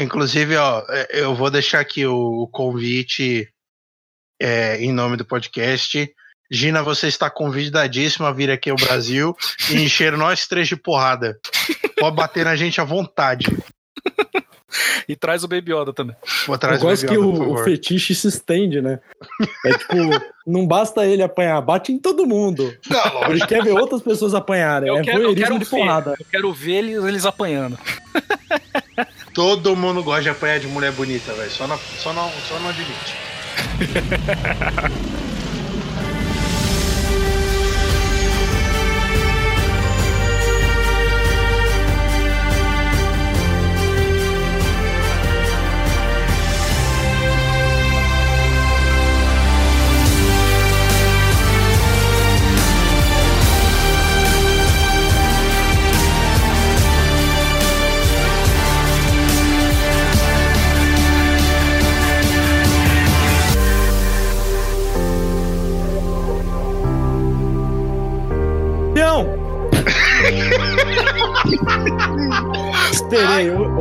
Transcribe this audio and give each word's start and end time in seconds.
Inclusive, 0.00 0.56
ó, 0.56 0.82
é, 0.88 1.08
eu 1.12 1.34
vou 1.34 1.50
deixar 1.50 1.80
aqui 1.80 2.06
o 2.06 2.48
convite 2.48 3.48
é, 4.40 4.78
em 4.82 4.92
nome 4.92 5.16
do 5.16 5.24
podcast. 5.24 6.10
Gina, 6.50 6.82
você 6.82 7.06
está 7.06 7.30
convidadíssima 7.30 8.28
a 8.28 8.32
vir 8.32 8.50
aqui 8.50 8.70
ao 8.70 8.76
Brasil 8.76 9.36
e 9.70 9.82
encher 9.82 10.16
nós 10.16 10.48
três 10.48 10.66
de 10.66 10.74
porrada. 10.74 11.38
Pode 11.98 12.16
bater 12.16 12.44
na 12.44 12.56
gente 12.56 12.80
à 12.80 12.84
vontade. 12.84 13.46
E 15.08 15.16
traz 15.16 15.44
o 15.44 15.48
Baby 15.48 15.72
Yoda 15.72 15.92
também. 15.92 16.16
Vou 16.46 16.56
eu 16.56 16.78
gosto 16.78 17.06
que 17.06 17.18
o, 17.18 17.54
o, 17.54 17.58
fetiche 17.58 18.14
se 18.14 18.28
estende, 18.28 18.80
né? 18.80 19.00
É 19.66 19.72
tipo, 19.72 19.94
não 20.46 20.66
basta 20.66 21.04
ele 21.04 21.22
apanhar, 21.22 21.60
bate 21.60 21.92
em 21.92 21.98
todo 21.98 22.26
mundo. 22.26 22.72
Não, 22.88 23.30
ele 23.30 23.44
quer 23.44 23.62
ver 23.62 23.72
outras 23.72 24.02
pessoas 24.02 24.34
apanharem. 24.34 24.88
Eu 24.88 24.98
é 24.98 25.02
quero, 25.02 25.22
eu 25.22 25.34
quero 25.34 25.58
de 25.58 25.64
ver, 25.64 25.70
porrada. 25.70 26.14
Eu 26.18 26.26
quero 26.30 26.52
ver 26.52 26.76
eles, 26.76 27.04
eles 27.04 27.26
apanhando. 27.26 27.76
Todo 29.32 29.76
mundo 29.76 30.02
gosta 30.02 30.22
de 30.22 30.28
apanhar 30.30 30.58
de 30.58 30.66
mulher 30.66 30.92
bonita, 30.92 31.32
velho. 31.32 31.50
Só, 31.50 31.66
só, 31.98 32.12
não, 32.12 32.30
só 32.48 32.58
não 32.58 32.68
admite. 32.68 33.16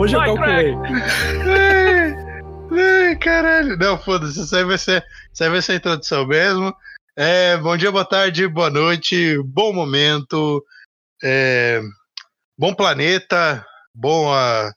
hoje 0.10 0.16
eu 0.16 0.36
calculei. 0.36 0.76
Ai, 2.72 3.16
caralho. 3.18 3.78
Não, 3.78 3.98
foda-se, 3.98 4.42
isso 4.42 4.56
aí 4.56 4.64
vai 4.64 4.78
ser, 4.78 5.06
isso 5.32 5.44
aí 5.44 5.50
vai 5.50 5.62
ser 5.62 5.74
a 5.74 5.76
introdução 5.76 6.26
mesmo. 6.26 6.76
É, 7.16 7.58
bom 7.58 7.76
dia, 7.76 7.92
boa 7.92 8.06
tarde, 8.06 8.48
boa 8.48 8.70
noite, 8.70 9.38
bom 9.44 9.74
momento, 9.74 10.64
é, 11.24 11.82
bom 12.58 12.74
planeta, 12.74 13.66
bom 13.94 14.34
a 14.34 14.72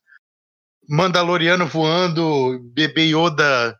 Mandaloriano 0.88 1.66
voando, 1.66 2.58
bebê 2.74 3.04
Yoda 3.04 3.76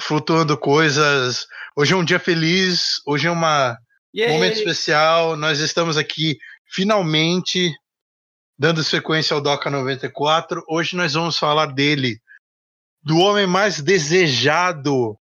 flutuando 0.00 0.56
coisas. 0.56 1.46
Hoje 1.76 1.92
é 1.92 1.96
um 1.96 2.04
dia 2.04 2.18
feliz, 2.18 3.00
hoje 3.06 3.28
é 3.28 3.30
um 3.30 3.34
momento 3.34 4.56
especial. 4.56 5.36
Nós 5.36 5.60
estamos 5.60 5.96
aqui 5.96 6.38
finalmente 6.64 7.70
dando 8.60 8.84
sequência 8.84 9.32
ao 9.32 9.40
Doca 9.40 9.70
94. 9.70 10.62
Hoje 10.68 10.94
nós 10.94 11.14
vamos 11.14 11.38
falar 11.38 11.72
dele, 11.72 12.20
do 13.02 13.16
homem 13.16 13.46
mais 13.46 13.80
desejado 13.80 15.18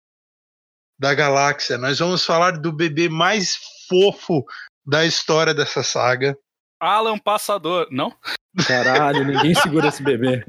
da 0.97 1.13
galáxia. 1.13 1.77
Nós 1.77 1.99
vamos 1.99 2.25
falar 2.25 2.53
do 2.53 2.73
bebê 2.73 3.09
mais 3.09 3.57
fofo 3.89 4.45
da 4.87 5.05
história 5.05 5.53
dessa 5.53 5.83
saga. 5.83 6.39
Alan 6.79 7.19
Passador, 7.19 7.89
não? 7.91 8.17
Caralho, 8.69 9.25
ninguém 9.25 9.53
segura 9.53 9.89
esse 9.89 10.01
bebê. 10.01 10.47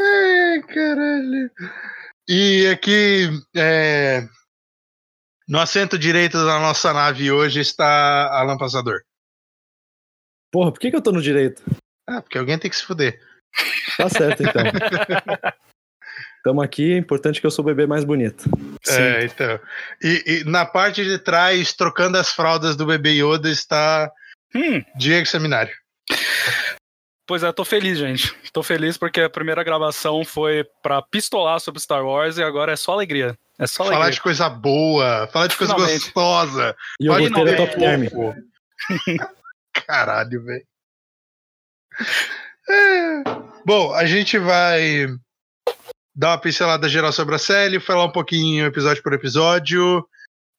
Ai, 0.00 0.62
caralho. 0.62 1.50
E 2.28 2.68
aqui, 2.68 3.30
é, 3.56 4.28
no 5.48 5.58
assento 5.58 5.98
direito 5.98 6.38
da 6.44 6.60
nossa 6.60 6.92
nave 6.92 7.32
hoje 7.32 7.58
está 7.58 8.28
Alan 8.32 8.56
Passador. 8.56 9.00
Porra, 10.50 10.72
por 10.72 10.80
que, 10.80 10.90
que 10.90 10.96
eu 10.96 11.02
tô 11.02 11.12
no 11.12 11.22
direito? 11.22 11.62
Ah, 12.08 12.22
porque 12.22 12.38
alguém 12.38 12.58
tem 12.58 12.70
que 12.70 12.76
se 12.76 12.84
fuder. 12.84 13.20
Tá 13.96 14.08
certo, 14.08 14.42
então. 14.42 14.62
Tamo 16.44 16.62
aqui, 16.62 16.92
é 16.92 16.96
importante 16.96 17.40
que 17.40 17.46
eu 17.46 17.50
sou 17.50 17.64
o 17.64 17.66
bebê 17.66 17.86
mais 17.86 18.04
bonito. 18.04 18.44
Sim. 18.84 19.02
É, 19.02 19.24
então. 19.24 19.60
E, 20.00 20.22
e, 20.26 20.44
na 20.44 20.64
parte 20.64 21.04
de 21.04 21.18
trás, 21.18 21.72
trocando 21.72 22.16
as 22.18 22.30
fraldas 22.30 22.76
do 22.76 22.86
bebê 22.86 23.14
Yoda, 23.14 23.50
está 23.50 24.08
hum. 24.54 24.80
Diego 24.94 25.26
Seminário. 25.26 25.74
Pois 27.26 27.42
é, 27.42 27.50
tô 27.50 27.64
feliz, 27.64 27.98
gente. 27.98 28.32
Tô 28.52 28.62
feliz 28.62 28.96
porque 28.96 29.22
a 29.22 29.28
primeira 29.28 29.64
gravação 29.64 30.24
foi 30.24 30.64
pra 30.80 31.02
pistolar 31.02 31.58
sobre 31.58 31.80
Star 31.80 32.06
Wars 32.06 32.38
e 32.38 32.44
agora 32.44 32.72
é 32.72 32.76
só 32.76 32.92
alegria. 32.92 33.36
É 33.58 33.66
só 33.66 33.82
alegria. 33.82 33.98
Falar 33.98 34.10
de 34.12 34.20
coisa 34.20 34.48
boa, 34.48 35.28
falar 35.32 35.48
de 35.48 35.56
coisa 35.56 35.74
Finalmente. 35.74 36.04
gostosa. 36.04 36.76
E 37.00 37.06
eu 37.06 37.18
gostei 37.18 37.56
top 37.56 37.76
term. 37.76 38.04
Caralho, 39.86 40.42
velho. 40.42 40.66
É. 42.68 43.22
Bom, 43.64 43.94
a 43.94 44.04
gente 44.04 44.36
vai 44.36 45.06
dar 46.14 46.30
uma 46.30 46.38
pincelada 46.38 46.88
geral 46.88 47.12
sobre 47.12 47.36
a 47.36 47.38
série, 47.38 47.78
falar 47.78 48.04
um 48.04 48.12
pouquinho 48.12 48.66
episódio 48.66 49.02
por 49.02 49.12
episódio. 49.12 50.04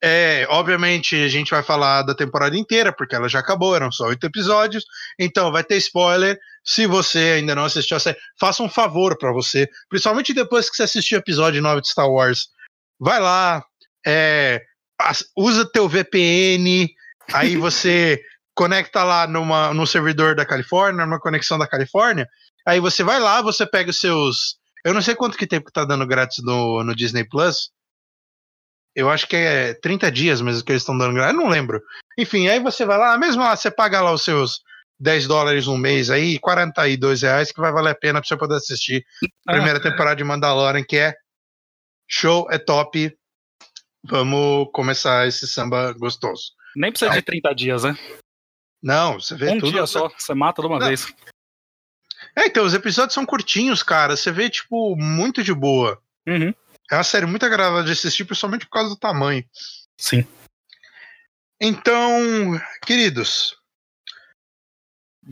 É, 0.01 0.45
obviamente 0.49 1.15
a 1.15 1.27
gente 1.27 1.49
vai 1.49 1.61
falar 1.61 2.03
da 2.03 2.15
temporada 2.15 2.55
inteira, 2.55 2.93
porque 2.93 3.15
ela 3.15 3.27
já 3.27 3.39
acabou, 3.39 3.75
eram 3.75 3.91
só 3.91 4.05
oito 4.05 4.25
episódios, 4.27 4.85
então 5.19 5.51
vai 5.51 5.63
ter 5.63 5.75
spoiler. 5.77 6.39
Se 6.63 6.85
você 6.85 7.35
ainda 7.37 7.55
não 7.55 7.65
assistiu 7.65 7.97
a 7.97 7.99
série, 7.99 8.17
faça 8.39 8.63
um 8.63 8.69
favor 8.69 9.17
para 9.17 9.33
você, 9.33 9.67
principalmente 9.89 10.33
depois 10.33 10.69
que 10.69 10.77
você 10.77 10.83
assistir 10.83 11.15
o 11.15 11.19
episódio 11.19 11.61
9 11.61 11.81
de 11.81 11.89
Star 11.89 12.09
Wars. 12.09 12.47
Vai 12.99 13.19
lá, 13.19 13.65
é, 14.05 14.63
usa 15.35 15.69
teu 15.69 15.89
VPN, 15.89 16.87
aí 17.33 17.57
você 17.57 18.21
conecta 18.57 19.03
lá 19.03 19.27
numa, 19.27 19.71
no 19.71 19.85
servidor 19.85 20.35
da 20.35 20.43
Califórnia, 20.43 21.05
numa 21.05 21.19
conexão 21.19 21.59
da 21.59 21.67
Califórnia, 21.67 22.27
aí 22.65 22.79
você 22.79 23.03
vai 23.03 23.19
lá, 23.19 23.39
você 23.39 23.67
pega 23.67 23.91
os 23.91 23.99
seus. 23.99 24.57
Eu 24.83 24.95
não 24.95 25.01
sei 25.01 25.15
quanto 25.15 25.37
que 25.37 25.45
tempo 25.45 25.67
que 25.67 25.71
tá 25.71 25.85
dando 25.85 26.07
grátis 26.07 26.43
no, 26.43 26.83
no 26.83 26.95
Disney 26.95 27.23
Plus. 27.23 27.69
Eu 28.95 29.11
acho 29.11 29.27
que 29.27 29.35
é 29.35 29.75
30 29.75 30.11
dias 30.11 30.41
mesmo 30.41 30.65
que 30.65 30.71
eles 30.71 30.81
estão 30.81 30.97
dando 30.97 31.13
grátis, 31.13 31.35
eu 31.35 31.43
não 31.43 31.51
lembro. 31.51 31.79
Enfim, 32.17 32.47
aí 32.47 32.59
você 32.59 32.83
vai 32.83 32.97
lá, 32.97 33.15
mesmo 33.15 33.43
lá, 33.43 33.55
você 33.55 33.69
paga 33.69 34.01
lá 34.01 34.11
os 34.11 34.23
seus 34.23 34.59
10 34.99 35.27
dólares 35.27 35.67
um 35.67 35.77
mês 35.77 36.09
aí, 36.09 36.39
42 36.39 37.21
reais, 37.21 37.51
que 37.51 37.61
vai 37.61 37.71
valer 37.71 37.91
a 37.91 37.95
pena 37.95 38.19
pra 38.19 38.27
você 38.27 38.35
poder 38.35 38.55
assistir 38.55 39.05
a 39.47 39.53
primeira 39.53 39.79
temporada 39.79 40.15
de 40.15 40.23
Mandalorian, 40.23 40.83
que 40.83 40.97
é 40.97 41.13
show, 42.09 42.47
é 42.49 42.57
top. 42.57 43.15
Vamos 44.03 44.69
começar 44.73 45.27
esse 45.27 45.47
samba 45.47 45.93
gostoso. 45.93 46.53
Nem 46.75 46.91
precisa 46.91 47.11
de 47.11 47.21
30 47.21 47.53
dias, 47.53 47.83
né? 47.83 47.95
Não, 48.81 49.19
você 49.19 49.35
vê 49.35 49.49
um 49.49 49.59
tudo. 49.59 49.69
Um 49.69 49.71
dia 49.71 49.85
só, 49.87 50.09
você 50.09 50.33
mata 50.33 50.61
de 50.61 50.67
uma 50.67 50.79
Não. 50.79 50.87
vez. 50.87 51.13
É, 52.35 52.45
então, 52.45 52.65
os 52.65 52.73
episódios 52.73 53.13
são 53.13 53.25
curtinhos, 53.25 53.81
cara. 53.81 54.15
Você 54.15 54.31
vê, 54.31 54.49
tipo, 54.49 54.95
muito 54.95 55.43
de 55.43 55.53
boa. 55.53 56.01
Uhum. 56.27 56.53
É 56.91 56.95
uma 56.95 57.03
série 57.03 57.25
muito 57.25 57.45
agradável 57.45 57.83
de 57.83 57.91
assistir, 57.91 58.25
principalmente 58.25 58.65
por 58.65 58.71
causa 58.71 58.89
do 58.89 58.95
tamanho. 58.95 59.43
Sim. 59.97 60.25
Então, 61.59 62.61
queridos. 62.85 63.57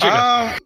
Ah, 0.01 0.57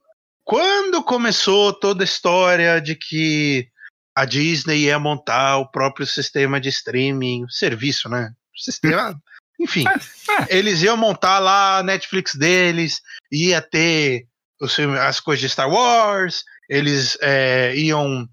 quando 0.43 1.03
começou 1.03 1.73
toda 1.73 2.03
a 2.03 2.05
história 2.05 2.81
de 2.81 2.95
que 2.95 3.69
a 4.15 4.25
Disney 4.25 4.85
ia 4.85 4.97
montar 4.97 5.57
o 5.57 5.69
próprio 5.69 6.07
sistema 6.07 6.59
de 6.59 6.69
streaming, 6.69 7.45
serviço, 7.49 8.09
né? 8.09 8.33
Sistema, 8.55 9.21
enfim, 9.59 9.83
é, 9.87 10.53
é. 10.53 10.57
eles 10.57 10.81
iam 10.81 10.95
montar 10.95 11.39
lá 11.39 11.79
a 11.79 11.83
Netflix 11.83 12.33
deles, 12.35 13.01
ia 13.31 13.61
ter 13.61 14.25
os 14.61 14.73
filmes, 14.73 14.99
as 14.99 15.19
coisas 15.19 15.41
de 15.41 15.49
Star 15.49 15.69
Wars, 15.69 16.43
eles 16.69 17.17
é, 17.21 17.73
iam 17.75 18.27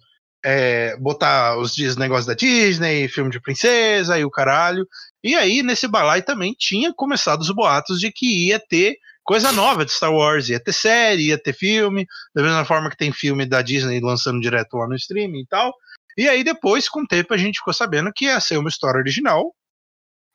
é, 0.44 0.96
botar 0.98 1.58
os 1.58 1.76
negócios 1.96 2.26
da 2.26 2.34
Disney, 2.34 3.08
filme 3.08 3.30
de 3.30 3.40
princesa 3.40 4.18
e 4.18 4.24
o 4.24 4.30
caralho. 4.30 4.86
E 5.22 5.34
aí, 5.34 5.62
nesse 5.62 5.88
balai 5.88 6.22
também 6.22 6.54
tinha 6.56 6.92
começado 6.94 7.40
os 7.40 7.50
boatos 7.50 7.98
de 7.98 8.12
que 8.12 8.46
ia 8.46 8.60
ter 8.60 8.96
coisa 9.24 9.50
nova 9.50 9.84
de 9.84 9.90
Star 9.90 10.12
Wars, 10.12 10.48
ia 10.48 10.60
ter 10.60 10.72
série, 10.72 11.28
ia 11.28 11.38
ter 11.38 11.52
filme, 11.52 12.06
da 12.32 12.42
mesma 12.42 12.64
forma 12.64 12.88
que 12.88 12.96
tem 12.96 13.12
filme 13.12 13.44
da 13.44 13.60
Disney 13.60 14.00
lançando 14.00 14.40
direto 14.40 14.76
lá 14.76 14.86
no 14.86 14.94
streaming 14.94 15.40
e 15.40 15.46
tal. 15.46 15.74
E 16.16 16.28
aí 16.28 16.44
depois, 16.44 16.88
com 16.88 17.00
o 17.00 17.06
tempo, 17.06 17.34
a 17.34 17.36
gente 17.36 17.58
ficou 17.58 17.74
sabendo 17.74 18.12
que 18.14 18.26
ia 18.26 18.40
ser 18.40 18.56
uma 18.56 18.68
história 18.68 18.98
original, 18.98 19.52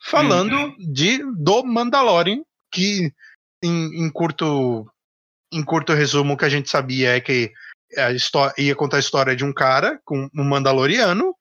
falando 0.03 0.55
uhum. 0.55 0.75
de 0.93 1.23
do 1.35 1.63
Mandalorian, 1.63 2.41
que 2.71 3.13
em, 3.63 4.05
em, 4.05 4.11
curto 4.11 4.89
em 5.53 5.63
curto 5.63 5.93
resumo 5.93 6.33
o 6.33 6.37
que 6.37 6.45
a 6.45 6.49
gente 6.49 6.69
sabia 6.69 7.15
é 7.15 7.21
que 7.21 7.51
a 7.97 8.11
história, 8.11 8.53
ia 8.57 8.75
contar 8.75 8.97
a 8.97 9.01
história 9.01 9.35
de 9.35 9.43
um 9.43 9.53
cara 9.53 9.99
com 10.05 10.29
um 10.35 10.43
Mandaloriano 10.43 11.35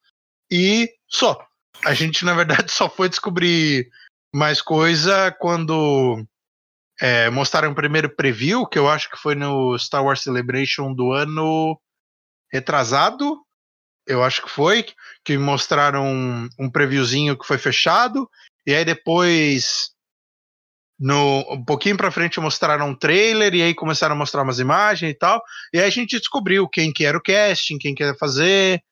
e 0.51 0.91
só. 1.09 1.45
A 1.85 1.95
gente 1.95 2.25
na 2.25 2.35
verdade 2.35 2.71
só 2.73 2.89
foi 2.89 3.09
descobrir 3.09 3.89
mais 4.35 4.61
coisa 4.61 5.35
quando 5.39 6.25
é, 7.01 7.31
mostraram 7.31 7.71
o 7.71 7.75
primeiro 7.75 8.15
preview, 8.15 8.67
que 8.67 8.79
eu 8.79 8.89
acho 8.89 9.09
que 9.11 9.17
foi 9.17 9.35
no 9.35 9.79
Star 9.79 10.05
Wars 10.05 10.21
Celebration 10.21 10.93
do 10.93 11.13
ano 11.13 11.81
retrasado. 12.53 13.41
Eu 14.07 14.23
acho 14.23 14.43
que 14.43 14.51
foi, 14.51 14.87
que 15.25 15.39
mostraram 15.39 16.05
um, 16.05 16.49
um 16.59 16.71
previewzinho 16.71 17.39
que 17.39 17.47
foi 17.47 17.59
fechado. 17.59 18.29
E 18.67 18.75
aí 18.75 18.85
depois, 18.85 19.91
no, 20.99 21.41
um 21.53 21.65
pouquinho 21.65 21.97
pra 21.97 22.11
frente, 22.11 22.41
mostraram 22.41 22.89
um 22.89 22.95
trailer. 22.95 23.55
E 23.55 23.63
aí 23.63 23.75
começaram 23.75 24.15
a 24.15 24.19
mostrar 24.19 24.43
umas 24.43 24.59
imagens 24.59 25.11
e 25.11 25.15
tal. 25.15 25.43
E 25.73 25.79
aí 25.79 25.87
a 25.87 25.91
gente 25.91 26.19
descobriu 26.19 26.69
quem 26.69 26.93
que 26.93 27.05
era 27.05 27.17
o 27.17 27.23
casting, 27.23 27.79
quem 27.79 27.95
que 27.95 28.03
ia 28.03 28.15
fazer. 28.15 28.83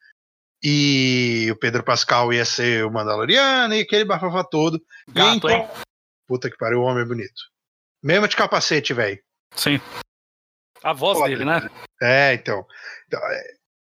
E 0.63 1.49
o 1.53 1.57
Pedro 1.57 1.85
Pascal 1.85 2.33
ia 2.33 2.45
ser 2.45 2.85
o 2.85 2.91
Mandaloriano 2.91 3.75
e 3.75 3.81
aquele 3.81 4.05
bafafá 4.05 4.43
todo. 4.43 4.81
Gato, 5.09 5.37
então, 5.37 5.51
hein? 5.51 5.69
Puta 6.27 6.51
que 6.51 6.57
pariu, 6.57 6.81
o 6.81 6.83
homem 6.83 7.05
é 7.05 7.07
bonito. 7.07 7.43
Mesmo 8.03 8.27
de 8.29 8.37
capacete, 8.37 8.93
velho. 8.93 9.19
Sim. 9.55 9.81
A 10.83 10.93
voz 10.93 11.19
Foda. 11.19 11.31
dele, 11.31 11.45
né? 11.45 11.69
É, 12.01 12.35
então. 12.35 12.65
então 13.07 13.21
é, 13.21 13.43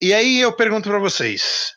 e 0.02 0.14
aí 0.14 0.40
eu 0.40 0.54
pergunto 0.54 0.90
para 0.90 1.00
vocês: 1.00 1.75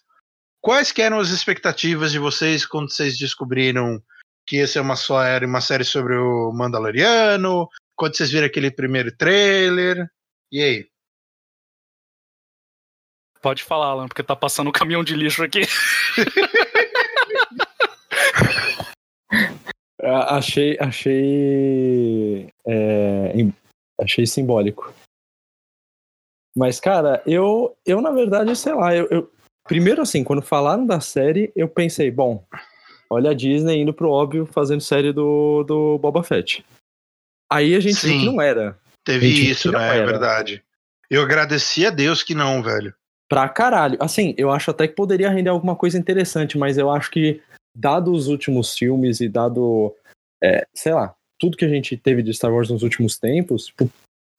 quais 0.69 0.93
eram 0.99 1.19
as 1.19 1.31
expectativas 1.31 2.13
de 2.13 2.19
vocês 2.19 2.67
quando 2.67 2.93
vocês 2.93 3.17
descobriram 3.17 4.03
que 4.47 4.57
ia 4.57 4.67
ser 4.67 4.81
uma, 4.81 4.97
série, 4.97 5.47
uma 5.47 5.63
série 5.63 5.83
sobre 5.83 6.15
o 6.15 6.53
Mandaloriano? 6.53 7.67
Quando 7.97 8.15
vocês 8.15 8.31
viram 8.31 8.47
aquele 8.47 8.71
primeiro 8.71 9.11
trailer? 9.17 10.07
E 10.53 10.63
aí? 10.63 10.87
Pode 13.41 13.65
falar, 13.65 13.87
Alan, 13.87 14.09
porque 14.09 14.23
tá 14.23 14.37
passando 14.37 14.69
um 14.69 14.73
caminhão 14.73 15.03
de 15.03 15.17
lixo 15.17 15.43
aqui. 15.43 15.63
achei, 20.05 20.77
achei, 20.79 22.53
é, 22.67 23.33
achei 24.03 24.27
simbólico. 24.27 24.93
Mas, 26.55 26.79
cara, 26.79 27.23
eu, 27.25 27.75
eu 27.87 28.03
na 28.03 28.11
verdade, 28.11 28.55
sei 28.55 28.75
lá, 28.75 28.95
eu, 28.95 29.09
eu, 29.11 29.33
primeiro 29.69 30.03
assim, 30.03 30.25
quando 30.25 30.43
falaram 30.43 30.85
da 30.85 30.99
série, 30.99 31.53
eu 31.55 31.69
pensei, 31.69 32.11
bom, 32.11 32.45
olha 33.09 33.31
a 33.31 33.35
Disney 33.35 33.83
indo 33.83 33.93
pro 33.95 34.11
óbvio 34.11 34.47
fazendo 34.47 34.81
série 34.81 35.13
do, 35.13 35.63
do 35.63 35.99
Boba 35.99 36.25
Fett. 36.25 36.65
Aí 37.51 37.75
a 37.75 37.81
gente 37.81 37.97
Sim, 37.97 38.09
viu 38.09 38.19
que 38.19 38.27
não 38.27 38.43
era. 38.43 38.77
Teve 39.05 39.27
isso, 39.29 39.71
né? 39.71 39.99
É 39.99 40.05
verdade. 40.05 40.63
Eu 41.11 41.23
agradeci 41.23 41.87
a 41.87 41.91
Deus 41.91 42.23
que 42.23 42.35
não, 42.35 42.63
velho. 42.63 42.95
Pra 43.29 43.49
caralho. 43.49 43.97
Assim, 44.01 44.35
eu 44.37 44.51
acho 44.51 44.71
até 44.71 44.89
que 44.89 44.95
poderia 44.95 45.31
render 45.31 45.51
alguma 45.51 45.77
coisa 45.77 45.99
interessante, 45.99 46.59
mas 46.59 46.77
eu 46.77 46.91
acho 46.91 47.11
que, 47.11 47.41
dado 47.75 48.13
os 48.13 48.27
últimos 48.27 48.75
filmes 48.75 49.21
e 49.21 49.29
dado, 49.29 49.95
é, 50.43 50.67
sei 50.75 50.93
lá, 50.93 51.15
tudo 51.39 51.57
que 51.57 51.65
a 51.65 51.69
gente 51.69 51.97
teve 51.97 52.23
de 52.23 52.35
Star 52.35 52.53
Wars 52.53 52.69
nos 52.69 52.83
últimos 52.83 53.19
tempos, 53.19 53.67
tipo, 53.67 53.91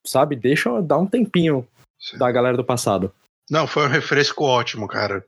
sabe, 0.05 0.35
deixa 0.35 0.81
dar 0.81 0.97
um 0.97 1.07
tempinho 1.07 1.67
Sim. 1.99 2.17
da 2.17 2.31
galera 2.31 2.57
do 2.57 2.63
passado. 2.63 3.13
Não, 3.49 3.65
foi 3.65 3.85
um 3.85 3.89
refresco 3.89 4.43
ótimo, 4.43 4.87
cara. 4.87 5.25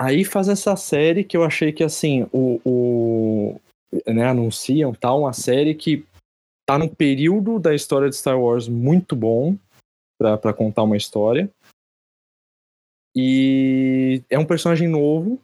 Aí 0.00 0.24
faz 0.24 0.48
essa 0.48 0.76
série 0.76 1.24
que 1.24 1.36
eu 1.36 1.44
achei 1.44 1.72
que, 1.72 1.82
assim, 1.82 2.28
o. 2.32 2.60
o 2.64 3.60
né, 4.06 4.26
anunciam 4.26 4.94
tal, 4.94 5.20
uma 5.20 5.32
série 5.32 5.74
que 5.74 6.04
tá 6.66 6.78
num 6.78 6.88
período 6.88 7.58
da 7.58 7.74
história 7.74 8.08
de 8.08 8.16
Star 8.16 8.40
Wars 8.40 8.68
muito 8.68 9.14
bom 9.14 9.56
para 10.18 10.54
contar 10.54 10.84
uma 10.84 10.96
história. 10.96 11.50
E 13.14 14.22
é 14.30 14.38
um 14.38 14.46
personagem 14.46 14.88
novo, 14.88 15.38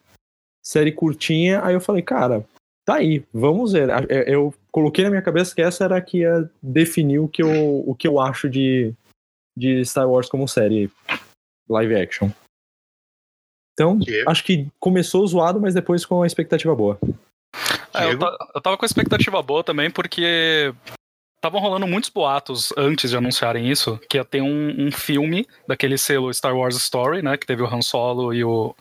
série 0.64 0.92
curtinha. 0.92 1.62
Aí 1.62 1.74
eu 1.74 1.80
falei, 1.80 2.02
cara, 2.02 2.46
tá 2.86 2.94
aí, 2.94 3.24
vamos 3.32 3.72
ver. 3.72 3.88
Eu 4.26 4.54
coloquei 4.72 5.04
na 5.04 5.10
minha 5.10 5.22
cabeça 5.22 5.54
que 5.54 5.60
essa 5.60 5.84
era 5.84 6.00
que 6.00 6.18
ia 6.18 6.50
definir 6.62 7.18
o 7.18 7.28
que 7.28 7.42
eu, 7.42 7.84
o 7.86 7.94
que 7.94 8.08
eu 8.08 8.18
acho 8.18 8.48
de, 8.48 8.94
de 9.56 9.84
Star 9.84 10.08
Wars 10.08 10.28
como 10.28 10.48
série 10.48 10.90
live 11.68 11.94
action. 11.94 12.30
Então, 13.74 13.98
acho 14.26 14.42
que 14.42 14.66
começou 14.80 15.24
zoado, 15.26 15.60
mas 15.60 15.72
depois 15.72 16.04
com 16.04 16.22
a 16.22 16.26
expectativa 16.26 16.74
boa. 16.74 16.98
É, 17.94 18.06
eu, 18.06 18.18
eu 18.54 18.60
tava 18.60 18.76
com 18.76 18.84
a 18.84 18.86
expectativa 18.86 19.40
boa 19.40 19.62
também, 19.62 19.90
porque 19.90 20.74
estavam 21.36 21.60
rolando 21.60 21.86
muitos 21.86 22.10
boatos 22.10 22.72
antes 22.76 23.10
de 23.10 23.16
anunciarem 23.16 23.70
isso, 23.70 23.98
que 24.08 24.16
ia 24.18 24.24
ter 24.24 24.42
um, 24.42 24.86
um, 24.86 24.92
filme 24.92 25.46
daquele 25.66 25.96
selo 25.96 26.32
Star 26.34 26.56
Wars 26.56 26.76
Story, 26.76 27.22
né? 27.22 27.36
Que 27.36 27.46
teve 27.46 27.62
o 27.62 27.66
Han 27.66 27.80
Solo 27.80 28.34
e 28.34 28.44
o. 28.44 28.74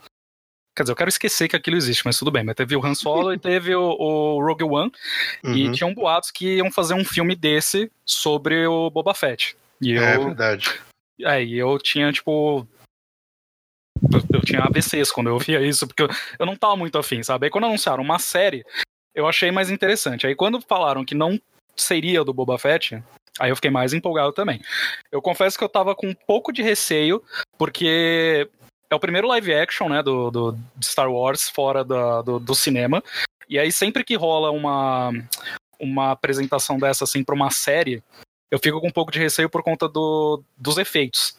Quer 0.76 0.82
dizer, 0.82 0.92
eu 0.92 0.96
quero 0.96 1.08
esquecer 1.08 1.48
que 1.48 1.56
aquilo 1.56 1.76
existe, 1.76 2.04
mas 2.04 2.18
tudo 2.18 2.30
bem. 2.30 2.44
Mas 2.44 2.54
teve 2.54 2.76
o 2.76 2.84
Han 2.84 2.94
Solo 2.94 3.32
e 3.34 3.38
teve 3.38 3.74
o, 3.74 3.82
o 3.82 4.44
Rogue 4.44 4.64
One. 4.64 4.92
Uhum. 5.44 5.54
E 5.54 5.72
tinham 5.72 5.94
boatos 5.94 6.30
que 6.30 6.56
iam 6.56 6.70
fazer 6.70 6.94
um 6.94 7.04
filme 7.04 7.34
desse 7.34 7.90
sobre 8.04 8.66
o 8.66 8.90
Boba 8.90 9.14
Fett. 9.14 9.56
E 9.80 9.96
é 9.96 10.16
eu, 10.16 10.24
verdade. 10.24 10.80
É, 11.20 11.42
e 11.42 11.56
eu 11.56 11.78
tinha, 11.78 12.12
tipo. 12.12 12.66
Eu, 14.32 14.40
tinha 14.40 14.62
ABCs 14.62 15.10
quando 15.10 15.28
eu 15.28 15.38
via 15.38 15.60
isso, 15.60 15.86
porque 15.86 16.02
eu, 16.02 16.08
eu 16.38 16.46
não 16.46 16.56
tava 16.56 16.76
muito 16.76 16.98
afim, 16.98 17.22
sabe? 17.22 17.46
Aí 17.46 17.50
quando 17.50 17.64
anunciaram 17.64 18.02
uma 18.02 18.18
série, 18.18 18.64
eu 19.14 19.26
achei 19.26 19.50
mais 19.50 19.70
interessante. 19.70 20.26
Aí 20.26 20.34
quando 20.34 20.60
falaram 20.60 21.04
que 21.04 21.14
não 21.14 21.40
seria 21.76 22.24
do 22.24 22.32
Boba 22.32 22.58
Fett, 22.58 23.02
aí 23.38 23.50
eu 23.50 23.56
fiquei 23.56 23.70
mais 23.70 23.92
empolgado 23.92 24.32
também. 24.32 24.60
Eu 25.10 25.22
confesso 25.22 25.56
que 25.56 25.64
eu 25.64 25.68
tava 25.68 25.94
com 25.94 26.08
um 26.08 26.14
pouco 26.14 26.52
de 26.52 26.62
receio, 26.62 27.22
porque 27.56 28.48
é 28.90 28.94
o 28.94 29.00
primeiro 29.00 29.28
live 29.28 29.54
action, 29.54 29.88
né, 29.88 30.02
do, 30.02 30.30
do 30.30 30.58
de 30.76 30.86
Star 30.86 31.10
Wars 31.10 31.48
fora 31.48 31.84
da, 31.84 32.22
do, 32.22 32.38
do 32.38 32.54
cinema. 32.54 33.02
E 33.48 33.58
aí 33.58 33.72
sempre 33.72 34.04
que 34.04 34.16
rola 34.16 34.50
uma, 34.50 35.10
uma 35.78 36.12
apresentação 36.12 36.78
dessa 36.78 37.04
assim 37.04 37.22
para 37.22 37.34
uma 37.34 37.50
série, 37.50 38.02
eu 38.50 38.58
fico 38.58 38.80
com 38.80 38.88
um 38.88 38.92
pouco 38.92 39.12
de 39.12 39.18
receio 39.18 39.48
por 39.48 39.62
conta 39.62 39.88
do, 39.88 40.42
dos 40.56 40.78
efeitos. 40.78 41.36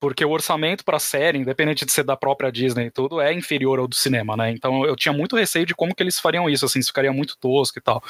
Porque 0.00 0.24
o 0.24 0.30
orçamento 0.30 0.84
para 0.84 0.98
a 0.98 1.00
série, 1.00 1.38
independente 1.38 1.86
de 1.86 1.92
ser 1.92 2.04
da 2.04 2.16
própria 2.16 2.52
Disney 2.52 2.86
e 2.86 2.90
tudo, 2.90 3.20
é 3.20 3.32
inferior 3.32 3.78
ao 3.78 3.88
do 3.88 3.94
cinema, 3.94 4.36
né? 4.36 4.50
Então 4.50 4.84
eu 4.84 4.94
tinha 4.94 5.12
muito 5.12 5.36
receio 5.36 5.64
de 5.64 5.74
como 5.74 5.94
que 5.94 6.02
eles 6.02 6.20
fariam 6.20 6.50
isso, 6.50 6.66
assim, 6.66 6.82
se 6.82 6.88
ficaria 6.88 7.12
muito 7.12 7.36
tosco 7.38 7.78
e 7.78 7.82
tal. 7.82 8.02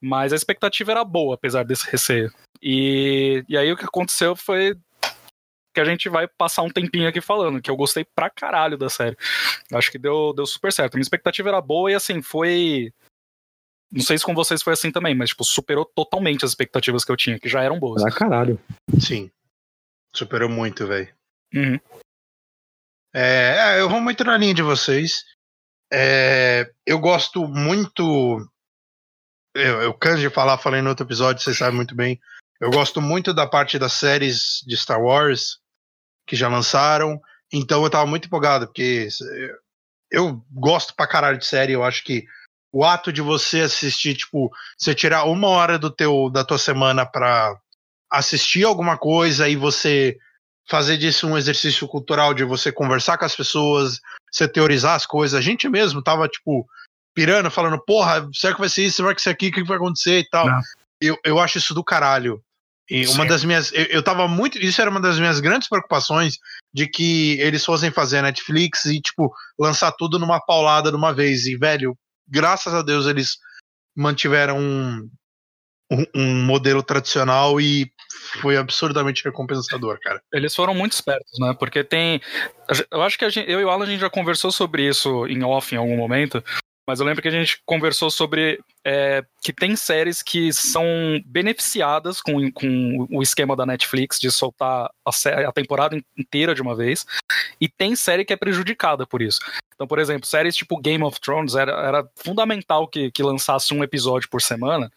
Mas 0.00 0.32
a 0.32 0.36
expectativa 0.36 0.92
era 0.92 1.04
boa, 1.04 1.34
apesar 1.34 1.64
desse 1.64 1.90
receio. 1.90 2.32
E, 2.62 3.44
e 3.48 3.56
aí 3.56 3.70
o 3.72 3.76
que 3.76 3.84
aconteceu 3.84 4.36
foi 4.36 4.76
que 5.74 5.80
a 5.80 5.84
gente 5.84 6.08
vai 6.08 6.26
passar 6.26 6.62
um 6.62 6.70
tempinho 6.70 7.08
aqui 7.08 7.20
falando, 7.20 7.60
que 7.60 7.70
eu 7.70 7.76
gostei 7.76 8.04
pra 8.04 8.30
caralho 8.30 8.78
da 8.78 8.88
série. 8.88 9.16
Acho 9.72 9.90
que 9.90 9.98
deu, 9.98 10.32
deu 10.32 10.46
super 10.46 10.72
certo. 10.72 10.94
Minha 10.94 11.02
expectativa 11.02 11.48
era 11.48 11.60
boa 11.60 11.90
e 11.90 11.94
assim, 11.94 12.22
foi 12.22 12.92
não 13.90 14.02
sei 14.02 14.18
se 14.18 14.24
com 14.24 14.34
vocês 14.34 14.62
foi 14.62 14.74
assim 14.74 14.90
também, 14.90 15.14
mas 15.14 15.30
tipo, 15.30 15.44
superou 15.44 15.84
totalmente 15.84 16.44
as 16.44 16.50
expectativas 16.50 17.04
que 17.04 17.10
eu 17.10 17.16
tinha, 17.16 17.38
que 17.38 17.48
já 17.48 17.62
eram 17.62 17.78
boas. 17.78 18.04
Ah, 18.04 18.10
caralho. 18.10 18.58
Sim. 19.00 19.30
Superou 20.14 20.48
muito, 20.48 20.86
velho. 20.86 21.14
Uhum. 21.54 21.78
É, 23.14 23.76
é 23.76 23.80
eu 23.80 23.88
vou 23.88 24.00
muito 24.00 24.24
na 24.24 24.36
linha 24.36 24.54
de 24.54 24.62
vocês. 24.62 25.24
É, 25.92 26.70
eu 26.86 26.98
gosto 26.98 27.46
muito. 27.46 28.46
Eu, 29.54 29.82
eu 29.82 29.94
canso 29.94 30.20
de 30.20 30.30
falar, 30.30 30.58
falei 30.58 30.82
no 30.82 30.90
outro 30.90 31.06
episódio, 31.06 31.42
vocês 31.42 31.58
sabem 31.58 31.76
muito 31.76 31.94
bem. 31.94 32.20
Eu 32.60 32.70
gosto 32.70 33.00
muito 33.00 33.32
da 33.32 33.46
parte 33.46 33.78
das 33.78 33.92
séries 33.92 34.62
de 34.66 34.76
Star 34.76 35.00
Wars 35.00 35.58
que 36.26 36.36
já 36.36 36.48
lançaram. 36.48 37.20
Então 37.52 37.82
eu 37.82 37.90
tava 37.90 38.06
muito 38.06 38.26
empolgado, 38.26 38.66
porque 38.66 39.08
eu 40.10 40.44
gosto 40.52 40.94
pra 40.94 41.06
caralho 41.06 41.38
de 41.38 41.46
série. 41.46 41.72
Eu 41.72 41.82
acho 41.82 42.04
que 42.04 42.26
o 42.72 42.84
ato 42.84 43.12
de 43.12 43.22
você 43.22 43.62
assistir, 43.62 44.14
tipo, 44.16 44.50
você 44.76 44.94
tirar 44.94 45.24
uma 45.24 45.48
hora 45.48 45.78
do 45.78 45.90
teu, 45.90 46.28
da 46.30 46.44
tua 46.44 46.58
semana 46.58 47.06
para 47.06 47.58
assistir 48.10 48.64
alguma 48.64 48.96
coisa 48.96 49.48
e 49.48 49.56
você 49.56 50.16
fazer 50.68 50.98
disso 50.98 51.26
um 51.26 51.36
exercício 51.36 51.88
cultural 51.88 52.34
de 52.34 52.44
você 52.44 52.70
conversar 52.70 53.16
com 53.16 53.24
as 53.24 53.34
pessoas, 53.34 54.00
você 54.30 54.46
teorizar 54.46 54.94
as 54.94 55.06
coisas. 55.06 55.38
A 55.38 55.42
gente 55.42 55.68
mesmo 55.68 56.02
tava, 56.02 56.28
tipo, 56.28 56.66
pirando, 57.14 57.50
falando, 57.50 57.82
porra, 57.84 58.28
será 58.32 58.54
que 58.54 58.60
vai 58.60 58.68
ser 58.68 58.84
isso, 58.84 58.96
será 58.96 59.14
que 59.14 59.20
isso 59.20 59.30
aqui, 59.30 59.48
o 59.48 59.52
que 59.52 59.64
vai 59.64 59.76
acontecer 59.76 60.18
e 60.20 60.28
tal. 60.28 60.46
Eu, 61.00 61.18
eu 61.24 61.38
acho 61.38 61.58
isso 61.58 61.74
do 61.74 61.82
caralho. 61.82 62.42
E 62.90 63.06
uma 63.08 63.24
Sim. 63.24 63.28
das 63.28 63.44
minhas. 63.44 63.72
Eu, 63.72 63.84
eu 63.86 64.02
tava 64.02 64.26
muito. 64.26 64.58
Isso 64.58 64.80
era 64.80 64.90
uma 64.90 65.00
das 65.00 65.18
minhas 65.18 65.40
grandes 65.40 65.68
preocupações 65.68 66.38
de 66.72 66.86
que 66.86 67.38
eles 67.40 67.64
fossem 67.64 67.90
fazer 67.90 68.22
Netflix 68.22 68.86
e, 68.86 69.00
tipo, 69.00 69.32
lançar 69.58 69.92
tudo 69.92 70.18
numa 70.18 70.40
paulada 70.40 70.90
de 70.90 70.96
uma 70.96 71.12
vez. 71.12 71.46
E, 71.46 71.56
velho, 71.56 71.96
graças 72.26 72.72
a 72.72 72.82
Deus 72.82 73.06
eles 73.06 73.36
mantiveram 73.94 74.58
um, 74.58 75.10
um, 75.90 76.44
modelo 76.44 76.82
tradicional 76.82 77.60
e 77.60 77.90
foi 78.40 78.56
absurdamente 78.56 79.24
recompensador, 79.24 79.98
cara. 80.00 80.20
Eles 80.32 80.54
foram 80.54 80.74
muito 80.74 80.92
espertos, 80.92 81.38
né? 81.38 81.54
Porque 81.58 81.82
tem. 81.82 82.20
Eu 82.90 83.02
acho 83.02 83.18
que 83.18 83.28
gente, 83.30 83.50
eu 83.50 83.60
e 83.60 83.64
o 83.64 83.70
Alan 83.70 83.84
a 83.84 83.88
gente 83.88 84.00
já 84.00 84.10
conversou 84.10 84.52
sobre 84.52 84.86
isso 84.86 85.26
em 85.26 85.42
off 85.42 85.74
em 85.74 85.78
algum 85.78 85.96
momento. 85.96 86.42
Mas 86.88 87.00
eu 87.00 87.06
lembro 87.06 87.20
que 87.20 87.28
a 87.28 87.32
gente 87.32 87.60
conversou 87.66 88.10
sobre 88.10 88.60
é, 88.82 89.22
que 89.42 89.52
tem 89.52 89.76
séries 89.76 90.22
que 90.22 90.50
são 90.54 90.82
beneficiadas 91.26 92.22
com, 92.22 92.50
com 92.50 93.06
o 93.10 93.22
esquema 93.22 93.54
da 93.54 93.66
Netflix 93.66 94.18
de 94.18 94.30
soltar 94.30 94.90
a, 95.04 95.12
série, 95.12 95.44
a 95.44 95.52
temporada 95.52 96.02
inteira 96.16 96.54
de 96.54 96.62
uma 96.62 96.74
vez, 96.74 97.04
e 97.60 97.68
tem 97.68 97.94
série 97.94 98.24
que 98.24 98.32
é 98.32 98.36
prejudicada 98.36 99.06
por 99.06 99.20
isso. 99.20 99.38
Então, 99.74 99.86
por 99.86 99.98
exemplo, 99.98 100.26
séries 100.26 100.56
tipo 100.56 100.80
Game 100.80 101.04
of 101.04 101.20
Thrones 101.20 101.54
era, 101.54 101.72
era 101.72 102.08
fundamental 102.16 102.88
que, 102.88 103.10
que 103.10 103.22
lançasse 103.22 103.74
um 103.74 103.84
episódio 103.84 104.30
por 104.30 104.40
semana, 104.40 104.90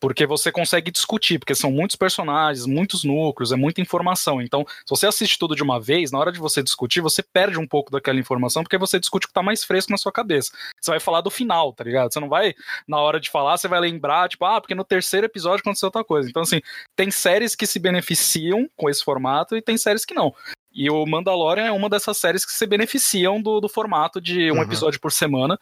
porque 0.00 0.26
você 0.26 0.50
consegue 0.50 0.90
discutir, 0.90 1.38
porque 1.38 1.54
são 1.54 1.70
muitos 1.70 1.94
personagens, 1.94 2.64
muitos 2.64 3.04
núcleos, 3.04 3.52
é 3.52 3.56
muita 3.56 3.82
informação. 3.82 4.40
Então, 4.40 4.64
se 4.66 4.88
você 4.88 5.06
assiste 5.06 5.38
tudo 5.38 5.54
de 5.54 5.62
uma 5.62 5.78
vez, 5.78 6.10
na 6.10 6.18
hora 6.18 6.32
de 6.32 6.38
você 6.38 6.62
discutir, 6.62 7.02
você 7.02 7.22
perde 7.22 7.58
um 7.58 7.66
pouco 7.66 7.92
daquela 7.92 8.18
informação, 8.18 8.62
porque 8.62 8.78
você 8.78 8.98
discute 8.98 9.26
o 9.26 9.28
que 9.28 9.34
tá 9.34 9.42
mais 9.42 9.62
fresco 9.62 9.92
na 9.92 9.98
sua 9.98 10.10
cabeça. 10.10 10.50
Você 10.80 10.90
vai 10.90 10.98
falar 10.98 11.20
do 11.20 11.30
final, 11.30 11.72
tá 11.74 11.84
ligado? 11.84 12.12
Você 12.12 12.18
não 12.18 12.30
vai, 12.30 12.54
na 12.88 12.98
hora 12.98 13.20
de 13.20 13.28
falar, 13.28 13.58
você 13.58 13.68
vai 13.68 13.78
lembrar, 13.78 14.28
tipo, 14.28 14.44
ah, 14.46 14.60
porque 14.60 14.74
no 14.74 14.84
terceiro 14.84 15.26
episódio 15.26 15.60
aconteceu 15.60 15.88
outra 15.88 16.02
coisa. 16.02 16.28
Então, 16.28 16.42
assim, 16.42 16.60
tem 16.96 17.10
séries 17.10 17.54
que 17.54 17.66
se 17.66 17.78
beneficiam 17.78 18.68
com 18.76 18.88
esse 18.88 19.04
formato 19.04 19.54
e 19.54 19.60
tem 19.60 19.76
séries 19.76 20.06
que 20.06 20.14
não. 20.14 20.34
E 20.72 20.88
o 20.88 21.04
Mandalorian 21.04 21.64
é 21.64 21.72
uma 21.72 21.90
dessas 21.90 22.16
séries 22.16 22.46
que 22.46 22.52
se 22.52 22.66
beneficiam 22.66 23.42
do, 23.42 23.60
do 23.60 23.68
formato 23.68 24.20
de 24.20 24.50
um 24.50 24.56
uhum. 24.56 24.62
episódio 24.62 25.00
por 25.00 25.12
semana, 25.12 25.58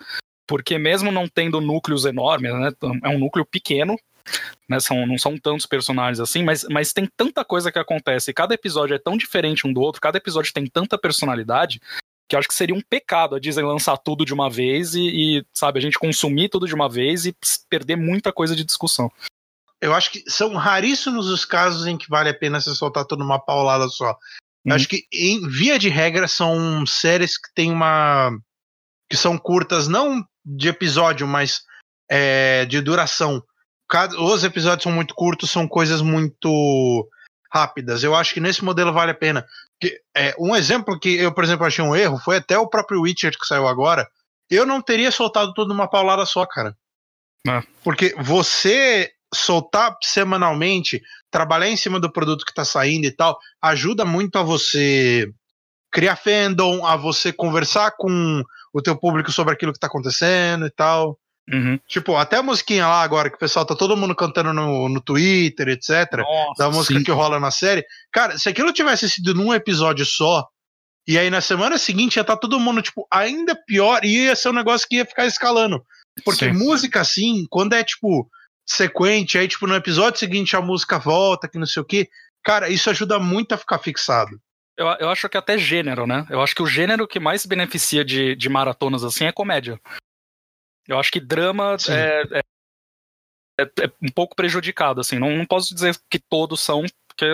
porque 0.47 0.79
mesmo 0.79 1.11
não 1.11 1.27
tendo 1.27 1.61
núcleos 1.61 2.05
enormes, 2.05 2.53
né, 2.53 2.71
é 3.03 3.09
um 3.09 3.19
núcleo 3.19 3.45
pequeno, 3.45 3.97
né, 4.69 4.81
são, 4.81 5.07
não 5.07 5.19
são 5.19 5.39
tantos 5.39 5.67
personagens 5.67 6.21
assim, 6.21 6.43
mas, 6.43 6.65
mas 6.71 6.93
tem 6.93 7.09
tanta 7.17 7.45
coisa 7.45 7.73
que 7.73 7.79
acontece, 7.79 8.33
cada 8.33 8.55
episódio 8.55 8.95
é 8.95 8.99
tão 8.99 9.17
diferente 9.17 9.67
um 9.67 9.73
do 9.73 9.81
outro, 9.81 10.01
cada 10.01 10.19
episódio 10.19 10.53
tem 10.53 10.67
tanta 10.67 10.99
personalidade, 10.99 11.81
que 12.29 12.37
eu 12.37 12.39
acho 12.39 12.49
que 12.49 12.55
seria 12.55 12.75
um 12.75 12.83
pecado 12.83 13.35
a 13.35 13.41
Disney 13.41 13.65
lançar 13.65 13.97
tudo 13.97 14.25
de 14.25 14.35
uma 14.35 14.51
vez 14.51 14.95
e, 14.95 15.01
e, 15.39 15.47
sabe, 15.55 15.79
a 15.79 15.83
gente 15.83 15.99
consumir 15.99 16.51
tudo 16.51 16.67
de 16.67 16.75
uma 16.75 16.89
vez 16.89 17.25
e 17.25 17.35
perder 17.71 17.97
muita 17.97 18.33
coisa 18.33 18.55
de 18.55 18.65
discussão. 18.65 19.11
Eu 19.81 19.95
acho 19.95 20.11
que 20.11 20.23
são 20.29 20.55
raríssimos 20.55 21.29
os 21.29 21.45
casos 21.45 21.87
em 21.87 21.97
que 21.97 22.09
vale 22.09 22.29
a 22.29 22.35
pena 22.35 22.61
se 22.61 22.75
soltar 22.77 23.07
tudo 23.07 23.21
numa 23.21 23.39
paulada 23.39 23.89
só. 23.89 24.17
Eu 24.65 24.75
acho 24.75 24.89
que, 24.89 25.07
em 25.11 25.49
via 25.49 25.79
de 25.79 25.89
regra, 25.89 26.29
são 26.29 26.85
séries 26.85 27.39
que 27.39 27.49
tem 27.55 27.73
uma. 27.73 28.31
que 29.09 29.17
são 29.17 29.39
curtas, 29.39 29.89
não 29.89 30.23
de 30.45 30.69
episódio, 30.69 31.27
mas 31.27 31.63
é, 32.11 32.67
de 32.67 32.81
duração 32.81 33.43
cada, 33.89 34.21
os 34.21 34.45
episódios 34.45 34.83
são 34.83 34.93
muito 34.93 35.15
curtos, 35.15 35.51
são 35.51 35.67
coisas 35.67 36.03
muito 36.03 37.09
rápidas. 37.51 38.05
Eu 38.05 38.15
acho 38.15 38.35
que 38.35 38.41
nesse 38.41 38.65
modelo 38.65 38.93
vale 38.93 39.13
a 39.13 39.15
pena. 39.15 39.47
É, 40.15 40.35
um 40.39 40.55
exemplo 40.55 40.99
que 40.99 41.17
eu, 41.17 41.33
por 41.33 41.45
exemplo, 41.45 41.67
achei 41.67 41.85
um 41.85 41.97
erro 41.97 42.19
foi 42.19 42.37
até 42.37 42.59
o 42.59 42.69
próprio 42.69 43.01
Witcher 43.03 43.37
que 43.39 43.47
saiu 43.47 43.67
agora. 43.67 44.07
Eu 44.51 44.67
não 44.67 44.81
teria 44.81 45.11
soltado 45.11 45.53
tudo 45.55 45.69
numa 45.69 45.89
paulada 45.89 46.25
só, 46.27 46.45
cara. 46.47 46.77
É. 47.47 47.63
Porque 47.85 48.15
você 48.19 49.11
soltar 49.33 49.97
semanalmente, 50.03 51.03
trabalhar 51.31 51.69
em 51.69 51.77
cima 51.77 52.01
do 52.01 52.11
produto 52.11 52.45
que 52.45 52.51
está 52.51 52.65
saindo 52.65 53.07
e 53.07 53.11
tal, 53.11 53.39
ajuda 53.61 54.05
muito 54.05 54.39
a 54.39 54.43
você 54.43 55.31
criar 55.91 56.17
fandom, 56.17 56.85
a 56.85 56.97
você 56.97 57.33
conversar 57.33 57.93
com 57.97 58.43
o 58.73 58.83
teu 58.83 58.97
público 58.97 59.31
sobre 59.31 59.55
aquilo 59.55 59.73
que 59.73 59.79
está 59.79 59.87
acontecendo 59.87 60.67
e 60.67 60.71
tal. 60.71 61.19
Uhum. 61.51 61.81
Tipo, 61.89 62.17
até 62.17 62.37
a 62.37 62.43
musiquinha 62.43 62.87
lá 62.87 63.03
agora, 63.03 63.31
que 63.31 63.37
o 63.37 63.39
pessoal 63.39 63.65
tá 63.65 63.75
todo 63.75 63.97
mundo 63.97 64.15
cantando 64.15 64.53
no, 64.53 64.89
no 64.89 65.01
Twitter, 65.01 65.69
etc. 65.69 66.19
Nossa, 66.19 66.63
da 66.63 66.71
música 66.71 66.99
sim. 66.99 67.05
que 67.05 67.11
rola 67.11 67.41
na 67.41 67.51
série. 67.51 67.85
Cara, 68.13 68.39
se 68.39 68.49
aquilo 68.49 68.73
tivesse 68.73 69.09
sido 69.09 69.35
num 69.35 69.55
episódio 69.55 70.05
só, 70.05 70.47
e 71.07 71.19
aí 71.19 71.31
na 71.31 71.41
semana 71.41 71.79
seguinte 71.79 72.17
ia 72.17 72.21
estar 72.21 72.35
tá 72.35 72.41
todo 72.41 72.61
mundo, 72.61 72.83
tipo, 72.83 73.07
ainda 73.11 73.57
pior, 73.67 74.05
e 74.05 74.25
ia 74.25 74.37
ser 74.37 74.51
um 74.51 74.55
negócio 74.55 74.87
que 74.87 74.97
ia 74.97 75.07
ficar 75.07 75.27
escalando. 75.27 75.83
Porque 76.25 76.47
sim. 76.47 76.53
música, 76.53 77.01
assim, 77.01 77.47
quando 77.49 77.73
é, 77.73 77.83
tipo, 77.83 78.29
sequente, 78.67 79.39
aí, 79.39 79.49
tipo, 79.49 79.67
no 79.67 79.75
episódio 79.75 80.19
seguinte 80.19 80.55
a 80.55 80.61
música 80.61 80.99
volta, 80.99 81.49
que 81.49 81.59
não 81.59 81.67
sei 81.67 81.81
o 81.81 81.87
quê, 81.87 82.09
cara, 82.45 82.69
isso 82.69 82.91
ajuda 82.91 83.19
muito 83.19 83.53
a 83.55 83.59
ficar 83.59 83.79
fixado. 83.79 84.39
Eu, 84.77 84.87
eu 85.01 85.09
acho 85.09 85.29
que 85.29 85.37
até 85.37 85.57
gênero, 85.57 86.07
né? 86.07 86.27
Eu 86.29 86.41
acho 86.41 86.55
que 86.55 86.63
o 86.63 86.67
gênero 86.67 87.09
que 87.09 87.19
mais 87.19 87.45
beneficia 87.47 88.05
de, 88.05 88.37
de 88.37 88.49
maratonas 88.49 89.03
assim 89.03 89.25
é 89.25 89.33
comédia. 89.33 89.81
Eu 90.89 90.99
acho 90.99 91.13
que 91.13 91.21
drama 91.21 91.77
é, 91.89 92.23
é, 92.33 92.43
é, 93.61 93.63
é, 93.63 93.93
um 94.03 94.11
pouco 94.11 94.35
prejudicado, 94.35 95.01
assim. 95.01 95.19
Não, 95.19 95.37
não 95.37 95.45
posso 95.45 95.75
dizer 95.75 95.95
que 96.09 96.19
todos 96.19 96.61
são, 96.61 96.85
porque 97.09 97.27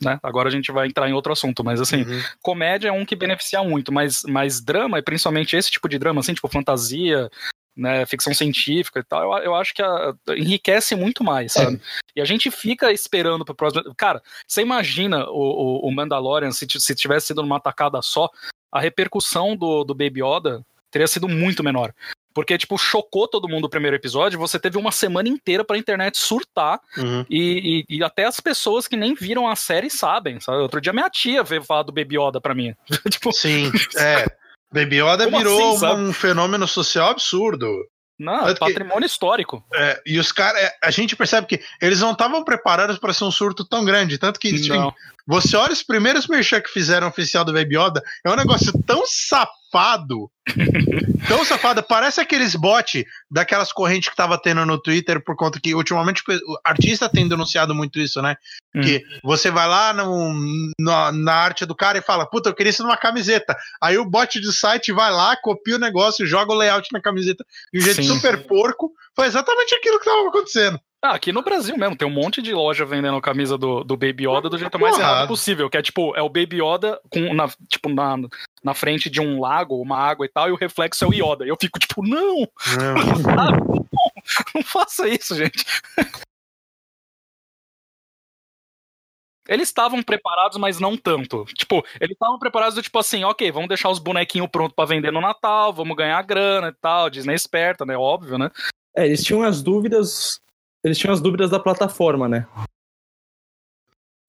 né, 0.00 0.18
agora 0.22 0.48
a 0.48 0.52
gente 0.52 0.72
vai 0.72 0.86
entrar 0.86 1.08
em 1.08 1.12
outro 1.12 1.32
assunto, 1.32 1.62
mas 1.62 1.80
assim, 1.80 2.02
uhum. 2.02 2.22
comédia 2.40 2.88
é 2.88 2.92
um 2.92 3.04
que 3.04 3.16
beneficia 3.16 3.62
muito, 3.62 3.92
mas, 3.92 4.22
mas 4.26 4.60
drama, 4.60 4.98
e 4.98 5.02
principalmente 5.02 5.56
esse 5.56 5.70
tipo 5.70 5.88
de 5.88 5.98
drama, 5.98 6.20
assim, 6.20 6.32
tipo 6.32 6.48
fantasia, 6.48 7.28
né, 7.76 8.06
ficção 8.06 8.32
científica 8.32 9.00
e 9.00 9.02
tal, 9.02 9.22
eu, 9.22 9.44
eu 9.44 9.54
acho 9.54 9.74
que 9.74 9.82
a, 9.82 10.14
enriquece 10.36 10.94
muito 10.94 11.24
mais, 11.24 11.52
sabe? 11.52 11.76
É. 11.76 11.80
E 12.16 12.20
a 12.20 12.24
gente 12.24 12.50
fica 12.50 12.92
esperando 12.92 13.44
pro 13.44 13.54
próximo. 13.54 13.94
Cara, 13.96 14.22
você 14.46 14.62
imagina 14.62 15.26
o, 15.28 15.80
o, 15.82 15.88
o 15.88 15.90
Mandalorian 15.90 16.52
se, 16.52 16.66
se 16.68 16.94
tivesse 16.94 17.28
sido 17.28 17.42
numa 17.42 17.60
tacada 17.60 18.00
só, 18.02 18.30
a 18.70 18.80
repercussão 18.80 19.56
do, 19.56 19.84
do 19.84 19.94
Baby 19.94 20.22
Yoda 20.22 20.64
teria 20.90 21.06
sido 21.06 21.28
muito 21.28 21.64
menor. 21.64 21.92
Porque, 22.34 22.56
tipo, 22.56 22.78
chocou 22.78 23.28
todo 23.28 23.48
mundo 23.48 23.66
o 23.66 23.70
primeiro 23.70 23.96
episódio. 23.96 24.38
Você 24.38 24.58
teve 24.58 24.78
uma 24.78 24.92
semana 24.92 25.28
inteira 25.28 25.64
pra 25.64 25.78
internet 25.78 26.18
surtar. 26.18 26.80
Uhum. 26.96 27.24
E, 27.28 27.84
e, 27.88 27.96
e, 27.98 28.04
até 28.04 28.24
as 28.24 28.40
pessoas 28.40 28.88
que 28.88 28.96
nem 28.96 29.14
viram 29.14 29.48
a 29.48 29.56
série 29.56 29.90
sabem. 29.90 30.40
Sabe? 30.40 30.58
Outro 30.58 30.80
dia 30.80 30.92
minha 30.92 31.10
tia 31.10 31.42
veio 31.42 31.62
falar 31.62 31.82
do 31.82 31.92
Baby 31.92 32.18
Yoda 32.18 32.40
pra 32.40 32.54
mim. 32.54 32.74
tipo... 33.10 33.32
Sim, 33.32 33.70
é. 33.96 34.26
Baby 34.72 35.02
Yoda 35.02 35.28
virou 35.28 35.74
assim, 35.76 35.86
um 35.86 36.12
fenômeno 36.12 36.66
social 36.66 37.10
absurdo. 37.10 37.68
Não, 38.18 38.48
é 38.48 38.54
patrimônio 38.54 39.00
que, 39.00 39.06
histórico. 39.06 39.64
É, 39.74 40.00
e 40.06 40.18
os 40.18 40.30
caras, 40.30 40.62
é, 40.62 40.72
a 40.82 40.90
gente 40.90 41.16
percebe 41.16 41.46
que 41.46 41.60
eles 41.80 42.00
não 42.00 42.12
estavam 42.12 42.44
preparados 42.44 42.98
para 42.98 43.12
ser 43.12 43.24
um 43.24 43.30
surto 43.30 43.64
tão 43.64 43.84
grande. 43.84 44.16
Tanto 44.16 44.38
que, 44.38 44.60
tipo, 44.60 44.94
você 45.26 45.56
olha 45.56 45.72
os 45.72 45.82
primeiros 45.82 46.26
merchan 46.26 46.60
que 46.60 46.70
fizeram 46.70 47.08
oficial 47.08 47.44
do 47.44 47.52
Baby 47.52 47.76
Yoda, 47.76 48.02
é 48.24 48.30
um 48.30 48.36
negócio 48.36 48.72
tão 48.86 49.02
safado 49.06 50.30
Tão 51.28 51.44
safada, 51.44 51.82
parece 51.82 52.20
aqueles 52.20 52.54
bot 52.54 53.06
daquelas 53.30 53.72
correntes 53.72 54.08
que 54.08 54.16
tava 54.16 54.36
tendo 54.36 54.66
no 54.66 54.76
Twitter, 54.76 55.22
por 55.22 55.36
conta 55.36 55.60
que 55.60 55.74
ultimamente 55.74 56.22
o 56.28 56.58
artista 56.64 57.08
tem 57.08 57.28
denunciado 57.28 57.74
muito 57.74 58.00
isso, 58.00 58.20
né? 58.20 58.36
Hum. 58.74 58.80
Que 58.80 59.02
você 59.22 59.50
vai 59.50 59.68
lá 59.68 59.92
no, 59.92 60.34
no, 60.78 61.12
na 61.12 61.34
arte 61.34 61.64
do 61.64 61.74
cara 61.74 61.98
e 61.98 62.02
fala, 62.02 62.26
puta, 62.26 62.48
eu 62.48 62.54
queria 62.54 62.70
isso 62.70 62.82
numa 62.82 62.96
camiseta. 62.96 63.56
Aí 63.80 63.96
o 63.96 64.04
bot 64.04 64.40
do 64.40 64.52
site 64.52 64.92
vai 64.92 65.10
lá, 65.10 65.36
copia 65.36 65.76
o 65.76 65.80
negócio, 65.80 66.26
joga 66.26 66.52
o 66.52 66.56
layout 66.56 66.88
na 66.92 67.00
camiseta 67.00 67.44
de 67.72 67.78
um 67.78 67.82
jeito 67.82 68.02
Sim. 68.02 68.08
super 68.08 68.44
porco. 68.46 68.92
Foi 69.14 69.26
exatamente 69.26 69.74
aquilo 69.74 69.98
que 69.98 70.04
tava 70.04 70.28
acontecendo. 70.28 70.80
Ah, 71.04 71.16
aqui 71.16 71.32
no 71.32 71.42
Brasil 71.42 71.76
mesmo, 71.76 71.96
tem 71.96 72.06
um 72.06 72.12
monte 72.12 72.40
de 72.40 72.54
loja 72.54 72.84
vendendo 72.84 73.20
camisa 73.20 73.58
do, 73.58 73.82
do 73.82 73.96
Baby 73.96 74.28
Yoda 74.28 74.48
do 74.48 74.56
jeito 74.56 74.78
mais 74.78 74.96
errado 74.96 75.26
possível, 75.26 75.68
que 75.68 75.76
é 75.76 75.82
tipo, 75.82 76.14
é 76.14 76.22
o 76.22 76.28
Baby 76.28 76.62
Yoda 76.62 77.00
com, 77.10 77.34
na, 77.34 77.48
tipo, 77.68 77.88
na, 77.88 78.16
na 78.62 78.72
frente 78.72 79.10
de 79.10 79.20
um 79.20 79.40
lago, 79.40 79.82
uma 79.82 79.98
água 79.98 80.24
e 80.24 80.28
tal, 80.28 80.48
e 80.48 80.52
o 80.52 80.56
reflexo 80.56 81.04
é 81.04 81.08
o 81.08 81.12
Yoda. 81.12 81.44
E 81.44 81.48
eu 81.48 81.56
fico 81.60 81.80
tipo, 81.80 82.06
não! 82.06 82.48
Não, 84.22 84.54
não 84.54 84.62
faça 84.62 85.08
isso, 85.08 85.34
gente. 85.34 85.64
Eles 89.48 89.68
estavam 89.68 90.00
preparados, 90.02 90.56
mas 90.56 90.78
não 90.78 90.96
tanto. 90.96 91.44
Tipo, 91.46 91.84
eles 92.00 92.12
estavam 92.12 92.38
preparados, 92.38 92.80
tipo 92.80 92.98
assim, 92.98 93.24
ok, 93.24 93.50
vamos 93.50 93.68
deixar 93.68 93.90
os 93.90 93.98
bonequinhos 93.98 94.48
prontos 94.48 94.74
para 94.76 94.88
vender 94.88 95.10
no 95.10 95.20
Natal, 95.20 95.72
vamos 95.72 95.96
ganhar 95.96 96.22
grana 96.22 96.68
e 96.68 96.72
tal, 96.80 97.10
Disney 97.10 97.34
esperta, 97.34 97.84
né? 97.84 97.96
Óbvio, 97.96 98.38
né? 98.38 98.50
É, 98.96 99.04
eles 99.04 99.24
tinham 99.24 99.42
as 99.42 99.60
dúvidas 99.60 100.40
eles 100.84 100.98
tinham 100.98 101.12
as 101.12 101.20
dúvidas 101.20 101.50
da 101.50 101.58
plataforma, 101.58 102.28
né? 102.28 102.46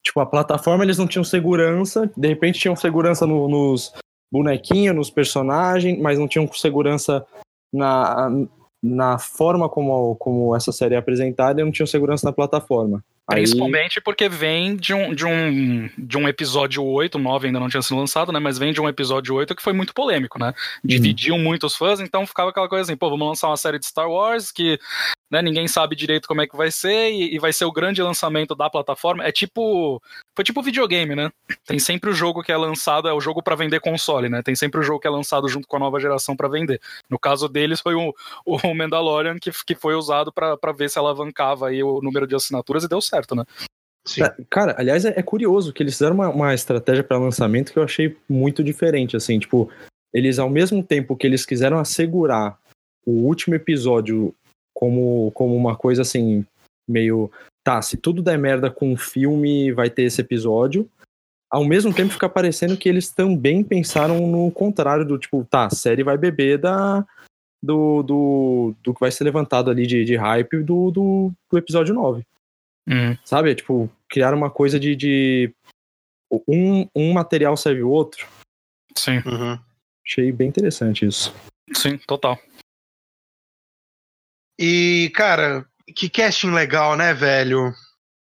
Tipo, 0.04 0.20
a 0.20 0.26
plataforma 0.26 0.84
eles 0.84 0.98
não 0.98 1.08
tinham 1.08 1.24
segurança, 1.24 2.12
de 2.16 2.28
repente 2.28 2.60
tinham 2.60 2.76
segurança 2.76 3.26
no, 3.26 3.48
nos 3.48 3.94
bonequinhos, 4.32 4.96
nos 4.96 5.10
personagens, 5.10 6.00
mas 6.00 6.20
não 6.20 6.28
tinham 6.28 6.52
segurança 6.52 7.26
na, 7.72 8.30
na 8.82 9.18
forma 9.18 9.70
como, 9.70 10.16
como 10.18 10.56
essa 10.56 10.72
série 10.72 10.96
é 10.96 10.98
apresentada 10.98 11.62
e 11.62 11.64
não 11.64 11.72
tinham 11.72 11.88
segurança 11.88 12.28
na 12.28 12.34
plataforma. 12.34 13.04
Principalmente 13.26 14.00
Aí... 14.00 14.04
porque 14.04 14.28
vem 14.28 14.76
de 14.76 14.94
um, 14.94 15.16
de, 15.16 15.26
um, 15.26 15.90
de 15.98 16.18
um 16.18 16.28
episódio 16.28 16.84
8, 16.84 17.16
o 17.16 17.22
9 17.22 17.48
ainda 17.48 17.60
não 17.60 17.70
tinha 17.70 17.82
sido 17.82 17.98
lançado, 17.98 18.34
né? 18.34 18.40
Mas 18.40 18.58
vem 18.58 18.74
de 18.74 18.82
um 18.82 18.90
episódio 18.90 19.34
8 19.36 19.56
que 19.56 19.64
foi 19.64 19.72
muito 19.72 19.94
polêmico, 19.94 20.38
né? 20.38 20.48
Uhum. 20.48 20.54
Dividiu 20.84 21.36
uhum. 21.36 21.42
muito 21.42 21.66
os 21.66 21.76
fãs, 21.76 22.02
então 22.02 22.28
ficava 22.28 22.50
aquela 22.50 22.68
coisa 22.68 22.84
assim, 22.84 22.98
pô, 22.98 23.10
vamos 23.10 23.26
lançar 23.26 23.48
uma 23.48 23.56
série 23.56 23.80
de 23.80 23.86
Star 23.86 24.10
Wars 24.10 24.52
que 24.52 24.78
né, 25.34 25.42
ninguém 25.42 25.68
sabe 25.68 25.96
direito 25.96 26.28
como 26.28 26.42
é 26.42 26.48
que 26.48 26.56
vai 26.56 26.70
ser 26.70 27.12
e, 27.12 27.34
e, 27.34 27.40
vai 27.40 27.52
ser 27.52 27.66
o 27.66 27.72
grande 27.72 28.04
lançamento 28.04 28.54
da 28.54 28.70
plataforma. 28.70 29.26
É 29.26 29.32
tipo. 29.32 30.00
Foi 30.36 30.46
tipo 30.46 30.62
videogame, 30.62 31.16
né? 31.16 31.32
Tem 31.66 31.80
sempre 31.80 32.12
o 32.12 32.14
jogo 32.14 32.44
que 32.44 32.52
é 32.52 32.58
lançado, 32.58 33.08
é 33.08 33.14
o 33.14 33.20
jogo 33.20 33.42
para 33.42 33.56
vender 33.56 33.80
console, 33.80 34.30
né? 34.30 34.44
Tem 34.44 34.54
sempre 34.54 34.80
o 34.80 34.84
jogo 34.84 35.00
que 35.00 35.08
é 35.08 35.10
lançado 35.10 35.50
junto 35.50 35.68
com 35.68 35.76
a 35.76 35.80
nova 35.80 36.00
geração 36.00 36.36
para 36.36 36.48
vender. 36.48 36.80
No 37.10 37.18
caso 37.18 37.50
deles 37.50 37.82
foi 37.82 37.96
o, 37.96 38.14
o 38.46 38.76
Mandalorian 38.76 39.40
que, 39.40 39.50
que 39.66 39.74
foi 39.74 39.96
usado 39.96 40.32
para 40.32 40.72
ver 40.72 40.90
se 40.90 41.00
alavancava 41.00 41.70
aí 41.70 41.82
o 41.82 42.00
número 42.00 42.28
de 42.28 42.36
assinaturas 42.36 42.84
e 42.84 42.88
deu 42.88 43.02
certo, 43.02 43.36
né? 43.36 43.44
Sim. 44.06 44.22
Cara, 44.52 44.76
aliás, 44.78 45.04
é, 45.04 45.14
é 45.18 45.24
curioso 45.24 45.74
que 45.74 45.82
eles 45.82 45.96
fizeram 45.96 46.16
uma, 46.16 46.30
uma 46.30 46.54
estratégia 46.54 47.04
para 47.04 47.18
lançamento 47.18 47.74
que 47.74 47.80
eu 47.80 47.84
achei 47.84 48.16
muito 48.30 48.64
diferente, 48.64 49.16
assim, 49.16 49.40
tipo, 49.40 49.72
eles 50.14 50.38
ao 50.38 50.50
mesmo 50.50 50.84
tempo 50.84 51.16
que 51.16 51.26
eles 51.26 51.44
quiseram 51.44 51.80
assegurar 51.80 52.60
o 53.04 53.12
último 53.12 53.56
episódio 53.56 54.36
como, 54.74 55.32
como 55.32 55.56
uma 55.56 55.76
coisa 55.76 56.02
assim, 56.02 56.46
meio. 56.88 57.32
Tá, 57.64 57.82
se 57.82 57.96
tudo 57.96 58.22
der 58.22 58.38
merda 58.38 58.70
com 58.70 58.92
o 58.92 58.98
filme, 58.98 59.72
vai 59.72 59.90
ter 59.90 60.04
esse 60.04 60.20
episódio. 60.20 60.90
Ao 61.50 61.64
mesmo 61.64 61.94
tempo 61.94 62.12
fica 62.12 62.28
parecendo 62.28 62.76
que 62.76 62.90
eles 62.90 63.10
também 63.10 63.64
pensaram 63.64 64.28
no 64.28 64.52
contrário 64.52 65.06
do 65.06 65.18
tipo, 65.18 65.46
tá, 65.50 65.68
a 65.68 65.70
série 65.70 66.04
vai 66.04 66.18
beber 66.18 66.58
da, 66.58 67.06
do, 67.64 68.04
do, 68.04 68.76
do 68.84 68.94
que 68.94 69.00
vai 69.00 69.12
ser 69.12 69.24
levantado 69.24 69.72
ali 69.72 69.88
de, 69.88 70.04
de 70.04 70.16
hype 70.18 70.64
do, 70.64 70.92
do, 70.92 71.32
do 71.50 71.58
episódio 71.58 71.96
9. 71.96 72.24
Hum, 72.90 73.16
Sabe? 73.24 73.56
Tipo, 73.56 73.90
criar 74.10 74.34
uma 74.34 74.50
coisa 74.50 74.78
de. 74.78 74.96
de 74.96 75.54
um, 76.48 76.88
um 76.94 77.14
material 77.14 77.56
serve 77.56 77.84
o 77.84 77.90
outro. 77.90 78.28
sim, 78.98 79.18
Uhum. 79.26 79.58
Achei 80.06 80.34
bem 80.34 80.50
interessante 80.50 81.06
isso. 81.06 81.34
sim, 81.74 81.98
total. 82.00 82.38
E, 84.60 85.12
cara, 85.16 85.66
que 85.96 86.10
casting 86.10 86.52
legal, 86.52 86.96
né, 86.96 87.14
velho? 87.14 87.74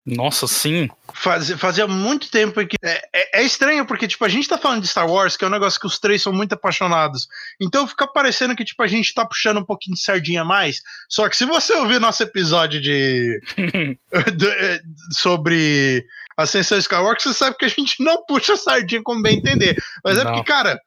Nossa, 0.05 0.49
sim. 0.49 0.89
Fazia, 1.15 1.57
fazia 1.57 1.87
muito 1.87 2.29
tempo 2.29 2.67
que. 2.67 2.77
É, 2.83 3.01
é- 3.12 3.41
é 3.41 3.43
estranho, 3.45 3.87
porque, 3.87 4.09
tipo, 4.09 4.25
a 4.25 4.29
gente 4.29 4.49
tá 4.49 4.59
falando 4.59 4.83
de 4.83 4.89
Star 4.89 5.09
Wars, 5.09 5.37
que 5.37 5.45
é 5.45 5.47
um 5.47 5.51
negócio 5.51 5.79
que 5.79 5.87
os 5.87 5.99
três 6.01 6.21
são 6.21 6.33
muito 6.33 6.55
apaixonados. 6.55 7.29
Então 7.61 7.87
fica 7.87 8.07
parecendo 8.09 8.57
que, 8.57 8.65
tipo, 8.65 8.83
a 8.83 8.89
gente 8.89 9.15
tá 9.15 9.25
puxando 9.25 9.59
um 9.59 9.65
pouquinho 9.65 9.95
de 9.95 10.03
sardinha 10.03 10.43
a 10.43 10.45
mais. 10.45 10.81
Só 11.09 11.29
que 11.29 11.37
se 11.37 11.45
você 11.45 11.75
ouvir 11.75 12.01
nosso 12.01 12.21
episódio 12.23 12.81
de. 12.81 13.41
é, 14.12 14.81
sobre 15.12 16.05
Ascensão 16.37 16.79
Skywalker, 16.79 17.23
você 17.23 17.35
sabe 17.35 17.57
que 17.57 17.65
a 17.65 17.69
gente 17.69 18.03
não 18.03 18.25
puxa 18.27 18.57
sardinha 18.57 19.03
como 19.05 19.23
bem 19.23 19.39
entender. 19.39 19.77
Mas 20.05 20.19
é 20.19 20.25
Não. 20.25 20.33
porque, 20.33 20.51
cara, 20.51 20.81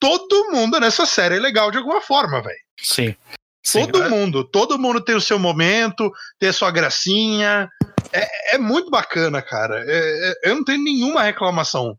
todo 0.00 0.50
mundo 0.50 0.80
nessa 0.80 1.04
série 1.04 1.36
é 1.36 1.40
legal 1.40 1.70
de 1.70 1.76
alguma 1.76 2.00
forma, 2.00 2.40
velho. 2.40 2.56
Sim. 2.80 3.14
Sim, 3.64 3.86
Todo 3.86 4.02
é- 4.04 4.08
mundo, 4.08 4.44
todo 4.44 4.78
mundo 4.78 5.00
tem 5.00 5.14
o 5.14 5.20
seu 5.20 5.38
momento, 5.38 6.10
tem 6.38 6.48
a 6.48 6.52
sua 6.52 6.70
gracinha. 6.70 7.70
É, 8.12 8.56
é 8.56 8.58
muito 8.58 8.90
bacana, 8.90 9.40
cara. 9.40 9.84
É- 9.86 10.30
é- 10.44 10.50
eu 10.50 10.56
não 10.56 10.64
tenho 10.64 10.82
nenhuma 10.82 11.22
reclamação. 11.22 11.96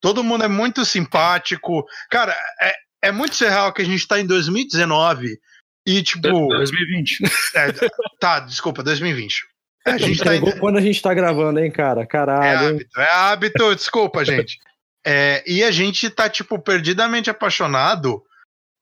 Todo 0.00 0.22
mundo 0.24 0.44
é 0.44 0.48
muito 0.48 0.84
simpático. 0.84 1.84
Cara, 2.10 2.36
é, 2.60 2.74
é 3.04 3.12
muito 3.12 3.34
surreal 3.36 3.72
que 3.72 3.82
a 3.82 3.84
gente 3.84 4.06
tá 4.06 4.20
em 4.20 4.26
2019 4.26 5.38
e, 5.86 6.02
tipo. 6.02 6.20
2020. 6.48 7.20
é, 7.56 7.72
tá, 8.20 8.40
desculpa, 8.40 8.82
2020. 8.82 9.44
A 9.86 9.96
gente 9.96 10.22
tá 10.22 10.34
em, 10.34 10.38
Entregou 10.38 10.60
quando 10.60 10.78
a 10.78 10.80
gente 10.80 11.00
tá 11.02 11.12
gravando, 11.12 11.58
hein, 11.58 11.70
cara? 11.70 12.02
é 12.02 12.06
Caralho, 12.06 12.46
hein? 12.46 12.74
hábito, 12.74 13.00
é 13.00 13.10
hábito, 13.10 13.74
desculpa, 13.74 14.24
gente. 14.24 14.58
É, 15.04 15.42
e 15.44 15.64
a 15.64 15.70
gente 15.72 16.08
tá, 16.08 16.28
tipo, 16.28 16.56
perdidamente 16.60 17.28
apaixonado 17.28 18.22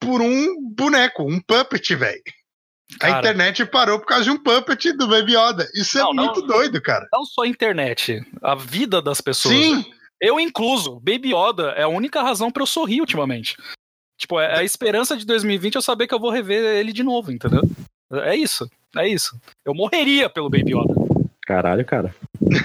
por 0.01 0.21
um 0.21 0.57
boneco, 0.75 1.23
um 1.23 1.39
puppet, 1.41 1.95
velho. 1.95 2.23
A 3.01 3.11
internet 3.11 3.65
parou 3.67 4.01
por 4.01 4.07
causa 4.07 4.25
de 4.25 4.31
um 4.31 4.37
puppet 4.43 4.93
do 4.95 5.07
Baby 5.07 5.37
Yoda. 5.37 5.69
Isso 5.75 5.97
é 5.97 6.03
Não, 6.03 6.13
não. 6.13 6.25
muito 6.25 6.43
doido, 6.43 6.83
cara. 6.83 7.07
Não 7.13 7.25
só 7.25 7.43
a 7.43 7.47
internet, 7.47 8.21
a 8.43 8.57
vida 8.57 9.01
das 9.01 9.21
pessoas. 9.21 9.55
Sim, 9.55 9.85
Eu 10.21 10.41
incluso. 10.41 10.99
Baby 11.01 11.33
Yoda 11.33 11.71
é 11.77 11.83
a 11.83 11.89
única 11.89 12.21
razão 12.21 12.51
pra 12.51 12.63
eu 12.63 12.67
sorrir 12.67 13.01
ultimamente. 13.01 13.57
Tipo, 14.19 14.41
é 14.41 14.59
a 14.59 14.65
esperança 14.65 15.17
de 15.17 15.25
2020 15.25 15.77
eu 15.77 15.83
saber 15.83 16.07
que 16.09 16.15
eu 16.15 16.19
vou 16.21 16.31
rever 16.31 16.63
ele 16.77 16.93
de 16.93 17.03
novo, 17.03 17.31
entendeu? 17.31 17.63
É 18.13 18.35
isso. 18.35 18.69
É 18.97 19.09
isso. 19.09 19.41
Eu 19.65 19.73
morreria 19.73 20.29
pelo 20.29 20.51
Baby 20.51 20.73
Yoda. 20.77 20.95
Caralho, 21.47 21.85
cara. 21.85 22.15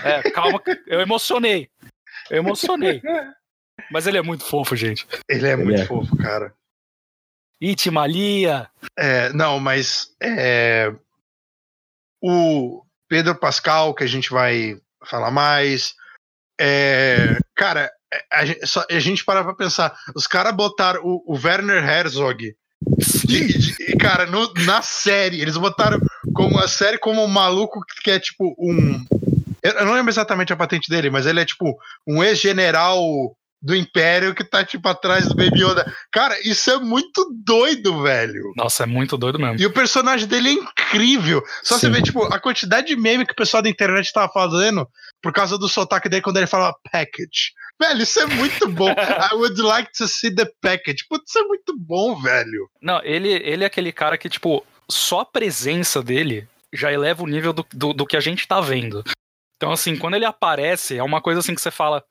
É, 0.04 0.32
calma, 0.32 0.62
eu 0.88 1.00
emocionei. 1.00 1.70
Eu 2.30 2.38
emocionei. 2.38 3.02
Mas 3.92 4.08
ele 4.08 4.18
é 4.18 4.22
muito 4.22 4.44
fofo, 4.44 4.76
gente. 4.76 5.06
ele 5.30 5.48
é 5.48 5.56
muito 5.56 5.82
é. 5.82 5.86
fofo, 5.86 6.18
cara. 6.18 6.52
Itimalia. 7.72 8.68
É, 8.98 9.32
não, 9.34 9.60
mas 9.60 10.10
é, 10.22 10.92
o 12.22 12.84
Pedro 13.08 13.36
Pascal, 13.36 13.94
que 13.94 14.04
a 14.04 14.08
gente 14.08 14.30
vai 14.30 14.78
falar 15.06 15.32
mais. 15.32 15.94
é, 16.60 17.38
cara, 17.56 17.92
a, 18.32 18.46
gente- 18.46 18.66
só- 18.66 18.86
a 18.90 19.00
gente 19.00 19.24
para 19.26 19.44
pra 19.44 19.54
pensar. 19.54 19.98
Os 20.16 20.26
caras 20.28 20.54
botaram 20.56 21.02
o, 21.04 21.24
o 21.34 21.34
Werner 21.42 21.84
Herzog. 21.88 22.56
de- 23.26 23.58
de- 23.58 23.98
cara, 23.98 24.26
no- 24.26 24.54
na 24.66 24.82
série, 24.82 25.42
eles 25.42 25.58
botaram 25.58 26.00
como 26.34 26.60
a 26.60 26.68
série 26.68 26.98
como 26.98 27.24
um 27.24 27.28
maluco 27.28 27.82
que 28.04 28.12
é 28.12 28.20
tipo 28.20 28.56
um. 28.58 29.04
Eu 29.62 29.72
eu 29.72 29.86
não 29.86 29.94
lembro 29.94 30.12
exatamente 30.12 30.54
a 30.54 30.56
patente 30.56 30.90
dele, 30.90 31.10
mas 31.10 31.26
ele 31.26 31.42
é 31.42 31.46
tipo 31.46 31.78
um 32.08 32.24
ex-general 32.24 33.36
do 33.66 33.76
Império 33.76 34.36
que 34.36 34.44
tá 34.44 34.64
tipo 34.64 34.88
atrás 34.88 35.28
do 35.28 35.36
Baby 35.36 35.64
Yoda. 35.64 35.92
Cara, 36.12 36.40
isso 36.48 36.70
é 36.70 36.78
muito 36.78 37.28
doido, 37.44 38.04
velho. 38.04 38.54
Nossa, 38.56 38.84
é 38.84 38.86
muito 38.86 39.18
doido 39.18 39.40
mesmo. 39.40 39.60
E 39.60 39.66
o 39.66 39.74
personagem 39.74 40.28
dele 40.28 40.50
é 40.50 40.52
incrível. 40.52 41.44
Só 41.64 41.80
você 41.80 41.88
Sim. 41.88 41.94
vê, 41.94 42.02
tipo, 42.04 42.24
a 42.26 42.40
quantidade 42.40 42.86
de 42.86 42.96
meme 42.96 43.26
que 43.26 43.34
o 43.34 43.36
pessoal 43.36 43.64
da 43.64 43.70
internet 43.70 44.14
tava 44.14 44.32
fazendo 44.32 44.88
por 45.20 45.34
causa 45.34 45.58
do 45.58 45.68
sotaque 45.68 46.08
dele 46.08 46.22
quando 46.22 46.38
ele 46.38 46.46
fala 46.46 46.76
package. 46.92 47.54
Velho, 47.82 48.04
isso 48.04 48.20
é 48.20 48.28
muito 48.28 48.70
bom. 48.70 48.92
I 49.34 49.34
would 49.34 49.60
like 49.60 49.92
to 49.98 50.08
see 50.08 50.34
the 50.34 50.46
package. 50.62 51.04
Putz, 51.10 51.32
isso 51.32 51.40
é 51.40 51.44
muito 51.44 51.76
bom, 51.76 52.22
velho. 52.22 52.70
Não, 52.80 53.02
ele, 53.04 53.30
ele 53.30 53.64
é 53.64 53.68
aquele 53.68 53.92
cara 53.92 54.16
que, 54.16 54.30
tipo, 54.30 54.64
só 54.88 55.22
a 55.22 55.26
presença 55.26 56.04
dele 56.04 56.48
já 56.72 56.94
eleva 56.94 57.24
o 57.24 57.28
nível 57.28 57.52
do, 57.52 57.66
do, 57.74 57.94
do 57.94 58.06
que 58.06 58.16
a 58.16 58.20
gente 58.20 58.48
tá 58.48 58.62
vendo. 58.62 59.04
Então, 59.58 59.72
assim, 59.72 59.98
quando 59.98 60.14
ele 60.14 60.26
aparece, 60.26 60.96
é 60.96 61.04
uma 61.04 61.20
coisa 61.20 61.40
assim 61.40 61.56
que 61.56 61.62
você 61.62 61.72
fala, 61.72 62.04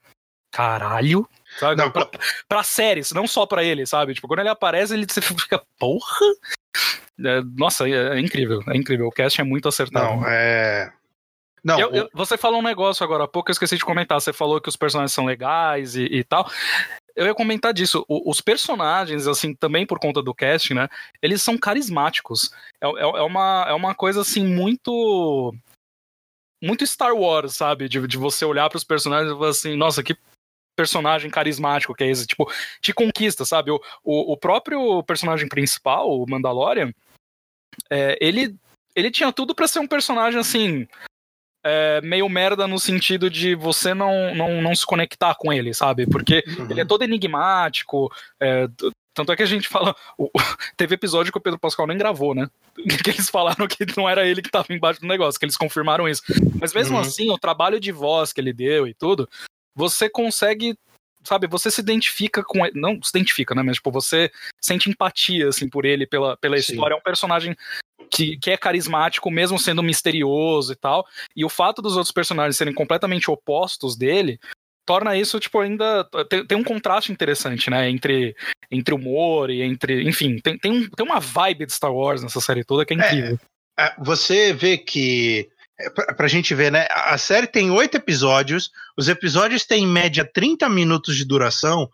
caralho, 0.50 1.28
sabe? 1.58 1.76
Não, 1.76 1.90
pra, 1.90 2.08
pra 2.48 2.62
séries, 2.62 3.12
não 3.12 3.26
só 3.26 3.46
pra 3.46 3.62
ele, 3.64 3.86
sabe? 3.86 4.14
Tipo, 4.14 4.28
quando 4.28 4.40
ele 4.40 4.48
aparece, 4.48 4.94
ele 4.94 5.06
fica, 5.38 5.62
porra! 5.78 6.16
É, 7.24 7.40
nossa, 7.56 7.88
é, 7.88 8.16
é 8.16 8.20
incrível, 8.20 8.60
é 8.68 8.76
incrível. 8.76 9.06
O 9.06 9.12
cast 9.12 9.40
é 9.40 9.44
muito 9.44 9.68
acertado. 9.68 10.04
Não, 10.20 10.26
é. 10.28 10.92
Não, 11.62 11.80
Eu- 11.80 11.90
o- 11.90 11.96
eu- 11.96 12.10
você 12.12 12.36
falou 12.36 12.58
um 12.60 12.62
negócio 12.64 13.02
agora 13.04 13.24
há 13.24 13.28
pouco, 13.28 13.50
eu 13.50 13.52
esqueci 13.52 13.76
de 13.78 13.84
comentar. 13.84 14.20
Você 14.20 14.32
falou 14.32 14.60
que 14.60 14.68
os 14.68 14.76
personagens 14.76 15.12
são 15.12 15.24
legais 15.24 15.96
e, 15.96 16.02
e 16.04 16.22
tal. 16.24 16.50
Eu 17.16 17.26
ia 17.26 17.34
comentar 17.34 17.72
disso. 17.72 18.04
O- 18.08 18.28
os 18.30 18.40
personagens, 18.40 19.26
assim, 19.26 19.54
também 19.54 19.86
por 19.86 19.98
conta 20.00 20.20
do 20.22 20.34
cast, 20.34 20.74
né? 20.74 20.88
Eles 21.22 21.40
são 21.42 21.56
carismáticos. 21.56 22.50
É, 22.82 22.86
é- 22.86 23.00
é 23.18 23.22
uma, 23.22 23.64
é 23.68 23.72
uma 23.72 23.94
coisa, 23.94 24.20
assim, 24.20 24.44
muito. 24.44 25.54
Muito 26.62 26.86
Star 26.86 27.14
Wars, 27.14 27.54
sabe? 27.56 27.88
De, 27.88 28.06
de 28.06 28.16
você 28.18 28.44
olhar 28.44 28.68
para 28.68 28.76
os 28.78 28.84
personagens 28.84 29.30
e 29.30 29.34
falar 29.36 29.48
assim, 29.50 29.76
nossa, 29.76 30.02
que 30.02 30.16
personagem 30.76 31.30
carismático 31.30 31.94
que 31.94 32.04
é 32.04 32.10
esse. 32.10 32.26
Tipo, 32.26 32.50
te 32.80 32.92
conquista, 32.92 33.44
sabe? 33.44 33.70
O, 33.70 33.80
o, 34.02 34.32
o 34.32 34.36
próprio 34.36 35.02
personagem 35.04 35.48
principal, 35.48 36.10
o 36.10 36.26
Mandalorian, 36.28 36.92
é, 37.90 38.16
ele, 38.20 38.54
ele 38.94 39.10
tinha 39.10 39.32
tudo 39.32 39.54
para 39.54 39.66
ser 39.68 39.78
um 39.80 39.86
personagem, 39.86 40.38
assim 40.38 40.86
é, 41.66 42.00
meio 42.02 42.28
merda 42.28 42.66
no 42.66 42.78
sentido 42.78 43.30
de 43.30 43.54
você 43.54 43.94
não, 43.94 44.34
não, 44.34 44.60
não 44.60 44.74
se 44.76 44.84
conectar 44.84 45.34
com 45.34 45.50
ele, 45.52 45.72
sabe? 45.72 46.06
Porque 46.06 46.44
Uhum. 46.46 46.70
ele 46.70 46.80
é 46.82 46.84
todo 46.84 47.02
enigmático. 47.04 48.12
é, 48.38 48.68
tanto 49.16 49.32
é 49.32 49.36
que 49.36 49.42
a 49.42 49.46
gente 49.46 49.66
fala. 49.68 49.94
o- 50.18 50.28
teve 50.76 50.94
episódio 50.94 51.32
que 51.32 51.38
o 51.38 51.40
Pedro 51.40 51.58
Pascal 51.58 51.86
nem 51.86 51.96
gravou, 51.96 52.34
né? 52.34 52.48
Que 53.02 53.10
eles 53.10 53.30
falaram 53.30 53.66
que 53.66 53.86
não 53.96 54.06
era 54.08 54.26
ele 54.26 54.42
que 54.42 54.50
tava 54.50 54.66
embaixo 54.74 55.00
do 55.00 55.06
negócio, 55.06 55.38
que 55.40 55.46
eles 55.46 55.56
confirmaram 55.56 56.06
isso. 56.06 56.22
Mas 56.60 56.74
mesmo 56.74 56.96
Uhum. 56.96 57.02
assim, 57.02 57.30
o 57.30 57.38
trabalho 57.38 57.80
de 57.80 57.90
voz 57.92 58.30
que 58.32 58.40
ele 58.42 58.52
deu 58.52 58.86
e 58.86 58.92
tudo, 58.92 59.26
você 59.74 60.08
consegue. 60.08 60.76
Sabe, 61.26 61.46
você 61.46 61.70
se 61.70 61.80
identifica 61.80 62.42
com 62.44 62.66
ele. 62.66 62.78
Não 62.78 63.02
se 63.02 63.08
identifica, 63.08 63.54
né? 63.54 63.62
Mas, 63.62 63.76
tipo, 63.76 63.90
você 63.90 64.30
sente 64.60 64.90
empatia, 64.90 65.48
assim, 65.48 65.68
por 65.68 65.86
ele, 65.86 66.06
pela, 66.06 66.36
pela 66.36 66.56
Sim. 66.58 66.72
história. 66.74 66.92
É 66.94 66.96
um 66.96 67.02
personagem 67.02 67.56
que, 68.10 68.36
que 68.36 68.50
é 68.50 68.58
carismático, 68.58 69.30
mesmo 69.30 69.58
sendo 69.58 69.82
misterioso 69.82 70.72
e 70.72 70.76
tal. 70.76 71.06
E 71.34 71.42
o 71.42 71.48
fato 71.48 71.80
dos 71.80 71.96
outros 71.96 72.12
personagens 72.12 72.56
serem 72.58 72.74
completamente 72.74 73.30
opostos 73.30 73.96
dele 73.96 74.38
torna 74.86 75.16
isso, 75.16 75.40
tipo, 75.40 75.60
ainda. 75.60 76.04
Tem, 76.28 76.46
tem 76.46 76.58
um 76.58 76.62
contraste 76.64 77.10
interessante, 77.10 77.70
né? 77.70 77.88
Entre, 77.88 78.36
entre 78.70 78.94
humor 78.94 79.48
e 79.48 79.62
entre. 79.62 80.06
Enfim, 80.06 80.38
tem, 80.40 80.58
tem, 80.58 80.70
um- 80.70 80.90
tem 80.90 81.06
uma 81.06 81.20
vibe 81.20 81.64
de 81.64 81.72
Star 81.72 81.92
Wars 81.94 82.22
nessa 82.22 82.40
série 82.40 82.64
toda 82.64 82.84
que 82.84 82.92
é 82.92 82.96
incrível. 82.98 83.38
É, 83.80 83.94
Você 83.98 84.52
vê 84.52 84.76
que. 84.76 85.48
É, 85.78 85.90
Pra, 85.90 86.14
pra 86.14 86.28
gente 86.28 86.54
ver, 86.54 86.70
né? 86.70 86.86
A 86.90 87.18
série 87.18 87.46
tem 87.46 87.70
oito 87.70 87.96
episódios. 87.96 88.70
Os 88.96 89.08
episódios 89.08 89.64
têm 89.64 89.84
em 89.84 89.88
média 89.88 90.28
30 90.32 90.68
minutos 90.68 91.16
de 91.16 91.24
duração. 91.24 91.88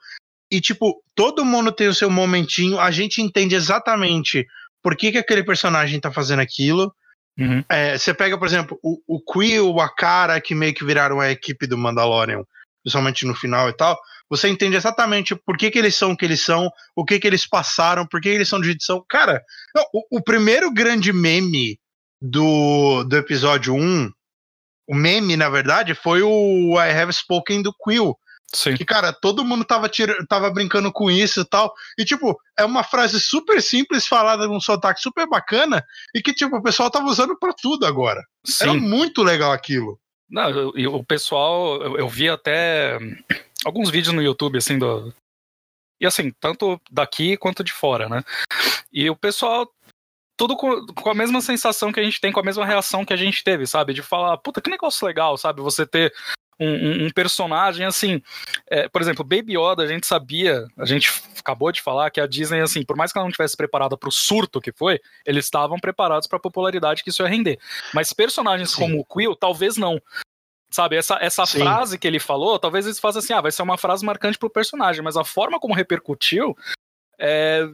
E, 0.50 0.60
tipo, 0.60 1.02
todo 1.14 1.44
mundo 1.44 1.70
tem 1.70 1.88
o 1.88 1.94
seu 1.94 2.10
momentinho. 2.10 2.78
A 2.78 2.90
gente 2.90 3.22
entende 3.22 3.54
exatamente 3.54 4.46
por 4.82 4.96
que, 4.96 5.12
que 5.12 5.18
aquele 5.18 5.44
personagem 5.44 6.00
tá 6.00 6.10
fazendo 6.10 6.40
aquilo. 6.40 6.92
Uhum. 7.38 7.64
É, 7.68 7.96
você 7.96 8.12
pega, 8.12 8.36
por 8.36 8.46
exemplo, 8.46 8.78
o, 8.82 9.00
o 9.06 9.20
Quill, 9.20 9.80
a 9.80 9.88
cara 9.88 10.40
que 10.40 10.54
meio 10.54 10.74
que 10.74 10.84
viraram 10.84 11.20
a 11.20 11.30
equipe 11.30 11.66
do 11.66 11.78
Mandalorian, 11.78 12.42
principalmente 12.82 13.24
no 13.24 13.34
final 13.34 13.68
e 13.68 13.72
tal. 13.72 13.98
Você 14.28 14.48
entende 14.48 14.76
exatamente 14.76 15.34
por 15.34 15.56
que, 15.56 15.70
que 15.70 15.78
eles 15.78 15.94
são 15.94 16.12
o 16.12 16.16
que 16.16 16.24
eles 16.24 16.42
são, 16.42 16.70
o 16.94 17.04
que, 17.04 17.18
que 17.18 17.26
eles 17.26 17.46
passaram, 17.46 18.06
por 18.06 18.20
que 18.20 18.28
eles 18.28 18.48
são 18.48 18.60
de 18.60 18.70
edição. 18.70 19.04
Cara, 19.08 19.42
não, 19.74 19.84
o, 19.92 20.18
o 20.18 20.22
primeiro 20.22 20.72
grande 20.72 21.12
meme 21.12 21.78
do, 22.20 23.04
do 23.04 23.16
episódio 23.16 23.74
1, 23.74 24.10
o 24.88 24.94
meme, 24.94 25.36
na 25.36 25.48
verdade, 25.48 25.94
foi 25.94 26.22
o 26.22 26.74
I 26.80 26.90
Have 26.90 27.12
Spoken 27.12 27.62
do 27.62 27.72
Quill. 27.72 28.16
Sim. 28.52 28.74
Que, 28.76 28.84
cara, 28.84 29.12
todo 29.12 29.44
mundo 29.44 29.64
tava, 29.64 29.88
tira, 29.88 30.26
tava 30.26 30.50
brincando 30.50 30.90
com 30.92 31.08
isso 31.08 31.42
e 31.42 31.44
tal. 31.44 31.72
E, 31.96 32.04
tipo, 32.04 32.36
é 32.58 32.64
uma 32.64 32.82
frase 32.82 33.20
super 33.20 33.62
simples, 33.62 34.08
falada 34.08 34.48
num 34.48 34.60
sotaque 34.60 35.00
super 35.00 35.28
bacana, 35.28 35.84
e 36.12 36.20
que, 36.20 36.34
tipo, 36.34 36.56
o 36.56 36.62
pessoal 36.62 36.90
tava 36.90 37.06
usando 37.06 37.38
pra 37.38 37.52
tudo 37.52 37.86
agora. 37.86 38.20
Era 38.60 38.72
Sim. 38.72 38.78
muito 38.80 39.22
legal 39.22 39.52
aquilo. 39.52 40.00
Não, 40.28 40.50
eu- 40.76 40.94
o 40.94 41.04
pessoal, 41.04 41.80
eu, 41.80 41.98
eu 41.98 42.08
vi 42.08 42.28
até 42.28 42.98
alguns 43.64 43.88
vídeos 43.88 44.12
no 44.14 44.22
YouTube, 44.22 44.58
assim, 44.58 44.78
do, 44.78 45.14
E 46.00 46.06
assim, 46.06 46.32
tanto 46.40 46.80
daqui 46.90 47.36
quanto 47.36 47.62
de 47.62 47.72
fora, 47.72 48.08
né? 48.08 48.24
E 48.92 49.08
o 49.10 49.14
pessoal 49.14 49.70
tudo 50.40 50.56
com, 50.56 50.86
com, 50.86 51.10
a 51.10 51.14
mesma 51.14 51.42
sensação 51.42 51.92
que 51.92 52.00
a 52.00 52.02
gente 52.02 52.18
tem, 52.18 52.32
com 52.32 52.40
a 52.40 52.42
mesma 52.42 52.64
reação 52.64 53.04
que 53.04 53.12
a 53.12 53.16
gente 53.16 53.44
teve, 53.44 53.66
sabe? 53.66 53.92
De 53.92 54.00
falar, 54.00 54.38
puta, 54.38 54.58
que 54.58 54.70
negócio 54.70 55.06
legal, 55.06 55.36
sabe? 55.36 55.60
Você 55.60 55.86
ter 55.86 56.14
um, 56.58 57.04
um, 57.04 57.10
personagem 57.10 57.84
assim. 57.84 58.22
É, 58.66 58.88
por 58.88 59.02
exemplo, 59.02 59.22
Baby 59.22 59.58
Yoda, 59.58 59.82
a 59.82 59.86
gente 59.86 60.06
sabia, 60.06 60.66
a 60.78 60.86
gente 60.86 61.12
acabou 61.38 61.70
de 61.70 61.82
falar 61.82 62.10
que 62.10 62.22
a 62.22 62.26
Disney, 62.26 62.60
assim, 62.60 62.82
por 62.82 62.96
mais 62.96 63.12
que 63.12 63.18
ela 63.18 63.26
não 63.26 63.30
tivesse 63.30 63.54
preparada 63.54 63.98
para 63.98 64.08
o 64.08 64.12
surto 64.12 64.62
que 64.62 64.72
foi, 64.72 64.98
eles 65.26 65.44
estavam 65.44 65.78
preparados 65.78 66.26
para 66.26 66.38
a 66.38 66.40
popularidade 66.40 67.04
que 67.04 67.10
isso 67.10 67.22
ia 67.22 67.28
render. 67.28 67.58
Mas 67.92 68.10
personagens 68.14 68.70
Sim. 68.70 68.78
como 68.78 68.98
o 68.98 69.04
Quill, 69.04 69.36
talvez 69.36 69.76
não. 69.76 70.00
Sabe, 70.70 70.96
essa, 70.96 71.18
essa 71.20 71.44
frase 71.46 71.98
que 71.98 72.06
ele 72.06 72.18
falou, 72.18 72.58
talvez 72.58 72.86
eles 72.86 72.98
façam 72.98 73.18
assim, 73.18 73.34
ah, 73.34 73.42
vai 73.42 73.52
ser 73.52 73.60
uma 73.60 73.76
frase 73.76 74.06
marcante 74.06 74.38
pro 74.38 74.48
personagem, 74.48 75.02
mas 75.02 75.18
a 75.18 75.24
forma 75.24 75.60
como 75.60 75.74
repercutiu 75.74 76.56
é, 77.18 77.68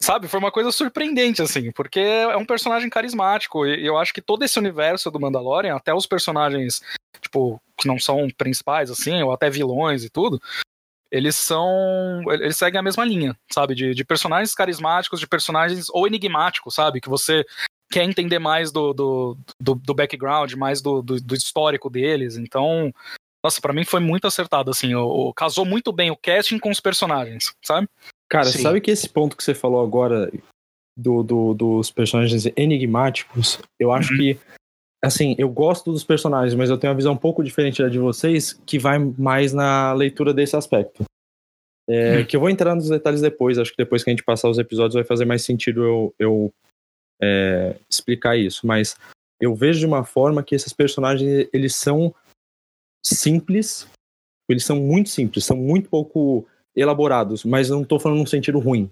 sabe, 0.00 0.28
foi 0.28 0.38
uma 0.38 0.52
coisa 0.52 0.70
surpreendente, 0.72 1.42
assim, 1.42 1.70
porque 1.72 2.00
é 2.00 2.36
um 2.36 2.44
personagem 2.44 2.90
carismático, 2.90 3.66
e 3.66 3.86
eu 3.86 3.96
acho 3.96 4.12
que 4.12 4.20
todo 4.20 4.44
esse 4.44 4.58
universo 4.58 5.10
do 5.10 5.20
Mandalorian, 5.20 5.76
até 5.76 5.94
os 5.94 6.06
personagens, 6.06 6.82
tipo, 7.20 7.60
que 7.76 7.88
não 7.88 7.98
são 7.98 8.28
principais, 8.36 8.90
assim, 8.90 9.22
ou 9.22 9.32
até 9.32 9.48
vilões 9.48 10.04
e 10.04 10.10
tudo, 10.10 10.40
eles 11.12 11.36
são. 11.36 12.22
Eles 12.28 12.56
seguem 12.56 12.80
a 12.80 12.82
mesma 12.82 13.04
linha, 13.04 13.36
sabe? 13.52 13.74
De, 13.74 13.94
de 13.94 14.02
personagens 14.02 14.54
carismáticos, 14.54 15.20
de 15.20 15.26
personagens 15.26 15.88
ou 15.90 16.06
enigmáticos, 16.06 16.74
sabe? 16.74 17.02
Que 17.02 17.08
você 17.08 17.44
quer 17.90 18.04
entender 18.04 18.38
mais 18.38 18.72
do, 18.72 18.94
do, 18.94 19.38
do, 19.60 19.74
do 19.74 19.94
background, 19.94 20.54
mais 20.54 20.80
do, 20.80 21.02
do, 21.02 21.20
do, 21.20 21.34
histórico 21.34 21.90
deles. 21.90 22.38
Então, 22.38 22.90
nossa, 23.44 23.60
para 23.60 23.74
mim 23.74 23.84
foi 23.84 24.00
muito 24.00 24.26
acertado, 24.26 24.70
assim. 24.70 24.94
O, 24.94 25.28
o, 25.28 25.34
casou 25.34 25.66
muito 25.66 25.92
bem 25.92 26.10
o 26.10 26.16
casting 26.16 26.58
com 26.58 26.70
os 26.70 26.80
personagens, 26.80 27.54
sabe? 27.62 27.86
Cara, 28.32 28.46
Sim. 28.46 28.62
sabe 28.62 28.80
que 28.80 28.90
esse 28.90 29.06
ponto 29.06 29.36
que 29.36 29.44
você 29.44 29.54
falou 29.54 29.84
agora 29.84 30.32
do, 30.96 31.22
do, 31.22 31.52
dos 31.52 31.90
personagens 31.90 32.46
enigmáticos, 32.56 33.58
eu 33.78 33.92
acho 33.92 34.14
uhum. 34.14 34.18
que 34.18 34.38
assim, 35.04 35.34
eu 35.36 35.50
gosto 35.50 35.92
dos 35.92 36.02
personagens, 36.02 36.54
mas 36.54 36.70
eu 36.70 36.78
tenho 36.78 36.90
uma 36.90 36.96
visão 36.96 37.12
um 37.12 37.18
pouco 37.18 37.44
diferente 37.44 37.82
da 37.82 37.90
de 37.90 37.98
vocês, 37.98 38.54
que 38.64 38.78
vai 38.78 38.98
mais 38.98 39.52
na 39.52 39.92
leitura 39.92 40.32
desse 40.32 40.56
aspecto. 40.56 41.04
É, 41.86 42.20
uhum. 42.20 42.24
Que 42.24 42.36
eu 42.36 42.40
vou 42.40 42.48
entrar 42.48 42.74
nos 42.74 42.88
detalhes 42.88 43.20
depois, 43.20 43.58
acho 43.58 43.72
que 43.72 43.76
depois 43.76 44.02
que 44.02 44.08
a 44.08 44.14
gente 44.14 44.24
passar 44.24 44.48
os 44.48 44.58
episódios 44.58 44.94
vai 44.94 45.04
fazer 45.04 45.26
mais 45.26 45.44
sentido 45.44 45.84
eu, 45.84 46.14
eu 46.18 46.54
é, 47.20 47.76
explicar 47.90 48.38
isso, 48.38 48.66
mas 48.66 48.96
eu 49.38 49.54
vejo 49.54 49.80
de 49.80 49.86
uma 49.86 50.06
forma 50.06 50.42
que 50.42 50.54
esses 50.54 50.72
personagens, 50.72 51.50
eles 51.52 51.76
são 51.76 52.14
simples, 53.04 53.86
eles 54.48 54.64
são 54.64 54.80
muito 54.80 55.10
simples, 55.10 55.44
são 55.44 55.56
muito 55.58 55.90
pouco 55.90 56.48
elaborados, 56.74 57.44
mas 57.44 57.70
não 57.70 57.84
tô 57.84 57.98
falando 57.98 58.18
num 58.18 58.26
sentido 58.26 58.58
ruim. 58.58 58.90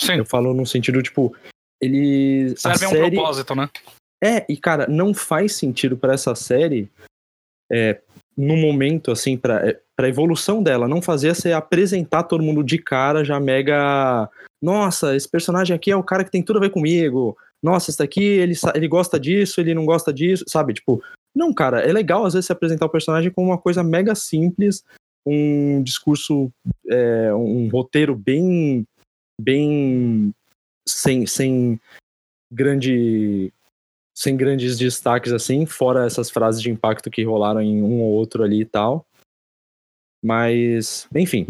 Sim. 0.00 0.14
Eu 0.14 0.24
falo 0.24 0.54
num 0.54 0.66
sentido, 0.66 1.02
tipo, 1.02 1.34
ele. 1.80 2.54
Serve 2.56 2.84
a, 2.84 2.88
série... 2.88 3.06
um 3.06 3.10
propósito, 3.22 3.54
né? 3.54 3.68
É, 4.22 4.44
e 4.48 4.56
cara, 4.56 4.86
não 4.88 5.12
faz 5.12 5.54
sentido 5.56 5.96
para 5.96 6.14
essa 6.14 6.34
série, 6.34 6.88
é, 7.70 8.00
no 8.36 8.56
momento, 8.56 9.10
assim, 9.10 9.36
pra, 9.36 9.68
é, 9.68 9.80
pra 9.96 10.08
evolução 10.08 10.62
dela, 10.62 10.86
não 10.86 11.02
fazer 11.02 11.34
você 11.34 11.52
apresentar 11.52 12.22
todo 12.24 12.42
mundo 12.42 12.62
de 12.62 12.78
cara 12.78 13.24
já 13.24 13.40
mega. 13.40 14.28
Nossa, 14.62 15.16
esse 15.16 15.28
personagem 15.28 15.74
aqui 15.74 15.90
é 15.90 15.96
o 15.96 16.04
cara 16.04 16.24
que 16.24 16.30
tem 16.30 16.42
tudo 16.42 16.58
a 16.58 16.60
ver 16.60 16.70
comigo. 16.70 17.36
Nossa, 17.62 17.90
esse 17.90 17.98
daqui, 17.98 18.22
ele, 18.22 18.54
ele 18.74 18.88
gosta 18.88 19.18
disso, 19.18 19.60
ele 19.60 19.74
não 19.74 19.84
gosta 19.84 20.12
disso, 20.12 20.44
sabe? 20.48 20.74
Tipo, 20.74 21.02
não, 21.34 21.52
cara, 21.52 21.80
é 21.80 21.92
legal 21.92 22.24
às 22.24 22.34
vezes 22.34 22.46
se 22.46 22.52
apresentar 22.52 22.86
o 22.86 22.90
personagem 22.90 23.30
como 23.30 23.48
uma 23.48 23.58
coisa 23.58 23.82
mega 23.82 24.14
simples, 24.14 24.84
um 25.26 25.82
discurso, 25.82 26.52
é, 26.88 27.32
um 27.34 27.68
roteiro 27.68 28.14
bem, 28.14 28.86
bem 29.40 30.34
sem, 30.86 31.26
sem 31.26 31.80
grande 32.52 33.52
sem 34.14 34.36
grandes 34.36 34.76
destaques 34.76 35.32
assim, 35.32 35.64
fora 35.64 36.06
essas 36.06 36.30
frases 36.30 36.60
de 36.60 36.70
impacto 36.70 37.10
que 37.10 37.24
rolaram 37.24 37.62
em 37.62 37.82
um 37.82 38.02
ou 38.02 38.12
outro 38.12 38.42
ali 38.44 38.60
e 38.60 38.64
tal. 38.66 39.06
Mas, 40.22 41.08
enfim, 41.14 41.46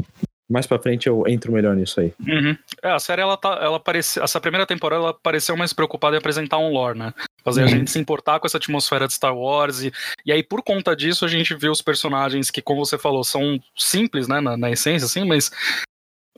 mais 0.53 0.67
pra 0.67 0.79
frente 0.79 1.07
eu 1.09 1.25
entro 1.27 1.51
melhor 1.51 1.75
nisso 1.75 1.99
aí. 1.99 2.13
Uhum. 2.21 2.57
É, 2.83 2.91
a 2.91 2.99
série, 2.99 3.23
ela 3.23 3.37
tá, 3.37 3.59
ela 3.61 3.81
parecia, 3.81 4.23
essa 4.23 4.41
primeira 4.41 4.67
temporada, 4.67 5.03
ela 5.03 5.15
pareceu 5.15 5.57
mais 5.57 5.73
preocupada 5.73 6.15
em 6.15 6.19
apresentar 6.19 6.59
um 6.59 6.71
lore, 6.71 6.99
né? 6.99 7.15
Fazer 7.43 7.63
uhum. 7.63 7.67
a 7.67 7.71
gente 7.71 7.91
se 7.91 7.99
importar 7.99 8.39
com 8.39 8.47
essa 8.47 8.59
atmosfera 8.59 9.07
de 9.07 9.15
Star 9.15 9.35
Wars. 9.35 9.83
E, 9.83 9.93
e 10.27 10.31
aí, 10.31 10.43
por 10.43 10.63
conta 10.63 10.95
disso, 10.95 11.25
a 11.25 11.29
gente 11.29 11.55
vê 11.55 11.71
os 11.71 11.81
personagens 11.81 12.51
que, 12.51 12.61
como 12.61 12.85
você 12.85 12.99
falou, 12.99 13.25
são 13.25 13.59
simples, 13.75 14.29
né, 14.29 14.41
na, 14.41 14.57
na 14.57 14.71
essência, 14.71 15.07
assim, 15.07 15.25
mas, 15.25 15.51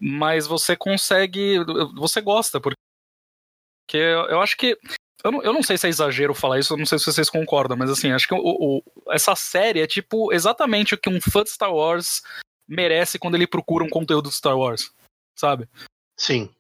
mas 0.01 0.47
você 0.47 0.77
consegue, 0.77 1.57
você 1.97 2.21
gosta, 2.21 2.61
porque 2.61 2.77
eu 3.93 4.41
acho 4.41 4.57
que 4.57 4.79
eu 5.25 5.33
não, 5.33 5.43
eu 5.43 5.53
não 5.55 5.63
sei 5.63 5.79
se 5.79 5.87
é 5.87 5.91
exagero 5.91 6.35
falar 6.35 6.59
isso, 6.59 6.75
eu 6.75 6.77
não 6.77 6.85
sei 6.85 6.99
se 6.99 7.07
vocês 7.07 7.31
concordam, 7.31 7.79
mas 7.79 7.89
assim, 7.89 8.13
acho 8.13 8.29
que 8.29 8.35
o, 8.35 8.39
o, 8.39 8.83
essa 9.09 9.35
série 9.35 9.81
é 9.81 9.87
tipo 9.87 10.31
exatamente 10.31 10.95
o 10.95 10.99
que 10.99 11.09
um 11.09 11.19
fã 11.19 11.43
de 11.43 11.51
Star 11.51 11.73
Wars 11.73 12.23
merece 12.69 13.19
quando 13.19 13.35
ele 13.35 13.47
procura 13.47 13.85
um 13.85 13.89
conteúdo 13.89 14.29
de 14.29 14.35
Star 14.35 14.57
Wars, 14.57 14.91
sabe? 15.37 15.69
Sim. 16.19 16.51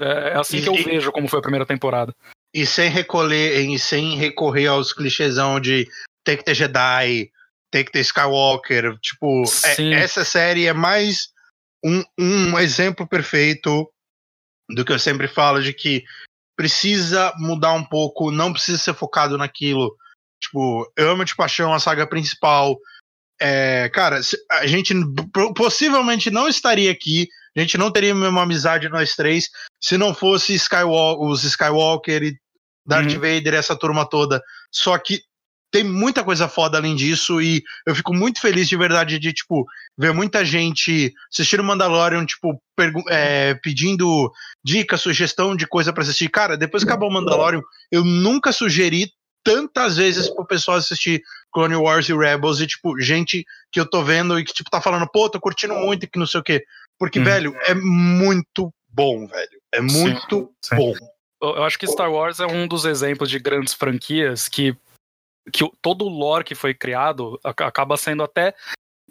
É, 0.00 0.30
é 0.30 0.36
assim 0.36 0.58
e, 0.58 0.62
que 0.62 0.68
eu 0.68 0.74
e, 0.74 0.82
vejo 0.82 1.12
como 1.12 1.28
foi 1.28 1.38
a 1.38 1.42
primeira 1.42 1.66
temporada. 1.66 2.14
E 2.54 2.66
sem 2.66 2.90
recolher, 2.90 3.60
e 3.60 3.78
sem 3.78 4.16
recorrer 4.16 4.66
aos 4.66 4.92
clichêsão 4.92 5.60
de 5.60 5.88
tem 6.24 6.36
que 6.36 6.44
ter 6.44 6.54
Jedi, 6.54 7.30
tem 7.70 7.84
que 7.84 7.92
ter 7.92 8.00
Skywalker. 8.00 8.98
Tipo, 9.00 9.44
é, 9.64 9.92
essa 9.94 10.24
série 10.24 10.66
é 10.66 10.72
mais 10.72 11.28
um, 11.84 12.02
um 12.18 12.58
exemplo 12.58 13.06
perfeito 13.06 13.90
do 14.68 14.84
que 14.84 14.92
eu 14.92 14.98
sempre 14.98 15.28
falo 15.28 15.62
de 15.62 15.72
que 15.72 16.04
precisa 16.56 17.32
mudar 17.38 17.72
um 17.72 17.84
pouco, 17.84 18.30
não 18.30 18.52
precisa 18.52 18.78
ser 18.78 18.94
focado 18.94 19.38
naquilo. 19.38 19.96
Tipo, 20.40 20.90
eu 20.96 21.10
amo 21.10 21.24
de 21.24 21.34
paixão 21.34 21.72
a 21.72 21.80
saga 21.80 22.06
principal, 22.06 22.78
é, 23.44 23.88
cara, 23.88 24.20
a 24.50 24.66
gente 24.68 24.94
possivelmente 25.56 26.30
não 26.30 26.48
estaria 26.48 26.92
aqui, 26.92 27.26
a 27.56 27.60
gente 27.60 27.76
não 27.76 27.90
teria 27.90 28.14
uma 28.14 28.42
amizade 28.42 28.88
nós 28.88 29.16
três 29.16 29.48
se 29.80 29.98
não 29.98 30.14
fosse 30.14 30.54
Skywalker, 30.54 31.26
os 31.26 31.42
Skywalker 31.42 32.22
e 32.22 32.36
Darth 32.86 33.12
uhum. 33.12 33.20
Vader, 33.20 33.54
essa 33.54 33.76
turma 33.76 34.08
toda. 34.08 34.40
Só 34.70 34.96
que 34.96 35.20
tem 35.72 35.82
muita 35.82 36.22
coisa 36.22 36.48
foda 36.48 36.78
além 36.78 36.94
disso 36.94 37.40
e 37.40 37.64
eu 37.84 37.96
fico 37.96 38.14
muito 38.14 38.40
feliz 38.40 38.68
de 38.68 38.76
verdade 38.76 39.18
de, 39.18 39.32
tipo, 39.32 39.66
ver 39.98 40.12
muita 40.12 40.44
gente 40.44 41.12
assistir 41.32 41.58
o 41.58 41.64
Mandalorian, 41.64 42.24
tipo, 42.24 42.62
é, 43.08 43.54
pedindo 43.54 44.30
dica, 44.64 44.96
sugestão 44.96 45.56
de 45.56 45.66
coisa 45.66 45.92
para 45.92 46.04
assistir. 46.04 46.28
Cara, 46.28 46.56
depois 46.56 46.84
que 46.84 46.90
acabou 46.90 47.08
o 47.08 47.12
Mandalorian, 47.12 47.62
eu 47.90 48.04
nunca 48.04 48.52
sugeri 48.52 49.10
tantas 49.44 49.96
vezes 49.96 50.28
pro 50.28 50.46
pessoal 50.46 50.76
assistir 50.76 51.22
Clone 51.52 51.76
Wars 51.76 52.08
e 52.08 52.16
Rebels 52.16 52.60
e, 52.60 52.66
tipo, 52.66 52.98
gente 53.00 53.44
que 53.70 53.80
eu 53.80 53.88
tô 53.88 54.02
vendo 54.02 54.38
e 54.38 54.44
que, 54.44 54.52
tipo, 54.52 54.70
tá 54.70 54.80
falando, 54.80 55.08
pô, 55.08 55.28
tô 55.28 55.40
curtindo 55.40 55.74
muito 55.74 56.04
e 56.04 56.06
que 56.06 56.18
não 56.18 56.26
sei 56.26 56.40
o 56.40 56.44
quê. 56.44 56.64
Porque, 56.98 57.20
hum. 57.20 57.24
velho, 57.24 57.56
é 57.66 57.74
muito 57.74 58.72
bom, 58.88 59.26
velho. 59.26 59.62
É 59.72 59.80
muito 59.80 60.52
sim, 60.62 60.70
sim. 60.70 60.76
bom. 60.76 60.94
Eu 61.42 61.64
acho 61.64 61.78
que 61.78 61.86
Star 61.86 62.10
Wars 62.10 62.38
é 62.38 62.46
um 62.46 62.68
dos 62.68 62.84
exemplos 62.84 63.28
de 63.28 63.38
grandes 63.38 63.74
franquias 63.74 64.48
que, 64.48 64.76
que 65.52 65.68
todo 65.80 66.04
o 66.04 66.08
lore 66.08 66.44
que 66.44 66.54
foi 66.54 66.72
criado 66.72 67.38
acaba 67.42 67.96
sendo 67.96 68.22
até 68.22 68.54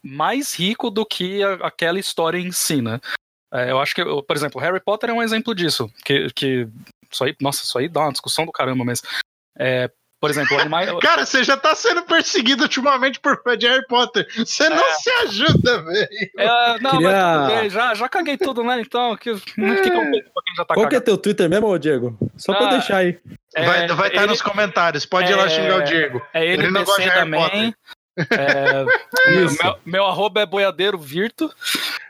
mais 0.01 0.53
rico 0.53 0.89
do 0.89 1.05
que 1.05 1.43
a, 1.43 1.55
aquela 1.55 1.99
história 1.99 2.37
em 2.37 2.51
si, 2.51 2.81
né? 2.81 3.01
É, 3.53 3.71
eu 3.71 3.79
acho 3.79 3.93
que, 3.93 4.03
por 4.03 4.35
exemplo, 4.35 4.61
Harry 4.61 4.79
Potter 4.79 5.09
é 5.09 5.13
um 5.13 5.21
exemplo 5.21 5.53
disso. 5.53 5.91
Que, 6.05 6.29
que 6.33 6.69
isso 7.11 7.23
aí, 7.23 7.35
nossa, 7.41 7.63
isso 7.63 7.77
aí 7.77 7.89
dá 7.89 8.01
uma 8.01 8.13
discussão 8.13 8.45
do 8.45 8.51
caramba, 8.51 8.85
mas 8.85 9.01
é, 9.57 9.91
por 10.21 10.29
exemplo, 10.29 10.57
animais. 10.59 10.87
Cara, 11.01 11.25
você 11.25 11.43
já 11.43 11.57
tá 11.57 11.73
sendo 11.73 12.03
perseguido 12.03 12.61
ultimamente 12.63 13.19
por 13.19 13.41
fã 13.41 13.57
de 13.57 13.67
Harry 13.67 13.85
Potter. 13.87 14.27
Você 14.37 14.69
não 14.69 14.85
é. 14.85 14.93
se 14.93 15.09
ajuda, 15.09 15.81
velho. 15.81 16.07
É, 16.37 16.79
não, 16.79 16.91
Queria... 16.91 17.09
mas 17.09 17.53
bem, 17.53 17.69
já, 17.71 17.95
já 17.95 18.07
caguei 18.07 18.37
tudo, 18.37 18.63
né? 18.63 18.79
Então, 18.79 19.17
que, 19.17 19.33
que, 19.33 19.51
que 19.51 19.89
quem 19.89 20.21
já 20.55 20.63
tá 20.63 20.75
Qual 20.75 20.87
que 20.87 20.95
é 20.95 20.99
teu 20.99 21.17
Twitter 21.17 21.49
mesmo, 21.49 21.75
Diego? 21.79 22.15
Só 22.37 22.51
ah, 22.51 22.55
pra 22.55 22.69
deixar 22.69 22.97
aí. 22.97 23.17
É, 23.55 23.65
vai 23.65 23.85
estar 23.85 24.21
tá 24.21 24.27
nos 24.27 24.43
comentários. 24.43 25.07
Pode 25.07 25.31
ir 25.31 25.35
lá 25.35 25.45
é, 25.45 25.49
xingar 25.49 25.79
o 25.79 25.83
Diego. 25.83 26.21
É 26.35 26.45
ele, 26.45 26.61
ele 26.63 26.71
não 26.71 26.83
gosta 26.83 27.01
de 27.01 27.09
Harry 27.09 27.19
também. 27.19 27.41
Potter. 27.41 27.73
É, 28.29 28.85
meu, 29.63 29.79
meu, 29.83 30.05
arroba 30.05 30.41
é 30.41 30.45
boiadeiro 30.45 30.99
virto. 30.99 31.51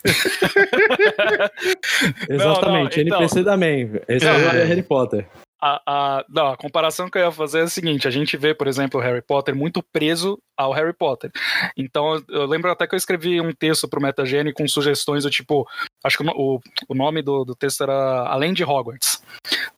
Exatamente, 2.30 3.06
não, 3.06 3.12
não, 3.12 3.22
NPC 3.22 3.40
então, 3.40 3.54
também. 3.54 3.90
Esse 4.10 4.28
é, 4.28 4.32
é 4.32 4.66
Harry 4.66 4.84
Potter 4.84 5.26
a, 5.62 5.82
a, 5.86 6.26
não, 6.28 6.48
a 6.48 6.58
comparação 6.58 7.08
que 7.08 7.18
eu 7.20 7.26
ia 7.26 7.32
fazer 7.32 7.60
é 7.60 7.64
a 7.64 7.68
seguinte: 7.68 8.08
a 8.08 8.12
gente 8.12 8.36
vê, 8.36 8.54
por 8.54 8.68
exemplo, 8.68 9.00
o 9.00 9.04
Harry 9.04 9.22
Potter 9.22 9.56
muito 9.56 9.84
preso 9.94 10.42
ao 10.58 10.72
Harry 10.72 10.94
Potter. 10.94 11.32
Então, 11.78 12.22
eu 12.28 12.46
lembro 12.46 12.72
até 12.72 12.88
que 12.88 12.96
eu 12.96 12.98
escrevi 12.98 13.40
um 13.40 13.54
texto 13.54 13.88
pro 13.88 14.02
Metagene 14.02 14.54
com 14.54 14.68
sugestões 14.68 15.24
do 15.24 15.30
tipo. 15.30 15.68
Acho 16.04 16.18
que 16.18 16.24
o, 16.24 16.60
o 16.90 16.96
nome 16.96 17.22
do, 17.22 17.46
do 17.46 17.56
texto 17.56 17.84
era 17.84 18.28
Além 18.28 18.54
de 18.54 18.64
Hogwarts. 18.64 19.22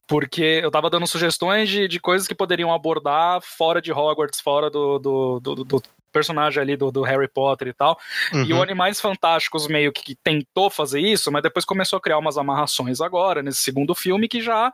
Porque 0.06 0.60
eu 0.62 0.70
tava 0.70 0.88
dando 0.88 1.06
sugestões 1.06 1.68
de, 1.68 1.86
de 1.86 2.00
coisas 2.00 2.26
que 2.26 2.34
poderiam 2.34 2.72
abordar 2.72 3.40
fora 3.42 3.80
de 3.80 3.92
Hogwarts, 3.92 4.40
fora 4.40 4.70
do, 4.70 4.98
do, 4.98 5.40
do, 5.40 5.64
do 5.64 5.82
personagem 6.14 6.62
ali 6.62 6.76
do, 6.76 6.90
do 6.92 7.02
Harry 7.02 7.28
Potter 7.28 7.68
e 7.68 7.72
tal. 7.74 7.98
Uhum. 8.32 8.44
E 8.44 8.52
o 8.52 8.62
Animais 8.62 9.00
Fantásticos 9.00 9.66
meio 9.66 9.92
que 9.92 10.14
tentou 10.14 10.70
fazer 10.70 11.00
isso, 11.00 11.30
mas 11.32 11.42
depois 11.42 11.64
começou 11.64 11.96
a 11.96 12.00
criar 12.00 12.18
umas 12.18 12.38
amarrações 12.38 13.00
agora, 13.00 13.42
nesse 13.42 13.58
segundo 13.58 13.94
filme, 13.94 14.28
que 14.28 14.40
já 14.40 14.72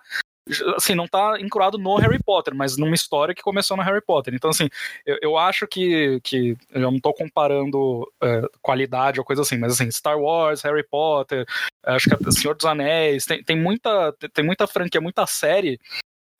assim, 0.77 0.95
não 0.95 1.07
tá 1.07 1.39
encruado 1.41 1.79
no 1.79 1.97
Harry 1.97 2.19
Potter, 2.23 2.55
mas 2.55 2.77
numa 2.77 2.95
história 2.95 3.35
que 3.35 3.43
começou 3.43 3.77
no 3.77 3.83
Harry 3.83 4.01
Potter. 4.01 4.35
Então, 4.35 4.51
assim, 4.51 4.69
eu, 5.07 5.19
eu 5.23 5.39
acho 5.39 5.67
que, 5.67 6.21
que 6.23 6.57
eu 6.71 6.81
não 6.81 6.99
tô 6.99 7.13
comparando 7.13 8.11
é, 8.23 8.43
qualidade 8.63 9.19
ou 9.19 9.25
coisa 9.25 9.43
assim, 9.43 9.59
mas 9.59 9.73
assim, 9.73 9.91
Star 9.91 10.19
Wars, 10.19 10.63
Harry 10.63 10.85
Potter, 10.85 11.47
acho 11.85 12.09
que 12.09 12.33
Senhor 12.33 12.55
dos 12.55 12.67
Anéis, 12.67 13.25
tem, 13.25 13.43
tem, 13.43 13.57
muita, 13.57 14.13
tem 14.33 14.45
muita 14.45 14.67
franquia, 14.67 15.01
muita 15.01 15.27
série 15.27 15.79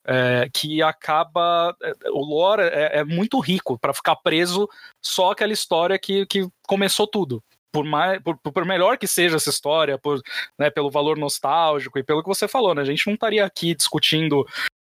é, 0.05 0.49
que 0.53 0.81
acaba. 0.81 1.75
É, 1.81 2.09
o 2.09 2.23
lore 2.23 2.63
é, 2.63 2.99
é 2.99 3.03
muito 3.03 3.39
rico 3.39 3.77
para 3.77 3.93
ficar 3.93 4.15
preso 4.17 4.67
só 5.01 5.31
aquela 5.31 5.53
história 5.53 5.97
que, 5.99 6.25
que 6.25 6.47
começou 6.67 7.07
tudo 7.07 7.43
por, 7.71 7.85
mais, 7.85 8.21
por, 8.21 8.37
por, 8.37 8.65
melhor 8.65 8.97
que 8.97 9.07
seja 9.07 9.37
essa 9.37 9.49
história, 9.49 9.97
por, 9.97 10.21
né, 10.57 10.69
pelo 10.69 10.91
valor 10.91 11.17
nostálgico 11.17 11.97
e 11.97 12.03
pelo 12.03 12.21
que 12.21 12.27
você 12.27 12.47
falou, 12.47 12.75
né? 12.75 12.81
A 12.81 12.85
gente 12.85 13.07
não 13.07 13.13
estaria 13.13 13.45
aqui 13.45 13.73
discutindo. 13.73 14.45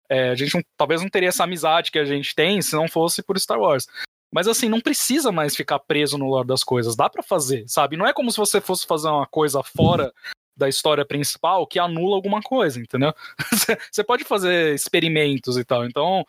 É, 0.08 0.30
a 0.30 0.34
gente 0.34 0.54
não, 0.54 0.62
talvez 0.76 1.00
não 1.00 1.08
teria 1.08 1.28
essa 1.28 1.44
amizade 1.44 1.90
que 1.90 1.98
a 1.98 2.04
gente 2.04 2.34
tem 2.34 2.60
se 2.60 2.74
não 2.74 2.88
fosse 2.88 3.22
por 3.22 3.38
Star 3.38 3.58
Wars. 3.58 3.86
Mas 4.32 4.48
assim, 4.48 4.68
não 4.68 4.80
precisa 4.80 5.30
mais 5.30 5.54
ficar 5.54 5.78
preso 5.78 6.16
no 6.16 6.28
lore 6.28 6.46
das 6.46 6.64
coisas. 6.64 6.96
Dá 6.96 7.08
para 7.08 7.22
fazer, 7.22 7.64
sabe? 7.68 7.96
Não 7.96 8.06
é 8.06 8.12
como 8.12 8.30
se 8.30 8.38
você 8.38 8.60
fosse 8.60 8.86
fazer 8.86 9.08
uma 9.08 9.26
coisa 9.26 9.62
fora 9.62 10.12
da 10.56 10.68
história 10.68 11.04
principal 11.04 11.66
que 11.66 11.78
anula 11.78 12.14
alguma 12.14 12.40
coisa, 12.40 12.78
entendeu? 12.80 13.14
você 13.90 14.04
pode 14.04 14.24
fazer 14.24 14.74
experimentos 14.74 15.56
e 15.56 15.64
tal. 15.64 15.84
Então, 15.84 16.24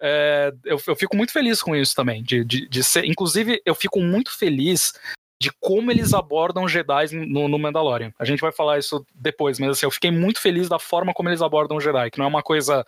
é, 0.00 0.52
eu, 0.64 0.80
eu, 0.86 0.96
fico 0.96 1.16
muito 1.16 1.32
feliz 1.32 1.62
com 1.62 1.74
isso 1.74 1.94
também. 1.94 2.22
De, 2.22 2.44
de, 2.44 2.68
de 2.68 2.84
ser, 2.84 3.04
inclusive, 3.04 3.60
eu 3.64 3.74
fico 3.74 4.00
muito 4.00 4.36
feliz 4.36 4.92
de 5.44 5.52
como 5.60 5.90
eles 5.90 6.14
abordam 6.14 6.66
Jedi 6.66 7.14
no, 7.14 7.48
no, 7.48 7.58
Mandalorian. 7.58 8.12
A 8.18 8.24
gente 8.24 8.40
vai 8.40 8.50
falar 8.50 8.78
isso 8.78 9.04
depois, 9.14 9.58
mas 9.58 9.70
assim, 9.70 9.84
eu 9.84 9.90
fiquei 9.90 10.10
muito 10.10 10.40
feliz 10.40 10.70
da 10.70 10.78
forma 10.78 11.12
como 11.12 11.28
eles 11.28 11.42
abordam 11.42 11.78
Jedi, 11.78 12.10
que 12.10 12.18
não 12.18 12.24
é 12.24 12.28
uma 12.28 12.42
coisa 12.42 12.84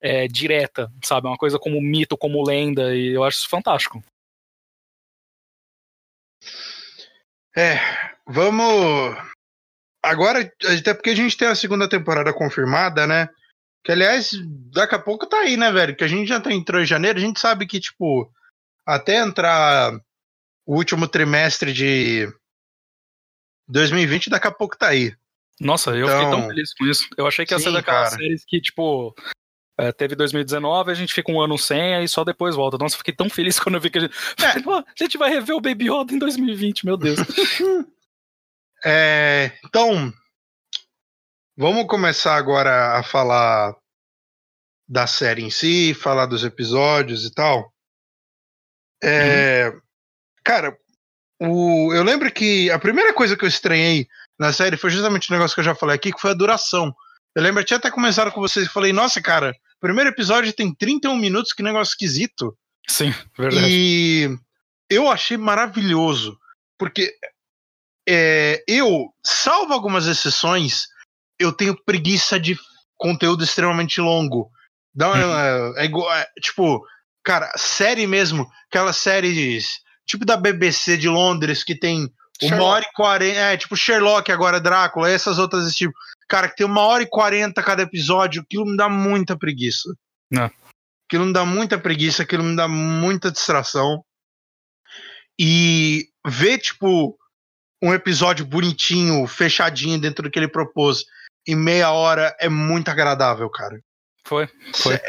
é, 0.00 0.26
direta, 0.26 0.90
sabe? 1.04 1.28
É 1.28 1.30
uma 1.30 1.36
coisa 1.36 1.56
como 1.56 1.80
mito, 1.80 2.18
como 2.18 2.44
lenda, 2.44 2.96
e 2.96 3.14
eu 3.14 3.22
acho 3.22 3.38
isso 3.38 3.48
fantástico. 3.48 4.02
É, 7.56 7.78
vamos. 8.26 9.16
Agora, 10.02 10.52
até 10.64 10.94
porque 10.94 11.10
a 11.10 11.14
gente 11.14 11.36
tem 11.36 11.46
a 11.46 11.54
segunda 11.54 11.88
temporada 11.88 12.32
confirmada, 12.32 13.06
né? 13.06 13.28
Que 13.84 13.92
aliás, 13.92 14.32
daqui 14.72 14.96
a 14.96 14.98
pouco 14.98 15.28
tá 15.28 15.38
aí, 15.38 15.56
né, 15.56 15.70
velho? 15.70 15.94
Que 15.94 16.02
a 16.02 16.08
gente 16.08 16.26
já 16.26 16.40
tá 16.40 16.52
entrou 16.52 16.82
em 16.82 16.86
janeiro, 16.86 17.18
a 17.18 17.22
gente 17.22 17.38
sabe 17.38 17.66
que, 17.68 17.78
tipo, 17.78 18.28
até 18.84 19.16
entrar 19.16 19.92
o 20.68 20.76
último 20.76 21.08
trimestre 21.08 21.72
de 21.72 22.30
2020 23.68 24.28
daqui 24.28 24.48
a 24.48 24.52
pouco 24.52 24.76
tá 24.76 24.88
aí. 24.88 25.16
Nossa, 25.58 25.92
eu 25.92 26.04
então, 26.04 26.20
fiquei 26.20 26.30
tão 26.30 26.48
feliz 26.48 26.74
com 26.74 26.86
isso. 26.86 27.08
Eu 27.16 27.26
achei 27.26 27.46
que 27.46 27.54
ia 27.54 27.58
ser 27.58 27.72
daquelas 27.72 28.10
cara. 28.10 28.22
séries 28.22 28.44
que, 28.44 28.60
tipo, 28.60 29.14
é, 29.78 29.90
teve 29.90 30.14
2019, 30.14 30.90
a 30.90 30.94
gente 30.94 31.14
fica 31.14 31.32
um 31.32 31.40
ano 31.40 31.56
sem, 31.56 32.04
e 32.04 32.06
só 32.06 32.22
depois 32.22 32.54
volta. 32.54 32.76
Nossa, 32.76 32.96
eu 32.96 32.98
fiquei 32.98 33.14
tão 33.14 33.30
feliz 33.30 33.58
quando 33.58 33.76
eu 33.76 33.80
vi 33.80 33.88
que 33.88 33.96
a 33.96 34.02
gente. 34.02 34.14
É. 34.44 34.60
Pô, 34.60 34.74
a 34.74 34.84
gente 34.94 35.16
vai 35.16 35.30
rever 35.30 35.56
o 35.56 35.60
Baby 35.60 35.90
Yoda 35.90 36.12
em 36.12 36.18
2020, 36.18 36.84
meu 36.84 36.98
Deus. 36.98 37.18
é, 38.84 39.58
então, 39.64 40.12
vamos 41.56 41.86
começar 41.86 42.36
agora 42.36 42.98
a 42.98 43.02
falar 43.02 43.74
da 44.86 45.06
série 45.06 45.42
em 45.42 45.50
si, 45.50 45.94
falar 45.94 46.26
dos 46.26 46.44
episódios 46.44 47.24
e 47.24 47.32
tal. 47.32 47.72
É, 49.02 49.70
uhum. 49.70 49.87
Cara, 50.48 50.74
o, 51.38 51.92
eu 51.92 52.02
lembro 52.02 52.32
que 52.32 52.70
a 52.70 52.78
primeira 52.78 53.12
coisa 53.12 53.36
que 53.36 53.44
eu 53.44 53.48
estranhei 53.48 54.08
na 54.38 54.50
série 54.50 54.78
foi 54.78 54.88
justamente 54.88 55.28
o 55.28 55.32
negócio 55.34 55.54
que 55.54 55.60
eu 55.60 55.64
já 55.64 55.74
falei 55.74 55.94
aqui, 55.94 56.10
que 56.10 56.18
foi 56.18 56.30
a 56.30 56.34
duração. 56.34 56.90
Eu 57.34 57.42
lembro, 57.42 57.60
eu 57.60 57.66
tinha 57.66 57.76
até 57.76 57.90
começado 57.90 58.32
com 58.32 58.40
vocês 58.40 58.64
e 58.64 58.70
falei, 58.70 58.90
nossa, 58.90 59.20
cara, 59.20 59.54
primeiro 59.78 60.08
episódio 60.08 60.50
tem 60.54 60.74
31 60.74 61.14
minutos, 61.16 61.52
que 61.52 61.62
negócio 61.62 61.92
esquisito. 61.92 62.56
Sim, 62.88 63.14
verdade. 63.36 63.66
E 63.68 64.38
eu 64.88 65.10
achei 65.10 65.36
maravilhoso, 65.36 66.38
porque 66.78 67.14
é, 68.08 68.64
eu, 68.66 69.12
salvo 69.22 69.74
algumas 69.74 70.06
exceções, 70.06 70.86
eu 71.38 71.52
tenho 71.52 71.76
preguiça 71.84 72.40
de 72.40 72.58
conteúdo 72.96 73.44
extremamente 73.44 74.00
longo. 74.00 74.50
Dá 74.94 75.12
uma, 75.12 75.76
é, 75.76 75.84
é, 75.84 76.20
é, 76.20 76.40
tipo, 76.40 76.82
cara, 77.22 77.52
série 77.54 78.06
mesmo, 78.06 78.50
aquelas 78.70 78.96
séries 78.96 79.86
tipo 80.08 80.24
da 80.24 80.36
BBC 80.36 80.96
de 80.96 81.08
Londres, 81.08 81.62
que 81.62 81.74
tem 81.74 82.10
uma 82.42 82.64
hora 82.64 82.84
e 82.84 82.92
quarenta. 82.92 83.38
É, 83.38 83.56
tipo 83.56 83.76
Sherlock 83.76 84.32
agora, 84.32 84.60
Drácula, 84.60 85.10
essas 85.10 85.38
outras 85.38 85.72
tipo. 85.74 85.92
Cara, 86.28 86.48
que 86.48 86.56
tem 86.56 86.66
uma 86.66 86.82
hora 86.82 87.02
e 87.02 87.08
quarenta 87.08 87.62
cada 87.62 87.82
episódio, 87.82 88.42
aquilo 88.42 88.66
me 88.66 88.76
dá 88.76 88.88
muita 88.88 89.36
preguiça. 89.36 89.94
Não. 90.30 90.50
Aquilo 91.06 91.26
me 91.26 91.32
dá 91.32 91.44
muita 91.44 91.78
preguiça, 91.78 92.22
aquilo 92.22 92.42
me 92.42 92.54
dá 92.54 92.68
muita 92.68 93.30
distração. 93.30 94.04
E 95.40 96.08
ver, 96.26 96.58
tipo, 96.58 97.16
um 97.82 97.94
episódio 97.94 98.44
bonitinho, 98.44 99.26
fechadinho 99.26 99.98
dentro 99.98 100.24
do 100.24 100.30
que 100.30 100.38
ele 100.38 100.48
propôs 100.48 101.04
em 101.46 101.56
meia 101.56 101.90
hora 101.92 102.36
é 102.38 102.48
muito 102.48 102.90
agradável, 102.90 103.48
cara. 103.48 103.80
Foi, 104.28 104.46
foi. 104.74 105.00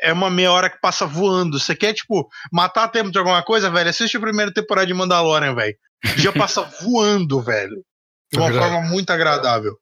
É 0.00 0.10
uma 0.10 0.30
meia 0.30 0.50
hora 0.50 0.70
que 0.70 0.80
passa 0.80 1.04
voando. 1.04 1.60
Você 1.60 1.76
quer, 1.76 1.92
tipo, 1.92 2.26
matar 2.50 2.88
tempo 2.88 3.10
de 3.10 3.18
alguma 3.18 3.42
coisa, 3.42 3.70
velho? 3.70 3.90
Assiste 3.90 4.16
a 4.16 4.20
primeira 4.20 4.50
temporada 4.50 4.86
de 4.86 4.94
Mandalorian, 4.94 5.54
velho. 5.54 5.76
Já 6.16 6.32
passa 6.32 6.62
voando, 6.80 7.42
velho. 7.42 7.84
De 8.32 8.38
uma 8.38 8.48
é 8.48 8.52
forma 8.54 8.80
muito 8.80 9.10
agradável. 9.10 9.78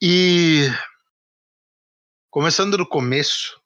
E. 0.00 0.70
Começando 2.30 2.76
do 2.76 2.86
começo. 2.86 3.60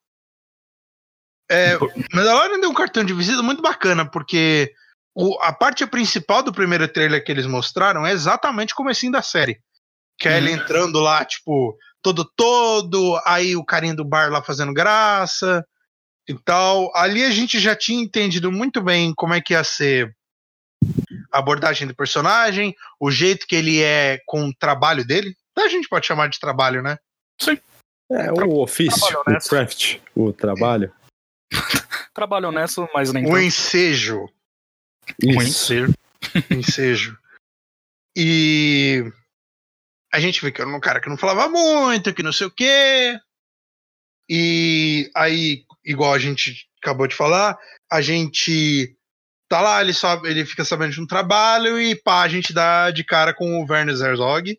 É, 1.51 1.79
Mandalorian 2.15 2.61
deu 2.61 2.71
um 2.71 2.75
cartão 2.75 3.05
de 3.05 3.13
visita 3.13 3.43
muito 3.43 3.61
bacana, 3.61 4.11
porque 4.11 4.73
o, 5.15 5.39
a 5.43 5.53
parte 5.53 5.87
principal 5.87 6.43
do 6.43 6.53
primeiro 6.53 6.89
trailer 6.89 7.23
que 7.23 7.31
eles 7.31 7.47
mostraram 7.47 8.07
é 8.07 8.13
exatamente 8.13 8.73
o 8.73 8.77
comecinho 8.77 9.13
da 9.13 9.21
série. 9.21 9.61
Que 10.19 10.27
é 10.27 10.39
ele 10.39 10.53
entrando 10.53 11.01
lá, 11.01 11.23
tipo, 11.23 11.77
todo 12.03 12.25
todo, 12.25 13.21
aí 13.25 13.57
o 13.57 13.65
carinha 13.65 13.95
do 13.95 14.05
bar 14.05 14.31
lá 14.31 14.43
fazendo 14.43 14.73
graça 14.73 15.65
e 16.29 16.35
tal. 16.35 16.95
Ali 16.97 17.25
a 17.25 17.31
gente 17.31 17.59
já 17.59 17.75
tinha 17.75 18.03
entendido 18.03 18.51
muito 18.53 18.81
bem 18.81 19.13
como 19.15 19.35
é 19.35 19.41
que 19.41 19.53
ia 19.53 19.65
ser 19.65 20.15
a 21.33 21.39
abordagem 21.39 21.87
do 21.87 21.95
personagem, 21.95 22.75
o 23.01 23.11
jeito 23.11 23.47
que 23.47 23.57
ele 23.57 23.83
é 23.83 24.19
com 24.27 24.49
o 24.49 24.55
trabalho 24.55 25.05
dele. 25.05 25.37
A 25.57 25.69
gente 25.69 25.89
pode 25.89 26.07
chamar 26.07 26.29
de 26.29 26.39
trabalho, 26.39 26.83
né? 26.83 26.99
Sim. 27.41 27.59
É, 28.11 28.33
o 28.33 28.61
ofício, 28.61 29.21
o 29.21 29.49
craft, 29.49 29.99
o 30.15 30.33
trabalho. 30.33 30.93
trabalho 32.15 32.49
honesto, 32.49 32.89
mas 32.95 33.13
nem 33.13 33.25
O 33.25 33.29
tanto. 33.29 33.41
ensejo. 33.41 34.29
Isso. 35.23 35.39
O 35.39 35.43
ensejo. 35.43 35.95
ensejo. 36.51 37.19
E 38.17 39.13
a 40.13 40.21
gente 40.21 40.41
vê 40.41 40.51
que 40.51 40.61
era 40.61 40.71
um 40.71 40.81
cara 40.81 41.01
que 41.01 41.09
não 41.09 41.17
falava 41.17 41.49
muito, 41.49 42.15
que 42.15 42.23
não 42.23 42.33
sei 42.33 42.47
o 42.47 42.51
quê. 42.51 43.19
E 44.29 45.11
aí, 45.15 45.65
igual 45.85 46.13
a 46.13 46.19
gente 46.19 46.67
acabou 46.83 47.07
de 47.07 47.15
falar, 47.15 47.59
a 47.91 48.01
gente 48.01 48.97
tá 49.49 49.61
lá, 49.61 49.81
ele, 49.81 49.95
sabe, 49.95 50.29
ele 50.29 50.45
fica 50.45 50.65
sabendo 50.65 50.93
de 50.93 51.01
um 51.01 51.07
trabalho 51.07 51.81
e 51.81 51.95
pá, 51.97 52.23
a 52.23 52.29
gente 52.29 52.53
dá 52.53 52.91
de 52.91 53.03
cara 53.03 53.33
com 53.33 53.61
o 53.61 53.67
Werner 53.71 53.97
Herzog. 53.97 54.59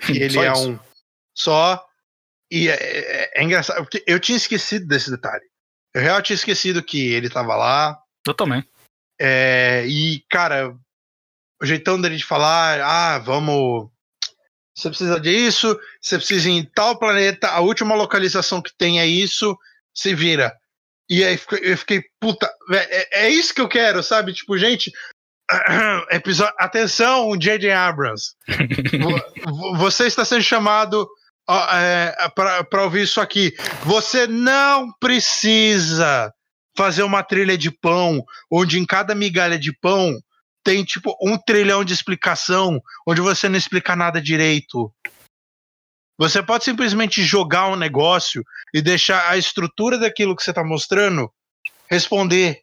Que 0.00 0.12
ele 0.22 0.38
é 0.38 0.52
um 0.52 0.78
só. 1.34 1.84
E 2.50 2.68
é, 2.68 2.74
é, 2.74 3.40
é, 3.40 3.44
engraçado, 3.44 3.82
porque 3.82 4.02
eu 4.06 4.18
tinha 4.18 4.36
esquecido 4.36 4.86
desse 4.86 5.10
detalhe. 5.10 5.44
Eu 5.94 6.02
realmente 6.02 6.26
tinha 6.26 6.34
esquecido 6.34 6.82
que 6.82 7.12
ele 7.12 7.28
tava 7.28 7.54
lá. 7.54 7.98
Eu 8.26 8.34
também. 8.34 8.64
É, 9.20 9.84
e, 9.86 10.24
cara, 10.30 10.76
o 11.60 11.66
jeitão 11.66 12.00
dele 12.00 12.16
de 12.16 12.24
falar, 12.24 12.80
ah, 12.80 13.18
vamos 13.18 13.90
você 14.78 14.88
precisa 14.90 15.18
disso, 15.18 15.76
você 16.00 16.16
precisa 16.16 16.48
ir 16.48 16.52
em 16.52 16.64
tal 16.64 16.96
planeta, 16.96 17.48
a 17.48 17.58
última 17.58 17.96
localização 17.96 18.62
que 18.62 18.70
tem 18.78 19.00
é 19.00 19.06
isso, 19.06 19.58
se 19.92 20.14
vira. 20.14 20.54
E 21.10 21.24
aí 21.24 21.40
eu 21.62 21.76
fiquei, 21.76 22.02
puta, 22.20 22.48
é, 22.70 23.24
é 23.24 23.28
isso 23.28 23.52
que 23.52 23.60
eu 23.60 23.68
quero, 23.68 24.02
sabe? 24.04 24.32
Tipo, 24.32 24.56
gente, 24.56 24.92
episódio, 26.12 26.54
atenção, 26.58 27.36
J.J. 27.36 27.72
Abrams. 27.72 28.34
você 29.76 30.06
está 30.06 30.24
sendo 30.24 30.42
chamado 30.42 31.08
é, 31.72 32.14
para 32.34 32.84
ouvir 32.84 33.02
isso 33.02 33.20
aqui. 33.20 33.54
Você 33.82 34.28
não 34.28 34.92
precisa 35.00 36.32
fazer 36.76 37.02
uma 37.02 37.24
trilha 37.24 37.58
de 37.58 37.72
pão, 37.72 38.22
onde 38.52 38.78
em 38.78 38.86
cada 38.86 39.12
migalha 39.12 39.58
de 39.58 39.76
pão 39.80 40.16
tem 40.68 40.84
tipo 40.84 41.16
um 41.22 41.38
trilhão 41.38 41.82
de 41.82 41.94
explicação 41.94 42.78
onde 43.06 43.22
você 43.22 43.48
não 43.48 43.56
explica 43.56 43.96
nada 43.96 44.20
direito. 44.20 44.92
Você 46.18 46.42
pode 46.42 46.64
simplesmente 46.64 47.22
jogar 47.22 47.68
um 47.68 47.76
negócio 47.76 48.44
e 48.74 48.82
deixar 48.82 49.30
a 49.30 49.38
estrutura 49.38 49.96
daquilo 49.96 50.36
que 50.36 50.42
você 50.42 50.50
está 50.50 50.62
mostrando 50.62 51.32
responder. 51.88 52.60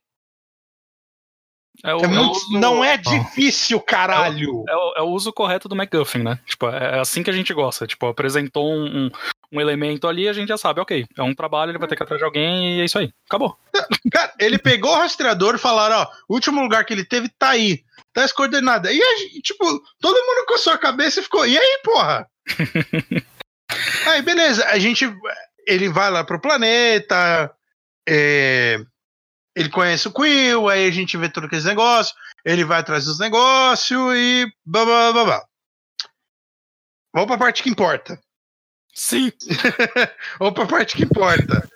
É 1.83 1.95
o, 1.95 1.99
é 1.99 2.07
muito, 2.07 2.31
uso... 2.31 2.59
Não 2.59 2.83
é 2.83 2.95
difícil, 2.95 3.81
caralho! 3.81 4.63
É 4.69 4.75
o, 4.75 4.93
é 4.97 5.01
o, 5.01 5.07
uso 5.07 5.33
correto 5.33 5.67
do 5.67 5.75
MacGuffin, 5.75 6.19
né? 6.19 6.39
Tipo, 6.45 6.67
é 6.67 6.99
assim 6.99 7.23
que 7.23 7.29
a 7.31 7.33
gente 7.33 7.53
gosta. 7.55 7.87
Tipo, 7.87 8.05
apresentou 8.05 8.71
um, 8.71 8.85
um, 8.85 9.11
um, 9.51 9.59
elemento 9.59 10.07
ali, 10.07 10.29
a 10.29 10.33
gente 10.33 10.49
já 10.49 10.57
sabe, 10.57 10.79
ok, 10.79 11.05
é 11.17 11.23
um 11.23 11.33
trabalho, 11.33 11.71
ele 11.71 11.79
vai 11.79 11.87
ter 11.87 11.95
que 11.95 12.03
atrás 12.03 12.19
de 12.19 12.25
alguém 12.25 12.77
e 12.77 12.81
é 12.81 12.85
isso 12.85 12.99
aí. 12.99 13.11
Acabou. 13.27 13.57
Cara, 14.11 14.31
ele 14.39 14.59
pegou 14.59 14.91
o 14.91 14.97
rastreador 14.97 15.55
e 15.55 15.59
falaram, 15.59 15.97
ó, 15.97 16.07
o 16.29 16.35
último 16.35 16.61
lugar 16.61 16.85
que 16.85 16.93
ele 16.93 17.03
teve 17.03 17.29
tá 17.29 17.49
aí. 17.49 17.83
Tá 18.15 18.23
as 18.23 18.31
coordenadas. 18.31 18.95
E, 18.95 19.01
a, 19.01 19.41
tipo, 19.41 19.65
todo 19.99 20.25
mundo 20.25 20.45
coçou 20.47 20.71
a 20.71 20.77
cabeça 20.77 21.19
e 21.19 21.23
ficou, 21.23 21.45
e 21.45 21.57
aí, 21.57 21.81
porra? 21.83 22.25
aí, 24.07 24.21
beleza, 24.21 24.65
a 24.67 24.79
gente... 24.79 25.05
Ele 25.67 25.89
vai 25.89 26.09
lá 26.11 26.23
pro 26.23 26.39
planeta, 26.39 27.51
é, 28.07 28.77
ele 29.55 29.69
conhece 29.69 30.07
o 30.07 30.13
Quill, 30.13 30.69
aí 30.69 30.87
a 30.87 30.91
gente 30.91 31.17
vê 31.17 31.27
todo 31.27 31.47
aqueles 31.47 31.65
negócios, 31.65 32.15
ele 32.45 32.63
vai 32.63 32.79
atrás 32.79 33.05
dos 33.05 33.19
negócios 33.19 34.15
e 34.15 34.45
blá 34.63 34.85
blá 34.85 35.11
blá 35.11 35.23
blá. 35.25 35.45
Vamos 37.13 37.27
pra 37.27 37.37
parte 37.37 37.63
que 37.63 37.69
importa. 37.69 38.21
Sim. 38.93 39.31
Vamos 40.37 40.53
pra 40.53 40.67
parte 40.67 40.95
que 40.95 41.03
importa. 41.03 41.67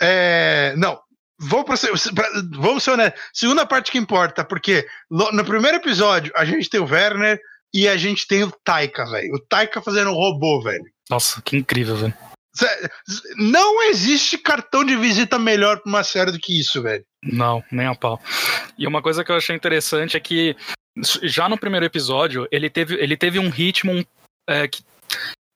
É, 0.00 0.74
não, 0.76 1.00
vou 1.38 1.64
pra, 1.64 1.76
pra, 2.14 2.28
vamos 2.52 2.82
ser 2.82 2.92
honestos. 2.92 3.20
Segunda 3.32 3.66
parte 3.66 3.90
que 3.90 3.98
importa, 3.98 4.44
porque 4.44 4.86
no 5.10 5.44
primeiro 5.44 5.76
episódio 5.76 6.32
a 6.34 6.44
gente 6.44 6.68
tem 6.68 6.80
o 6.80 6.90
Werner 6.90 7.38
e 7.74 7.88
a 7.88 7.96
gente 7.96 8.26
tem 8.26 8.42
o 8.44 8.52
Taika, 8.64 9.04
velho. 9.06 9.34
O 9.34 9.40
Taika 9.40 9.82
fazendo 9.82 10.10
um 10.10 10.14
robô, 10.14 10.62
velho. 10.62 10.84
Nossa, 11.10 11.42
que 11.42 11.56
incrível, 11.56 11.96
velho. 11.96 12.14
Não 13.36 13.82
existe 13.90 14.38
cartão 14.38 14.82
de 14.82 14.96
visita 14.96 15.38
melhor 15.38 15.80
pra 15.80 15.90
uma 15.90 16.02
série 16.02 16.32
do 16.32 16.38
que 16.38 16.58
isso, 16.58 16.82
velho. 16.82 17.04
Não, 17.22 17.62
nem 17.70 17.86
a 17.86 17.94
pau. 17.94 18.20
E 18.78 18.86
uma 18.86 19.02
coisa 19.02 19.22
que 19.22 19.30
eu 19.30 19.36
achei 19.36 19.54
interessante 19.54 20.16
é 20.16 20.20
que 20.20 20.56
já 21.22 21.48
no 21.48 21.58
primeiro 21.58 21.84
episódio 21.84 22.48
ele 22.50 22.70
teve, 22.70 22.94
ele 22.94 23.16
teve 23.16 23.38
um 23.38 23.50
ritmo 23.50 24.02
é, 24.48 24.66
que 24.66 24.82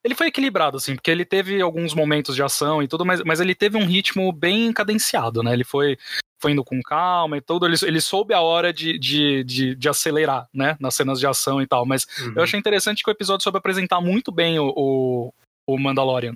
ele 0.03 0.15
foi 0.15 0.27
equilibrado, 0.27 0.77
assim, 0.77 0.95
porque 0.95 1.11
ele 1.11 1.25
teve 1.25 1.61
alguns 1.61 1.93
momentos 1.93 2.35
de 2.35 2.43
ação 2.43 2.81
e 2.81 2.87
tudo, 2.87 3.05
mas, 3.05 3.21
mas 3.23 3.39
ele 3.39 3.53
teve 3.53 3.77
um 3.77 3.85
ritmo 3.85 4.31
bem 4.31 4.73
cadenciado, 4.73 5.43
né? 5.43 5.53
Ele 5.53 5.63
foi, 5.63 5.97
foi 6.39 6.51
indo 6.51 6.63
com 6.63 6.81
calma 6.81 7.37
e 7.37 7.41
tudo, 7.41 7.65
ele, 7.65 7.75
ele 7.83 8.01
soube 8.01 8.33
a 8.33 8.41
hora 8.41 8.73
de, 8.73 8.97
de, 8.97 9.43
de, 9.43 9.75
de 9.75 9.89
acelerar, 9.89 10.47
né? 10.53 10.75
Nas 10.79 10.95
cenas 10.95 11.19
de 11.19 11.27
ação 11.27 11.61
e 11.61 11.67
tal. 11.67 11.85
Mas 11.85 12.05
uhum. 12.19 12.33
eu 12.37 12.43
achei 12.43 12.59
interessante 12.59 13.03
que 13.03 13.09
o 13.09 13.13
episódio 13.13 13.43
soube 13.43 13.57
apresentar 13.57 14.01
muito 14.01 14.31
bem 14.31 14.59
o, 14.59 14.73
o, 14.75 15.33
o 15.67 15.77
Mandalorian 15.77 16.33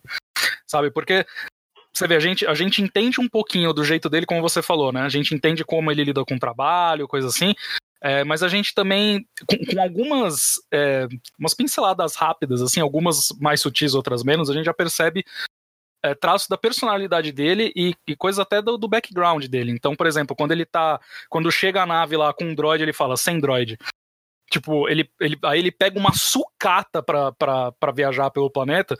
sabe? 0.67 0.91
Porque 0.91 1.25
você 1.93 2.07
vê, 2.07 2.15
a 2.15 2.19
gente, 2.19 2.45
a 2.45 2.53
gente 2.53 2.81
entende 2.81 3.21
um 3.21 3.29
pouquinho 3.29 3.71
do 3.71 3.83
jeito 3.83 4.09
dele, 4.09 4.25
como 4.25 4.41
você 4.41 4.61
falou, 4.61 4.91
né? 4.91 5.01
A 5.01 5.09
gente 5.09 5.33
entende 5.33 5.63
como 5.63 5.89
ele 5.91 6.03
lida 6.03 6.25
com 6.25 6.35
o 6.35 6.39
trabalho, 6.39 7.07
coisa 7.07 7.27
assim. 7.27 7.53
É, 8.01 8.23
mas 8.23 8.43
a 8.43 8.47
gente 8.47 8.73
também, 8.73 9.27
com, 9.47 9.57
com 9.57 9.81
algumas 9.81 10.55
é, 10.71 11.07
umas 11.39 11.53
pinceladas 11.53 12.15
rápidas, 12.15 12.61
assim, 12.61 12.79
algumas 12.79 13.29
mais 13.39 13.61
sutis, 13.61 13.95
outras 13.95 14.23
menos, 14.23 14.49
a 14.49 14.53
gente 14.53 14.65
já 14.65 14.73
percebe 14.73 15.23
é, 16.03 16.13
traços 16.13 16.47
da 16.47 16.57
personalidade 16.57 17.31
dele 17.31 17.71
e, 17.75 17.95
e 18.07 18.15
coisas 18.15 18.39
até 18.39 18.61
do, 18.61 18.77
do, 18.77 18.87
background 18.87 19.45
dele. 19.45 19.71
Então, 19.71 19.95
por 19.95 20.05
exemplo, 20.05 20.35
quando 20.35 20.51
ele 20.51 20.65
tá. 20.65 20.99
Quando 21.29 21.51
chega 21.51 21.81
a 21.81 21.85
nave 21.85 22.15
lá 22.15 22.31
com 22.33 22.45
um 22.45 22.55
droid, 22.55 22.83
ele 22.83 22.93
fala 22.93 23.17
sem 23.17 23.39
droid. 23.39 23.77
Tipo, 24.51 24.87
ele, 24.87 25.09
ele, 25.19 25.37
aí 25.43 25.57
ele 25.57 25.71
pega 25.71 25.99
uma 25.99 26.13
sucata 26.13 27.01
pra, 27.01 27.31
pra, 27.31 27.71
pra 27.71 27.91
viajar 27.91 28.29
pelo 28.29 28.51
planeta 28.51 28.95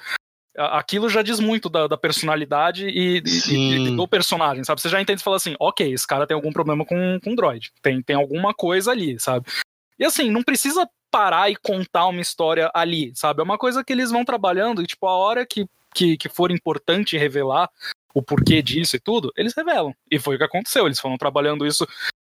aquilo 0.58 1.10
já 1.10 1.22
diz 1.22 1.40
muito 1.40 1.70
da, 1.70 1.88
da 1.88 1.98
personalidade 1.98 2.88
e, 2.88 3.22
e, 3.50 3.88
e, 3.88 3.96
do 3.96 4.08
personagem, 4.08 4.64
sabe? 4.64 4.82
Você 4.82 4.90
já 4.90 5.02
entende 5.02 5.22
e 5.22 5.24
fala 5.24 5.38
assim, 5.38 5.56
ok, 5.60 5.94
esse 5.94 6.08
cara 6.08 6.26
tem 6.26 6.36
algum 6.36 6.52
problema 6.52 6.86
com, 6.86 7.20
com 7.24 7.36
droid, 7.36 7.72
tem, 7.82 8.02
tem 8.02 8.16
alguma 8.16 8.54
coisa 8.54 8.92
ali, 8.92 9.20
sabe? 9.20 9.48
E 10.00 10.06
assim, 10.06 10.30
não 10.30 10.44
precisa 10.44 10.88
parar 11.10 11.50
e 11.50 11.56
contar 11.56 12.08
uma 12.08 12.22
história 12.22 12.70
ali, 12.74 13.12
sabe? 13.16 13.42
É 13.42 13.44
uma 13.44 13.58
coisa 13.58 13.84
que 13.84 13.94
eles 13.94 14.12
vão 14.12 14.26
trabalhando 14.26 14.82
e, 14.82 14.88
tipo, 14.88 15.08
a 15.08 15.14
hora 15.14 15.46
que, 15.46 15.66
que, 15.94 16.18
que 16.18 16.30
for 16.30 16.52
importante 16.52 17.18
revelar 17.18 17.70
o 18.14 18.22
porquê 18.22 18.62
disso 18.62 18.96
e 18.96 19.00
tudo, 19.00 19.32
eles 19.36 19.54
revelam. 19.54 19.94
E 20.10 20.18
foi 20.18 20.36
o 20.36 20.38
que 20.38 20.44
aconteceu, 20.44 20.86
eles 20.86 21.00
foram 21.00 21.18
trabalhando 21.18 21.66
isso 21.66 21.86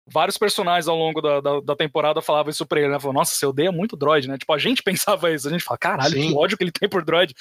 vários 0.07 0.39
personagens 0.39 0.87
ao 0.87 0.97
longo 0.97 1.21
da, 1.21 1.41
da, 1.41 1.61
da, 1.61 1.77
temporada 1.77 2.23
falavam 2.23 2.51
isso 2.51 2.65
pra 2.65 2.81
ele, 2.81 2.91
né? 2.91 3.01
Falou, 3.01 3.15
nossa, 3.15 3.35
você 3.35 3.45
odeia 3.45 3.73
muito 3.73 3.97
droid, 3.97 4.29
né? 4.29 4.39
Tipo, 4.39 4.53
a 4.53 4.59
gente 4.59 4.83
pensava 4.85 5.33
isso, 5.33 5.49
a 5.49 5.51
gente 5.51 5.65
fala, 5.65 5.79
caralho, 5.79 6.13
Sim. 6.13 6.29
que 6.29 6.35
ódio 6.35 6.57
que 6.57 6.65
ele 6.65 6.71
tem 6.71 6.89
por 6.89 7.05
droid. 7.05 7.35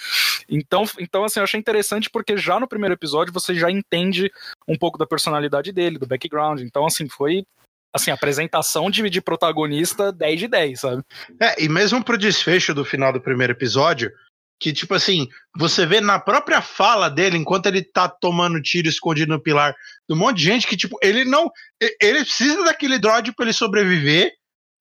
Então, 0.49 0.83
então, 0.99 1.23
assim, 1.23 1.39
eu 1.39 1.43
achei 1.43 1.59
interessante 1.59 2.09
porque 2.09 2.35
já 2.37 2.59
no 2.59 2.67
primeiro 2.67 2.95
episódio 2.95 3.33
você 3.33 3.53
já 3.53 3.69
entende 3.69 4.31
um 4.67 4.77
pouco 4.77 4.97
da 4.97 5.05
personalidade 5.05 5.71
dele, 5.71 5.99
do 5.99 6.07
background. 6.07 6.61
Então, 6.61 6.85
assim, 6.85 7.07
foi 7.07 7.45
assim, 7.93 8.11
apresentação 8.11 8.91
de, 8.91 9.09
de 9.09 9.21
protagonista 9.21 10.11
10 10.11 10.39
de 10.41 10.47
10, 10.49 10.79
sabe? 10.79 11.03
É, 11.39 11.63
e 11.63 11.69
mesmo 11.69 12.03
pro 12.03 12.17
desfecho 12.17 12.73
do 12.73 12.83
final 12.83 13.13
do 13.13 13.21
primeiro 13.21 13.53
episódio, 13.53 14.11
que, 14.59 14.71
tipo 14.71 14.93
assim, 14.93 15.27
você 15.57 15.85
vê 15.85 15.99
na 15.99 16.19
própria 16.19 16.61
fala 16.61 17.09
dele, 17.09 17.37
enquanto 17.37 17.65
ele 17.65 17.83
tá 17.83 18.07
tomando 18.07 18.61
tiro 18.61 18.87
escondido 18.87 19.33
no 19.33 19.41
pilar, 19.41 19.75
um 20.09 20.15
monte 20.15 20.37
de 20.37 20.43
gente 20.43 20.67
que, 20.67 20.77
tipo, 20.77 20.97
ele 21.01 21.25
não. 21.25 21.51
Ele 22.01 22.23
precisa 22.23 22.63
daquele 22.63 22.97
droid 22.97 23.33
pra 23.33 23.45
ele 23.45 23.53
sobreviver. 23.53 24.31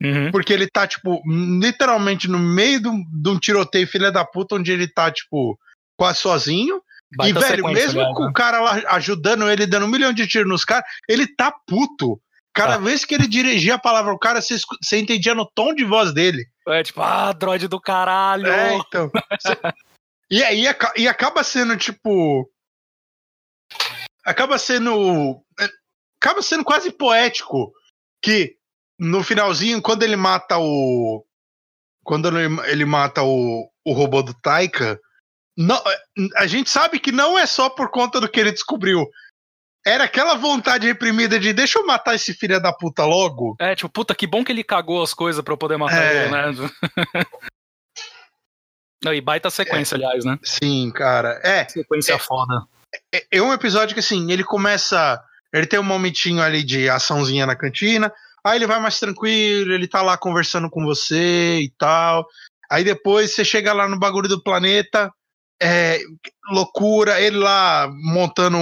Uhum. 0.02 0.30
Porque 0.30 0.52
ele 0.52 0.66
tá, 0.66 0.86
tipo, 0.86 1.22
literalmente 1.60 2.28
no 2.28 2.38
meio 2.38 2.80
de 2.80 3.28
um 3.28 3.38
tiroteio, 3.38 3.86
filha 3.86 4.10
da 4.10 4.24
puta, 4.24 4.56
onde 4.56 4.70
ele 4.70 4.86
tá, 4.86 5.10
tipo, 5.10 5.58
quase 5.96 6.20
sozinho. 6.20 6.80
Baita 7.16 7.38
e, 7.38 7.42
velho, 7.42 7.64
mesmo 7.68 8.00
aliás, 8.00 8.16
com 8.16 8.24
né? 8.24 8.30
o 8.30 8.32
cara 8.32 8.60
lá 8.60 8.82
ajudando 8.90 9.48
ele, 9.48 9.66
dando 9.66 9.86
um 9.86 9.90
milhão 9.90 10.12
de 10.12 10.26
tiros 10.26 10.48
nos 10.48 10.64
caras, 10.64 10.84
ele 11.08 11.26
tá 11.26 11.52
puto. 11.66 12.20
Cada 12.52 12.74
tá. 12.74 12.78
vez 12.78 13.04
que 13.04 13.14
ele 13.14 13.26
dirigia 13.26 13.74
a 13.74 13.78
palavra 13.78 14.12
ao 14.12 14.18
cara, 14.18 14.40
você, 14.40 14.56
você 14.82 14.98
entendia 14.98 15.34
no 15.34 15.48
tom 15.54 15.74
de 15.74 15.84
voz 15.84 16.12
dele. 16.12 16.44
É 16.68 16.82
tipo, 16.82 17.00
ah, 17.02 17.32
droid 17.32 17.68
do 17.68 17.80
caralho. 17.80 18.46
É, 18.46 18.74
então. 18.76 19.10
e 20.30 20.42
aí 20.42 20.64
e 20.96 21.08
acaba 21.08 21.44
sendo 21.44 21.76
tipo. 21.76 22.50
Acaba 24.24 24.58
sendo. 24.58 25.42
É, 25.60 25.68
acaba 26.20 26.40
sendo 26.42 26.64
quase 26.64 26.90
poético 26.90 27.72
que 28.22 28.56
no 28.98 29.22
finalzinho, 29.22 29.82
quando 29.82 30.02
ele 30.02 30.16
mata 30.16 30.58
o. 30.58 31.24
Quando 32.02 32.28
ele 32.38 32.84
mata 32.84 33.22
o, 33.22 33.70
o 33.84 33.92
robô 33.92 34.22
do 34.22 34.34
Taika, 34.34 35.00
não, 35.56 35.82
a 36.36 36.46
gente 36.46 36.68
sabe 36.68 36.98
que 36.98 37.12
não 37.12 37.38
é 37.38 37.46
só 37.46 37.70
por 37.70 37.90
conta 37.90 38.20
do 38.20 38.28
que 38.28 38.40
ele 38.40 38.52
descobriu 38.52 39.06
era 39.84 40.04
aquela 40.04 40.34
vontade 40.34 40.86
reprimida 40.86 41.38
de 41.38 41.52
deixa 41.52 41.78
eu 41.78 41.86
matar 41.86 42.14
esse 42.14 42.32
filho 42.32 42.60
da 42.60 42.72
puta 42.72 43.04
logo. 43.04 43.54
É, 43.60 43.74
tipo, 43.74 43.90
puta, 43.90 44.14
que 44.14 44.26
bom 44.26 44.42
que 44.42 44.50
ele 44.50 44.64
cagou 44.64 45.02
as 45.02 45.12
coisas 45.12 45.44
pra 45.44 45.52
eu 45.52 45.58
poder 45.58 45.76
matar 45.76 46.02
é. 46.02 46.24
ele, 46.24 46.30
né? 46.30 46.44
Não, 49.04 49.12
e 49.12 49.20
baita 49.20 49.50
sequência, 49.50 49.94
é. 49.94 49.96
aliás, 49.96 50.24
né? 50.24 50.38
Sim, 50.42 50.90
cara. 50.90 51.38
É. 51.44 51.68
Sequência 51.68 52.14
é, 52.14 52.18
foda. 52.18 52.62
É, 53.12 53.26
é, 53.30 53.42
um 53.42 53.52
episódio 53.52 53.92
que, 53.92 54.00
assim, 54.00 54.32
ele 54.32 54.42
começa. 54.42 55.22
Ele 55.52 55.66
tem 55.66 55.78
um 55.78 55.84
momentinho 55.84 56.40
ali 56.40 56.64
de 56.64 56.88
açãozinha 56.88 57.44
na 57.44 57.54
cantina. 57.54 58.10
Aí 58.42 58.56
ele 58.56 58.66
vai 58.66 58.80
mais 58.80 58.98
tranquilo, 58.98 59.72
ele 59.72 59.86
tá 59.86 60.00
lá 60.00 60.16
conversando 60.16 60.70
com 60.70 60.84
você 60.84 61.60
e 61.60 61.70
tal. 61.78 62.26
Aí 62.70 62.82
depois 62.82 63.34
você 63.34 63.44
chega 63.44 63.72
lá 63.72 63.86
no 63.86 63.98
bagulho 63.98 64.28
do 64.28 64.42
planeta. 64.42 65.12
É, 65.62 66.00
loucura, 66.50 67.20
ele 67.20 67.36
lá 67.36 67.88
montando 67.92 68.58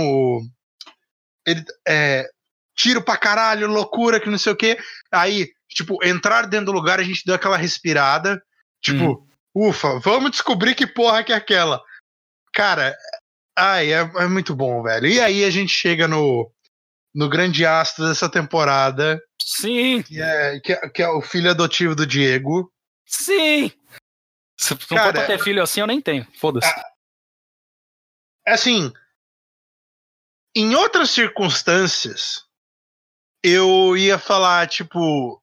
ele 1.47 1.65
é, 1.87 2.29
tiro 2.77 3.03
pra 3.03 3.17
caralho, 3.17 3.67
loucura, 3.67 4.21
que 4.21 4.31
não 4.31 4.39
sei 4.39 4.53
o 4.53 4.57
quê. 4.57 4.79
Aí, 5.11 5.51
tipo, 5.69 6.03
entrar 6.05 6.47
dentro 6.47 6.67
do 6.67 6.73
lugar, 6.73 7.01
a 7.01 7.03
gente 7.03 7.25
deu 7.25 7.35
aquela 7.35 7.57
respirada. 7.57 8.43
Tipo, 8.81 9.27
hum. 9.55 9.69
ufa, 9.69 9.99
vamos 10.01 10.33
descobrir 10.33 10.75
que 10.75 10.87
porra 10.87 11.23
que 11.23 11.33
é 11.33 11.37
aquela. 11.37 11.83
Cara, 12.53 12.97
ai, 13.57 13.93
é, 13.93 14.01
é, 14.01 14.27
muito 14.27 14.55
bom, 14.55 14.83
velho. 14.83 15.07
E 15.07 15.21
aí 15.21 15.45
a 15.45 15.51
gente 15.51 15.73
chega 15.73 16.09
no, 16.09 16.51
no 17.15 17.29
grande 17.29 17.65
astro 17.65 18.07
dessa 18.09 18.29
temporada. 18.29 19.23
Sim. 19.41 20.03
Que 20.03 20.21
é, 20.21 20.61
que 20.61 20.73
é, 20.73 20.89
que 20.89 21.03
é 21.03 21.09
o 21.09 21.23
filho 21.23 21.51
adotivo 21.51 21.95
do 21.95 22.07
Diego. 22.07 22.73
Sim. 23.07 23.73
Se 24.59 24.75
não 24.75 24.97
Cara, 24.97 25.13
pra 25.13 25.27
ter 25.27 25.39
filho 25.39 25.63
assim, 25.63 25.81
eu 25.81 25.87
nem 25.87 26.01
tenho. 26.01 26.27
Foda-se. 26.39 26.69
É, 28.47 28.53
assim, 28.53 28.93
em 30.55 30.75
outras 30.75 31.11
circunstâncias, 31.11 32.45
eu 33.43 33.97
ia 33.97 34.19
falar, 34.19 34.69
tipo, 34.69 35.43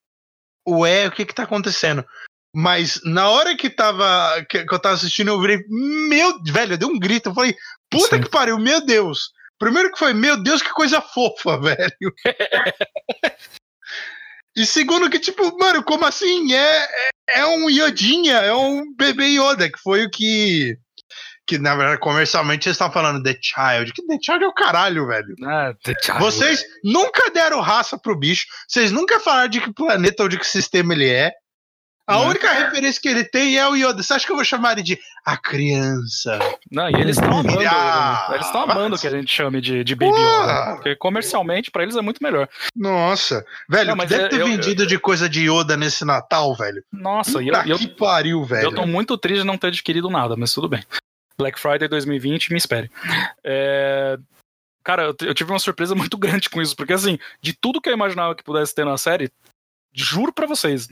ué, 0.68 1.08
o 1.08 1.12
que 1.12 1.26
que 1.26 1.34
tá 1.34 1.44
acontecendo? 1.44 2.06
Mas 2.54 3.02
na 3.04 3.30
hora 3.30 3.56
que 3.56 3.70
tava 3.70 4.44
que, 4.50 4.66
que 4.66 4.74
eu 4.74 4.80
tava 4.80 4.96
assistindo, 4.96 5.30
eu 5.30 5.40
virei, 5.40 5.64
meu, 5.68 6.42
velho, 6.44 6.74
eu 6.74 6.78
dei 6.78 6.88
um 6.88 6.98
grito, 6.98 7.30
eu 7.30 7.34
falei, 7.34 7.56
puta 7.90 8.16
Sim. 8.16 8.24
que 8.24 8.30
pariu, 8.30 8.58
meu 8.58 8.84
Deus. 8.84 9.32
Primeiro 9.60 9.92
que 9.92 10.00
foi, 10.00 10.14
meu 10.14 10.42
Deus, 10.42 10.62
que 10.62 10.70
coisa 10.70 11.02
fofa, 11.02 11.60
velho. 11.62 12.14
e 14.56 14.66
segundo 14.66 15.10
que, 15.10 15.20
tipo, 15.20 15.58
mano, 15.60 15.84
como 15.84 16.06
assim? 16.06 16.54
É, 16.54 16.84
é, 16.84 17.40
é 17.40 17.46
um 17.46 17.70
Yodinha, 17.70 18.38
é 18.38 18.54
um 18.54 18.94
bebê 18.96 19.28
Yoda, 19.28 19.70
que 19.70 19.80
foi 19.80 20.06
o 20.06 20.10
que 20.10 20.78
que 21.50 21.58
na 21.58 21.76
verdade 21.76 22.00
comercialmente 22.00 22.64
vocês 22.64 22.76
estão 22.76 22.92
falando 22.92 23.24
The 23.24 23.36
Child. 23.42 23.92
Que 23.94 24.06
The 24.06 24.18
Child 24.24 24.44
é 24.44 24.48
o 24.48 24.54
caralho, 24.54 25.08
velho. 25.08 25.36
Ah, 25.44 25.74
The 25.84 25.96
Child. 26.00 26.20
Vocês 26.20 26.64
nunca 26.84 27.32
deram 27.32 27.60
raça 27.60 27.98
pro 27.98 28.16
bicho, 28.16 28.46
vocês 28.68 28.92
nunca 28.92 29.20
falaram 29.20 29.50
de 29.50 29.60
que 29.60 29.74
planeta 29.74 30.22
ou 30.24 30.30
de 30.30 30.38
que 30.38 30.46
sistema 30.46 30.94
ele 30.94 31.10
é. 31.10 31.32
A 32.08 32.14
Não. 32.14 32.28
única 32.30 32.52
referência 32.52 33.00
que 33.00 33.08
ele 33.08 33.24
tem 33.24 33.56
é 33.58 33.68
o 33.68 33.76
Yoda. 33.76 34.02
Você 34.02 34.14
acha 34.14 34.26
que 34.26 34.32
eu 34.32 34.36
vou 34.36 34.44
chamar 34.44 34.72
ele 34.72 34.82
de 34.82 34.98
a 35.24 35.38
criança? 35.38 36.40
Não, 36.72 36.90
e 36.90 36.96
eles 36.96 37.18
estão 37.18 37.32
amando. 37.40 37.60
Ah, 37.60 38.24
ele, 38.26 38.30
né? 38.32 38.36
Eles 38.36 38.46
estão 38.48 38.62
amando 38.64 38.90
mas- 38.92 39.02
que 39.02 39.08
a 39.08 39.12
gente 39.12 39.32
chame 39.32 39.62
de, 39.62 39.84
de 39.84 39.94
Baby! 39.96 40.18
Yoda. 40.20 40.72
Porque 40.76 40.96
comercialmente, 40.96 41.70
pra 41.70 41.84
eles 41.84 41.96
é 41.96 42.02
muito 42.02 42.18
melhor. 42.24 42.50
Nossa, 42.76 43.46
velho, 43.70 43.90
Não, 43.90 43.96
mas 43.96 44.10
deve 44.10 44.24
eu- 44.24 44.30
ter 44.30 44.40
eu- 44.42 44.48
vendido 44.48 44.88
de 44.88 44.98
coisa 44.98 45.30
de 45.30 45.48
Yoda 45.52 45.78
nesse 45.78 46.04
Natal, 46.04 46.56
velho. 46.56 46.84
Nossa, 46.92 47.44
e 47.44 47.48
eu, 47.50 47.54
Puta 47.54 47.68
e 47.68 47.72
eu, 47.72 47.78
que 47.78 47.88
pariu, 47.90 48.44
velho. 48.44 48.64
eu 48.66 48.74
tô 48.74 48.88
muito 48.88 49.16
triste 49.16 49.42
de 49.42 49.46
não 49.48 49.58
ter 49.58 49.68
adquirido 49.68 50.10
nada, 50.10 50.36
mas 50.36 50.52
tudo 50.52 50.68
bem. 50.68 50.84
Black 51.40 51.60
Friday 51.60 51.88
2020, 51.88 52.52
me 52.52 52.58
espere. 52.58 52.92
É, 53.44 54.18
Cara, 54.84 55.04
eu, 55.22 55.34
tive 55.36 55.52
uma 55.52 55.60
surpresa 55.60 55.94
muito 55.96 56.18
grande 56.18 56.50
com 56.50 56.62
isso, 56.62 56.76
porque 56.76 56.94
assim, 56.94 57.20
de 57.42 57.54
tudo 57.54 57.82
que 57.82 57.90
eu 57.90 57.94
imaginava 57.94 58.36
que 58.36 58.44
pudesse 58.44 58.74
ter 58.74 58.86
na 58.86 58.98
série, 58.98 59.32
juro 59.94 60.34
pra 60.34 60.48
vocês, 60.48 60.88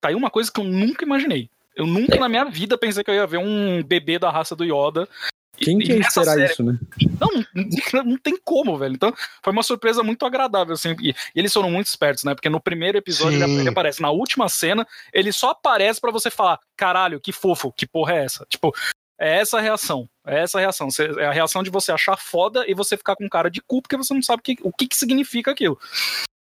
tá 0.00 0.08
aí 0.08 0.14
uma 0.14 0.30
coisa 0.30 0.50
que 0.50 0.60
eu 0.60 0.64
nunca 0.64 1.04
imaginei. 1.04 1.50
Eu 1.76 1.86
nunca 1.86 2.18
na 2.18 2.28
minha 2.28 2.44
vida 2.46 2.76
pensei 2.76 3.04
que 3.04 3.10
eu 3.10 3.14
ia 3.14 3.26
ver 3.26 3.38
um 3.38 3.82
bebê 3.82 4.18
da 4.18 4.30
raça 4.30 4.56
do 4.56 4.64
Yoda. 4.64 5.08
Quem 5.56 5.78
e 5.78 5.84
que 5.84 5.94
nessa 5.94 6.22
será 6.24 6.34
série- 6.34 6.52
isso, 6.52 6.62
né? 6.62 6.78
Não, 7.20 7.28
não, 7.54 8.04
não 8.04 8.16
tem 8.18 8.38
como, 8.42 8.78
velho. 8.78 8.94
Então, 8.94 9.14
foi 9.42 9.52
uma 9.52 9.62
surpresa 9.62 10.02
muito 10.02 10.24
agradável, 10.24 10.72
assim. 10.72 10.96
E, 11.02 11.14
eles 11.34 11.52
foram 11.52 11.70
muito 11.70 11.86
espertos, 11.86 12.24
né? 12.24 12.34
Porque 12.34 12.48
no 12.48 12.60
primeiro 12.60 12.96
episódio 12.96 13.42
ele, 13.42 13.60
ele 13.60 13.68
aparece. 13.68 14.00
Na 14.00 14.10
última 14.10 14.48
cena, 14.48 14.86
ele 15.12 15.32
só 15.32 15.50
aparece 15.50 16.00
pra 16.00 16.10
você 16.10 16.30
falar: 16.30 16.58
caralho, 16.76 17.20
que 17.20 17.32
fofo, 17.32 17.72
que 17.72 17.86
porra 17.86 18.14
é 18.14 18.24
essa? 18.24 18.46
Tipo, 18.48 18.74
é 19.20 19.38
essa 19.38 19.58
a 19.58 19.60
reação. 19.60 20.08
É 20.26 20.40
essa 20.40 20.58
a 20.58 20.60
reação. 20.60 20.88
É 21.18 21.26
a 21.26 21.32
reação 21.32 21.62
de 21.62 21.70
você 21.70 21.92
achar 21.92 22.16
foda 22.16 22.64
e 22.66 22.74
você 22.74 22.96
ficar 22.96 23.14
com 23.16 23.28
cara 23.28 23.50
de 23.50 23.60
cu 23.60 23.82
porque 23.82 23.96
você 23.96 24.14
não 24.14 24.22
sabe 24.22 24.40
o 24.40 24.42
que, 24.42 24.56
o 24.62 24.72
que, 24.72 24.88
que 24.88 24.96
significa 24.96 25.50
aquilo. 25.50 25.78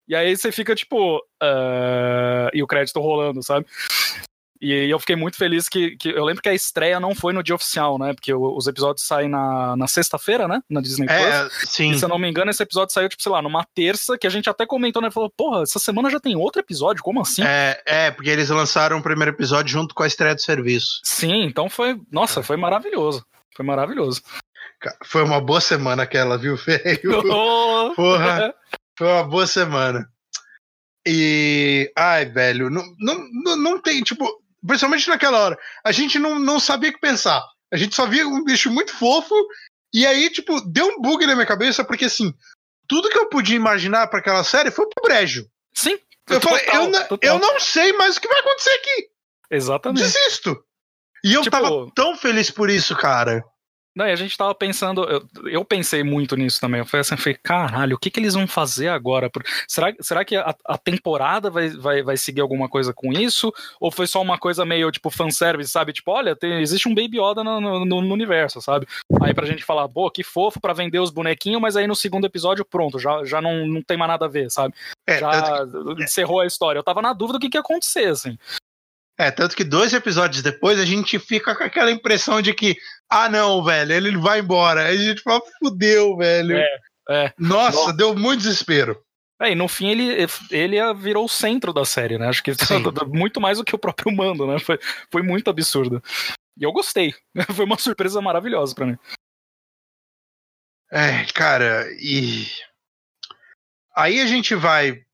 E 0.07 0.15
aí 0.15 0.37
você 0.37 0.53
fica 0.53 0.75
tipo. 0.75 1.21
"Ah", 1.43 2.51
e 2.53 2.63
o 2.63 2.67
crédito 2.67 3.01
rolando, 3.01 3.43
sabe? 3.43 3.67
E 4.61 4.91
eu 4.91 4.99
fiquei 4.99 5.17
muito 5.17 5.37
feliz 5.37 5.69
que, 5.69 5.97
que. 5.97 6.09
Eu 6.09 6.25
lembro 6.25 6.43
que 6.43 6.49
a 6.49 6.55
estreia 6.55 6.99
não 6.99 7.15
foi 7.15 7.33
no 7.33 7.43
dia 7.43 7.55
oficial, 7.55 7.99
né? 7.99 8.15
Porque 8.15 8.33
os 8.33 8.67
episódios 8.67 9.07
saem 9.07 9.29
na, 9.29 9.77
na 9.77 9.87
sexta-feira, 9.87 10.49
né? 10.49 10.61
Na 10.69 10.81
Disney 10.81 11.07
Plus. 11.07 11.19
É, 11.19 11.49
sim. 11.67 11.91
E 11.91 11.99
se 11.99 12.05
eu 12.05 12.09
não 12.09 12.19
me 12.19 12.29
engano, 12.29 12.51
esse 12.51 12.63
episódio 12.63 12.93
saiu, 12.93 13.09
tipo, 13.09 13.23
sei 13.23 13.33
lá, 13.33 13.43
numa 13.43 13.65
terça, 13.75 14.17
que 14.17 14.27
a 14.27 14.31
gente 14.31 14.49
até 14.49 14.67
comentou, 14.67 15.03
né? 15.03 15.11
Falou, 15.11 15.31
porra, 15.31 15.63
essa 15.63 15.79
semana 15.79 16.11
já 16.11 16.21
tem 16.21 16.37
outro 16.37 16.61
episódio, 16.61 17.03
como 17.03 17.21
assim? 17.21 17.43
É, 17.45 17.83
é, 17.87 18.11
porque 18.11 18.31
eles 18.31 18.49
lançaram 18.49 18.99
o 18.99 19.03
primeiro 19.03 19.33
episódio 19.33 19.71
junto 19.71 19.95
com 19.95 20.03
a 20.03 20.07
estreia 20.07 20.35
do 20.35 20.43
serviço. 20.43 21.01
Sim, 21.05 21.45
então 21.45 21.69
foi. 21.69 22.01
Nossa, 22.11 22.43
foi 22.43 22.57
maravilhoso. 22.57 23.25
Foi 23.55 23.65
maravilhoso. 23.65 24.23
Foi 25.05 25.23
uma 25.23 25.41
boa 25.41 25.61
semana 25.61 26.03
aquela, 26.03 26.37
viu, 26.37 26.57
velho? 26.57 27.23
Oh, 27.31 27.93
Porra, 27.95 28.55
foi 28.97 29.07
uma 29.07 29.25
boa 29.25 29.47
semana. 29.47 30.09
E. 31.07 31.91
Ai, 31.97 32.27
velho, 32.27 32.69
não, 32.69 32.83
não, 32.99 33.19
não, 33.45 33.57
não 33.57 33.81
tem, 33.81 34.03
tipo, 34.03 34.27
principalmente 34.67 35.09
naquela 35.09 35.39
hora, 35.41 35.59
a 35.85 35.93
gente 35.93 36.19
não, 36.19 36.39
não 36.39 36.59
sabia 36.61 36.91
o 36.91 36.93
que 36.93 37.01
pensar. 37.01 37.43
A 37.73 37.77
gente 37.77 37.95
só 37.95 38.07
via 38.07 38.27
um 38.27 38.45
bicho 38.45 38.71
muito 38.71 38.93
fofo, 38.97 39.35
e 39.93 40.07
aí, 40.07 40.31
tipo, 40.31 40.61
deu 40.61 40.87
um 40.87 41.01
bug 41.01 41.27
na 41.27 41.35
minha 41.35 41.47
cabeça, 41.47 41.85
porque 41.85 42.05
assim, 42.07 42.33
tudo 42.89 43.09
que 43.09 43.19
eu 43.19 43.29
podia 43.29 43.57
imaginar 43.57 44.07
pra 44.09 44.19
aquela 44.21 44.45
série 44.45 44.71
foi 44.71 44.87
pro 44.89 45.03
brejo. 45.09 45.47
Sim. 45.75 45.99
Eu 46.29 46.41
falei, 46.41 46.65
total, 46.65 46.83
eu, 46.85 46.91
na- 46.91 47.05
total. 47.05 47.35
eu 47.35 47.39
não 47.41 47.61
sei 47.61 47.93
mais 47.93 48.17
o 48.17 48.21
que 48.21 48.29
vai 48.29 48.41
acontecer 48.41 48.71
aqui. 48.71 49.09
Exatamente. 49.51 50.03
Desisto. 50.03 50.57
E 51.25 51.33
eu 51.35 51.43
Tipo- 51.43 51.57
tava 51.57 51.71
tão 51.95 52.17
feliz 52.17 52.51
por 52.51 52.69
isso, 52.71 52.95
cara. 52.97 53.43
E 54.05 54.13
a 54.13 54.17
gente 54.17 54.37
tava 54.37 54.55
pensando, 54.55 55.05
eu, 55.05 55.27
eu 55.51 55.65
pensei 55.65 56.03
muito 56.03 56.37
nisso 56.37 56.61
também. 56.61 56.81
Eu 56.81 56.85
falei 56.87 57.01
assim, 57.01 57.15
eu 57.15 57.19
falei, 57.19 57.39
caralho, 57.43 57.97
o 57.97 57.99
que, 57.99 58.11
que 58.11 58.21
eles 58.21 58.35
vão 58.35 58.47
fazer 58.47 58.89
agora? 58.89 59.31
Será, 59.67 59.93
será 60.01 60.25
que 60.25 60.37
a, 60.37 60.55
a 60.67 60.77
temporada 60.77 61.49
vai, 61.51 61.71
vai, 61.71 62.03
vai 62.03 62.17
seguir 62.17 62.41
alguma 62.43 62.69
coisa 62.69 62.93
com 62.93 63.13
isso? 63.13 63.53
Ou 63.81 63.91
foi 63.91 64.07
só 64.07 64.21
uma 64.21 64.37
coisa 64.39 64.65
meio 64.67 64.91
tipo 64.91 65.09
fanservice, 65.09 65.71
sabe? 65.71 65.93
Tipo, 65.93 66.11
olha, 66.13 66.37
tem- 66.37 66.61
existe 66.61 66.89
um 66.89 66.95
Baby 66.95 67.19
Yoda 67.21 67.43
no, 67.43 67.61
no, 67.61 67.85
no- 67.85 68.13
universo, 68.15 68.61
sabe? 68.61 68.87
Aí 69.23 69.33
pra 69.33 69.47
gente 69.47 69.65
falar, 69.65 69.89
pô, 69.89 70.11
que 70.11 70.23
fofo 70.23 70.61
pra 70.61 70.73
vender 70.73 70.99
os 70.99 71.11
bonequinhos, 71.11 71.61
mas 71.61 71.77
aí 71.77 71.87
no 71.87 71.95
segundo 71.97 72.27
episódio, 72.27 72.65
pronto, 72.65 72.99
já, 72.99 73.25
já 73.25 73.41
não, 73.41 73.67
não 73.67 73.83
tem 73.83 73.97
mais 73.97 74.09
nada 74.11 74.27
a 74.27 74.29
ver, 74.29 74.51
sabe? 74.51 74.75
É, 75.07 75.19
já 75.19 75.31
encerrou 75.99 76.41
a 76.41 76.47
história. 76.47 76.79
Eu 76.79 76.85
tava 76.85 77.01
na 77.01 77.13
dúvida 77.13 77.39
do 77.39 77.41
que, 77.43 77.49
que 77.49 77.57
ia 77.57 77.61
acontecer, 77.61 78.09
assim. 78.09 78.37
É, 79.19 79.31
tanto 79.31 79.57
que 79.57 79.65
dois 79.65 79.95
episódios 79.95 80.43
depois 80.43 80.79
a 80.79 80.85
gente 80.85 81.19
fica 81.19 81.55
com 81.55 81.65
aquela 81.65 81.91
impressão 81.91 82.43
de 82.43 82.53
que, 82.53 82.77
ah, 83.09 83.29
não, 83.29 83.65
velho, 83.65 83.93
ele 83.93 84.17
vai 84.19 84.41
embora. 84.41 84.87
Aí 84.87 84.97
a 84.97 85.03
gente 85.03 85.23
fala, 85.23 85.41
fudeu, 85.59 86.17
velho. 86.17 86.57
É, 86.57 86.79
é. 87.09 87.33
Nossa, 87.39 87.79
Nossa. 87.79 87.93
deu 87.95 88.15
muito 88.15 88.41
desespero. 88.43 89.01
É, 89.41 89.53
e 89.53 89.55
no 89.55 89.69
fim 89.69 89.89
ele, 89.89 90.27
ele 90.51 90.95
virou 90.95 91.25
o 91.25 91.29
centro 91.29 91.73
da 91.73 91.85
série, 91.85 92.19
né? 92.19 92.29
Acho 92.29 92.43
que 92.43 92.55
Sim. 92.55 92.83
muito 93.09 93.41
mais 93.41 93.59
do 93.59 93.65
que 93.65 93.75
o 93.75 93.79
próprio 93.79 94.15
Mando, 94.15 94.47
né? 94.47 94.59
Foi, 94.59 94.79
foi 95.11 95.23
muito 95.23 95.49
absurdo. 95.49 96.03
E 96.59 96.65
eu 96.65 96.73
gostei. 96.73 97.15
Foi 97.55 97.67
uma 97.67 97.79
surpresa 97.79 98.21
maravilhosa 98.23 98.75
pra 98.75 98.87
mim. 98.87 98.99
É, 100.91 101.25
cara, 101.35 101.87
e. 102.01 102.47
Aí 103.95 104.21
a 104.21 104.27
gente 104.27 104.55
vai 104.55 105.06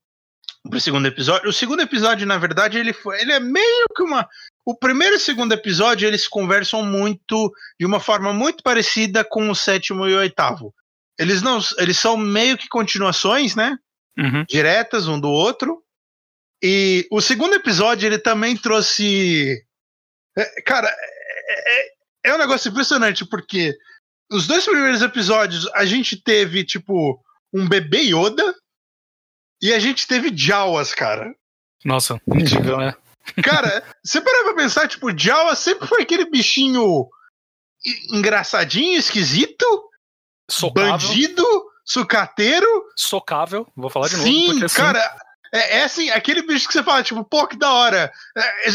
pro 0.69 0.79
segundo 0.79 1.07
episódio. 1.07 1.49
O 1.49 1.53
segundo 1.53 1.81
episódio, 1.81 2.25
na 2.25 2.37
verdade, 2.37 2.77
ele 2.77 2.93
foi. 2.93 3.19
Ele 3.21 3.31
é 3.31 3.39
meio 3.39 3.85
que 3.95 4.03
uma. 4.03 4.27
O 4.65 4.75
primeiro 4.75 5.15
e 5.15 5.17
o 5.17 5.19
segundo 5.19 5.51
episódio, 5.51 6.07
eles 6.07 6.27
conversam 6.27 6.83
muito 6.85 7.51
de 7.79 7.85
uma 7.85 7.99
forma 7.99 8.31
muito 8.33 8.63
parecida 8.63 9.23
com 9.23 9.49
o 9.49 9.55
sétimo 9.55 10.07
e 10.07 10.13
o 10.15 10.19
oitavo. 10.19 10.73
Eles 11.19 11.41
não. 11.41 11.59
Eles 11.77 11.97
são 11.97 12.15
meio 12.17 12.57
que 12.57 12.67
continuações, 12.67 13.55
né? 13.55 13.77
Uhum. 14.17 14.45
diretas 14.47 15.07
um 15.07 15.19
do 15.19 15.27
outro. 15.29 15.81
E 16.63 17.07
o 17.11 17.19
segundo 17.19 17.55
episódio 17.55 18.05
ele 18.07 18.19
também 18.19 18.55
trouxe. 18.55 19.59
É, 20.37 20.61
cara, 20.61 20.87
é, 20.87 21.81
é- 21.81 21.93
é 22.25 22.33
um 22.33 22.37
negócio 22.37 22.69
impressionante, 22.69 23.25
porque 23.25 23.75
os 24.31 24.47
dois 24.47 24.63
primeiros 24.65 25.01
episódios 25.01 25.67
a 25.73 25.83
gente 25.83 26.15
teve, 26.15 26.63
tipo, 26.63 27.19
um 27.51 27.67
bebê 27.67 28.01
Yoda 28.03 28.55
e 29.63 29.73
a 29.73 29.79
gente 29.79 30.05
teve 30.05 30.29
Jawas, 30.35 30.93
cara. 30.93 31.33
Nossa, 31.85 32.21
incrível, 32.27 32.77
né? 32.77 32.93
Cara, 33.41 33.81
você 34.03 34.19
parar 34.19 34.43
pra 34.43 34.55
pensar, 34.55 34.89
tipo, 34.89 35.17
Jawa 35.17 35.55
sempre 35.55 35.87
foi 35.87 36.01
aquele 36.01 36.29
bichinho 36.29 37.07
engraçadinho, 38.11 38.99
esquisito, 38.99 39.65
Socável. 40.51 40.91
bandido, 40.91 41.45
sucateiro. 41.85 42.67
Socável, 42.97 43.65
vou 43.73 43.89
falar 43.89 44.09
de 44.09 44.17
novo. 44.17 44.27
Sim, 44.27 44.63
assim, 44.65 44.75
cara, 44.75 45.17
é, 45.53 45.79
é 45.79 45.83
assim, 45.85 46.09
aquele 46.09 46.41
bicho 46.41 46.67
que 46.67 46.73
você 46.73 46.83
fala, 46.83 47.01
tipo, 47.01 47.23
pô, 47.23 47.47
que 47.47 47.55
da 47.55 47.71
hora. 47.71 48.11
É, 48.35 48.69
é, 48.69 48.73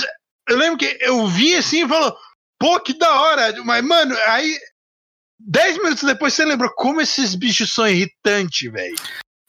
eu 0.48 0.56
lembro 0.56 0.78
que 0.78 0.96
eu 1.02 1.26
vi 1.26 1.54
assim 1.54 1.84
e 1.84 1.88
falou, 1.88 2.16
pô, 2.58 2.80
que 2.80 2.94
da 2.94 3.20
hora. 3.20 3.62
Mas, 3.62 3.84
mano, 3.84 4.16
aí. 4.26 4.58
Dez 5.40 5.76
minutos 5.76 6.02
depois 6.02 6.34
você 6.34 6.44
lembrou 6.44 6.68
como 6.74 7.00
esses 7.00 7.36
bichos 7.36 7.72
são 7.72 7.86
irritantes, 7.86 8.72
velho. 8.72 8.96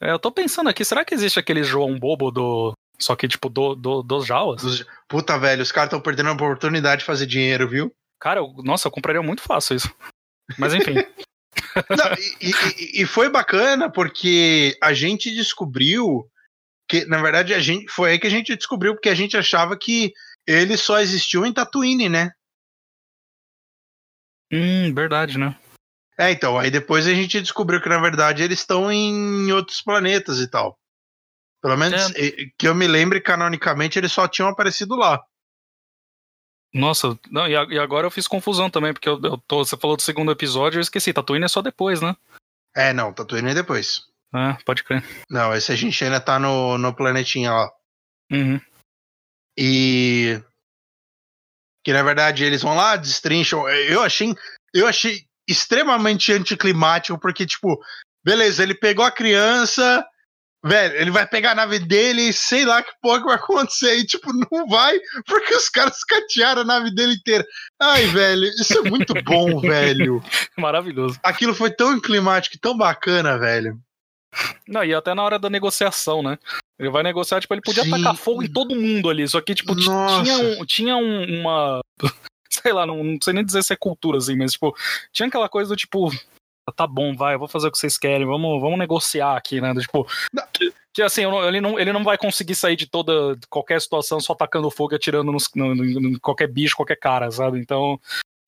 É, 0.02 0.12
eu 0.12 0.20
tô 0.20 0.32
pensando 0.32 0.70
aqui, 0.70 0.84
será 0.86 1.04
que 1.06 1.14
existe 1.14 1.40
aquele 1.40 1.64
João 1.64 1.98
Bobo 1.98 2.32
do. 2.32 2.74
Só 2.98 3.16
que, 3.16 3.28
tipo, 3.28 3.50
do, 3.50 3.76
do, 3.76 4.04
dos 4.04 4.26
Jawas? 4.26 4.62
Dos- 4.62 4.86
Puta, 5.08 5.38
velho, 5.40 5.62
os 5.62 5.72
caras 5.72 5.88
estão 5.88 6.02
perdendo 6.02 6.30
a 6.30 6.34
oportunidade 6.34 7.00
de 7.00 7.06
fazer 7.06 7.26
dinheiro, 7.26 7.68
viu? 7.68 7.92
Cara, 8.20 8.42
eu- 8.42 8.54
nossa, 8.64 8.88
eu 8.88 8.92
compraria 8.92 9.22
muito 9.22 9.42
fácil 9.42 9.76
isso. 9.78 9.94
Mas 10.58 10.74
enfim. 10.74 10.96
Não, 11.90 12.14
e, 12.42 12.52
e- 12.52 13.02
e 13.02 13.06
foi 13.06 13.30
bacana 13.30 13.90
porque 13.92 14.78
a 14.82 14.94
gente 14.94 15.34
descobriu 15.34 16.30
que, 16.90 17.06
na 17.06 17.22
verdade, 17.22 17.54
a 17.54 17.60
gente 17.60 17.90
foi 17.92 18.12
aí 18.12 18.20
que 18.20 18.28
a 18.28 18.30
gente 18.30 18.56
descobriu 18.56 18.94
porque 18.94 19.10
a 19.10 19.16
gente 19.16 19.38
achava 19.38 19.78
que 19.78 20.12
eles 20.48 20.82
só 20.82 21.00
existiam 21.00 21.46
em 21.46 21.54
Tatooine, 21.54 22.10
né? 22.10 22.32
hum, 24.52 24.94
verdade, 24.94 25.38
né? 25.38 25.56
É, 26.20 26.32
então, 26.32 26.60
aí 26.60 26.70
depois 26.70 27.08
a 27.08 27.14
gente 27.14 27.40
descobriu 27.42 27.82
que 27.82 27.88
na 27.88 28.00
verdade 28.00 28.44
eles 28.44 28.60
estão 28.60 28.92
em 28.92 29.52
outros 29.54 29.82
planetas 29.82 30.40
e 30.40 30.48
tal. 30.50 30.78
Pelo 31.62 31.78
menos 31.78 32.12
eh, 32.16 32.48
que 32.58 32.68
eu 32.68 32.76
me 32.76 32.88
lembre, 32.88 33.22
canonicamente, 33.22 33.98
eles 33.98 34.12
só 34.12 34.28
tinham 34.28 34.50
aparecido 34.50 34.96
lá. 34.96 35.24
Nossa, 36.74 37.18
não, 37.32 37.48
e, 37.48 37.56
a- 37.56 37.64
e 37.70 37.80
agora 37.80 38.06
eu 38.06 38.12
fiz 38.12 38.28
confusão 38.28 38.70
também, 38.70 38.94
porque 38.94 39.10
eu, 39.10 39.20
eu 39.24 39.38
tô, 39.40 39.64
você 39.66 39.76
falou 39.78 39.96
do 39.96 40.02
segundo 40.04 40.32
episódio, 40.32 40.78
eu 40.78 40.82
esqueci, 40.82 41.12
Tatooine 41.14 41.46
é 41.46 41.48
só 41.48 41.62
depois, 41.62 42.02
né? 42.02 42.16
É, 42.76 42.94
não, 42.94 43.12
Tatooine 43.14 43.52
é 43.52 43.54
depois. 43.56 44.02
É, 44.36 44.54
pode 44.64 44.84
crer. 44.84 45.04
Não, 45.30 45.54
esse 45.56 45.72
a 45.72 45.76
gente 45.76 46.04
ainda 46.04 46.22
tá 46.22 46.38
no, 46.38 46.78
no 46.78 46.94
planetinha 46.96 47.52
lá. 47.52 47.72
Uhum. 48.32 48.62
E. 49.58 50.40
Que 51.84 51.92
na 51.94 52.04
verdade 52.04 52.44
eles 52.44 52.62
vão 52.62 52.76
lá, 52.76 52.96
destrincham. 52.96 53.68
Eu 53.68 54.04
achei, 54.04 54.36
eu 54.74 54.86
achei 54.86 55.26
extremamente 55.50 56.32
anticlimático, 56.32 57.20
porque, 57.20 57.46
tipo, 57.46 57.80
beleza, 58.24 58.64
ele 58.64 58.74
pegou 58.76 59.04
a 59.04 59.12
criança 59.12 60.06
velho, 60.62 60.94
ele 60.98 61.10
vai 61.10 61.26
pegar 61.26 61.52
a 61.52 61.56
nave 61.56 61.80
dele 61.80 62.22
e 62.24 62.34
sei 62.34 62.66
lá 62.66 62.84
que 62.84 62.92
porra 63.02 63.20
que 63.20 63.26
vai 63.28 63.36
acontecer. 63.36 63.96
E, 63.98 64.06
tipo, 64.06 64.30
não 64.34 64.68
vai, 64.68 65.00
porque 65.26 65.56
os 65.56 65.70
caras 65.70 66.04
catearam 66.04 66.64
a 66.64 66.66
nave 66.66 66.94
dele 66.94 67.14
inteira. 67.14 67.46
Ai, 67.82 68.06
velho, 68.08 68.44
isso 68.44 68.78
é 68.78 68.82
muito 68.90 69.14
bom, 69.24 69.62
velho. 69.62 70.22
Maravilhoso. 70.58 71.18
Aquilo 71.24 71.56
foi 71.56 71.72
tão 71.72 71.98
climático 72.02 72.58
e 72.58 72.60
tão 72.60 72.76
bacana, 72.78 73.38
velho. 73.40 73.80
Não, 74.68 74.84
e 74.84 74.94
até 74.94 75.14
na 75.16 75.24
hora 75.24 75.40
da 75.40 75.50
negociação, 75.50 76.22
né? 76.22 76.38
Ele 76.78 76.90
vai 76.90 77.04
negociar, 77.04 77.40
tipo, 77.40 77.54
ele 77.54 77.62
podia 77.62 77.84
Sim. 77.84 77.92
tacar 77.92 78.16
fogo 78.18 78.44
em 78.44 78.52
todo 78.52 78.76
mundo 78.76 79.10
ali, 79.10 79.26
só 79.30 79.40
que, 79.42 79.56
tipo, 79.56 79.74
Nossa. 79.76 80.24
tinha, 80.24 80.38
um, 80.40 80.66
tinha 80.66 80.96
um- 80.98 81.40
uma. 81.40 81.80
Sei 82.52 82.74
lá, 82.74 82.86
não, 82.86 83.04
não 83.04 83.18
sei 83.22 83.34
nem 83.34 83.46
dizer 83.46 83.64
se 83.64 83.74
é 83.74 83.76
cultura, 83.76 84.18
assim, 84.18 84.36
mas, 84.36 84.54
tipo, 84.54 84.76
tinha 85.12 85.28
aquela 85.28 85.48
coisa 85.50 85.70
do 85.70 85.76
tipo. 85.76 86.10
Tá 86.76 86.86
bom, 86.86 87.16
vai, 87.16 87.34
eu 87.34 87.40
vou 87.40 87.48
fazer 87.48 87.68
o 87.68 87.72
que 87.72 87.80
vocês 87.80 87.98
querem, 87.98 88.28
vamos, 88.28 88.62
vamos 88.62 88.78
negociar 88.78 89.36
aqui, 89.36 89.60
né? 89.60 89.74
Do, 89.74 89.82
Tipo, 89.82 90.06
que, 90.54 90.72
que, 90.94 91.02
assim, 91.02 91.24
ele 91.48 91.60
não, 91.60 91.80
ele 91.80 91.92
não 91.92 92.04
vai 92.04 92.16
conseguir 92.16 92.54
sair 92.54 92.76
de 92.76 92.86
toda 92.86 93.36
de 93.36 93.48
qualquer 93.48 93.82
situação 93.82 94.20
só 94.20 94.36
tacando 94.36 94.70
fogo 94.70 94.94
e 94.94 94.96
atirando 94.96 95.32
nos, 95.32 95.50
no, 95.56 95.74
no- 95.74 96.00
no- 96.00 96.20
qualquer 96.20 96.48
bicho, 96.48 96.76
qualquer 96.76 96.98
cara, 96.98 97.32
sabe? 97.32 97.60
Então, 97.60 98.00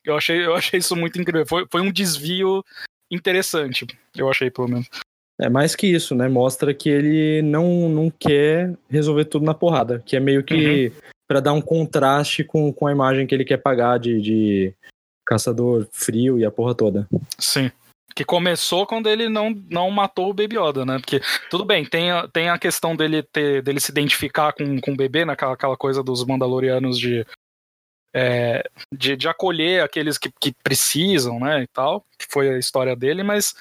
eu 0.06 0.16
achei, 0.16 0.45
eu 0.45 0.54
achei 0.54 0.80
isso 0.80 0.95
muito 0.95 1.20
incrível. 1.20 1.47
Foi, 1.47 1.66
foi 1.72 1.82
um 1.82 1.91
desvio 1.91 2.64
interessante, 3.12 3.88
eu 4.16 4.30
achei, 4.30 4.52
pelo 4.52 4.68
menos. 4.68 4.88
É 5.39 5.49
mais 5.49 5.76
que 5.76 5.88
isso, 5.88 6.14
né? 6.14 6.30
Mostra 6.30 6.72
que 6.74 6.89
ele 6.89 7.41
não, 7.41 7.89
não 7.89 8.12
quer 8.12 8.78
resolver 8.88 9.26
tudo 9.26 9.43
na 9.45 9.56
porrada. 9.56 10.02
Que 10.06 10.16
é 10.16 10.20
meio 10.20 10.43
que 10.43 10.93
pra 11.32 11.40
dar 11.40 11.54
um 11.54 11.62
contraste 11.62 12.44
com, 12.44 12.74
com 12.74 12.88
a 12.88 12.92
imagem 12.92 13.26
que 13.26 13.34
ele 13.34 13.46
quer 13.46 13.56
pagar 13.56 13.98
de, 13.98 14.20
de 14.20 14.74
caçador 15.26 15.88
frio 15.90 16.38
e 16.38 16.44
a 16.44 16.52
porra 16.52 16.76
toda. 16.76 17.08
Sim. 17.40 17.72
Que 18.14 18.26
começou 18.26 18.86
quando 18.86 19.08
ele 19.08 19.30
não, 19.30 19.52
não 19.70 19.90
matou 19.90 20.30
o 20.30 20.34
Baby 20.34 20.58
Yoda, 20.58 20.86
né? 20.86 21.00
Porque, 21.00 21.22
tudo 21.50 21.64
bem, 21.64 21.86
tem 21.86 22.12
a, 22.12 22.28
tem 22.28 22.50
a 22.50 22.60
questão 22.60 22.98
dele 22.98 23.24
ter 23.24 23.62
dele 23.62 23.80
se 23.80 23.94
identificar 23.94 24.52
com, 24.52 24.82
com 24.82 24.92
o 24.92 24.98
bebê, 24.98 25.24
naquela 25.24 25.54
aquela 25.54 25.78
coisa 25.78 26.04
dos 26.04 26.26
Mandalorianos 26.26 27.00
de, 27.00 27.26
é, 28.14 28.70
de, 28.94 29.16
de 29.16 29.30
acolher 29.30 29.84
aqueles 29.84 30.18
que, 30.18 30.30
que 30.38 30.54
precisam, 30.62 31.40
né? 31.40 31.64
E 31.64 31.68
tal, 31.68 32.06
que 32.20 32.26
foi 32.30 32.50
a 32.50 32.60
história 32.60 32.94
dele, 32.94 33.24
mas 33.24 33.56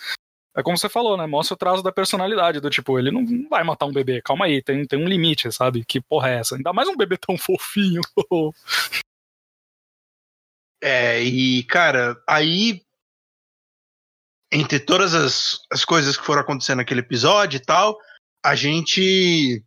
é 0.57 0.62
como 0.62 0.76
você 0.76 0.88
falou, 0.88 1.16
né? 1.16 1.26
Mostra 1.26 1.55
o 1.55 1.59
traço 1.59 1.82
da 1.82 1.92
personalidade, 1.92 2.61
do 2.61 2.70
tipo, 2.70 2.98
ele 2.98 3.11
não 3.11 3.48
vai 3.48 3.62
matar 3.62 3.86
um 3.86 3.92
bebê, 3.92 4.20
calma 4.20 4.46
aí, 4.46 4.62
tem, 4.62 4.84
tem 4.84 4.98
um 4.98 5.09
limite, 5.09 5.53
sabe? 5.53 5.84
Que 5.84 6.01
porra 6.01 6.30
é 6.30 6.38
essa? 6.40 6.57
Ainda 6.57 6.72
mais 6.72 6.88
um 6.88 6.96
bebê 6.96 7.16
tão 7.16 7.36
fofinho. 7.38 8.01
É, 10.82 11.22
e, 11.22 11.62
cara, 11.64 12.16
aí. 12.28 12.82
Entre 14.53 14.80
todas 14.80 15.14
as, 15.14 15.61
as 15.70 15.84
coisas 15.84 16.16
que 16.16 16.26
foram 16.26 16.42
acontecendo 16.42 16.78
naquele 16.78 17.01
episódio 17.01 17.59
e 17.59 17.61
tal, 17.61 17.96
a 18.44 18.57
gente. 18.57 19.62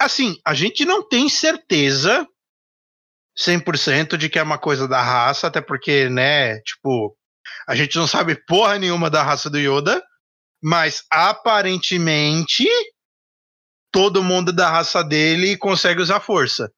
Assim, 0.00 0.38
a 0.44 0.54
gente 0.54 0.84
não 0.84 1.02
tem 1.02 1.28
certeza 1.28 2.28
100% 3.36 4.16
de 4.16 4.28
que 4.28 4.38
é 4.38 4.42
uma 4.42 4.58
coisa 4.58 4.86
da 4.86 5.02
raça, 5.02 5.46
até 5.46 5.60
porque, 5.60 6.08
né, 6.08 6.60
tipo, 6.60 7.16
a 7.68 7.74
gente 7.74 7.96
não 7.96 8.06
sabe 8.06 8.34
porra 8.46 8.78
nenhuma 8.78 9.10
da 9.10 9.22
raça 9.22 9.50
do 9.50 9.58
Yoda, 9.58 10.02
mas 10.62 11.04
aparentemente 11.10 12.68
todo 13.92 14.22
mundo 14.22 14.52
da 14.52 14.68
raça 14.68 15.02
dele 15.02 15.56
consegue 15.56 16.00
usar 16.00 16.20
força. 16.20 16.70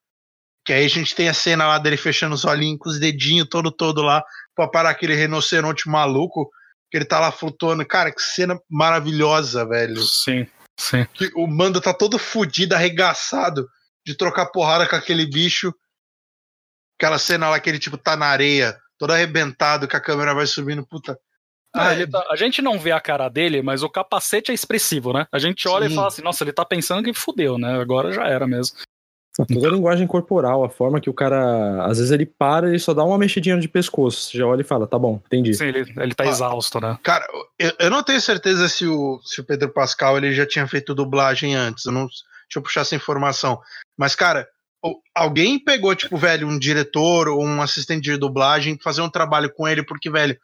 Que 0.65 0.73
aí 0.73 0.85
a 0.85 0.89
gente 0.89 1.15
tem 1.15 1.29
a 1.29 1.33
cena 1.33 1.67
lá 1.67 1.79
dele 1.79 1.97
fechando 1.97 2.35
os 2.35 2.45
olhinhos 2.45 2.79
com 2.79 2.89
os 2.89 2.99
dedinhos 2.99 3.47
todo 3.49 3.71
todo 3.71 4.01
lá 4.01 4.23
pra 4.55 4.67
parar 4.67 4.91
aquele 4.91 5.15
rinoceronte 5.15 5.89
maluco 5.89 6.49
que 6.91 6.97
ele 6.97 7.05
tá 7.05 7.19
lá 7.19 7.31
flutuando. 7.31 7.85
Cara, 7.85 8.13
que 8.13 8.21
cena 8.21 8.59
maravilhosa, 8.69 9.65
velho. 9.65 10.01
Sim, 10.01 10.47
sim. 10.77 11.05
Que 11.13 11.31
o 11.35 11.47
Mando 11.47 11.81
tá 11.81 11.93
todo 11.93 12.17
fudido, 12.17 12.75
arregaçado 12.75 13.67
de 14.05 14.15
trocar 14.15 14.47
porrada 14.47 14.87
com 14.87 14.95
aquele 14.95 15.25
bicho. 15.25 15.73
Aquela 16.97 17.17
cena 17.17 17.49
lá 17.49 17.59
que 17.59 17.69
ele 17.69 17.79
tipo 17.79 17.97
tá 17.97 18.15
na 18.15 18.27
areia, 18.27 18.77
todo 18.99 19.11
arrebentado, 19.13 19.87
que 19.87 19.95
a 19.95 19.99
câmera 20.01 20.35
vai 20.35 20.45
subindo, 20.45 20.85
puta. 20.85 21.17
Ah, 21.73 21.93
ele 21.93 22.05
tá- 22.07 22.25
a 22.29 22.35
gente 22.35 22.61
não 22.61 22.77
vê 22.77 22.91
a 22.91 22.99
cara 22.99 23.29
dele, 23.29 23.61
mas 23.61 23.81
o 23.83 23.89
capacete 23.89 24.51
é 24.51 24.53
expressivo, 24.53 25.13
né? 25.13 25.25
A 25.31 25.39
gente 25.39 25.67
olha 25.67 25.87
Sim. 25.87 25.93
e 25.93 25.95
fala 25.95 26.07
assim, 26.07 26.21
nossa, 26.21 26.43
ele 26.43 26.51
tá 26.51 26.65
pensando 26.65 27.03
que 27.03 27.13
fudeu, 27.13 27.57
né? 27.57 27.79
Agora 27.79 28.11
já 28.11 28.25
era 28.27 28.45
mesmo. 28.45 28.75
Toda 29.47 29.67
a 29.67 29.71
linguagem 29.71 30.05
corporal, 30.05 30.65
a 30.65 30.69
forma 30.69 30.99
que 30.99 31.09
o 31.09 31.13
cara. 31.13 31.85
Às 31.85 31.97
vezes 31.97 32.11
ele 32.11 32.25
para 32.25 32.75
e 32.75 32.79
só 32.79 32.93
dá 32.93 33.05
uma 33.05 33.17
mexidinha 33.17 33.57
de 33.57 33.69
pescoço. 33.69 34.23
Você 34.31 34.37
já 34.37 34.45
olha 34.45 34.61
e 34.61 34.65
fala, 34.65 34.85
tá 34.85 34.99
bom, 34.99 35.21
entendi. 35.25 35.53
Sim, 35.53 35.67
ele, 35.67 35.79
ele 35.97 36.13
tá 36.13 36.25
Ah. 36.25 36.27
exausto, 36.27 36.81
né? 36.81 36.97
Cara, 37.03 37.25
eu, 37.57 37.71
eu 37.79 37.89
não 37.89 38.03
tenho 38.03 38.19
certeza 38.19 38.67
se 38.67 38.85
o, 38.85 39.21
se 39.23 39.39
o 39.39 39.45
Pedro 39.45 39.69
Pascal 39.69 40.17
ele 40.17 40.33
já 40.33 40.45
tinha 40.45 40.67
feito 40.67 40.93
dublagem 40.93 41.55
antes. 41.55 41.85
Eu 41.85 41.93
não, 41.93 42.01
deixa 42.07 42.57
eu 42.57 42.61
puxar 42.61 42.81
essa 42.81 42.95
informação. 42.95 43.61
Mas, 43.97 44.13
cara, 44.13 44.45
alguém 45.15 45.59
pegou, 45.63 45.93
tipo, 45.95 46.17
velho, 46.17 46.47
um 46.47 46.57
diretor 46.57 47.27
ou 47.27 47.43
um 47.45 47.61
assistente 47.61 48.03
de 48.03 48.17
dublagem 48.17 48.77
fazer 48.81 49.01
um 49.01 49.09
trabalho 49.09 49.51
com 49.53 49.67
ele, 49.67 49.83
porque, 49.83 50.09
velho, 50.09 50.37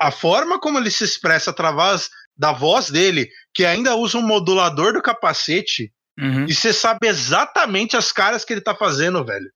a 0.00 0.10
forma 0.10 0.58
como 0.60 0.78
ele 0.78 0.90
se 0.90 1.04
expressa 1.04 1.50
através 1.50 2.08
da 2.36 2.52
voz 2.52 2.90
dele, 2.90 3.28
que 3.54 3.64
ainda 3.64 3.96
usa 3.96 4.18
um 4.18 4.22
modulador 4.26 4.92
do 4.92 5.02
capacete, 5.02 5.92
Uhum. 6.20 6.46
e 6.46 6.54
você 6.54 6.72
sabe 6.72 7.06
exatamente 7.06 7.96
as 7.96 8.10
caras 8.10 8.44
que 8.44 8.52
ele 8.52 8.60
tá 8.60 8.74
fazendo, 8.74 9.24
velho. 9.24 9.48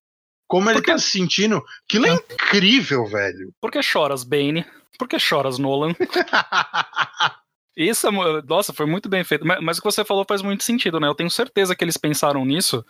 Como 0.49 0.69
ele 0.71 0.79
Porque- 0.79 0.93
tá 0.93 0.99
se 0.99 1.11
sentindo. 1.11 1.61
Aquilo 1.89 2.07
é 2.07 2.13
incrível, 2.15 3.05
velho. 3.07 3.53
Por 3.61 3.71
que 3.73 3.83
choras, 3.83 4.23
Bane? 4.23 4.65
Por 4.99 5.09
que 5.09 5.19
choras, 5.19 5.59
Nolan? 5.59 5.93
Isso, 7.77 8.07
é 8.07 8.11
nossa, 8.47 8.73
foi 8.73 8.87
muito 8.87 9.09
bem 9.09 9.25
feito. 9.25 9.47
Mas, 9.47 9.61
mas 9.63 9.79
o 9.79 9.81
que 9.81 9.87
você 9.91 10.05
falou 10.05 10.25
faz 10.29 10.43
muito 10.43 10.63
sentido, 10.63 11.01
né? 11.01 11.09
Eu 11.09 11.15
tenho 11.15 11.31
certeza 11.31 11.75
que 11.75 11.83
eles 11.83 11.97
pensaram 11.97 12.45
nisso 12.45 12.85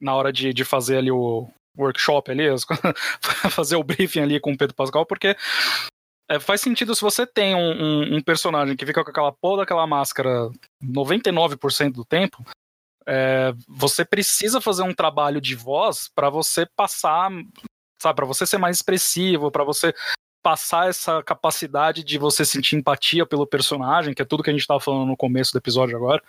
na 0.00 0.14
hora 0.14 0.32
de, 0.32 0.52
de 0.52 0.64
fazer 0.64 0.98
ali 0.98 1.10
o 1.10 1.48
workshop 1.78 2.30
ali, 2.30 2.44
fazer 3.50 3.76
o 3.76 3.84
briefing 3.84 4.20
ali 4.20 4.40
com 4.40 4.52
o 4.52 4.56
Pedro 4.58 4.74
Pascal, 4.74 5.04
porque 5.06 5.36
é, 6.28 6.40
faz 6.40 6.60
sentido 6.60 6.94
se 6.94 7.02
você 7.02 7.26
tem 7.26 7.54
um, 7.54 7.58
um- 7.82 8.16
um 8.16 8.22
personagem 8.22 8.76
que 8.76 8.86
fica 8.86 9.04
com 9.04 9.10
aquela 9.10 9.32
porra 9.32 9.58
daquela 9.58 9.86
máscara 9.86 10.50
99% 10.82 11.92
do 11.92 12.04
tempo, 12.04 12.44
é, 13.06 13.52
você 13.68 14.04
precisa 14.04 14.60
fazer 14.60 14.82
um 14.82 14.94
trabalho 14.94 15.40
de 15.40 15.54
voz 15.54 16.08
para 16.14 16.28
você 16.28 16.66
passar, 16.76 17.30
sabe, 18.02 18.16
para 18.16 18.26
você 18.26 18.44
ser 18.46 18.58
mais 18.58 18.76
expressivo, 18.76 19.50
para 19.50 19.62
você 19.64 19.94
passar 20.46 20.88
essa 20.88 21.20
capacidade 21.24 22.04
de 22.04 22.18
você 22.18 22.44
sentir 22.44 22.76
empatia 22.76 23.26
pelo 23.26 23.44
personagem, 23.44 24.14
que 24.14 24.22
é 24.22 24.24
tudo 24.24 24.44
que 24.44 24.50
a 24.50 24.52
gente 24.52 24.64
tava 24.64 24.78
falando 24.78 25.08
no 25.08 25.16
começo 25.16 25.50
do 25.50 25.58
episódio 25.58 25.96
agora. 25.96 26.22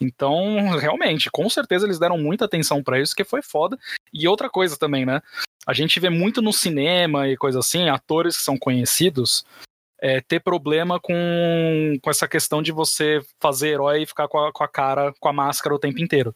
Então, 0.00 0.70
realmente, 0.70 1.30
com 1.30 1.48
certeza 1.48 1.86
eles 1.86 1.96
deram 1.96 2.18
muita 2.18 2.44
atenção 2.44 2.82
para 2.82 3.00
isso, 3.00 3.14
que 3.14 3.22
foi 3.22 3.40
foda. 3.40 3.78
E 4.12 4.26
outra 4.26 4.50
coisa 4.50 4.76
também, 4.76 5.06
né? 5.06 5.22
A 5.64 5.72
gente 5.72 6.00
vê 6.00 6.10
muito 6.10 6.42
no 6.42 6.52
cinema 6.52 7.28
e 7.28 7.36
coisa 7.36 7.60
assim, 7.60 7.88
atores 7.88 8.36
que 8.36 8.42
são 8.42 8.58
conhecidos 8.58 9.44
é, 10.00 10.20
ter 10.20 10.40
problema 10.40 10.98
com, 10.98 11.96
com 12.02 12.10
essa 12.10 12.26
questão 12.26 12.60
de 12.64 12.72
você 12.72 13.20
fazer 13.40 13.68
herói 13.68 14.02
e 14.02 14.06
ficar 14.06 14.26
com 14.26 14.40
a, 14.40 14.52
com 14.52 14.64
a 14.64 14.68
cara, 14.68 15.14
com 15.20 15.28
a 15.28 15.32
máscara 15.32 15.72
o 15.72 15.78
tempo 15.78 16.02
inteiro. 16.02 16.34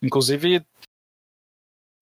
Inclusive, 0.00 0.64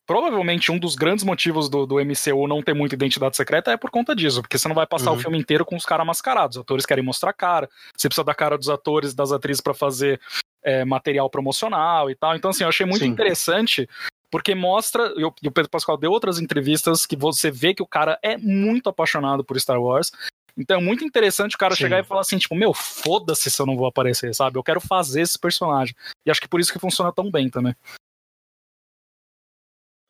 provavelmente 0.06 0.70
um 0.70 0.78
dos 0.78 0.94
grandes 0.94 1.24
motivos 1.24 1.68
do, 1.68 1.84
do 1.86 1.96
MCU 1.96 2.46
não 2.46 2.62
ter 2.62 2.74
muita 2.74 2.94
identidade 2.94 3.36
secreta 3.36 3.72
é 3.72 3.76
por 3.76 3.90
conta 3.90 4.14
disso, 4.14 4.40
porque 4.40 4.56
você 4.56 4.68
não 4.68 4.74
vai 4.74 4.86
passar 4.86 5.10
Uhum. 5.10 5.16
o 5.16 5.20
filme 5.20 5.38
inteiro 5.38 5.64
com 5.64 5.76
os 5.76 5.84
caras 5.84 6.06
mascarados. 6.06 6.56
Os 6.56 6.62
atores 6.62 6.86
querem 6.86 7.04
mostrar 7.04 7.32
cara, 7.32 7.68
você 7.96 8.08
precisa 8.08 8.24
da 8.24 8.34
cara 8.34 8.56
dos 8.56 8.68
atores 8.68 9.12
e 9.12 9.16
das 9.16 9.32
atrizes 9.32 9.60
para 9.60 9.74
fazer 9.74 10.20
é, 10.62 10.84
material 10.84 11.28
promocional 11.28 12.10
e 12.10 12.14
tal. 12.14 12.36
Então, 12.36 12.50
assim, 12.50 12.62
eu 12.64 12.68
achei 12.68 12.86
muito 12.86 13.02
Sim. 13.04 13.08
interessante. 13.10 13.88
Porque 14.28 14.56
mostra, 14.56 15.12
e 15.16 15.24
o 15.24 15.52
Pedro 15.52 15.70
Pascal 15.70 15.96
deu 15.96 16.10
outras 16.10 16.40
entrevistas 16.40 17.06
que 17.06 17.14
você 17.16 17.48
vê 17.48 17.72
que 17.72 17.82
o 17.82 17.86
cara 17.86 18.18
é 18.22 18.36
muito 18.36 18.88
apaixonado 18.88 19.44
por 19.44 19.58
Star 19.58 19.80
Wars. 19.80 20.10
Então 20.58 20.78
é 20.78 20.82
muito 20.82 21.04
interessante 21.04 21.54
o 21.54 21.58
cara 21.58 21.76
Sim. 21.76 21.82
chegar 21.82 22.00
e 22.00 22.04
falar 22.04 22.22
assim, 22.22 22.36
tipo, 22.36 22.54
meu, 22.56 22.74
foda-se 22.74 23.48
se 23.48 23.62
eu 23.62 23.66
não 23.66 23.76
vou 23.76 23.86
aparecer, 23.86 24.34
sabe? 24.34 24.58
Eu 24.58 24.64
quero 24.64 24.80
fazer 24.80 25.20
esse 25.20 25.38
personagem. 25.38 25.94
E 26.26 26.30
acho 26.30 26.40
que 26.40 26.48
por 26.48 26.58
isso 26.58 26.72
que 26.72 26.78
funciona 26.78 27.12
tão 27.12 27.30
bem 27.30 27.48
também. 27.48 27.74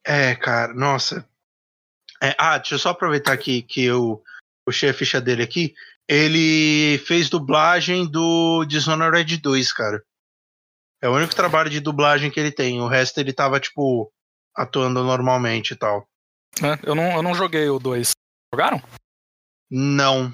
É, 0.07 0.37
cara, 0.37 0.73
nossa. 0.73 1.29
É, 2.23 2.35
ah, 2.39 2.57
deixa 2.59 2.77
eu 2.77 2.79
só 2.79 2.91
aproveitar 2.91 3.33
aqui 3.33 3.61
que 3.61 3.83
eu 3.85 4.23
puxei 4.65 4.89
a 4.89 4.95
ficha 4.95 5.21
dele 5.21 5.43
aqui. 5.43 5.75
Ele 6.09 6.99
fez 7.05 7.29
dublagem 7.29 8.09
do 8.09 8.65
Dishonored 8.65 9.37
2, 9.39 9.73
cara. 9.73 10.03
É 11.03 11.09
o 11.09 11.15
único 11.15 11.35
trabalho 11.35 11.69
de 11.69 11.81
dublagem 11.81 12.31
que 12.31 12.39
ele 12.39 12.53
tem. 12.53 12.81
O 12.81 12.87
resto 12.87 13.19
ele 13.19 13.33
tava, 13.33 13.59
tipo, 13.59 14.11
atuando 14.55 15.03
normalmente 15.03 15.73
e 15.73 15.77
tal. 15.77 16.09
né? 16.63 16.79
Eu, 16.85 16.95
não, 16.95 17.13
eu 17.17 17.23
não 17.23 17.35
joguei 17.35 17.69
o 17.69 17.81
2. 17.81 18.13
Jogaram? 18.55 18.81
Não. 19.69 20.33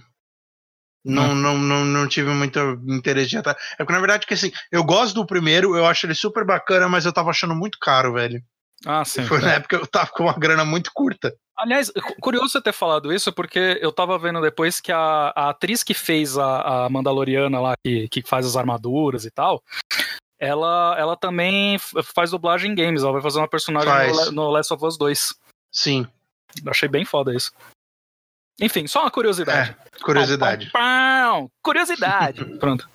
Não, 1.05 1.35
não, 1.35 1.59
não, 1.59 1.85
não 1.85 2.07
tive 2.07 2.31
muito 2.31 2.61
interesse 2.87 3.31
de 3.31 3.39
atrás. 3.39 3.59
É 3.73 3.79
porque, 3.79 3.93
na 3.93 3.99
verdade, 3.99 4.27
que 4.27 4.35
assim, 4.35 4.53
eu 4.71 4.85
gosto 4.85 5.15
do 5.15 5.27
primeiro, 5.27 5.77
eu 5.77 5.85
acho 5.85 6.07
ele 6.07 6.15
super 6.15 6.45
bacana, 6.45 6.89
mas 6.89 7.05
eu 7.05 7.13
tava 7.13 7.31
achando 7.31 7.57
muito 7.57 7.79
caro, 7.81 8.13
velho. 8.13 8.45
Ah, 8.85 9.05
sim. 9.05 9.25
Foi 9.27 9.41
na 9.41 9.53
época 9.55 9.77
que 9.79 9.83
eu 9.83 9.87
tava 9.87 10.11
com 10.11 10.25
uma 10.25 10.33
grana 10.39 10.65
muito 10.65 10.91
curta. 10.93 11.35
Aliás, 11.57 11.91
cu- 11.91 12.17
curioso 12.21 12.49
você 12.51 12.61
ter 12.61 12.73
falado 12.73 13.13
isso, 13.13 13.33
porque 13.33 13.79
eu 13.81 13.93
tava 13.93 14.19
vendo 14.19 14.41
depois 14.41 14.81
que 14.81 14.91
a, 14.91 15.33
a 15.37 15.51
atriz 15.51 15.83
que 15.85 15.95
fez 15.95 16.37
a, 16.37 16.85
a 16.87 16.89
Mandaloriana 16.89 17.61
lá, 17.61 17.75
que, 17.85 18.09
que 18.09 18.23
faz 18.23 18.45
as 18.45 18.57
armaduras 18.57 19.25
e 19.25 19.31
tal, 19.31 19.63
ela, 20.41 20.97
ela 20.99 21.17
também 21.17 21.79
faz 21.79 22.31
dublagem 22.33 22.73
em 22.73 22.75
games. 22.75 23.03
Ela 23.03 23.13
vai 23.13 23.23
fazer 23.23 23.39
uma 23.39 23.49
personagem 23.49 23.93
no, 24.27 24.33
no 24.33 24.51
Last 24.51 24.73
of 24.75 24.85
Us 24.85 24.97
2. 24.99 25.35
Sim. 25.73 26.07
Eu 26.65 26.71
achei 26.71 26.89
bem 26.89 27.05
foda 27.05 27.33
isso. 27.35 27.53
Enfim, 28.61 28.87
só 28.87 29.03
uma 29.03 29.11
curiosidade. 29.11 29.71
É, 29.71 30.01
curiosidade. 30.03 30.71
Pau, 30.71 30.83
pau, 30.83 31.41
pau. 31.41 31.51
Curiosidade. 31.63 32.45
Pronto. 32.59 32.89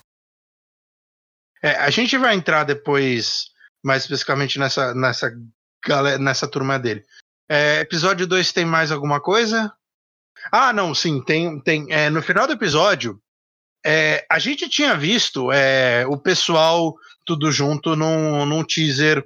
É, 1.61 1.71
a 1.77 1.89
gente 1.89 2.17
vai 2.17 2.35
entrar 2.35 2.63
depois, 2.63 3.51
mais 3.83 4.03
especificamente 4.03 4.59
nessa, 4.59 4.93
nessa, 4.93 5.31
nessa 6.19 6.47
turma 6.47 6.77
dele. 6.77 7.03
É, 7.49 7.79
episódio 7.79 8.27
2 8.27 8.51
tem 8.51 8.65
mais 8.65 8.91
alguma 8.91 9.21
coisa? 9.21 9.71
Ah, 10.51 10.73
não, 10.73 10.93
sim, 10.93 11.21
tem. 11.21 11.59
tem 11.61 11.87
é, 11.89 12.09
no 12.09 12.21
final 12.21 12.45
do 12.45 12.53
episódio, 12.53 13.21
é, 13.85 14.25
a 14.29 14.39
gente 14.39 14.69
tinha 14.69 14.95
visto 14.95 15.51
é, 15.51 16.05
o 16.07 16.17
pessoal 16.17 16.95
tudo 17.25 17.51
junto 17.51 17.95
num, 17.95 18.45
num 18.45 18.63
teaser, 18.63 19.25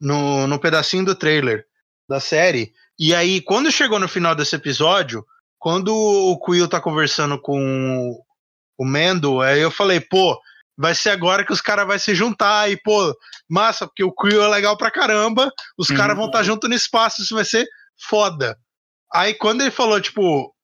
no, 0.00 0.46
no 0.46 0.58
pedacinho 0.58 1.04
do 1.04 1.14
trailer 1.14 1.66
da 2.08 2.20
série. 2.20 2.72
E 2.98 3.14
aí, 3.14 3.40
quando 3.40 3.72
chegou 3.72 3.98
no 3.98 4.08
final 4.08 4.34
desse 4.34 4.56
episódio, 4.56 5.24
quando 5.58 5.94
o 5.94 6.38
Quill 6.38 6.68
tá 6.68 6.80
conversando 6.80 7.40
com 7.40 8.16
o 8.78 8.84
Mendo, 8.84 9.40
aí 9.40 9.60
eu 9.60 9.70
falei, 9.70 10.00
pô, 10.00 10.40
vai 10.80 10.94
ser 10.94 11.10
agora 11.10 11.44
que 11.44 11.52
os 11.52 11.60
caras 11.60 11.86
vão 11.86 11.98
se 11.98 12.14
juntar 12.14 12.70
e, 12.70 12.76
pô, 12.82 13.14
massa, 13.48 13.86
porque 13.86 14.02
o 14.02 14.12
Quill 14.12 14.42
é 14.42 14.48
legal 14.48 14.78
pra 14.78 14.90
caramba, 14.90 15.52
os 15.76 15.90
uhum. 15.90 15.96
caras 15.96 16.16
vão 16.16 16.26
estar 16.26 16.38
tá 16.38 16.44
junto 16.44 16.66
no 16.66 16.74
espaço, 16.74 17.20
isso 17.20 17.34
vai 17.34 17.44
ser 17.44 17.66
foda. 18.08 18.56
Aí 19.12 19.34
quando 19.34 19.60
ele 19.60 19.70
falou, 19.70 20.00
tipo, 20.00 20.54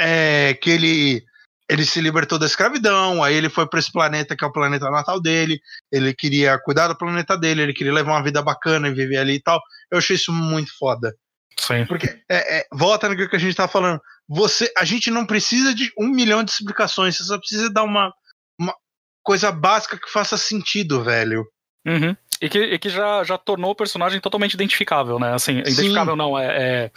é, 0.00 0.54
que 0.54 0.70
ele 0.70 1.22
ele 1.70 1.84
se 1.84 2.00
libertou 2.00 2.36
da 2.36 2.46
escravidão, 2.46 3.22
aí 3.22 3.32
ele 3.36 3.48
foi 3.48 3.64
para 3.64 3.78
esse 3.78 3.92
planeta 3.92 4.36
que 4.36 4.44
é 4.44 4.48
o 4.48 4.52
planeta 4.52 4.90
natal 4.90 5.20
dele, 5.20 5.60
ele 5.92 6.12
queria 6.12 6.58
cuidar 6.58 6.88
do 6.88 6.98
planeta 6.98 7.38
dele, 7.38 7.62
ele 7.62 7.72
queria 7.72 7.92
levar 7.92 8.10
uma 8.10 8.24
vida 8.24 8.42
bacana 8.42 8.88
e 8.88 8.92
viver 8.92 9.18
ali 9.18 9.34
e 9.34 9.40
tal. 9.40 9.60
Eu 9.88 9.98
achei 9.98 10.16
isso 10.16 10.32
muito 10.32 10.76
foda. 10.76 11.14
Sim. 11.56 11.86
Porque, 11.86 12.08
é, 12.28 12.58
é, 12.58 12.66
volta 12.72 13.08
no 13.08 13.14
que 13.14 13.36
a 13.36 13.38
gente 13.38 13.54
tá 13.54 13.68
falando, 13.68 14.00
você, 14.28 14.72
a 14.76 14.84
gente 14.84 15.12
não 15.12 15.24
precisa 15.24 15.72
de 15.72 15.92
um 15.96 16.08
milhão 16.08 16.42
de 16.42 16.50
explicações, 16.50 17.16
você 17.16 17.22
só 17.22 17.38
precisa 17.38 17.70
dar 17.70 17.84
uma, 17.84 18.12
uma 18.58 18.74
coisa 19.22 19.52
básica 19.52 19.98
que 19.98 20.10
faça 20.10 20.36
sentido, 20.36 21.02
velho. 21.02 21.46
Uhum. 21.86 22.16
E 22.40 22.48
que, 22.48 22.58
e 22.58 22.78
que 22.78 22.88
já, 22.88 23.22
já 23.24 23.36
tornou 23.36 23.72
o 23.72 23.76
personagem 23.76 24.20
totalmente 24.20 24.54
identificável, 24.54 25.18
né? 25.18 25.34
Assim, 25.34 25.58
identificável 25.58 26.14
Sim. 26.14 26.18
não, 26.18 26.38
é, 26.38 26.46
é. 26.46 26.90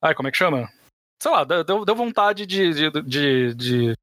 Ai, 0.00 0.14
como 0.14 0.28
é 0.28 0.32
que 0.32 0.38
chama? 0.38 0.68
sei 1.22 1.30
lá, 1.30 1.44
deu, 1.44 1.84
deu 1.84 1.94
vontade 1.94 2.44
de, 2.44 2.74
de, 2.74 3.02
de, 3.02 3.54
de, 3.54 3.94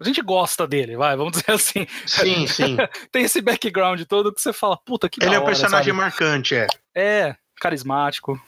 A 0.00 0.04
gente 0.04 0.20
gosta 0.20 0.66
dele, 0.66 0.96
vai, 0.96 1.16
vamos 1.16 1.34
dizer 1.34 1.52
assim. 1.54 1.86
Sim, 2.04 2.48
sim. 2.48 2.76
Tem 3.12 3.22
esse 3.22 3.40
background 3.40 4.02
todo 4.02 4.34
que 4.34 4.40
você 4.40 4.52
fala, 4.52 4.76
puta 4.76 5.08
que 5.08 5.22
Ele 5.24 5.36
é 5.36 5.38
um 5.38 5.44
personagem 5.44 5.92
sabe? 5.92 5.96
marcante, 5.96 6.56
é. 6.56 6.66
É, 6.96 7.36
carismático. 7.60 8.42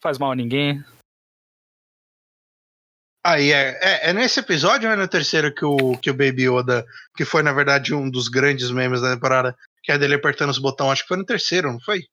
Faz 0.00 0.18
mal 0.18 0.30
a 0.30 0.36
ninguém. 0.36 0.84
Aí 3.26 3.50
é, 3.50 3.76
é, 3.82 4.10
é, 4.10 4.12
nesse 4.12 4.38
episódio 4.38 4.88
ou 4.88 4.94
é 4.94 4.96
no 4.96 5.08
terceiro 5.08 5.52
que 5.52 5.64
o, 5.64 5.98
que 5.98 6.08
o 6.08 6.14
Baby 6.14 6.48
Yoda, 6.48 6.86
que 7.16 7.24
foi 7.24 7.42
na 7.42 7.52
verdade 7.52 7.92
um 7.92 8.08
dos 8.08 8.28
grandes 8.28 8.70
memes 8.70 9.00
da 9.00 9.12
temporada, 9.12 9.56
que 9.82 9.90
é 9.90 9.98
dele 9.98 10.14
apertando 10.14 10.50
os 10.50 10.58
botões, 10.58 10.92
acho 10.92 11.02
que 11.02 11.08
foi 11.08 11.16
no 11.16 11.24
terceiro, 11.24 11.72
não 11.72 11.80
foi? 11.80 12.04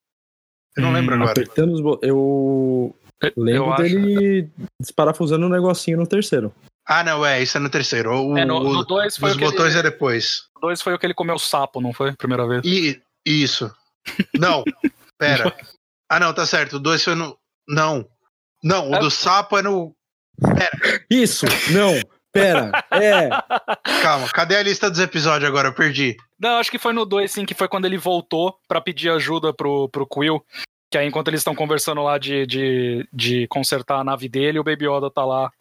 Eu 0.75 0.81
não 0.81 0.89
hum, 0.89 0.93
lembro 0.93 1.13
agora. 1.13 1.31
Apertando 1.31 1.73
os 1.73 1.81
botões. 1.81 2.09
Eu. 2.09 2.95
Lembro 3.37 3.69
eu 3.69 3.75
dele 3.75 4.49
acho... 4.57 4.69
desparafusando 4.81 5.45
um 5.45 5.49
negocinho 5.49 5.99
no 5.99 6.07
terceiro. 6.07 6.51
Ah, 6.83 7.03
não, 7.03 7.23
é, 7.23 7.43
isso 7.43 7.57
é 7.57 7.59
no 7.61 7.69
terceiro. 7.69 8.11
O, 8.11 8.35
é, 8.35 8.43
no, 8.43 8.59
no 8.59 8.83
dois 8.83 9.15
foi 9.15 9.29
os 9.29 9.37
botões 9.37 9.75
ele... 9.75 9.87
é 9.87 9.91
depois. 9.91 10.45
No 10.55 10.61
dois 10.61 10.81
foi 10.81 10.95
o 10.95 10.99
que 10.99 11.05
ele 11.05 11.13
comeu 11.13 11.37
sapo, 11.37 11.79
não 11.79 11.93
foi? 11.93 12.13
Primeira 12.13 12.47
vez. 12.47 12.63
E, 12.65 12.99
isso. 13.23 13.71
Não, 14.37 14.63
pera. 15.19 15.55
Ah, 16.09 16.19
não, 16.19 16.31
tá 16.31 16.45
certo. 16.45 16.75
O 16.75 16.79
dois 16.79 17.03
foi 17.03 17.15
no. 17.15 17.35
Não. 17.67 18.07
Não, 18.63 18.91
o 18.91 18.95
é... 18.95 18.99
do 18.99 19.09
sapo 19.09 19.57
é 19.57 19.63
no. 19.63 19.95
Pera. 20.39 21.05
Isso, 21.09 21.45
não. 21.71 21.99
Pera, 22.33 22.71
é. 22.91 23.29
Calma, 24.01 24.27
cadê 24.29 24.55
a 24.55 24.63
lista 24.63 24.89
dos 24.89 24.99
episódios 24.99 25.47
agora? 25.47 25.67
Eu 25.67 25.73
perdi. 25.73 26.17
Não, 26.39 26.57
acho 26.57 26.71
que 26.71 26.79
foi 26.79 26.91
no 26.91 27.05
2, 27.05 27.31
sim, 27.31 27.45
que 27.45 27.53
foi 27.53 27.67
quando 27.67 27.85
ele 27.85 27.97
voltou 27.97 28.57
para 28.67 28.81
pedir 28.81 29.11
ajuda 29.11 29.53
pro, 29.53 29.87
pro 29.89 30.07
Quill. 30.07 30.43
Que 30.91 30.97
aí, 30.97 31.07
enquanto 31.07 31.27
eles 31.27 31.41
estão 31.41 31.53
conversando 31.53 32.01
lá 32.01 32.17
de, 32.17 32.47
de, 32.47 33.07
de 33.13 33.47
consertar 33.47 33.99
a 33.99 34.03
nave 34.03 34.27
dele, 34.27 34.57
o 34.57 34.63
Baby 34.63 34.87
Yoda 34.87 35.11
tá 35.11 35.23
lá. 35.23 35.51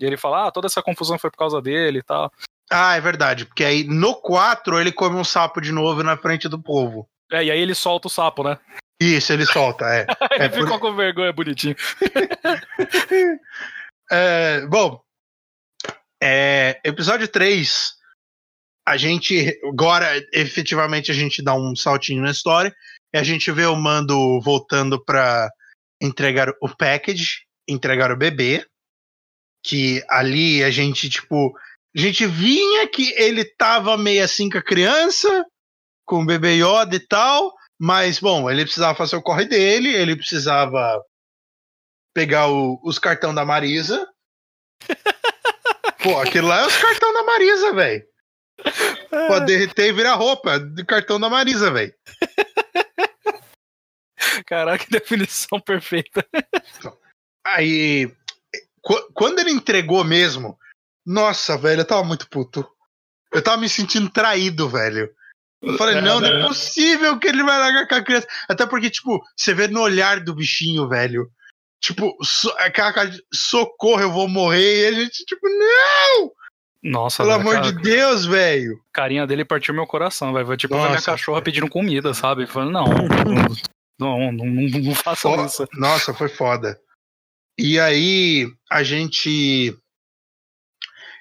E 0.00 0.04
ele 0.04 0.16
fala, 0.16 0.46
ah, 0.46 0.50
toda 0.52 0.68
essa 0.68 0.82
confusão 0.82 1.18
foi 1.18 1.30
por 1.30 1.36
causa 1.36 1.60
dele 1.60 1.98
e 1.98 2.02
tal. 2.02 2.32
Ah, 2.70 2.94
é 2.96 3.00
verdade. 3.00 3.44
Porque 3.44 3.64
aí 3.64 3.84
no 3.84 4.14
4 4.14 4.80
ele 4.80 4.92
come 4.92 5.16
um 5.16 5.24
sapo 5.24 5.60
de 5.60 5.72
novo 5.72 6.02
na 6.04 6.16
frente 6.16 6.48
do 6.48 6.62
povo. 6.62 7.08
É, 7.30 7.44
e 7.44 7.50
aí 7.50 7.58
ele 7.58 7.74
solta 7.74 8.06
o 8.06 8.10
sapo, 8.10 8.44
né? 8.44 8.56
Isso, 9.02 9.32
ele 9.32 9.44
solta, 9.46 9.84
é. 9.86 10.06
ele 10.32 10.44
é 10.44 10.48
ficou 10.50 10.78
por... 10.78 10.80
com 10.80 10.94
vergonha, 10.94 11.32
bonitinho. 11.32 11.74
é, 14.10 14.66
bom, 14.66 15.02
é, 16.22 16.80
episódio 16.84 17.26
3, 17.26 17.94
a 18.86 18.96
gente, 18.96 19.58
agora 19.64 20.06
efetivamente 20.32 21.10
a 21.10 21.14
gente 21.14 21.42
dá 21.42 21.54
um 21.54 21.74
saltinho 21.74 22.22
na 22.22 22.30
história 22.30 22.72
e 23.12 23.18
a 23.18 23.22
gente 23.22 23.50
vê 23.50 23.66
o 23.66 23.74
Mando 23.74 24.40
voltando 24.40 25.02
para 25.04 25.50
entregar 26.00 26.48
o 26.60 26.68
package, 26.68 27.44
entregar 27.68 28.12
o 28.12 28.16
bebê, 28.16 28.64
que 29.64 30.02
ali 30.08 30.62
a 30.62 30.70
gente, 30.70 31.08
tipo, 31.08 31.56
a 31.94 32.00
gente 32.00 32.26
vinha 32.26 32.88
que 32.88 33.12
ele 33.14 33.44
tava 33.44 33.98
meio 33.98 34.24
assim 34.24 34.48
com 34.48 34.58
a 34.58 34.62
criança, 34.62 35.44
com 36.04 36.22
o 36.22 36.26
bebê 36.26 36.54
Yoda 36.54 36.96
e 36.96 37.00
tal, 37.00 37.52
mas, 37.84 38.20
bom, 38.20 38.48
ele 38.48 38.62
precisava 38.62 38.96
fazer 38.96 39.16
o 39.16 39.22
corre 39.22 39.44
dele, 39.44 39.88
ele 39.88 40.14
precisava 40.14 41.04
pegar 42.14 42.48
o, 42.48 42.80
os 42.84 42.96
cartão 42.96 43.34
da 43.34 43.44
Marisa. 43.44 44.08
Pô, 46.00 46.16
aquilo 46.20 46.46
lá 46.46 46.60
é 46.60 46.66
os 46.68 46.76
cartão 46.76 47.12
da 47.12 47.24
Marisa, 47.24 47.72
velho. 47.72 48.06
Pode 49.26 49.46
derreter 49.46 49.88
e 49.88 49.92
virar 49.92 50.14
roupa 50.14 50.60
do 50.60 50.86
cartão 50.86 51.18
da 51.18 51.28
Marisa, 51.28 51.72
velho. 51.72 51.92
Caraca, 54.46 54.84
que 54.84 54.86
definição 54.92 55.58
perfeita. 55.58 56.24
Aí, 57.44 58.14
quando 59.12 59.40
ele 59.40 59.50
entregou 59.50 60.04
mesmo, 60.04 60.56
nossa, 61.04 61.58
velho, 61.58 61.80
eu 61.80 61.84
tava 61.84 62.04
muito 62.04 62.28
puto. 62.30 62.64
Eu 63.32 63.42
tava 63.42 63.56
me 63.56 63.68
sentindo 63.68 64.08
traído, 64.08 64.68
velho. 64.68 65.12
Eu 65.62 65.78
falei, 65.78 66.00
não, 66.00 66.20
não 66.20 66.28
é 66.28 66.46
possível 66.46 67.18
que 67.18 67.28
ele 67.28 67.42
vai 67.44 67.58
largar 67.58 67.86
com 67.86 67.94
a 67.94 68.02
criança. 68.02 68.26
Até 68.48 68.66
porque, 68.66 68.90
tipo, 68.90 69.22
você 69.36 69.54
vê 69.54 69.68
no 69.68 69.80
olhar 69.80 70.20
do 70.20 70.34
bichinho, 70.34 70.88
velho. 70.88 71.30
Tipo, 71.80 72.16
so, 72.22 72.50
aquela 72.58 72.92
cara 72.92 73.10
de 73.10 73.22
socorro, 73.32 74.00
eu 74.00 74.10
vou 74.10 74.28
morrer. 74.28 74.82
E 74.82 74.86
a 74.86 74.92
gente, 74.92 75.24
tipo, 75.24 75.48
não! 75.48 76.32
Nossa, 76.82 77.22
Pelo 77.22 77.34
amor 77.34 77.54
cara, 77.54 77.72
de 77.72 77.80
Deus, 77.80 78.24
velho. 78.24 78.80
Carinha 78.92 79.24
dele 79.24 79.44
partiu 79.44 79.72
meu 79.72 79.86
coração, 79.86 80.32
velho. 80.32 80.56
Tipo, 80.56 80.74
a 80.74 80.88
minha 80.88 81.00
cachorra 81.02 81.40
pedindo 81.40 81.68
comida, 81.68 82.12
sabe? 82.12 82.44
Falando, 82.46 82.72
não, 82.72 82.84
não, 84.00 84.32
não, 84.32 84.32
não, 84.32 84.80
não 84.80 84.94
façam 84.94 85.46
isso. 85.46 85.66
Nossa, 85.74 86.12
foi 86.12 86.28
foda. 86.28 86.76
E 87.56 87.78
aí, 87.78 88.48
a 88.68 88.82
gente. 88.82 89.76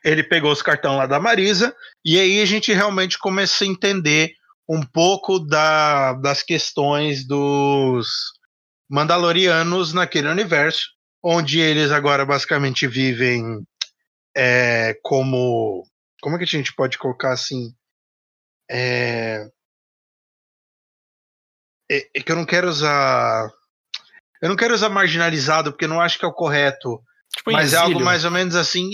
Ele 0.03 0.23
pegou 0.23 0.51
os 0.51 0.61
cartões 0.61 0.97
lá 0.97 1.05
da 1.05 1.19
Marisa, 1.19 1.75
e 2.03 2.19
aí 2.19 2.41
a 2.41 2.45
gente 2.45 2.73
realmente 2.73 3.19
começa 3.19 3.63
a 3.63 3.67
entender 3.67 4.33
um 4.67 4.81
pouco 4.81 5.39
da, 5.39 6.13
das 6.13 6.41
questões 6.41 7.25
dos 7.25 8.07
Mandalorianos 8.89 9.93
naquele 9.93 10.27
universo, 10.27 10.89
onde 11.23 11.59
eles 11.59 11.91
agora 11.91 12.25
basicamente 12.25 12.87
vivem 12.87 13.65
é, 14.35 14.97
como. 15.03 15.83
Como 16.21 16.35
é 16.35 16.37
que 16.37 16.43
a 16.43 16.47
gente 16.47 16.73
pode 16.73 16.97
colocar 16.97 17.31
assim? 17.31 17.73
É, 18.69 19.47
é, 21.89 22.07
é, 22.15 22.21
que 22.21 22.31
eu 22.31 22.35
não 22.35 22.45
quero 22.45 22.69
usar. 22.69 23.51
Eu 24.41 24.49
não 24.49 24.55
quero 24.55 24.73
usar 24.73 24.89
marginalizado, 24.89 25.71
porque 25.71 25.87
não 25.87 26.01
acho 26.01 26.17
que 26.17 26.25
é 26.25 26.27
o 26.27 26.33
correto. 26.33 27.01
Tipo 27.35 27.51
mas 27.51 27.73
exílio. 27.73 27.81
é 27.81 27.85
algo 27.85 27.99
mais 28.01 28.25
ou 28.25 28.31
menos 28.31 28.55
assim. 28.55 28.89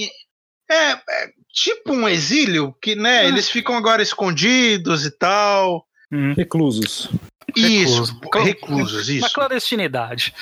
É, 0.70 0.91
é 0.91 1.32
tipo 1.51 1.93
um 1.93 2.07
exílio, 2.07 2.74
que, 2.82 2.95
né, 2.95 3.20
ah. 3.20 3.26
eles 3.26 3.49
ficam 3.49 3.76
agora 3.76 4.01
escondidos 4.01 5.05
e 5.05 5.11
tal. 5.11 5.86
Hum. 6.11 6.34
Reclusos. 6.34 7.09
Isso, 7.55 8.03
reclusos, 8.22 8.45
reclusos 8.45 9.09
isso. 9.09 9.22
Na 9.22 9.30
clandestinidade. 9.30 10.34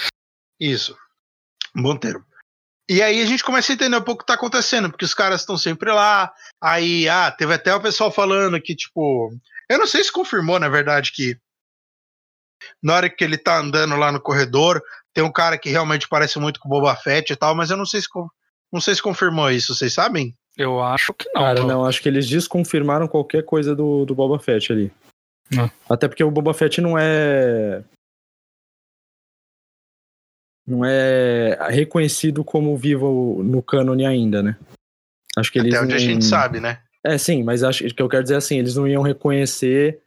Isso. 0.60 0.98
Bom 1.76 1.96
termo. 1.96 2.26
E 2.90 3.02
aí 3.02 3.22
a 3.22 3.26
gente 3.26 3.44
começa 3.44 3.72
a 3.72 3.76
entender 3.76 3.98
um 3.98 4.02
pouco 4.02 4.22
o 4.22 4.26
que 4.26 4.28
tá 4.28 4.36
acontecendo, 4.36 4.90
porque 4.90 5.06
os 5.06 5.14
caras 5.14 5.42
estão 5.42 5.58
sempre 5.58 5.92
lá. 5.92 6.32
Aí, 6.62 7.10
ah, 7.10 7.32
teve 7.32 7.54
até 7.54 7.74
o 7.74 7.82
pessoal 7.82 8.12
falando 8.12 8.62
que, 8.62 8.76
tipo. 8.76 9.32
Eu 9.68 9.80
não 9.80 9.88
sei 9.88 10.04
se 10.04 10.12
confirmou, 10.12 10.60
na 10.60 10.70
verdade, 10.70 11.12
que 11.12 11.36
na 12.82 12.96
hora 12.96 13.10
que 13.10 13.24
ele 13.24 13.38
tá 13.38 13.58
andando 13.58 13.96
lá 13.96 14.12
no 14.12 14.22
corredor, 14.22 14.82
tem 15.14 15.24
um 15.24 15.32
cara 15.32 15.58
que 15.58 15.70
realmente 15.70 16.08
parece 16.08 16.38
muito 16.38 16.60
com 16.60 16.68
o 16.68 16.72
Boba 16.72 16.96
Fett 16.96 17.34
e 17.34 17.36
tal, 17.36 17.56
mas 17.56 17.72
eu 17.72 17.78
não 17.78 17.86
sei 17.86 18.02
se, 18.02 18.08
não 18.72 18.82
sei 18.82 18.96
se 18.96 19.02
confirmou 19.02 19.50
isso, 19.52 19.74
vocês 19.76 19.94
sabem? 19.94 20.36
Eu 20.58 20.82
acho 20.82 21.14
que 21.14 21.26
não. 21.34 21.42
Cara, 21.42 21.64
não, 21.66 21.86
acho 21.86 22.02
que 22.02 22.08
eles 22.10 22.28
desconfirmaram 22.28 23.08
qualquer 23.08 23.44
coisa 23.44 23.76
do, 23.76 24.06
do 24.06 24.16
Boba 24.16 24.40
Fett 24.40 24.72
ali. 24.72 24.92
Não. 25.52 25.70
Até 25.90 26.08
porque 26.08 26.24
o 26.24 26.32
Boba 26.32 26.54
Fett 26.54 26.80
não 26.82 26.98
é. 26.98 27.84
Não 30.68 30.84
é 30.84 31.58
reconhecido 31.70 32.44
como 32.44 32.76
vivo 32.76 33.42
no 33.44 33.62
cânone 33.62 34.06
ainda, 34.06 34.42
né? 34.42 34.58
Acho 35.38 35.52
que 35.52 35.60
eles. 35.60 35.74
Até 35.74 35.84
onde 35.84 35.94
a 35.94 35.98
não- 35.98 36.04
gente 36.04 36.26
sabe, 36.26 36.60
né? 36.60 36.82
É, 37.04 37.18
sim, 37.20 37.44
mas 37.44 37.62
acho 37.62 37.84
que 37.94 38.02
eu 38.02 38.10
quero 38.10 38.24
dizer 38.24 38.36
assim, 38.36 38.58
eles 38.58 38.76
não 38.76 38.88
iam 38.88 39.04
reconhecer 39.04 40.02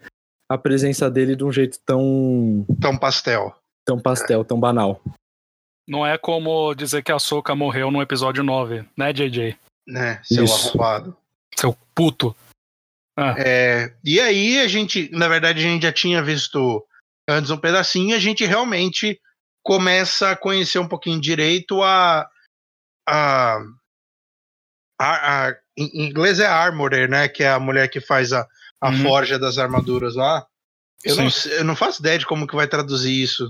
a 0.51 0.59
presença 0.59 1.09
dele 1.09 1.37
de 1.37 1.45
um 1.45 1.53
jeito 1.53 1.79
tão, 1.87 2.67
Tão 2.81 2.99
pastel. 2.99 3.55
tão 3.87 4.01
pastel, 4.01 4.45
tão 4.45 4.59
banal. 4.59 5.01
Não 5.89 6.07
é 6.07 6.19
como 6.19 6.75
dizer 6.75 7.03
que 7.03 7.11
a 7.11 7.19
Soca 7.19 7.55
morreu 7.55 7.91
no 7.91 8.03
episódio 8.03 8.45
9, 8.45 8.85
né, 8.97 9.13
JJ? 9.13 9.57
Né? 9.87 10.21
Seu 10.23 10.45
Isso. 10.45 10.69
arrombado. 10.69 11.17
Seu 11.59 11.75
puto. 11.95 12.37
É, 13.37 13.93
e 14.05 14.21
aí 14.21 14.61
a 14.61 14.69
gente, 14.69 15.11
na 15.11 15.27
verdade, 15.27 15.59
a 15.59 15.63
gente 15.63 15.83
já 15.83 15.93
tinha 15.93 16.23
visto 16.23 16.87
antes 17.29 17.51
um 17.51 17.57
pedacinho 17.59 18.11
e 18.11 18.15
a 18.15 18.19
gente 18.21 18.45
realmente 18.45 19.21
começa 19.65 20.31
a 20.31 20.37
conhecer 20.37 20.79
um 20.79 20.87
pouquinho 20.87 21.21
direito 21.21 21.83
a. 21.83 22.29
a, 23.09 23.57
a, 25.01 25.49
a- 25.49 25.57
em 25.77 26.07
inglês 26.07 26.39
é 26.41 26.47
Armorer, 26.47 27.09
né? 27.09 27.29
Que 27.29 27.43
é 27.45 27.51
a 27.51 27.59
mulher 27.61 27.89
que 27.89 28.01
faz 28.01 28.33
a, 28.33 28.47
a 28.81 28.91
Uhum. 28.91 29.03
forja 29.03 29.39
das 29.39 29.57
armaduras 29.59 30.15
lá. 30.17 30.47
Eu 31.05 31.17
não, 31.17 31.31
Sim. 31.31 31.49
eu 31.51 31.65
não 31.65 31.75
faço 31.77 32.01
ideia 32.01 32.19
de 32.19 32.27
como 32.27 32.47
que 32.47 32.57
vai 32.57 32.67
traduzir 32.69 33.21
isso. 33.23 33.47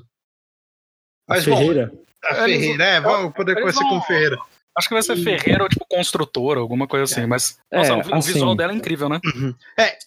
A 1.27 1.35
Mas 1.35 1.47
bom, 1.47 1.57
Ferreira? 1.57 1.91
A 2.25 2.35
Ferreira, 2.45 2.85
é, 2.85 3.01
vamos 3.01 3.33
poder 3.35 3.55
conhecer 3.55 3.81
vão- 3.81 4.01
com 4.01 4.03
Ferreira. 4.03 4.37
Acho 4.77 4.89
que 4.89 4.95
vai 4.95 5.03
ser 5.03 5.17
Ferreira 5.17 5.63
ou 5.65 5.69
tipo 5.69 5.85
construtora, 5.91 6.61
alguma 6.61 6.87
coisa 6.87 7.03
assim. 7.05 7.27
Mas 7.27 7.59
nossa, 7.73 7.93
É, 7.93 7.97
o 7.97 8.15
assim- 8.15 8.33
visual 8.33 8.55
dela 8.55 8.73
é 8.73 8.77
incrível, 8.77 9.09
né? 9.09 9.19
Uhum. 9.25 9.53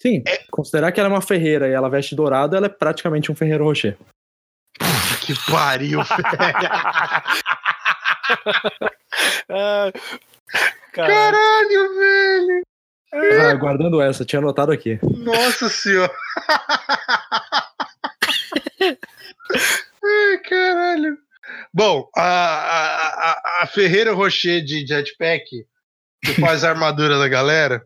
Sim, 0.01 0.23
considerar 0.49 0.91
que 0.93 0.99
ela 0.99 1.09
é 1.09 1.11
uma 1.11 1.21
ferreira 1.21 1.67
e 1.67 1.73
ela 1.73 1.89
veste 1.89 2.15
dourado, 2.15 2.55
ela 2.55 2.67
é 2.67 2.69
praticamente 2.69 3.29
um 3.31 3.35
Ferreiro 3.35 3.65
Rocher. 3.65 3.97
Que 5.25 5.33
pariu, 5.51 6.01
velho. 6.01 6.01
É, 9.49 9.91
cara, 10.93 11.13
Caralho, 11.13 11.95
velho. 11.97 12.61
Ah, 13.13 13.53
guardando 13.55 14.01
essa, 14.01 14.23
tinha 14.23 14.39
anotado 14.39 14.71
aqui. 14.71 14.97
Nossa 15.03 15.67
senhora. 15.67 16.13
Ai, 20.03 20.37
caralho. 20.49 21.17
Bom, 21.73 22.09
a, 22.15 22.21
a, 22.23 23.63
a, 23.63 23.67
Ferreira 23.67 24.13
Rocher 24.13 24.63
de 24.63 24.85
Jetpack, 24.85 25.65
que 26.23 26.33
faz 26.33 26.63
a 26.63 26.69
armadura 26.71 27.17
da 27.17 27.27
galera, 27.27 27.85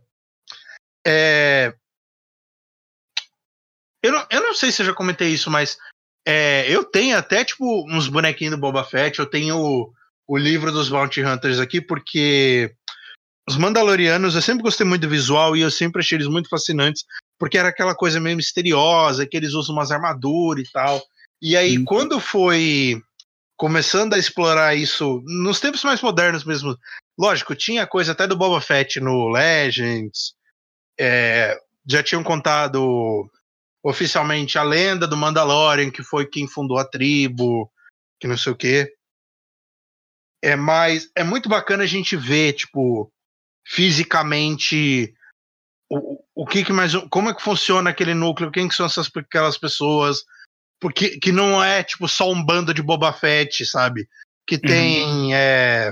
é. 1.06 1.74
Eu 4.04 4.12
não, 4.12 4.28
eu 4.32 4.42
não 4.42 4.54
sei 4.54 4.72
se 4.72 4.82
eu 4.82 4.86
já 4.88 4.94
comentei 4.94 5.30
isso, 5.30 5.50
mas 5.50 5.78
é, 6.28 6.66
eu 6.70 6.84
tenho 6.84 7.18
até, 7.18 7.44
tipo, 7.44 7.86
uns 7.92 8.08
bonequinhos 8.08 8.56
do 8.56 8.60
Boba 8.60 8.84
Fett, 8.84 9.20
eu 9.20 9.26
tenho 9.26 9.58
o, 9.58 9.94
o 10.28 10.38
livro 10.38 10.72
dos 10.72 10.90
Bounty 10.90 11.24
Hunters 11.24 11.60
aqui, 11.60 11.80
porque 11.80 12.76
os 13.48 13.58
Mandalorianos, 13.58 14.34
eu 14.34 14.42
sempre 14.42 14.64
gostei 14.64 14.86
muito 14.86 15.04
do 15.04 15.10
visual 15.10 15.56
e 15.56 15.62
eu 15.62 15.70
sempre 15.70 16.02
achei 16.02 16.18
eles 16.18 16.28
muito 16.28 16.50
fascinantes, 16.50 17.04
porque 17.40 17.58
era 17.58 17.70
aquela 17.70 17.94
coisa 17.94 18.20
meio 18.20 18.36
misteriosa, 18.36 19.28
que 19.28 19.38
eles 19.38 19.54
usam 19.54 19.76
umas 19.76 19.92
armaduras 19.92 20.68
e 20.68 20.72
tal. 20.72 21.02
E 21.42 21.56
aí, 21.56 21.78
Uhum. 21.78 21.86
quando 21.86 22.20
foi 22.20 23.02
começando 23.58 24.14
a 24.14 24.18
explorar 24.18 24.76
isso, 24.76 25.22
nos 25.26 25.60
tempos 25.60 25.84
mais 25.84 26.02
modernos 26.02 26.44
mesmo, 26.44 26.78
lógico, 27.18 27.56
tinha 27.56 27.88
coisa 27.88 28.12
até 28.12 28.28
do 28.28 28.36
Boba 28.36 28.60
Fett 28.60 29.00
no 29.00 29.30
Legends, 29.30 30.36
é, 31.00 31.58
já 31.88 32.04
tinham 32.04 32.24
contado 32.24 33.30
oficialmente 33.84 34.58
a 34.58 34.64
lenda 34.64 35.08
do 35.08 35.16
Mandalorian, 35.16 35.92
que 35.92 36.04
foi 36.04 36.26
quem 36.26 36.48
fundou 36.48 36.78
a 36.78 36.86
tribo, 36.86 37.72
que 38.20 38.28
não 38.28 38.38
sei 38.38 38.52
o 38.52 38.56
quê. 38.56 38.92
É, 40.44 40.56
mas 40.56 41.10
é 41.16 41.24
muito 41.24 41.48
bacana 41.48 41.84
a 41.84 41.88
gente 41.88 42.16
ver, 42.16 42.54
tipo, 42.54 43.12
fisicamente 43.66 45.14
o, 45.90 46.20
o 46.36 46.46
que 46.46 46.64
que 46.64 46.74
mais 46.74 46.94
como 47.10 47.30
é 47.30 47.34
que 47.34 47.42
funciona 47.42 47.90
aquele 47.90 48.14
núcleo, 48.14 48.52
quem 48.52 48.68
que 48.68 48.76
são 48.76 48.86
essas 48.86 49.10
aquelas 49.16 49.58
pessoas, 49.58 50.24
porque 50.80 51.18
que 51.20 51.32
não 51.32 51.64
é 51.64 51.84
tipo 51.84 52.08
só 52.08 52.32
um 52.32 52.44
bando 52.44 52.74
de 52.74 52.82
Boba 52.82 53.12
Fett, 53.14 53.66
sabe? 53.66 54.08
Que 54.48 54.58
tem 54.58 55.36
é, 55.36 55.92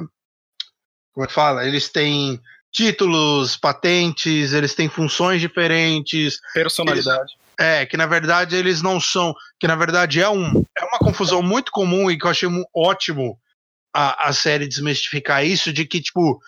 como 1.14 1.24
é 1.24 1.28
que 1.28 1.34
fala? 1.34 1.66
Eles 1.66 1.90
têm 1.90 2.42
títulos, 2.72 3.56
patentes, 3.56 4.52
eles 4.52 4.74
têm 4.74 4.90
funções 4.90 5.40
diferentes, 5.40 6.40
personalidade. 6.54 7.34
é, 7.60 7.86
que 7.86 7.96
na 7.96 8.08
verdade 8.08 8.56
eles 8.56 8.82
não 8.82 9.00
são. 9.00 9.34
Que 9.60 9.68
na 9.68 9.76
verdade 9.76 10.20
é, 10.20 10.28
um, 10.28 10.66
é 10.78 10.84
uma 10.84 10.98
confusão 10.98 11.42
muito 11.44 11.72
comum 11.72 12.10
e 12.10 12.18
que 12.18 12.26
eu 12.26 12.32
achei 12.32 12.50
ótimo 12.76 13.40
a, 13.94 14.30
a 14.30 14.34
série 14.34 14.68
desmistificar 14.68 15.46
isso, 15.46 15.72
de 15.72 15.86
que, 15.86 16.02
tipo, 16.02 16.42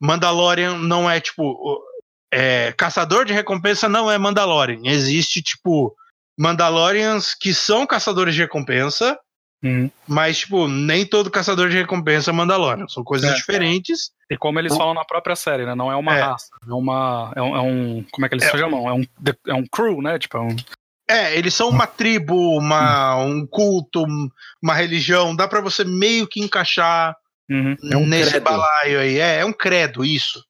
Mandalorian 0.00 0.78
não 0.78 1.08
é, 1.08 1.20
tipo. 1.20 1.84
É, 2.30 2.72
caçador 2.72 3.24
de 3.24 3.32
recompensa 3.32 3.88
não 3.88 4.10
é 4.10 4.18
Mandalorian. 4.18 4.80
Existe, 4.84 5.42
tipo, 5.42 5.94
Mandalorians 6.38 7.34
que 7.34 7.52
são 7.52 7.86
caçadores 7.86 8.34
de 8.34 8.40
recompensa, 8.42 9.18
Uhum. 9.62 9.90
mas, 10.06 10.38
tipo, 10.38 10.68
nem 10.68 11.04
todo 11.04 11.30
caçador 11.32 11.68
de 11.68 11.76
recompensa 11.76 12.30
é 12.30 12.32
Mandalorian. 12.32 12.86
São 12.88 13.02
coisas 13.02 13.30
É. 13.30 13.34
diferentes. 13.34 14.10
E 14.30 14.36
como 14.36 14.58
eles 14.60 14.76
falam 14.76 14.94
na 14.94 15.04
própria 15.04 15.34
série, 15.34 15.66
né? 15.66 15.74
Não 15.74 15.90
é 15.90 15.96
uma 15.96 16.16
É. 16.16 16.20
raça, 16.22 16.46
é 16.68 16.72
uma. 16.72 17.32
É 17.34 17.42
um, 17.42 17.56
é 17.56 17.60
um- 17.60 18.04
Como 18.12 18.24
é 18.24 18.28
que 18.28 18.34
eles 18.36 18.46
É. 18.46 18.50
se 18.50 18.58
chamam? 18.58 18.88
É 18.88 18.92
um, 18.92 19.04
é 19.48 19.54
um 19.54 19.64
crew, 19.66 20.00
né? 20.00 20.18
Tipo, 20.18 20.36
é 20.36 20.40
um. 20.42 20.56
É, 21.10 21.36
eles 21.36 21.54
são 21.54 21.70
uma 21.70 21.86
tribo, 21.86 22.56
uma, 22.58 23.16
um 23.16 23.46
culto, 23.46 24.02
um- 24.04 24.28
uma 24.62 24.74
religião. 24.74 25.34
Dá 25.34 25.48
pra 25.48 25.60
você 25.60 25.82
meio 25.82 26.28
que 26.28 26.40
encaixar 26.40 27.16
Uhum. 27.50 27.74
É 27.90 27.96
um 27.96 28.06
nesse 28.06 28.38
balaio 28.40 29.00
aí. 29.00 29.18
É, 29.18 29.38
é 29.38 29.44
um 29.44 29.54
credo, 29.54 30.04
isso. 30.04 30.44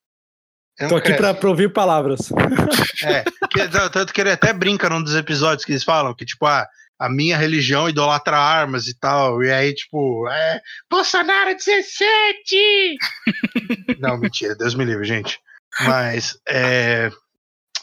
É 0.79 0.87
um 0.87 0.89
Tô 0.91 0.97
aqui 0.97 1.12
pra 1.14 1.37
ouvir 1.49 1.72
palavras. 1.72 2.31
É, 3.05 3.22
que- 3.49 3.68
tanto 3.93 4.12
que 4.12 4.20
ele 4.20 4.33
até 4.33 4.53
brinca 4.53 4.91
num 4.91 5.01
dos 5.03 5.14
episódios 5.14 5.64
que 5.64 5.70
eles 5.72 5.85
falam 5.85 6.12
que, 6.14 6.24
tipo, 6.24 6.45
ah, 6.47 6.66
a 6.99 7.09
minha 7.09 7.37
religião 7.37 7.89
idolatra 7.89 8.37
armas 8.37 8.89
e 8.89 8.99
tal. 8.99 9.41
E 9.43 9.53
aí, 9.53 9.72
tipo, 9.72 10.29
é. 10.29 10.61
Bolsonaro 10.91 11.55
17! 11.55 12.97
Não, 14.01 14.18
mentira, 14.18 14.57
Deus 14.57 14.74
me 14.74 14.85
livre, 14.85 15.05
gente. 15.05 15.39
Mas, 15.83 16.37
é. 16.49 17.11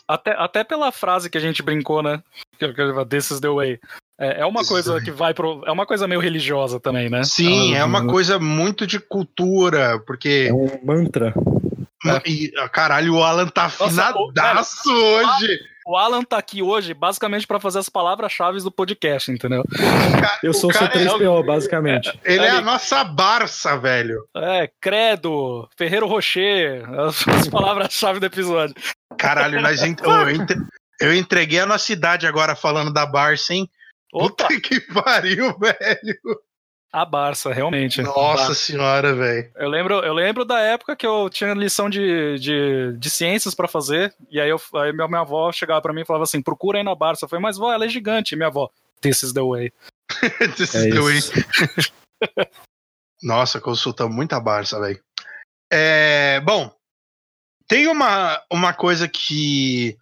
Até, 0.08 0.32
até 0.38 0.64
pela 0.64 0.91
frase 0.91 1.30
que 1.30 1.38
a 1.38 1.41
gente 1.41 1.64
brincou, 1.64 2.04
né? 2.04 2.22
Que- 2.60 2.74
que- 2.74 3.06
This 3.10 3.32
is 3.32 3.39
the 3.39 3.50
way. 3.50 3.80
É, 4.20 4.41
é 4.41 4.46
uma 4.46 4.64
coisa 4.66 5.02
que 5.02 5.12
vai 5.12 5.34
pro. 5.34 5.62
É 5.66 5.72
uma 5.72 5.86
coisa 5.86 6.08
meio 6.08 6.22
religiosa 6.22 6.80
também, 6.80 7.10
né? 7.10 7.24
Sim, 7.24 7.76
é 7.76 7.84
uma 7.84 8.06
coisa 8.06 8.38
muito 8.39 8.86
de 8.86 9.00
cultura, 9.00 10.00
porque. 10.06 10.48
É 10.50 10.54
um 10.54 10.68
mantra. 10.86 11.34
E, 12.26 12.51
ah, 12.58 12.70
caralho, 12.70 13.16
o 13.16 13.24
Alan 13.24 13.47
tá 13.47 13.66
afinadaço 13.66 14.91
hoje. 14.91 15.60
O 15.88 15.95
Alan 15.95 16.24
tá 16.24 16.38
aqui 16.38 16.64
hoje 16.64 16.95
basicamente 16.95 17.45
pra 17.45 17.60
fazer 17.60 17.78
as 17.78 17.89
palavras-chave 17.89 18.60
do 18.62 18.72
podcast, 18.72 19.32
entendeu? 19.32 19.64
Eu 20.41 20.51
sou 20.51 20.72
o 20.72 20.74
cara 20.74 20.86
é 20.99 21.06
C3PO, 21.06 21.45
basicamente. 21.45 22.20
Ele 22.24 22.43
é 22.43 22.49
a 22.49 22.62
nossa 22.62 23.03
Barça, 23.03 23.78
velho. 23.78 24.28
É, 24.36 24.68
Credo, 24.82 25.70
Ferreiro 25.78 26.08
Rocher, 26.08 26.84
as, 27.01 27.28
as 27.28 27.47
palavras-chave 27.47 28.20
do 28.20 28.26
episódio. 28.26 28.74
Caralho, 29.18 29.62
nós 29.62 29.84
ent- 29.84 30.01
eu 30.99 31.14
entreguei 31.14 31.60
a 31.60 31.66
nossa 31.68 31.93
idade 31.93 32.26
agora 32.26 32.56
falando 32.56 32.91
da 32.91 33.06
Barça, 33.06 33.53
hein? 33.53 33.70
Opa, 34.12 34.47
Puta 34.47 34.62
que 34.62 34.80
pariu, 34.80 35.56
velho. 35.60 36.20
A 37.02 37.06
Barça, 37.06 37.52
realmente. 37.54 38.02
Nossa 38.02 38.54
senhora, 38.54 39.14
velho. 39.14 39.52
Eu 39.56 39.68
lembro, 39.70 39.96
eu 39.96 40.14
lembro 40.14 40.46
da 40.46 40.60
época 40.60 40.96
que 40.96 41.06
eu 41.06 41.30
tinha 41.30 41.54
lição 41.54 41.89
de, 41.89 42.39
de, 42.39 42.93
de 42.98 43.10
ciências 43.10 43.54
pra 43.54 43.68
fazer, 43.68 44.16
e 44.30 44.39
aí, 44.39 44.50
eu, 44.50 44.62
aí 44.76 44.93
minha, 44.93 45.08
minha 45.08 45.22
avó 45.22 45.52
chegava 45.52 45.82
pra 45.82 45.93
mim 45.93 46.02
e 46.02 46.06
falava 46.06 46.24
assim: 46.24 46.41
procura 46.41 46.78
aí 46.78 46.84
na 46.84 46.96
Barça. 46.96 47.26
Eu 47.26 47.30
falei, 47.30 47.43
mas 47.43 47.58
vó, 47.58 47.74
ela 47.74 47.86
é 47.86 47.89
gigante. 47.89 48.34
E 48.34 48.38
minha 48.38 48.48
avó, 48.48 48.70
this 49.02 49.24
is 49.24 49.34
the 49.34 49.41
way. 49.41 49.74
This 50.56 50.74
É 50.76 50.88
is 50.88 50.93
the 50.93 51.02
way. 51.02 52.48
Nossa, 53.22 53.60
consulta 53.60 54.08
muita 54.08 54.39
Barça, 54.39 54.80
velho. 54.80 55.04
É, 55.72 56.39
bom, 56.41 56.72
tem 57.68 57.88
uma, 57.88 58.41
uma 58.52 58.74
coisa 58.74 59.08
que 59.08 59.98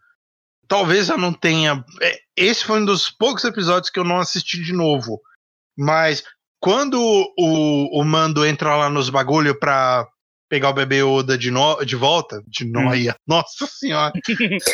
talvez 0.68 1.10
eu 1.10 1.18
não 1.18 1.34
tenha. 1.34 1.84
é, 2.02 2.20
Esse 2.36 2.66
foi 2.66 2.82
um 2.82 2.86
dos 2.86 3.10
poucos 3.10 3.44
episódios 3.46 3.90
que 3.90 4.00
eu 4.00 4.04
não 4.04 4.20
assisti 4.20 4.62
de 4.62 4.74
novo. 4.74 5.22
Mas 5.76 6.24
quando 6.64 6.98
o, 7.38 8.00
o 8.00 8.06
Mando 8.06 8.46
entra 8.46 8.74
lá 8.78 8.90
nos 8.90 9.10
bagulho 9.10 9.60
pra 9.60 10.08
pegar 10.50 10.70
o 10.70 10.74
bebê 10.74 11.04
Oda 11.04 11.38
de, 11.38 11.52
no, 11.52 11.84
de 11.84 11.94
volta, 11.98 12.42
de 12.48 12.64
noia, 12.64 13.14
nossa 13.28 13.68
senhora. 13.68 14.14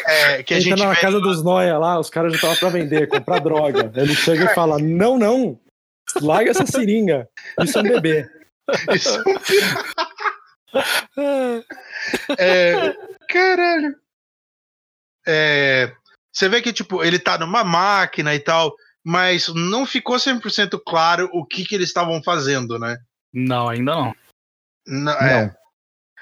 É, 0.05 0.43
que 0.43 0.53
a 0.53 0.59
gente 0.59 0.77
na 0.77 0.95
casa 0.95 1.19
dos 1.19 1.43
Noia 1.43 1.79
lá, 1.79 1.99
os 1.99 2.07
caras 2.11 2.31
já 2.33 2.35
estavam 2.35 2.57
pra 2.57 2.69
vender, 2.69 3.07
comprar 3.07 3.39
droga. 3.39 3.91
Ele 3.99 4.13
chega 4.13 4.45
e 4.45 4.53
fala: 4.53 4.77
Não, 4.77 5.17
não, 5.17 5.59
larga 6.21 6.51
essa 6.51 6.63
seringa. 6.67 7.27
Isso 7.59 7.79
é 7.79 7.81
um 7.81 7.85
bebê. 7.85 8.29
Isso- 8.93 9.23
É, 12.37 12.93
caralho. 13.27 13.95
É, 15.27 15.91
você 16.31 16.47
vê 16.47 16.61
que, 16.61 16.71
tipo, 16.71 17.03
ele 17.03 17.17
tá 17.17 17.37
numa 17.39 17.63
máquina 17.63 18.35
e 18.35 18.39
tal, 18.39 18.75
mas 19.11 19.47
não 19.47 19.87
ficou 19.87 20.17
100% 20.17 20.79
claro 20.85 21.27
o 21.33 21.43
que, 21.43 21.65
que 21.65 21.73
eles 21.73 21.89
estavam 21.89 22.21
fazendo, 22.21 22.77
né? 22.77 22.95
Não, 23.33 23.67
ainda 23.67 23.83
não. 23.95 24.15
Não, 24.85 25.11
é. 25.13 25.45
Não. 25.47 25.55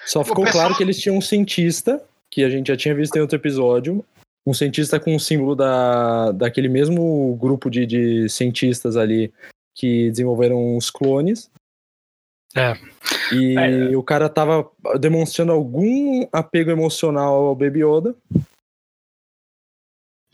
Só 0.05 0.23
ficou 0.23 0.45
pessoal- 0.45 0.63
claro 0.63 0.77
que 0.77 0.83
eles 0.83 0.97
tinham 0.97 1.17
um 1.17 1.21
cientista, 1.21 2.01
que 2.31 2.45
a 2.45 2.49
gente 2.49 2.67
já 2.67 2.77
tinha 2.77 2.95
visto 2.95 3.13
em 3.17 3.19
outro 3.19 3.35
episódio, 3.37 4.05
um 4.45 4.53
cientista 4.53 5.01
com 5.01 5.13
o 5.13 5.19
símbolo 5.19 5.53
da, 5.53 6.31
daquele 6.31 6.69
mesmo 6.69 7.35
grupo 7.35 7.69
de, 7.69 7.85
de 7.85 8.29
cientistas 8.29 8.95
ali 8.95 9.33
que 9.75 10.09
desenvolveram 10.11 10.77
os 10.77 10.89
clones. 10.89 11.51
É. 12.55 12.71
E 13.33 13.57
É. 13.91 13.97
o 13.97 14.01
cara 14.01 14.29
tava 14.29 14.71
demonstrando 14.97 15.51
algum 15.51 16.25
apego 16.31 16.71
emocional 16.71 17.47
ao 17.47 17.55
Baby 17.55 17.83
Yoda. 17.83 18.15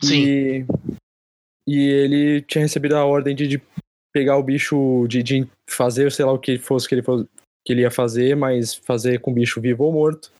Sim. 0.00 0.22
E, 0.24 0.66
e 1.66 1.88
ele 1.88 2.42
tinha 2.42 2.62
recebido 2.62 2.96
a 2.96 3.04
ordem 3.04 3.34
de, 3.34 3.46
de 3.46 3.62
pegar 4.12 4.36
o 4.36 4.42
bicho, 4.42 5.06
de, 5.08 5.22
de 5.22 5.48
fazer, 5.68 6.12
sei 6.12 6.24
lá 6.24 6.32
o 6.32 6.38
que 6.38 6.58
fosse 6.58 6.88
que 6.88 6.94
ele, 6.94 7.02
fosse, 7.02 7.26
que 7.66 7.72
ele 7.72 7.82
ia 7.82 7.90
fazer, 7.90 8.36
mas 8.36 8.74
fazer 8.74 9.20
com 9.20 9.30
o 9.30 9.34
bicho 9.34 9.60
vivo 9.60 9.84
ou 9.84 9.92
morto. 9.92 10.32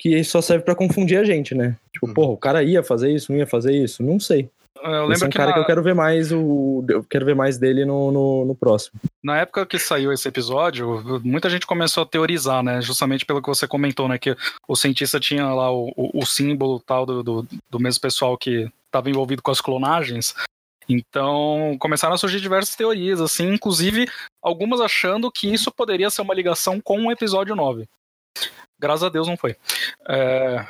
Que 0.00 0.22
só 0.24 0.40
serve 0.40 0.64
pra 0.64 0.74
confundir 0.74 1.18
a 1.18 1.24
gente, 1.24 1.54
né? 1.54 1.78
Tipo, 1.92 2.06
Uhum. 2.08 2.14
porra, 2.14 2.32
o 2.32 2.36
cara 2.36 2.62
ia 2.62 2.82
fazer 2.82 3.12
isso, 3.12 3.30
não 3.30 3.38
ia 3.38 3.46
fazer 3.46 3.72
isso? 3.72 4.02
Não 4.02 4.18
sei. 4.18 4.50
Eu 4.80 5.12
Esse 5.12 5.22
lembro 5.22 5.24
é 5.24 5.26
um 5.26 5.30
que 5.30 5.36
cara 5.36 5.50
na, 5.50 5.54
que 5.54 5.60
eu 5.60 5.66
quero 5.66 5.82
ver 5.82 5.94
mais 5.94 6.32
o. 6.32 6.84
Eu 6.88 7.04
quero 7.04 7.24
ver 7.24 7.34
mais 7.34 7.58
dele 7.58 7.84
no, 7.84 8.10
no, 8.10 8.44
no 8.46 8.54
próximo. 8.54 8.98
na 9.22 9.38
época 9.38 9.66
que 9.66 9.78
saiu 9.78 10.12
esse 10.12 10.26
episódio, 10.26 11.20
muita 11.22 11.48
gente 11.50 11.66
começou 11.66 12.02
a 12.02 12.06
teorizar, 12.06 12.62
né? 12.62 12.80
Justamente 12.80 13.24
pelo 13.24 13.40
que 13.40 13.48
você 13.48 13.68
comentou, 13.68 14.08
né? 14.08 14.18
Que 14.18 14.36
o 14.66 14.74
cientista 14.74 15.20
tinha 15.20 15.46
lá 15.52 15.70
o, 15.70 15.92
o, 15.96 16.20
o 16.22 16.26
símbolo 16.26 16.80
tal 16.80 17.06
do, 17.06 17.22
do, 17.22 17.46
do 17.70 17.80
mesmo 17.80 18.00
pessoal 18.00 18.36
que 18.36 18.68
estava 18.86 19.08
envolvido 19.08 19.42
com 19.42 19.50
as 19.50 19.60
clonagens. 19.60 20.34
Então 20.88 21.76
começaram 21.78 22.14
a 22.14 22.18
surgir 22.18 22.40
diversas 22.40 22.74
teorias, 22.74 23.20
assim, 23.20 23.52
inclusive 23.52 24.08
algumas 24.42 24.80
achando 24.80 25.30
que 25.30 25.52
isso 25.52 25.70
poderia 25.70 26.10
ser 26.10 26.22
uma 26.22 26.34
ligação 26.34 26.80
com 26.80 27.06
o 27.06 27.12
episódio 27.12 27.54
9. 27.54 27.88
Graças 28.80 29.04
a 29.04 29.08
Deus 29.08 29.28
não 29.28 29.36
foi. 29.36 29.56
É... 30.08 30.66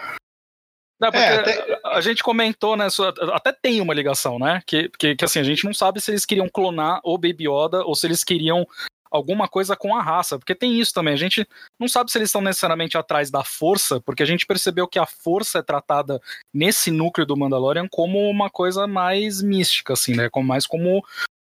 Não, 1.03 1.11
porque 1.11 1.25
É, 1.25 1.35
até- 1.37 1.81
a 1.85 2.01
gente 2.01 2.23
comentou, 2.23 2.77
né? 2.77 2.87
Até 3.33 3.53
tem 3.53 3.81
uma 3.81 3.93
ligação, 3.93 4.39
né? 4.39 4.63
Que, 4.67 4.89
que, 4.99 5.17
que 5.17 5.25
assim, 5.25 5.41
a 5.41 5.45
gente 5.45 5.65
não 5.65 5.75
sabe 5.75 6.01
se 6.01 6.11
eles 6.13 6.25
queriam 6.25 6.49
clonar 6.49 7.01
o 7.05 7.19
Baby 7.19 7.49
Yoda 7.49 7.85
ou 7.85 7.95
se 7.95 8.07
eles 8.07 8.23
queriam 8.23 8.65
alguma 9.11 9.47
coisa 9.47 9.77
com 9.77 9.95
a 9.95 10.01
raça, 10.03 10.39
porque 10.39 10.55
tem 10.55 10.81
isso 10.81 10.95
também. 10.95 11.13
A 11.13 11.19
gente 11.19 11.47
não 11.79 11.87
sabe 11.87 12.11
se 12.11 12.17
eles 12.17 12.29
estão 12.29 12.41
necessariamente 12.41 12.97
atrás 12.97 13.31
da 13.31 13.45
força, 13.45 14.01
porque 14.01 14.23
a 14.23 14.27
gente 14.27 14.47
percebeu 14.47 14.89
que 14.89 14.99
a 14.99 15.05
força 15.05 15.59
é 15.59 15.63
tratada 15.63 16.19
nesse 16.55 16.91
núcleo 16.91 17.27
do 17.27 17.37
Mandalorian 17.37 17.87
como 17.91 18.27
uma 18.31 18.49
coisa 18.49 18.87
mais 18.87 19.43
mística, 19.43 19.93
assim, 19.93 20.15
né? 20.15 20.31
Como, 20.31 20.47
mais 20.49 20.67
como 20.67 21.05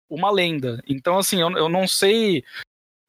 uma 0.09 0.31
lenda. 0.31 0.81
Então, 0.87 1.17
assim, 1.17 1.41
eu, 1.41 1.49
eu 1.57 1.67
não 1.67 1.85
sei 1.87 2.41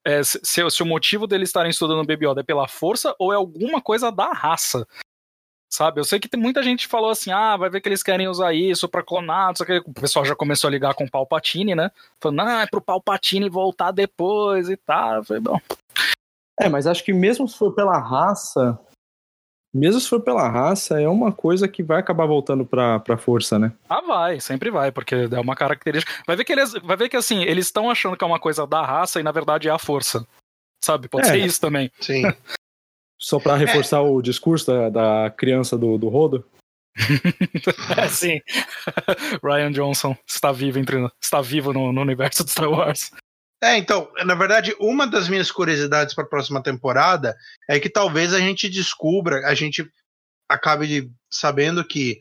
é, 0.04 0.22
se, 0.24 0.40
se- 0.42 0.82
o 0.82 0.86
motivo 0.86 1.26
deles 1.26 1.50
estarem 1.50 1.70
estudando 1.70 2.00
o 2.00 2.06
Baby 2.06 2.26
Yoda 2.26 2.40
é 2.40 2.44
pela 2.44 2.66
força 2.66 3.14
ou 3.18 3.32
é 3.32 3.36
alguma 3.36 3.80
coisa 3.80 4.10
da 4.10 4.32
raça. 4.32 4.86
Sabe, 5.70 6.00
eu 6.00 6.04
sei 6.04 6.18
que 6.18 6.28
tem 6.28 6.40
muita 6.40 6.62
gente 6.62 6.86
que 6.86 6.90
falou 6.90 7.10
assim: 7.10 7.30
ah, 7.30 7.56
vai 7.56 7.68
ver 7.68 7.80
que 7.80 7.88
eles 7.88 8.02
querem 8.02 8.26
usar 8.26 8.54
isso 8.54 8.88
pra 8.88 9.02
clonar, 9.02 9.52
o 9.52 9.64
que. 9.64 9.78
O 9.86 9.92
pessoal 9.92 10.24
já 10.24 10.34
começou 10.34 10.68
a 10.68 10.70
ligar 10.70 10.94
com 10.94 11.04
o 11.04 11.10
Palpatine, 11.10 11.74
né? 11.74 11.90
Falando, 12.20 12.40
ah, 12.40 12.62
é 12.62 12.66
pro 12.66 12.80
Palpatine 12.80 13.50
voltar 13.50 13.90
depois 13.90 14.70
e 14.70 14.76
tal. 14.76 15.22
Falei, 15.24 15.42
bom, 15.42 15.60
É, 16.58 16.68
mas 16.68 16.86
acho 16.86 17.04
que 17.04 17.12
mesmo 17.12 17.46
se 17.46 17.56
for 17.58 17.74
pela 17.74 17.98
raça. 17.98 18.78
Mesmo 19.74 20.00
se 20.00 20.08
for 20.08 20.20
pela 20.22 20.48
raça, 20.48 20.98
é 20.98 21.06
uma 21.06 21.30
coisa 21.30 21.68
que 21.68 21.82
vai 21.82 22.00
acabar 22.00 22.24
voltando 22.24 22.64
pra, 22.64 22.98
pra 23.00 23.18
força, 23.18 23.58
né? 23.58 23.70
ah, 23.86 24.00
vai, 24.00 24.40
sempre 24.40 24.70
vai, 24.70 24.90
porque 24.90 25.14
é 25.14 25.38
uma 25.40 25.54
característica. 25.54 26.10
Vai 26.26 26.34
ver 26.36 26.44
que 26.44 26.52
eles, 26.52 26.72
vai 26.82 26.96
ver 26.96 27.10
que 27.10 27.16
assim, 27.18 27.42
eles 27.42 27.66
estão 27.66 27.90
achando 27.90 28.16
que 28.16 28.24
é 28.24 28.26
uma 28.26 28.40
coisa 28.40 28.66
da 28.66 28.80
raça 28.84 29.20
e 29.20 29.22
na 29.22 29.30
verdade 29.30 29.68
é 29.68 29.70
a 29.70 29.78
força. 29.78 30.26
Sabe? 30.82 31.06
Pode 31.08 31.28
É. 31.28 31.32
ser 31.32 31.38
isso 31.38 31.60
também. 31.60 31.92
Sim. 32.00 32.22
Só 33.18 33.40
pra 33.40 33.56
reforçar 33.56 34.00
o 34.00 34.22
discurso 34.22 34.66
da, 34.66 34.88
da 34.90 35.30
criança 35.30 35.76
do, 35.76 35.98
do 35.98 36.08
rodo. 36.08 36.46
É, 37.96 38.08
sim. 38.08 38.40
Ryan 39.42 39.70
Johnson 39.70 40.16
está 40.26 40.50
vivo 40.52 40.78
entre, 40.78 40.96
está 41.20 41.40
vivo 41.40 41.72
no, 41.72 41.92
no 41.92 42.00
universo 42.00 42.44
de 42.44 42.50
Star 42.50 42.70
Wars. 42.70 43.10
É, 43.62 43.76
então, 43.76 44.10
na 44.24 44.34
verdade, 44.34 44.74
uma 44.78 45.06
das 45.06 45.28
minhas 45.28 45.50
curiosidades 45.50 46.14
para 46.14 46.24
a 46.24 46.28
próxima 46.28 46.62
temporada 46.62 47.36
é 47.68 47.80
que 47.80 47.88
talvez 47.88 48.32
a 48.32 48.38
gente 48.38 48.68
descubra, 48.68 49.46
a 49.46 49.54
gente 49.54 49.88
acabe 50.48 50.86
de- 50.86 51.10
sabendo 51.30 51.84
que 51.84 52.20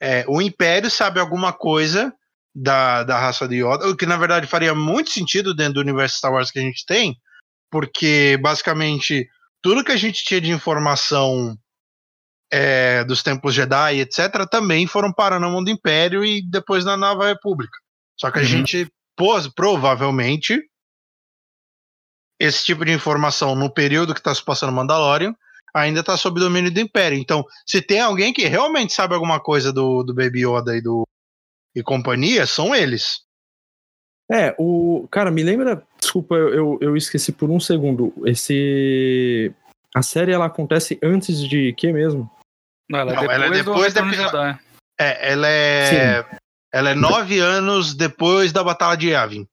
é, 0.00 0.24
o 0.28 0.42
Império 0.42 0.90
sabe 0.90 1.18
alguma 1.18 1.52
coisa 1.52 2.12
da, 2.54 3.02
da 3.02 3.18
raça 3.18 3.48
de 3.48 3.56
Yoda, 3.56 3.88
o 3.88 3.96
que 3.96 4.06
na 4.06 4.16
verdade 4.16 4.46
faria 4.46 4.74
muito 4.74 5.10
sentido 5.10 5.54
dentro 5.54 5.74
do 5.74 5.80
universo 5.80 6.18
Star 6.18 6.32
Wars 6.32 6.50
que 6.50 6.58
a 6.58 6.62
gente 6.62 6.84
tem, 6.86 7.16
porque 7.70 8.38
basicamente 8.40 9.26
tudo 9.64 9.82
que 9.82 9.92
a 9.92 9.96
gente 9.96 10.22
tinha 10.22 10.42
de 10.42 10.50
informação 10.50 11.56
é, 12.52 13.02
dos 13.04 13.22
tempos 13.22 13.54
Jedi, 13.54 13.98
etc., 14.00 14.46
também 14.48 14.86
foram 14.86 15.10
parar 15.10 15.40
no 15.40 15.50
mundo 15.50 15.70
Império 15.70 16.22
e 16.22 16.42
depois 16.42 16.84
na 16.84 16.98
Nova 16.98 17.26
República. 17.26 17.72
Só 18.20 18.30
que 18.30 18.38
a 18.38 18.42
Uhum. 18.42 18.46
gente, 18.46 18.92
pos- 19.16 19.48
provavelmente, 19.48 20.60
esse 22.38 22.62
tipo 22.62 22.84
de 22.84 22.92
informação 22.92 23.54
no 23.54 23.72
período 23.72 24.12
que 24.12 24.20
está 24.20 24.34
se 24.34 24.44
passando 24.44 24.70
Mandalorian 24.72 25.34
ainda 25.74 26.00
está 26.00 26.14
sob 26.16 26.38
domínio 26.38 26.70
do 26.70 26.80
Império. 26.80 27.18
Então, 27.18 27.42
se 27.66 27.80
tem 27.80 28.00
alguém 28.00 28.34
que 28.34 28.44
realmente 28.46 28.92
sabe 28.92 29.14
alguma 29.14 29.40
coisa 29.40 29.72
do, 29.72 30.02
do 30.02 30.14
Baby 30.14 30.46
Yoda 30.46 30.76
e 30.76 30.82
do 30.82 31.04
e 31.74 31.82
companhia, 31.82 32.46
são 32.46 32.74
eles. 32.74 33.22
É, 34.30 34.54
o. 34.58 35.08
Cara, 35.10 35.30
me 35.30 35.42
lembra. 35.42 35.84
Desculpa, 36.04 36.34
eu, 36.34 36.76
eu, 36.82 36.94
esqueci 36.98 37.32
por 37.32 37.50
um 37.50 37.58
segundo. 37.58 38.12
Esse. 38.26 39.50
A 39.94 40.02
série 40.02 40.32
ela 40.32 40.44
acontece 40.44 40.98
antes 41.02 41.40
de 41.40 41.72
que 41.72 41.90
mesmo? 41.90 42.30
Não, 42.90 42.98
ela 42.98 43.12
é 43.12 43.14
Não, 43.14 43.20
depois, 43.22 43.36
ela 43.36 43.46
é 43.46 43.48
do 43.48 43.54
depois 43.54 43.94
da 43.94 44.12
Jedi. 44.12 44.58
É, 45.00 45.32
ela 45.32 45.48
é. 45.48 46.26
Ela 46.70 46.90
é 46.90 46.94
nove 46.94 47.38
anos 47.38 47.94
depois 47.94 48.52
da 48.52 48.62
Batalha 48.62 48.98
de 48.98 49.08
Yavin. 49.10 49.46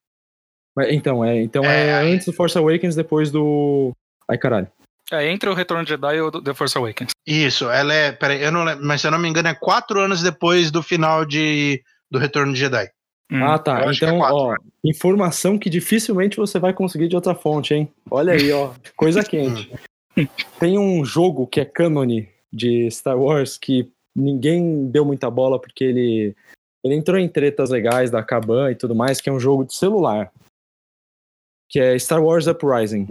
Então, 0.90 1.24
é, 1.24 1.42
então 1.42 1.64
é, 1.64 1.88
É, 1.88 2.14
antes 2.14 2.26
do 2.26 2.34
Force 2.34 2.58
Awakens, 2.58 2.96
depois 2.96 3.32
do. 3.32 3.94
Ai, 4.30 4.38
caralho. 4.38 4.68
É, 5.10 5.30
entre 5.30 5.50
o 5.50 5.54
Retorno 5.54 5.86
de 5.86 5.92
Jedi 5.92 6.18
e 6.18 6.22
o 6.22 6.32
The 6.32 6.54
Force 6.54 6.78
Awakens. 6.78 7.12
Isso, 7.26 7.70
ela 7.70 7.94
é. 7.94 8.12
Peraí, 8.12 8.44
eu 8.44 8.52
não 8.52 8.66
lembro, 8.66 8.86
mas 8.86 9.00
se 9.00 9.08
eu 9.08 9.12
não 9.12 9.20
me 9.20 9.30
engano, 9.30 9.48
é 9.48 9.54
quatro 9.54 10.02
anos 10.02 10.22
depois 10.22 10.70
do 10.70 10.84
final 10.84 11.24
de, 11.24 11.82
do 12.10 12.20
Retorno 12.20 12.52
de 12.52 12.60
Jedi. 12.60 12.90
Hum. 13.32 13.44
Ah, 13.44 13.58
tá. 13.58 13.86
é 13.86 13.92
Então, 13.94 14.18
quatro, 14.18 14.36
ó, 14.36 14.56
informação 14.84 15.58
que 15.58 15.70
dificilmente 15.70 16.36
você 16.36 16.60
vai 16.60 16.74
conseguir 16.74 17.08
de 17.08 17.16
outra 17.16 17.34
fonte, 17.34 17.74
hein? 17.74 17.90
Olha 18.10 18.34
aí, 18.34 18.52
ó. 18.52 18.74
Coisa 18.96 19.24
quente. 19.24 19.72
Tem 20.60 20.78
um 20.78 21.06
jogo 21.06 21.48
que 21.48 21.62
é 21.62 21.66
cânone 21.66 22.28
de 22.52 22.92
Star 22.92 23.18
Wars 23.18 23.58
que 23.58 23.90
ninguém 24.14 24.90
deu 24.92 25.06
muita 25.06 25.30
bola 25.30 25.58
porque 25.60 25.86
ele, 25.86 26.36
ele 26.84 26.96
entrou 26.96 27.18
em 27.18 27.30
tretas 27.30 27.70
legais 27.70 28.12
da 28.12 28.22
Kaban 28.22 28.72
e 28.72 28.76
tudo 28.76 28.94
mais, 28.94 29.22
que 29.22 29.30
é 29.30 29.34
um 29.34 29.40
jogo 29.40 29.64
de 29.64 29.74
celular. 29.74 30.30
Que 31.70 31.80
é 31.80 31.98
Star 31.98 32.22
Wars 32.22 32.48
Uprising. 32.48 33.08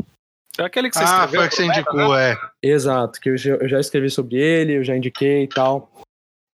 É 0.58 0.64
aquele 0.64 0.90
que 0.90 0.96
você 0.98 1.04
Ah, 1.04 1.24
escreveu 1.24 1.40
foi 1.40 1.46
o 1.46 1.48
que 1.48 1.56
você 1.56 1.64
indicou, 1.64 2.10
né? 2.10 2.32
é. 2.32 2.36
Exato, 2.62 3.18
que 3.18 3.30
eu 3.30 3.36
já, 3.38 3.54
eu 3.54 3.68
já 3.68 3.80
escrevi 3.80 4.10
sobre 4.10 4.36
ele, 4.36 4.76
eu 4.76 4.84
já 4.84 4.94
indiquei 4.94 5.44
e 5.44 5.48
tal. 5.48 5.90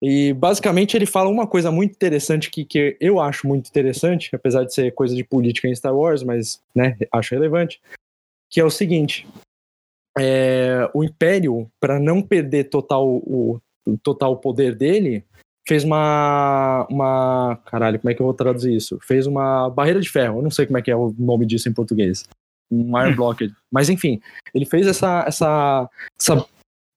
E 0.03 0.33
basicamente 0.35 0.97
ele 0.97 1.07
fala 1.07 1.31
uma 1.31 1.47
coisa 1.47 1.71
muito 1.71 1.93
interessante 1.93 2.51
que, 2.51 2.65
que 2.65 2.97
eu 3.01 3.19
acho 3.19 3.47
muito 3.47 3.69
interessante, 3.69 4.35
apesar 4.35 4.65
de 4.65 4.75
ser 4.75 4.93
coisa 4.93 5.15
de 5.15 5.25
política 5.25 5.69
em 5.69 5.75
Star 5.75 5.97
Wars, 5.97 6.23
mas 6.23 6.61
né, 6.75 6.97
acho 7.11 7.35
relevante, 7.35 7.81
que 8.51 8.61
é 8.61 8.65
o 8.65 8.71
seguinte: 8.71 9.27
é, 10.19 10.91
o 10.93 11.03
Império, 11.03 11.71
para 11.81 11.99
não 11.99 12.21
perder 12.23 12.65
total 12.65 13.07
o, 13.07 13.61
o 13.87 13.99
total 13.99 14.37
poder 14.37 14.75
dele, 14.75 15.25
fez 15.67 15.83
uma, 15.83 16.87
uma. 16.91 17.59
Caralho, 17.65 17.99
como 17.99 18.11
é 18.11 18.15
que 18.15 18.21
eu 18.21 18.27
vou 18.27 18.35
traduzir 18.35 18.75
isso? 18.75 18.99
Fez 19.03 19.27
uma 19.27 19.71
barreira 19.71 20.01
de 20.01 20.11
ferro, 20.11 20.39
eu 20.39 20.43
não 20.43 20.51
sei 20.51 20.67
como 20.67 20.79
é 20.79 20.83
que 20.83 20.91
é 20.91 20.97
o 20.97 21.15
nome 21.19 21.47
disso 21.47 21.69
em 21.69 21.75
português. 21.75 22.25
Um 22.71 23.01
Iron 23.01 23.15
Blockade. 23.15 23.55
Mas 23.71 23.89
enfim, 23.89 24.21
ele 24.53 24.67
fez 24.67 24.87
essa, 24.87 25.25
essa, 25.27 25.89
essa 26.19 26.45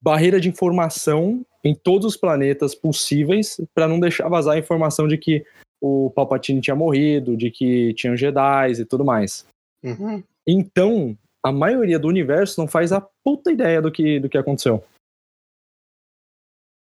barreira 0.02 0.39
de 0.39 0.50
informação 0.50 1.45
em 1.64 1.76
todos 1.76 2.05
os 2.05 2.18
planetas 2.18 2.74
possíveis 2.74 3.60
para 3.74 3.88
não 3.88 3.99
deixar 3.99 4.28
vazar 4.30 4.55
a 4.55 4.60
informação 4.60 5.07
de 5.07 5.18
que 5.18 5.45
o 5.82 6.10
Palpatine 6.12 6.62
tinha 6.62 6.76
morrido, 6.76 7.38
de 7.38 7.49
que 7.51 7.93
tinham 7.93 8.16
Jedi 8.16 8.72
e 8.80 8.86
tudo 8.86 9.03
mais. 9.05 9.45
Uhum. 9.84 10.24
Então, 10.47 11.18
a 11.43 11.51
maioria 11.51 11.97
do 11.99 12.07
universo 12.07 12.60
não 12.60 12.68
faz 12.68 12.91
a 12.91 13.01
puta 13.24 13.51
ideia 13.51 13.82
do 13.82 13.91
que, 13.91 14.20
do 14.20 14.28
que 14.30 14.38
aconteceu. 14.38 14.84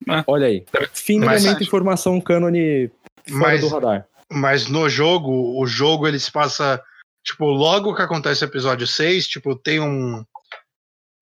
É. 0.09 0.25
Olha 0.27 0.47
aí. 0.47 0.65
Finalmente 0.93 1.47
Mas- 1.47 1.61
informação 1.63 2.21
cânone 2.21 2.89
fora 3.29 3.39
Mas- 3.39 3.61
do 3.61 3.69
radar. 3.69 4.09
Mas 4.35 4.67
no 4.67 4.89
jogo, 4.89 5.61
o 5.61 5.67
jogo 5.67 6.09
ele 6.09 6.19
se 6.19 6.33
passa. 6.33 6.83
Tipo, 7.25 7.45
logo 7.45 7.95
que 7.95 8.01
acontece 8.03 8.43
o 8.43 8.49
episódio 8.49 8.87
6, 8.87 9.29
tipo, 9.29 9.55
tem 9.55 9.79
um. 9.79 10.25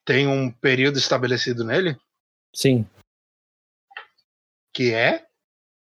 tem 0.06 0.26
um 0.28 0.50
período 0.50 0.96
estabelecido 0.96 1.64
nele? 1.64 1.96
Sim. 2.54 2.86
Que 4.72 4.92
é? 4.94 5.24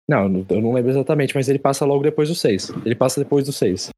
Não, 0.08 0.24
eu 0.48 0.62
não 0.62 0.72
lembro 0.72 0.90
exatamente, 0.90 1.34
mas 1.34 1.48
ele 1.48 1.58
passa 1.58 1.84
logo 1.84 2.02
depois 2.02 2.28
do 2.28 2.34
6. 2.34 2.70
Ele 2.84 2.94
passa 2.94 3.20
depois 3.20 3.44
do 3.44 3.52
6. 3.52 3.90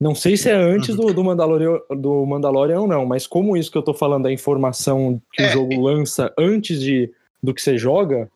Não 0.00 0.14
sei 0.14 0.36
se 0.36 0.50
é 0.50 0.54
antes 0.54 0.96
do, 0.96 1.12
do, 1.12 1.22
Mandalorian, 1.22 1.78
do 1.90 2.26
Mandalorian 2.26 2.80
ou 2.80 2.88
não, 2.88 3.06
mas 3.06 3.26
como 3.26 3.56
isso 3.56 3.70
que 3.70 3.78
eu 3.78 3.82
tô 3.82 3.94
falando 3.94 4.26
é 4.26 4.32
informação 4.32 5.22
que 5.32 5.42
é, 5.42 5.48
o 5.48 5.50
jogo 5.50 5.80
lança 5.80 6.32
antes 6.36 6.80
de, 6.80 7.12
do 7.40 7.54
que 7.54 7.62
você 7.62 7.78
joga, 7.78 8.28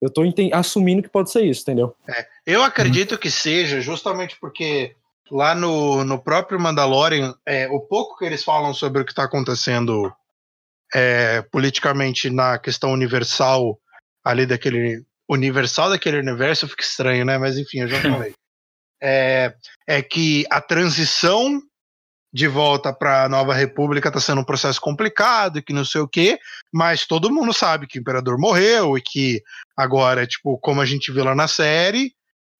eu 0.00 0.10
tô 0.10 0.22
assumindo 0.52 1.02
que 1.02 1.08
pode 1.08 1.30
ser 1.30 1.42
isso, 1.42 1.62
entendeu? 1.62 1.96
É, 2.06 2.26
eu 2.46 2.62
acredito 2.62 3.18
que 3.18 3.30
seja, 3.30 3.80
justamente 3.80 4.36
porque 4.38 4.94
lá 5.30 5.54
no, 5.54 6.04
no 6.04 6.18
próprio 6.18 6.60
Mandalorian, 6.60 7.34
é, 7.46 7.66
o 7.68 7.80
pouco 7.80 8.18
que 8.18 8.24
eles 8.24 8.44
falam 8.44 8.74
sobre 8.74 9.02
o 9.02 9.04
que 9.04 9.12
está 9.12 9.24
acontecendo 9.24 10.12
é, 10.94 11.42
politicamente 11.42 12.30
na 12.30 12.58
questão 12.58 12.92
universal 12.92 13.80
ali 14.24 14.46
daquele 14.46 15.04
universal 15.28 15.90
daquele 15.90 16.18
universo 16.18 16.68
fica 16.68 16.82
estranho, 16.82 17.24
né? 17.24 17.38
Mas 17.38 17.58
enfim, 17.58 17.80
eu 17.80 17.88
já 17.88 18.00
falei 18.00 18.34
é, 19.02 19.54
é 19.86 20.02
que 20.02 20.44
a 20.50 20.60
transição 20.60 21.60
de 22.32 22.48
volta 22.48 22.92
para 22.92 23.24
a 23.24 23.28
nova 23.28 23.54
república 23.54 24.08
está 24.08 24.18
sendo 24.18 24.40
um 24.40 24.44
processo 24.44 24.80
complicado, 24.80 25.62
que 25.62 25.72
não 25.72 25.84
sei 25.84 26.00
o 26.00 26.08
quê, 26.08 26.36
mas 26.72 27.06
todo 27.06 27.32
mundo 27.32 27.52
sabe 27.52 27.86
que 27.86 27.96
o 27.96 28.00
imperador 28.00 28.36
morreu 28.38 28.98
e 28.98 29.00
que 29.00 29.40
agora, 29.76 30.26
tipo, 30.26 30.58
como 30.58 30.80
a 30.80 30.84
gente 30.84 31.12
viu 31.12 31.22
lá 31.22 31.32
na 31.32 31.46
série, 31.46 32.12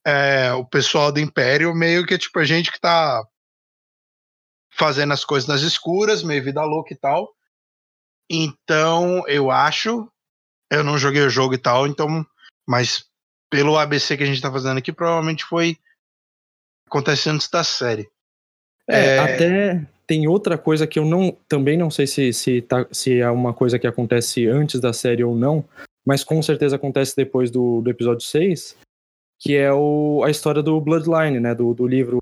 é, 0.06 0.52
o 0.52 0.64
pessoal 0.64 1.10
do 1.10 1.18
império 1.18 1.74
meio 1.74 2.06
que 2.06 2.14
é 2.14 2.18
tipo 2.18 2.38
a 2.38 2.44
gente 2.44 2.70
que 2.70 2.76
está 2.76 3.20
fazendo 4.70 5.12
as 5.12 5.24
coisas 5.24 5.48
nas 5.48 5.62
escuras, 5.62 6.22
meio 6.22 6.44
vida 6.44 6.62
louca 6.62 6.92
e 6.92 6.96
tal. 6.96 7.32
Então, 8.30 9.26
eu 9.26 9.50
acho, 9.50 10.08
eu 10.70 10.84
não 10.84 10.98
joguei 10.98 11.22
o 11.22 11.30
jogo 11.30 11.54
e 11.54 11.58
tal, 11.58 11.86
então, 11.86 12.26
mas 12.66 13.06
pelo 13.50 13.78
ABC 13.78 14.16
que 14.16 14.22
a 14.22 14.26
gente 14.26 14.36
está 14.36 14.50
fazendo 14.50 14.78
aqui, 14.78 14.92
provavelmente 14.92 15.44
foi 15.44 15.76
acontece 16.86 17.28
antes 17.28 17.48
da 17.48 17.64
série. 17.64 18.08
É, 18.88 19.16
é, 19.16 19.18
até 19.18 19.86
tem 20.06 20.28
outra 20.28 20.58
coisa 20.58 20.86
que 20.86 20.98
eu 20.98 21.04
não 21.04 21.36
também 21.48 21.76
não 21.76 21.90
sei 21.90 22.06
se, 22.06 22.32
se, 22.32 22.62
tá, 22.62 22.86
se 22.92 23.20
é 23.20 23.30
uma 23.30 23.54
coisa 23.54 23.78
que 23.78 23.86
acontece 23.86 24.46
antes 24.46 24.80
da 24.80 24.92
série 24.92 25.24
ou 25.24 25.34
não, 25.34 25.64
mas 26.04 26.22
com 26.22 26.42
certeza 26.42 26.76
acontece 26.76 27.16
depois 27.16 27.50
do, 27.50 27.80
do 27.80 27.90
episódio 27.90 28.26
6, 28.26 28.76
que 29.40 29.56
é 29.56 29.72
o, 29.72 30.22
a 30.24 30.30
história 30.30 30.62
do 30.62 30.80
Bloodline, 30.80 31.40
né? 31.40 31.54
Do, 31.54 31.72
do 31.74 31.86
livro 31.86 32.18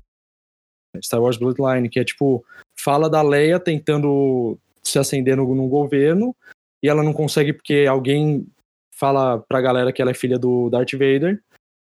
Star 1.03 1.21
Wars 1.21 1.37
Bloodline, 1.37 1.89
que 1.89 1.99
é 1.99 2.03
tipo, 2.03 2.45
fala 2.75 3.09
da 3.09 3.21
Leia 3.21 3.59
tentando 3.59 4.57
se 4.81 4.99
acender 4.99 5.35
no, 5.35 5.55
no 5.55 5.67
governo 5.67 6.35
e 6.83 6.89
ela 6.89 7.01
não 7.01 7.13
consegue 7.13 7.53
porque 7.53 7.85
alguém 7.89 8.45
fala 8.93 9.39
pra 9.47 9.61
galera 9.61 9.91
que 9.91 10.01
ela 10.01 10.11
é 10.11 10.13
filha 10.13 10.37
do 10.37 10.69
Darth 10.69 10.91
Vader 10.91 11.41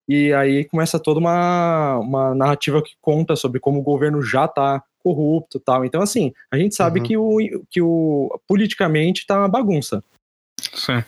e 0.08 0.34
aí 0.34 0.66
começa 0.66 1.00
toda 1.00 1.20
uma, 1.20 1.98
uma 2.00 2.36
narrativa 2.36 2.84
que 2.84 2.92
conta 3.00 3.36
sobre 3.36 3.60
como 3.60 3.80
o 3.80 3.84
governo 3.84 4.22
já 4.22 4.46
está 4.46 4.84
corrupto 5.00 5.60
tal. 5.60 5.86
Então, 5.86 6.02
assim, 6.02 6.34
a 6.52 6.58
gente 6.58 6.76
sabe 6.76 7.00
uhum. 7.00 7.06
que, 7.06 7.18
o, 7.18 7.66
que 7.70 7.82
o 7.82 8.42
politicamente 8.48 9.26
tá 9.26 9.38
uma 9.38 9.48
bagunça. 9.48 10.04
Sim. 10.74 11.04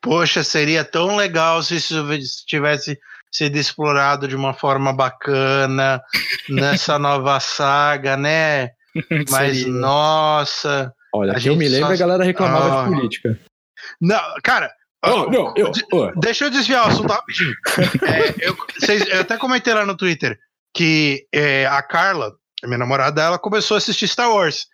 Poxa, 0.00 0.44
seria 0.44 0.84
tão 0.84 1.16
legal 1.16 1.62
se 1.62 1.76
isso 1.76 2.04
tivesse 2.46 2.98
sido 3.32 3.56
explorado 3.56 4.28
de 4.28 4.36
uma 4.36 4.52
forma 4.52 4.92
bacana 4.92 6.02
nessa 6.48 6.98
nova 6.98 7.40
saga, 7.40 8.16
né? 8.16 8.72
Mas, 9.30 9.58
seria. 9.58 9.72
nossa. 9.72 10.94
Olha, 11.12 11.34
que 11.34 11.48
eu 11.48 11.56
me 11.56 11.68
lembro, 11.68 11.88
só... 11.88 11.94
a 11.94 11.96
galera 11.96 12.24
reclamava 12.24 12.82
ah. 12.82 12.84
de 12.84 12.94
política. 12.94 13.40
Não, 14.00 14.20
cara, 14.42 14.72
Oh, 15.04 15.28
não, 15.28 15.52
eu, 15.56 15.72
oh. 15.92 16.12
Deixa 16.20 16.44
eu 16.44 16.50
desviar 16.50 16.86
o 16.86 16.90
assunto 16.90 17.10
rapidinho. 17.10 17.52
é, 18.06 18.48
eu, 18.48 18.56
cês, 18.78 19.04
eu, 19.08 19.20
até 19.20 19.36
comentei 19.36 19.74
lá 19.74 19.84
no 19.84 19.96
Twitter 19.96 20.38
que 20.74 21.26
é, 21.32 21.66
a 21.66 21.82
Carla, 21.82 22.34
minha 22.64 22.78
namorada, 22.78 23.22
ela 23.22 23.38
começou 23.38 23.74
a 23.74 23.78
assistir 23.78 24.08
Star 24.08 24.30
Wars. 24.30 24.66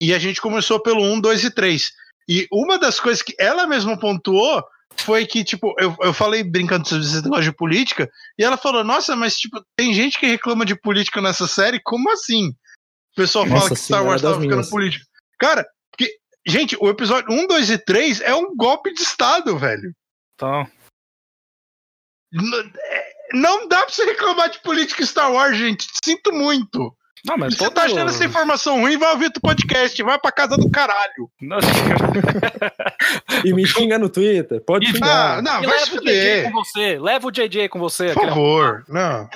E 0.00 0.12
a 0.12 0.18
gente 0.18 0.40
começou 0.40 0.80
pelo 0.80 1.02
1, 1.02 1.20
2 1.20 1.44
e 1.44 1.50
3. 1.50 1.92
E 2.28 2.46
uma 2.52 2.78
das 2.78 3.00
coisas 3.00 3.22
que 3.22 3.34
ela 3.38 3.66
mesma 3.66 3.98
pontuou 3.98 4.62
foi 4.98 5.24
que, 5.24 5.44
tipo, 5.44 5.74
eu, 5.78 5.96
eu 6.00 6.12
falei 6.12 6.42
brincando 6.42 6.88
sobre 6.88 7.04
esse 7.04 7.22
negócio 7.22 7.44
de 7.44 7.52
política, 7.52 8.10
e 8.38 8.44
ela 8.44 8.56
falou, 8.56 8.82
nossa, 8.82 9.14
mas, 9.14 9.36
tipo, 9.36 9.62
tem 9.76 9.94
gente 9.94 10.18
que 10.18 10.26
reclama 10.26 10.64
de 10.64 10.74
política 10.74 11.20
nessa 11.20 11.46
série, 11.46 11.80
como 11.82 12.10
assim? 12.10 12.48
O 12.48 13.16
pessoal 13.16 13.46
nossa, 13.46 13.60
fala 13.60 13.70
que 13.70 13.76
Star 13.76 14.04
Wars 14.04 14.22
tava 14.22 14.40
ficando 14.40 14.68
político. 14.68 15.04
Cara, 15.38 15.66
que 15.96 16.10
Gente, 16.46 16.76
o 16.80 16.88
episódio 16.88 17.32
1, 17.32 17.48
2 17.48 17.70
e 17.70 17.78
3 17.78 18.20
é 18.20 18.32
um 18.32 18.54
golpe 18.54 18.94
de 18.94 19.02
Estado, 19.02 19.58
velho. 19.58 19.92
Então. 20.34 20.64
Não 23.32 23.66
dá 23.66 23.80
pra 23.80 23.88
você 23.88 24.04
reclamar 24.04 24.50
de 24.50 24.60
política 24.60 25.04
Star 25.04 25.32
Wars, 25.32 25.56
gente. 25.56 25.88
Sinto 26.04 26.32
muito. 26.32 26.96
Não, 27.24 27.36
mas 27.36 27.54
você 27.54 27.64
todo... 27.64 27.74
tá 27.74 27.82
achando 27.82 28.10
essa 28.10 28.24
informação 28.24 28.80
ruim, 28.80 28.96
vai 28.96 29.10
ouvir 29.10 29.32
o 29.36 29.40
podcast, 29.40 30.00
vai 30.04 30.16
pra 30.16 30.30
casa 30.30 30.56
do 30.56 30.70
caralho. 30.70 31.28
e 33.44 33.52
me 33.52 33.66
xinga 33.66 33.98
no 33.98 34.08
Twitter, 34.08 34.64
pode 34.64 34.86
xingar. 34.86 35.38
Ah, 35.38 35.42
não, 35.42 35.64
e 35.64 35.66
vai 35.66 35.80
se 35.80 35.90
fuder. 35.90 36.44
com 36.44 36.52
você, 36.52 36.96
leva 37.00 37.26
o 37.26 37.32
JJ 37.32 37.68
com 37.68 37.80
você. 37.80 38.12
Por 38.12 38.28
favor, 38.28 38.84
não. 38.86 39.28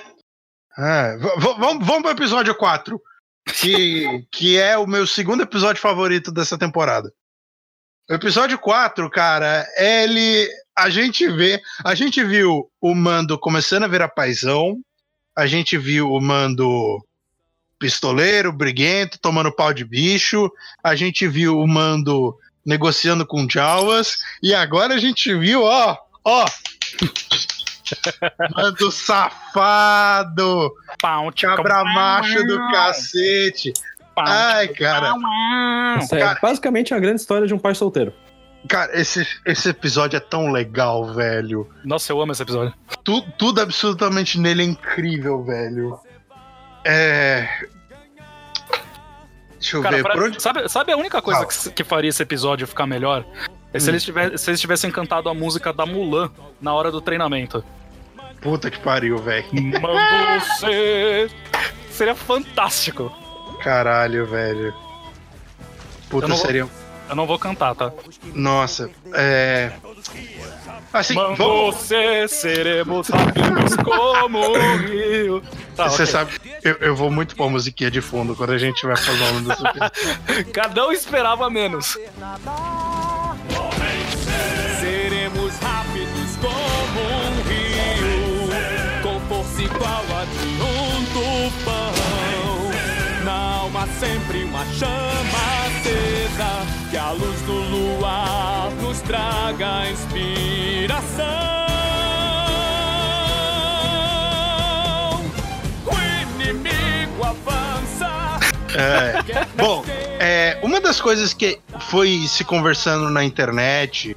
É, 0.78 1.16
vamos, 1.38 1.84
vamos 1.84 2.02
pro 2.02 2.12
episódio 2.12 2.54
4 2.54 3.02
que, 3.52 4.26
que 4.30 4.58
é 4.58 4.76
o 4.76 4.86
meu 4.86 5.06
segundo 5.06 5.42
episódio 5.42 5.80
favorito 5.80 6.30
dessa 6.32 6.58
temporada. 6.58 7.12
O 8.08 8.14
episódio 8.14 8.58
4, 8.58 9.08
cara, 9.08 9.64
ele. 9.76 10.48
A 10.76 10.90
gente 10.90 11.28
vê. 11.28 11.60
A 11.84 11.94
gente 11.94 12.24
viu 12.24 12.68
o 12.80 12.94
Mando 12.94 13.38
começando 13.38 13.84
a 13.84 13.88
virar 13.88 14.08
paizão. 14.08 14.80
A 15.36 15.46
gente 15.46 15.78
viu 15.78 16.10
o 16.10 16.20
Mando 16.20 17.04
pistoleiro, 17.78 18.52
briguento, 18.52 19.18
tomando 19.20 19.54
pau 19.54 19.72
de 19.72 19.84
bicho. 19.84 20.50
A 20.82 20.96
gente 20.96 21.28
viu 21.28 21.58
o 21.58 21.68
Mando 21.68 22.36
negociando 22.66 23.24
com 23.24 23.48
Jawas. 23.48 24.18
E 24.42 24.52
agora 24.54 24.94
a 24.94 24.98
gente 24.98 25.32
viu, 25.36 25.62
ó, 25.62 25.96
ó. 26.24 26.44
Mando 28.56 28.90
safado! 28.90 30.72
Pau, 31.00 31.30
cabra 31.32 31.84
macho 31.84 32.44
do 32.46 32.58
cacete! 32.70 33.72
Ai, 34.16 34.68
cara. 34.68 35.14
Nossa, 35.16 36.18
é 36.18 36.40
basicamente 36.40 36.92
a 36.92 36.98
grande 36.98 37.20
história 37.20 37.46
de 37.46 37.54
um 37.54 37.58
pai 37.58 37.74
solteiro. 37.74 38.12
Cara, 38.68 38.98
esse, 38.98 39.26
esse 39.46 39.70
episódio 39.70 40.16
é 40.16 40.20
tão 40.20 40.52
legal, 40.52 41.14
velho. 41.14 41.68
Nossa, 41.84 42.12
eu 42.12 42.20
amo 42.20 42.32
esse 42.32 42.42
episódio. 42.42 42.74
Tu, 43.02 43.22
tudo 43.38 43.60
absolutamente 43.60 44.38
nele 44.38 44.62
é 44.62 44.66
incrível, 44.66 45.42
velho. 45.42 45.98
É. 46.84 47.48
Deixa 49.52 49.76
eu 49.76 49.82
Cara, 49.82 49.96
ver. 49.96 50.02
Pra, 50.02 50.24
onde... 50.24 50.42
sabe, 50.42 50.68
sabe 50.68 50.92
a 50.92 50.96
única 50.96 51.22
coisa 51.22 51.46
que, 51.46 51.70
que, 51.70 51.84
faria 51.84 52.10
esse 52.10 52.22
episódio 52.22 52.66
ficar 52.66 52.86
melhor? 52.86 53.24
É 53.72 53.78
se, 53.78 53.86
hum. 53.86 53.92
eles 53.92 54.02
tivessem, 54.02 54.38
se 54.38 54.50
eles 54.50 54.60
tivessem 54.60 54.90
cantado 54.90 55.28
a 55.28 55.34
música 55.34 55.72
da 55.72 55.86
Mulan 55.86 56.30
na 56.60 56.74
hora 56.74 56.90
do 56.90 57.00
treinamento. 57.00 57.64
Puta 58.40 58.70
que 58.70 58.78
pariu, 58.80 59.18
velho. 59.18 59.46
Mando 59.52 60.40
você. 60.40 61.30
Seria 61.90 62.14
fantástico. 62.14 63.12
Caralho, 63.62 64.26
velho. 64.26 64.74
Puta, 66.08 66.26
eu 66.26 66.36
seria. 66.36 66.64
Vou, 66.64 66.72
eu 67.10 67.16
não 67.16 67.26
vou 67.26 67.38
cantar, 67.38 67.74
tá? 67.74 67.92
Nossa, 68.34 68.90
é. 69.12 69.72
Assim, 70.92 71.14
Mando 71.14 71.36
vamos... 71.36 71.76
você, 71.76 72.26
seremos 72.26 73.08
rápidos 73.08 73.76
como 73.76 74.38
o 74.38 74.76
rio. 74.78 75.42
Tá, 75.76 75.88
você 75.88 76.02
okay. 76.02 76.06
sabe, 76.06 76.32
eu, 76.64 76.74
eu 76.80 76.96
vou 76.96 77.10
muito 77.10 77.36
pôr 77.36 77.48
musiquinha 77.48 77.90
de 77.90 78.00
fundo 78.00 78.34
quando 78.34 78.50
a 78.50 78.58
gente 78.58 78.84
vai 78.84 78.96
falando 78.96 79.48
desse 79.48 80.44
Cada 80.52 80.88
um 80.88 80.92
esperava 80.92 81.48
menos. 81.48 81.96
Alma 93.70 93.86
sempre 94.00 94.42
uma 94.42 94.64
chama 94.66 95.38
acesa, 95.66 96.66
que 96.90 96.96
a 96.96 97.10
luz 97.12 97.40
do 97.42 97.52
luar 97.52 98.70
nos 98.82 99.00
traga 99.02 99.88
inspiração. 99.88 101.24
O 105.86 106.42
inimigo 106.42 107.24
avança. 107.24 108.40
É. 108.74 109.46
Bom, 109.56 109.84
é, 110.18 110.58
uma 110.62 110.80
das 110.80 111.00
coisas 111.00 111.32
que 111.32 111.60
foi 111.78 112.26
se 112.26 112.42
conversando 112.44 113.08
na 113.08 113.22
internet 113.22 114.16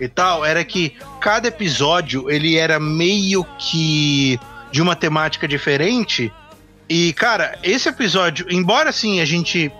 e 0.00 0.08
tal 0.08 0.42
era 0.42 0.64
que 0.64 0.96
cada 1.20 1.48
episódio 1.48 2.30
ele 2.30 2.56
era 2.56 2.80
meio 2.80 3.44
que 3.58 4.40
de 4.72 4.80
uma 4.80 4.96
temática 4.96 5.46
diferente. 5.46 6.32
E, 6.90 7.12
cara, 7.12 7.56
esse 7.62 7.88
episódio, 7.88 8.46
embora 8.50 8.90
assim 8.90 9.20
a 9.20 9.24
gente 9.24 9.70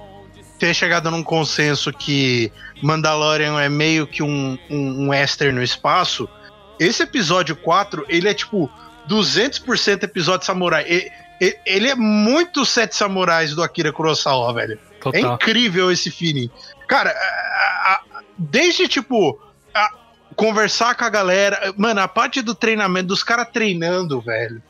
ter 0.61 0.73
chegado 0.73 1.11
num 1.11 1.25
consenso 1.25 1.93
que 1.93 2.53
Mandalorian 2.81 3.61
é 3.61 3.69
meio 3.69 4.07
que 4.07 4.23
um, 4.23 4.57
um, 4.71 5.05
um 5.07 5.09
western 5.09 5.53
no 5.57 5.63
espaço, 5.63 6.29
esse 6.79 7.03
episódio 7.03 7.57
4, 7.57 8.07
ele 8.09 8.29
é 8.29 8.33
tipo 8.35 8.71
200% 9.09 10.05
episódio 10.05 10.47
samurai. 10.47 10.85
Ele, 10.87 11.11
ele 11.67 11.89
é 11.89 11.95
muito 11.97 12.65
Sete 12.65 12.95
Samurais 12.95 13.55
do 13.55 13.63
Akira 13.63 13.93
Kurosawa, 13.93 14.53
velho. 14.55 14.79
Total. 15.01 15.21
É 15.33 15.35
incrível 15.35 15.91
esse 15.91 16.11
feeling. 16.11 16.49
Cara, 16.87 17.11
a- 17.11 17.93
a- 17.93 18.23
desde 18.39 18.87
tipo. 18.87 19.41
a- 19.75 19.91
conversar 20.37 20.95
com 20.95 21.05
a 21.05 21.09
galera. 21.11 21.75
Mano, 21.77 22.01
a 22.03 22.09
parte 22.09 22.41
do 22.41 22.55
treinamento, 22.55 23.09
dos 23.09 23.23
caras 23.23 23.49
treinando, 23.53 24.21
velho. 24.21 24.63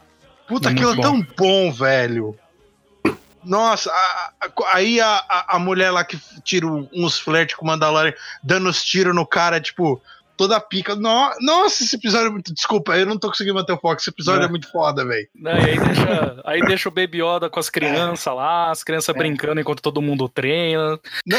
Puta, 0.50 0.68
É 0.68 0.72
aquilo 0.72 0.92
é 0.92 1.00
tão 1.00 1.22
bom, 1.36 1.72
velho. 1.72 2.36
Nossa, 3.42 3.90
a- 3.90 4.32
a- 4.42 4.76
aí 4.76 5.00
a, 5.00 5.24
a, 5.48 5.58
mulher 5.58 5.90
lá 5.90 6.04
que 6.04 6.18
tira 6.44 6.66
uns 6.66 7.18
flerte 7.18 7.56
com 7.56 7.64
o 7.64 7.68
Mandalorian, 7.68 8.12
dando 8.42 8.68
os 8.68 8.84
tiros 8.84 9.14
no 9.14 9.24
cara, 9.26 9.58
tipo, 9.60 10.02
toda 10.36 10.60
pica. 10.60 10.94
No- 10.94 11.30
nossa, 11.40 11.82
esse 11.82 11.96
episódio 11.96 12.26
é 12.26 12.30
muito. 12.30 12.52
Desculpa, 12.52 12.96
eu 12.98 13.06
não 13.06 13.16
tô 13.16 13.28
conseguindo 13.28 13.54
manter 13.54 13.72
o 13.72 13.78
foco. 13.78 13.98
Esse 14.00 14.10
episódio 14.10 14.42
é, 14.42 14.46
É. 14.46 14.48
muito 14.48 14.70
foda, 14.70 15.06
velho. 15.06 15.26
Aí 15.46 15.78
deixa, 15.78 16.42
aí 16.44 16.60
deixa 16.60 16.88
o 16.90 16.92
Baby 16.92 17.22
Yoda 17.22 17.48
com 17.48 17.58
as 17.60 17.70
crianças 17.70 18.34
lá, 18.34 18.70
as 18.70 18.82
crianças 18.84 19.16
brincando 19.16 19.58
enquanto 19.60 19.80
todo 19.80 20.02
mundo 20.02 20.28
treina. 20.28 20.98
Não, 21.26 21.38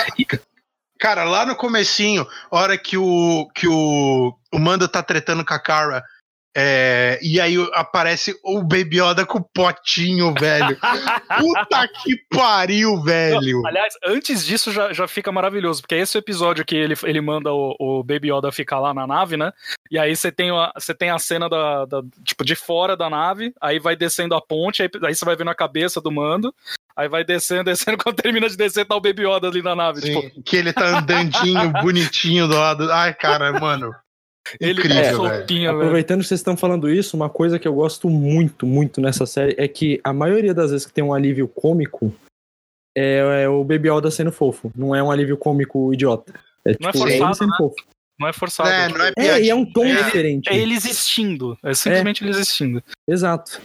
Cara, 0.98 1.24
lá 1.24 1.46
no 1.48 1.56
comecinho, 1.56 2.28
hora 2.52 2.78
que 2.78 2.96
o 2.98 3.48
que 3.56 3.68
o, 3.68 4.36
o 4.54 4.60
Mando 4.60 4.88
tá 4.88 5.02
tretando 5.04 5.44
com 5.44 5.54
a 5.54 5.60
Kara, 5.60 6.04
é, 6.56 7.18
e 7.22 7.40
aí 7.40 7.56
aparece 7.74 8.36
o 8.44 8.62
Baby 8.62 9.00
Yoda 9.00 9.26
com 9.26 9.38
o 9.38 9.44
potinho, 9.44 10.34
velho. 10.34 10.78
Puta 11.40 11.88
que 12.04 12.16
pariu, 12.30 13.02
velho. 13.02 13.66
Aliás, 13.66 13.94
antes 14.06 14.46
disso 14.46 14.72
já, 14.72 14.92
já 14.92 15.08
fica 15.08 15.32
maravilhoso, 15.32 15.82
porque 15.82 15.96
esse 15.96 16.18
episódio 16.18 16.66
que 16.66 16.76
ele, 16.76 16.94
ele 17.04 17.22
manda 17.22 17.52
o, 17.54 17.76
o 17.80 18.04
Baby 18.04 18.32
Yoda 18.34 18.52
ficar 18.52 18.80
lá 18.80 18.94
na 18.94 19.08
nave, 19.08 19.38
né? 19.38 19.52
E 19.90 19.98
aí 19.98 20.16
você 20.16 20.32
tem 20.32 20.52
a, 20.52 20.72
você 20.78 20.94
tem 20.94 21.10
a 21.10 21.20
cena 21.20 21.48
da, 21.50 21.86
da- 21.86 22.04
tipo, 22.26 22.44
de 22.44 22.56
fora 22.56 22.98
da 22.98 23.10
nave, 23.10 23.54
aí 23.62 23.80
vai 23.80 23.96
descendo 23.96 24.36
a 24.36 24.42
ponte, 24.42 24.82
aí, 24.82 24.90
aí 25.04 25.16
você 25.16 25.24
vai 25.24 25.36
vendo 25.36 25.52
a 25.52 25.56
cabeça 25.56 26.02
do 26.02 26.12
mando, 26.12 26.54
aí 26.96 27.08
vai 27.08 27.24
descendo, 27.24 27.64
descendo, 27.72 27.98
quando 27.98 28.16
termina 28.18 28.50
de 28.50 28.58
descer, 28.58 28.86
tá 28.86 28.96
o 28.96 29.02
Baby 29.02 29.24
Yoda 29.26 29.48
ali 29.48 29.62
na 29.62 29.76
nave. 29.76 30.02
Sim, 30.02 30.20
Tipo, 30.22 30.44
que 30.44 30.58
ele 30.58 30.74
tá 30.74 30.98
andandinho, 31.00 31.72
bonitinho 31.82 32.48
do 32.48 32.56
lado. 32.56 32.92
Ai, 32.92 33.14
cara, 33.14 33.54
mano. 33.60 33.94
Ele 34.60 34.80
Incrível, 34.80 35.16
sopinha, 35.16 35.70
velho. 35.72 35.82
Aproveitando 35.82 36.22
que 36.22 36.28
vocês 36.28 36.40
estão 36.40 36.58
falando 36.58 36.90
isso, 36.90 37.16
uma 37.16 37.30
coisa 37.30 37.58
que 37.60 37.68
eu 37.68 37.74
gosto 37.74 38.10
muito, 38.10 38.66
muito 38.66 39.00
nessa 39.00 39.26
série 39.26 39.56
é 39.58 39.68
que 39.68 40.00
a 40.04 40.14
maioria 40.14 40.54
das 40.54 40.72
vezes 40.72 40.86
que 40.86 40.94
tem 40.94 41.04
um 41.04 41.14
alívio 41.14 41.48
cômico 41.48 42.14
é, 42.96 43.44
é 43.44 43.50
o 43.50 43.64
Baby 43.64 43.90
Yoda 43.90 44.12
sendo 44.12 44.32
fofo. 44.32 44.72
Não 44.76 44.96
é 44.96 45.02
um 45.02 45.12
alívio 45.12 45.38
cômico 45.38 45.94
idiota. 45.94 46.34
É, 46.66 46.76
Não 46.80 46.90
é 46.90 46.92
tipo, 46.92 47.04
forçado, 47.06 47.24
ele 47.24 47.36
sendo 47.36 47.50
né? 47.50 47.56
fofo. 47.58 47.76
Não 48.20 48.28
é 48.28 48.34
forçado. 48.34 48.70
É, 48.70 48.88
tipo, 48.88 49.00
não 49.00 49.06
é 49.06 49.14
É, 49.18 49.42
e 49.42 49.50
é 49.50 49.56
um 49.56 49.66
tom 49.66 49.86
É. 49.86 50.04
diferente. 50.04 50.50
é 50.50 50.58
ele 50.58 50.76
existindo. 50.76 51.58
É 51.64 51.74
simplesmente 51.74 52.24
ele 52.24 52.30
existindo. 52.32 52.84
Exato. 53.08 53.60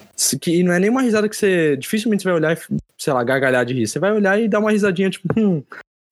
E 0.47 0.63
não 0.63 0.73
é 0.73 0.79
nenhuma 0.79 1.03
risada 1.03 1.29
que 1.29 1.37
você. 1.37 1.77
Dificilmente 1.77 2.23
você 2.23 2.29
vai 2.31 2.39
olhar 2.39 2.57
e, 2.57 2.77
sei 2.97 3.13
lá, 3.13 3.23
gargalhar 3.23 3.67
de 3.67 3.75
rir. 3.75 3.87
Você 3.87 3.99
vai 3.99 4.13
olhar 4.13 4.41
e 4.41 4.49
dar 4.49 4.61
uma 4.61 4.71
risadinha, 4.71 5.11
tipo, 5.11 5.29
hum. 5.39 5.63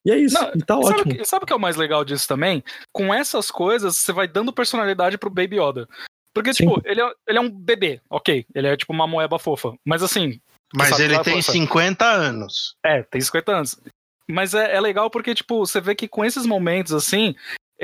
E 0.05 0.11
é 0.11 0.19
isso. 0.19 0.35
Não, 0.35 0.51
e 0.55 0.59
tá 0.63 0.75
sabe, 0.83 0.87
ótimo. 1.01 1.13
o 1.13 1.17
que- 1.17 1.25
sabe 1.25 1.45
o 1.45 1.47
que 1.47 1.53
é 1.53 1.57
o 1.57 1.61
mais 1.61 1.77
legal 1.77 2.05
disso 2.05 2.29
também? 2.29 2.63
Com 2.93 3.13
essas 3.13 3.51
coisas, 3.51 3.97
você 3.97 4.13
vai 4.13 4.29
dando 4.29 4.53
personalidade 4.53 5.17
pro 5.19 5.31
Baby 5.31 5.59
Yoda. 5.61 5.89
Porque, 6.35 6.53
Sim. 6.53 6.67
tipo, 6.67 6.83
ele 6.85 7.01
é, 7.01 7.13
ele 7.29 7.39
é 7.39 7.41
um 7.41 7.49
bebê, 7.51 8.01
ok. 8.11 8.45
Ele 8.55 8.67
é 8.67 8.77
tipo 8.77 8.93
uma 8.93 9.07
moeba 9.07 9.39
fofa. 9.39 9.73
Mas 9.85 10.03
assim, 10.03 10.41
Mas 10.75 10.99
ele 10.99 11.19
tem 11.21 11.35
força? 11.35 11.53
50 11.53 12.05
anos. 12.05 12.75
é, 12.85 13.03
tem 13.05 13.21
50 13.21 13.53
anos. 13.53 13.81
Mas 14.29 14.53
é, 14.55 14.75
é 14.75 14.81
legal 14.81 15.09
porque, 15.11 15.35
tipo, 15.35 15.59
você 15.65 15.81
vê 15.81 15.95
que 15.95 16.09
com 16.09 16.25
esses 16.25 16.45
momentos 16.47 16.93
assim. 16.93 17.35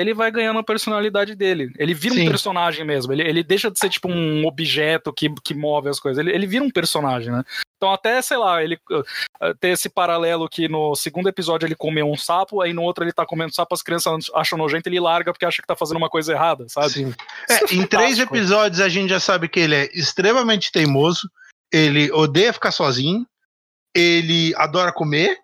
Ele 0.01 0.15
vai 0.15 0.31
ganhando 0.31 0.59
a 0.59 0.65
personalidade 0.65 1.35
dele. 1.35 1.73
Ele 1.79 1.93
vira 1.95 2.15
Sim. 2.15 2.27
um 2.27 2.29
personagem 2.29 2.85
mesmo. 2.85 3.13
Ele, 3.13 3.23
ele 3.23 3.43
deixa 3.43 3.71
de 3.71 3.79
ser, 3.79 3.89
tipo, 3.89 4.09
um 4.09 4.47
objeto 4.47 5.13
que, 5.13 5.33
que 5.43 5.55
move 5.55 5.89
as 5.89 6.01
coisas. 6.01 6.19
Ele, 6.19 6.35
ele 6.35 6.47
vira 6.47 6.65
um 6.65 6.71
personagem, 6.71 7.33
né? 7.33 7.45
Então, 7.77 7.93
até, 7.93 8.21
sei 8.21 8.37
lá, 8.37 8.63
ele 8.63 8.79
uh, 8.91 9.01
uh, 9.01 9.55
ter 9.59 9.69
esse 9.69 9.89
paralelo 9.89 10.49
que 10.49 10.69
no 10.69 10.95
segundo 10.95 11.29
episódio 11.29 11.67
ele 11.67 11.75
comeu 11.75 12.11
um 12.11 12.17
sapo, 12.17 12.61
aí 12.61 12.73
no 12.73 12.83
outro 12.83 13.05
ele 13.05 13.13
tá 13.13 13.25
comendo 13.25 13.55
sapo, 13.55 13.75
as 13.75 13.83
crianças 13.83 14.27
acham 14.35 14.59
nojento, 14.59 14.89
ele 14.89 15.01
larga 15.01 15.33
porque 15.33 15.47
acha 15.47 15.63
que 15.63 15.69
tá 15.69 15.75
fazendo 15.75 15.97
uma 15.97 16.11
coisa 16.11 16.33
errada, 16.33 16.67
sabe? 16.69 16.91
Sim. 16.91 17.15
É, 17.49 17.55
é 17.55 17.75
em 17.75 17.87
três 17.87 18.19
episódios 18.19 18.83
a 18.83 18.89
gente 18.89 19.09
já 19.09 19.21
sabe 19.21 19.49
que 19.49 19.61
ele 19.61 19.75
é 19.75 19.89
extremamente 19.95 20.71
teimoso, 20.71 21.31
ele 21.73 22.13
odeia 22.13 22.53
ficar 22.53 22.71
sozinho, 22.71 23.27
ele 23.95 24.53
adora 24.57 24.93
comer, 24.93 25.39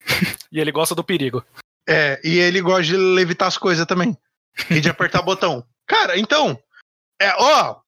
E 0.52 0.60
ele 0.60 0.72
gosta 0.72 0.94
do 0.94 1.04
perigo. 1.04 1.44
É, 1.90 2.20
e 2.22 2.38
ele 2.38 2.60
gosta 2.60 2.84
de 2.84 2.96
levitar 2.96 3.48
as 3.48 3.58
coisas 3.58 3.84
também. 3.84 4.16
E 4.70 4.80
de 4.80 4.88
apertar 4.88 5.22
botão. 5.22 5.66
Cara, 5.88 6.16
então, 6.16 6.56
é, 7.20 7.34
ó, 7.36 7.80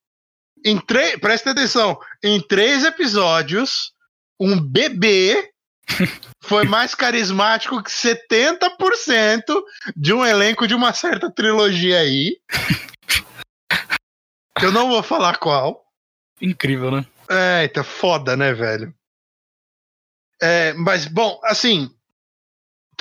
em 0.64 0.80
três, 0.80 1.16
presta 1.20 1.52
atenção, 1.52 1.96
em 2.22 2.40
três 2.40 2.84
episódios, 2.84 3.92
um 4.40 4.60
bebê 4.60 5.52
foi 6.42 6.64
mais 6.64 6.96
carismático 6.96 7.80
que 7.80 7.90
70% 7.90 9.62
de 9.96 10.12
um 10.12 10.26
elenco 10.26 10.66
de 10.66 10.74
uma 10.74 10.92
certa 10.92 11.30
trilogia 11.30 12.00
aí. 12.00 12.40
Eu 14.60 14.72
não 14.72 14.88
vou 14.88 15.02
falar 15.02 15.38
qual. 15.38 15.84
Incrível, 16.40 16.90
né? 16.90 17.06
É, 17.28 17.68
tá 17.68 17.84
foda, 17.84 18.36
né, 18.36 18.52
velho? 18.52 18.92
É, 20.40 20.72
mas, 20.72 21.06
bom, 21.06 21.40
assim, 21.44 21.88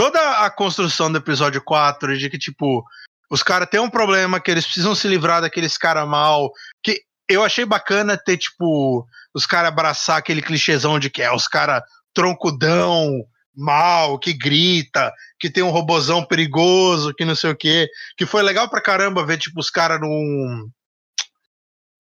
toda 0.02 0.44
a 0.44 0.50
construção 0.50 1.12
do 1.12 1.20
episódio 1.20 1.62
4 1.64 2.18
de 2.18 2.28
que, 2.28 2.40
tipo, 2.40 2.84
os 3.30 3.44
caras 3.44 3.70
têm 3.70 3.80
um 3.80 3.90
problema, 3.90 4.40
que 4.40 4.50
eles 4.50 4.66
precisam 4.66 4.96
se 4.96 5.08
livrar 5.08 5.42
daqueles 5.42 5.78
caras 5.78 6.08
mal, 6.08 6.52
que 6.82 7.04
eu 7.30 7.44
achei 7.44 7.66
bacana 7.66 8.18
ter, 8.18 8.38
tipo, 8.38 9.06
os 9.32 9.46
caras 9.46 9.68
abraçar 9.68 10.18
aquele 10.18 10.42
clichêzão 10.42 10.98
de 10.98 11.08
que 11.08 11.22
é 11.22 11.32
os 11.32 11.48
caras 11.48 11.84
troncudão, 12.16 13.24
mal, 13.56 14.18
que 14.18 14.34
grita, 14.34 15.14
que 15.40 15.52
tem 15.52 15.62
um 15.62 15.70
robozão 15.70 16.26
perigoso, 16.26 17.14
que 17.14 17.24
não 17.24 17.36
sei 17.36 17.52
o 17.52 17.56
quê, 17.56 17.88
que 18.18 18.26
foi 18.26 18.42
legal 18.42 18.68
pra 18.68 18.82
caramba 18.82 19.24
ver, 19.24 19.38
tipo, 19.38 19.60
os 19.60 19.70
caras 19.70 20.02
num... 20.02 20.68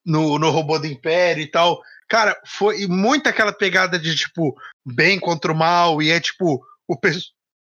No, 0.04 0.40
no 0.40 0.50
robô 0.50 0.80
do 0.80 0.88
Império 0.88 1.44
e 1.44 1.52
tal. 1.52 1.80
Cara, 2.10 2.36
foi 2.48 2.88
muito 2.88 3.30
aquela 3.30 3.54
pegada 3.54 4.00
de, 4.00 4.16
tipo, 4.16 4.56
bem 4.84 5.20
contra 5.20 5.52
o 5.52 5.56
mal, 5.56 6.02
e 6.02 6.10
é, 6.10 6.20
tipo, 6.20 6.66
o 6.88 6.98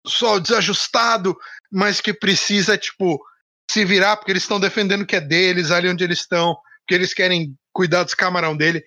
pessoal 0.06 0.40
desajustado, 0.40 1.36
mas 1.70 2.00
que 2.00 2.14
precisa, 2.14 2.78
tipo, 2.78 3.20
se 3.70 3.84
virar, 3.84 4.16
porque 4.16 4.32
eles 4.32 4.44
estão 4.44 4.60
defendendo 4.60 5.02
o 5.02 5.06
que 5.06 5.16
é 5.16 5.20
deles, 5.20 5.70
ali 5.70 5.88
onde 5.88 6.04
eles 6.04 6.20
estão, 6.20 6.56
porque 6.80 6.94
eles 6.94 7.12
querem 7.12 7.54
cuidar 7.72 8.04
dos 8.04 8.14
camarão 8.14 8.56
dele. 8.56 8.82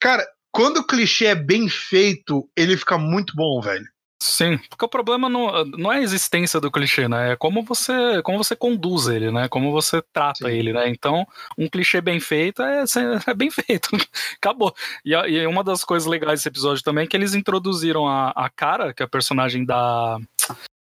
Cara, 0.00 0.26
quando 0.50 0.78
o 0.78 0.86
clichê 0.86 1.26
é 1.26 1.34
bem 1.34 1.68
feito, 1.68 2.48
ele 2.56 2.76
fica 2.76 2.98
muito 2.98 3.34
bom, 3.36 3.60
velho. 3.60 3.86
Sim, 4.24 4.56
porque 4.70 4.84
o 4.84 4.88
problema 4.88 5.28
não, 5.28 5.64
não 5.66 5.92
é 5.92 5.98
a 5.98 6.02
existência 6.02 6.58
do 6.58 6.70
clichê, 6.70 7.06
né? 7.06 7.32
É 7.32 7.36
como 7.36 7.62
você, 7.62 8.22
como 8.22 8.38
você 8.38 8.56
conduz 8.56 9.06
ele, 9.06 9.30
né? 9.30 9.48
Como 9.48 9.70
você 9.70 10.00
trata 10.12 10.48
Sim. 10.48 10.50
ele, 10.50 10.72
né? 10.72 10.88
Então, 10.88 11.26
um 11.58 11.68
clichê 11.68 12.00
bem 12.00 12.18
feito 12.18 12.62
é, 12.62 12.84
é 13.28 13.34
bem 13.34 13.50
feito. 13.50 13.90
Acabou. 14.36 14.74
E, 15.04 15.12
e 15.12 15.46
uma 15.46 15.62
das 15.62 15.84
coisas 15.84 16.08
legais 16.08 16.40
desse 16.40 16.48
episódio 16.48 16.82
também 16.82 17.04
é 17.04 17.06
que 17.06 17.14
eles 17.16 17.34
introduziram 17.34 18.08
a, 18.08 18.30
a 18.30 18.48
cara, 18.48 18.94
que 18.94 19.02
é 19.02 19.06
a 19.06 19.08
personagem 19.08 19.62
da. 19.64 20.18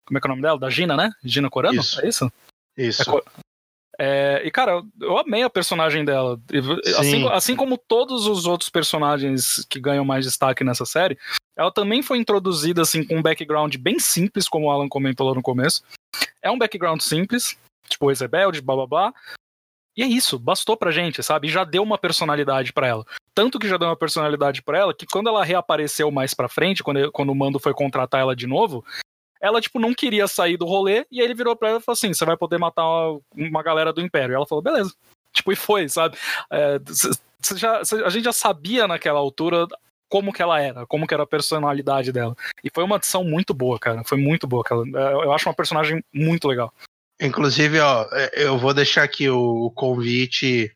Como 0.05 0.17
é 0.17 0.21
que 0.21 0.27
é 0.27 0.29
o 0.29 0.33
nome 0.33 0.43
dela? 0.43 0.59
Da 0.59 0.69
Gina, 0.69 0.95
né? 0.95 1.09
Gina 1.23 1.49
Corano? 1.49 1.79
Isso. 1.81 1.99
É 2.01 2.07
isso? 2.07 2.31
Isso. 2.77 3.01
É 3.01 3.05
co- 3.05 3.23
É, 3.99 4.41
e, 4.45 4.51
cara, 4.51 4.83
eu 4.99 5.17
amei 5.17 5.41
a 5.41 5.49
personagem 5.49 6.05
dela. 6.05 6.39
Sim. 6.51 6.91
Assim, 6.97 7.27
assim 7.29 7.55
como 7.55 7.77
todos 7.77 8.27
os 8.27 8.45
outros 8.45 8.69
personagens 8.69 9.65
que 9.69 9.79
ganham 9.79 10.05
mais 10.05 10.25
destaque 10.25 10.63
nessa 10.63 10.85
série, 10.85 11.17
ela 11.55 11.71
também 11.71 12.01
foi 12.01 12.17
introduzida 12.17 12.81
assim 12.81 13.05
com 13.05 13.17
um 13.17 13.21
background 13.21 13.75
bem 13.77 13.99
simples, 13.99 14.47
como 14.47 14.67
o 14.67 14.71
Alan 14.71 14.87
comentou 14.87 15.27
lá 15.27 15.35
no 15.35 15.41
começo. 15.41 15.83
É 16.41 16.49
um 16.49 16.57
background 16.57 17.01
simples, 17.01 17.57
tipo 17.87 18.09
ex-rebelde, 18.09 18.61
blá 18.61 18.75
blá 18.75 18.87
blá. 18.87 19.13
E 19.95 20.03
é 20.03 20.07
isso, 20.07 20.39
bastou 20.39 20.77
pra 20.77 20.91
gente, 20.91 21.21
sabe? 21.21 21.47
E 21.47 21.51
já 21.51 21.63
deu 21.63 21.83
uma 21.83 21.97
personalidade 21.97 22.71
pra 22.71 22.87
ela. 22.87 23.05
Tanto 23.35 23.59
que 23.59 23.67
já 23.67 23.77
deu 23.77 23.89
uma 23.89 23.95
personalidade 23.95 24.61
pra 24.61 24.77
ela 24.77 24.93
que 24.93 25.05
quando 25.05 25.27
ela 25.27 25.43
reapareceu 25.43 26.09
mais 26.09 26.33
pra 26.33 26.47
frente, 26.47 26.83
quando, 26.83 27.11
quando 27.11 27.29
o 27.29 27.35
Mando 27.35 27.59
foi 27.59 27.73
contratar 27.73 28.21
ela 28.21 28.35
de 28.35 28.47
novo, 28.47 28.85
ela, 29.41 29.59
tipo, 29.59 29.79
não 29.79 29.93
queria 29.93 30.27
sair 30.27 30.55
do 30.55 30.65
rolê, 30.65 31.05
e 31.11 31.19
aí 31.19 31.25
ele 31.25 31.33
virou 31.33 31.55
pra 31.55 31.69
ela 31.69 31.79
e 31.79 31.81
falou 31.81 31.93
assim: 31.93 32.13
você 32.13 32.23
vai 32.23 32.37
poder 32.37 32.57
matar 32.59 32.85
uma, 32.85 33.19
uma 33.35 33.63
galera 33.63 33.91
do 33.91 34.01
Império. 34.01 34.33
E 34.33 34.35
ela 34.35 34.45
falou, 34.45 34.61
beleza. 34.61 34.93
Tipo, 35.33 35.51
e 35.51 35.55
foi, 35.55 35.89
sabe? 35.89 36.17
É, 36.51 36.79
já, 37.55 37.79
a 37.79 38.09
gente 38.09 38.23
já 38.23 38.33
sabia 38.33 38.87
naquela 38.87 39.19
altura 39.19 39.65
como 40.11 40.33
que 40.33 40.41
ela 40.41 40.59
era, 40.61 40.85
como 40.85 41.07
que 41.07 41.13
era 41.13 41.23
a 41.23 41.27
personalidade 41.27 42.11
dela. 42.11 42.35
E 42.61 42.69
foi 42.69 42.83
uma 42.83 42.97
adição 42.97 43.23
muito 43.23 43.53
boa, 43.53 43.79
cara. 43.79 44.03
Foi 44.03 44.17
muito 44.17 44.45
boa. 44.45 44.61
Cara. 44.61 44.81
É, 44.81 45.13
Eu 45.13 45.31
acho 45.31 45.47
uma 45.47 45.55
personagem 45.55 46.03
muito 46.13 46.49
legal. 46.49 46.73
Inclusive, 47.19 47.79
ó, 47.79 48.05
é, 48.11 48.45
eu 48.45 48.57
vou 48.57 48.73
deixar 48.73 49.03
aqui 49.03 49.29
o, 49.29 49.67
o 49.67 49.71
convite 49.71 50.75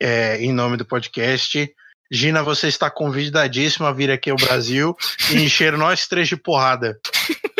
é, 0.00 0.38
em 0.38 0.50
nome 0.50 0.78
do 0.78 0.86
podcast. 0.86 1.70
Gina, 2.10 2.42
você 2.42 2.68
está 2.68 2.90
convidadíssima 2.90 3.90
a 3.90 3.92
vir 3.92 4.10
aqui 4.10 4.30
ao 4.30 4.36
Brasil 4.36 4.96
e 5.30 5.36
encher 5.44 5.76
nós 5.76 6.08
três 6.08 6.26
de 6.26 6.36
porrada. 6.36 6.98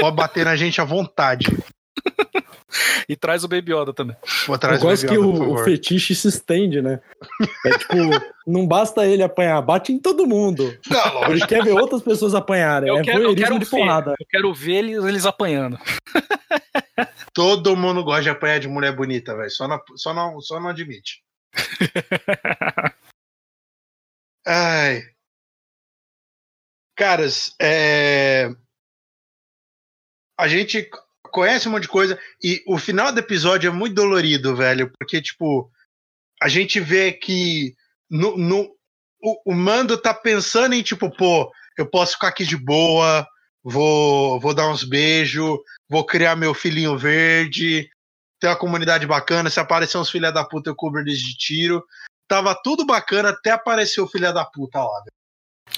Pode 0.00 0.16
bater 0.16 0.46
na 0.46 0.56
gente 0.56 0.80
à 0.80 0.84
vontade. 0.84 1.44
E 3.08 3.14
traz 3.16 3.44
o 3.44 3.48
Baby 3.48 3.72
Yoda 3.74 3.92
também. 3.92 4.16
Vou 4.46 4.54
Eu 4.54 4.54
atrás 4.54 4.80
gosto 4.80 5.06
que 5.06 5.14
Yoda, 5.14 5.26
o, 5.26 5.32
por 5.32 5.42
o 5.42 5.48
favor. 5.48 5.64
fetiche 5.64 6.14
se 6.14 6.28
estende, 6.28 6.80
né? 6.80 7.00
É 7.66 7.70
tipo, 7.78 7.94
não 8.46 8.66
basta 8.66 9.06
ele 9.06 9.22
apanhar, 9.22 9.60
bate 9.60 9.92
em 9.92 9.98
todo 9.98 10.26
mundo. 10.26 10.78
Não, 10.88 11.24
Ele 11.30 11.46
quer 11.46 11.62
ver 11.64 11.72
outras 11.72 12.02
pessoas 12.02 12.34
apanharem. 12.34 12.88
Eu 12.88 12.98
é 12.98 13.02
quero, 13.02 13.22
eu 13.22 13.34
quero 13.36 13.58
de 13.58 13.64
ver, 13.64 13.70
porrada. 13.70 14.14
eu 14.18 14.26
quero 14.28 14.54
ver 14.54 14.76
eles, 14.76 15.04
eles 15.04 15.26
apanhando. 15.26 15.78
Todo 17.34 17.76
mundo 17.76 18.02
gosta 18.02 18.22
de 18.22 18.30
apanhar 18.30 18.58
de 18.58 18.68
mulher 18.68 18.94
bonita, 18.96 19.36
velho. 19.36 19.50
Só, 19.50 19.68
não- 19.68 19.80
só, 19.96 20.12
não, 20.14 20.40
só 20.40 20.58
não 20.58 20.68
admite. 20.70 21.22
Ai. 24.46 25.02
Caras, 26.96 27.54
é... 27.60 28.48
a 30.38 30.48
gente 30.48 30.88
conhece 31.28 31.68
um 31.68 31.72
monte 31.72 31.82
de 31.82 31.88
coisa 31.88 32.18
e 32.42 32.62
o 32.66 32.78
final 32.78 33.12
do 33.12 33.18
episódio 33.20 33.68
é 33.68 33.72
muito 33.72 33.94
dolorido, 33.94 34.54
velho, 34.56 34.90
porque, 34.98 35.20
tipo, 35.22 35.70
a 36.42 36.48
gente 36.48 36.80
vê 36.80 37.12
que 37.12 37.74
no, 38.10 38.36
no- 38.36 38.70
o, 39.22 39.52
o 39.52 39.54
Mando 39.54 39.96
tá 39.98 40.14
pensando 40.14 40.74
em, 40.74 40.82
tipo, 40.82 41.10
pô, 41.16 41.50
eu 41.76 41.86
posso 41.88 42.12
ficar 42.14 42.28
aqui 42.28 42.44
de 42.44 42.56
boa, 42.56 43.26
vou, 43.62 44.38
vou 44.40 44.54
dar 44.54 44.68
uns 44.70 44.84
beijos, 44.84 45.58
vou 45.88 46.04
criar 46.06 46.36
meu 46.36 46.54
filhinho 46.54 46.96
verde, 46.96 47.88
ter 48.40 48.46
uma 48.48 48.56
comunidade 48.56 49.06
bacana, 49.06 49.50
se 49.50 49.58
aparecer 49.60 49.98
uns 49.98 50.10
filha 50.10 50.30
da 50.30 50.44
puta 50.44 50.70
eu 50.70 50.76
cubro 50.76 51.00
eles 51.00 51.18
de 51.18 51.36
tiro. 51.36 51.84
Tava 52.28 52.54
tudo 52.62 52.84
bacana 52.86 53.30
até 53.30 53.50
aparecer 53.50 54.00
o 54.00 54.06
filha 54.08 54.32
da 54.32 54.44
puta 54.44 54.78
lá. 54.78 55.00
velho. 55.00 55.12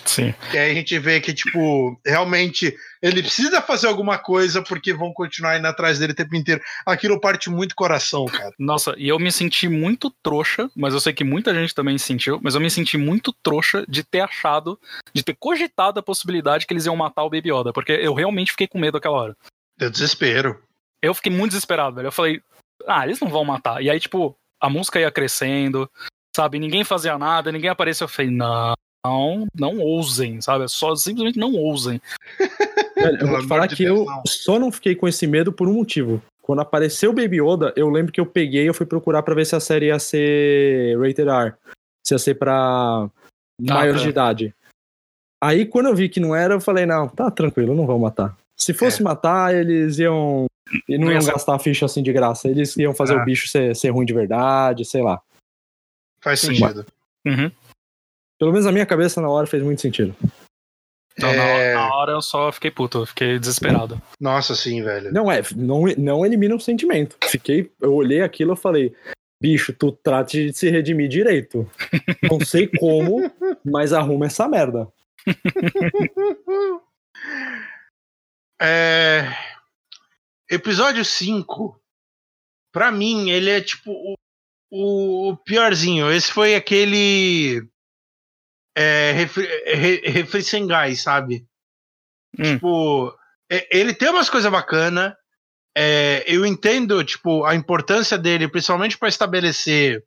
Sim. 0.05 0.35
E 0.53 0.59
aí 0.59 0.71
a 0.71 0.75
gente 0.75 0.99
vê 0.99 1.21
que, 1.21 1.33
tipo, 1.33 1.99
realmente 2.05 2.75
ele 3.03 3.23
precisa 3.23 3.61
fazer 3.63 3.87
alguma 3.87 4.19
coisa 4.19 4.63
porque 4.63 4.93
vão 4.93 5.13
continuar 5.13 5.59
indo 5.59 5.67
atrás 5.67 5.99
dele 5.99 6.13
o 6.13 6.17
tempo 6.17 6.35
inteiro. 6.35 6.61
Aquilo 6.85 7.21
parte 7.21 7.49
muito 7.49 7.75
coração, 7.75 8.27
cara. 8.27 8.53
Nossa, 8.59 8.95
e 8.97 9.09
eu 9.09 9.19
me 9.19 9.31
senti 9.31 9.69
muito 9.69 10.11
trouxa, 10.23 10.71
mas 10.75 10.95
eu 10.95 11.01
sei 11.01 11.13
que 11.13 11.25
muita 11.25 11.55
gente 11.55 11.75
também 11.75 11.97
sentiu, 11.99 12.41
mas 12.43 12.55
eu 12.55 12.61
me 12.61 12.71
senti 12.71 12.97
muito 12.97 13.33
trouxa 13.43 13.85
de 13.89 14.03
ter 14.03 14.21
achado, 14.21 14.79
de 15.15 15.23
ter 15.23 15.37
cogitado 15.39 16.01
a 16.01 16.03
possibilidade 16.03 16.67
que 16.67 16.73
eles 16.73 16.87
iam 16.87 16.97
matar 16.97 17.25
o 17.25 17.31
Baby 17.31 17.53
Yoda, 17.53 17.73
porque 17.73 17.93
eu 17.93 18.15
realmente 18.15 18.53
fiquei 18.53 18.67
com 18.67 18.79
medo 18.79 18.97
aquela 18.97 19.17
hora. 19.17 19.37
Deu 19.79 19.91
desespero. 19.91 20.61
Eu 21.03 21.15
fiquei 21.15 21.33
muito 21.33 21.53
desesperado, 21.53 21.97
velho. 21.97 22.09
Eu 22.09 22.13
falei, 22.13 22.43
ah, 22.87 23.07
eles 23.07 23.21
não 23.21 23.29
vão 23.29 23.45
matar. 23.45 23.83
E 23.83 23.89
aí, 23.89 23.99
tipo, 23.99 24.37
a 24.61 24.69
música 24.69 25.01
ia 25.01 25.11
crescendo, 25.11 25.91
sabe? 26.37 26.59
Ninguém 26.59 26.85
fazia 26.85 27.17
nada, 27.17 27.51
ninguém 27.51 27.71
apareceu. 27.71 28.05
Eu 28.05 28.09
falei, 28.09 28.31
não, 28.31 28.75
não, 29.05 29.47
não 29.59 29.79
ousem, 29.79 30.41
sabe? 30.41 30.69
Só 30.69 30.95
simplesmente 30.95 31.39
não 31.39 31.53
ousem. 31.55 32.01
Velho, 32.97 33.19
eu 33.21 33.29
vou 33.29 33.41
te 33.41 33.49
falar 33.49 33.69
que 33.69 33.83
eu 33.83 34.07
só 34.27 34.59
não 34.59 34.71
fiquei 34.71 34.95
com 34.95 35.09
esse 35.09 35.27
medo 35.27 35.53
por 35.53 35.69
um 35.69 35.75
motivo. 35.75 36.23
Quando 36.43 36.61
apareceu 36.61 37.11
o 37.11 37.15
Baby 37.15 37.41
Yoda, 37.41 37.73
eu 37.77 37.89
lembro 37.89 38.13
que 38.13 38.21
eu 38.21 38.27
peguei 38.27 38.65
e 38.65 38.67
eu 38.67 38.75
fui 38.75 38.85
procurar 38.85 39.23
pra 39.23 39.35
ver 39.35 39.47
se 39.47 39.57
a 39.57 39.61
série 39.61 39.87
ia 39.87 39.99
ser 39.99 40.99
rated 40.99 41.29
R. 41.29 41.55
Se 42.05 42.15
ia 42.15 42.19
ser 42.19 42.35
pra 42.35 43.09
maiores 43.61 44.01
tá. 44.01 44.05
de 44.05 44.09
idade. 44.11 44.55
Aí 45.43 45.65
quando 45.65 45.87
eu 45.87 45.95
vi 45.95 46.09
que 46.09 46.21
não 46.21 46.35
era, 46.35 46.55
eu 46.55 46.61
falei, 46.61 46.85
não, 46.85 47.09
tá 47.09 47.31
tranquilo, 47.31 47.75
não 47.75 47.87
vão 47.87 47.99
matar. 47.99 48.37
Se 48.57 48.75
fosse 48.75 49.03
matar, 49.03 49.55
eles 49.55 49.99
iam. 49.99 50.45
E 50.89 50.99
não 50.99 51.07
Não 51.07 51.13
ia 51.13 51.19
iam 51.21 51.27
gastar 51.27 51.55
a 51.55 51.59
ficha 51.59 51.87
assim 51.87 52.03
de 52.03 52.13
graça. 52.13 52.47
Eles 52.49 52.77
iam 52.77 52.93
fazer 52.95 53.15
Ah. 53.19 53.23
o 53.23 53.25
bicho 53.25 53.49
ser, 53.49 53.75
ser 53.75 53.89
ruim 53.91 54.05
de 54.05 54.13
verdade, 54.13 54.85
sei 54.85 55.03
lá. 55.03 55.21
Faz 56.23 56.41
Sim. 56.41 56.55
sentido. 56.55 56.85
Uhum. 57.27 57.51
Pelo 58.41 58.53
menos 58.53 58.65
na 58.65 58.73
minha 58.73 58.87
cabeça, 58.87 59.21
na 59.21 59.29
hora, 59.29 59.47
fez 59.47 59.63
muito 59.63 59.83
sentido. 59.83 60.17
Então, 61.17 61.31
na, 61.37 61.43
É. 61.45 61.75
hora, 61.75 61.89
na 61.89 61.95
hora 61.95 62.13
eu 62.13 62.23
só 62.23 62.51
fiquei 62.51 62.71
puto, 62.71 62.99
eu 63.01 63.07
fiquei 63.07 63.39
desesperado. 63.39 64.01
Nossa, 64.19 64.55
sim, 64.57 64.83
velho. 64.83 65.13
Não 65.13 65.31
é, 65.31 65.43
não, 65.55 65.83
não 65.99 66.25
elimina 66.25 66.55
o 66.57 66.61
sentimento. 66.61 67.19
Fiquei, 67.25 67.71
eu 67.81 67.93
olhei 67.95 68.23
aquilo 68.23 68.55
e 68.55 68.57
falei, 68.57 68.97
bicho, 69.43 69.75
tu 69.75 69.93
trate 69.93 70.47
de 70.47 70.57
se 70.57 70.71
redimir 70.71 71.09
direito. 71.09 71.71
Não 72.31 72.41
sei 72.41 72.67
como, 72.67 73.19
mas 73.63 73.93
arruma 73.93 74.27
essa 74.27 74.49
merda. 74.49 74.89
É... 78.63 79.23
Episódio 80.51 81.03
5, 81.05 81.81
pra 82.73 82.91
mim, 82.93 83.31
ele 83.31 83.49
é 83.51 83.61
tipo 83.61 83.91
o, 84.71 85.31
o 85.31 85.37
piorzinho. 85.39 86.11
Esse 86.13 86.31
foi 86.33 86.55
aquele. 86.55 87.67
É, 88.83 89.13
refri, 89.13 89.47
re, 89.67 89.97
refri 90.07 90.43
sem 90.43 90.67
gás, 90.67 91.03
sabe? 91.03 91.47
Hum. 92.39 92.43
Tipo, 92.55 93.15
é- 93.51 93.69
ele 93.79 93.93
tem 93.93 94.09
umas 94.09 94.31
coisas 94.31 94.51
bacanas. 94.51 95.13
É, 95.77 96.25
eu 96.27 96.47
entendo, 96.47 97.03
tipo, 97.05 97.45
a 97.45 97.55
importância 97.55 98.17
dele, 98.17 98.49
principalmente 98.49 98.97
para 98.97 99.09
estabelecer. 99.09 100.03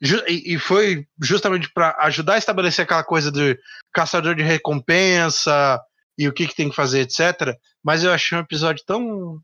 ju- 0.00 0.22
E, 0.28 0.54
e 0.54 0.58
foi 0.58 1.06
justamente 1.22 1.70
para 1.72 1.96
ajudar 2.04 2.34
a 2.34 2.38
estabelecer 2.38 2.84
aquela 2.84 3.02
coisa 3.04 3.30
do 3.32 3.58
caçador 3.92 4.34
de 4.34 4.42
recompensa 4.42 5.80
e 6.18 6.28
o 6.28 6.32
que, 6.32 6.46
que 6.46 6.54
tem 6.54 6.68
que 6.70 6.76
fazer, 6.76 7.00
etc. 7.00 7.56
Mas 7.82 8.04
eu 8.04 8.12
achei 8.12 8.36
um 8.38 8.42
episódio 8.42 8.84
tão. 8.86 9.40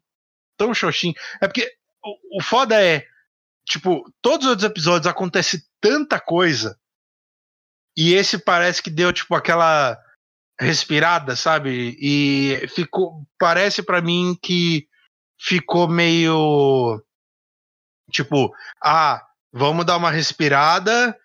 tão 0.57 0.73
xoxinho. 0.75 1.15
É 1.41 1.49
porque 1.49 1.71
o, 2.05 2.39
o 2.39 2.43
foda 2.43 2.81
é. 2.81 3.05
Tipo, 3.67 4.05
todos 4.23 4.47
os 4.47 4.51
outros 4.53 4.71
episódios 4.71 5.07
acontece 5.07 5.65
tanta 5.81 6.21
coisa. 6.21 6.79
E 7.97 8.15
esse 8.15 8.39
parece 8.39 8.83
que 8.83 8.91
deu, 8.91 9.13
tipo, 9.13 9.35
aquela 9.35 9.99
respirada, 10.61 11.37
sabe? 11.37 11.97
E 12.01 12.67
ficou. 12.69 13.25
Parece 13.39 13.83
pra 13.83 14.01
mim 14.01 14.37
que 14.43 14.87
ficou 15.41 15.89
meio. 15.89 17.03
Tipo, 18.11 18.53
ah, 18.83 19.23
vamos 19.53 19.85
dar 19.87 19.97
uma 19.97 20.11
respirada, 20.11 21.17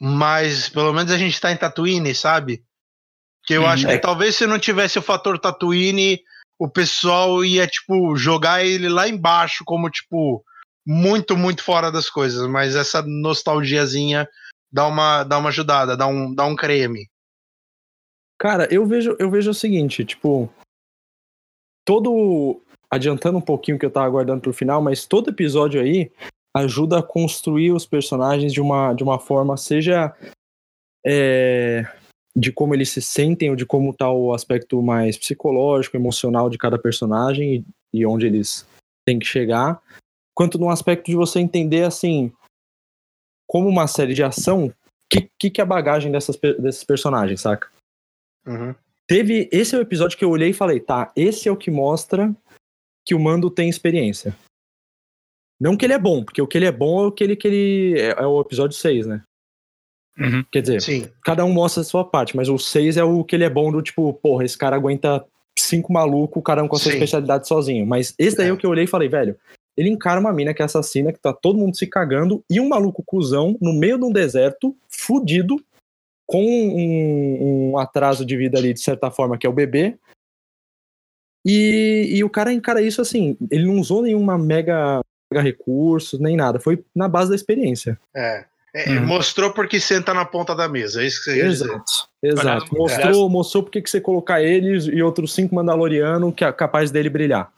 mas 0.00 0.68
pelo 0.68 0.92
menos 0.92 1.10
a 1.10 1.18
gente 1.18 1.40
tá 1.40 1.50
em 1.52 1.56
Tatooine, 1.56 2.14
sabe? 2.14 2.64
Que 3.44 3.54
eu 3.54 3.62
Uhum. 3.62 3.68
acho 3.68 3.86
que 3.86 3.92
É. 3.92 3.98
talvez 3.98 4.36
se 4.36 4.46
não 4.46 4.58
tivesse 4.58 4.98
o 4.98 5.02
fator 5.02 5.38
Tatooine, 5.38 6.20
o 6.58 6.68
pessoal 6.68 7.44
ia, 7.44 7.66
tipo, 7.66 8.16
jogar 8.16 8.64
ele 8.64 8.88
lá 8.88 9.08
embaixo, 9.08 9.62
como, 9.64 9.90
tipo, 9.90 10.44
muito, 10.86 11.36
muito 11.36 11.62
fora 11.62 11.90
das 11.90 12.08
coisas. 12.10 12.46
Mas 12.48 12.74
essa 12.74 13.02
nostalgiazinha 13.02 14.28
dá 14.70 14.86
uma, 14.86 15.24
dá 15.24 15.38
uma 15.38 15.48
ajudada, 15.48 15.96
dá 15.96 16.06
um, 16.06 16.34
dá 16.34 16.44
um 16.44 16.56
creme. 16.56 17.08
Cara, 18.38 18.72
eu 18.72 18.86
vejo, 18.86 19.16
eu 19.18 19.30
vejo 19.30 19.50
o 19.50 19.54
seguinte, 19.54 20.04
tipo, 20.04 20.50
todo 21.84 22.60
adiantando 22.90 23.38
um 23.38 23.42
pouquinho 23.42 23.78
que 23.78 23.86
eu 23.86 23.90
tava 23.90 24.06
aguardando 24.06 24.42
pro 24.42 24.52
final, 24.52 24.82
mas 24.82 25.06
todo 25.06 25.30
episódio 25.30 25.80
aí 25.80 26.10
ajuda 26.54 26.98
a 26.98 27.02
construir 27.02 27.72
os 27.72 27.86
personagens 27.86 28.52
de 28.52 28.60
uma, 28.60 28.92
de 28.94 29.02
uma 29.02 29.18
forma, 29.18 29.56
seja 29.56 30.14
é, 31.04 31.86
de 32.34 32.52
como 32.52 32.74
eles 32.74 32.90
se 32.90 33.00
sentem 33.00 33.50
ou 33.50 33.56
de 33.56 33.64
como 33.64 33.94
tá 33.94 34.10
o 34.10 34.32
aspecto 34.32 34.82
mais 34.82 35.16
psicológico, 35.16 35.96
emocional 35.96 36.50
de 36.50 36.58
cada 36.58 36.78
personagem 36.78 37.64
e, 37.92 38.00
e 38.00 38.06
onde 38.06 38.26
eles 38.26 38.66
têm 39.06 39.18
que 39.18 39.26
chegar, 39.26 39.80
quanto 40.34 40.58
no 40.58 40.68
aspecto 40.68 41.06
de 41.06 41.16
você 41.16 41.40
entender, 41.40 41.84
assim, 41.84 42.32
como 43.46 43.68
uma 43.68 43.86
série 43.86 44.14
de 44.14 44.22
ação, 44.22 44.66
o 44.66 44.74
que, 45.10 45.30
que, 45.38 45.50
que 45.50 45.60
é 45.60 45.64
a 45.64 45.66
bagagem 45.66 46.10
dessas, 46.10 46.36
desses 46.58 46.84
personagens, 46.84 47.40
saca? 47.40 47.70
Uhum. 48.46 48.74
Teve. 49.06 49.48
Esse 49.52 49.74
é 49.74 49.78
o 49.78 49.82
episódio 49.82 50.18
que 50.18 50.24
eu 50.24 50.30
olhei 50.30 50.50
e 50.50 50.54
falei, 50.54 50.80
tá, 50.80 51.12
esse 51.14 51.48
é 51.48 51.52
o 51.52 51.56
que 51.56 51.70
mostra 51.70 52.34
que 53.04 53.14
o 53.14 53.20
Mando 53.20 53.50
tem 53.50 53.68
experiência. 53.68 54.36
Não 55.60 55.76
que 55.76 55.86
ele 55.86 55.94
é 55.94 55.98
bom, 55.98 56.24
porque 56.24 56.42
o 56.42 56.46
que 56.46 56.58
ele 56.58 56.66
é 56.66 56.72
bom 56.72 57.04
é 57.04 57.06
o 57.06 57.12
que 57.12 57.24
ele. 57.24 57.36
Que 57.36 57.48
ele 57.48 58.00
é, 58.00 58.10
é 58.10 58.26
o 58.26 58.40
episódio 58.40 58.76
6, 58.76 59.06
né? 59.06 59.22
Uhum. 60.18 60.44
Quer 60.50 60.62
dizer, 60.62 60.82
Sim. 60.82 61.10
cada 61.22 61.44
um 61.44 61.52
mostra 61.52 61.82
a 61.82 61.84
sua 61.84 62.04
parte, 62.04 62.36
mas 62.36 62.48
o 62.48 62.58
6 62.58 62.96
é 62.96 63.04
o 63.04 63.22
que 63.22 63.36
ele 63.36 63.44
é 63.44 63.50
bom 63.50 63.70
do 63.70 63.82
tipo, 63.82 64.14
porra, 64.14 64.44
esse 64.44 64.56
cara 64.56 64.74
aguenta 64.74 65.24
cinco 65.58 65.92
malucos, 65.92 66.42
cada 66.44 66.62
um 66.62 66.68
com 66.68 66.76
a 66.76 66.78
sua 66.78 66.92
Sim. 66.92 66.98
especialidade 66.98 67.46
sozinho. 67.46 67.86
Mas 67.86 68.14
esse 68.18 68.36
daí 68.36 68.46
é. 68.46 68.50
É. 68.50 68.52
o 68.52 68.56
que 68.56 68.66
eu 68.66 68.70
olhei 68.70 68.84
e 68.84 68.88
falei, 68.88 69.08
velho, 69.08 69.38
ele 69.76 69.90
encara 69.90 70.20
uma 70.20 70.32
mina 70.32 70.54
que 70.54 70.62
é 70.62 70.64
assassina, 70.64 71.12
que 71.12 71.20
tá 71.20 71.32
todo 71.32 71.58
mundo 71.58 71.76
se 71.76 71.86
cagando, 71.86 72.42
e 72.50 72.60
um 72.60 72.68
maluco 72.68 73.02
cuzão 73.04 73.56
no 73.60 73.72
meio 73.72 73.98
de 73.98 74.04
um 74.04 74.12
deserto, 74.12 74.76
fudido, 74.88 75.56
com 76.26 76.42
um, 76.42 77.72
um 77.72 77.78
atraso 77.78 78.24
de 78.24 78.36
vida 78.36 78.58
ali, 78.58 78.72
de 78.72 78.80
certa 78.80 79.10
forma, 79.10 79.38
que 79.38 79.46
é 79.46 79.50
o 79.50 79.52
bebê. 79.52 79.96
E, 81.44 82.08
e 82.10 82.24
o 82.24 82.30
cara 82.30 82.52
encara 82.52 82.82
isso 82.82 83.00
assim, 83.00 83.36
ele 83.50 83.66
não 83.66 83.78
usou 83.78 84.02
nenhuma 84.02 84.36
mega, 84.36 85.00
mega 85.32 85.42
recurso, 85.42 86.20
nem 86.20 86.36
nada, 86.36 86.58
foi 86.58 86.84
na 86.94 87.08
base 87.08 87.30
da 87.30 87.36
experiência. 87.36 87.98
É. 88.14 88.44
É, 88.76 88.90
Uhum. 88.90 89.06
Mostrou 89.06 89.54
porque 89.54 89.80
senta 89.80 90.12
na 90.12 90.26
ponta 90.26 90.54
da 90.54 90.68
mesa, 90.68 91.02
é 91.02 91.06
isso 91.06 91.24
que 91.24 91.30
você. 91.30 91.46
Exato. 91.46 92.08
Exato. 92.22 92.76
Mostrou, 92.76 93.28
mostrou 93.30 93.62
porque 93.62 93.80
que 93.80 93.88
você 93.88 94.02
colocar 94.02 94.42
eles 94.42 94.84
e 94.84 95.02
outros 95.02 95.32
cinco 95.32 95.54
Mandalorianos 95.54 96.34
que 96.34 96.44
é 96.44 96.52
capaz 96.52 96.90
dele 96.90 97.08
brilhar. 97.08 97.50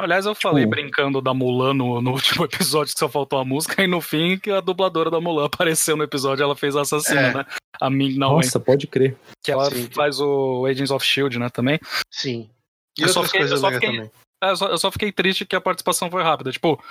Aliás, 0.00 0.26
eu 0.26 0.34
falei 0.34 0.64
Tipo- 0.64 0.76
brincando 0.76 1.20
da 1.20 1.32
Mulan 1.34 1.74
no, 1.74 2.00
no 2.00 2.12
último 2.40 2.44
episódio 2.44 2.92
que 2.94 2.98
só 2.98 3.08
faltou 3.08 3.38
a 3.38 3.44
música, 3.44 3.82
e 3.82 3.86
no 3.86 4.00
fim 4.00 4.38
que 4.38 4.50
a 4.50 4.60
dubladora 4.60 5.10
da 5.10 5.20
Mulan 5.20 5.46
apareceu 5.52 5.96
no 5.96 6.02
episódio 6.04 6.42
ela 6.42 6.56
fez 6.56 6.74
a 6.76 6.82
assassina, 6.82 7.20
É. 7.20 7.34
né? 7.34 7.46
A 7.80 7.88
Ming 7.88 8.16
Na 8.18 8.28
Wen, 8.28 8.36
Nossa, 8.36 8.60
pode 8.60 8.86
crer. 8.86 9.16
que 9.42 9.50
ela 9.50 9.70
Sim. 9.70 9.88
faz 9.94 10.20
o 10.20 10.66
Agents 10.66 10.90
of 10.90 11.04
Shield, 11.06 11.38
né, 11.38 11.48
também. 11.48 11.78
Sim. 12.10 12.50
E 12.98 13.02
Eu 13.02 13.08
só 13.08 13.22
fiquei- 13.24 13.42
eu 13.42 13.56
só 13.56 13.70
fiquei- 13.70 13.90
também. 13.96 14.10
É, 14.42 14.50
eu, 14.50 14.56
só, 14.56 14.66
eu 14.68 14.78
só 14.78 14.90
fiquei 14.90 15.12
triste 15.12 15.44
que 15.46 15.54
a 15.56 15.60
participação 15.60 16.10
foi 16.10 16.22
rápida. 16.22 16.50
Tipo, 16.50 16.82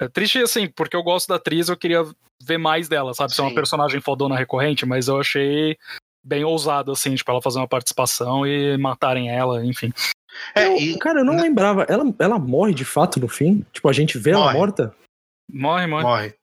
é 0.00 0.08
triste 0.08 0.38
assim, 0.38 0.68
porque 0.68 0.96
eu 0.96 1.02
gosto 1.02 1.28
da 1.28 1.36
atriz, 1.36 1.68
eu 1.68 1.76
queria 1.76 2.04
ver 2.42 2.58
mais 2.58 2.88
dela, 2.88 3.14
sabe? 3.14 3.32
Ser 3.34 3.42
uma 3.42 3.48
Sim. 3.50 3.54
personagem 3.54 4.00
fodona 4.00 4.36
recorrente, 4.36 4.84
mas 4.86 5.06
eu 5.08 5.20
achei 5.20 5.76
bem 6.24 6.42
ousado, 6.44 6.90
assim, 6.92 7.14
tipo, 7.14 7.30
ela 7.30 7.42
fazer 7.42 7.58
uma 7.58 7.68
participação 7.68 8.46
e 8.46 8.76
matarem 8.78 9.28
ela, 9.30 9.64
enfim. 9.64 9.92
É, 10.54 10.66
Eu- 10.66 10.76
e 10.76 10.98
Cara, 10.98 11.20
eu 11.20 11.24
não 11.24 11.36
lembrava. 11.36 11.82
Ela, 11.88 12.04
ela 12.18 12.38
morre 12.38 12.74
de 12.74 12.84
fato 12.84 13.20
no 13.20 13.28
fim? 13.28 13.64
Tipo, 13.72 13.88
a 13.88 13.92
gente 13.92 14.18
vê 14.18 14.30
ela 14.30 14.44
Morre. 14.46 14.58
morta? 14.58 14.94
Morre, 15.50 15.86
morre. 15.86 16.02
morre. 16.04 16.34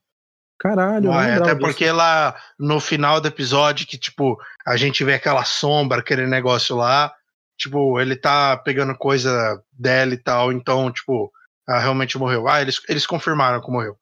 Caralho, 0.59 1.05
eu 1.07 1.11
não 1.11 1.13
morre. 1.13 1.31
Até 1.31 1.55
porque 1.55 1.85
disso. 1.85 1.95
lá 1.95 2.39
no 2.59 2.80
final 2.80 3.19
do 3.19 3.27
episódio, 3.27 3.88
que, 3.88 3.97
tipo, 3.97 4.39
a 4.65 4.77
gente 4.77 5.03
vê 5.03 5.15
aquela 5.15 5.43
sombra, 5.43 5.99
aquele 6.01 6.27
negócio 6.27 6.76
lá. 6.76 7.13
Tipo, 7.57 7.99
ele 7.99 8.15
tá 8.15 8.57
pegando 8.57 8.95
coisa 8.97 9.63
dela 9.72 10.13
e 10.13 10.18
tal, 10.18 10.51
então, 10.51 10.91
tipo, 10.91 11.31
ela 11.68 11.80
realmente 11.80 12.18
morreu. 12.18 12.47
Ah, 12.47 12.61
eles, 12.61 12.81
eles 12.89 13.05
confirmaram 13.05 13.61
que 13.61 13.72
morreu. 13.72 13.97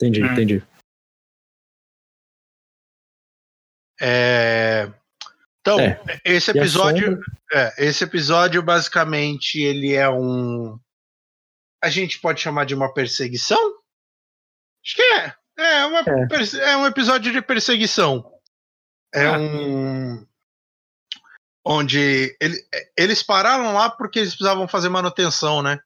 Entendi, 0.00 0.22
Hum. 0.22 0.32
entendi. 0.32 0.62
É... 4.00 4.90
Então, 5.66 5.80
É. 5.80 6.00
esse 6.24 6.50
episódio. 6.52 7.04
sombra- 7.06 7.24
É, 7.52 7.84
esse 7.86 8.04
episódio, 8.04 8.62
basicamente, 8.62 9.60
ele 9.60 9.94
é 9.94 10.08
um. 10.08 10.78
A 11.82 11.88
gente 11.88 12.20
pode 12.20 12.40
chamar 12.40 12.64
de 12.66 12.74
uma 12.74 12.92
perseguição? 12.92 13.58
Acho 14.84 14.96
que 14.96 15.02
é. 15.02 15.34
É, 15.58 15.86
uma 15.86 16.00
É. 16.00 16.70
é 16.70 16.76
um 16.76 16.86
episódio 16.86 17.32
de 17.32 17.40
perseguição. 17.42 18.32
É 19.14 19.26
Ah. 19.26 19.38
um. 19.38 20.26
Onde 21.64 22.36
ele- 22.40 22.64
eles 22.96 23.22
pararam 23.22 23.72
lá 23.74 23.90
porque 23.90 24.20
eles 24.20 24.30
precisavam 24.30 24.68
fazer 24.68 24.88
manutenção, 24.88 25.62
né? 25.62 25.80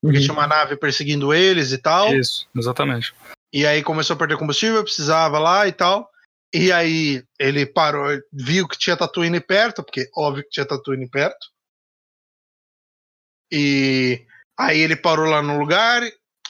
Porque 0.00 0.18
Uhum. 0.18 0.22
tinha 0.22 0.32
uma 0.34 0.46
nave 0.46 0.76
perseguindo 0.76 1.34
eles 1.34 1.72
e 1.72 1.78
tal. 1.78 2.14
Isso, 2.14 2.46
exatamente. 2.54 3.12
E 3.52 3.66
aí 3.66 3.82
começou 3.82 4.14
a 4.14 4.18
perder 4.18 4.36
combustível, 4.36 4.82
precisava 4.84 5.38
lá 5.38 5.66
e 5.66 5.72
tal. 5.72 6.08
E 6.54 6.70
aí 6.70 7.24
ele 7.36 7.66
parou, 7.66 8.16
viu 8.32 8.68
que 8.68 8.78
tinha 8.78 8.96
Tatooine 8.96 9.40
perto, 9.40 9.82
porque 9.82 10.08
óbvio 10.16 10.44
que 10.44 10.50
tinha 10.50 10.64
Tatooine 10.64 11.10
perto. 11.10 11.48
E 13.50 14.24
aí 14.56 14.78
ele 14.78 14.94
parou 14.94 15.26
lá 15.26 15.42
no 15.42 15.58
lugar, 15.58 16.02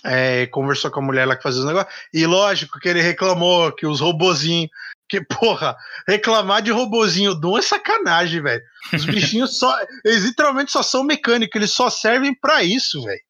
é, 0.04 0.46
conversou 0.48 0.90
com 0.90 1.00
a 1.00 1.02
mulher 1.02 1.24
lá 1.24 1.34
que 1.34 1.42
fazia 1.42 1.60
os 1.60 1.66
negócios. 1.66 1.94
E 2.12 2.26
lógico 2.26 2.78
que 2.78 2.86
ele 2.86 3.00
reclamou 3.00 3.72
que 3.72 3.86
os 3.86 4.00
robozinhos. 4.00 4.68
Que, 5.08 5.22
porra, 5.24 5.74
reclamar 6.06 6.60
de 6.60 6.70
robozinho 6.70 7.34
Doom 7.34 7.56
é 7.56 7.62
sacanagem, 7.62 8.42
velho. 8.42 8.62
Os 8.92 9.06
bichinhos 9.06 9.58
só. 9.58 9.74
Eles 10.04 10.24
literalmente 10.24 10.70
só 10.70 10.82
são 10.82 11.02
mecânicos, 11.02 11.56
eles 11.56 11.72
só 11.72 11.88
servem 11.88 12.34
pra 12.38 12.62
isso, 12.62 13.02
velho. 13.02 13.22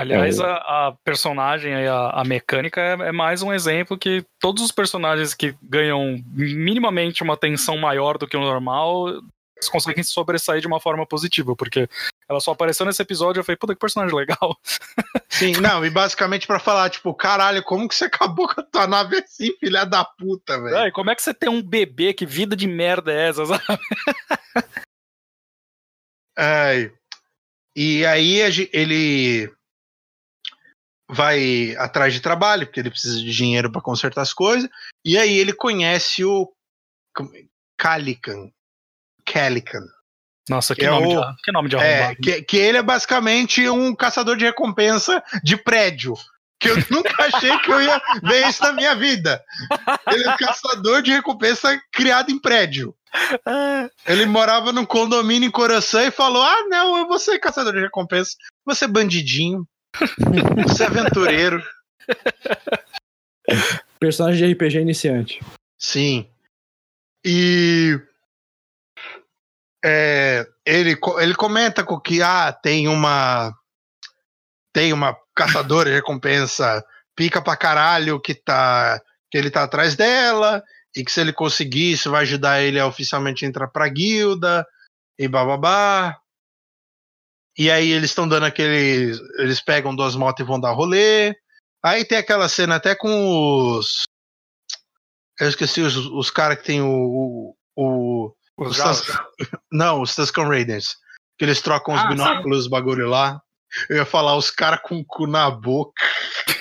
Aliás, 0.00 0.38
É. 0.38 0.44
a, 0.44 0.88
a 0.88 0.92
personagem, 1.04 1.74
a, 1.86 2.10
a 2.10 2.24
mecânica, 2.24 2.80
é, 2.80 2.92
é 3.08 3.12
mais 3.12 3.42
um 3.42 3.52
exemplo 3.52 3.98
que 3.98 4.24
todos 4.40 4.62
os 4.62 4.72
personagens 4.72 5.34
que 5.34 5.54
ganham 5.62 6.22
minimamente 6.32 7.22
uma 7.22 7.34
atenção 7.34 7.76
maior 7.76 8.18
do 8.18 8.26
que 8.26 8.36
o 8.36 8.40
normal, 8.40 9.08
eles 9.08 9.68
conseguem 9.68 10.02
se 10.04 10.12
sobressair 10.12 10.60
de 10.60 10.66
uma 10.68 10.80
forma 10.80 11.04
positiva, 11.04 11.54
porque 11.56 11.88
ela 12.28 12.38
só 12.40 12.52
apareceu 12.52 12.86
nesse 12.86 13.02
episódio 13.02 13.38
e 13.38 13.40
eu 13.40 13.44
falei, 13.44 13.56
puta, 13.56 13.74
que 13.74 13.80
personagem 13.80 14.14
legal. 14.14 14.56
Sim, 15.28 15.52
não, 15.60 15.84
e 15.84 15.90
basicamente 15.90 16.46
pra 16.46 16.58
falar, 16.60 16.88
tipo, 16.90 17.12
caralho, 17.12 17.62
como 17.64 17.88
que 17.88 17.94
você 17.94 18.04
acabou 18.04 18.48
com 18.48 18.60
a 18.60 18.64
tua 18.64 18.86
nave 18.86 19.16
assim, 19.18 19.52
filha 19.58 19.84
da 19.84 20.04
puta, 20.04 20.60
velho? 20.60 20.76
Ai, 20.76 20.90
como 20.92 21.10
é 21.10 21.14
que 21.14 21.22
você 21.22 21.34
tem 21.34 21.48
um 21.48 21.62
bebê? 21.62 22.14
Que 22.14 22.24
vida 22.24 22.54
de 22.54 22.66
merda 22.68 23.12
é 23.12 23.28
essa? 23.28 23.44
sabe? 23.46 23.82
Ai. 26.36 26.92
E 27.74 28.04
aí 28.06 28.40
ele 28.72 29.52
vai 31.08 31.74
atrás 31.78 32.12
de 32.12 32.20
trabalho, 32.20 32.66
porque 32.66 32.80
ele 32.80 32.90
precisa 32.90 33.18
de 33.18 33.30
dinheiro 33.32 33.70
pra 33.72 33.80
consertar 33.80 34.22
as 34.22 34.32
coisas. 34.32 34.68
E 35.04 35.16
aí 35.16 35.36
ele 35.38 35.52
conhece 35.52 36.24
o 36.24 36.52
Calican. 37.76 38.50
Calican. 39.24 39.82
Nossa, 40.48 40.74
que, 40.74 40.84
É 40.84 40.90
nome, 40.90 41.06
o- 41.16 41.20
de, 41.20 41.36
que 41.44 41.52
nome 41.52 41.68
de 41.68 41.76
É, 41.76 41.98
arrombado. 42.00 42.20
que, 42.22 42.42
que 42.42 42.56
ele 42.56 42.78
é 42.78 42.82
basicamente 42.82 43.68
um 43.68 43.94
caçador 43.94 44.36
de 44.36 44.44
recompensa 44.44 45.22
de 45.42 45.56
prédio. 45.56 46.14
Que 46.60 46.70
eu 46.70 46.74
nunca 46.90 47.24
achei 47.24 47.56
que 47.60 47.70
eu 47.70 47.80
ia 47.82 48.00
ver 48.22 48.48
isso 48.48 48.62
na 48.62 48.72
minha 48.72 48.94
vida. 48.96 49.44
Ele 50.10 50.24
é 50.24 50.30
um 50.32 50.36
caçador 50.36 51.02
de 51.02 51.12
recompensa 51.12 51.80
criado 51.92 52.30
em 52.30 52.38
prédio. 52.38 52.94
Ele 54.06 54.26
morava 54.26 54.72
num 54.72 54.84
condomínio 54.86 55.46
em 55.46 55.50
Coração 55.52 56.00
e 56.02 56.10
falou: 56.10 56.42
Ah, 56.42 56.64
não, 56.68 56.96
eu 56.98 57.06
vou 57.06 57.18
ser 57.18 57.38
caçador 57.38 57.72
de 57.74 57.80
recompensa. 57.80 58.32
Você 58.64 58.86
é 58.86 58.88
bandidinho. 58.88 59.66
Você 60.66 60.84
é 60.84 60.86
aventureiro. 60.86 61.62
Personagem 63.98 64.46
de 64.46 64.54
RPG 64.54 64.80
iniciante. 64.80 65.40
Sim. 65.78 66.28
E. 67.24 68.00
é, 69.84 70.46
ele, 70.64 70.96
ele 71.18 71.34
comenta 71.34 71.84
com 71.84 71.98
que 72.00 72.22
ah, 72.22 72.52
tem 72.52 72.88
uma. 72.88 73.52
Tem 74.72 74.92
uma 74.92 75.16
caçadora 75.34 75.88
de 75.88 75.96
recompensa 75.96 76.84
pica 77.16 77.42
pra 77.42 77.56
caralho 77.56 78.20
que 78.20 78.34
tá. 78.34 79.00
que 79.30 79.38
ele 79.38 79.50
tá 79.50 79.64
atrás 79.64 79.96
dela. 79.96 80.62
E 80.96 81.04
que 81.04 81.12
se 81.12 81.20
ele 81.20 81.32
conseguir, 81.32 81.92
isso 81.92 82.10
vai 82.10 82.22
ajudar 82.22 82.62
ele 82.62 82.80
a 82.80 82.86
oficialmente 82.86 83.44
entrar 83.44 83.68
pra 83.68 83.88
guilda. 83.88 84.66
E 85.18 85.28
bababá. 85.28 86.16
E 87.58 87.70
aí 87.70 87.90
eles 87.90 88.10
estão 88.10 88.28
dando 88.28 88.46
aquele. 88.46 89.12
Eles 89.38 89.60
pegam 89.60 89.94
duas 89.94 90.14
motos 90.14 90.44
e 90.44 90.48
vão 90.48 90.60
dar 90.60 90.72
rolê. 90.72 91.34
Aí 91.84 92.04
tem 92.04 92.18
aquela 92.18 92.48
cena 92.48 92.76
até 92.76 92.94
com 92.94 93.72
os. 93.76 94.02
Eu 95.40 95.48
esqueci 95.48 95.80
os, 95.80 95.96
os 95.96 96.30
caras 96.30 96.58
que 96.58 96.64
tem 96.64 96.80
o. 96.80 96.88
o, 96.88 97.56
o- 97.76 98.34
os. 98.58 98.76
Tusken- 98.78 99.16
não, 99.72 100.02
os 100.02 100.14
Tusken 100.14 100.46
Raiders. 100.46 100.96
Que 101.38 101.44
eles 101.44 101.60
trocam 101.60 101.94
os 101.94 102.00
Ah, 102.00 102.06
binóculos, 102.08 102.58
os 102.60 102.66
bagulho 102.68 103.08
lá. 103.08 103.40
Eu 103.90 103.96
ia 103.98 104.06
falar 104.06 104.34
os 104.36 104.50
caras 104.50 104.80
com 104.82 104.96
o 104.98 105.04
cu 105.04 105.26
na 105.26 105.50
boca. 105.50 105.92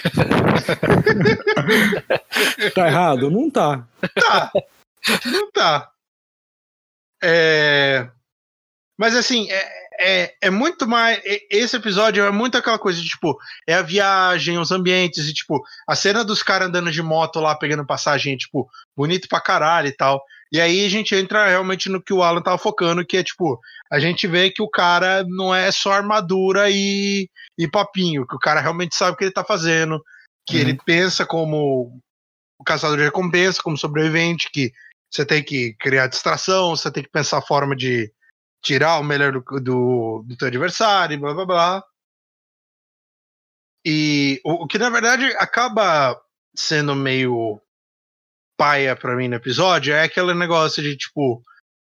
Tá 2.73 2.87
errado? 2.87 3.29
Não 3.31 3.49
tá. 3.49 3.87
Tá. 4.13 4.51
Não 5.25 5.51
tá. 5.51 5.91
É... 7.23 8.09
Mas 8.97 9.15
assim, 9.15 9.49
é, 9.51 9.86
é, 9.99 10.33
é 10.41 10.49
muito 10.49 10.87
mais. 10.87 11.19
Esse 11.49 11.75
episódio 11.75 12.23
é 12.23 12.31
muito 12.31 12.57
aquela 12.57 12.79
coisa 12.79 13.01
de, 13.01 13.07
tipo, 13.07 13.37
é 13.67 13.73
a 13.73 13.81
viagem, 13.81 14.57
os 14.57 14.71
ambientes, 14.71 15.27
e, 15.27 15.33
tipo, 15.33 15.61
a 15.87 15.95
cena 15.95 16.23
dos 16.23 16.43
caras 16.43 16.67
andando 16.67 16.91
de 16.91 17.01
moto 17.01 17.39
lá, 17.39 17.55
pegando 17.55 17.85
passagem, 17.85 18.33
é, 18.33 18.37
tipo, 18.37 18.69
bonito 18.95 19.27
pra 19.27 19.41
caralho 19.41 19.87
e 19.87 19.95
tal. 19.95 20.23
E 20.51 20.61
aí 20.61 20.85
a 20.85 20.89
gente 20.89 21.13
entra 21.13 21.47
realmente 21.47 21.89
no 21.89 22.01
que 22.01 22.13
o 22.13 22.23
Alan 22.23 22.41
tava 22.41 22.57
focando, 22.57 23.05
que 23.05 23.17
é, 23.17 23.23
tipo, 23.23 23.59
a 23.91 23.99
gente 23.99 24.27
vê 24.27 24.49
que 24.49 24.61
o 24.61 24.69
cara 24.69 25.25
não 25.27 25.53
é 25.53 25.71
só 25.71 25.91
armadura 25.91 26.69
e, 26.69 27.29
e 27.57 27.67
papinho, 27.67 28.25
que 28.25 28.35
o 28.35 28.39
cara 28.39 28.61
realmente 28.61 28.95
sabe 28.95 29.11
o 29.11 29.15
que 29.17 29.25
ele 29.25 29.31
tá 29.31 29.43
fazendo, 29.43 30.01
que 30.47 30.55
Uhum. 30.55 30.61
ele 30.61 30.79
pensa 30.85 31.25
como 31.25 31.99
o 32.57 32.63
caçador 32.63 32.97
de 32.97 33.03
recompensa, 33.03 33.61
como 33.61 33.77
sobrevivente, 33.77 34.49
que 34.51 34.71
você 35.11 35.25
tem 35.25 35.43
que 35.43 35.73
criar 35.79 36.07
distração, 36.07 36.75
você 36.75 36.91
tem 36.91 37.03
que 37.03 37.09
pensar 37.09 37.37
a 37.39 37.41
forma 37.41 37.75
de 37.75 38.11
tirar 38.67 38.99
o 38.99 39.03
melhor 39.03 39.31
do, 39.31 39.41
do, 39.61 40.23
do 40.27 40.35
teu 40.35 40.49
adversário, 40.49 41.17
blá 41.17 41.33
blá 41.33 41.45
blá. 41.45 41.83
E 43.85 44.41
o, 44.43 44.63
o 44.63 44.67
que 44.67 44.77
na 44.77 44.89
verdade 44.89 45.25
acaba 45.37 46.19
sendo 46.53 46.93
meio 46.93 47.61
paia 48.57 48.95
pra 48.95 49.15
mim 49.15 49.29
no 49.29 49.35
episódio 49.35 49.93
é 49.93 50.03
aquele 50.03 50.33
negócio 50.33 50.83
de 50.83 50.97
tipo. 50.97 51.41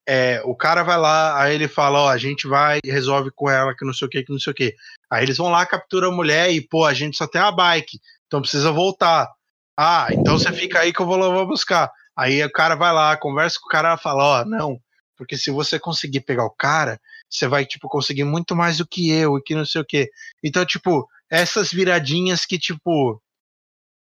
É, 0.07 0.41
o 0.45 0.56
cara 0.56 0.81
vai 0.81 0.98
lá, 0.98 1.39
aí 1.39 1.53
ele 1.53 1.68
fala, 1.68 1.99
ó, 1.99 2.10
a 2.10 2.18
gente 2.18 2.48
vai 2.48 2.80
resolve 2.84 3.30
com 3.35 3.49
ela 3.49 3.76
que 3.76 3.85
não 3.85 3.93
sei 3.93 4.07
o 4.07 4.10
que, 4.10 4.23
que 4.23 4.31
não 4.31 4.39
sei 4.39 4.52
o 4.52 4.56
que. 4.56 4.76
Aí 5.11 5.23
eles 5.23 5.38
vão 5.38 5.49
lá, 5.49 5.65
capturam 5.65 6.10
a 6.10 6.15
mulher 6.15 6.52
e, 6.52 6.60
pô, 6.60 6.85
a 6.85 6.93
gente 6.93 7.15
só 7.15 7.27
tem 7.27 7.39
a 7.39 7.52
bike, 7.52 7.99
então 8.26 8.41
precisa 8.41 8.72
voltar. 8.72 9.30
Ah, 9.77 10.07
então 10.11 10.39
você 10.39 10.52
fica 10.52 10.80
aí 10.80 10.91
que 10.91 11.02
eu 11.02 11.06
vou 11.06 11.18
lá 11.18 11.30
vou 11.30 11.48
buscar. 11.48 11.89
Aí 12.18 12.43
o 12.43 12.52
cara 12.52 12.76
vai 12.76 12.91
lá, 12.91 13.15
conversa 13.15 13.60
com 13.61 13.68
o 13.68 13.69
cara 13.72 13.95
fala, 13.95 14.41
ó, 14.41 14.45
não, 14.45 14.81
porque 15.22 15.38
se 15.38 15.52
você 15.52 15.77
conseguir 15.77 16.22
pegar 16.22 16.43
o 16.45 16.49
cara, 16.49 16.99
você 17.30 17.48
vai, 17.48 17.64
tipo, 17.64 17.88
conseguir 17.88 18.23
muito 18.23 18.56
mais 18.56 18.80
do 18.80 18.88
que 18.88 19.11
eu 19.11 19.38
e 19.38 19.43
que 19.43 19.53
não 19.53 19.64
sei 19.64 19.80
o 19.80 19.85
quê. 19.85 20.10
Então, 20.43 20.65
tipo, 20.65 21.07
essas 21.30 21.72
viradinhas 21.72 22.43
que, 22.43 22.57
tipo, 22.57 23.22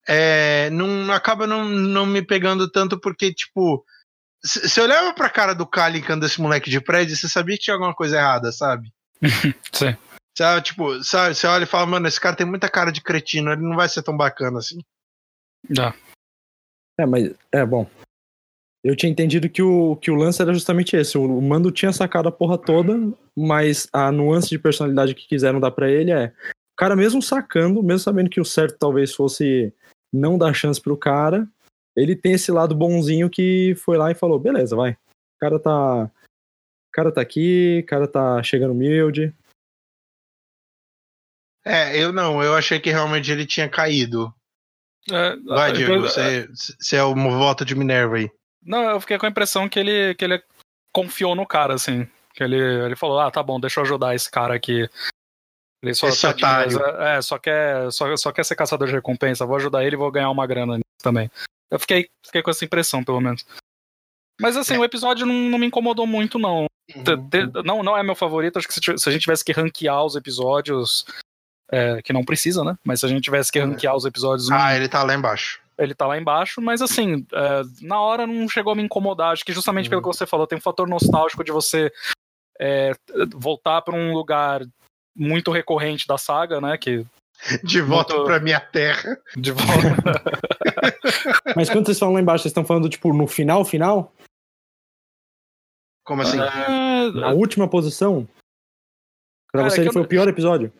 é, 0.06 0.70
não 0.70 1.12
acaba 1.12 1.44
não, 1.44 1.64
não 1.68 2.06
me 2.06 2.22
pegando 2.22 2.70
tanto 2.70 3.00
porque, 3.00 3.34
tipo, 3.34 3.84
eu 4.76 4.84
olhava 4.84 5.12
pra 5.12 5.28
cara 5.28 5.56
do 5.56 5.66
Calican 5.66 6.20
desse 6.20 6.40
moleque 6.40 6.70
de 6.70 6.80
prédio, 6.80 7.16
você 7.16 7.28
sabia 7.28 7.56
que 7.56 7.64
tinha 7.64 7.74
alguma 7.74 7.92
coisa 7.92 8.16
errada, 8.16 8.52
sabe? 8.52 8.92
Sim. 9.74 9.96
Sabe, 10.36 10.62
tipo, 10.62 11.02
sabe, 11.02 11.34
você 11.34 11.48
olha 11.48 11.64
e 11.64 11.66
fala, 11.66 11.84
mano, 11.84 12.06
esse 12.06 12.20
cara 12.20 12.36
tem 12.36 12.46
muita 12.46 12.68
cara 12.68 12.92
de 12.92 13.02
cretino, 13.02 13.50
ele 13.50 13.62
não 13.62 13.74
vai 13.74 13.88
ser 13.88 14.04
tão 14.04 14.16
bacana 14.16 14.60
assim. 14.60 14.78
Dá. 15.68 15.92
É, 16.96 17.04
mas. 17.04 17.34
É 17.50 17.66
bom. 17.66 17.90
Eu 18.84 18.94
tinha 18.94 19.10
entendido 19.10 19.48
que 19.48 19.60
o, 19.60 19.96
que 19.96 20.10
o 20.10 20.14
lance 20.14 20.40
era 20.40 20.52
justamente 20.54 20.96
esse. 20.96 21.18
O 21.18 21.40
Mando 21.40 21.70
tinha 21.72 21.92
sacado 21.92 22.28
a 22.28 22.32
porra 22.32 22.56
toda, 22.56 22.94
mas 23.36 23.88
a 23.92 24.12
nuance 24.12 24.48
de 24.48 24.58
personalidade 24.58 25.14
que 25.14 25.26
quiseram 25.26 25.58
dar 25.58 25.70
pra 25.72 25.90
ele 25.90 26.12
é. 26.12 26.28
O 26.28 26.76
cara, 26.78 26.94
mesmo 26.94 27.20
sacando, 27.20 27.82
mesmo 27.82 27.98
sabendo 27.98 28.30
que 28.30 28.40
o 28.40 28.44
certo 28.44 28.78
talvez 28.78 29.12
fosse 29.12 29.74
não 30.12 30.38
dar 30.38 30.54
chance 30.54 30.80
pro 30.80 30.96
cara, 30.96 31.48
ele 31.96 32.14
tem 32.14 32.32
esse 32.32 32.52
lado 32.52 32.74
bonzinho 32.74 33.28
que 33.28 33.74
foi 33.76 33.96
lá 33.98 34.12
e 34.12 34.14
falou: 34.14 34.38
beleza, 34.38 34.76
vai. 34.76 34.92
O 34.92 35.38
cara 35.40 35.58
tá. 35.58 36.04
O 36.04 36.90
cara 36.92 37.12
tá 37.12 37.20
aqui, 37.20 37.80
o 37.82 37.86
cara 37.86 38.06
tá 38.08 38.42
chegando 38.44 38.70
humilde. 38.72 39.34
É, 41.64 42.00
eu 42.02 42.12
não, 42.12 42.42
eu 42.42 42.54
achei 42.54 42.80
que 42.80 42.90
realmente 42.90 43.30
ele 43.30 43.44
tinha 43.44 43.68
caído. 43.68 44.32
É, 45.10 45.36
Vai, 45.44 45.70
eu- 45.70 45.74
Diego, 45.74 45.92
eu- 45.92 46.00
você, 46.02 46.48
você 46.48 46.96
é 46.96 47.02
o 47.02 47.14
voto 47.14 47.64
de 47.64 47.74
Minerva 47.74 48.16
aí. 48.16 48.30
Não, 48.62 48.82
eu 48.90 49.00
fiquei 49.00 49.18
com 49.18 49.26
a 49.26 49.28
impressão 49.28 49.68
que 49.68 49.78
ele, 49.78 50.14
que 50.14 50.24
ele 50.24 50.42
confiou 50.92 51.34
no 51.34 51.46
cara, 51.46 51.74
assim. 51.74 52.08
Que 52.34 52.42
ele, 52.44 52.56
ele 52.56 52.96
falou, 52.96 53.18
ah, 53.20 53.30
tá 53.30 53.42
bom, 53.42 53.58
deixa 53.58 53.80
eu 53.80 53.84
ajudar 53.84 54.14
esse 54.14 54.30
cara 54.30 54.54
aqui. 54.54 54.88
Ele 55.82 55.94
só, 55.94 56.08
Esse 56.08 56.26
otário. 56.26 56.78
mas, 56.80 56.98
é, 57.00 57.22
só 57.22 57.38
quer, 57.38 57.90
só, 57.92 58.16
só 58.16 58.32
quer 58.32 58.44
ser 58.44 58.56
caçador 58.56 58.88
de 58.88 58.94
recompensa. 58.94 59.46
Vou 59.46 59.56
ajudar 59.56 59.84
ele 59.84 59.94
e 59.94 59.98
vou 59.98 60.10
ganhar 60.10 60.30
uma 60.30 60.46
grana 60.46 60.74
nisso 60.74 60.84
também. 61.02 61.30
Eu 61.70 61.78
fiquei, 61.78 62.08
fiquei 62.26 62.42
com 62.42 62.50
essa 62.50 62.64
impressão, 62.64 63.04
pelo 63.04 63.20
menos. 63.20 63.44
Mas 64.40 64.56
assim, 64.56 64.76
o 64.76 64.84
episódio 64.84 65.26
não, 65.26 65.34
não 65.34 65.58
me 65.58 65.66
incomodou 65.66 66.06
muito, 66.06 66.38
não. 66.38 66.66
Te- 66.90 67.62
Não, 67.64 67.82
não 67.82 67.96
é 67.96 68.02
meu 68.02 68.14
favorito. 68.14 68.58
Acho 68.58 68.66
que 68.66 68.74
se, 68.74 68.80
se 68.80 69.08
a 69.08 69.12
gente 69.12 69.22
tivesse 69.22 69.44
que 69.44 69.52
ranquear 69.52 70.04
os 70.04 70.16
episódios. 70.16 71.04
é, 71.70 72.00
que 72.02 72.12
não 72.12 72.24
precisa, 72.24 72.64
né? 72.64 72.76
Mas 72.84 73.00
se 73.00 73.06
a 73.06 73.08
gente 73.08 73.22
tivesse 73.22 73.52
que 73.52 73.60
ranquear 73.60 73.94
os 73.94 74.04
episódios. 74.04 74.50
Ah, 74.50 74.74
ele 74.74 74.88
tá 74.88 75.02
lá 75.02 75.14
embaixo. 75.14 75.60
Ele 75.78 75.94
tá 75.94 76.06
lá 76.06 76.18
embaixo, 76.18 76.60
mas 76.60 76.82
assim, 76.82 77.24
é, 77.32 77.62
na 77.86 78.00
hora 78.00 78.26
não 78.26 78.48
chegou 78.48 78.72
a 78.72 78.76
me 78.76 78.82
incomodar. 78.82 79.32
Acho 79.32 79.44
que 79.44 79.52
justamente 79.52 79.88
pelo 79.88 80.02
que 80.02 80.08
você 80.08 80.26
falou, 80.26 80.46
tem 80.46 80.58
um 80.58 80.60
fator 80.60 80.88
nostálgico 80.88 81.44
de 81.44 81.52
você 81.52 81.92
é, 82.60 82.92
voltar 83.34 83.80
pra 83.82 83.94
um 83.94 84.12
lugar 84.12 84.62
muito 85.16 85.50
recorrente 85.52 86.06
da 86.06 86.18
saga, 86.18 86.60
né? 86.60 86.76
Que 86.76 87.06
De 87.62 87.80
volta 87.80 88.14
Muito- 88.14 88.26
pra 88.26 88.40
minha 88.40 88.58
terra. 88.60 89.16
de 89.36 89.52
volta. 89.52 89.64
Mas 91.56 91.70
quando 91.70 91.86
vocês 91.86 91.98
falam 91.98 92.14
lá 92.14 92.20
embaixo, 92.20 92.42
vocês 92.42 92.50
estão 92.50 92.64
falando, 92.64 92.88
tipo, 92.88 93.12
no 93.12 93.26
final, 93.28 93.64
final? 93.64 94.12
Como 96.04 96.22
assim? 96.22 96.38
Na 96.38 97.30
última 97.30 97.68
posição? 97.68 98.26
Pra 99.52 99.62
Cara, 99.62 99.70
você 99.70 99.80
é 99.80 99.84
ele 99.84 99.92
foi 99.92 100.02
o 100.02 100.08
pior 100.08 100.26
episódio? 100.28 100.72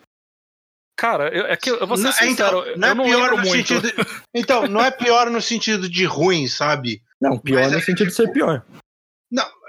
Cara, 0.98 1.28
eu, 1.34 1.46
é 1.46 1.56
que 1.56 1.70
eu 1.70 1.86
vou 1.86 1.96
ser 1.96 2.02
Não, 2.02 2.12
sincero, 2.12 2.64
então, 2.66 2.76
não 2.76 2.88
é 2.88 2.90
eu 2.90 2.94
não 2.96 3.04
pior 3.04 3.30
no 3.30 3.36
muito. 3.38 3.52
sentido. 3.80 3.88
Então, 4.34 4.66
não 4.66 4.82
é 4.84 4.90
pior 4.90 5.30
no 5.30 5.40
sentido 5.40 5.88
de 5.88 6.04
ruim, 6.04 6.46
sabe? 6.48 7.00
Não, 7.20 7.38
pior 7.38 7.62
Mas 7.62 7.72
no 7.72 7.78
é- 7.78 7.82
sentido 7.82 8.08
de 8.08 8.14
ser 8.14 8.30
pior. 8.32 8.62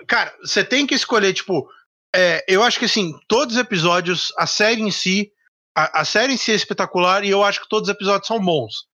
Cara, 0.07 0.34
você 0.41 0.64
tem 0.64 0.88
que 0.88 0.95
escolher, 0.95 1.34
tipo. 1.34 1.69
é, 2.15 2.43
eu 2.47 2.64
acho 2.64 2.80
que 2.80 2.85
assim, 2.85 3.14
todos 3.27 3.56
os 3.56 3.61
episódios, 3.61 4.34
a 4.38 4.47
série 4.47 4.81
em 4.81 4.89
si, 4.89 5.31
a, 5.77 6.01
a 6.01 6.06
série 6.06 6.34
em 6.34 6.38
si 6.38 6.51
é 6.51 6.56
espetacular 6.56 7.23
e 7.23 7.30
eu 7.30 7.43
acho 7.43 7.61
que 7.61 7.69
todos 7.69 7.88
os 7.88 7.93
episódios 7.95 8.26
são 8.27 8.39
bons. 8.43 8.88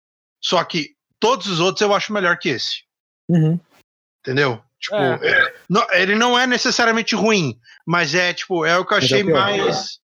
Só 0.44 0.62
que 0.66 0.90
todos 1.20 1.48
os 1.48 1.60
outros 1.62 1.82
eu 1.82 1.94
acho 1.94 2.12
melhor 2.12 2.38
que 2.38 2.50
esse. 2.50 2.84
Uhum. 3.30 3.58
Entendeu? 4.20 4.62
Tipo, 4.80 4.96
É. 4.98 5.20
é, 5.24 5.56
não- 5.70 5.88
ele 5.94 6.16
não 6.16 6.38
é 6.38 6.46
necessariamente 6.46 7.16
ruim, 7.16 7.58
mas 7.88 8.14
é, 8.14 8.34
tipo, 8.34 8.66
é 8.66 8.78
o 8.78 8.86
que 8.86 8.94
eu 8.94 8.98
é 8.98 9.02
achei 9.02 9.24
mais. 9.24 10.00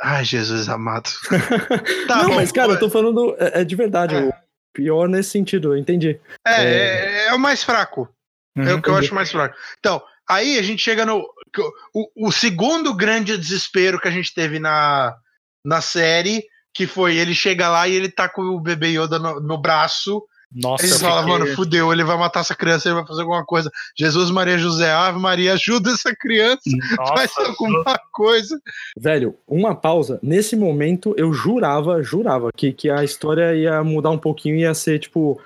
Ai, 0.00 0.24
Jesus 0.24 0.68
amado. 0.68 1.10
Tá 2.06 2.22
não, 2.22 2.30
bom, 2.30 2.34
mas 2.36 2.52
cara, 2.52 2.72
eu 2.72 2.78
tô 2.78 2.88
falando. 2.88 3.36
É, 3.38 3.60
é 3.60 3.64
de 3.64 3.74
verdade. 3.76 4.14
É. 4.14 4.20
O 4.20 4.32
pior 4.72 5.08
nesse 5.08 5.30
sentido, 5.30 5.74
eu 5.74 5.78
entendi. 5.78 6.18
É, 6.46 6.62
é, 6.64 7.26
é 7.28 7.34
o 7.34 7.38
mais 7.38 7.62
fraco. 7.62 8.08
É 8.56 8.60
o 8.72 8.74
Uhum. 8.76 8.80
que 8.82 8.88
eu 8.88 8.96
acho 8.96 9.14
mais 9.14 9.30
fraco. 9.30 9.56
Então, 9.78 10.02
aí 10.28 10.58
a 10.58 10.62
gente 10.62 10.82
chega 10.82 11.04
no. 11.04 11.24
O, 11.94 12.28
o 12.28 12.32
segundo 12.32 12.94
grande 12.94 13.36
desespero 13.36 13.98
que 14.00 14.08
a 14.08 14.10
gente 14.10 14.32
teve 14.34 14.58
na, 14.58 15.16
na 15.64 15.80
série, 15.80 16.44
que 16.74 16.86
foi 16.86 17.16
ele 17.16 17.34
chega 17.34 17.68
lá 17.68 17.88
e 17.88 17.94
ele 17.94 18.08
tá 18.08 18.28
com 18.28 18.42
o 18.42 18.60
bebê 18.60 18.88
Yoda 18.88 19.18
no, 19.18 19.40
no 19.40 19.58
braço. 19.58 20.22
Nossa, 20.54 20.84
Aí 20.84 20.90
eu 20.90 20.96
você 20.96 21.04
fala, 21.04 21.22
fiquei- 21.22 21.38
mano, 21.38 21.54
fudeu, 21.54 21.92
ele 21.92 22.02
vai 22.04 22.16
matar 22.16 22.40
essa 22.40 22.54
criança, 22.54 22.88
ele 22.88 22.94
vai 22.96 23.06
fazer 23.06 23.20
alguma 23.20 23.44
coisa. 23.44 23.70
Jesus, 23.96 24.30
Maria, 24.30 24.56
José, 24.56 24.90
Ave 24.90 25.18
Maria, 25.18 25.52
ajuda 25.52 25.90
essa 25.90 26.14
criança, 26.16 26.62
faz 26.96 27.30
Nossa, 27.36 27.42
alguma 27.50 27.98
coisa. 28.12 28.58
Velho, 28.98 29.34
uma 29.46 29.74
pausa. 29.74 30.18
Nesse 30.22 30.56
momento, 30.56 31.14
eu 31.18 31.32
jurava, 31.34 32.02
jurava 32.02 32.50
que, 32.56 32.72
que 32.72 32.88
a 32.88 33.04
história 33.04 33.54
ia 33.54 33.84
mudar 33.84 34.10
um 34.10 34.18
pouquinho 34.18 34.56
e 34.56 34.60
ia 34.60 34.72
ser, 34.72 34.98
tipo, 34.98 35.38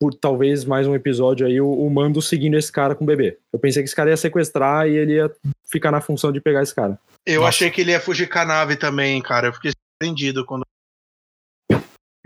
por 0.00 0.14
talvez 0.14 0.64
mais 0.64 0.86
um 0.86 0.94
episódio 0.94 1.46
aí, 1.46 1.60
o, 1.60 1.68
o 1.68 1.90
Mando 1.90 2.22
seguindo 2.22 2.56
esse 2.56 2.70
cara 2.70 2.94
com 2.94 3.02
o 3.02 3.06
bebê. 3.06 3.38
Eu 3.52 3.58
pensei 3.58 3.82
que 3.82 3.88
esse 3.88 3.96
cara 3.96 4.10
ia 4.10 4.16
sequestrar 4.16 4.86
e 4.86 4.96
ele 4.96 5.14
ia 5.14 5.28
ficar 5.68 5.90
na 5.90 6.00
função 6.00 6.30
de 6.30 6.40
pegar 6.40 6.62
esse 6.62 6.74
cara. 6.74 6.98
Eu 7.24 7.40
Nossa. 7.40 7.48
achei 7.48 7.70
que 7.70 7.80
ele 7.80 7.90
ia 7.90 8.00
fugir 8.00 8.28
com 8.28 8.38
a 8.38 8.44
nave 8.44 8.76
também, 8.76 9.20
cara. 9.20 9.48
Eu 9.48 9.52
fiquei 9.52 9.72
surpreendido 9.72 10.44
quando. 10.44 10.62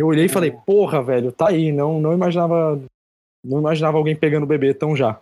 Eu 0.00 0.06
olhei 0.06 0.24
e 0.24 0.28
falei, 0.30 0.50
porra, 0.50 1.02
velho, 1.02 1.30
tá 1.30 1.50
aí. 1.50 1.70
Não, 1.70 2.00
não 2.00 2.14
imaginava. 2.14 2.82
Não 3.44 3.58
imaginava 3.58 3.98
alguém 3.98 4.16
pegando 4.16 4.44
o 4.44 4.46
bebê 4.46 4.72
tão 4.72 4.96
já. 4.96 5.20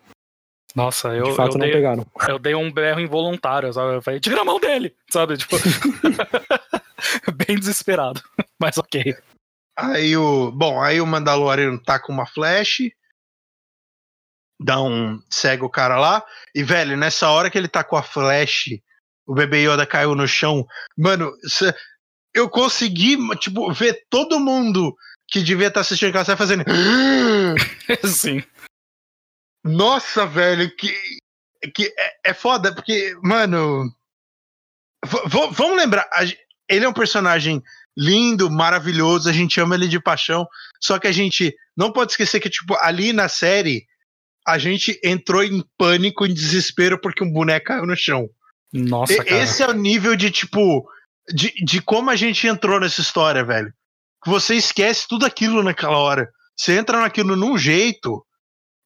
Nossa, 0.72 1.08
eu, 1.16 1.24
De 1.24 1.34
fato, 1.34 1.54
eu, 1.54 1.58
não 1.58 1.66
dei, 1.66 1.72
pegaram. 1.72 2.06
eu 2.28 2.38
dei 2.38 2.54
um 2.54 2.70
berro 2.70 3.00
involuntário, 3.00 3.72
sabe? 3.72 3.96
Eu 3.96 4.02
falei, 4.02 4.20
tira 4.20 4.40
a 4.40 4.44
mão 4.44 4.60
dele, 4.60 4.94
sabe? 5.10 5.36
Tipo, 5.36 5.56
bem 7.34 7.58
desesperado, 7.58 8.22
mas 8.56 8.78
ok. 8.78 9.16
Aí 9.76 10.16
o. 10.16 10.52
Bom, 10.52 10.80
aí 10.80 11.00
o 11.00 11.06
Mandalorian 11.06 11.76
tá 11.78 11.98
com 11.98 12.12
uma 12.12 12.26
flash. 12.26 12.78
Dá 14.60 14.80
um. 14.80 15.20
Cega 15.28 15.64
o 15.64 15.70
cara 15.70 15.98
lá. 15.98 16.24
E, 16.54 16.62
velho, 16.62 16.96
nessa 16.96 17.28
hora 17.30 17.50
que 17.50 17.58
ele 17.58 17.68
tá 17.68 17.82
com 17.82 17.96
a 17.96 18.02
flash, 18.02 18.78
o 19.26 19.34
bebê 19.34 19.64
Yoda 19.64 19.84
caiu 19.84 20.14
no 20.14 20.28
chão. 20.28 20.64
Mano, 20.96 21.32
eu 22.34 22.48
consegui, 22.48 23.16
tipo, 23.38 23.72
ver 23.72 24.06
todo 24.10 24.40
mundo 24.40 24.94
que 25.28 25.42
devia 25.42 25.68
estar 25.68 25.80
assistindo 25.80 26.08
aquela 26.10 26.24
série 26.24 26.38
fazendo. 26.38 26.64
Sim. 28.06 28.42
Nossa, 29.64 30.26
velho, 30.26 30.74
que. 30.76 30.94
que 31.74 31.92
é, 31.98 32.30
é 32.30 32.34
foda, 32.34 32.74
porque, 32.74 33.14
mano. 33.22 33.92
vamos 35.26 35.76
lembrar, 35.76 36.08
a 36.12 36.24
ele 36.70 36.84
é 36.84 36.88
um 36.88 36.92
personagem 36.92 37.62
lindo, 37.96 38.50
maravilhoso, 38.50 39.28
a 39.28 39.32
gente 39.32 39.58
ama 39.60 39.74
ele 39.74 39.88
de 39.88 39.98
paixão, 40.00 40.46
só 40.80 40.98
que 40.98 41.06
a 41.06 41.12
gente 41.12 41.54
não 41.76 41.90
pode 41.90 42.12
esquecer 42.12 42.40
que, 42.40 42.50
tipo, 42.50 42.74
ali 42.76 43.12
na 43.12 43.26
série, 43.28 43.86
a 44.46 44.58
gente 44.58 45.00
entrou 45.02 45.42
em 45.42 45.64
pânico, 45.78 46.26
em 46.26 46.32
desespero, 46.34 47.00
porque 47.00 47.24
um 47.24 47.32
boneco 47.32 47.66
caiu 47.66 47.86
no 47.86 47.96
chão. 47.96 48.28
Nossa, 48.72 49.14
E- 49.14 49.16
cara. 49.16 49.42
Esse 49.42 49.62
é 49.62 49.68
o 49.68 49.72
nível 49.72 50.14
de, 50.14 50.30
tipo, 50.30 50.86
de, 51.32 51.52
de 51.64 51.80
como 51.82 52.10
a 52.10 52.16
gente 52.16 52.46
entrou 52.46 52.80
nessa 52.80 53.00
história, 53.00 53.44
velho. 53.44 53.72
Que 54.22 54.30
Você 54.30 54.54
esquece 54.54 55.06
tudo 55.08 55.24
aquilo 55.24 55.62
naquela 55.62 55.98
hora. 55.98 56.28
Você 56.56 56.76
entra 56.76 57.00
naquilo 57.00 57.36
num 57.36 57.56
jeito 57.56 58.24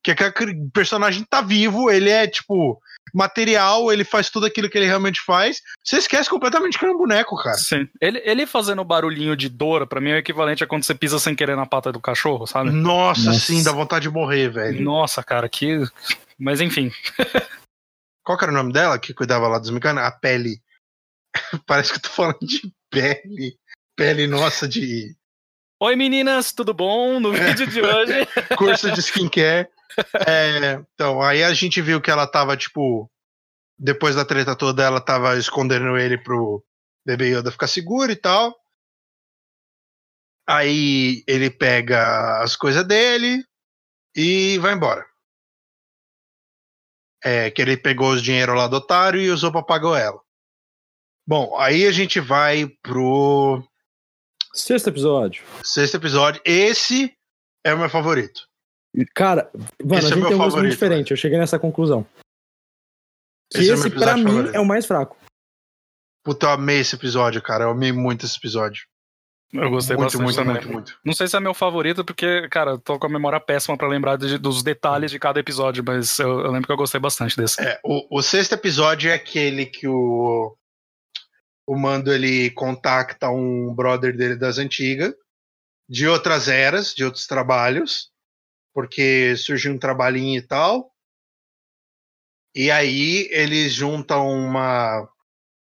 que 0.02 0.10
aquele 0.10 0.54
personagem 0.74 1.24
tá 1.24 1.40
vivo, 1.40 1.88
ele 1.88 2.10
é, 2.10 2.26
tipo, 2.26 2.80
material, 3.14 3.92
ele 3.92 4.04
faz 4.04 4.28
tudo 4.30 4.46
aquilo 4.46 4.68
que 4.68 4.76
ele 4.76 4.86
realmente 4.86 5.20
faz. 5.24 5.60
Você 5.84 5.96
esquece 5.96 6.28
completamente 6.28 6.78
que 6.78 6.84
é 6.84 6.90
um 6.90 6.98
boneco, 6.98 7.36
cara. 7.36 7.56
Sim. 7.56 7.88
Ele, 8.00 8.20
ele 8.24 8.46
fazendo 8.46 8.84
barulhinho 8.84 9.36
de 9.36 9.48
dor, 9.48 9.86
pra 9.86 10.00
mim, 10.00 10.10
é 10.10 10.14
o 10.14 10.18
equivalente 10.18 10.64
a 10.64 10.66
quando 10.66 10.84
você 10.84 10.94
pisa 10.94 11.18
sem 11.20 11.36
querer 11.36 11.56
na 11.56 11.66
pata 11.66 11.92
do 11.92 12.00
cachorro, 12.00 12.46
sabe? 12.46 12.70
Nossa, 12.70 13.26
Nossa. 13.26 13.38
sim, 13.38 13.62
dá 13.62 13.70
vontade 13.70 14.02
de 14.02 14.10
morrer, 14.10 14.50
velho. 14.50 14.82
Nossa, 14.82 15.22
cara, 15.22 15.48
que. 15.48 15.84
Mas 16.38 16.60
enfim. 16.60 16.90
Qual 18.24 18.36
que 18.36 18.44
era 18.44 18.52
o 18.52 18.56
nome 18.56 18.72
dela 18.72 18.98
que 18.98 19.14
cuidava 19.14 19.48
lá 19.48 19.58
dos 19.58 19.70
mecanos? 19.70 20.02
A 20.02 20.10
Pele. 20.10 20.60
Parece 21.66 21.90
que 21.90 21.98
eu 21.98 22.02
tô 22.02 22.08
falando 22.10 22.40
de 22.40 22.72
pele. 22.90 23.58
Pele 23.96 24.26
nossa 24.26 24.66
de 24.66 25.14
Oi 25.82 25.96
meninas, 25.96 26.52
tudo 26.52 26.72
bom? 26.72 27.18
No 27.18 27.32
vídeo 27.32 27.66
de 27.66 27.82
hoje. 27.82 28.24
curso 28.56 28.88
de 28.92 29.02
skincare. 29.02 29.68
É, 30.24 30.74
então, 30.94 31.20
aí 31.20 31.42
a 31.42 31.52
gente 31.52 31.82
viu 31.82 32.00
que 32.00 32.08
ela 32.08 32.24
tava, 32.24 32.56
tipo, 32.56 33.10
depois 33.76 34.14
da 34.14 34.24
treta 34.24 34.54
toda, 34.54 34.84
ela 34.84 35.00
tava 35.00 35.36
escondendo 35.36 35.98
ele 35.98 36.16
pro 36.16 36.64
bebê 37.04 37.30
Yoda 37.30 37.50
ficar 37.50 37.66
seguro 37.66 38.12
e 38.12 38.14
tal. 38.14 38.56
Aí 40.48 41.24
ele 41.26 41.50
pega 41.50 42.40
as 42.44 42.54
coisas 42.54 42.86
dele 42.86 43.44
e 44.14 44.58
vai 44.58 44.74
embora. 44.74 45.04
É, 47.24 47.50
que 47.50 47.60
ele 47.60 47.76
pegou 47.76 48.12
os 48.12 48.22
dinheiro 48.22 48.54
lá 48.54 48.68
do 48.68 48.76
otário 48.76 49.20
e 49.20 49.32
usou 49.32 49.50
pra 49.50 49.64
pagar 49.64 50.00
ela. 50.00 50.21
Bom, 51.26 51.56
aí 51.58 51.86
a 51.86 51.92
gente 51.92 52.18
vai 52.20 52.66
pro 52.82 53.62
Sexto 54.54 54.88
episódio. 54.88 55.42
sexto 55.64 55.96
episódio. 55.96 56.42
Esse 56.44 57.14
é 57.64 57.72
o 57.72 57.78
meu 57.78 57.88
favorito. 57.88 58.46
Cara, 59.14 59.50
mano, 59.82 59.94
Esse 59.94 59.94
é 59.94 59.96
a 59.96 60.00
gente 60.10 60.18
meu 60.18 60.28
tem 60.28 60.34
um 60.36 60.38
gosto 60.38 60.58
muito 60.58 60.70
diferente. 60.70 61.10
Eu 61.12 61.16
cheguei 61.16 61.38
nessa 61.38 61.58
conclusão. 61.58 62.06
Que 63.50 63.58
Esse 63.60 63.70
é 63.70 63.74
esse, 63.74 63.88
meu 63.88 63.98
pra 63.98 64.16
mim, 64.16 64.24
favorito. 64.24 64.54
é 64.54 64.60
o 64.60 64.66
mais 64.66 64.84
fraco. 64.84 65.16
Puta, 66.24 66.46
eu 66.46 66.50
amei 66.50 66.80
esse 66.80 66.94
episódio, 66.94 67.40
cara. 67.42 67.64
Eu 67.64 67.70
amei 67.70 67.92
muito 67.92 68.26
esse 68.26 68.36
episódio. 68.36 68.84
Eu 69.52 69.68
gostei 69.70 69.96
muito, 69.96 70.18
bastante 70.18 70.22
muito, 70.24 70.36
também. 70.36 70.54
muito, 70.54 70.72
muito. 70.72 70.98
Não 71.04 71.12
sei 71.12 71.28
se 71.28 71.36
é 71.36 71.40
meu 71.40 71.52
favorito, 71.52 72.04
porque, 72.04 72.48
cara, 72.48 72.72
eu 72.72 72.78
tô 72.78 72.98
com 72.98 73.06
a 73.06 73.10
memória 73.10 73.38
péssima 73.38 73.76
pra 73.76 73.86
lembrar 73.88 74.16
de- 74.16 74.38
dos 74.38 74.62
detalhes 74.62 75.10
de 75.10 75.18
cada 75.18 75.40
episódio, 75.40 75.84
mas 75.86 76.18
eu, 76.18 76.40
eu 76.40 76.50
lembro 76.50 76.66
que 76.66 76.72
eu 76.72 76.76
gostei 76.76 76.98
bastante 76.98 77.36
desse. 77.36 77.60
É, 77.60 77.78
o, 77.84 78.18
o 78.18 78.22
sexto 78.22 78.52
episódio 78.54 79.10
é 79.10 79.14
aquele 79.14 79.66
que 79.66 79.86
o, 79.86 80.56
o 81.66 81.76
Mando 81.76 82.12
ele 82.12 82.50
contacta 82.50 83.30
um 83.30 83.74
brother 83.74 84.16
dele 84.16 84.36
das 84.36 84.58
antigas, 84.58 85.14
de 85.88 86.08
outras 86.08 86.48
eras, 86.48 86.94
de 86.94 87.04
outros 87.04 87.26
trabalhos, 87.26 88.10
porque 88.74 89.36
surgiu 89.36 89.72
um 89.72 89.78
trabalhinho 89.78 90.38
e 90.38 90.42
tal. 90.42 90.92
E 92.54 92.70
aí 92.70 93.28
eles 93.30 93.72
juntam 93.72 94.28
uma, 94.28 95.08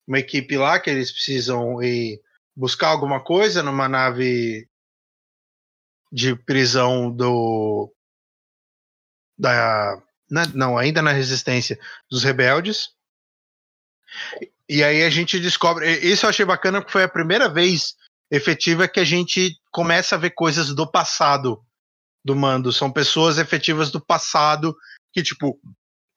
uma 0.07 0.19
equipe 0.19 0.57
lá 0.57 0.79
que 0.79 0.89
eles 0.89 1.11
precisam 1.11 1.81
ir 1.83 2.21
buscar 2.55 2.89
alguma 2.89 3.23
coisa 3.23 3.63
numa 3.63 3.89
nave 3.89 4.67
de 6.11 6.33
prisão 6.35 7.11
do 7.11 7.93
da 9.37 10.01
na- 10.29 10.47
não, 10.55 10.77
ainda 10.77 11.01
na 11.01 11.11
resistência 11.11 11.79
dos 12.09 12.23
rebeldes. 12.23 12.89
E 14.69 14.83
aí 14.83 15.03
a 15.03 15.09
gente 15.09 15.39
descobre. 15.39 15.89
Isso 15.99 16.25
eu 16.25 16.29
achei 16.29 16.45
bacana 16.45 16.79
porque 16.79 16.91
foi 16.91 17.03
a 17.03 17.09
primeira 17.09 17.49
vez 17.49 17.95
efetiva 18.31 18.87
que 18.87 18.99
a 18.99 19.03
gente 19.03 19.55
começa 19.71 20.15
a 20.15 20.17
ver 20.17 20.31
coisas 20.31 20.73
do 20.73 20.89
passado 20.89 21.61
do 22.25 22.35
mando. 22.35 22.71
São 22.71 22.91
pessoas 22.91 23.37
efetivas 23.37 23.91
do 23.91 24.03
passado 24.03 24.75
que, 25.13 25.21
tipo, 25.21 25.59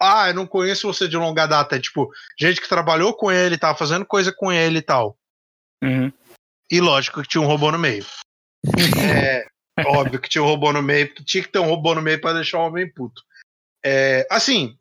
ah, 0.00 0.28
eu 0.28 0.34
não 0.34 0.46
conheço 0.46 0.86
você 0.86 1.08
de 1.08 1.16
longa 1.16 1.46
data. 1.46 1.76
É, 1.76 1.80
tipo, 1.80 2.10
gente 2.38 2.60
que 2.60 2.68
trabalhou 2.68 3.14
com 3.14 3.30
ele, 3.30 3.58
tava 3.58 3.76
fazendo 3.76 4.06
coisa 4.06 4.32
com 4.32 4.52
ele 4.52 4.78
e 4.78 4.82
tal. 4.82 5.18
Uhum. 5.82 6.12
E 6.70 6.80
lógico 6.80 7.22
que 7.22 7.28
tinha 7.28 7.42
um 7.42 7.46
robô 7.46 7.70
no 7.70 7.78
meio. 7.78 8.04
É 9.78 9.86
óbvio 9.88 10.18
que 10.18 10.28
tinha 10.28 10.42
um 10.42 10.46
robô 10.46 10.72
no 10.72 10.82
meio, 10.82 11.08
porque 11.08 11.22
tinha 11.22 11.42
que 11.42 11.50
ter 11.50 11.58
um 11.58 11.68
robô 11.68 11.94
no 11.94 12.00
meio 12.00 12.18
pra 12.18 12.32
deixar 12.32 12.58
o 12.58 12.66
homem 12.66 12.90
puto. 12.90 13.22
É, 13.84 14.26
assim, 14.30 14.74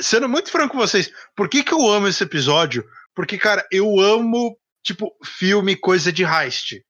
sendo 0.00 0.28
muito 0.28 0.50
franco 0.50 0.72
com 0.72 0.78
vocês, 0.78 1.10
por 1.36 1.48
que, 1.48 1.62
que 1.62 1.72
eu 1.72 1.90
amo 1.90 2.08
esse 2.08 2.22
episódio? 2.22 2.84
Porque, 3.14 3.36
cara, 3.36 3.66
eu 3.70 3.98
amo, 4.00 4.56
tipo, 4.82 5.12
filme, 5.24 5.76
coisa 5.76 6.12
de 6.12 6.24
heist. 6.24 6.80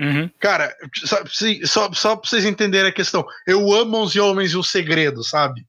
Uhum. 0.00 0.30
Cara, 0.38 0.74
só, 0.94 1.22
só, 1.64 1.92
só 1.92 2.16
pra 2.16 2.28
vocês 2.28 2.44
entenderem 2.44 2.90
a 2.90 2.94
questão, 2.94 3.24
eu 3.46 3.72
amo 3.72 3.96
11 3.98 4.20
Homens 4.20 4.52
e 4.52 4.56
um 4.56 4.62
Segredo, 4.62 5.24
sabe? 5.24 5.66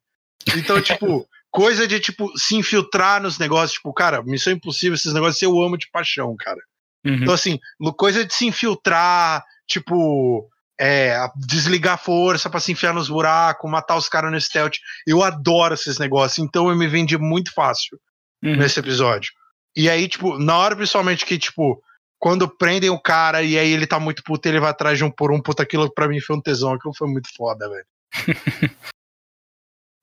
Então, 0.56 0.80
tipo, 0.82 1.28
coisa 1.50 1.88
de, 1.88 2.00
tipo, 2.00 2.32
se 2.38 2.56
infiltrar 2.56 3.22
nos 3.22 3.38
negócios, 3.38 3.74
tipo, 3.74 3.94
cara, 3.94 4.22
Missão 4.24 4.54
Impossível, 4.54 4.96
esses 4.96 5.14
negócios 5.14 5.42
eu 5.42 5.62
amo 5.62 5.78
de 5.78 5.90
paixão, 5.92 6.36
cara. 6.38 6.60
Uhum. 7.06 7.16
Então, 7.16 7.34
assim, 7.34 7.60
coisa 7.96 8.26
de 8.26 8.34
se 8.34 8.46
infiltrar, 8.46 9.44
tipo, 9.68 10.50
é, 10.80 11.18
desligar 11.36 11.96
a 11.96 11.98
força 11.98 12.50
pra 12.50 12.60
se 12.60 12.72
enfiar 12.72 12.94
nos 12.94 13.10
buracos, 13.10 13.70
matar 13.70 13.96
os 13.98 14.08
caras 14.08 14.32
no 14.32 14.40
stealth. 14.40 14.76
Eu 15.06 15.24
adoro 15.24 15.74
esses 15.74 15.98
negócios, 15.98 16.38
então 16.40 16.70
eu 16.70 16.76
me 16.76 16.88
vendi 16.88 17.18
muito 17.18 17.54
fácil 17.54 18.00
Uhum. 18.44 18.56
nesse 18.58 18.80
episódio. 18.80 19.32
E 19.76 19.90
aí, 19.90 20.08
tipo, 20.08 20.38
na 20.38 20.58
hora 20.58 20.76
principalmente 20.76 21.26
que, 21.26 21.40
tipo, 21.40 21.82
quando 22.20 22.48
prendem 22.48 22.90
o 22.90 23.00
cara 23.02 23.42
e 23.42 23.58
aí 23.58 23.72
ele 23.72 23.88
tá 23.88 24.00
muito 24.00 24.24
puto, 24.24 24.48
ele 24.48 24.60
vai 24.60 24.70
atrás 24.70 24.98
de 24.98 25.04
um 25.04 25.12
por 25.12 25.32
um, 25.32 25.42
puta, 25.42 25.64
aquilo 25.64 25.92
pra 25.92 26.08
mim 26.08 26.20
foi 26.20 26.36
um 26.36 26.42
tesão, 26.42 26.74
aquilo 26.74 26.94
foi 26.96 27.08
muito 27.08 27.30
foda, 27.36 27.70
velho. 27.70 27.86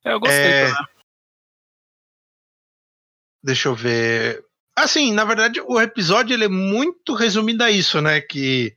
É, 0.07 0.13
eu 0.13 0.21
gostei 0.21 0.51
É, 0.51 0.67
também. 0.69 0.87
Deixa 3.43 3.69
eu 3.69 3.75
ver. 3.75 4.45
Assim, 4.77 5.13
na 5.13 5.25
verdade, 5.25 5.61
o 5.61 5.81
episódio 5.81 6.35
ele 6.35 6.45
é 6.45 6.49
muito 6.49 7.15
resumido 7.15 7.63
a 7.65 7.71
isso, 7.71 8.01
né? 8.03 8.21
Que 8.21 8.77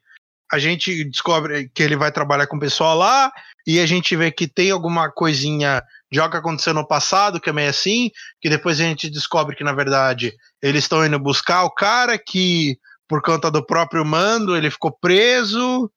a 0.52 0.60
gente 0.60 1.04
descobre 1.06 1.70
que 1.74 1.84
ele 1.84 1.96
vai 1.96 2.12
trabalhar 2.12 2.48
com 2.48 2.58
o 2.58 2.60
pessoal 2.60 2.98
lá 2.98 3.32
e 3.66 3.80
a 3.80 3.86
gente 3.86 4.16
vê 4.16 4.32
que 4.32 4.48
tem 4.48 4.72
alguma 4.72 5.12
coisinha 5.12 5.84
de 6.12 6.20
algo 6.20 6.32
que 6.32 6.38
aconteceu 6.38 6.74
no 6.74 6.88
passado, 6.88 7.40
que 7.40 7.50
é 7.50 7.54
meio 7.54 7.70
assim, 7.70 8.10
que 8.40 8.50
depois 8.50 8.80
a 8.80 8.84
gente 8.84 9.10
descobre 9.10 9.56
que, 9.56 9.64
na 9.64 9.74
verdade, 9.74 10.34
eles 10.62 10.86
estão 10.86 11.06
indo 11.06 11.20
buscar 11.20 11.64
o 11.64 11.72
cara 11.72 12.18
que, 12.18 12.78
por 13.08 13.22
conta 13.22 13.52
do 13.52 13.66
próprio 13.66 14.06
mando, 14.06 14.56
ele 14.56 14.72
ficou 14.72 14.92
preso 14.92 15.92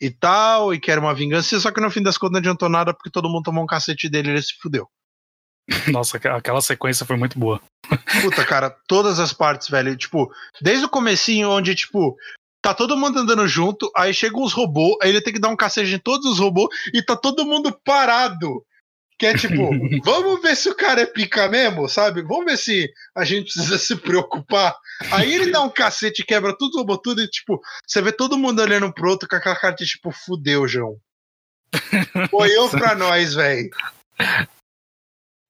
e 0.00 0.10
tal, 0.10 0.74
e 0.74 0.80
quer 0.80 0.98
uma 0.98 1.14
vingança, 1.14 1.58
só 1.60 1.70
que 1.70 1.80
no 1.80 1.90
fim 1.90 2.02
das 2.02 2.18
contas 2.18 2.32
não 2.32 2.38
adiantou 2.40 2.68
nada 2.68 2.92
porque 2.92 3.10
todo 3.10 3.28
mundo 3.28 3.44
tomou 3.44 3.62
um 3.62 3.66
cacete 3.66 4.08
dele 4.08 4.28
e 4.28 4.32
ele 4.32 4.42
se 4.42 4.54
fudeu. 4.60 4.88
Nossa, 5.92 6.16
aquela 6.16 6.60
sequência 6.60 7.06
foi 7.06 7.16
muito 7.16 7.38
boa. 7.38 7.60
Puta, 8.22 8.44
cara, 8.44 8.70
todas 8.86 9.18
as 9.18 9.32
partes, 9.32 9.68
velho. 9.68 9.96
Tipo, 9.96 10.30
desde 10.60 10.84
o 10.84 10.90
comecinho, 10.90 11.48
onde, 11.48 11.74
tipo, 11.74 12.16
tá 12.64 12.72
todo 12.72 12.96
mundo 12.96 13.18
andando 13.18 13.46
junto, 13.46 13.92
aí 13.94 14.14
chegam 14.14 14.42
os 14.42 14.54
robôs, 14.54 14.96
aí 15.02 15.10
ele 15.10 15.20
tem 15.20 15.34
que 15.34 15.38
dar 15.38 15.50
um 15.50 15.56
cacete 15.56 15.92
em 15.92 15.98
todos 15.98 16.24
os 16.24 16.38
robôs 16.38 16.74
e 16.94 17.02
tá 17.02 17.14
todo 17.14 17.44
mundo 17.44 17.78
parado. 17.84 18.64
Que 19.18 19.26
é 19.26 19.34
tipo, 19.36 19.54
vamos 20.02 20.40
ver 20.40 20.56
se 20.56 20.70
o 20.70 20.74
cara 20.74 21.02
é 21.02 21.06
pica 21.06 21.46
mesmo, 21.46 21.86
sabe? 21.90 22.22
Vamos 22.22 22.46
ver 22.46 22.56
se 22.56 22.90
a 23.14 23.22
gente 23.22 23.52
precisa 23.52 23.76
se 23.76 23.94
preocupar. 23.96 24.74
Aí 25.12 25.34
ele 25.34 25.52
dá 25.52 25.60
um 25.60 25.68
cacete, 25.68 26.24
quebra 26.24 26.56
tudo, 26.56 26.78
robô 26.78 26.96
tudo, 26.96 27.20
e 27.20 27.28
tipo, 27.28 27.60
você 27.86 28.00
vê 28.00 28.10
todo 28.10 28.38
mundo 28.38 28.62
olhando 28.62 28.90
pro 28.94 29.10
outro 29.10 29.28
com 29.28 29.36
aquela 29.36 29.56
cara 29.56 29.74
de 29.74 29.84
tipo, 29.84 30.10
fudeu, 30.10 30.66
João. 30.66 30.96
Foi 32.30 32.50
eu 32.50 32.70
pra 32.70 32.94
nós, 32.94 33.34
velho. 33.34 33.68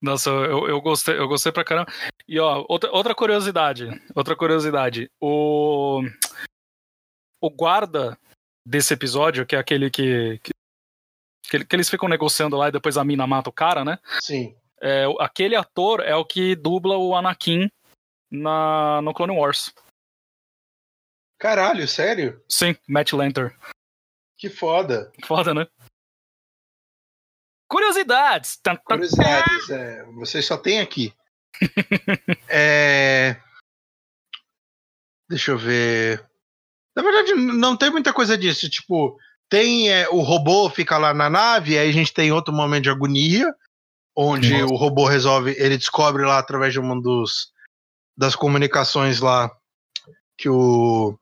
Nossa, 0.03 0.31
eu, 0.31 0.67
eu 0.69 0.81
gostei, 0.81 1.17
eu 1.17 1.29
gostei 1.29 1.53
pra 1.53 1.65
caramba. 1.65 1.93
E 2.27 2.41
ó, 2.41 2.65
outra, 2.69 2.91
outra 2.91 3.15
curiosidade, 3.15 3.89
outra 4.17 4.35
curiosidade. 4.35 5.09
O 5.21 6.03
o 7.45 7.51
guarda 7.51 8.19
desse 8.67 8.95
episódio, 8.95 9.45
que 9.47 9.55
é 9.57 9.59
aquele 9.59 9.91
que 9.91 10.39
que, 10.39 10.53
que 11.51 11.57
ele- 11.57 11.65
que 11.67 11.77
eles 11.77 11.91
ficam 11.91 12.09
negociando 12.09 12.57
lá 12.57 12.69
e 12.69 12.73
depois 12.73 12.97
a 12.97 13.05
mina 13.05 13.27
mata 13.27 13.51
o 13.51 13.53
cara, 13.53 13.85
né? 13.85 13.99
Sim. 14.21 14.57
É, 14.81 15.05
aquele 15.21 15.55
ator 15.57 16.01
é 16.01 16.15
o 16.15 16.25
que 16.25 16.55
dubla 16.57 16.97
o 16.97 17.15
Anakin 17.15 17.71
na 18.31 19.01
no 19.03 19.13
Clone 19.15 19.37
Wars. 19.37 19.73
Caralho, 21.39 21.87
sério? 21.87 22.43
Sim, 22.49 22.75
Matt 22.89 23.13
Lanter. 23.13 23.57
Que 24.39 24.49
foda. 24.49 25.13
Foda, 25.27 25.53
né? 25.55 25.67
Curiosidades. 27.69 28.61
Curiosidades, 28.85 29.71
é, 29.71 30.05
vocês 30.13 30.45
só 30.47 30.57
tem 30.57 30.81
aqui. 30.81 31.13
É, 32.49 33.37
Deixa 35.29 35.53
eu 35.53 35.59
ver. 35.59 36.25
Na 36.95 37.03
verdade, 37.03 37.35
não 37.35 37.77
tem 37.77 37.91
muita 37.91 38.13
coisa 38.13 38.39
disso. 38.39 38.69
Tipo, 38.69 39.19
tem 39.49 39.91
é, 39.91 40.09
o 40.09 40.21
robô 40.21 40.71
fica 40.71 40.97
lá 40.97 41.13
na 41.13 41.29
nave, 41.29 41.79
aí 41.79 41.89
a 41.89 41.93
gente 41.93 42.13
tem 42.13 42.33
outro 42.33 42.53
momento 42.53 42.85
de 42.85 42.91
agonia, 42.91 43.53
onde 44.17 44.53
Nossa. 44.53 44.73
o 44.73 44.77
robô 44.77 45.07
resolve, 45.07 45.55
ele 45.59 45.77
descobre 45.77 46.25
lá 46.25 46.39
através 46.39 46.73
de 46.73 46.81
uma 46.81 47.01
dos 47.01 47.53
das 48.17 48.37
comunicações 48.37 49.21
lá 49.21 49.51
que 50.39 50.49
o 50.49 51.19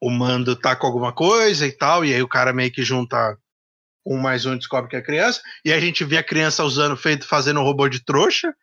o 0.00 0.10
mando 0.10 0.54
tá 0.54 0.76
com 0.76 0.86
alguma 0.86 1.12
coisa 1.12 1.66
e 1.66 1.72
tal, 1.72 2.04
e 2.04 2.14
aí 2.14 2.22
o 2.22 2.28
cara 2.28 2.52
meio 2.52 2.70
que 2.70 2.82
junta 2.82 3.36
um 4.06 4.18
mais 4.18 4.46
um 4.46 4.54
e 4.54 4.58
descobre 4.58 4.88
que 4.88 4.96
é 4.96 5.02
criança, 5.02 5.42
e 5.64 5.72
aí 5.72 5.78
a 5.78 5.80
gente 5.80 6.04
vê 6.04 6.18
a 6.18 6.24
criança 6.24 6.62
usando, 6.62 6.96
feito, 6.96 7.26
fazendo 7.26 7.60
um 7.60 7.64
robô 7.64 7.88
de 7.88 8.04
trouxa, 8.04 8.54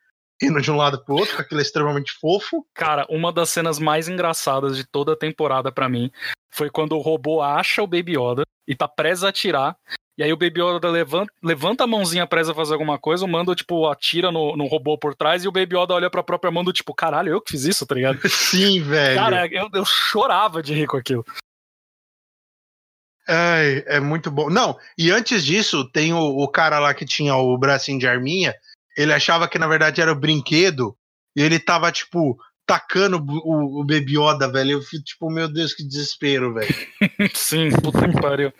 indo 0.42 0.60
de 0.60 0.70
um 0.70 0.76
lado 0.76 1.02
pro 1.04 1.16
outro, 1.16 1.40
aquilo 1.40 1.60
extremamente 1.60 2.12
fofo. 2.12 2.66
Cara, 2.74 3.06
uma 3.08 3.32
das 3.32 3.50
cenas 3.50 3.78
mais 3.78 4.08
engraçadas 4.08 4.76
de 4.76 4.84
toda 4.84 5.12
a 5.12 5.16
temporada 5.16 5.70
pra 5.70 5.88
mim 5.88 6.10
foi 6.50 6.70
quando 6.70 6.96
o 6.96 7.00
robô 7.00 7.40
acha 7.42 7.82
o 7.82 7.86
Baby 7.86 8.16
Yoda 8.16 8.44
e 8.66 8.74
tá 8.74 8.88
prestes 8.88 9.24
a 9.24 9.28
atirar. 9.28 9.76
E 10.16 10.22
aí 10.22 10.32
o 10.32 10.36
Baby 10.36 10.60
Yoda 10.60 10.88
levanta, 10.88 11.32
levanta 11.42 11.84
a 11.84 11.86
mãozinha 11.88 12.26
presa 12.26 12.52
a 12.52 12.54
fazer 12.54 12.72
alguma 12.74 12.98
coisa, 12.98 13.24
o 13.24 13.28
Mando, 13.28 13.54
tipo, 13.54 13.88
atira 13.88 14.30
no, 14.30 14.56
no 14.56 14.66
robô 14.66 14.96
por 14.96 15.14
trás 15.14 15.44
e 15.44 15.48
o 15.48 15.52
Baby 15.52 15.76
Yoda 15.76 15.94
olha 15.94 16.08
pra 16.08 16.22
própria 16.22 16.52
Mando, 16.52 16.72
tipo, 16.72 16.94
caralho, 16.94 17.32
eu 17.32 17.40
que 17.40 17.50
fiz 17.50 17.64
isso, 17.64 17.84
tá 17.84 17.96
ligado? 17.96 18.20
Sim, 18.28 18.80
velho. 18.80 19.16
Cara, 19.18 19.46
eu, 19.48 19.68
eu 19.74 19.84
chorava 19.84 20.62
de 20.62 20.72
rir 20.72 20.86
com 20.86 20.96
aquilo. 20.96 21.24
Ai, 23.26 23.82
é 23.86 23.98
muito 23.98 24.30
bom. 24.30 24.50
Não, 24.50 24.78
e 24.96 25.10
antes 25.10 25.44
disso, 25.44 25.90
tem 25.90 26.12
o, 26.12 26.20
o 26.20 26.46
cara 26.46 26.78
lá 26.78 26.94
que 26.94 27.06
tinha 27.06 27.34
o 27.34 27.56
bracinho 27.58 27.98
de 27.98 28.06
arminha, 28.06 28.54
ele 28.96 29.12
achava 29.12 29.48
que 29.48 29.58
na 29.58 29.66
verdade 29.66 30.00
era 30.00 30.12
o 30.12 30.18
brinquedo, 30.18 30.96
e 31.36 31.42
ele 31.42 31.58
tava, 31.58 31.90
tipo, 31.90 32.38
tacando 32.66 33.16
o, 33.18 33.80
o 33.80 33.84
Baby 33.84 34.16
Yoda, 34.18 34.50
velho. 34.50 34.72
Eu 34.72 34.82
fui, 34.82 35.00
tipo, 35.00 35.28
meu 35.30 35.48
Deus, 35.48 35.74
que 35.74 35.82
desespero, 35.82 36.54
velho. 36.54 36.74
Sim, 37.34 37.70
puta 37.82 38.08
que 38.08 38.20
pariu. 38.20 38.52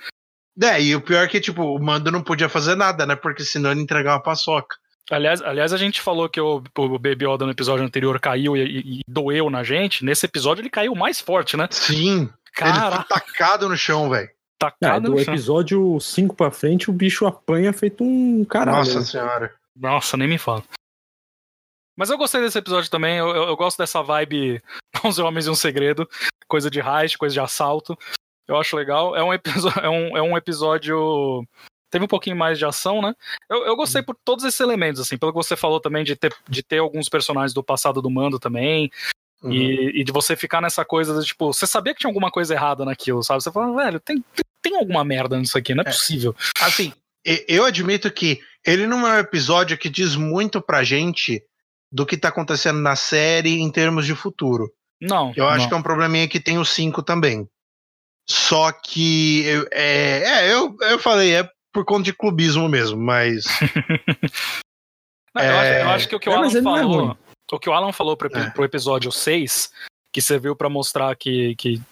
É, 0.63 0.81
e 0.83 0.95
o 0.95 1.01
pior 1.01 1.25
é 1.25 1.29
que, 1.29 1.41
tipo, 1.41 1.63
o 1.63 1.79
Mando 1.83 2.11
não 2.11 2.23
podia 2.23 2.49
fazer 2.49 2.75
nada, 2.77 3.07
né? 3.07 3.17
Porque 3.17 3.45
senão 3.45 3.73
ele 3.73 3.81
entregava 3.81 4.17
uma 4.17 4.23
paçoca. 4.23 4.77
Aliás, 5.11 5.43
aliás, 5.43 5.73
a 5.73 5.77
gente 5.77 6.01
falou 6.01 6.29
que 6.29 6.41
o, 6.41 6.63
o 6.79 6.99
Baby 6.99 7.27
Yoda 7.27 7.45
no 7.45 7.51
episódio 7.51 7.85
anterior 7.85 8.19
caiu 8.21 8.57
e, 8.57 8.63
e- 8.63 8.99
e 8.99 9.01
doeu 9.07 9.51
na 9.51 9.63
gente. 9.63 10.05
Nesse 10.05 10.27
episódio 10.27 10.63
ele 10.63 10.71
caiu 10.71 10.95
mais 10.95 11.21
forte, 11.21 11.57
né? 11.57 11.69
Sim, 11.71 12.21
ele 12.23 12.31
Cara, 12.55 12.97
foi 12.97 13.05
tacado 13.05 13.69
no 13.69 13.77
chão, 13.77 14.09
velho. 14.09 14.31
Tacado 14.59 15.07
do 15.11 15.13
no 15.17 15.19
chão. 15.25 15.35
episódio 15.35 16.01
5 16.01 16.35
pra 16.35 16.51
frente, 16.51 16.89
o 16.89 16.93
bicho 16.93 17.27
apanha 17.27 17.73
feito 17.73 18.03
um 18.03 18.45
caralho. 18.45 18.79
Nossa 18.79 19.01
né? 19.01 19.05
senhora. 19.05 19.53
Nossa, 19.77 20.17
nem 20.17 20.29
me 20.29 20.39
fala. 20.39 20.63
Mas 21.97 22.11
eu 22.11 22.19
gostei 22.19 22.41
desse 22.41 22.59
episódio 22.59 22.91
também. 22.91 23.19
Eu, 23.19 23.29
eu, 23.29 23.43
eu 23.45 23.57
gosto 23.57 23.79
dessa 23.79 24.03
vibe 24.03 24.63
11 25.05 25.23
Homens 25.23 25.47
e 25.47 25.51
um 25.51 25.55
Segredo. 25.55 26.09
Coisa 26.49 26.71
de 26.71 26.81
heist, 26.81 27.17
coisa 27.17 27.33
de 27.33 27.41
assalto. 27.41 27.97
Eu 28.47 28.57
acho 28.57 28.77
legal. 28.77 29.17
É 29.17 29.23
um, 29.23 29.33
episódio, 29.33 29.81
é 29.81 29.89
um, 29.89 30.17
é 30.17 30.23
um 30.23 30.37
episódio. 30.37 31.47
Teve 31.91 32.05
um 32.05 32.09
pouquinho 32.09 32.37
mais 32.37 32.59
de 32.59 32.65
ação, 32.65 33.01
né? 33.01 33.15
Eu, 33.49 33.65
eu 33.67 33.77
gostei 33.77 34.03
por 34.03 34.17
todos 34.25 34.45
esses 34.45 34.59
elementos, 34.61 35.01
assim. 35.01 35.17
Pelo 35.17 35.33
que 35.33 35.37
você 35.37 35.57
falou 35.57 35.81
também 35.81 36.03
de 36.05 36.17
ter, 36.17 36.35
de 36.49 36.63
ter 36.63 36.79
alguns 36.79 37.09
personagens 37.09 37.55
do 37.55 37.63
passado 37.63 38.03
do 38.03 38.11
mando 38.11 38.39
também. 38.39 38.91
Uhum. 39.43 39.53
E, 39.53 40.01
e 40.01 40.05
de 40.05 40.11
você 40.11 40.35
ficar 40.35 40.61
nessa 40.61 40.85
coisa 40.85 41.21
de, 41.21 41.27
tipo, 41.27 41.53
você 41.53 41.67
sabia 41.67 41.93
que 41.93 42.01
tinha 42.01 42.11
alguma 42.11 42.31
coisa 42.31 42.55
errada 42.55 42.85
naquilo, 42.85 43.23
sabe? 43.23 43.43
Você 43.43 43.53
fala, 43.53 43.77
velho, 43.77 44.01
tem, 44.01 44.25
tem, 44.35 44.45
tem 44.63 44.77
alguma 44.77 45.05
merda 45.05 45.39
nisso 45.39 45.57
aqui, 45.59 45.75
não 45.75 45.85
é, 45.85 45.89
É. 45.89 45.91
possível. 45.93 46.35
Assim, 46.61 46.93
eu 47.47 47.65
admito 47.65 48.11
que 48.11 48.43
ele 48.67 48.87
não 48.87 49.07
é 49.07 49.17
um 49.17 49.19
episódio 49.19 49.77
que 49.79 49.89
diz 49.89 50.17
muito 50.17 50.61
pra 50.61 50.83
gente 50.85 51.43
do 51.93 52.05
que 52.07 52.17
tá 52.17 52.29
acontecendo 52.29 52.81
na 52.81 52.97
série 52.97 53.61
em 53.61 53.71
termos 53.71 54.05
de 54.07 54.15
futuro. 54.15 54.73
Não. 55.01 55.33
Eu 55.37 55.47
acho 55.49 55.63
não. 55.63 55.69
que 55.69 55.75
é 55.75 55.77
um 55.77 55.83
probleminha 55.83 56.27
que 56.29 56.41
tem 56.41 56.59
o 56.59 56.65
5 56.65 57.03
também. 57.03 57.49
Só 58.29 58.73
que 58.73 59.45
eu- 59.45 59.69
é, 59.71 60.23
é, 60.49 60.53
eu, 60.55 60.77
eu 60.81 60.99
falei, 60.99 61.35
é 61.35 61.49
por 61.73 61.85
conta 61.85 62.05
de 62.05 62.13
clubismo 62.15 62.69
mesmo, 62.69 62.97
mas 63.01 63.45
Não, 65.35 65.43
eu, 65.43 65.57
acho, 65.59 65.67
É. 65.69 65.83
eu 65.83 65.89
acho 65.91 66.09
que 66.09 66.17
o 66.17 66.21
que 66.21 66.29
o 66.29 66.33
É, 66.33 66.37
Alan 66.37 66.47
é 66.49 66.63
falou. 66.63 67.19
o 67.53 67.59
que 67.59 67.69
o 67.69 67.73
Alan 67.73 67.93
falou 67.93 68.17
pro, 68.17 68.29
É. 68.37 68.51
pro 68.51 68.65
episódio 68.65 69.11
6, 69.11 69.71
que 70.13 70.21
serviu 70.23 70.55
pra 70.55 70.69
mostrar 70.69 71.15
que, 71.17 71.55
que 71.57 71.83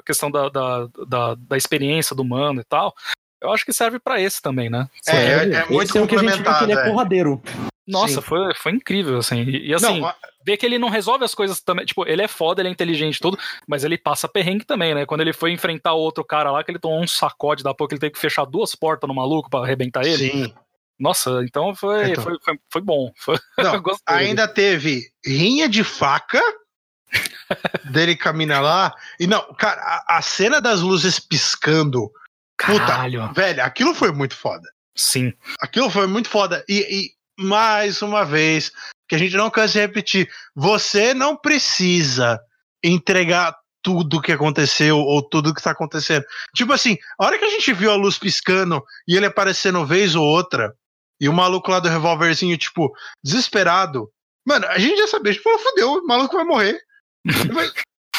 a 0.00 0.04
questão 0.04 0.30
da, 0.30 0.48
da, 0.48 0.86
da, 1.06 1.34
da 1.36 1.56
experiência 1.56 2.14
do 2.16 2.24
mano 2.24 2.60
e 2.60 2.64
tal, 2.64 2.94
eu 3.40 3.52
acho 3.52 3.64
que 3.64 3.72
serve 3.72 3.98
pra 3.98 4.20
esse 4.20 4.40
também, 4.42 4.68
né? 4.70 4.88
É, 5.06 5.16
é- 5.16 5.34
é 5.34 5.60
Esse 5.62 5.72
muito 5.72 5.98
é 5.98 6.02
o 6.02 6.06
que 6.06 6.16
a 6.16 6.18
gente 6.18 6.32
viu 6.32 6.42
que 6.42 6.48
ele 6.48 6.48
complementado, 6.48 6.70
é 6.70 6.74
é. 6.74 6.90
porradeiro. 6.90 7.42
Nossa, 7.86 8.14
Sim. 8.14 8.20
foi, 8.22 8.54
foi 8.54 8.72
incrível, 8.72 9.18
assim. 9.18 9.42
E, 9.42 9.68
e, 9.68 9.74
assim, 9.74 10.00
não, 10.00 10.14
ver 10.46 10.56
que 10.56 10.64
ele 10.64 10.78
não 10.78 10.88
resolve 10.88 11.24
as 11.24 11.34
coisas 11.34 11.60
também. 11.60 11.84
Tipo, 11.84 12.06
ele 12.06 12.22
é 12.22 12.28
foda, 12.28 12.60
ele 12.62 12.68
é 12.68 12.72
inteligente 12.72 13.16
e 13.16 13.20
tudo, 13.20 13.38
mas 13.66 13.82
ele 13.82 13.98
passa 13.98 14.28
perrengue 14.28 14.64
também, 14.64 14.94
né? 14.94 15.04
Quando 15.04 15.22
ele 15.22 15.32
foi 15.32 15.50
enfrentar 15.50 15.94
o 15.94 15.98
outro 15.98 16.24
cara 16.24 16.52
lá, 16.52 16.62
que 16.62 16.70
ele 16.70 16.78
tomou 16.78 17.00
um 17.02 17.06
sacode 17.08 17.64
da 17.64 17.74
pouco, 17.74 17.92
ele 17.92 18.00
teve 18.00 18.12
que 18.12 18.18
fechar 18.20 18.44
duas 18.44 18.74
portas 18.76 19.08
no 19.08 19.14
maluco 19.14 19.50
pra 19.50 19.60
arrebentar 19.60 20.04
ele. 20.04 20.30
sim. 20.30 20.54
Nossa, 20.98 21.42
então 21.44 21.74
foi, 21.74 22.10
Então. 22.10 22.22
Foi, 22.22 22.36
foi, 22.44 22.58
foi 22.70 22.82
bom. 22.82 23.10
Foi, 23.16 23.38
Não, 23.58 23.82
ainda 24.06 24.46
teve 24.46 25.10
rinha 25.24 25.66
de 25.66 25.82
faca 25.82 26.42
dele 27.90 28.14
caminha 28.14 28.60
lá. 28.60 28.94
E 29.18 29.26
não, 29.26 29.52
cara, 29.54 29.80
a, 29.80 30.18
a 30.18 30.22
cena 30.22 30.60
das 30.60 30.80
luzes 30.80 31.18
piscando, 31.18 32.10
puta, 32.66 32.86
Caralho. 32.86 33.32
velho, 33.32 33.62
aquilo 33.64 33.94
foi 33.94 34.12
muito 34.12 34.36
foda. 34.36 34.68
Sim. 34.96 35.32
Aquilo 35.60 35.90
foi 35.90 36.06
muito 36.06 36.28
foda. 36.28 36.64
E, 36.68 36.80
e 36.80 37.10
mais 37.42 38.02
uma 38.02 38.24
vez, 38.24 38.70
que 39.08 39.14
a 39.14 39.18
gente 39.18 39.36
não 39.36 39.50
cansa 39.50 39.74
de 39.74 39.80
repetir, 39.80 40.30
você 40.54 41.14
não 41.14 41.36
precisa 41.36 42.40
entregar 42.84 43.56
tudo 43.82 44.20
que 44.20 44.32
aconteceu 44.32 44.98
ou 44.98 45.22
tudo 45.22 45.54
que 45.54 45.62
tá 45.62 45.70
acontecendo. 45.70 46.24
Tipo 46.54 46.72
assim, 46.72 46.98
a 47.18 47.24
hora 47.26 47.38
que 47.38 47.44
a 47.44 47.50
gente 47.50 47.72
viu 47.72 47.90
a 47.90 47.96
luz 47.96 48.18
piscando 48.18 48.82
e 49.08 49.16
ele 49.16 49.26
aparecendo 49.26 49.86
vez 49.86 50.14
ou 50.14 50.24
outra, 50.24 50.74
e 51.20 51.28
o 51.28 51.32
maluco 51.32 51.70
lá 51.70 51.80
do 51.80 51.88
revólverzinho, 51.88 52.56
tipo, 52.58 52.90
desesperado. 53.24 54.10
Mano, 54.46 54.66
a 54.66 54.78
gente 54.78 54.98
já 54.98 55.06
sabia, 55.06 55.34
falou, 55.42 55.58
fudeu, 55.58 55.92
o 55.94 56.06
maluco 56.06 56.34
vai 56.36 56.44
morrer. 56.44 56.78
Vai- 57.52 57.70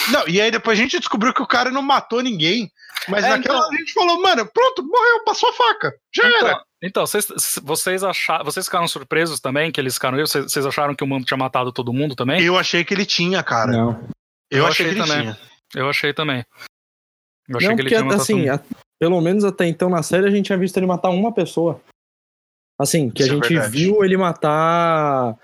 Não, 0.10 0.28
e 0.28 0.40
aí 0.41 0.49
depois 0.52 0.80
a 0.80 0.82
gente 0.82 0.98
descobriu 0.99 1.34
que 1.34 1.41
o 1.41 1.48
cara 1.48 1.69
não 1.72 1.82
matou 1.82 2.22
ninguém. 2.22 2.72
Mas 3.10 3.23
É, 3.23 3.30
naquela 3.30 3.56
então- 3.57 3.68
hora 3.68 3.76
a 3.76 3.80
gente 3.80 3.94
falou, 3.94 4.22
mano, 4.22 4.45
pronto, 4.53 4.84
morreu, 4.84 5.23
passou 5.26 5.49
a 5.49 5.53
faca. 5.53 5.94
Já 6.15 6.23
era. 6.26 6.36
Então, 6.38 6.64
então 6.84 7.06
vocês, 7.07 7.28
vocês 7.64 8.03
acharam. 8.03 8.45
Vocês 8.45 8.65
ficaram 8.65 8.88
surpresos 8.88 9.40
também 9.40 9.72
que 9.72 9.80
eles 9.80 9.95
ficaram. 9.95 10.18
Vocês, 10.19 10.45
vocês 10.52 10.65
acharam 10.65 10.95
que 10.95 11.03
o 11.03 11.07
mundo 11.07 11.26
tinha 11.26 11.38
matado 11.38 11.72
todo 11.72 11.94
mundo 11.94 12.15
também? 12.15 12.41
Eu 12.44 12.57
achei 12.57 12.84
que 12.84 12.94
ele 12.94 13.06
tinha, 13.06 13.41
cara. 13.44 13.72
Não. 13.72 14.07
Eu, 14.52 14.60
Eu 14.60 14.68
achei, 14.68 14.86
achei 14.86 14.95
que 14.95 14.99
ele 15.02 15.07
também. 15.07 15.22
tinha. 15.34 15.40
Eu 15.76 15.90
achei 15.90 16.14
também. 16.14 16.45
Eu 17.48 17.57
achei 17.57 17.69
Não, 17.69 17.76
que 17.76 17.82
ele 17.82 17.90
porque 17.90 17.95
tinha 17.95 18.03
matado 18.03 18.22
assim, 18.22 18.49
a- 18.49 18.60
pelo 18.99 19.19
menos 19.22 19.44
até 19.44 19.65
então 19.68 19.90
na 19.90 20.03
série 20.03 20.28
a 20.28 20.32
gente 20.32 20.45
tinha 20.45 20.57
visto 20.57 20.78
ele 20.78 20.86
matar 20.86 21.10
uma 21.10 21.34
pessoa. 21.34 21.82
Assim, 22.80 23.10
que 23.10 23.22
Isso 23.23 23.32
é 23.32 23.34
a 23.34 23.36
gente 23.36 23.48
verdade. 23.53 23.72
viu 23.72 24.03
ele 24.03 24.18
matar 24.18 25.36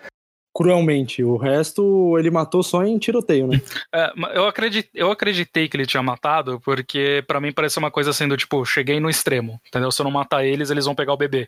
cruelmente. 0.57 1.23
O 1.23 1.37
resto 1.37 2.17
ele 2.17 2.31
matou 2.31 2.63
só 2.63 2.83
em 2.83 2.97
tiroteio, 2.97 3.45
né? 3.47 3.61
É, 3.93 4.11
eu, 4.35 4.47
acredit, 4.47 4.89
eu 4.93 5.11
acreditei 5.11 5.69
que 5.69 5.77
ele 5.77 5.85
tinha 5.85 6.01
matado, 6.01 6.59
porque 6.61 7.23
pra 7.27 7.39
mim 7.39 7.51
pareceu 7.53 7.79
uma 7.79 7.91
coisa 7.91 8.09
assim 8.09 8.27
do 8.27 8.35
tipo, 8.35 8.65
cheguei 8.65 8.99
no 8.99 9.09
extremo, 9.09 9.61
entendeu? 9.67 9.91
Se 9.91 10.01
eu 10.01 10.03
não 10.03 10.11
matar 10.11 10.43
eles, 10.43 10.71
eles 10.71 10.85
vão 10.85 10.95
pegar 10.95 11.13
o 11.13 11.17
bebê. 11.17 11.47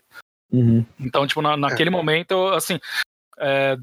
Uhum. 0.52 0.86
Então, 1.00 1.26
tipo, 1.26 1.42
na- 1.42 1.58
naquele 1.58 1.90
momento, 1.90 2.32
eu, 2.32 2.50
assim. 2.54 2.80
é, 3.40 3.76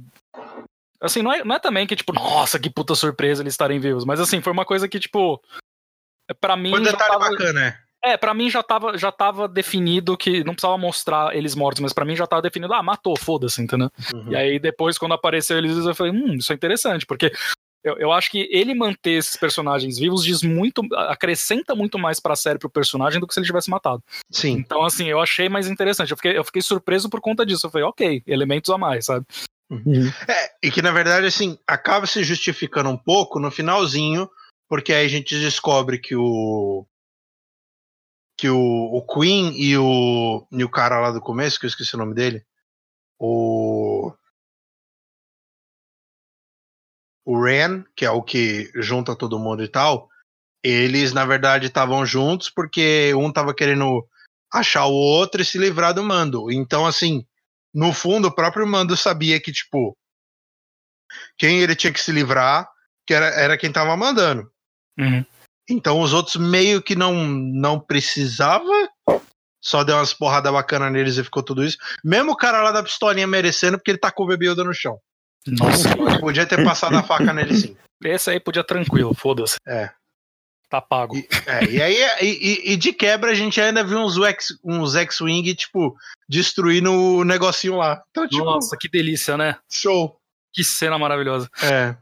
assim, 1.01 1.23
não 1.23 1.33
é, 1.33 1.45
não 1.45 1.57
é 1.57 1.59
também 1.59 1.87
que, 1.87 1.97
tipo, 1.97 2.13
nossa, 2.13 2.59
que 2.59 2.71
puta 2.71 2.95
surpresa 2.95 3.43
eles 3.43 3.53
estarem 3.55 3.81
vivos, 3.81 4.05
mas 4.05 4.21
assim, 4.21 4.41
foi 4.41 4.53
uma 4.53 4.65
coisa 4.65 4.89
que, 4.89 5.01
tipo. 5.01 5.43
Pra 6.41 6.57
mim. 6.57 6.71
Foi 6.71 6.81
um 6.81 6.85
detalhe 6.85 7.13
tava- 7.13 7.31
bacana, 7.31 7.53
né? 7.53 7.79
É, 8.07 8.17
pra 8.17 8.33
mim 8.33 8.49
já 8.49 8.63
tava, 8.63 8.97
já 8.97 9.11
tava 9.11 9.49
definido 9.49 10.17
que 10.17 10.45
não 10.45 10.55
precisava 10.55 10.79
mostrar 10.79 11.35
eles 11.35 11.57
mortos, 11.57 11.81
mas 11.81 11.93
pra 11.93 12.05
mim 12.05 12.15
já 12.15 12.27
tava 12.27 12.43
definido, 12.43 12.73
ah, 12.73 12.83
matou, 12.83 13.19
foda-se, 13.19 13.61
entendeu? 13.61 13.91
Uhum. 14.15 14.31
E 14.31 14.37
aí 14.37 14.59
depois, 14.61 14.97
quando 14.97 15.15
apareceu 15.15 15.59
eles, 15.59 15.77
eu 15.77 15.95
falei, 15.95 16.13
hum, 16.13 16.35
isso 16.35 16.53
é 16.53 16.55
interessante, 16.55 17.05
porque 17.05 17.33
eu, 17.83 17.97
eu 17.99 18.13
acho 18.13 18.31
que 18.31 18.49
ele 18.51 18.75
manter 18.75 19.13
esses 19.13 19.37
personagens 19.37 19.99
vivos 19.99 20.25
diz 20.25 20.43
muito, 20.43 20.83
acrescenta 20.95 21.75
muito 21.75 21.99
mais 21.99 22.21
pra 22.21 22.37
série 22.37 22.59
pro 22.59 22.71
personagem 22.71 23.21
do 23.21 23.27
que 23.27 23.35
se 23.35 23.41
ele 23.41 23.47
tivesse 23.47 23.71
matado. 23.71 24.03
Sim. 24.31 24.53
Então, 24.53 24.85
assim, 24.85 25.07
eu 25.09 25.21
achei 25.21 25.49
mais 25.49 25.69
interessante. 25.69 26.11
Eu 26.11 26.17
fiquei, 26.17 26.39
eu 26.39 26.45
fiquei 26.45 26.63
surpreso 26.63 27.09
por 27.09 27.21
conta 27.21 27.47
disso. 27.47 27.67
Eu 27.67 27.71
falei, 27.71 27.87
ok, 27.87 28.23
elementos 28.27 28.71
a 28.71 28.79
mais, 28.79 29.07
sabe? 29.07 29.25
Uhum. 29.71 30.09
É, 30.29 30.51
e 30.63 30.71
que 30.71 30.83
na 30.83 30.91
verdade, 30.91 31.27
assim, 31.27 31.59
acaba 31.67 32.07
se 32.07 32.23
justificando 32.25 32.89
um 32.89 32.97
pouco 32.97 33.39
no 33.39 33.51
finalzinho, 33.51 34.29
porque 34.69 34.93
aí 34.93 35.07
a 35.07 35.09
gente 35.09 35.39
descobre 35.39 35.99
que 35.99 36.17
o. 36.17 36.85
Que 38.37 38.49
o, 38.49 38.59
o 38.59 39.07
Queen 39.07 39.53
e 39.57 39.77
o, 39.79 40.47
e 40.53 40.63
o 40.63 40.71
cara 40.71 41.01
lá 41.01 41.11
do 41.11 41.21
começo, 41.21 41.59
que 41.59 41.67
eu 41.67 41.69
esqueci 41.69 41.95
o 41.95 41.99
nome 41.99 42.15
dele, 42.15 42.45
o. 43.19 44.13
O 47.25 47.43
Ren, 47.43 47.83
que 47.97 48.05
é 48.05 48.11
o 48.11 48.23
que 48.23 48.71
junta 48.77 49.17
todo 49.17 49.39
mundo 49.39 49.65
e 49.65 49.67
tal, 49.67 50.09
eles 50.63 51.13
na 51.13 51.25
verdade 51.25 51.67
estavam 51.67 52.07
juntos 52.07 52.49
porque 52.49 53.13
um 53.15 53.33
tava 53.33 53.53
querendo 53.53 54.07
achar 54.53 54.87
o 54.87 54.93
outro 54.93 55.43
e 55.43 55.45
se 55.45 55.59
livrar 55.59 55.93
do 55.93 56.05
mando. 56.05 56.53
Então, 56.53 56.87
assim, 56.87 57.27
no 57.77 57.93
fundo, 57.93 58.29
o 58.29 58.35
próprio 58.35 58.67
Mando 58.67 58.97
sabia 58.97 59.39
que, 59.39 59.53
tipo, 59.53 59.95
quem 61.37 61.61
ele 61.61 61.77
tinha 61.77 61.93
que 61.93 62.01
se 62.01 62.11
livrar 62.11 62.67
que 63.07 63.13
era, 63.13 63.27
era 63.27 63.59
quem 63.59 63.71
tava 63.71 63.95
mandando. 63.97 64.51
Uhum. 64.99 65.25
Então 65.69 66.01
os 66.01 66.13
outros 66.13 66.37
meio 66.37 66.81
que 66.81 66.95
não, 66.95 67.15
não 67.27 67.81
precisava, 67.81 68.71
só 69.61 69.83
deu 69.83 69.97
umas 69.97 70.15
porradas 70.15 70.53
bacanas 70.53 70.93
neles 70.93 71.17
e 71.17 71.25
ficou 71.25 71.43
tudo 71.43 71.65
isso. 71.65 71.77
Mesmo 72.05 72.33
o 72.33 72.37
cara 72.37 72.63
lá 72.63 72.71
da 72.73 72.83
pistolinha 72.83 73.27
merecendo, 73.27 73.77
porque 73.79 73.91
ele 73.91 73.99
tacou 73.99 74.25
o 74.27 74.29
bebê 74.29 74.49
Yoda 74.51 74.63
no 74.65 74.73
chão. 74.75 74.99
Nossa, 75.47 75.89
Podia 76.21 76.47
ter 76.47 76.65
passado 76.65 76.97
a 76.97 77.03
faca 77.03 77.33
nele 77.33 77.55
sim. 77.57 77.77
esse 78.05 78.31
aí 78.31 78.41
podia 78.41 78.65
tranquilo, 78.65 79.15
foda-se. 79.15 79.57
É. 79.67 79.91
Tá 80.69 80.81
pago. 80.81 81.17
E, 81.17 81.29
é, 81.47 81.65
e 81.65 81.81
aí, 81.83 81.97
e, 82.21 82.73
e- 82.73 82.77
de 82.77 82.93
quebra, 82.93 83.31
a 83.31 83.35
gente 83.35 83.61
ainda 83.61 83.85
viu 83.85 83.99
uns 84.01 84.17
X- 84.19 84.59
uns 84.65 84.97
X-Wing, 84.97 85.55
tipo, 85.55 85.97
destruindo 86.29 86.93
o 86.93 87.23
negocinho 87.25 87.77
lá. 87.77 88.03
Então, 88.11 88.27
tipo, 88.29 88.45
Nossa, 88.45 88.77
que 88.77 88.89
delícia, 88.89 89.37
né? 89.37 89.57
show. 89.71 90.19
Que 90.53 90.65
cena 90.65 90.99
maravilhosa. 90.99 91.49
É. 91.63 91.97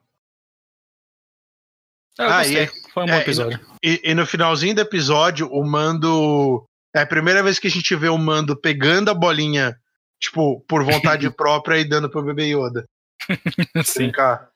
Eu 2.18 2.24
Ah, 2.30 2.38
gostei. 2.38 2.64
e- 2.64 2.83
Foi 2.94 3.02
um 3.02 3.06
bom 3.06 3.12
é, 3.12 3.20
episódio. 3.22 3.60
E, 3.82 4.00
e 4.04 4.14
no 4.14 4.24
finalzinho 4.24 4.76
do 4.76 4.80
episódio, 4.80 5.48
o 5.50 5.66
Mando. 5.66 6.64
É 6.94 7.00
a 7.00 7.06
primeira 7.06 7.42
vez 7.42 7.58
que 7.58 7.66
a 7.66 7.70
gente 7.70 7.96
vê 7.96 8.08
o 8.08 8.16
Mando 8.16 8.56
pegando 8.56 9.10
a 9.10 9.14
bolinha, 9.14 9.76
tipo, 10.20 10.60
por 10.60 10.84
vontade 10.84 11.28
própria 11.34 11.76
e 11.76 11.84
dando 11.84 12.08
pro 12.08 12.22
bebê 12.22 12.54
Yoda. 12.54 12.88
Sim, 13.84 14.04
Brincar. 14.04 14.48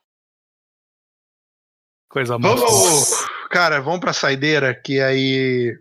coisa 2.08 2.38
boa. 2.38 2.54
Vamos, 2.54 3.26
cara, 3.50 3.80
vamos 3.80 3.98
pra 3.98 4.12
saideira, 4.12 4.72
que 4.72 5.00
aí 5.00 5.76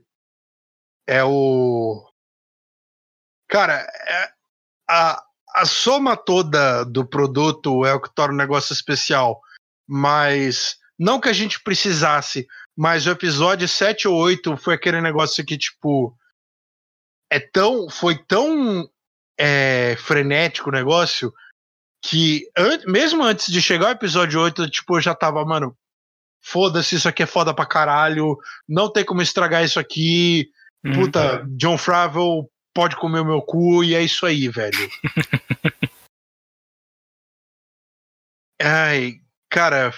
é 1.05 1.23
o. 1.23 2.09
Cara, 3.47 3.87
é- 4.07 4.31
a, 4.89 5.23
a 5.55 5.65
soma 5.67 6.17
toda 6.17 6.83
do 6.85 7.05
produto 7.05 7.85
é 7.85 7.93
o 7.93 8.01
que 8.01 8.09
torna 8.15 8.33
o 8.33 8.37
negócio 8.37 8.73
especial. 8.73 9.39
Mas 9.87 10.79
não 10.97 11.19
que 11.19 11.29
a 11.29 11.33
gente 11.33 11.59
precisasse, 11.61 12.47
mas 12.75 13.05
o 13.05 13.11
episódio 13.11 13.67
7 13.67 14.07
ou 14.07 14.15
8 14.15 14.55
foi 14.57 14.73
aquele 14.75 14.99
negócio 15.01 15.45
que, 15.45 15.57
tipo, 15.57 16.17
é 17.31 17.39
tão. 17.39 17.89
Foi 17.89 18.17
tão 18.25 18.89
é, 19.39 19.95
frenético 19.97 20.69
o 20.69 20.73
negócio 20.73 21.31
que 22.03 22.49
an- 22.57 22.81
mesmo 22.87 23.23
antes 23.23 23.51
de 23.51 23.61
chegar 23.61 23.87
o 23.87 23.91
episódio 23.91 24.39
8, 24.41 24.69
tipo, 24.69 24.97
eu 24.97 25.01
já 25.01 25.13
tava, 25.13 25.43
mano, 25.45 25.77
foda-se, 26.43 26.95
isso 26.95 27.07
aqui 27.09 27.23
é 27.23 27.27
foda 27.27 27.53
pra 27.53 27.65
caralho, 27.65 28.37
não 28.67 28.91
tem 28.91 29.03
como 29.05 29.21
estragar 29.21 29.63
isso 29.63 29.79
aqui, 29.79 30.49
Uhum. 30.85 30.93
puta, 30.93 31.43
John 31.57 31.77
Favreau 31.77 32.49
pode 32.73 32.95
comer 32.95 33.19
o 33.19 33.25
meu 33.25 33.41
cu 33.41 33.83
e 33.83 33.93
é 33.95 34.01
isso 34.01 34.25
aí, 34.25 34.47
velho. 34.47 34.89
Ai, 38.61 39.19
cara, 39.49 39.93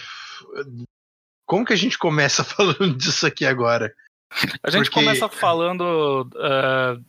como 1.46 1.66
que 1.66 1.74
a 1.74 1.78
gente 1.78 1.98
começa 1.98 2.44
falando 2.46 2.96
disso 2.98 3.26
aqui 3.26 3.46
agora? 3.46 3.94
A 4.64 4.70
gente 4.70 4.86
Porque- 4.86 5.00
começa 5.00 5.28
falando 5.28 6.30
eh, 6.36 7.00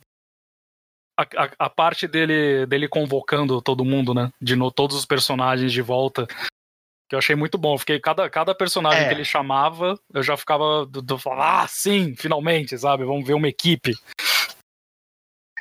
a, 1.19 1.23
a- 1.43 1.51
a 1.65 1.69
parte 1.69 2.07
dele, 2.07 2.65
dele 2.65 2.87
convocando 2.87 3.61
todo 3.61 3.85
mundo, 3.85 4.13
né? 4.13 4.31
De 4.41 4.55
no, 4.55 4.71
todos 4.71 4.95
os 4.97 5.05
personagens 5.05 5.71
de 5.71 5.81
volta. 5.81 6.25
Que 7.07 7.15
eu 7.15 7.19
achei 7.19 7.35
muito 7.35 7.57
bom. 7.57 7.75
Eu 7.75 7.77
Fiquei, 7.77 7.99
cada, 7.99 8.27
cada 8.29 8.55
personagem 8.55 9.03
É. 9.03 9.07
que 9.07 9.13
ele 9.13 9.25
chamava, 9.25 9.99
eu 10.13 10.23
já 10.23 10.35
ficava 10.37 10.85
do, 10.85 11.01
do 11.01 11.17
falar, 11.19 11.63
ah, 11.63 11.67
sim, 11.67 12.15
finalmente, 12.15 12.75
sabe? 12.77 13.03
Vamos 13.05 13.27
ver 13.27 13.33
uma 13.35 13.49
equipe. 13.49 13.93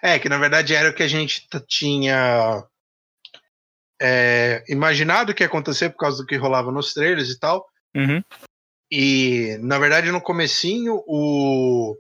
É, 0.03 0.19
que 0.19 0.31
na 0.31 0.39
verdade 0.39 0.75
era 0.75 0.89
o 0.91 0.95
que 0.95 1.03
a 1.03 1.09
gente 1.09 1.47
tinha 1.69 2.65
é, 4.01 4.65
imaginado 4.69 5.35
que 5.35 5.43
ia 5.43 5.47
acontecer 5.47 5.91
por 5.91 5.99
causa 5.99 6.23
do 6.23 6.27
que 6.27 6.37
rolava 6.37 6.73
nos 6.73 6.95
trailers 6.95 7.29
e 7.29 7.39
tal. 7.39 7.69
Uhum. 7.97 8.23
E 8.91 9.57
na 9.61 9.79
verdade 9.79 10.11
no 10.11 10.21
comecinho 10.21 11.03
o 11.07 11.97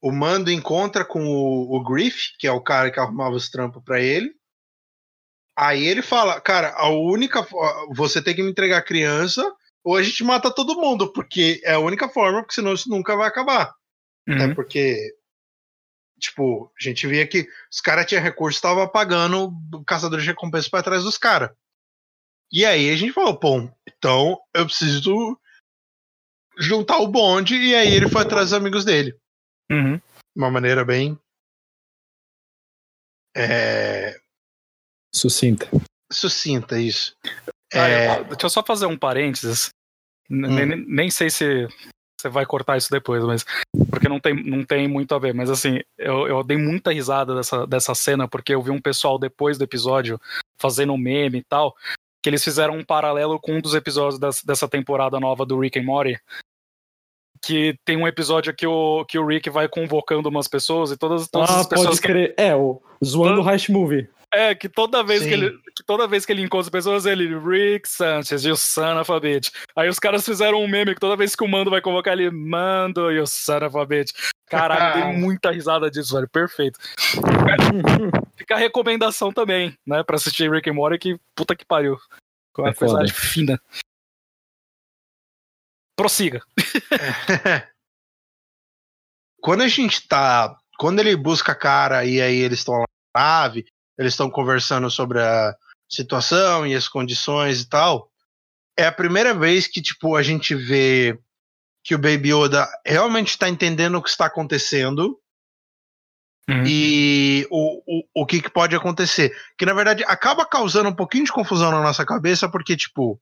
o 0.00 0.12
Mando 0.12 0.50
encontra 0.50 1.04
com 1.04 1.20
o, 1.26 1.76
o 1.76 1.82
Griff, 1.82 2.36
que 2.38 2.46
é 2.46 2.52
o 2.52 2.62
cara 2.62 2.90
que 2.90 3.00
arrumava 3.00 3.34
os 3.34 3.50
trampos 3.50 3.82
pra 3.82 4.00
ele. 4.00 4.32
Aí 5.56 5.84
ele 5.84 6.02
fala, 6.02 6.40
cara, 6.40 6.72
a 6.76 6.88
única 6.88 7.44
você 7.90 8.22
tem 8.22 8.32
que 8.34 8.42
me 8.42 8.50
entregar 8.50 8.78
a 8.78 8.84
criança 8.84 9.44
ou 9.82 9.96
a 9.96 10.02
gente 10.02 10.22
mata 10.22 10.54
todo 10.54 10.80
mundo, 10.80 11.12
porque 11.12 11.60
é 11.64 11.72
a 11.72 11.80
única 11.80 12.08
forma, 12.08 12.40
porque 12.42 12.54
senão 12.54 12.74
isso 12.74 12.88
nunca 12.88 13.16
vai 13.16 13.26
acabar. 13.26 13.74
né? 14.26 14.46
Uhum. 14.46 14.54
Porque, 14.54 14.96
tipo, 16.20 16.72
a 16.78 16.82
gente 16.82 17.06
via 17.06 17.26
que 17.26 17.48
os 17.72 17.80
caras 17.80 18.06
tinham 18.06 18.22
recurso 18.22 18.56
e 18.56 18.58
estavam 18.58 18.88
pagando 18.88 19.50
o 19.74 19.84
caçador 19.84 20.20
de 20.20 20.26
recompensa 20.26 20.68
pra 20.70 20.82
trás 20.82 21.02
dos 21.02 21.18
caras. 21.18 21.50
E 22.52 22.64
aí 22.64 22.90
a 22.90 22.96
gente 22.96 23.12
falou, 23.12 23.36
pô, 23.38 23.68
então 23.98 24.38
eu 24.54 24.64
preciso 24.66 25.38
juntar 26.58 26.98
o 26.98 27.08
bonde, 27.08 27.54
e 27.56 27.74
aí 27.74 27.92
ele 27.94 28.08
foi 28.08 28.22
atrás 28.22 28.46
dos 28.50 28.52
amigos 28.54 28.84
dele. 28.84 29.16
Uhum. 29.70 29.96
De 29.96 30.02
uma 30.36 30.50
maneira 30.50 30.84
bem. 30.84 31.18
É, 33.36 34.18
Sucinta. 35.14 35.68
sucinta, 36.12 36.80
isso. 36.80 37.14
Ah, 37.72 37.88
É, 37.88 38.18
eu- 38.20 38.24
deixa 38.24 38.46
eu 38.46 38.50
só 38.50 38.62
fazer 38.64 38.86
um 38.86 38.96
parênteses. 38.98 39.68
Hum. 40.30 40.40
Nem, 40.40 40.66
nem 40.86 41.10
sei 41.10 41.30
se 41.30 41.66
você 42.20 42.28
vai 42.28 42.44
cortar 42.44 42.76
isso 42.76 42.90
depois, 42.90 43.22
mas. 43.24 43.44
Porque 43.90 44.08
não 44.08 44.18
tem, 44.18 44.34
não 44.42 44.64
tem 44.64 44.88
muito 44.88 45.14
a 45.14 45.18
ver. 45.18 45.32
Mas 45.34 45.48
assim, 45.50 45.80
eu, 45.96 46.26
eu 46.26 46.42
dei 46.42 46.56
muita 46.56 46.92
risada 46.92 47.34
dessa, 47.34 47.66
dessa 47.66 47.94
cena, 47.94 48.26
porque 48.28 48.54
eu 48.54 48.62
vi 48.62 48.70
um 48.70 48.80
pessoal 48.80 49.18
depois 49.18 49.56
do 49.56 49.64
episódio 49.64 50.20
fazendo 50.60 50.92
um 50.92 50.98
meme 50.98 51.38
e 51.38 51.44
tal. 51.44 51.76
Que 52.22 52.28
eles 52.30 52.42
fizeram 52.42 52.74
um 52.76 52.84
paralelo 52.84 53.38
com 53.40 53.52
um 53.56 53.60
dos 53.60 53.74
episódios 53.74 54.18
das- 54.18 54.42
dessa 54.42 54.68
temporada 54.68 55.18
nova 55.20 55.46
do 55.46 55.58
Rick 55.58 55.78
and 55.78 55.84
Morty. 55.84 56.18
Que 57.40 57.78
tem 57.84 57.96
um 57.96 58.06
episódio 58.08 58.54
que 58.54 58.66
o, 58.66 59.04
que 59.04 59.18
o 59.18 59.24
Rick 59.26 59.48
vai 59.48 59.68
convocando 59.68 60.28
umas 60.28 60.48
pessoas 60.48 60.90
e 60.90 60.96
todas, 60.96 61.28
todas 61.28 61.48
Ah, 61.50 61.60
as 61.60 61.66
pessoas 61.68 61.88
pode 61.90 62.00
que 62.00 62.08
crer. 62.08 62.34
É, 62.36 62.54
o 62.56 62.82
zoando 63.04 63.42
o 63.42 63.48
Heist 63.50 63.68
Movie. 63.68 64.08
É, 64.32 64.54
que 64.54 64.68
toda 64.68 65.02
vez 65.02 65.22
que 65.22 65.30
Sim. 65.30 65.34
ele 65.34 65.58
que 65.74 65.82
toda 65.84 66.06
vez 66.06 66.26
que 66.26 66.32
ele 66.32 66.42
encontra 66.42 66.66
as 66.66 66.70
pessoas, 66.70 67.06
ele 67.06 67.38
Rick 67.38 67.88
Sanchez 67.88 68.44
e 68.44 68.50
o 68.50 68.56
son 68.56 69.00
of 69.00 69.10
a 69.10 69.20
bitch. 69.20 69.50
Aí 69.74 69.88
os 69.88 69.98
caras 69.98 70.24
fizeram 70.24 70.62
um 70.62 70.68
meme 70.68 70.94
que 70.94 71.00
toda 71.00 71.16
vez 71.16 71.34
que 71.34 71.44
o 71.44 71.48
Mando 71.48 71.70
vai 71.70 71.80
convocar 71.80 72.12
ele, 72.12 72.30
Mando 72.30 73.10
e 73.10 73.18
o 73.20 73.26
son 73.26 73.64
of 73.64 73.78
a 73.78 73.84
bitch. 73.84 74.12
Caralho, 74.46 74.94
dei 74.94 75.12
muita 75.20 75.50
risada 75.50 75.90
disso, 75.90 76.14
velho. 76.14 76.28
Perfeito. 76.28 76.78
Fica, 78.36 78.54
a 78.54 78.58
recomendação 78.58 79.32
também, 79.32 79.74
né, 79.86 80.02
pra 80.02 80.16
assistir 80.16 80.50
Rick 80.50 80.68
and 80.68 80.74
Morty, 80.74 80.98
que 80.98 81.20
puta 81.34 81.56
que 81.56 81.64
pariu. 81.64 81.98
Com 82.52 82.62
uma 82.62 82.70
É 82.70 82.74
coisa 82.74 83.06
fina. 83.12 83.60
Prossiga. 85.96 86.42
quando 89.40 89.62
a 89.62 89.68
gente 89.68 90.06
tá. 90.06 90.56
Quando 90.78 91.00
ele 91.00 91.16
busca 91.16 91.52
a 91.52 91.56
cara 91.56 92.04
e 92.04 92.20
aí 92.20 92.36
eles 92.36 92.60
estão 92.60 92.74
lá 92.74 92.84
na 93.16 93.20
nave, 93.20 93.66
eles 93.98 94.12
estão 94.12 94.30
conversando 94.30 94.90
sobre 94.90 95.20
a 95.20 95.54
situação 95.88 96.66
e 96.66 96.74
as 96.74 96.88
condições 96.88 97.60
e 97.60 97.68
tal. 97.68 98.10
É 98.76 98.86
a 98.86 98.92
primeira 98.92 99.34
vez 99.34 99.66
que, 99.66 99.82
tipo, 99.82 100.14
a 100.14 100.22
gente 100.22 100.54
vê 100.54 101.18
que 101.82 101.94
o 101.94 101.98
Baby 101.98 102.32
Yoda 102.32 102.68
realmente 102.86 103.30
está 103.30 103.48
entendendo 103.48 103.96
o 103.96 104.02
que 104.02 104.10
está 104.10 104.26
acontecendo 104.26 105.18
Uhum. 106.48 106.64
e 106.66 107.46
o, 107.50 107.82
o, 107.86 108.22
o 108.22 108.26
que, 108.26 108.40
que 108.40 108.48
pode 108.48 108.74
acontecer. 108.74 109.36
Que 109.58 109.66
na 109.66 109.74
verdade 109.74 110.02
acaba 110.06 110.46
causando 110.46 110.88
um 110.88 110.94
pouquinho 110.94 111.26
de 111.26 111.32
confusão 111.32 111.70
na 111.70 111.82
nossa 111.82 112.06
cabeça, 112.06 112.48
porque, 112.48 112.74
tipo, 112.74 113.20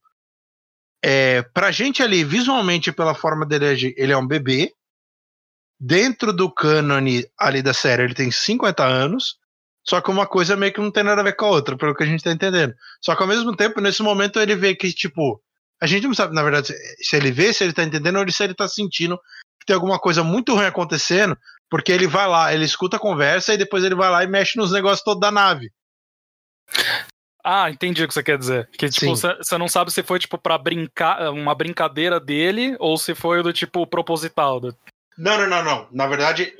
é, 1.03 1.41
pra 1.41 1.71
gente 1.71 2.01
ali, 2.01 2.23
visualmente, 2.23 2.91
pela 2.91 3.13
forma 3.13 3.45
dele 3.45 3.67
agir, 3.67 3.93
ele 3.97 4.13
é 4.13 4.17
um 4.17 4.25
bebê. 4.25 4.73
Dentro 5.79 6.33
do 6.33 6.49
cânone 6.49 7.29
ali 7.37 7.61
da 7.61 7.73
série, 7.73 8.03
ele 8.03 8.15
tem 8.15 8.31
50 8.31 8.83
anos. 8.83 9.37
Só 9.89 10.01
que 10.01 10.11
uma 10.11 10.27
coisa 10.27 10.55
meio 10.55 10.73
que 10.73 10.81
não 10.81 10.91
tem 10.91 11.03
nada 11.03 11.21
a 11.21 11.23
ver 11.23 11.35
com 11.35 11.45
a 11.45 11.49
outra, 11.49 11.77
pelo 11.77 11.95
que 11.95 12.03
a 12.03 12.05
gente 12.05 12.23
tá 12.23 12.31
entendendo. 12.31 12.73
Só 13.01 13.15
que 13.15 13.21
ao 13.21 13.27
mesmo 13.27 13.55
tempo, 13.55 13.79
nesse 13.79 14.03
momento, 14.03 14.39
ele 14.39 14.55
vê 14.55 14.75
que, 14.75 14.91
tipo, 14.91 15.41
a 15.81 15.87
gente 15.87 16.05
não 16.07 16.13
sabe, 16.13 16.35
na 16.35 16.43
verdade, 16.43 16.73
se- 16.99 17.15
ele 17.15 17.31
vê, 17.31 17.53
se 17.53 17.63
ele 17.63 17.73
tá 17.73 17.83
entendendo, 17.83 18.17
ou 18.19 18.29
se 18.31 18.43
ele 18.43 18.53
tá 18.53 18.67
sentindo 18.67 19.17
que 19.59 19.65
tem 19.65 19.75
alguma 19.75 19.97
coisa 19.97 20.23
muito 20.23 20.53
ruim 20.53 20.65
acontecendo, 20.65 21.37
porque 21.69 21.91
ele 21.91 22.05
vai 22.07 22.27
lá, 22.27 22.53
ele 22.53 22.65
escuta 22.65 22.97
a 22.97 22.99
conversa 22.99 23.53
e 23.53 23.57
depois 23.57 23.83
ele 23.83 23.95
vai 23.95 24.09
lá 24.09 24.23
e 24.23 24.27
mexe 24.27 24.57
nos 24.57 24.71
negócios 24.71 25.03
todos 25.03 25.21
da 25.21 25.31
nave. 25.31 25.71
Ah, 27.43 27.69
entendi 27.69 28.03
o 28.03 28.07
que 28.07 28.13
você 28.13 28.23
quer 28.23 28.37
dizer. 28.37 28.67
Que, 28.77 28.89
tipo, 28.89 29.05
você 29.15 29.57
não 29.57 29.69
sabe 29.69 29.91
se 29.91 30.03
foi, 30.03 30.19
tipo, 30.19 30.37
pra 30.37 30.57
brincar, 30.57 31.31
uma 31.31 31.55
brincadeira 31.55 32.19
dele 32.19 32.75
ou 32.77 32.97
se 32.97 33.15
foi 33.15 33.41
do, 33.41 33.53
tipo, 33.53 33.87
proposital. 33.87 34.59
do- 34.59 34.75
Não, 35.17 35.37
não, 35.37 35.47
não, 35.47 35.63
não. 35.63 35.87
Na 35.93 36.07
verdade, 36.07 36.53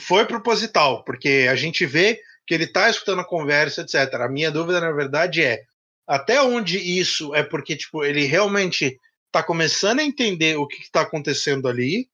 foi 0.00 0.24
proposital, 0.24 1.04
porque 1.04 1.46
a 1.50 1.54
gente 1.54 1.84
vê 1.84 2.18
que 2.46 2.54
ele 2.54 2.66
tá 2.66 2.88
escutando 2.90 3.20
a 3.20 3.26
conversa, 3.26 3.82
etc. 3.82 4.14
A 4.14 4.28
minha 4.28 4.50
dúvida, 4.50 4.80
na 4.80 4.92
verdade, 4.92 5.42
é 5.42 5.62
até 6.06 6.42
onde 6.42 6.78
isso 6.78 7.34
é 7.34 7.42
porque, 7.42 7.76
tipo, 7.76 8.04
ele 8.04 8.24
realmente 8.24 8.98
tá 9.32 9.42
começando 9.42 10.00
a 10.00 10.04
entender 10.04 10.56
o 10.56 10.66
que, 10.66 10.82
que 10.82 10.90
tá 10.90 11.00
acontecendo 11.00 11.68
ali. 11.68 12.08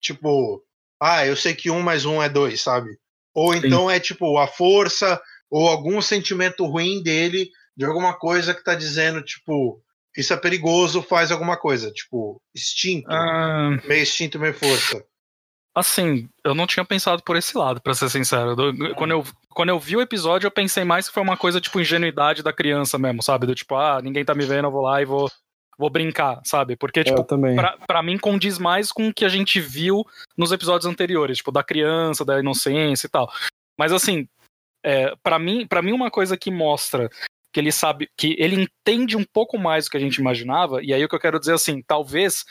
Tipo, 0.00 0.62
ah, 1.00 1.26
eu 1.26 1.36
sei 1.36 1.54
que 1.54 1.70
um 1.70 1.80
mais 1.80 2.04
um 2.04 2.22
é 2.22 2.28
dois, 2.28 2.60
sabe? 2.60 2.90
Ou 3.34 3.54
então 3.54 3.90
é 3.90 3.98
tipo 3.98 4.38
a 4.38 4.46
força 4.46 5.20
ou 5.50 5.68
algum 5.68 6.00
sentimento 6.00 6.64
ruim 6.64 7.02
dele 7.02 7.50
de 7.76 7.84
alguma 7.84 8.14
coisa 8.16 8.54
que 8.54 8.62
tá 8.62 8.74
dizendo, 8.74 9.22
tipo, 9.22 9.82
isso 10.16 10.32
é 10.32 10.36
perigoso, 10.36 11.02
faz 11.02 11.30
alguma 11.32 11.56
coisa. 11.56 11.90
Tipo, 11.90 12.40
instinto. 12.54 13.10
Ah, 13.10 13.76
Meio 13.86 14.02
instinto, 14.02 14.38
meio 14.38 14.54
força. 14.54 15.04
Assim, 15.74 16.28
eu 16.44 16.54
não 16.54 16.66
tinha 16.66 16.84
pensado 16.84 17.22
por 17.22 17.36
esse 17.36 17.56
lado, 17.58 17.80
pra 17.80 17.94
ser 17.94 18.08
sincero. 18.08 18.54
Do- 18.54 18.94
Quando 18.94 19.10
eu, 19.10 19.24
quando 19.50 19.70
eu 19.70 19.78
vi 19.78 19.96
o 19.96 20.00
episódio, 20.00 20.46
eu 20.46 20.50
pensei 20.50 20.84
mais 20.84 21.08
que 21.08 21.14
foi 21.14 21.22
uma 21.22 21.36
coisa 21.36 21.60
tipo 21.60 21.80
ingenuidade 21.80 22.42
da 22.42 22.52
criança 22.52 22.96
mesmo, 22.96 23.22
sabe? 23.22 23.46
Do 23.46 23.54
tipo, 23.54 23.74
ah, 23.74 24.00
ninguém 24.02 24.24
tá 24.24 24.34
me 24.34 24.44
vendo, 24.44 24.66
eu 24.66 24.70
vou 24.70 24.82
lá 24.82 25.02
e 25.02 25.04
vou, 25.04 25.28
vou 25.76 25.90
brincar, 25.90 26.40
sabe? 26.44 26.76
Porque, 26.76 27.00
eu 27.00 27.04
tipo, 27.04 27.24
também. 27.24 27.56
pra, 27.56 27.76
pra 27.88 28.02
mim 28.04 28.16
condiz 28.18 28.56
mais 28.56 28.92
com 28.92 29.08
o 29.08 29.12
que 29.14 29.24
a 29.24 29.28
gente 29.28 29.58
viu 29.60 30.04
nos 30.36 30.52
episódios 30.52 30.86
anteriores, 30.86 31.38
tipo, 31.38 31.50
da 31.50 31.64
criança, 31.64 32.24
da 32.24 32.38
inocência 32.38 33.08
e 33.08 33.10
tal. 33.10 33.28
Mas 33.76 33.92
assim, 33.92 34.28
é, 34.84 35.12
para 35.24 35.40
mim, 35.40 35.66
para 35.66 35.82
mim 35.82 35.90
uma 35.92 36.10
coisa 36.10 36.36
que 36.36 36.52
mostra 36.52 37.10
que 37.52 37.58
ele 37.58 37.72
sabe, 37.72 38.08
que 38.16 38.36
ele 38.38 38.62
entende 38.62 39.16
um 39.16 39.24
pouco 39.24 39.56
mais 39.58 39.84
do 39.86 39.90
que 39.92 39.96
a 39.96 40.00
gente 40.00 40.16
imaginava, 40.16 40.82
e 40.82 40.92
aí 40.92 41.04
o 41.04 41.08
que 41.08 41.14
eu 41.14 41.20
quero 41.20 41.38
dizer 41.40 41.54
assim, 41.54 41.82
talvez 41.82 42.44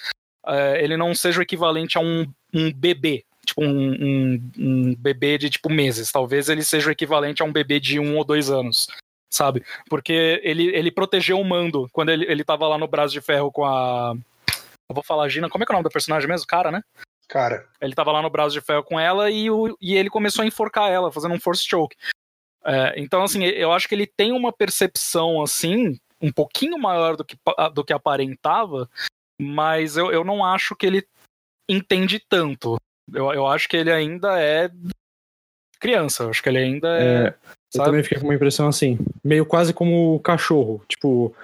é, 0.47 0.83
ele 0.83 0.97
não 0.97 1.13
seja 1.15 1.39
o 1.39 1.43
equivalente 1.43 1.97
a 1.97 2.01
um, 2.01 2.25
um 2.53 2.71
bebê, 2.73 3.23
tipo 3.45 3.63
um, 3.63 3.93
um- 3.93 4.51
um 4.57 4.95
bebê 4.95 5.37
de 5.37 5.49
tipo 5.49 5.69
meses, 5.69 6.11
talvez 6.11 6.49
ele 6.49 6.63
seja 6.63 6.89
o 6.89 6.91
equivalente 6.91 7.41
a 7.41 7.45
um 7.45 7.51
bebê 7.51 7.79
de 7.79 7.99
um 7.99 8.17
ou 8.17 8.23
dois 8.23 8.49
anos, 8.49 8.87
sabe? 9.29 9.63
Porque 9.89 10.39
ele, 10.43 10.67
ele 10.75 10.91
protegeu 10.91 11.39
o 11.39 11.45
Mando 11.45 11.87
quando 11.91 12.09
ele, 12.09 12.25
ele 12.29 12.43
tava 12.43 12.67
lá 12.67 12.77
no 12.77 12.87
braço 12.87 13.13
de 13.13 13.21
ferro 13.21 13.51
com 13.51 13.65
a. 13.65 14.13
Eu 14.89 14.93
vou 14.95 15.03
falar 15.03 15.27
Gina, 15.29 15.49
como 15.49 15.63
é 15.63 15.65
que 15.65 15.71
é 15.71 15.75
o 15.75 15.77
nome 15.77 15.83
da 15.85 15.89
personagem 15.93 16.27
mesmo? 16.29 16.45
Cara, 16.47 16.71
né? 16.71 16.81
Cara, 17.29 17.65
Ele 17.81 17.95
tava 17.95 18.11
lá 18.11 18.21
no 18.21 18.29
braço 18.29 18.53
de 18.53 18.61
ferro 18.61 18.83
com 18.83 18.99
ela 18.99 19.31
e, 19.31 19.49
o, 19.49 19.75
e 19.81 19.95
ele 19.95 20.09
começou 20.09 20.43
a 20.43 20.45
enforcar 20.45 20.91
ela, 20.91 21.11
fazendo 21.11 21.33
um 21.33 21.39
force 21.39 21.65
choke. 21.65 21.95
É, 22.65 22.93
então, 22.97 23.23
assim, 23.23 23.43
eu 23.43 23.71
acho 23.71 23.87
que 23.87 23.95
ele 23.95 24.05
tem 24.05 24.31
uma 24.33 24.51
percepção, 24.53 25.41
assim, 25.41 25.97
um 26.21 26.31
pouquinho 26.31 26.77
maior 26.77 27.15
do 27.15 27.25
que, 27.25 27.35
do 27.73 27.83
que 27.83 27.91
aparentava, 27.93 28.89
mas 29.39 29.97
eu, 29.97 30.11
eu 30.11 30.23
não 30.23 30.43
acho 30.43 30.75
que 30.75 30.85
ele 30.85 31.05
entende 31.69 32.21
tanto. 32.29 32.77
Eu, 33.11 33.31
eu 33.33 33.47
acho 33.47 33.67
que 33.67 33.77
ele 33.77 33.91
ainda 33.91 34.39
é 34.39 34.69
criança, 35.79 36.23
eu 36.23 36.29
acho 36.29 36.41
que 36.41 36.49
ele 36.49 36.59
ainda 36.59 36.87
é. 36.97 37.27
É, 37.27 37.33
eu 37.75 37.83
também 37.83 38.03
fiquei 38.03 38.19
com 38.19 38.25
uma 38.25 38.35
impressão 38.35 38.67
assim, 38.67 38.97
meio 39.23 39.45
quase 39.45 39.73
como 39.73 40.15
o 40.15 40.19
cachorro. 40.19 40.81
Tipo, 40.87 41.35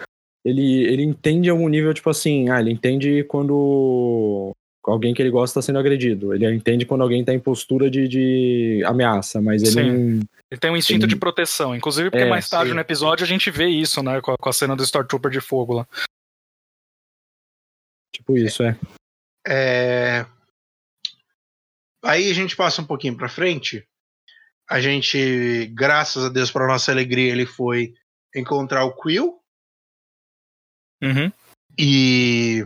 ele, 0.46 0.84
ele 0.86 1.04
entende 1.04 1.50
a 1.50 1.54
um 1.54 1.68
nível, 1.68 1.94
tipo 1.94 2.10
assim, 2.10 2.50
ah, 2.50 2.60
ele 2.60 2.72
entende 2.72 3.24
quando 3.26 4.56
alguém 4.84 5.14
que 5.14 5.22
ele 5.22 5.30
gosta 5.30 5.60
está 5.60 5.66
sendo 5.66 5.80
agredido. 5.80 6.34
Ele 6.34 6.52
entende 6.54 6.86
quando 6.86 7.02
alguém 7.02 7.24
tá 7.24 7.34
em 7.34 7.40
postura 7.40 7.90
de, 7.90 8.08
de 8.08 8.82
ameaça, 8.86 9.42
mas 9.42 9.62
ele 9.62 9.72
Sim. 9.72 10.22
Ele 10.52 10.60
tem 10.60 10.72
um 10.72 10.78
instinto 10.78 11.06
de 11.06 11.16
proteção, 11.16 11.76
inclusive 11.76 12.10
porque 12.10 12.26
É, 12.26 12.30
mais 12.30 12.50
tarde 12.50 12.70
sim. 12.70 12.76
no 12.76 12.82
episódio 12.82 13.24
a 13.24 13.28
gente 13.28 13.52
vê 13.52 13.68
isso, 13.68 14.02
né, 14.02 14.20
com 14.20 14.32
a, 14.32 14.38
com 14.38 14.50
a 14.50 14.54
cena 14.54 14.76
do 14.76 14.84
Stormtrooper 14.84 15.30
de 15.30 15.40
fogo 15.40 15.74
lá. 15.74 15.88
Tipo 18.30 18.38
isso, 18.38 18.64
é. 18.64 18.78
É, 19.48 20.26
Aí 22.04 22.30
a 22.30 22.34
gente 22.34 22.56
passa 22.56 22.82
um 22.82 22.86
pouquinho 22.86 23.18
pra 23.18 23.28
frente. 23.28 23.86
A 24.70 24.80
gente, 24.80 25.66
graças 25.74 26.24
a 26.24 26.30
Deus, 26.30 26.52
para 26.52 26.68
nossa 26.68 26.92
alegria, 26.92 27.32
ele 27.32 27.46
foi 27.46 27.94
encontrar 28.36 28.86
o 28.86 28.96
Quill. 28.96 29.40
Uhum. 31.02 31.32
E 31.78 32.66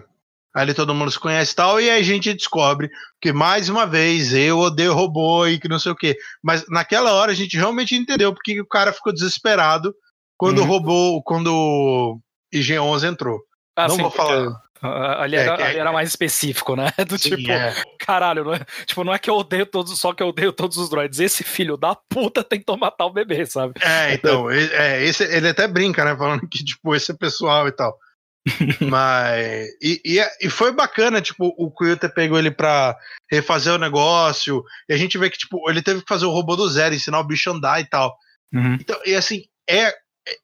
ali 0.53 0.73
todo 0.73 0.93
mundo 0.93 1.11
se 1.11 1.19
conhece 1.19 1.53
e 1.53 1.55
tal. 1.55 1.79
E 1.79 1.89
aí 1.89 1.99
a 1.99 2.03
gente 2.03 2.33
descobre 2.33 2.91
que, 3.21 3.31
mais 3.31 3.69
uma 3.69 3.87
vez, 3.87 4.33
eu 4.33 4.59
odeio 4.59 4.93
robô 4.93 5.47
e 5.47 5.59
que 5.59 5.69
não 5.69 5.79
sei 5.79 5.93
o 5.93 5.95
quê. 5.95 6.17
Mas 6.43 6.67
naquela 6.67 7.13
hora 7.13 7.31
a 7.31 7.35
gente 7.35 7.57
realmente 7.57 7.95
entendeu 7.95 8.33
porque 8.33 8.59
o 8.59 8.67
cara 8.67 8.93
ficou 8.93 9.13
desesperado 9.13 9.95
quando 10.37 10.59
Uhum. 10.59 10.65
o 10.65 10.67
robô, 10.67 11.23
quando 11.23 11.47
o 11.47 12.19
IG-11 12.53 13.07
entrou. 13.09 13.41
Ah, 13.75 13.87
não 13.87 13.95
sim, 13.95 14.01
vou 14.01 14.11
falar. 14.11 14.62
Ah, 14.83 15.23
Ali 15.23 15.35
É, 15.35 15.39
era, 15.39 15.55
que 15.57 15.63
é- 15.63 15.65
ali 15.67 15.77
era 15.79 15.91
mais 15.91 16.09
específico, 16.09 16.75
né? 16.75 16.91
Do 17.07 17.17
Sim, 17.17 17.35
tipo, 17.37 17.51
é. 17.51 17.73
caralho, 17.99 18.43
não 18.43 18.53
é, 18.53 18.59
tipo, 18.85 19.03
não 19.03 19.13
é 19.13 19.19
que 19.19 19.29
eu 19.29 19.35
odeio 19.35 19.65
todos, 19.65 19.97
só 19.99 20.13
que 20.13 20.21
eu 20.21 20.27
odeio 20.27 20.51
todos 20.53 20.77
os 20.77 20.89
droids. 20.89 21.19
Esse 21.19 21.43
filho 21.43 21.77
da 21.77 21.95
puta 21.95 22.43
tentou 22.43 22.77
matar 22.77 23.05
o 23.05 23.13
bebê, 23.13 23.45
sabe? 23.45 23.73
É, 23.81 24.13
então, 24.13 24.49
é, 24.51 25.03
esse, 25.03 25.23
ele 25.23 25.47
até 25.49 25.67
brinca, 25.67 26.03
né? 26.05 26.15
Falando 26.15 26.47
que, 26.47 26.63
tipo, 26.63 26.93
esse 26.95 27.11
é 27.11 27.15
pessoal 27.15 27.67
e 27.67 27.71
tal. 27.71 27.97
Mas. 28.81 29.67
E, 29.81 30.01
e, 30.05 30.19
e 30.41 30.49
foi 30.49 30.71
bacana, 30.71 31.21
tipo, 31.21 31.53
o 31.57 31.71
Quill 31.71 31.97
ter 31.97 32.09
pego 32.13 32.37
ele 32.37 32.51
pra 32.51 32.95
refazer 33.31 33.73
o 33.73 33.77
negócio. 33.77 34.63
E 34.89 34.93
a 34.93 34.97
gente 34.97 35.17
vê 35.17 35.29
que, 35.29 35.37
tipo, 35.37 35.69
ele 35.69 35.81
teve 35.81 36.01
que 36.01 36.07
fazer 36.09 36.25
o 36.25 36.31
robô 36.31 36.55
do 36.55 36.67
zero, 36.69 36.93
ensinar 36.95 37.19
o 37.19 37.23
bicho 37.23 37.49
a 37.49 37.53
andar 37.53 37.79
e 37.79 37.85
tal. 37.85 38.15
Uhum. 38.53 38.73
Então, 38.75 38.99
e 39.05 39.15
assim, 39.15 39.43
é, 39.69 39.83
é- 39.87 39.93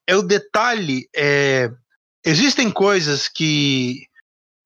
é 0.08 0.16
o 0.16 0.22
detalhe. 0.22 1.08
É, 1.16 1.70
existem 2.26 2.72
coisas 2.72 3.28
que. 3.28 3.98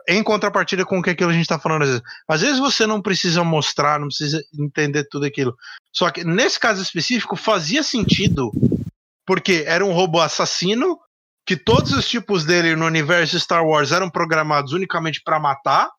Em 0.07 0.21
contrapartida 0.23 0.85
com 0.85 0.99
o 0.99 1.01
que 1.01 1.09
aquilo 1.09 1.29
a 1.29 1.33
gente 1.33 1.47
tá 1.47 1.57
falando 1.57 1.83
às 1.83 1.87
vezes. 1.89 2.03
Às 2.27 2.41
vezes 2.41 2.59
você 2.59 2.85
não 2.85 3.01
precisa 3.01 3.43
mostrar, 3.43 3.99
não 3.99 4.07
precisa 4.07 4.43
entender 4.57 5.07
tudo 5.09 5.25
aquilo. 5.25 5.55
Só 5.91 6.09
que 6.09 6.23
nesse 6.23 6.59
caso 6.59 6.81
específico 6.81 7.35
fazia 7.35 7.83
sentido, 7.83 8.51
porque 9.25 9.63
era 9.65 9.85
um 9.85 9.93
robô 9.93 10.19
assassino, 10.19 10.99
que 11.45 11.55
todos 11.57 11.91
os 11.91 12.07
tipos 12.07 12.45
dele 12.45 12.75
no 12.75 12.85
universo 12.85 13.39
Star 13.39 13.65
Wars 13.65 13.91
eram 13.91 14.09
programados 14.09 14.73
unicamente 14.73 15.21
para 15.23 15.39
matar, 15.39 15.89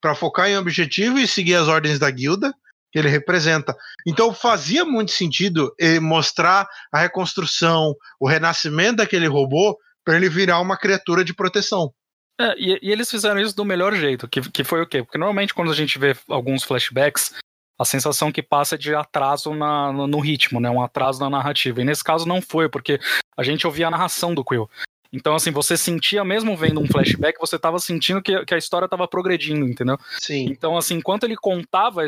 para 0.00 0.14
focar 0.14 0.48
em 0.48 0.56
objetivo 0.56 1.18
e 1.18 1.26
seguir 1.26 1.56
as 1.56 1.68
ordens 1.68 1.98
da 1.98 2.10
guilda 2.10 2.54
que 2.92 2.98
ele 2.98 3.08
representa. 3.08 3.76
Então 4.06 4.32
fazia 4.32 4.84
muito 4.84 5.10
sentido 5.10 5.74
mostrar 6.00 6.68
a 6.92 7.00
reconstrução, 7.00 7.94
o 8.20 8.28
renascimento 8.28 8.96
daquele 8.96 9.26
robô 9.26 9.76
para 10.04 10.16
ele 10.16 10.28
virar 10.28 10.60
uma 10.60 10.76
criatura 10.76 11.24
de 11.24 11.34
proteção. 11.34 11.92
É, 12.38 12.54
e, 12.58 12.78
e 12.82 12.92
eles 12.92 13.10
fizeram 13.10 13.40
isso 13.40 13.56
do 13.56 13.64
melhor 13.64 13.94
jeito, 13.94 14.28
que, 14.28 14.40
que 14.50 14.62
foi 14.64 14.82
o 14.82 14.86
quê? 14.86 15.02
Porque 15.02 15.18
normalmente 15.18 15.54
quando 15.54 15.70
a 15.70 15.74
gente 15.74 15.98
vê 15.98 16.14
alguns 16.28 16.62
flashbacks, 16.62 17.34
a 17.78 17.84
sensação 17.84 18.32
que 18.32 18.42
passa 18.42 18.74
é 18.74 18.78
de 18.78 18.94
atraso 18.94 19.54
na, 19.54 19.92
no, 19.92 20.06
no 20.06 20.18
ritmo, 20.18 20.60
né? 20.60 20.70
Um 20.70 20.82
atraso 20.82 21.20
na 21.20 21.28
narrativa. 21.28 21.80
E 21.80 21.84
nesse 21.84 22.02
caso 22.02 22.26
não 22.26 22.40
foi, 22.40 22.68
porque 22.68 22.98
a 23.36 23.42
gente 23.42 23.66
ouvia 23.66 23.86
a 23.86 23.90
narração 23.90 24.34
do 24.34 24.44
Quill. 24.44 24.68
Então, 25.12 25.34
assim, 25.34 25.50
você 25.50 25.76
sentia, 25.76 26.24
mesmo 26.24 26.56
vendo 26.56 26.80
um 26.80 26.86
flashback, 26.86 27.38
você 27.38 27.58
tava 27.58 27.78
sentindo 27.78 28.20
que, 28.20 28.44
que 28.44 28.54
a 28.54 28.58
história 28.58 28.88
tava 28.88 29.06
progredindo, 29.06 29.66
entendeu? 29.66 29.98
Sim. 30.20 30.46
Então, 30.50 30.76
assim, 30.76 30.96
enquanto 30.96 31.24
ele 31.24 31.36
contava 31.36 32.04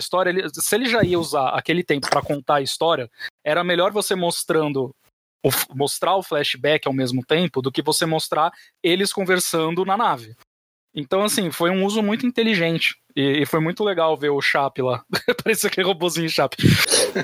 o 5.45 5.51
mostrar 5.75 6.17
o 6.17 6.23
flashback 6.23 6.87
ao 6.87 6.93
mesmo 6.93 7.25
tempo 7.25 7.63
do 7.63 7.71
que 7.73 7.83
você 7.83 8.05
mostrar 8.07 8.51
eles 8.83 9.13
conversando 9.13 9.85
na 9.85 9.97
nave. 9.97 10.35
Então, 10.95 11.23
assim, 11.23 11.51
foi 11.51 11.71
um 11.71 11.85
uso 11.85 12.03
muito 12.03 12.27
inteligente. 12.27 12.97
E, 13.15 13.43
e 13.43 13.47
foi 13.47 13.61
muito 13.61 13.85
legal 13.85 14.17
ver 14.17 14.31
o 14.31 14.41
Chap 14.41 14.79
lá. 14.81 15.05
Parecia 15.45 15.69
aquele 15.69 15.87
robôzinho 15.87 16.29
Chap. 16.29 16.55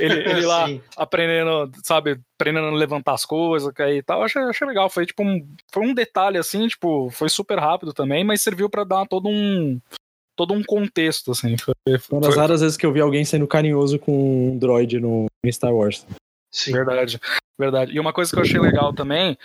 Ele, 0.01 0.20
ele 0.28 0.47
lá 0.47 0.66
aprendendo, 0.97 1.70
sabe, 1.82 2.20
aprendendo 2.39 2.66
a 2.69 2.70
levantar 2.73 3.15
as 3.15 3.24
coisas 3.24 3.73
e 3.77 4.03
tal. 4.03 4.23
Achei, 4.23 4.43
achei 4.43 4.66
legal. 4.66 4.89
Foi 4.91 5.07
tipo 5.07 5.23
um, 5.24 5.45
foi 5.73 5.85
um 5.86 5.95
detalhe 5.95 6.39
assim, 6.39 6.69
tipo, 6.69 7.11
foi 7.11 7.28
super 7.28 7.59
rápido 7.59 7.93
também, 7.93 8.23
mas 8.23 8.43
serviu 8.43 8.69
pra 8.69 8.85
dar 8.85 9.07
todo 9.07 9.28
um 9.28 9.81
todo 10.36 10.53
um 10.53 10.62
contexto 10.62 11.31
assim. 11.32 11.57
Foi, 11.57 11.74
Uma 12.11 12.20
das 12.20 12.35
foi- 12.35 12.41
raras 12.43 12.61
vezes 12.61 12.77
que 12.77 12.85
eu 12.86 12.93
vi 12.93 13.01
alguém 13.01 13.24
sendo 13.24 13.47
carinhoso 13.47 13.99
com 13.99 14.53
um 14.53 14.59
droid 14.59 15.01
no 15.01 15.27
Star 15.51 15.73
Wars. 15.74 16.07
Sim. 16.53 16.73
Verdade, 16.73 17.19
verdade. 17.59 17.93
E 17.93 18.01
uma 18.01 18.12
coisa 18.12 18.31
que 18.32 18.39
eu 18.39 18.43
achei 18.43 18.60
legal 18.60 18.93
também 18.93 19.36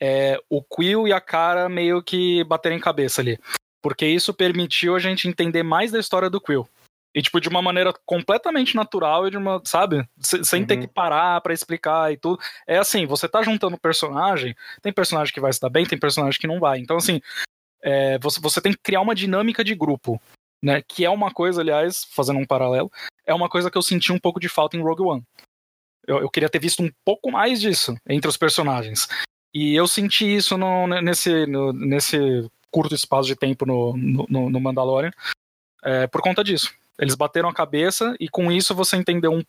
é 0.00 0.38
o 0.48 0.62
Quill 0.62 1.08
e 1.08 1.12
a 1.12 1.20
cara 1.20 1.68
meio 1.68 2.02
que 2.02 2.44
baterem 2.44 2.78
cabeça 2.80 3.20
ali. 3.20 3.38
Porque 3.82 4.06
isso 4.06 4.32
permitiu 4.34 4.94
a 4.94 4.98
gente 4.98 5.28
entender 5.28 5.62
mais 5.62 5.90
da 5.92 5.98
história 5.98 6.28
do 6.30 6.40
Quill. 6.40 6.68
E, 7.14 7.22
tipo, 7.22 7.40
de 7.40 7.48
uma 7.48 7.62
maneira 7.62 7.92
completamente 8.04 8.76
natural 8.76 9.26
e 9.26 9.30
de 9.30 9.36
uma, 9.36 9.60
sabe? 9.64 10.06
Se- 10.20 10.44
Sem 10.44 10.64
ter 10.64 10.74
Uhum. 10.74 10.80
que 10.82 10.88
parar 10.88 11.40
pra 11.40 11.54
explicar 11.54 12.12
e 12.12 12.16
tudo. 12.16 12.38
É 12.66 12.76
assim, 12.78 13.06
você 13.06 13.26
tá 13.28 13.42
juntando 13.42 13.78
personagem, 13.78 14.54
tem 14.82 14.92
personagem 14.92 15.32
que 15.32 15.40
vai 15.40 15.52
se 15.52 15.60
dar 15.60 15.70
bem, 15.70 15.86
tem 15.86 15.98
personagem 15.98 16.38
que 16.38 16.46
não 16.46 16.60
vai. 16.60 16.78
Então, 16.78 16.96
assim, 16.96 17.20
é, 17.82 18.18
você, 18.18 18.40
você 18.40 18.60
tem 18.60 18.72
que 18.72 18.78
criar 18.82 19.00
uma 19.00 19.14
dinâmica 19.14 19.64
de 19.64 19.74
grupo, 19.74 20.20
né? 20.62 20.82
Que 20.86 21.04
é 21.04 21.10
uma 21.10 21.32
coisa, 21.32 21.60
aliás, 21.62 22.04
fazendo 22.10 22.38
um 22.38 22.46
paralelo, 22.46 22.90
é 23.26 23.32
uma 23.34 23.48
coisa 23.48 23.70
que 23.70 23.78
eu 23.78 23.82
senti 23.82 24.12
um 24.12 24.18
pouco 24.18 24.38
de 24.38 24.48
falta 24.48 24.76
em 24.76 24.82
Rogue 24.82 25.02
One. 25.02 25.24
Eu, 26.08 26.20
eu 26.22 26.30
queria 26.30 26.48
ter 26.48 26.58
visto 26.58 26.82
um 26.82 26.90
pouco 27.04 27.30
mais 27.30 27.60
disso 27.60 27.94
entre 28.08 28.28
os 28.28 28.36
personagens. 28.38 29.06
E 29.52 29.74
eu 29.74 29.86
senti 29.86 30.24
isso 30.36 30.56
no- 30.56 30.86
nesse, 30.86 31.46
no- 31.46 31.72
nesse 31.72 32.18
curto 32.70 32.94
espaço 32.94 33.26
de 33.28 33.36
tempo 33.36 33.66
no, 33.66 33.94
no, 33.96 34.48
no 34.50 34.60
Mandalorian 34.60 35.10
é, 35.82 36.06
por 36.06 36.22
conta 36.22 36.42
disso. 36.42 36.72
Eles 36.98 37.14
bateram 37.14 37.48
a 37.48 37.54
cabeça 37.54 38.16
e 38.18 38.28
com 38.28 38.50
isso 38.50 38.74
você 38.74 38.96
entendeu 38.96 39.32
um, 39.32 39.42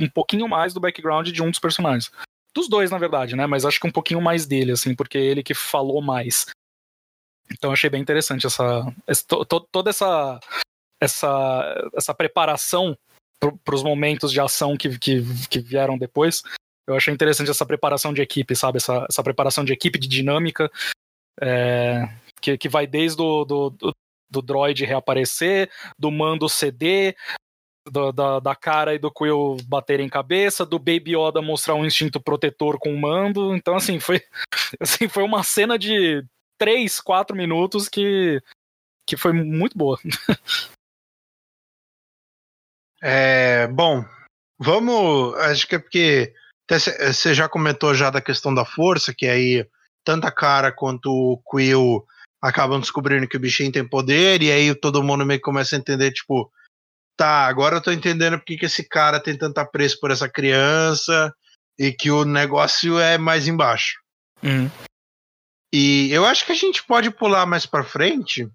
um 0.00 0.08
pouquinho 0.08 0.48
mais 0.48 0.72
do 0.74 0.80
background 0.80 1.28
de 1.28 1.42
um 1.42 1.50
dos 1.50 1.60
personagens. 1.60 2.10
Dos 2.54 2.68
dois, 2.68 2.90
na 2.90 2.98
verdade, 2.98 3.36
né? 3.36 3.46
Mas 3.46 3.64
acho 3.66 3.78
que 3.78 3.86
um 3.86 3.92
pouquinho 3.92 4.20
mais 4.20 4.46
dele, 4.46 4.72
assim, 4.72 4.94
porque 4.94 5.18
é 5.18 5.22
ele 5.22 5.42
que 5.42 5.54
falou 5.54 6.00
mais. 6.02 6.46
Então 7.52 7.72
achei 7.72 7.88
bem 7.90 8.00
interessante 8.02 8.46
essa, 8.46 8.92
essa- 9.06 9.24
to- 9.26 9.44
toda 9.70 9.90
essa 9.90 10.40
essa, 11.00 11.90
essa 11.94 12.14
preparação 12.14 12.96
para 13.38 13.74
os 13.74 13.82
momentos 13.82 14.32
de 14.32 14.40
ação 14.40 14.76
que, 14.76 14.98
que, 14.98 15.22
que 15.48 15.60
vieram 15.60 15.98
depois. 15.98 16.42
Eu 16.86 16.96
achei 16.96 17.12
interessante 17.12 17.50
essa 17.50 17.66
preparação 17.66 18.12
de 18.12 18.22
equipe, 18.22 18.54
sabe? 18.54 18.78
Essa, 18.78 19.06
essa 19.08 19.22
preparação 19.22 19.64
de 19.64 19.72
equipe, 19.72 19.98
de 19.98 20.08
dinâmica, 20.08 20.70
é, 21.40 22.08
que, 22.40 22.56
que 22.56 22.68
vai 22.68 22.86
desde 22.86 23.20
o 23.20 23.44
do, 23.44 23.70
do, 23.70 23.92
do 24.30 24.42
droid 24.42 24.84
reaparecer, 24.84 25.70
do 25.98 26.10
mando 26.10 26.48
ceder, 26.48 27.16
do- 27.90 28.12
da, 28.12 28.40
da 28.40 28.54
cara 28.54 28.94
e 28.94 28.98
do 28.98 29.10
Quill 29.10 29.56
baterem 29.66 30.08
cabeça, 30.08 30.66
do 30.66 30.78
Baby 30.78 31.16
Yoda 31.16 31.42
mostrar 31.42 31.74
um 31.74 31.86
instinto 31.86 32.20
protetor 32.20 32.78
com 32.78 32.94
o 32.94 33.00
mando. 33.00 33.54
Então, 33.54 33.76
assim, 33.76 33.98
foi, 34.00 34.22
assim, 34.80 35.08
foi 35.08 35.22
uma 35.22 35.42
cena 35.42 35.78
de 35.78 36.24
3, 36.58 37.00
4 37.00 37.36
minutos 37.36 37.88
que, 37.88 38.40
que 39.06 39.16
foi 39.16 39.32
muito 39.32 39.76
boa. 39.76 39.98
É, 43.02 43.66
bom, 43.68 44.04
vamos. 44.58 45.34
Acho 45.36 45.66
que 45.66 45.74
é 45.74 45.78
porque 45.78 46.32
você 46.68 47.34
já 47.34 47.48
comentou 47.48 47.94
já 47.94 48.10
da 48.10 48.20
questão 48.20 48.54
da 48.54 48.64
força, 48.64 49.14
que 49.14 49.26
aí 49.26 49.66
tanto 50.04 50.26
a 50.26 50.32
cara 50.32 50.72
quanto 50.72 51.10
o 51.10 51.42
Quill 51.50 52.04
acabam 52.40 52.80
descobrindo 52.80 53.26
que 53.26 53.36
o 53.36 53.40
bichinho 53.40 53.72
tem 53.72 53.86
poder, 53.86 54.42
e 54.42 54.50
aí 54.52 54.74
todo 54.74 55.02
mundo 55.02 55.26
meio 55.26 55.40
que 55.40 55.44
começa 55.44 55.74
a 55.74 55.78
entender, 55.78 56.12
tipo, 56.12 56.50
tá, 57.16 57.46
agora 57.46 57.76
eu 57.76 57.80
tô 57.80 57.90
entendendo 57.90 58.38
porque 58.38 58.56
que 58.56 58.66
esse 58.66 58.86
cara 58.88 59.20
tem 59.20 59.36
tanta 59.36 59.64
preço 59.64 59.98
por 60.00 60.10
essa 60.10 60.28
criança 60.28 61.34
e 61.78 61.92
que 61.92 62.10
o 62.10 62.24
negócio 62.24 62.98
é 62.98 63.18
mais 63.18 63.48
embaixo. 63.48 63.98
Uhum. 64.42 64.70
E 65.72 66.10
eu 66.12 66.24
acho 66.24 66.46
que 66.46 66.52
a 66.52 66.56
gente 66.56 66.84
pode 66.84 67.10
pular 67.10 67.46
mais 67.46 67.66
pra 67.66 67.84
frente. 67.84 68.48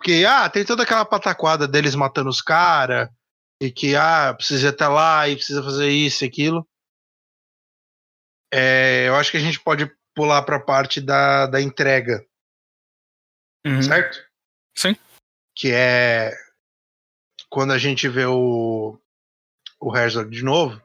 Porque, 0.00 0.24
ah, 0.26 0.48
tem 0.48 0.64
toda 0.64 0.82
aquela 0.82 1.04
pataquada 1.04 1.68
deles 1.68 1.94
matando 1.94 2.30
os 2.30 2.40
caras. 2.40 3.10
E 3.62 3.70
que, 3.70 3.94
ah, 3.94 4.32
precisa 4.32 4.68
ir 4.68 4.70
até 4.70 4.88
lá 4.88 5.28
e 5.28 5.36
precisa 5.36 5.62
fazer 5.62 5.90
isso 5.90 6.24
e 6.24 6.26
aquilo. 6.28 6.66
É, 8.50 9.06
eu 9.08 9.14
acho 9.16 9.30
que 9.30 9.36
a 9.36 9.40
gente 9.40 9.60
pode 9.60 9.94
pular 10.14 10.42
pra 10.42 10.58
parte 10.58 11.02
da, 11.02 11.46
da 11.46 11.60
entrega, 11.60 12.26
Uhum. 13.66 13.82
certo? 13.82 14.18
Sim. 14.74 14.96
Que 15.54 15.70
é 15.70 16.32
quando 17.50 17.74
a 17.74 17.78
gente 17.78 18.08
vê 18.08 18.24
o, 18.24 18.98
o 19.78 19.96
Herzog 19.96 20.30
de 20.30 20.42
novo. 20.42 20.80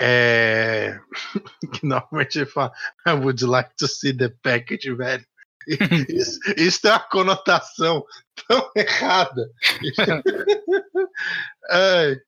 É. 0.00 1.00
que 1.74 1.84
normalmente 1.84 2.38
ele 2.38 2.46
fala, 2.46 2.72
I 3.04 3.12
would 3.14 3.44
like 3.44 3.74
to 3.76 3.88
see 3.88 4.16
the 4.16 4.28
package, 4.28 4.94
velho. 4.94 5.26
Isso, 6.08 6.38
isso 6.56 6.80
tem 6.82 6.90
uma 6.90 7.00
conotação 7.00 8.04
tão 8.46 8.70
errada. 8.76 9.48
Ai. 11.70 12.20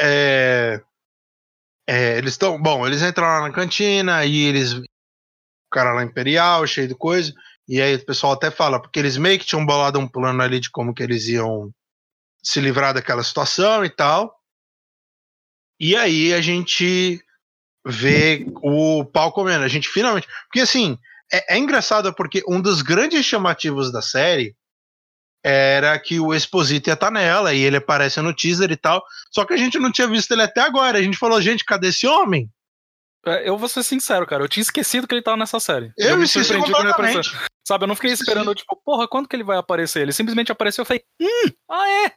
é, 0.00 0.80
É, 1.88 2.18
eles 2.18 2.32
estão. 2.34 2.60
Bom, 2.60 2.86
eles 2.86 3.02
entram 3.02 3.26
lá 3.26 3.40
na 3.42 3.52
cantina 3.52 4.24
e 4.24 4.44
eles. 4.44 4.72
O 4.74 4.84
cara 5.72 5.92
lá 5.92 6.02
imperial, 6.04 6.66
cheio 6.66 6.88
de 6.88 6.94
coisa. 6.94 7.32
E 7.68 7.80
aí 7.80 7.94
o 7.94 8.04
pessoal 8.06 8.32
até 8.32 8.50
fala, 8.50 8.80
porque 8.80 8.98
eles 8.98 9.16
meio 9.16 9.38
que 9.38 9.46
tinham 9.46 9.64
bolado 9.64 9.98
um 9.98 10.08
plano 10.08 10.42
ali 10.42 10.58
de 10.60 10.70
como 10.70 10.92
que 10.94 11.02
eles 11.02 11.28
iam 11.28 11.72
se 12.42 12.60
livrar 12.60 12.94
daquela 12.94 13.22
situação 13.22 13.84
e 13.84 13.90
tal. 13.90 14.34
E 15.78 15.96
aí 15.96 16.34
a 16.34 16.40
gente 16.40 17.20
vê 17.86 18.46
o 18.62 19.04
pau 19.04 19.32
comendo. 19.32 19.64
A 19.64 19.68
gente 19.68 19.88
finalmente. 19.88 20.28
Porque 20.46 20.60
assim, 20.60 20.98
é, 21.32 21.54
é 21.54 21.58
engraçado 21.58 22.12
porque 22.14 22.42
um 22.48 22.60
dos 22.60 22.82
grandes 22.82 23.24
chamativos 23.24 23.92
da 23.92 24.02
série 24.02 24.54
era 25.42 25.98
que 25.98 26.20
o 26.20 26.34
Exposito 26.34 26.90
ia 26.90 26.94
estar 26.94 27.06
tá 27.06 27.12
nela 27.12 27.54
e 27.54 27.60
ele 27.60 27.76
aparece 27.76 28.20
no 28.20 28.34
teaser 28.34 28.70
e 28.70 28.76
tal. 28.76 29.02
Só 29.30 29.44
que 29.44 29.54
a 29.54 29.56
gente 29.56 29.78
não 29.78 29.90
tinha 29.90 30.06
visto 30.06 30.30
ele 30.32 30.42
até 30.42 30.60
agora. 30.60 30.98
A 30.98 31.02
gente 31.02 31.16
falou, 31.16 31.40
gente, 31.40 31.64
cadê 31.64 31.88
esse 31.88 32.06
homem? 32.06 32.50
É, 33.26 33.48
eu 33.48 33.56
vou 33.56 33.68
ser 33.68 33.82
sincero, 33.82 34.26
cara. 34.26 34.44
Eu 34.44 34.48
tinha 34.48 34.62
esquecido 34.62 35.06
que 35.06 35.14
ele 35.14 35.22
tava 35.22 35.36
nessa 35.36 35.60
série. 35.60 35.92
Eu, 35.96 36.10
eu 36.10 36.18
me 36.18 36.26
surpreendi 36.26 36.70
quando 36.70 36.84
ele 36.84 36.92
apareceu. 36.92 37.40
Sabe, 37.66 37.84
eu 37.84 37.88
não 37.88 37.94
fiquei 37.94 38.12
esperando, 38.12 38.54
tipo, 38.54 38.74
porra, 38.84 39.06
quando 39.06 39.28
que 39.28 39.36
ele 39.36 39.44
vai 39.44 39.56
aparecer? 39.56 40.02
Ele 40.02 40.12
simplesmente 40.12 40.50
apareceu 40.50 40.82
e 40.82 40.86
falei, 40.86 41.04
hum, 41.20 41.50
ah 41.70 41.88
é? 41.88 42.12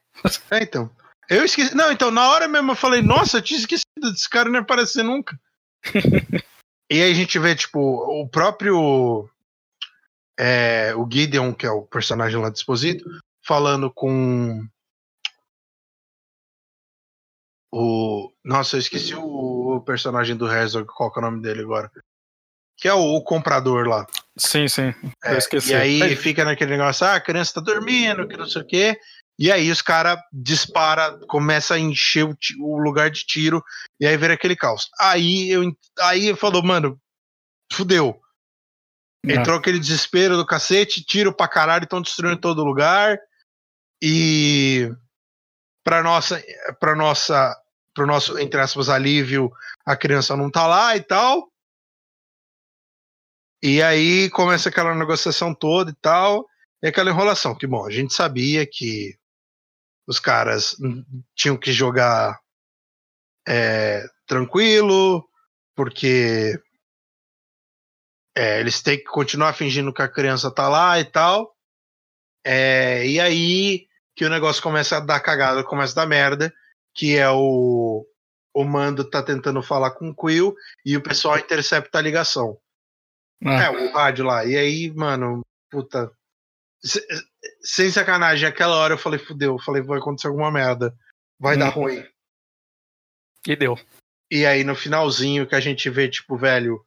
É, 0.51 0.63
então. 0.63 0.89
Eu 1.29 1.45
esqueci. 1.45 1.75
Não, 1.75 1.91
então, 1.91 2.09
na 2.09 2.27
hora 2.29 2.47
mesmo 2.47 2.71
eu 2.71 2.75
falei, 2.75 3.01
nossa, 3.01 3.37
eu 3.37 3.41
tinha 3.41 3.59
esquecido 3.59 3.85
desse 4.11 4.29
cara 4.29 4.49
não 4.49 4.55
ia 4.55 4.61
aparecer 4.61 5.03
nunca. 5.03 5.37
e 6.89 7.01
aí 7.01 7.11
a 7.11 7.15
gente 7.15 7.37
vê, 7.39 7.55
tipo, 7.55 7.79
o 7.79 8.27
próprio. 8.27 9.29
É, 10.37 10.93
o 10.95 11.07
Gideon, 11.09 11.53
que 11.53 11.65
é 11.65 11.71
o 11.71 11.83
personagem 11.83 12.39
lá 12.39 12.49
do 12.49 12.55
Exposito, 12.55 13.05
falando 13.41 13.91
com. 13.91 14.65
O. 17.71 18.31
Nossa, 18.43 18.75
eu 18.75 18.79
esqueci 18.79 19.15
o, 19.15 19.81
personagem 19.85 20.35
do 20.35 20.51
Herzog, 20.51 20.87
qual 20.87 21.11
que 21.11 21.19
é 21.19 21.21
o 21.21 21.25
nome 21.25 21.41
dele 21.41 21.61
agora? 21.61 21.91
Que 22.77 22.87
é 22.87 22.93
o, 22.93 23.15
o 23.15 23.23
comprador 23.23 23.87
lá. 23.87 24.05
Sim, 24.37 24.67
sim. 24.67 24.93
É, 25.23 25.37
e 25.67 25.73
aí 25.73 26.15
fica 26.15 26.43
naquele 26.43 26.71
negócio, 26.71 27.05
ah, 27.05 27.15
a 27.15 27.21
criança 27.21 27.55
tá 27.55 27.61
dormindo, 27.61 28.27
que 28.27 28.35
não 28.35 28.47
sei 28.47 28.61
o 28.61 28.65
quê. 28.65 28.99
E 29.37 29.51
aí 29.51 29.71
os 29.71 29.81
caras 29.81 30.19
dispara, 30.31 31.17
começa 31.27 31.73
a 31.73 31.79
encher 31.79 32.23
o, 32.23 32.35
o, 32.59 32.77
lugar 32.77 33.09
de 33.09 33.25
tiro 33.25 33.63
e 33.99 34.05
aí 34.05 34.15
vira 34.15 34.33
aquele 34.35 34.55
caos. 34.55 34.89
Aí 34.99 35.49
eu 35.49 35.63
aí 36.01 36.35
falou, 36.35 36.63
mano, 36.63 36.99
fudeu. 37.71 38.19
Entrou 39.25 39.57
aquele 39.57 39.79
desespero 39.79 40.35
do 40.35 40.45
cacete, 40.45 41.03
tiro 41.03 41.33
pra 41.33 41.47
caralho, 41.47 41.85
estão 41.85 42.01
destruindo 42.01 42.41
todo 42.41 42.63
lugar. 42.63 43.17
E 44.01 44.91
pra 45.83 46.03
nossa 46.03 46.43
para 46.79 46.95
nossa 46.95 47.55
pro 47.93 48.05
nosso 48.05 48.37
entre 48.37 48.59
aspas 48.59 48.89
alívio, 48.89 49.51
a 49.85 49.95
criança 49.95 50.35
não 50.35 50.51
tá 50.51 50.67
lá 50.67 50.95
e 50.95 51.01
tal. 51.01 51.49
E 53.63 53.81
aí 53.81 54.29
começa 54.29 54.67
aquela 54.67 54.93
negociação 54.93 55.55
toda 55.55 55.89
e 55.89 55.95
tal, 56.01 56.45
e 56.81 56.87
aquela 56.87 57.09
enrolação, 57.09 57.55
que 57.55 57.65
bom, 57.65 57.85
a 57.85 57.89
gente 57.89 58.13
sabia 58.13 58.67
que 58.69 59.15
os 60.07 60.19
caras 60.19 60.75
tinham 61.35 61.57
que 61.57 61.71
jogar 61.71 62.39
é, 63.47 64.05
tranquilo, 64.25 65.27
porque 65.75 66.59
é, 68.35 68.59
eles 68.59 68.81
têm 68.81 68.97
que 68.97 69.05
continuar 69.05 69.53
fingindo 69.53 69.93
que 69.93 70.01
a 70.01 70.09
criança 70.09 70.51
tá 70.51 70.67
lá 70.67 70.99
e 70.99 71.05
tal. 71.05 71.55
É, 72.45 73.05
e 73.07 73.19
aí 73.19 73.87
que 74.15 74.25
o 74.25 74.29
negócio 74.29 74.61
começa 74.61 74.97
a 74.97 74.99
dar 74.99 75.19
cagada, 75.19 75.63
começa 75.63 75.93
a 75.93 76.03
dar 76.03 76.09
merda, 76.09 76.53
que 76.93 77.17
é 77.17 77.29
o, 77.29 78.05
o 78.53 78.63
Mando 78.63 79.09
tá 79.09 79.23
tentando 79.23 79.61
falar 79.63 79.91
com 79.91 80.09
o 80.09 80.15
Quill 80.15 80.55
e 80.85 80.95
o 80.95 81.01
pessoal 81.01 81.37
intercepta 81.37 81.97
a 81.97 82.01
ligação. 82.01 82.57
Ah. 83.43 83.63
É, 83.63 83.69
o 83.69 83.93
rádio 83.93 84.25
lá. 84.25 84.45
E 84.45 84.55
aí, 84.55 84.91
mano, 84.91 85.41
puta, 85.69 86.11
sem 87.61 87.89
sacanagem, 87.89 88.47
aquela 88.47 88.75
hora 88.75 88.93
eu 88.95 88.97
falei, 88.97 89.19
fudeu, 89.19 89.53
eu 89.53 89.59
falei, 89.59 89.81
vai 89.81 89.99
acontecer 89.99 90.27
alguma 90.27 90.51
merda. 90.51 90.95
Vai 91.39 91.55
hum. 91.55 91.59
dar 91.59 91.69
ruim. 91.69 92.05
E 93.47 93.55
deu. 93.55 93.77
E 94.31 94.45
aí 94.45 94.63
no 94.63 94.75
finalzinho 94.75 95.47
que 95.47 95.55
a 95.55 95.59
gente 95.59 95.89
vê, 95.89 96.09
tipo, 96.09 96.37
velho, 96.37 96.83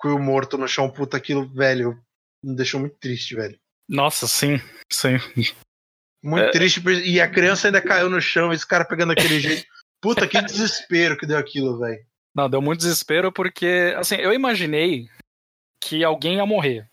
Quill 0.00 0.18
morto 0.18 0.56
no 0.56 0.68
chão, 0.68 0.88
puta, 0.90 1.16
aquilo, 1.16 1.46
velho, 1.52 2.00
me 2.42 2.54
deixou 2.54 2.78
muito 2.78 2.96
triste, 2.98 3.34
velho. 3.34 3.58
Nossa, 3.88 4.28
sim, 4.28 4.60
sim. 4.90 5.16
Muito 6.22 6.46
é... 6.46 6.50
triste, 6.50 6.80
e 7.04 7.20
a 7.20 7.28
criança 7.28 7.68
ainda 7.68 7.82
caiu 7.82 8.08
no 8.08 8.20
chão, 8.20 8.52
esse 8.52 8.66
cara 8.66 8.84
pegando 8.84 9.12
aquele 9.12 9.40
jeito. 9.40 9.66
Puta, 10.00 10.28
que 10.28 10.40
desespero 10.40 11.16
que 11.16 11.26
deu 11.26 11.38
aquilo, 11.38 11.78
velho. 11.78 12.04
Não, 12.34 12.48
deu 12.48 12.62
muito 12.62 12.80
desespero 12.80 13.32
porque, 13.32 13.94
assim, 13.96 14.14
eu 14.16 14.32
imaginei 14.32 15.08
que 15.82 16.04
alguém 16.04 16.36
ia 16.36 16.46
morrer. 16.46 16.88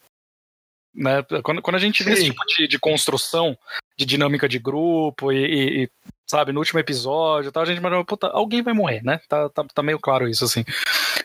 Né? 0.96 1.24
Quando, 1.44 1.62
quando 1.62 1.76
a 1.76 1.80
gente 1.80 2.04
Sim. 2.04 2.10
vê 2.10 2.14
esse 2.14 2.24
tipo 2.26 2.46
de, 2.46 2.68
de, 2.68 2.80
construção, 2.80 3.58
de 3.98 4.06
dinâmica 4.06 4.48
de 4.48 4.58
grupo 4.58 5.32
e, 5.32 5.84
e 5.84 5.90
sabe, 6.26 6.52
no 6.52 6.60
último 6.60 6.80
episódio 6.80 7.52
tal, 7.52 7.64
a 7.64 7.66
gente 7.66 7.80
imagina, 7.80 8.04
puta, 8.06 8.28
alguém 8.28 8.62
vai 8.62 8.74
morrer, 8.74 9.04
né? 9.04 9.20
Tá, 9.28 9.50
tá, 9.50 9.66
tá 9.66 9.84
meio 9.84 10.00
claro 10.00 10.28
isso, 10.28 10.46
assim. 10.46 10.64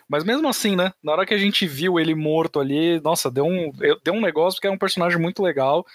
Mas 0.09 0.25
mesmo 0.25 0.49
assim, 0.49 0.75
né? 0.75 0.93
Na 1.03 1.13
hora 1.13 1.25
que 1.25 1.35
a 1.35 1.39
gente 1.39 1.67
viu 1.67 2.01
ele 2.01 2.15
morto 2.15 2.59
ali, 2.59 3.01
nossa, 3.01 3.31
deu 3.31 3.45
um, 3.45 3.71
deu 4.03 4.15
um 4.15 4.21
negócio 4.21 4.57
porque 4.57 4.67
é 4.67 4.71
um 4.71 4.79
personagem 4.79 5.21
muito 5.21 5.43
legal 5.43 5.87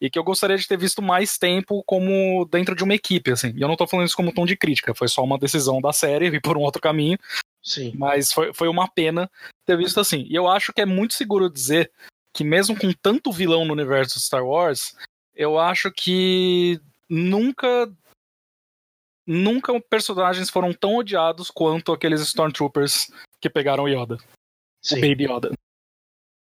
e 0.00 0.10
que 0.10 0.18
eu 0.18 0.24
gostaria 0.24 0.58
de 0.58 0.68
ter 0.68 0.76
visto 0.76 1.00
mais 1.00 1.38
tempo 1.38 1.82
como 1.84 2.46
dentro 2.50 2.74
de 2.74 2.84
uma 2.84 2.94
equipe, 2.94 3.30
assim. 3.30 3.54
E 3.56 3.62
eu 3.62 3.68
não 3.68 3.76
tô 3.76 3.86
falando 3.86 4.06
isso 4.06 4.16
como 4.16 4.34
tom 4.34 4.44
de 4.44 4.54
crítica, 4.54 4.94
foi 4.94 5.08
só 5.08 5.22
uma 5.24 5.38
decisão 5.38 5.80
da 5.80 5.94
série 5.94 6.26
e 6.26 6.40
por 6.40 6.58
um 6.58 6.60
outro 6.60 6.82
caminho. 6.82 7.18
Sim. 7.62 7.92
Mas 7.96 8.30
foi, 8.30 8.52
foi 8.52 8.68
uma 8.68 8.86
pena 8.86 9.30
ter 9.64 9.78
visto 9.78 9.98
assim. 9.98 10.26
E 10.28 10.34
eu 10.34 10.46
acho 10.46 10.74
que 10.74 10.82
é 10.82 10.86
muito 10.86 11.14
seguro 11.14 11.48
dizer 11.48 11.90
que 12.34 12.42
mesmo 12.42 12.76
com 12.76 12.92
tanto 12.92 13.32
vilão 13.32 13.64
no 13.64 13.72
universo 13.72 14.20
Star 14.20 14.44
Wars, 14.44 14.94
eu 15.34 15.58
acho 15.58 15.90
que 15.92 16.80
nunca 17.08 17.90
nunca 19.26 19.80
personagens 19.80 20.50
foram 20.50 20.72
tão 20.74 20.96
odiados 20.96 21.50
quanto 21.50 21.92
aqueles 21.92 22.20
Stormtroopers 22.20 23.10
que 23.40 23.48
pegaram 23.48 23.88
Yoda. 23.88 24.18
Sim. 24.82 24.98
O 24.98 25.00
Baby 25.00 25.24
Yoda. 25.24 25.52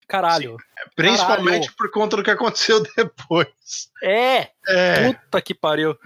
Caralho. 0.07 0.57
Sim. 0.59 0.89
Principalmente 0.95 1.67
Caralho. 1.67 1.75
por 1.77 1.91
conta 1.91 2.17
do 2.17 2.23
que 2.23 2.31
aconteceu 2.31 2.81
depois. 2.95 3.89
É. 4.01 4.49
é! 4.67 5.13
Puta 5.13 5.41
que 5.41 5.53
pariu. 5.53 5.97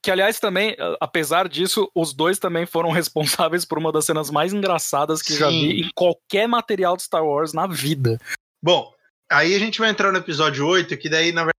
Que, 0.00 0.10
aliás, 0.10 0.40
também, 0.40 0.76
apesar 1.00 1.48
disso, 1.48 1.90
os 1.94 2.14
dois 2.14 2.38
também 2.38 2.66
foram 2.66 2.90
responsáveis 2.92 3.64
por 3.64 3.78
uma 3.78 3.92
das 3.92 4.04
cenas 4.04 4.30
mais 4.30 4.52
engraçadas 4.52 5.20
que 5.20 5.32
Sim. 5.32 5.38
já 5.38 5.48
vi 5.48 5.82
em 5.82 5.90
qualquer 5.94 6.48
material 6.48 6.96
de 6.96 7.02
Star 7.02 7.24
Wars 7.24 7.52
na 7.52 7.66
vida. 7.66 8.18
Bom, 8.62 8.92
Aí 9.30 9.54
a 9.54 9.58
gente 9.58 9.78
vai 9.78 9.90
entrar 9.90 10.10
no 10.10 10.18
episódio 10.18 10.66
8, 10.66 10.96
que 10.96 11.08
daí, 11.08 11.32
na 11.32 11.42
verdade, 11.42 11.58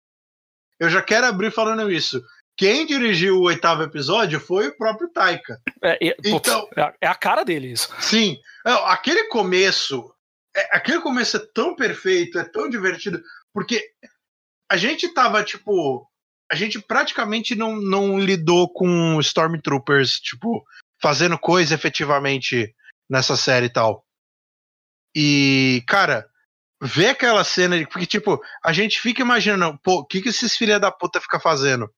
eu 0.80 0.90
já 0.90 1.02
quero 1.02 1.28
abrir 1.28 1.52
falando 1.52 1.91
isso. 1.91 2.24
Quem 2.58 2.86
dirigiu 2.86 3.38
o 3.38 3.44
oitavo 3.44 3.84
episódio 3.84 4.40
foi 4.40 4.68
o 4.68 4.78
próprio 4.78 5.10
Taika. 5.10 5.62
É, 5.82 6.10
é, 6.10 6.16
então, 6.26 6.68
é 7.00 7.08
a 7.08 7.16
cara 7.16 7.44
dele 7.44 7.72
isso. 7.72 7.90
Sim. 8.02 8.38
Aquele 8.66 9.26
começo, 9.30 10.14
é, 10.56 10.76
aquele 10.76 11.00
começo 11.00 11.38
é 11.38 11.48
tão 11.54 11.76
perfeito, 11.76 12.38
é 12.38 12.44
tão 12.44 12.70
divertido, 12.70 13.22
porque 13.54 13.82
a 14.70 14.76
gente 14.76 15.08
tava, 15.14 15.44
tipo, 15.44 16.06
a 16.52 16.56
gente 16.56 16.80
praticamente 16.82 17.56
não, 17.56 17.78
não 17.78 18.20
lidou 18.20 18.68
com 18.68 19.20
Stormtroopers, 19.22 20.20
tipo, 20.20 20.64
fazendo 21.02 21.38
coisa 21.40 21.74
efetivamente 21.74 22.76
nessa 23.10 23.38
série 23.38 23.68
e 23.68 23.74
tal. 23.74 24.06
E, 25.16 25.84
cara, 25.88 26.30
ver 26.82 27.08
aquela 27.08 27.44
cena, 27.44 27.76
porque, 27.88 28.06
tipo, 28.06 28.42
a 28.64 28.72
gente 28.72 29.00
fica 29.00 29.22
imaginando, 29.22 29.78
pô, 29.84 30.00
o 30.00 30.06
que, 30.06 30.22
que 30.22 30.30
esses 30.30 30.56
filha 30.56 30.80
da 30.80 30.92
puta 30.92 31.20
ficam 31.20 31.40
fazendo? 31.40 31.90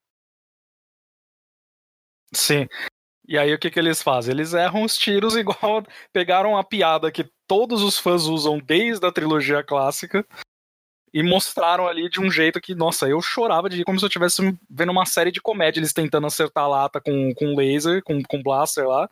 Sim. 2.34 2.68
E 3.28 3.38
aí 3.38 3.54
o 3.54 3.60
que, 3.60 3.70
que 3.70 3.80
eles 3.80 4.02
fazem? 4.02 4.34
Eles 4.34 4.54
erram 4.54 4.84
os 4.84 4.98
tiros 4.98 5.36
igual 5.38 5.84
pegaram 6.12 6.58
a 6.58 6.64
piada 6.64 7.12
que 7.12 7.30
todos 7.48 7.82
os 7.82 7.98
fãs 7.98 8.24
usam 8.24 8.60
desde 8.60 9.06
a 9.06 9.12
trilogia 9.12 9.64
clássica 9.64 10.26
e 11.14 11.22
mostraram 11.22 11.88
ali 11.88 12.10
de 12.10 12.22
um 12.22 12.32
jeito 12.32 12.62
que, 12.62 12.74
nossa, 12.74 13.08
eu 13.08 13.22
chorava 13.22 13.70
de 13.70 13.84
como 13.84 14.00
se 14.00 14.06
eu 14.06 14.08
estivesse 14.08 14.58
vendo 14.70 14.92
uma 14.92 15.06
série 15.06 15.32
de 15.32 15.42
comédia, 15.42 15.80
eles 15.80 15.94
tentando 15.94 16.26
acertar 16.26 16.64
a 16.64 16.68
lata 16.68 17.02
com, 17.02 17.34
com 17.36 17.56
laser, 17.56 18.02
com, 18.04 18.24
com 18.24 18.42
blaster 18.42 18.88
lá. 18.88 19.10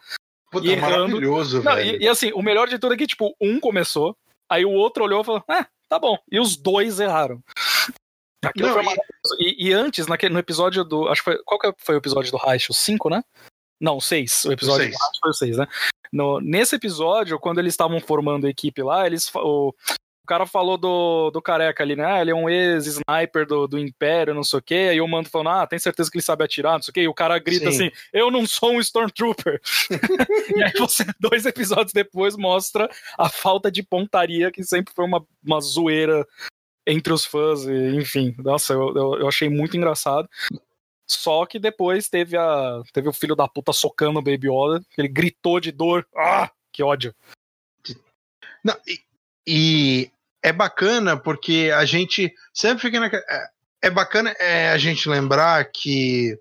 Puta, 0.50 0.68
e 0.68 0.76
maravilhoso, 0.78 1.62
Não, 1.62 1.76
velho. 1.76 2.02
E, 2.02 2.06
e, 2.06 2.08
assim, 2.08 2.32
o 2.34 2.42
melhor 2.42 2.68
de 2.68 2.80
tudo 2.80 2.94
é 2.94 2.98
que, 2.98 3.06
tipo, 3.06 3.36
um 3.40 3.60
começou, 3.60 4.18
Aí 4.50 4.66
o 4.66 4.72
outro 4.72 5.04
olhou 5.04 5.22
e 5.22 5.26
falou: 5.26 5.44
É, 5.50 5.66
tá 5.88 6.00
bom. 6.00 6.18
E 6.32 6.40
os 6.40 6.58
dois 6.58 7.00
erraram. 7.00 7.42
Não, 8.56 8.74
foi 8.74 8.84
e... 9.40 9.68
e... 9.68 9.74
antes, 9.74 10.08
naquele, 10.08 10.34
no 10.34 10.40
episódio 10.40 10.84
do. 10.84 11.08
Acho 11.10 11.22
que 11.22 11.32
foi. 11.32 11.44
Qual 11.44 11.60
que 11.60 11.74
foi 11.78 11.96
o 11.96 11.98
episódio 11.98 12.32
do 12.32 12.38
Reich? 12.38 12.72
O 12.72 12.74
5, 12.74 13.10
né? 13.10 13.22
Não, 13.82 13.98
o 13.98 14.02
6. 14.02 14.46
O 14.46 14.52
episódio 14.54 14.86
seis. 14.86 14.96
do 14.96 15.20
foi 15.22 15.30
o 15.30 15.34
6, 15.34 15.58
né? 15.58 15.68
No, 16.12 16.40
nesse 16.40 16.76
episódio, 16.76 17.40
quando 17.40 17.60
eles 17.60 17.74
estavam 17.74 18.00
formando 18.00 18.48
a 18.48 18.50
equipe 18.50 18.82
lá, 18.82 19.06
eles. 19.06 19.30
O, 19.36 19.74
cara 20.30 20.46
falou 20.46 20.78
do, 20.78 21.32
do 21.32 21.42
careca 21.42 21.82
ali, 21.82 21.96
né? 21.96 22.06
Ah, 22.06 22.22
ele 22.22 22.30
é 22.30 22.36
um 22.36 22.48
ex-sniper 22.48 23.48
do, 23.48 23.68
do 23.68 23.80
Império, 23.80 24.36
não 24.36 24.44
sei 24.44 24.60
o 24.60 24.62
quê. 24.62 24.90
Aí 24.92 25.02
o 25.02 25.08
mando 25.08 25.28
falando, 25.28 25.50
ah, 25.50 25.66
tem 25.66 25.80
certeza 25.80 26.12
que 26.12 26.18
ele 26.18 26.24
sabe 26.24 26.44
atirar, 26.44 26.74
não 26.74 26.84
sei 26.84 26.92
o 26.92 26.94
quê. 26.94 27.02
E 27.02 27.08
o 27.08 27.14
cara 27.16 27.40
grita 27.40 27.72
Sim. 27.72 27.88
assim: 27.88 27.92
eu 28.14 28.30
não 28.30 28.46
sou 28.46 28.74
um 28.74 28.80
Stormtrooper. 28.80 29.60
e 30.56 30.64
aí 30.64 30.72
você, 30.78 31.04
dois 31.20 31.48
episódios 31.48 31.94
depois, 31.94 32.38
mostra 32.38 32.88
a 33.18 33.28
falta 33.28 33.72
de 33.72 33.82
pontaria, 33.82 34.52
que 34.52 34.64
sempre 34.64 34.94
foi 34.94 35.04
uma, 35.04 35.26
uma 35.44 35.60
zoeira 35.60 36.24
entre 36.86 37.12
os 37.12 37.26
fãs, 37.26 37.64
e, 37.64 37.96
enfim. 37.96 38.36
Nossa, 38.38 38.74
eu, 38.74 38.96
eu, 38.96 39.20
eu 39.22 39.28
achei 39.28 39.50
muito 39.50 39.76
engraçado. 39.76 40.30
Só 41.08 41.44
que 41.48 41.58
depois 41.58 42.08
teve, 42.08 42.38
a, 42.38 42.84
teve 42.94 43.10
o 43.10 43.14
filho 43.14 43.36
da 43.36 43.48
puta 43.48 43.74
socando 43.74 44.20
o 44.20 44.22
Baby 44.22 44.48
Yoda, 44.48 44.86
ele 44.96 45.08
gritou 45.08 45.60
de 45.60 45.72
dor. 45.72 46.08
Ah, 46.16 46.52
que 46.72 46.84
ódio. 46.84 47.16
Não, 48.64 48.76
e, 48.86 49.00
e 49.48 50.12
é 50.44 50.52
bacana 50.52 51.18
porque 51.18 51.72
a 51.76 51.86
gente 51.86 52.34
sempre 52.54 52.82
fica 52.82 53.00
naquela. 53.00 53.24
É, 53.30 53.48
é 53.84 53.90
bacana 53.90 54.32
é, 54.40 54.72
a 54.72 54.78
gente 54.78 55.08
lembrar 55.08 55.64
que 55.72 56.38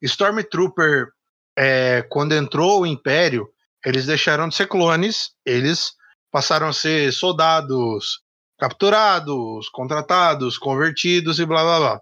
Stormtrooper, 0.00 1.08
é, 1.56 2.02
quando 2.08 2.34
entrou 2.34 2.80
o 2.82 2.86
Império, 2.86 3.48
eles 3.84 4.06
deixaram 4.06 4.48
de 4.48 4.54
ser 4.54 4.66
clones, 4.66 5.32
eles 5.44 5.92
passaram 6.30 6.68
a 6.68 6.72
ser 6.72 7.12
soldados 7.12 8.22
capturados, 8.58 9.68
contratados, 9.70 10.56
convertidos 10.56 11.40
e 11.40 11.46
blá 11.46 11.62
blá 11.62 11.78
blá. 11.78 12.00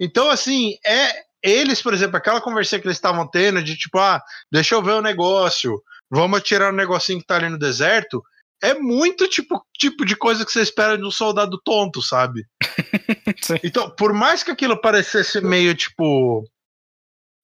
Então, 0.00 0.30
assim, 0.30 0.78
é 0.84 1.28
eles, 1.42 1.82
por 1.82 1.92
exemplo, 1.92 2.16
aquela 2.16 2.40
conversa 2.40 2.78
que 2.78 2.86
eles 2.86 2.96
estavam 2.96 3.26
tendo 3.26 3.62
de 3.62 3.76
tipo, 3.76 3.98
ah, 3.98 4.22
deixa 4.50 4.74
eu 4.74 4.82
ver 4.82 4.92
o 4.92 5.02
negócio, 5.02 5.82
vamos 6.10 6.42
tirar 6.42 6.72
o 6.72 6.76
negocinho 6.76 7.20
que 7.20 7.26
tá 7.26 7.36
ali 7.36 7.48
no 7.48 7.58
deserto, 7.58 8.22
é 8.62 8.74
muito 8.74 9.28
tipo, 9.28 9.64
tipo 9.76 10.04
de 10.04 10.16
coisa 10.16 10.44
que 10.44 10.50
você 10.50 10.60
espera 10.60 10.96
de 10.96 11.04
um 11.04 11.10
soldado 11.10 11.60
tonto, 11.64 12.02
sabe? 12.02 12.44
Sim. 13.42 13.58
Então, 13.62 13.94
por 13.94 14.12
mais 14.12 14.42
que 14.42 14.50
aquilo 14.50 14.80
parecesse 14.80 15.40
meio, 15.40 15.74
tipo, 15.74 16.44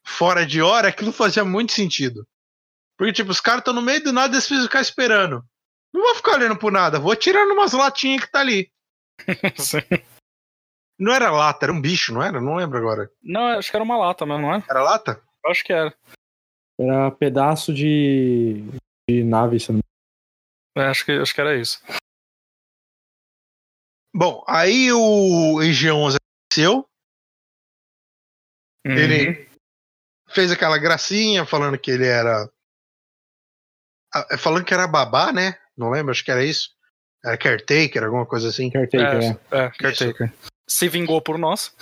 fora 0.05 0.45
de 0.45 0.61
hora, 0.61 0.89
aquilo 0.89 1.12
fazia 1.12 1.45
muito 1.45 1.73
sentido. 1.73 2.27
Porque, 2.97 3.12
tipo, 3.12 3.31
os 3.31 3.41
caras 3.41 3.61
estão 3.61 3.74
no 3.74 3.82
meio 3.82 4.03
do 4.03 4.12
nada 4.12 4.32
e 4.32 4.35
eles 4.35 4.47
precisam 4.47 4.69
ficar 4.69 4.81
esperando. 4.81 5.45
Não 5.93 6.03
vou 6.03 6.15
ficar 6.16 6.35
olhando 6.35 6.59
por 6.59 6.73
nada, 6.73 6.99
vou 6.99 7.15
tirando 7.15 7.53
umas 7.53 7.73
latinhas 7.73 8.24
que 8.24 8.31
tá 8.31 8.41
ali. 8.41 8.70
Sim. 9.57 9.78
Não 10.99 11.12
era 11.12 11.31
lata, 11.31 11.66
era 11.66 11.73
um 11.73 11.81
bicho, 11.81 12.12
não 12.12 12.23
era? 12.23 12.41
Não 12.41 12.57
lembro 12.57 12.78
agora. 12.78 13.11
Não, 13.23 13.47
acho 13.47 13.70
que 13.70 13.77
era 13.77 13.85
uma 13.85 13.97
lata 13.97 14.24
mesmo, 14.24 14.43
não 14.43 14.55
é? 14.55 14.65
Era 14.69 14.82
lata? 14.82 15.20
Acho 15.47 15.65
que 15.65 15.73
era. 15.73 15.95
Era 16.78 17.11
pedaço 17.11 17.73
de, 17.73 18.65
de 19.09 19.23
nave, 19.24 19.59
se 19.61 19.70
não 19.70 19.78
me 19.78 19.82
É, 20.76 20.82
acho, 20.86 21.05
que, 21.05 21.12
acho 21.12 21.34
que 21.34 21.40
era 21.40 21.56
isso. 21.59 21.80
Bom, 24.14 24.44
aí 24.46 24.92
o 24.92 25.60
IG-11 25.62 26.16
apareceu, 26.16 26.86
Uhum. 28.86 28.92
Ele- 28.98 29.48
fez 30.28 30.52
aquela 30.52 30.76
gracinha 30.76 31.46
falando 31.46 31.78
que 31.78 31.90
ele 31.90 32.06
era. 32.06 32.46
ah, 34.12 34.36
Falando 34.36 34.62
que 34.64 34.74
era 34.74 34.86
babá, 34.86 35.32
né? 35.32 35.59
Não 35.74 35.90
lembro, 35.90 36.10
acho 36.12 36.22
que 36.22 36.30
era 36.30 36.44
isso. 36.44 36.70
Era 37.24 37.38
caretaker, 37.38 38.05
alguma 38.05 38.26
coisa 38.26 38.51
assim. 38.51 38.70
Caretaker, 38.70 39.20
né? 39.20 39.40
É, 39.51 39.70
caretaker. 39.70 40.34
Se 40.68 40.86
vingou 40.88 41.22
por 41.22 41.38
nós. 41.38 41.74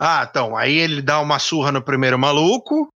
Ah, 0.00 0.26
então, 0.28 0.56
aí 0.56 0.74
ele 0.74 1.00
dá 1.00 1.20
uma 1.20 1.38
surra 1.38 1.70
no 1.70 1.82
primeiro 1.82 2.18
maluco. 2.18 2.88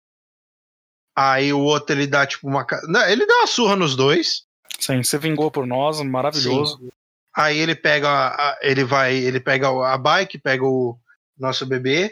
Aí 1.22 1.52
o 1.52 1.60
outro 1.60 1.94
ele 1.94 2.06
dá 2.06 2.26
tipo 2.26 2.48
uma. 2.48 2.66
Não, 2.88 3.06
ele 3.06 3.26
dá 3.26 3.34
uma 3.40 3.46
surra 3.46 3.76
nos 3.76 3.94
dois. 3.94 4.44
Sim, 4.78 5.02
se 5.02 5.18
vingou 5.18 5.50
por 5.50 5.66
nós, 5.66 6.00
maravilhoso. 6.00 6.80
Aí 7.36 7.58
ele 7.58 7.74
pega. 7.74 8.08
a- 8.08 8.58
ele 8.62 8.84
vai. 8.84 9.14
Ele 9.14 9.38
pega 9.38 9.68
a 9.68 9.98
bike, 9.98 10.38
pega 10.38 10.64
o 10.64 10.98
nosso 11.38 11.66
bebê. 11.66 12.10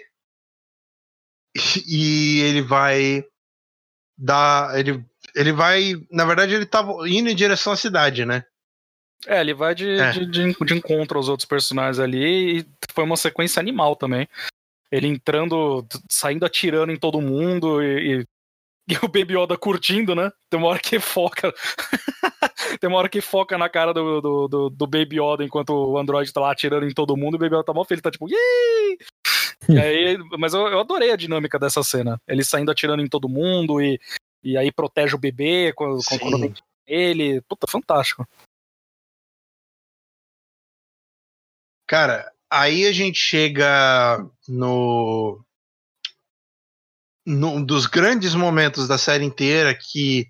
E 1.86 2.40
ele 2.40 2.62
vai 2.62 3.24
dar. 4.16 4.78
Ele, 4.78 5.02
ele 5.34 5.52
vai. 5.52 5.94
Na 6.10 6.24
verdade, 6.24 6.54
ele 6.54 6.66
tava 6.66 6.92
indo 7.08 7.30
em 7.30 7.34
direção 7.34 7.72
à 7.72 7.76
cidade, 7.76 8.24
né? 8.26 8.44
É, 9.26 9.40
ele 9.40 9.54
vai 9.54 9.74
de, 9.74 9.88
É. 9.98 10.10
de, 10.12 10.26
de, 10.26 10.52
de 10.54 10.74
encontro 10.74 11.18
aos 11.18 11.28
outros 11.28 11.46
personagens 11.48 11.98
ali 11.98 12.60
e 12.60 12.66
foi 12.92 13.02
uma 13.04 13.16
sequência 13.16 13.58
animal 13.58 13.96
também. 13.96 14.28
Ele 14.92 15.06
entrando, 15.08 15.84
saindo 16.10 16.46
atirando 16.46 16.92
em 16.92 16.96
todo 16.98 17.20
mundo 17.20 17.82
e, 17.82 18.20
e, 18.20 18.26
e 18.90 18.96
o 19.04 19.08
Baby 19.08 19.36
Yoda 19.36 19.56
curtindo, 19.56 20.14
né? 20.14 20.32
Tem 20.48 20.58
uma 20.58 20.68
hora 20.68 20.78
que 20.78 20.98
foca. 20.98 21.52
Tem 22.80 22.88
uma 22.88 22.98
hora 22.98 23.08
que 23.08 23.20
foca 23.20 23.58
na 23.58 23.68
cara 23.68 23.92
do, 23.92 24.20
do, 24.20 24.48
do, 24.48 24.70
do 24.70 24.86
Baby 24.86 25.20
Yoda 25.20 25.44
enquanto 25.44 25.70
o 25.70 25.98
Android 25.98 26.32
tá 26.32 26.40
lá 26.40 26.52
atirando 26.52 26.86
em 26.86 26.94
todo 26.94 27.16
mundo 27.16 27.34
e 27.34 27.36
o 27.36 27.38
Baby 27.38 27.56
Yoda 27.56 27.64
tá 27.64 27.74
mó 27.74 27.84
feliz, 27.84 28.02
tá 28.02 28.10
tipo, 28.10 28.28
Yee! 28.28 28.98
E 29.68 29.78
aí, 29.78 30.18
mas 30.38 30.54
eu, 30.54 30.66
eu 30.68 30.80
adorei 30.80 31.12
a 31.12 31.16
dinâmica 31.16 31.58
dessa 31.58 31.82
cena. 31.82 32.20
Ele 32.26 32.42
saindo 32.42 32.70
atirando 32.70 33.02
em 33.02 33.08
todo 33.08 33.28
mundo 33.28 33.80
e, 33.80 34.00
e 34.42 34.56
aí 34.56 34.72
protege 34.72 35.14
o 35.14 35.18
bebê 35.18 35.72
quando, 35.74 36.02
Sim. 36.02 36.18
quando 36.18 36.38
vem 36.38 36.54
ele. 36.86 37.42
Puta, 37.42 37.66
fantástico. 37.66 38.26
Cara, 41.86 42.30
aí 42.50 42.86
a 42.86 42.92
gente 42.92 43.18
chega 43.18 44.26
no. 44.48 45.42
Num 47.28 47.62
dos 47.62 47.86
grandes 47.86 48.34
momentos 48.34 48.88
da 48.88 48.96
série 48.96 49.24
inteira 49.24 49.74
que 49.74 50.26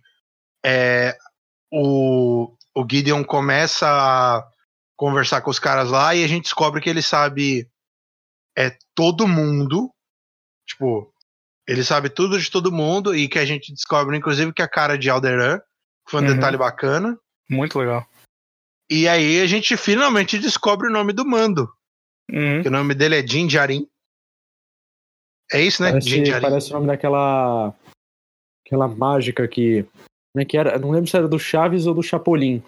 é, 0.64 1.16
o, 1.72 2.52
o 2.74 2.86
Gideon 2.90 3.22
começa 3.24 3.86
a 3.88 4.44
conversar 4.96 5.40
com 5.42 5.50
os 5.50 5.60
caras 5.60 5.90
lá 5.90 6.14
e 6.14 6.24
a 6.24 6.26
gente 6.26 6.44
descobre 6.44 6.80
que 6.80 6.90
ele 6.90 7.02
sabe 7.02 7.70
é 8.56 8.76
todo 8.94 9.28
mundo. 9.28 9.90
Tipo, 10.66 11.12
ele 11.66 11.84
sabe 11.84 12.10
tudo 12.10 12.38
de 12.38 12.50
todo 12.50 12.72
mundo 12.72 13.14
e 13.14 13.28
que 13.28 13.38
a 13.38 13.44
gente 13.44 13.72
descobre, 13.72 14.16
inclusive, 14.16 14.52
que 14.52 14.62
a 14.62 14.68
cara 14.68 14.98
de 14.98 15.08
Alderan 15.08 15.60
foi 16.08 16.20
um 16.20 16.26
Uhum. 16.26 16.34
detalhe 16.34 16.56
bacana. 16.56 17.16
Muito 17.48 17.78
legal. 17.78 18.04
E 18.90 19.06
aí 19.06 19.40
a 19.40 19.46
gente 19.46 19.76
finalmente 19.76 20.38
descobre 20.38 20.88
o 20.88 20.92
nome 20.92 21.12
do 21.12 21.24
mando. 21.24 21.70
Uhum. 22.30 22.62
Que 22.62 22.68
o 22.68 22.72
nome 22.72 22.94
dele 22.94 23.16
é 23.20 23.26
Jin 23.26 23.48
Jarin. 23.48 23.86
É 25.52 25.62
isso, 25.62 25.82
né? 25.82 25.90
Parece, 25.90 26.24
Jarin. 26.24 26.40
parece 26.42 26.70
o 26.70 26.74
nome 26.74 26.86
daquela. 26.86 27.74
Aquela 28.66 28.88
mágica 28.88 29.46
que. 29.48 29.82
Como 30.32 30.42
é 30.42 30.44
que 30.44 30.56
era? 30.58 30.72
Eu 30.74 30.80
Não 30.80 30.90
lembro 30.90 31.08
se 31.08 31.16
era 31.16 31.26
do 31.26 31.38
Chaves 31.38 31.86
ou 31.86 31.94
do 31.94 32.02
Chapolin. 32.02 32.62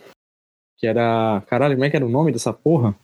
Que 0.79 0.87
era. 0.87 1.43
Caralho, 1.47 1.75
como 1.75 1.85
é 1.85 1.91
que 1.91 1.97
era 1.97 2.07
o 2.07 2.11
nome 2.11 2.33
dessa 2.33 2.53
porra? 2.53 2.95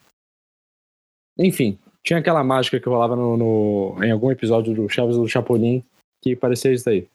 Enfim, 1.38 1.78
tinha 2.02 2.18
aquela 2.18 2.42
mágica 2.42 2.80
que 2.80 2.88
rolava 2.88 3.14
no, 3.14 3.36
no- 3.36 4.02
em 4.04 4.10
algum 4.10 4.30
episódio 4.30 4.74
do 4.74 4.88
Chaves 4.88 5.16
ou 5.16 5.24
do 5.24 5.28
Chapolin 5.28 5.84
que 6.22 6.34
parecia 6.34 6.72
isso 6.72 6.86
daí. 6.86 7.06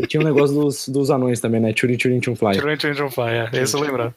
E 0.00 0.06
tinha 0.06 0.20
um 0.20 0.24
negócio 0.24 0.54
dos, 0.60 0.88
dos 0.88 1.10
anões 1.10 1.40
também, 1.40 1.60
né? 1.60 1.72
Churin 1.74 1.98
Churin 1.98 2.20
Chun 2.20 2.34
Fly. 2.36 2.54
Tyrant 2.58 2.84
Angel 2.84 3.10
Fire, 3.10 3.48
é. 3.56 3.62
Esse 3.62 3.76
eu 3.76 3.80
lembrar. 3.80 4.12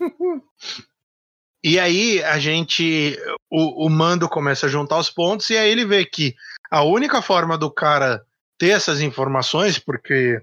E 1.63 1.79
aí 1.79 2.23
a 2.23 2.39
gente. 2.39 3.15
O, 3.49 3.85
o 3.85 3.89
mando 3.89 4.27
começa 4.27 4.65
a 4.65 4.69
juntar 4.69 4.97
os 4.99 5.09
pontos, 5.09 5.49
e 5.49 5.57
aí 5.57 5.69
ele 5.69 5.85
vê 5.85 6.03
que 6.05 6.35
a 6.69 6.83
única 6.83 7.21
forma 7.21 7.57
do 7.57 7.71
cara 7.71 8.25
ter 8.57 8.69
essas 8.69 9.01
informações, 9.01 9.79
porque 9.79 10.41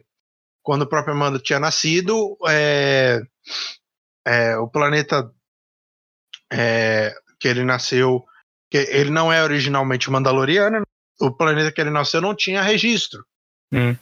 quando 0.63 0.83
o 0.83 0.89
próprio 0.89 1.15
mando 1.15 1.39
tinha 1.39 1.59
nascido, 1.59 2.37
é, 2.49 3.21
é, 4.27 4.57
o 4.57 4.69
planeta 4.69 5.31
é, 6.53 7.15
que 7.39 7.49
ele 7.49 7.65
nasceu. 7.65 8.25
Que 8.71 8.79
ele 8.79 9.11
não 9.11 9.33
é 9.33 9.43
originalmente 9.43 10.11
mandaloriano, 10.11 10.83
o 11.21 11.31
planeta 11.31 11.71
que 11.71 11.81
ele 11.81 11.91
nasceu 11.91 12.21
não 12.21 12.35
tinha 12.35 12.63
registro. 12.63 13.25
Hum. 13.73 13.97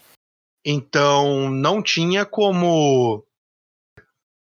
Então 0.64 1.50
não 1.50 1.82
tinha 1.82 2.24
como. 2.24 3.26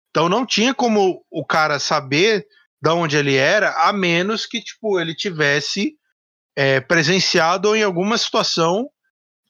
Então 0.10 0.30
não 0.30 0.46
tinha 0.46 0.74
como 0.74 1.26
o 1.32 1.46
cara 1.46 1.80
saber 1.80 2.46
de 2.82 2.90
onde 2.90 3.16
ele 3.16 3.36
era, 3.36 3.88
a 3.88 3.94
menos 3.94 4.46
que 4.46 4.62
tipo 4.62 5.00
ele 5.00 5.16
tivesse 5.16 5.98
é, 6.56 6.80
presenciado 6.80 7.76
em 7.76 7.84
alguma 7.84 8.18
situação 8.18 8.90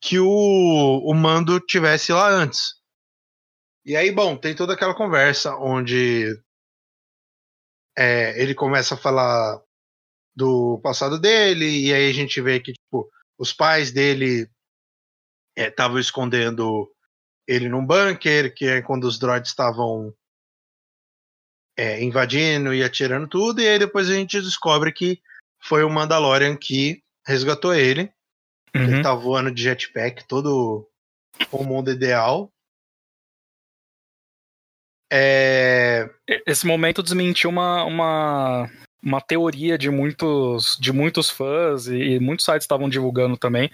que 0.02 0.20
o, 0.20 0.28
o 0.28 1.14
mando 1.14 1.60
tivesse 1.60 2.12
lá 2.12 2.30
antes. 2.30 2.76
E 3.86 3.96
aí, 3.96 4.12
bom, 4.12 4.38
tem 4.38 4.56
toda 4.56 4.74
aquela 4.74 4.96
conversa 4.96 5.56
onde 5.56 6.28
é, 7.98 8.42
ele 8.42 8.56
começa 8.56 8.96
a 8.96 8.98
falar 8.98 9.62
do 10.36 10.80
passado 10.82 11.20
dele, 11.20 11.66
e 11.66 11.94
aí 11.94 12.10
a 12.10 12.14
gente 12.14 12.42
vê 12.42 12.60
que 12.60 12.74
tipo, 12.74 13.10
os 13.38 13.54
pais 13.54 13.92
dele 13.92 14.50
estavam 15.56 16.00
escondendo 16.00 16.90
ele 17.48 17.70
num 17.70 17.86
bunker, 17.86 18.54
que 18.54 18.66
é 18.66 18.82
quando 18.82 19.04
os 19.04 19.20
droids 19.20 19.52
estavam 19.52 20.14
é, 21.78 22.02
invadindo 22.02 22.74
e 22.74 22.84
atirando 22.84 23.28
tudo, 23.28 23.62
e 23.62 23.68
aí 23.68 23.78
depois 23.78 24.10
a 24.10 24.14
gente 24.14 24.42
descobre 24.42 24.92
que 24.92 25.22
foi 25.64 25.84
o 25.84 25.90
Mandalorian 25.90 26.58
que 26.58 27.02
resgatou 27.26 27.74
ele. 27.74 28.12
Ele 28.74 28.96
Uhum. 28.96 29.02
tá 29.02 29.14
voando 29.14 29.52
de 29.52 29.64
jetpack, 29.64 30.28
todo 30.28 30.90
o 31.52 31.64
mundo 31.64 31.92
ideal. 31.92 32.52
É, 35.12 36.10
Esse 36.48 36.66
momento 36.66 37.04
desmentiu 37.04 37.50
uma, 37.50 37.84
uma, 37.86 38.70
uma 39.02 39.22
teoria 39.22 39.78
de 39.78 39.90
muitos, 39.92 40.76
de 40.82 40.92
muitos 40.92 41.30
fãs 41.30 41.88
e, 41.88 42.16
e 42.16 42.20
muitos 42.20 42.46
sites 42.46 42.64
estavam 42.64 42.90
divulgando 42.90 43.38
também, 43.38 43.70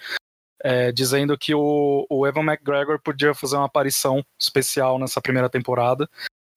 é, 0.61 0.91
dizendo 0.91 1.37
que 1.37 1.55
o, 1.55 2.05
o 2.09 2.27
Evan 2.27 2.43
McGregor 2.43 2.99
podia 3.01 3.33
fazer 3.33 3.55
uma 3.55 3.67
aparição 3.67 4.21
especial 4.39 4.99
nessa 4.99 5.21
primeira 5.21 5.49
temporada, 5.49 6.09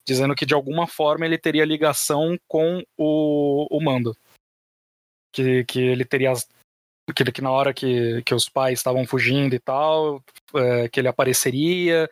dizendo 0.06 0.34
que 0.34 0.44
de 0.44 0.52
alguma 0.52 0.88
forma 0.88 1.24
ele 1.24 1.38
teria 1.38 1.64
ligação 1.64 2.36
com 2.48 2.82
o, 2.98 3.68
o 3.70 3.80
Mando. 3.80 4.16
Que, 5.32 5.64
que 5.64 5.80
ele 5.80 6.04
teria. 6.04 6.30
as- 6.32 6.48
Que, 7.16 7.24
que 7.32 7.42
na 7.42 7.50
hora 7.50 7.74
que, 7.74 8.22
que 8.22 8.34
os 8.34 8.48
pais 8.48 8.78
estavam 8.78 9.04
fugindo 9.06 9.54
e 9.54 9.58
tal, 9.58 10.22
é, 10.54 10.88
que 10.88 11.00
ele 11.00 11.08
apareceria, 11.08 12.08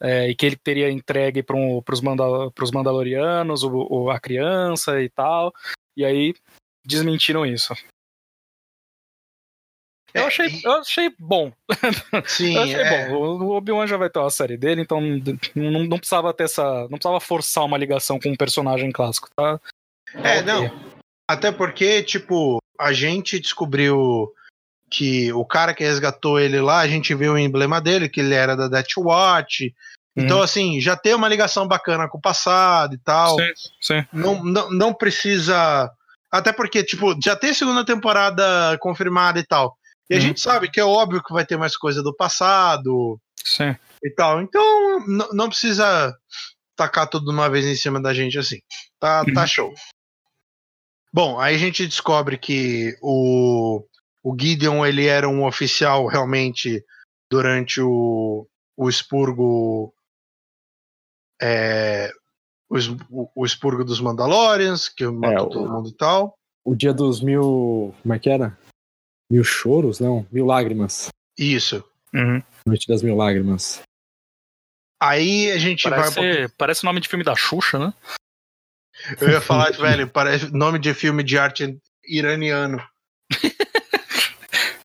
é, 0.00 0.28
e 0.28 0.34
que 0.34 0.44
ele 0.44 0.56
teria 0.56 0.90
entregue 0.90 1.42
para 1.44 1.56
os 1.56 2.00
Mandal 2.00 2.52
Mandalorianos 2.72 3.62
o, 3.62 3.70
o- 3.88 4.10
a 4.10 4.18
criança 4.18 5.00
e 5.00 5.08
tal. 5.08 5.52
E 5.96 6.04
aí 6.04 6.34
desmentiram 6.84 7.46
isso. 7.46 7.72
Eu 10.14 10.24
É, 10.24 10.26
achei, 10.26 10.46
e- 10.48 10.60
eu 10.64 10.72
achei 10.72 11.14
bom. 11.18 11.52
sim, 12.28 12.54
Eu 12.54 12.62
achei 12.62 12.80
é, 12.80 13.08
bom. 13.08 13.14
O 13.44 13.50
Obi-Wan 13.56 13.86
já 13.86 13.96
vai 13.96 14.10
ter 14.10 14.18
uma 14.18 14.28
série 14.30 14.56
dele, 14.58 14.82
então 14.82 15.00
não, 15.00 15.84
não, 15.84 15.98
precisava 15.98 16.34
ter 16.34 16.44
essa. 16.44 16.82
Não 16.82 16.98
precisava 16.98 17.20
forçar 17.20 17.64
uma 17.64 17.78
ligação 17.78 18.18
com 18.20 18.28
um 18.28 18.36
personagem 18.36 18.90
clássico, 18.92 19.28
tá? 19.34 19.58
É, 20.16 20.40
ok. 20.40 20.42
não. 20.42 20.92
Até 21.30 21.50
porque, 21.50 22.02
tipo, 22.02 22.58
a 22.78 22.92
gente 22.92 23.38
descobriu 23.40 24.28
que 24.90 25.32
o 25.32 25.44
cara 25.44 25.72
que 25.72 25.82
resgatou 25.84 26.38
ele 26.38 26.60
lá, 26.60 26.80
a 26.80 26.88
gente 26.88 27.14
viu 27.14 27.32
o 27.32 27.38
emblema 27.38 27.80
dele, 27.80 28.08
que 28.08 28.20
ele 28.20 28.34
era 28.34 28.54
da 28.56 28.68
Death 28.68 28.96
Watch. 28.98 29.74
Então, 30.14 30.42
assim, 30.42 30.78
já 30.80 30.94
tem 30.94 31.14
uma 31.14 31.28
ligação 31.28 31.66
bacana 31.66 32.06
com 32.08 32.18
o 32.18 32.20
passado 32.20 32.94
e 32.94 32.98
tal. 32.98 33.36
Sim, 33.38 33.52
sim. 33.80 34.04
Não, 34.12 34.44
não, 34.44 34.70
não 34.70 34.92
precisa. 34.94 35.90
Até 36.30 36.52
porque, 36.52 36.84
tipo, 36.84 37.16
já 37.22 37.34
tem 37.34 37.54
segunda 37.54 37.84
temporada 37.84 38.76
confirmada 38.80 39.38
e 39.40 39.42
tal. 39.46 39.74
E 40.10 40.14
a 40.14 40.16
Uhum. 40.18 40.22
gente 40.22 40.40
sabe 40.40 40.70
que 40.70 40.78
é 40.78 40.84
óbvio 40.84 41.22
que 41.22 41.32
vai 41.32 41.46
ter 41.46 41.56
mais 41.56 41.74
coisa 41.76 42.02
do 42.02 42.14
passado 42.14 43.18
Sim. 43.42 43.74
e 44.04 44.10
tal. 44.10 44.42
Então, 44.42 44.62
não 45.32 45.48
precisa 45.48 46.14
tacar 46.76 47.06
tudo 47.08 47.24
de 47.26 47.30
uma 47.32 47.48
vez 47.48 47.64
em 47.64 47.74
cima 47.76 48.00
da 48.00 48.12
gente 48.12 48.38
assim. 48.38 48.58
Tá, 49.00 49.24
tá 49.32 49.40
Uhum. 49.42 49.46
show. 49.46 49.74
Bom, 51.12 51.38
aí 51.38 51.54
a 51.54 51.58
gente 51.58 51.86
descobre 51.86 52.38
que 52.38 52.96
o, 53.02 53.84
o 54.22 54.36
Gideon 54.38 54.84
ele 54.86 55.06
era 55.06 55.28
um 55.28 55.44
oficial 55.44 56.06
realmente 56.06 56.84
durante 57.30 57.80
o, 57.80 58.46
o 58.76 58.88
expurgo. 58.88 59.92
É, 61.40 62.10
o, 62.70 62.76
o- 63.10 63.30
o 63.36 63.44
expurgo 63.44 63.84
dos 63.84 64.00
Mandalorians, 64.00 64.88
que 64.88 65.06
matou 65.06 65.46
o- 65.46 65.50
todo 65.50 65.70
mundo 65.70 65.88
e 65.88 65.94
tal. 65.96 66.34
O 66.64 66.74
dia 66.74 66.94
dos 66.94 67.20
mil. 67.20 67.94
Como 68.02 68.14
é 68.14 68.18
que 68.18 68.30
era? 68.30 68.56
Mil 69.30 69.42
choros? 69.44 69.98
Não, 69.98 70.26
mil 70.30 70.46
lágrimas. 70.46 71.08
Isso. 71.36 71.84
Uhum. 72.14 72.42
Noite 72.66 72.86
das 72.86 73.02
mil 73.02 73.16
lágrimas. 73.16 73.82
Aí 75.02 75.50
a 75.50 75.58
gente 75.58 75.82
vai. 75.82 75.98
Parece, 75.98 76.14
pouquinho- 76.14 76.50
parece 76.56 76.84
nome 76.84 77.00
de 77.00 77.08
filme 77.08 77.24
da 77.24 77.34
Xuxa, 77.34 77.78
né? 77.78 77.92
Eu 79.20 79.30
ia 79.30 79.40
falar, 79.40 79.72
velho, 79.76 80.08
parece 80.08 80.52
nome 80.52 80.78
de 80.78 80.92
filme 80.94 81.22
de 81.22 81.38
arte 81.38 81.80
iraniano. 82.04 82.78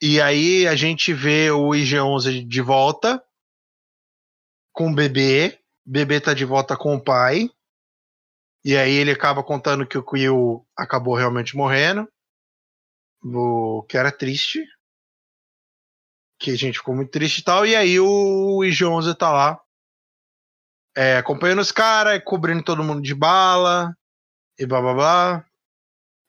e 0.00 0.20
aí 0.20 0.66
a 0.66 0.76
gente 0.76 1.12
vê 1.12 1.50
o 1.50 1.70
IG-11 1.70 2.46
de 2.46 2.60
volta 2.60 3.22
com 4.72 4.90
o 4.90 4.94
bebê. 4.94 5.58
O 5.86 5.90
bebê 5.90 6.20
tá 6.20 6.34
de 6.34 6.44
volta 6.44 6.76
com 6.76 6.94
o 6.94 7.02
pai. 7.02 7.50
E 8.64 8.76
aí 8.76 8.92
ele 8.92 9.10
acaba 9.10 9.42
contando 9.42 9.86
que 9.86 9.98
o 9.98 10.02
Quill 10.02 10.66
acabou 10.76 11.14
realmente 11.14 11.56
morrendo. 11.56 12.08
O 13.22 13.84
que 13.88 13.96
era 13.96 14.10
triste. 14.10 14.64
Que 16.38 16.50
a 16.50 16.56
gente 16.56 16.78
ficou 16.78 16.94
muito 16.94 17.10
triste 17.10 17.38
e 17.38 17.44
tal. 17.44 17.66
E 17.66 17.76
aí 17.76 18.00
o 18.00 18.60
IG-11 18.62 19.14
tá 19.16 19.30
lá 19.30 19.63
é, 20.96 21.16
acompanhando 21.16 21.60
os 21.60 21.72
caras, 21.72 22.22
cobrindo 22.24 22.62
todo 22.62 22.84
mundo 22.84 23.02
de 23.02 23.14
bala, 23.14 23.96
e 24.58 24.66
blá 24.66 24.80
blá 24.80 24.94
blá. 24.94 25.44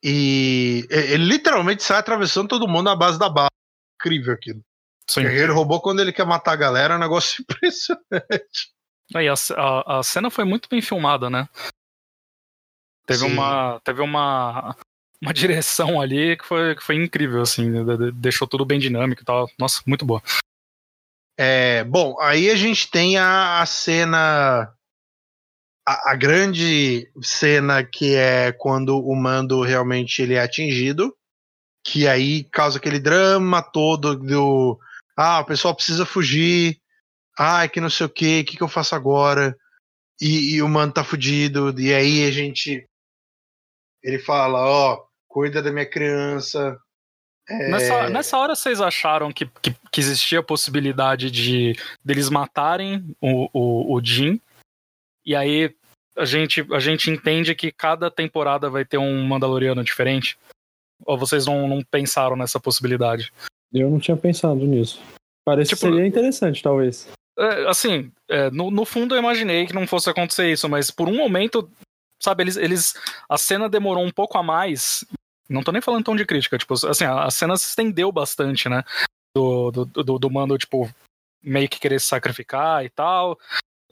E 0.03 0.85
ele 0.89 1.25
literalmente 1.25 1.83
sai 1.83 1.97
atravessando 1.97 2.47
todo 2.47 2.67
mundo 2.67 2.85
na 2.85 2.95
base 2.95 3.17
da 3.17 3.29
bala. 3.29 3.49
Incrível 3.95 4.33
aquilo. 4.33 4.61
Sim. 5.09 5.21
O 5.21 5.23
guerreiro 5.23 5.53
robô, 5.53 5.79
quando 5.79 5.99
ele 5.99 6.11
quer 6.13 6.25
matar 6.25 6.53
a 6.53 6.57
galera, 6.57 6.93
é 6.93 6.97
um 6.97 6.99
negócio 6.99 7.41
impressionante. 7.47 8.71
Aí 9.13 9.27
a, 9.27 9.33
a, 9.55 9.99
a 9.99 10.03
cena 10.03 10.29
foi 10.29 10.43
muito 10.45 10.67
bem 10.69 10.81
filmada, 10.81 11.29
né? 11.29 11.47
Teve 13.05 13.19
Sim. 13.19 13.33
uma. 13.33 13.79
Teve 13.83 14.01
uma. 14.01 14.75
Uma 15.21 15.33
direção 15.33 15.99
ali 16.01 16.37
que 16.37 16.45
foi, 16.45 16.75
que 16.75 16.83
foi 16.83 16.95
incrível, 16.95 17.41
assim, 17.41 17.71
de- 17.71 17.97
de- 17.97 18.11
deixou 18.11 18.47
tudo 18.47 18.65
bem 18.65 18.77
dinâmico 18.77 19.21
e 19.21 19.25
tal. 19.25 19.49
Nossa, 19.57 19.81
muito 19.87 20.05
boa. 20.05 20.21
É, 21.37 21.83
bom, 21.83 22.15
aí 22.21 22.49
a 22.49 22.55
gente 22.55 22.89
tem 22.89 23.17
a, 23.17 23.61
a 23.61 23.65
cena. 23.65 24.71
A, 25.87 26.11
a 26.11 26.15
grande 26.15 27.11
cena 27.21 27.83
que 27.83 28.15
é 28.15 28.51
quando 28.51 28.97
o 28.97 29.15
mando 29.15 29.61
realmente 29.61 30.21
ele 30.21 30.35
é 30.35 30.41
atingido. 30.41 31.15
Que 31.83 32.07
aí 32.07 32.45
causa 32.45 32.77
aquele 32.77 32.99
drama 32.99 33.61
todo 33.61 34.15
do. 34.15 34.79
Ah, 35.17 35.41
o 35.41 35.45
pessoal 35.45 35.75
precisa 35.75 36.05
fugir. 36.05 36.79
Ah, 37.37 37.67
que 37.67 37.81
não 37.81 37.89
sei 37.89 38.05
o 38.05 38.09
que, 38.09 38.41
o 38.41 38.45
que, 38.45 38.57
que 38.57 38.63
eu 38.63 38.67
faço 38.67 38.95
agora? 38.95 39.55
E, 40.21 40.55
e 40.55 40.61
o 40.61 40.69
mando 40.69 40.93
tá 40.93 41.03
fudido. 41.03 41.79
E 41.79 41.93
aí 41.93 42.25
a 42.27 42.31
gente. 42.31 42.87
Ele 44.01 44.19
fala: 44.19 44.59
Ó, 44.65 45.05
cuida 45.27 45.61
da 45.61 45.71
minha 45.71 45.89
criança. 45.89 46.77
É, 47.47 47.69
Nessa, 47.69 48.09
nessa 48.09 48.37
hora 48.37 48.55
vocês 48.55 48.81
acharam 48.81 49.31
que, 49.31 49.45
que, 49.61 49.75
que 49.91 49.99
existia 50.01 50.39
a 50.39 50.43
possibilidade 50.43 51.29
de 51.29 51.75
deles 52.03 52.29
matarem 52.29 53.15
o, 53.21 53.49
o, 53.53 53.93
o 53.95 54.03
Jim? 54.03 54.41
E 55.25 55.35
aí 55.35 55.73
a 56.17 56.25
gente, 56.25 56.65
a 56.73 56.79
gente 56.79 57.11
entende 57.11 57.53
que 57.53 57.71
cada 57.71 58.09
temporada 58.09 58.69
vai 58.69 58.85
ter 58.85 58.97
um 58.97 59.23
Mandaloriano 59.25 59.83
diferente? 59.83 60.37
Ou 61.05 61.17
vocês 61.17 61.45
não, 61.45 61.67
não 61.67 61.83
pensaram 61.83 62.35
nessa 62.35 62.59
possibilidade? 62.59 63.31
Eu 63.73 63.89
não 63.89 63.99
tinha 63.99 64.15
pensado 64.15 64.65
nisso. 64.65 65.01
Parece 65.43 65.69
Tipo- 65.69 65.81
que 65.81 65.87
seria 65.93 66.07
interessante, 66.07 66.63
talvez. 66.63 67.07
É, 67.37 67.67
assim, 67.67 68.11
é, 68.29 68.49
no, 68.49 68.71
no 68.71 68.85
fundo 68.85 69.13
eu 69.13 69.19
imaginei 69.19 69.67
que 69.67 69.73
não 69.73 69.85
fosse 69.85 70.09
acontecer 70.09 70.49
isso, 70.49 70.69
mas 70.69 70.89
por 70.89 71.09
um 71.09 71.15
momento, 71.15 71.69
sabe, 72.23 72.43
eles, 72.43 72.55
eles. 72.55 72.93
A 73.29 73.37
cena 73.37 73.67
demorou 73.67 74.03
um 74.03 74.11
pouco 74.11 74.37
a 74.37 74.43
mais. 74.43 75.03
Não 75.49 75.61
tô 75.63 75.71
nem 75.71 75.81
falando 75.81 76.03
tão 76.03 76.15
de 76.15 76.25
crítica, 76.25 76.57
tipo, 76.57 76.73
assim, 76.73 77.05
a, 77.05 77.23
a 77.25 77.31
cena 77.31 77.55
se 77.57 77.67
estendeu 77.67 78.11
bastante, 78.11 78.67
né? 78.67 78.83
Do, 79.35 79.71
do, 79.71 79.85
do, 79.85 80.19
do 80.19 80.31
mando, 80.31 80.57
tipo, 80.57 80.89
meio 81.43 81.69
que 81.69 81.79
querer 81.79 81.99
se 81.99 82.07
sacrificar 82.07 82.83
e 82.83 82.89
tal. 82.89 83.37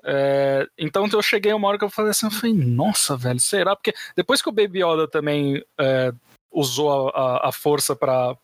É, 0.03 0.67
então 0.77 1.07
eu 1.11 1.21
cheguei 1.21 1.53
uma 1.53 1.67
hora 1.67 1.77
que 1.77 1.83
eu 1.83 1.89
falei 1.89 2.11
assim, 2.11 2.25
eu 2.25 2.31
falei, 2.31 2.53
nossa, 2.53 3.15
velho, 3.15 3.39
será? 3.39 3.75
Porque 3.75 3.93
depois 4.15 4.41
que 4.41 4.49
o 4.49 4.51
Baby 4.53 4.83
Yoda 4.83 5.07
também 5.07 5.63
é, 5.79 6.11
usou 6.51 7.09
a, 7.09 7.11
a, 7.11 7.49
a 7.49 7.51
força 7.51 7.95
pra, 7.95 8.35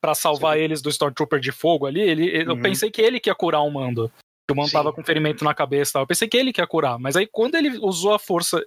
pra 0.00 0.14
salvar 0.14 0.58
eles 0.58 0.80
do 0.82 0.88
Stormtrooper 0.90 1.40
de 1.40 1.50
fogo 1.50 1.86
ali, 1.86 2.00
ele, 2.00 2.42
eu 2.42 2.52
Uhum. 2.52 2.62
pensei 2.62 2.90
que 2.90 3.02
ele 3.02 3.18
que 3.18 3.30
ia 3.30 3.34
curar 3.34 3.62
o 3.62 3.70
mando. 3.70 4.10
Que 4.46 4.52
o 4.52 4.56
mando 4.56 4.68
Sim. 4.68 4.74
tava 4.76 4.92
com 4.92 5.02
ferimento 5.04 5.44
na 5.44 5.54
cabeça 5.54 5.90
e 5.90 5.92
tal. 5.94 6.02
Eu 6.02 6.06
pensei 6.06 6.28
que 6.28 6.36
ele 6.36 6.52
que 6.52 6.60
ia 6.60 6.66
curar. 6.66 6.98
Mas 6.98 7.16
aí 7.16 7.26
quando 7.26 7.54
ele 7.56 7.76
usou 7.78 8.14
a 8.14 8.18
força 8.18 8.64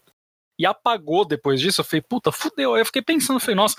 e 0.62 0.66
apagou 0.66 1.26
depois 1.26 1.60
disso, 1.60 1.82
eu 1.82 1.86
falei, 1.86 2.02
puta, 2.02 2.32
fudeu. 2.32 2.76
Aí 2.76 2.82
eu 2.82 2.86
fiquei 2.86 3.02
pensando, 3.02 3.40
falei, 3.40 3.56
nossa. 3.56 3.76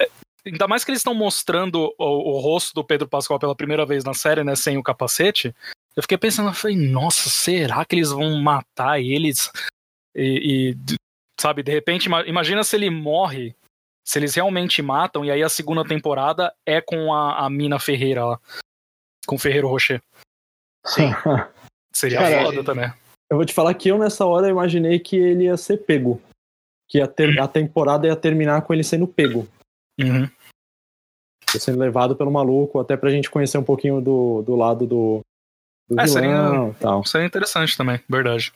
é, 0.00 0.08
Ainda 0.46 0.66
mais 0.66 0.82
que 0.82 0.90
eles 0.90 1.00
estão 1.00 1.12
mostrando 1.12 1.94
o, 1.98 2.36
o 2.36 2.40
rosto 2.40 2.72
do 2.74 2.82
Pedro 2.82 3.06
Pascal 3.06 3.38
pela 3.38 3.54
primeira 3.54 3.84
vez 3.84 4.02
na 4.04 4.14
série, 4.14 4.42
né, 4.42 4.56
sem 4.56 4.78
o 4.78 4.82
capacete. 4.82 5.54
Eu 5.94 6.02
fiquei 6.02 6.16
pensando, 6.16 6.48
eu 6.48 6.54
falei, 6.54 6.76
nossa, 6.76 7.28
será 7.28 7.84
que 7.84 7.94
eles 7.96 8.10
vão 8.10 8.40
matar 8.40 8.98
eles? 9.00 9.50
E, 10.14 10.76
e, 10.90 10.96
sabe, 11.38 11.62
de 11.62 11.70
repente, 11.70 12.06
ima- 12.06 12.26
imagina 12.26 12.64
se 12.64 12.76
ele 12.76 12.88
morre, 12.88 13.54
se 14.06 14.18
eles 14.18 14.34
realmente 14.34 14.80
matam, 14.80 15.22
e 15.24 15.30
aí 15.30 15.42
a 15.42 15.48
segunda 15.50 15.84
temporada 15.84 16.54
é 16.64 16.80
com 16.80 17.12
a, 17.12 17.44
a 17.44 17.50
Mina 17.50 17.78
Ferreira 17.78 18.24
lá, 18.24 18.40
com 19.26 19.36
o 19.36 19.38
Ferreiro 19.38 19.68
Rocher. 19.68 20.00
Sim. 20.86 21.10
Seria 21.92 22.20
Cara, 22.20 22.44
foda 22.44 22.64
também. 22.64 22.90
Eu 23.30 23.36
vou 23.36 23.44
te 23.44 23.52
falar 23.52 23.74
que 23.74 23.88
eu, 23.88 23.98
nessa 23.98 24.24
hora, 24.26 24.48
imaginei 24.48 24.98
que 24.98 25.16
ele 25.16 25.44
ia 25.44 25.56
ser 25.56 25.78
pego. 25.78 26.20
Que 26.88 26.98
ia 26.98 27.06
ter- 27.06 27.38
a 27.38 27.46
temporada 27.46 28.06
ia 28.06 28.16
terminar 28.16 28.62
com 28.62 28.72
ele 28.72 28.82
sendo 28.82 29.06
pego. 29.06 29.46
Uhum. 30.00 30.28
Sendo 31.50 31.78
levado 31.78 32.16
pelo 32.16 32.30
maluco, 32.30 32.78
até 32.78 32.96
pra 32.96 33.10
gente 33.10 33.30
conhecer 33.30 33.58
um 33.58 33.64
pouquinho 33.64 34.00
do, 34.00 34.42
do 34.42 34.54
lado 34.56 34.86
do, 34.86 35.20
do 35.88 36.00
É, 36.00 36.06
seria- 36.06 36.28
vilão 36.50 36.70
e 36.70 36.74
tal. 36.74 37.04
Seria 37.04 37.26
interessante 37.26 37.76
também, 37.76 38.00
verdade. 38.08 38.52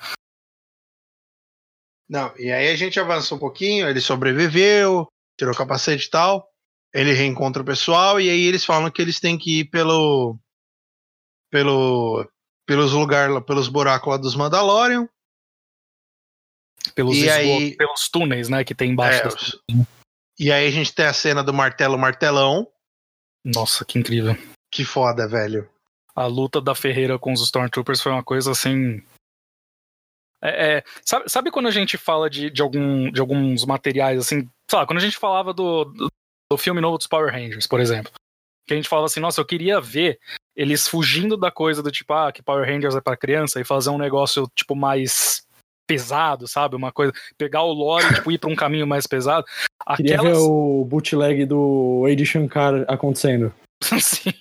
Não, 2.09 2.35
e 2.39 2.51
aí 2.53 2.69
a 2.69 2.77
gente 2.77 3.01
avança 3.01 3.35
um 3.35 3.39
pouquinho, 3.39 3.89
ele 3.89 4.01
sobreviveu, 4.01 5.07
tirou 5.39 5.55
o 5.55 5.57
capacete 5.57 6.07
e 6.07 6.11
tal. 6.11 6.49
Ele 6.95 7.13
reencontra 7.13 7.63
o 7.63 7.65
pessoal 7.67 8.21
e 8.21 8.29
aí 8.29 8.43
eles 8.43 8.65
falam 8.67 8.91
que 8.91 9.01
eles 9.01 9.19
têm 9.19 9.39
que 9.39 9.61
ir 9.61 9.65
pelo. 9.67 10.39
pelo. 11.51 12.29
Pelos 12.67 12.93
lugares, 12.93 13.39
pelos 13.45 13.69
buracos 13.69 14.09
lá 14.11 14.17
dos 14.17 14.35
Mandalorian. 14.35 15.09
Pelos, 16.95 17.17
E 17.17 17.27
esgotos, 17.27 17.39
aí- 17.63 17.77
pelos 17.77 18.09
túneis, 18.09 18.49
né, 18.49 18.65
que 18.65 18.75
tem 18.75 18.91
embaixo. 18.91 19.21
É, 19.21 19.25
das- 19.25 19.57
E 20.39 20.51
aí 20.51 20.67
a 20.67 20.71
gente 20.71 20.93
tem 20.95 21.07
a 21.07 21.13
cena 21.13 21.43
do 21.43 21.53
martelo 21.53 21.97
martelão. 21.97 22.67
Nossa, 23.45 23.85
que 23.85 23.99
incrível. 23.99 24.35
Que 24.71 24.85
foda, 24.85 25.29
velho. 25.29 25.69
A 26.15 26.27
luta 26.27 26.61
da 26.61 26.75
Ferreira 26.75 27.19
com 27.19 27.33
os 27.33 27.41
Stormtroopers 27.43 28.01
foi 28.01 28.13
uma 28.13 28.23
coisa 28.25 28.51
assim. 28.51 29.03
É, 30.43 30.79
é, 30.79 30.85
sabe, 31.05 31.29
sabe 31.31 31.51
quando 31.53 31.69
a 31.69 31.71
gente 31.71 31.97
fala 31.97 32.29
de, 32.29 32.51
de, 32.51 32.61
algum, 32.61 33.11
de 33.13 33.21
alguns 33.21 33.65
materiais, 33.65 34.19
assim, 34.19 34.41
sei 34.69 34.79
lá, 34.79 34.85
quando 34.87 34.99
a 34.99 35.03
gente 35.03 35.17
falava 35.17 35.55
do, 35.55 35.85
do, 35.85 36.09
do 36.51 36.59
filme 36.59 36.81
novo 36.81 36.99
dos 36.99 37.07
Power 37.07 37.33
Rangers, 37.33 37.67
por 37.69 37.79
exemplo, 37.81 38.11
que 38.67 38.75
a 38.75 38.77
gente 38.77 38.89
falava 38.89 39.07
assim, 39.07 39.21
nossa, 39.21 39.41
eu 39.41 39.45
queria 39.47 39.81
ver 39.81 40.19
eles 40.57 40.87
fugindo 40.87 41.37
da 41.37 41.51
coisa 41.51 41.83
do 41.83 41.91
tipo, 41.91 42.13
ah, 42.13 42.33
que 42.33 42.43
Power 42.43 42.67
Rangers 42.67 42.95
é 42.95 43.01
pra 43.01 43.17
criança 43.17 43.61
e 43.61 43.65
fazer 43.65 43.91
um 43.91 43.99
negócio, 43.99 44.51
tipo, 44.55 44.75
mais 44.75 45.43
pesado, 45.87 46.47
sabe? 46.47 46.77
Uma 46.77 46.93
coisa, 46.93 47.13
pegar 47.37 47.63
o 47.63 47.73
lore 47.73 48.05
e, 48.07 48.15
tipo, 48.15 48.33
ir 48.33 48.39
pra 48.39 48.51
um 48.51 48.57
caminho 48.57 48.87
mais 48.87 49.07
pesado. 49.07 49.45
Queria 49.97 50.17
Aquelas... 50.17 50.39
ver 50.39 50.45
o 50.45 50.85
bootleg 50.85 51.45
do 51.45 52.07
Ed 52.09 52.25
Shankar 52.25 52.85
acontecendo. 52.89 53.53
Sim. 54.01 54.33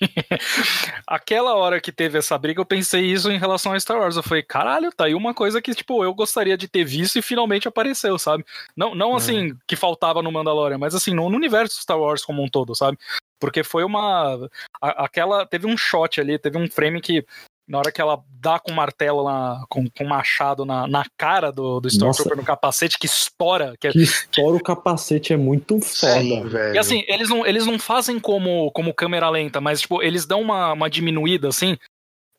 Aquela 1.06 1.54
hora 1.54 1.80
que 1.80 1.90
teve 1.90 2.18
essa 2.18 2.38
briga, 2.38 2.60
eu 2.60 2.64
pensei 2.64 3.02
isso 3.02 3.30
em 3.30 3.38
relação 3.38 3.72
a 3.72 3.80
Star 3.80 3.98
Wars. 3.98 4.16
Eu 4.16 4.22
falei, 4.22 4.42
caralho, 4.42 4.92
tá 4.92 5.06
aí 5.06 5.14
uma 5.14 5.34
coisa 5.34 5.60
que, 5.60 5.74
tipo, 5.74 6.04
eu 6.04 6.14
gostaria 6.14 6.56
de 6.56 6.68
ter 6.68 6.84
visto 6.84 7.18
e 7.18 7.22
finalmente 7.22 7.68
apareceu, 7.68 8.18
sabe? 8.18 8.44
Não, 8.76 8.94
não 8.94 9.14
assim, 9.14 9.56
que 9.66 9.76
faltava 9.76 10.22
no 10.22 10.32
Mandalorian, 10.32 10.78
mas 10.78 10.94
assim, 10.94 11.12
no, 11.12 11.28
no 11.28 11.36
universo 11.36 11.80
Star 11.80 11.98
Wars 11.98 12.24
como 12.24 12.42
um 12.42 12.48
todo, 12.48 12.74
sabe? 12.74 12.98
Porque 13.42 13.62
foi 13.64 13.82
uma. 13.84 14.48
a- 14.80 15.04
aquela. 15.04 15.44
Teve 15.44 15.66
um 15.66 15.76
shot 15.76 16.20
ali, 16.20 16.38
teve 16.38 16.56
um 16.56 16.70
frame 16.70 17.00
que. 17.00 17.26
Na 17.68 17.78
hora 17.78 17.92
que 17.92 18.00
ela 18.00 18.20
dá 18.28 18.58
com 18.58 18.72
o 18.72 18.74
martelo 18.74 19.22
lá, 19.22 19.64
com, 19.68 19.88
com 19.88 20.04
o 20.04 20.08
machado 20.08 20.64
na, 20.64 20.86
na 20.88 21.04
cara 21.16 21.50
do, 21.52 21.80
do 21.80 21.88
Stormtrooper 21.88 22.36
no 22.36 22.44
capacete, 22.44 22.98
que 22.98 23.06
estoura. 23.06 23.74
Que 23.80 23.86
é, 23.88 23.92
Que 23.92 24.02
estoura 24.02 24.56
o 24.56 24.62
capacete, 24.62 25.32
é 25.32 25.36
muito 25.36 25.80
foda. 25.80 26.20
Sim, 26.20 26.44
velho. 26.48 26.74
e 26.74 26.78
assim, 26.78 27.04
eles 27.06 27.28
não, 27.30 27.46
eles 27.46 27.64
não 27.64 27.78
fazem 27.78 28.18
como, 28.18 28.70
como 28.72 28.92
câmera 28.92 29.30
lenta, 29.30 29.60
mas 29.60 29.80
tipo, 29.80 30.02
eles 30.02 30.26
dão 30.26 30.40
uma, 30.40 30.72
uma 30.72 30.90
diminuída 30.90 31.48
assim 31.48 31.78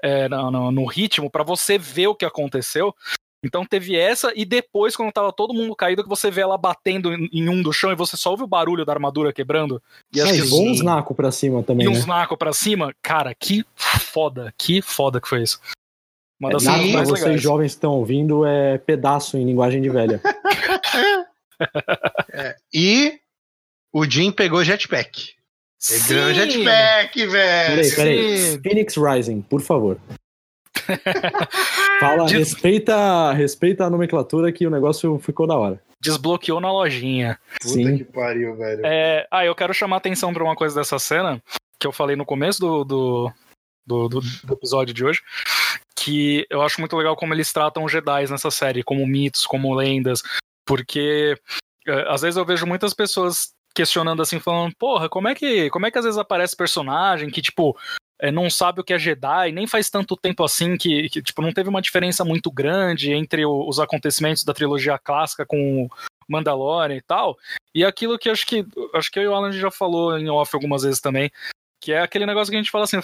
é, 0.03 0.27
no, 0.27 0.51
no- 0.51 0.71
no 0.71 0.85
ritmo 0.85 1.29
pra 1.31 1.43
você 1.43 1.77
ver 1.77 2.07
o 2.07 2.15
que 2.15 2.25
aconteceu. 2.25 2.93
Então 3.43 3.65
teve 3.65 3.95
essa, 3.95 4.31
e 4.35 4.45
depois, 4.45 4.95
quando 4.95 5.11
tava 5.11 5.33
todo 5.33 5.53
mundo 5.53 5.75
caído, 5.75 6.01
que 6.01 6.09
você 6.09 6.31
vê 6.31 6.41
ela 6.41 6.57
batendo 6.57 7.13
em, 7.13 7.49
um 7.49 7.61
do 7.61 7.73
chão 7.73 7.91
e 7.91 7.95
você 7.95 8.15
só 8.15 8.31
ouve 8.31 8.43
o 8.43 8.47
barulho 8.47 8.85
da 8.85 8.93
armadura 8.93 9.33
quebrando. 9.33 9.81
E 10.13 10.21
Ah, 10.21 10.23
acho 10.23 10.33
e 10.35 10.41
que 10.41 10.47
voa 10.47 10.63
uns 10.71 10.81
nacos 10.81 11.15
pra 11.15 11.29
cima 11.31 11.61
também, 11.61 11.85
e 11.85 11.89
né? 11.89 11.95
uns 11.97 12.05
nacos 12.05 12.37
pra 12.37 12.53
cima. 12.53 12.93
Cara, 13.01 13.35
que 13.35 13.65
foda, 13.75 14.53
que 14.57 14.81
foda 14.81 15.19
que 15.19 15.27
foi 15.27 15.43
isso. 15.43 15.59
Uma 16.39 16.49
das 16.51 16.63
É, 16.63 16.65
cenas 16.65 16.77
Naco 16.79 16.89
pra 16.91 16.97
mais 16.99 17.09
vocês 17.09 17.25
legais. 17.25 17.41
jovens 17.41 17.71
que 17.73 17.77
estão 17.77 17.91
ouvindo 17.91 18.45
é 18.45 18.77
pedaço 18.77 19.37
em 19.37 19.45
linguagem 19.45 19.81
de 19.81 19.89
velha. 19.89 20.21
E 22.73 23.19
o 23.93 24.05
Jim 24.05 24.31
pegou 24.31 24.63
jetpack. 24.63 25.29
Pegou 25.87 26.27
Sim! 26.29 26.33
jetpack, 26.33 27.25
velho. 27.27 27.75
Peraí, 27.75 27.95
peraí. 27.95 28.37
sim. 28.37 28.61
Phoenix 28.61 28.95
Rising, 28.97 29.41
por 29.41 29.61
favor. 29.61 29.97
Fala, 31.99 32.25
Diz- 32.25 32.37
respeita, 32.53 33.31
respeita 33.33 33.85
a 33.85 33.89
nomenclatura 33.89 34.51
que 34.51 34.65
o 34.67 34.69
negócio 34.69 35.17
ficou 35.19 35.47
da 35.47 35.55
hora. 35.55 35.81
Desbloqueou 36.01 36.59
na 36.59 36.71
lojinha. 36.71 37.39
Puta 37.61 37.67
Sim. 37.73 37.97
que 37.97 38.03
pariu, 38.03 38.55
velho. 38.55 38.81
É, 38.85 39.25
ah, 39.31 39.45
eu 39.45 39.55
quero 39.55 39.73
chamar 39.73 39.95
a 39.95 39.99
atenção 39.99 40.33
pra 40.33 40.43
uma 40.43 40.55
coisa 40.55 40.75
dessa 40.75 40.99
cena, 40.99 41.41
que 41.79 41.87
eu 41.87 41.91
falei 41.91 42.15
no 42.15 42.25
começo 42.25 42.59
do, 42.59 42.83
do, 42.83 43.31
do, 43.85 44.09
do- 44.09 44.21
do 44.43 44.53
episódio 44.53 44.93
de 44.93 45.05
hoje, 45.05 45.21
que 45.95 46.45
eu 46.49 46.61
acho 46.61 46.79
muito 46.81 46.97
legal 46.97 47.15
como 47.15 47.33
eles 47.33 47.53
tratam 47.53 47.83
os 47.85 47.91
Jedi 47.91 48.29
nessa 48.29 48.51
série, 48.51 48.83
como 48.83 49.07
mitos, 49.07 49.45
como 49.45 49.73
lendas, 49.73 50.21
porque 50.65 51.37
é, 51.87 52.05
às 52.13 52.21
vezes 52.21 52.35
eu 52.37 52.45
vejo 52.45 52.65
muitas 52.65 52.93
pessoas 52.93 53.53
questionando 53.75 54.21
assim, 54.21 54.39
falando, 54.39 54.73
porra, 54.77 55.07
como 55.09 55.27
é 55.29 55.33
que, 55.33 55.69
como 55.69 55.85
é 55.85 55.91
que 55.91 55.97
às 55.97 56.03
vezes 56.05 56.19
aparece 56.19 56.55
personagem 56.55 57.29
que, 57.29 57.41
tipo, 57.41 57.75
é, 58.23 58.31
não 58.31 58.49
sabe 58.49 58.79
o 58.79 58.83
que 58.85 58.93
é 58.93 58.97
Jedi, 58.97 59.51
nem 59.51 59.67
faz 59.67 59.89
tanto 59.89 60.15
tempo 60.15 60.45
assim 60.45 60.77
que, 60.77 61.09
que, 61.09 61.21
tipo, 61.21 61.41
não 61.41 61.51
teve 61.51 61.67
uma 61.67 61.81
diferença 61.81 62.23
muito 62.23 62.49
grande 62.49 63.11
entre 63.11 63.45
o- 63.45 63.67
os 63.67 63.81
acontecimentos 63.81 64.45
da 64.45 64.53
trilogia 64.53 64.97
clássica 64.97 65.45
com 65.45 65.89
Mandalorian 66.25 66.95
e 66.95 67.01
tal. 67.01 67.37
E 67.75 67.83
aquilo 67.83 68.17
que 68.17 68.29
acho 68.29 68.47
que 68.47 68.65
acho 68.93 69.11
que 69.11 69.19
eu 69.19 69.23
e 69.23 69.27
o 69.27 69.35
Alan 69.35 69.51
já 69.51 69.69
falou 69.69 70.17
em 70.17 70.29
off 70.29 70.55
algumas 70.55 70.83
vezes 70.83 71.01
também, 71.01 71.29
que 71.81 71.91
é 71.91 71.99
aquele 71.99 72.25
negócio 72.25 72.49
que 72.49 72.55
a 72.55 72.61
gente 72.61 72.71
fala 72.71 72.85
assim, 72.85 72.97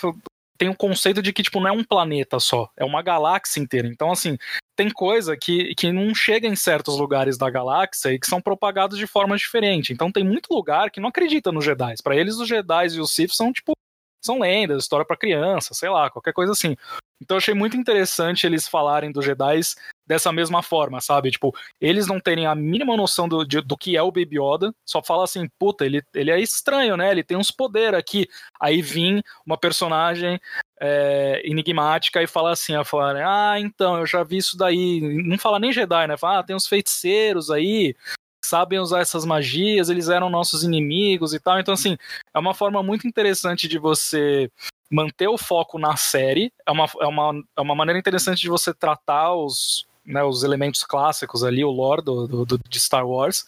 tem 0.57 0.69
um 0.69 0.73
conceito 0.73 1.21
de 1.21 1.33
que 1.33 1.43
tipo 1.43 1.59
não 1.59 1.67
é 1.67 1.71
um 1.73 1.83
planeta 1.83 2.39
só, 2.39 2.69
é 2.77 2.85
uma 2.85 3.01
galáxia 3.01 3.59
inteira. 3.59 3.89
Então 3.89 4.11
assim, 4.11 4.37
tem 4.77 4.89
coisa 4.89 5.35
que, 5.35 5.75
que 5.75 5.91
não 5.91 6.15
chega 6.15 6.47
em 6.47 6.55
certos 6.55 6.97
lugares 6.97 7.37
da 7.37 7.49
galáxia 7.49 8.13
e 8.13 8.19
que 8.19 8.27
são 8.27 8.39
propagados 8.41 8.97
de 8.97 9.05
forma 9.05 9.35
diferente. 9.35 9.91
Então 9.91 10.09
tem 10.09 10.23
muito 10.23 10.53
lugar 10.53 10.89
que 10.89 11.01
não 11.01 11.09
acredita 11.09 11.51
nos 11.51 11.65
Jedi. 11.65 11.95
Para 12.01 12.15
eles 12.15 12.37
os 12.37 12.47
Jedi 12.47 12.87
e 12.95 13.01
os 13.01 13.11
Sith 13.11 13.31
são 13.33 13.51
tipo 13.51 13.73
são 14.21 14.39
lendas, 14.39 14.83
história 14.83 15.05
para 15.05 15.17
criança, 15.17 15.73
sei 15.73 15.89
lá, 15.89 16.09
qualquer 16.09 16.33
coisa 16.33 16.51
assim. 16.51 16.75
Então 17.21 17.37
achei 17.37 17.53
muito 17.53 17.75
interessante 17.75 18.45
eles 18.45 18.67
falarem 18.67 19.11
dos 19.11 19.25
Jedi 19.25 19.59
dessa 20.07 20.31
mesma 20.31 20.63
forma, 20.63 21.01
sabe? 21.01 21.29
Tipo, 21.29 21.53
eles 21.79 22.07
não 22.07 22.19
terem 22.19 22.47
a 22.47 22.55
mínima 22.55 22.95
noção 22.95 23.27
do, 23.27 23.43
de- 23.45 23.61
do 23.61 23.77
que 23.77 23.95
é 23.95 24.01
o 24.01 24.11
Baby 24.11 24.39
Yoda, 24.39 24.73
só 24.85 25.03
fala 25.03 25.25
assim, 25.25 25.47
puta, 25.59 25.85
ele, 25.85 26.01
ele 26.13 26.31
é 26.31 26.39
estranho, 26.39 26.97
né? 26.97 27.11
Ele 27.11 27.23
tem 27.23 27.37
uns 27.37 27.51
poderes 27.51 27.99
aqui. 27.99 28.27
Aí 28.59 28.81
vim 28.81 29.21
uma 29.45 29.57
personagem 29.57 30.39
é, 30.81 31.41
enigmática 31.43 32.23
e 32.23 32.27
fala 32.27 32.51
assim, 32.51 32.73
a 32.73 32.83
falar, 32.83 33.15
ah, 33.17 33.59
então, 33.59 33.97
eu 33.99 34.05
já 34.05 34.23
vi 34.23 34.37
isso 34.37 34.57
daí. 34.57 35.01
Não 35.23 35.37
fala 35.37 35.59
nem 35.59 35.73
Jedi, 35.73 36.07
né? 36.07 36.17
Fala, 36.17 36.39
ah, 36.39 36.43
tem 36.43 36.55
uns 36.55 36.67
feiticeiros 36.67 37.51
aí, 37.51 37.95
sabem 38.43 38.79
usar 38.79 38.99
essas 39.01 39.25
magias, 39.25 39.89
eles 39.89 40.09
eram 40.09 40.29
nossos 40.29 40.63
inimigos 40.63 41.33
e 41.33 41.39
tal. 41.39 41.59
Então, 41.59 41.73
assim, 41.73 41.97
é 42.33 42.39
uma 42.39 42.53
forma 42.53 42.81
muito 42.81 43.07
interessante 43.07 43.67
de 43.67 43.77
você 43.77 44.51
manter 44.91 45.27
o 45.27 45.37
foco 45.37 45.77
na 45.77 45.95
série. 45.95 46.51
É 46.65 46.71
uma, 46.71 46.85
é 46.99 47.05
uma, 47.05 47.43
é 47.57 47.61
uma 47.61 47.75
maneira 47.75 47.99
interessante 47.99 48.41
de 48.41 48.49
você 48.49 48.73
tratar 48.73 49.33
os, 49.35 49.85
né, 50.05 50.23
os 50.23 50.43
elementos 50.43 50.83
clássicos 50.83 51.43
ali, 51.43 51.63
o 51.63 51.69
lore 51.71 52.01
do, 52.01 52.27
do, 52.27 52.45
do- 52.45 52.59
de 52.67 52.79
Star 52.79 53.07
Wars. 53.07 53.45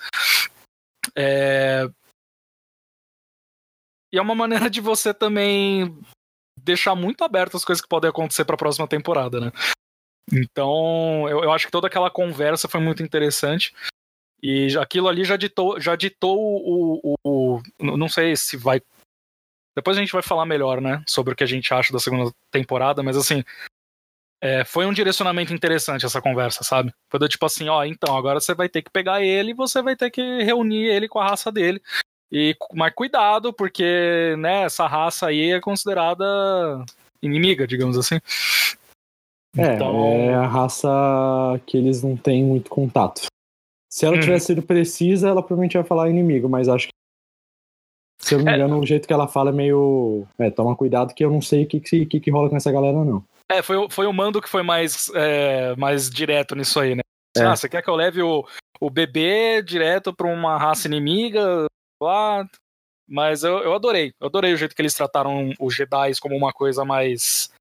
É... 1.16 1.90
E 4.14 4.18
é 4.18 4.22
uma 4.22 4.36
maneira 4.36 4.70
de 4.70 4.82
você 4.82 5.14
também 5.14 5.98
deixar 6.60 6.96
muito 6.96 7.24
aberto 7.24 7.56
as 7.58 7.66
coisas 7.66 7.82
que 7.82 7.88
podem 7.88 8.10
acontecer 8.10 8.46
para 8.46 8.56
a 8.56 8.58
próxima 8.58 8.88
temporada, 8.88 9.40
né? 9.40 9.52
Então, 10.32 11.28
eu, 11.30 11.44
eu 11.44 11.52
acho 11.52 11.66
que 11.66 11.72
toda 11.72 11.88
aquela 11.88 12.10
conversa 12.10 12.68
foi 12.68 12.80
muito 12.80 13.02
interessante. 13.02 13.74
E 14.44 14.76
aquilo 14.78 15.08
ali 15.08 15.24
já 15.24 15.36
ditou, 15.38 15.80
já 15.80 15.96
ditou 15.96 16.38
o, 16.40 17.16
o, 17.24 17.60
o- 17.60 17.62
Não 17.80 18.10
sei 18.10 18.36
se 18.36 18.58
vai. 18.58 18.82
Depois 19.76 19.96
a 19.98 20.00
gente 20.02 20.12
vai 20.12 20.22
falar 20.22 20.46
melhor, 20.46 20.82
né? 20.82 21.04
Sobre 21.08 21.34
o 21.34 21.36
que 21.36 21.44
a 21.44 21.48
gente 21.48 21.74
acha 21.74 21.94
da 21.94 22.00
segunda 22.00 22.32
temporada, 22.52 23.02
mas 23.04 23.16
assim. 23.16 23.44
é, 24.44 24.66
foi 24.66 24.86
um 24.88 24.94
direcionamento 24.94 25.54
interessante 25.54 26.06
essa 26.06 26.20
conversa, 26.22 26.64
sabe? 26.64 26.92
Foi 27.12 27.20
do 27.20 27.30
tipo 27.30 27.46
assim, 27.46 27.70
ó, 27.70 27.84
então, 27.86 28.18
agora 28.18 28.40
você 28.40 28.56
vai 28.56 28.68
ter 28.68 28.82
que 28.82 28.90
pegar 28.90 29.22
ele 29.22 29.52
e 29.52 29.54
você 29.56 29.82
vai 29.84 29.96
ter 29.96 30.10
que 30.10 30.22
reunir 30.44 30.86
ele 30.86 31.08
com 31.08 31.20
a 31.20 31.30
raça 31.30 31.52
dele. 31.52 31.80
E, 32.32 32.56
mas 32.74 32.94
cuidado, 32.96 33.54
porque, 33.54 34.36
né, 34.40 34.64
essa 34.64 34.88
raça 34.88 35.28
aí 35.28 35.52
é 35.52 35.60
considerada 35.62 36.26
inimiga, 37.22 37.68
digamos 37.68 37.98
assim. 37.98 38.16
É, 39.58 39.76
Então- 39.76 40.06
é 40.06 40.34
a 40.34 40.48
raça 40.48 40.90
que 41.68 41.78
eles 41.78 42.02
não 42.02 42.18
têm 42.18 42.44
muito 42.44 42.70
contato. 42.70 43.28
Se 43.92 44.06
ela 44.06 44.16
Uhum. 44.16 44.22
tivesse 44.22 44.46
sido 44.48 44.62
precisa, 44.62 45.28
ela 45.30 45.42
provavelmente 45.42 45.76
ia 45.76 45.84
falar 45.84 46.10
inimigo, 46.10 46.48
mas 46.48 46.70
acho 46.70 46.88
que. 46.88 46.94
Se 48.22 48.36
eu 48.36 48.38
não 48.40 48.46
me 48.46 48.52
É. 48.52 48.56
engano, 48.56 48.80
o 48.80 48.86
jeito 48.86 49.08
que 49.08 49.14
ela 49.14 49.28
fala 49.28 49.50
é 49.50 49.54
meio. 49.54 50.26
É, 50.40 50.50
toma 50.50 50.76
cuidado 50.76 51.14
que 51.14 51.26
eu 51.26 51.30
não 51.32 51.42
sei 51.42 51.64
o 51.64 51.68
que, 51.68 51.80
que, 51.80 52.06
que, 52.06 52.20
que 52.20 52.32
rola 52.32 52.50
com 52.50 52.56
essa 52.56 52.72
galera, 52.72 53.04
não. 53.04 53.24
É, 53.52 53.62
foi, 53.62 53.76
o- 53.76 53.90
foi 53.90 54.06
o 54.06 54.14
mando 54.14 54.42
que 54.42 54.48
foi 54.48 54.64
mais, 54.64 55.10
é, 55.14 55.76
mais 55.76 56.10
direto 56.10 56.56
nisso 56.56 56.80
aí, 56.80 56.96
né? 56.96 57.02
É. 57.36 57.42
Ah, 57.44 57.56
você 57.56 57.68
quer 57.68 57.82
que 57.82 57.90
eu 57.90 57.96
leve 57.96 58.22
o, 58.22 58.46
o 58.80 58.90
bebê 58.90 59.62
direto 59.62 60.14
pra 60.16 60.28
uma 60.28 60.58
raça 60.58 60.88
inimiga? 60.88 61.66
Lá. 62.02 62.48
Mas 63.10 63.44
eu, 63.44 63.58
eu 63.60 63.74
adorei. 63.74 64.14
Eu 64.22 64.28
adorei 64.28 64.54
o 64.54 64.58
jeito 64.58 64.74
que 64.74 64.82
eles 64.82 64.94
trataram 64.94 65.52
os 65.60 65.76
Jedi 65.76 66.12
como 66.22 66.36
uma 66.38 66.54
coisa 66.54 66.86
mais. 66.86 67.52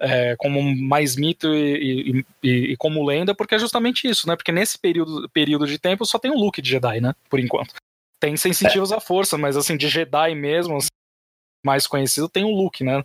É, 0.00 0.34
como 0.36 0.60
mais 0.76 1.14
mito 1.16 1.54
e, 1.54 2.24
e- 2.42 2.72
e- 2.72 2.76
como 2.76 3.04
lenda, 3.06 3.34
porque 3.34 3.54
é 3.54 3.58
justamente 3.58 4.08
isso, 4.08 4.26
né? 4.26 4.34
Porque 4.36 4.50
nesse 4.52 4.78
período, 4.78 5.28
período 5.30 5.66
de 5.66 5.78
tempo 5.78 6.04
só 6.06 6.18
tem 6.18 6.30
o 6.30 6.38
Luke 6.38 6.62
de 6.62 6.70
Jedi, 6.70 7.00
né? 7.00 7.14
Por 7.28 7.38
enquanto. 7.38 7.74
Tem 8.18 8.36
sensitivos 8.36 8.92
à 8.92 9.00
força, 9.00 9.36
mas 9.38 9.56
assim, 9.56 9.76
de 9.76 9.88
Jedi 9.88 10.34
mesmo, 10.34 10.76
assim, 10.76 10.88
mais 11.64 11.86
conhecido, 11.86 12.28
tem 12.28 12.44
o 12.44 12.50
Luke, 12.54 12.82
né? 12.84 13.02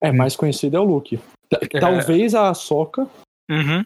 É, 0.00 0.10
mais 0.10 0.34
conhecido 0.36 0.76
é 0.76 0.80
o 0.80 0.84
Luke. 0.84 1.18
T- 1.48 1.80
Talvez 1.80 2.34
a 2.34 2.52
Soca, 2.54 3.08
Uhum. 3.50 3.84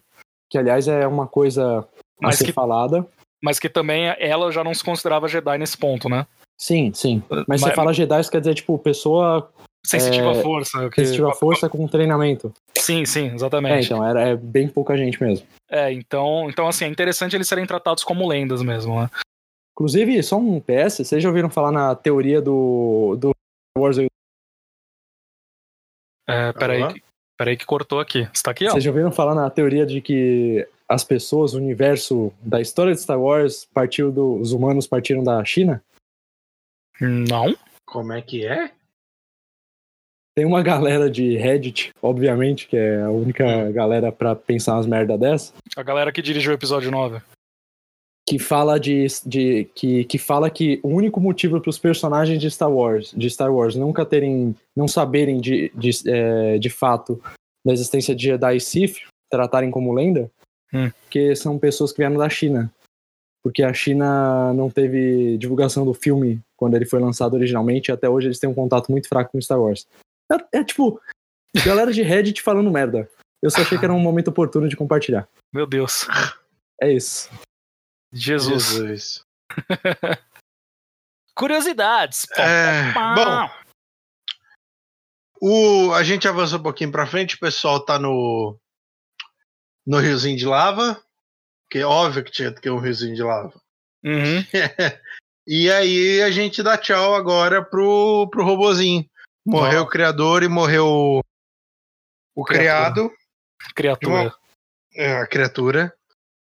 que 0.50 0.56
aliás 0.58 0.86
é 0.88 1.06
uma 1.06 1.26
coisa 1.26 1.80
a 1.80 1.86
Mas 2.22 2.36
ser 2.38 2.46
que 2.46 2.52
falada. 2.52 3.06
Mas 3.42 3.58
que 3.58 3.68
também 3.68 4.06
ela 4.18 4.50
já 4.50 4.64
não 4.64 4.72
se 4.72 4.82
considerava 4.82 5.28
Jedi 5.28 5.58
nesse 5.58 5.76
ponto, 5.76 6.08
né? 6.08 6.26
Sim, 6.58 6.90
sim. 6.94 7.22
Mas, 7.46 7.60
você 7.60 7.66
Mas- 7.66 7.74
fala 7.74 7.92
Jedi, 7.92 8.18
isso 8.20 8.30
quer 8.30 8.40
dizer, 8.40 8.54
tipo, 8.54 8.78
pessoa 8.78 9.52
Sensitiva 9.86 10.32
É, 10.34 10.38
à 10.38 10.42
força. 10.42 10.90
que- 10.90 11.00
Sensitiva 11.02 11.30
à 11.30 11.34
força 11.34 11.68
com 11.68 11.86
treinamento. 11.86 12.52
Sim, 12.76 13.04
sim, 13.04 13.28
É, 13.30 13.34
exatamente. 13.34 13.86
então, 13.86 14.04
era 14.06 14.20
é 14.22 14.36
bem 14.36 14.68
pouca 14.68 14.96
gente 14.96 15.22
mesmo. 15.22 15.46
É, 15.70 15.92
então, 15.92 16.48
então, 16.50 16.66
assim, 16.68 16.84
é 16.84 16.88
interessante 16.88 17.34
eles 17.36 17.48
serem 17.48 17.66
tratados 17.66 18.04
como 18.04 18.26
lendas 18.28 18.62
mesmo, 18.62 19.00
né? 19.00 19.08
Inclusive, 19.72 20.22
só 20.22 20.38
um 20.38 20.60
PS, 20.60 21.04
vocês 21.04 21.22
já 21.22 21.28
ouviram 21.28 21.50
falar 21.50 21.70
na 21.70 21.94
teoria 21.94 22.40
do, 22.40 23.16
do 23.18 23.30
Star 23.30 23.82
Wars? 23.82 23.96
É, 26.28 26.52
peraí, 26.54 27.02
peraí 27.38 27.56
que 27.56 27.66
cortou 27.66 28.00
aqui. 28.00 28.28
Você 28.32 28.42
tá 28.42 28.50
aqui, 28.50 28.66
ó? 28.66 28.70
Vocês 28.72 28.82
já 28.84 28.90
ouviram 28.90 29.12
falar 29.12 29.34
na 29.34 29.48
teoria 29.50 29.84
de 29.86 30.00
que 30.00 30.66
as 30.88 31.04
pessoas, 31.04 31.54
o 31.54 31.58
universo 31.58 32.32
da 32.40 32.60
história 32.60 32.94
de 32.94 33.00
Star 33.00 33.20
Wars 33.20 33.64
partiu 33.72 34.10
do, 34.10 34.36
os 34.36 34.52
humanos 34.52 34.86
partiram 34.86 35.22
da 35.22 35.44
China? 35.44 35.82
Não? 37.00 37.54
Como 37.86 38.12
é 38.12 38.22
que 38.22 38.46
é? 38.46 38.72
Tem 40.36 40.44
uma 40.44 40.62
galera 40.62 41.10
de 41.10 41.36
Reddit, 41.36 41.90
obviamente, 42.02 42.68
que 42.68 42.76
é 42.76 43.00
a 43.00 43.10
única 43.10 43.70
galera 43.72 44.12
pra 44.12 44.36
pensar 44.36 44.74
umas 44.74 44.86
merda 44.86 45.16
dessa, 45.16 45.52
A 45.74 45.82
galera 45.82 46.12
que 46.12 46.20
dirigiu 46.20 46.52
o 46.52 46.54
episódio 46.54 46.90
9. 46.90 47.20
que 48.28 48.38
fala 48.38 48.78
de, 48.78 49.06
de 49.24 49.64
que, 49.74 50.04
que 50.04 50.18
fala 50.18 50.50
que 50.50 50.78
o 50.82 50.88
único 50.88 51.20
motivo 51.20 51.58
para 51.60 51.70
os 51.70 51.78
personagens 51.78 52.38
de 52.40 52.50
Star 52.50 52.70
Wars, 52.70 53.14
de 53.16 53.30
Star 53.30 53.50
Wars, 53.54 53.76
nunca 53.76 54.04
terem, 54.04 54.54
não 54.76 54.86
saberem 54.86 55.40
de, 55.40 55.72
de, 55.74 55.90
é, 56.06 56.58
de 56.58 56.68
fato 56.68 57.18
da 57.64 57.72
existência 57.72 58.14
de 58.14 58.24
Jedi 58.24 58.56
e 58.56 58.60
Sith, 58.60 58.96
tratarem 59.30 59.70
como 59.70 59.92
lenda, 59.94 60.30
Hum. 60.74 60.90
porque 61.02 61.34
são 61.36 61.56
pessoas 61.58 61.92
que 61.92 61.98
vieram 61.98 62.16
da 62.16 62.28
China. 62.28 62.70
Porque 63.42 63.62
a 63.62 63.72
China 63.72 64.52
não 64.52 64.68
teve 64.68 65.38
divulgação 65.38 65.84
do 65.86 65.94
filme 65.94 66.40
quando 66.56 66.74
ele 66.74 66.84
foi 66.84 66.98
lançado 67.00 67.34
originalmente, 67.34 67.88
e 67.88 67.92
até 67.92 68.08
hoje 68.08 68.26
eles 68.26 68.40
têm 68.40 68.50
um 68.50 68.54
contato 68.54 68.90
muito 68.90 69.08
fraco 69.08 69.30
com 69.30 69.40
Star 69.40 69.62
Wars. 69.62 69.86
É, 70.32 70.58
é 70.58 70.64
tipo, 70.64 71.00
galera 71.64 71.92
de 71.92 72.02
Reddit 72.02 72.42
falando 72.42 72.70
merda. 72.70 73.10
Eu 73.42 73.50
só 73.50 73.60
achei 73.60 73.78
que 73.78 73.84
era 73.84 73.94
um 73.94 74.00
momento 74.00 74.28
oportuno 74.28 74.68
de 74.68 74.76
compartilhar. 74.76 75.28
Meu 75.52 75.66
Deus. 75.66 76.06
É 76.80 76.92
isso. 76.92 77.30
Jesus. 78.12 78.64
Jesus. 78.64 79.24
Curiosidades. 81.34 82.26
É, 82.32 82.92
bom, 82.92 83.50
o, 85.40 85.92
a 85.92 86.02
gente 86.02 86.26
avançou 86.26 86.58
um 86.58 86.62
pouquinho 86.62 86.90
pra 86.90 87.06
frente, 87.06 87.36
o 87.36 87.40
pessoal 87.40 87.84
tá 87.84 87.98
no 87.98 88.58
no 89.86 89.98
riozinho 89.98 90.36
de 90.36 90.46
lava, 90.46 91.00
que 91.70 91.78
é 91.78 91.86
óbvio 91.86 92.24
que 92.24 92.32
tinha 92.32 92.52
que 92.52 92.60
ter 92.60 92.70
um 92.70 92.80
riozinho 92.80 93.14
de 93.14 93.22
lava. 93.22 93.52
Uhum. 94.04 94.42
E 95.48 95.70
aí 95.70 96.20
a 96.22 96.30
gente 96.30 96.60
dá 96.60 96.76
tchau 96.76 97.14
agora 97.14 97.64
pro, 97.64 98.28
pro 98.32 98.44
robozinho. 98.44 99.08
Morreu 99.46 99.82
o 99.82 99.86
criador 99.86 100.42
e 100.42 100.48
morreu 100.48 101.22
o, 102.34 102.44
Criatura. 102.44 102.58
criado, 102.58 103.12
Criatura. 103.74 104.34
é, 104.94 105.16
a 105.18 105.26
criatura. 105.26 105.94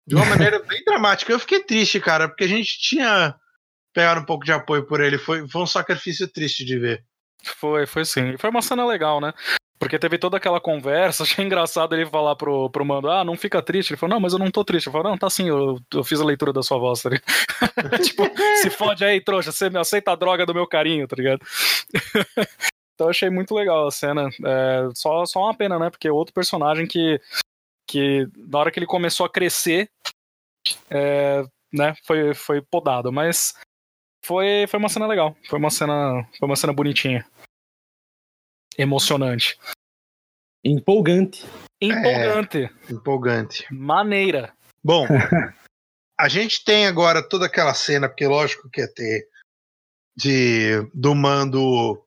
De 0.07 0.15
uma 0.15 0.25
maneira 0.25 0.59
bem 0.59 0.83
dramática. 0.85 1.31
Eu 1.31 1.39
fiquei 1.39 1.61
triste, 1.61 1.99
cara, 1.99 2.29
porque 2.29 2.45
a 2.45 2.47
gente 2.47 2.79
tinha 2.79 3.35
pegado 3.93 4.21
um 4.21 4.25
pouco 4.25 4.45
de 4.45 4.51
apoio 4.53 4.85
por 4.85 5.01
ele. 5.01 5.17
Foi, 5.17 5.47
foi 5.47 5.61
um 5.61 5.67
sacrifício 5.67 6.27
triste 6.27 6.63
de 6.63 6.79
ver. 6.79 7.03
Foi, 7.43 7.85
foi 7.85 8.05
sim. 8.05 8.31
E 8.31 8.37
foi 8.37 8.49
uma 8.49 8.61
cena 8.61 8.85
legal, 8.85 9.19
né? 9.19 9.33
Porque 9.77 9.99
teve 9.99 10.17
toda 10.17 10.37
aquela 10.37 10.61
conversa, 10.61 11.23
achei 11.23 11.43
engraçado 11.43 11.93
ele 11.93 12.05
falar 12.05 12.35
pro, 12.35 12.69
pro 12.69 12.85
Mando, 12.85 13.09
ah, 13.09 13.23
não 13.23 13.35
fica 13.35 13.61
triste. 13.61 13.91
Ele 13.91 13.97
falou, 13.97 14.15
não, 14.15 14.21
mas 14.21 14.33
eu 14.33 14.39
não 14.39 14.49
tô 14.49 14.63
triste. 14.63 14.87
Eu 14.87 14.93
falei, 14.93 15.11
não, 15.11 15.17
tá 15.17 15.29
sim, 15.29 15.49
eu, 15.49 15.79
eu 15.93 16.03
fiz 16.03 16.21
a 16.21 16.25
leitura 16.25 16.53
da 16.53 16.63
sua 16.63 16.77
voz, 16.77 17.01
tá 17.01 17.09
ligado? 17.09 17.25
tipo, 18.03 18.23
se 18.61 18.69
fode 18.69 19.03
aí, 19.03 19.19
trouxa, 19.21 19.51
você 19.51 19.69
me 19.69 19.77
aceita 19.77 20.11
a 20.11 20.15
droga 20.15 20.45
do 20.45 20.53
meu 20.53 20.65
carinho, 20.65 21.07
tá 21.07 21.15
ligado? 21.15 21.41
Então 22.95 23.07
eu 23.07 23.11
achei 23.11 23.29
muito 23.29 23.53
legal 23.53 23.87
a 23.87 23.91
cena. 23.91 24.29
É, 24.43 24.89
só, 24.95 25.25
só 25.25 25.41
uma 25.41 25.55
pena, 25.55 25.77
né? 25.77 25.89
Porque 25.89 26.09
outro 26.09 26.33
personagem 26.33 26.87
que, 26.87 27.21
que 27.87 28.27
na 28.35 28.59
hora 28.59 28.71
que 28.71 28.79
ele 28.79 28.85
começou 28.87 29.25
a 29.25 29.29
crescer, 29.29 29.91
é, 30.89 31.43
né, 31.71 31.93
foi, 32.05 32.33
foi 32.33 32.61
podado. 32.61 33.11
Mas 33.11 33.53
foi, 34.23 34.65
foi 34.67 34.79
uma 34.79 34.89
cena 34.89 35.05
legal. 35.05 35.35
Foi 35.49 35.59
uma 35.59 35.69
cena, 35.69 36.25
foi 36.39 36.47
uma 36.47 36.55
cena 36.55 36.73
bonitinha. 36.73 37.27
Emocionante. 38.77 39.59
Empolgante. 40.63 41.45
Empolgante. 41.81 42.69
Empolgante. 42.89 43.73
Maneira. 43.73 44.53
Bom, 44.81 45.05
a 46.17 46.29
gente 46.29 46.63
tem 46.63 46.87
agora 46.87 47.27
toda 47.27 47.45
aquela 47.45 47.73
cena, 47.73 48.07
porque 48.07 48.25
lógico 48.25 48.69
que 48.69 48.79
ia 48.79 48.87
ter 48.87 49.27
de 50.15 50.81
do 50.93 51.13
mando 51.13 52.04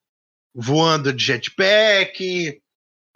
voando 0.54 1.12
de 1.12 1.24
jetpack 1.24 2.60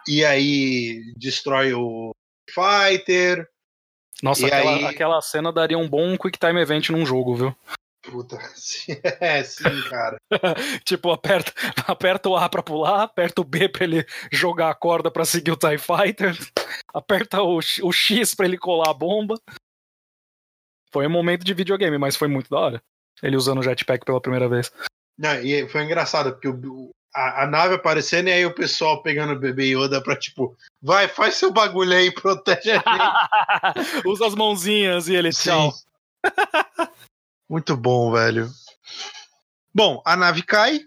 e 0.07 0.25
aí 0.25 1.13
destrói 1.17 1.73
o 1.73 2.11
fighter. 2.49 3.47
Nossa, 4.21 4.45
aquela, 4.47 4.75
aí- 4.75 4.85
aquela 4.85 5.21
cena 5.21 5.51
daria 5.51 5.77
um 5.77 5.87
bom 5.89 6.17
quick 6.17 6.37
time 6.39 6.61
event 6.61 6.89
num 6.89 7.05
jogo, 7.05 7.35
viu? 7.35 7.55
Puta, 8.03 8.37
sim, 8.55 8.97
é, 9.21 9.41
sim, 9.45 9.63
cara. 9.89 10.17
tipo, 10.83 11.09
aperta, 11.09 11.53
aperta 11.87 12.27
o 12.27 12.35
A 12.35 12.49
pra 12.49 12.61
pular, 12.61 13.03
aperta 13.03 13.39
o 13.41 13.45
B 13.45 13.69
pra 13.69 13.85
ele 13.85 14.05
jogar 14.29 14.69
a 14.69 14.75
corda 14.75 15.09
pra 15.09 15.23
seguir 15.23 15.51
o 15.51 15.57
TIE 15.57 15.77
Fighter, 15.77 16.37
aperta 16.93 17.41
o, 17.41 17.61
X- 17.61 17.81
o 17.81 17.93
X 17.93 18.35
pra 18.35 18.45
ele 18.45 18.57
colar 18.57 18.89
a 18.89 18.93
bomba. 18.93 19.35
Foi 20.91 21.07
um 21.07 21.09
momento 21.09 21.43
de 21.45 21.53
videogame, 21.53 21.97
mas 21.97 22.15
foi 22.17 22.27
muito 22.27 22.49
da 22.49 22.59
hora. 22.59 22.83
Ele 23.21 23.37
usando 23.37 23.59
o 23.59 23.63
jetpack 23.63 24.05
pela 24.05 24.21
primeira 24.21 24.49
vez. 24.49 24.69
Não, 25.17 25.35
e 25.41 25.67
foi 25.69 25.83
engraçado, 25.85 26.33
porque 26.33 26.49
o- 26.49 26.89
a, 27.13 27.43
a 27.43 27.47
nave 27.47 27.75
aparecendo 27.75 28.29
e 28.29 28.31
aí 28.31 28.45
o 28.45 28.55
pessoal 28.55 29.03
pegando 29.03 29.33
o 29.33 29.39
bebê 29.39 29.67
Yoda 29.67 30.01
pra 30.01 30.15
tipo, 30.15 30.57
vai, 30.81 31.07
faz 31.07 31.35
seu 31.35 31.51
bagulho 31.51 31.93
aí, 31.93 32.11
protege 32.11 32.71
a 32.71 33.75
gente. 33.75 34.05
Usa 34.07 34.27
as 34.27 34.35
mãozinhas 34.35 35.07
e 35.07 35.15
ele, 35.15 35.31
tchau. 35.31 35.71
Sim. 35.71 35.83
Muito 37.49 37.77
bom, 37.77 38.11
velho. 38.11 38.49
Bom, 39.73 40.01
a 40.05 40.15
nave 40.15 40.43
cai. 40.43 40.79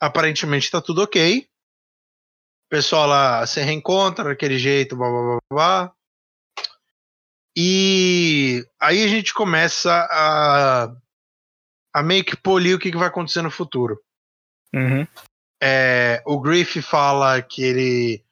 Aparentemente 0.00 0.70
tá 0.70 0.80
tudo 0.80 1.02
ok. 1.02 1.40
O 1.40 2.68
pessoal 2.68 3.06
lá 3.06 3.46
se 3.46 3.60
reencontra 3.60 4.24
daquele 4.24 4.58
jeito, 4.58 4.96
blá 4.96 5.08
blá 5.08 5.22
blá 5.22 5.38
blá. 5.50 5.94
E 7.56 8.64
aí 8.80 9.02
a 9.02 9.08
gente 9.08 9.34
começa 9.34 9.90
a, 10.10 10.94
a 11.92 12.02
meio 12.02 12.24
que 12.24 12.36
polir 12.36 12.76
o 12.76 12.78
que, 12.78 12.90
que 12.90 12.96
vai 12.96 13.08
acontecer 13.08 13.42
no 13.42 13.50
futuro. 13.50 14.00
Uhum. 14.72 15.06
É, 15.62 16.22
o 16.24 16.40
Griff 16.40 16.80
fala 16.82 17.42
que 17.42 17.62
ele 17.62 18.24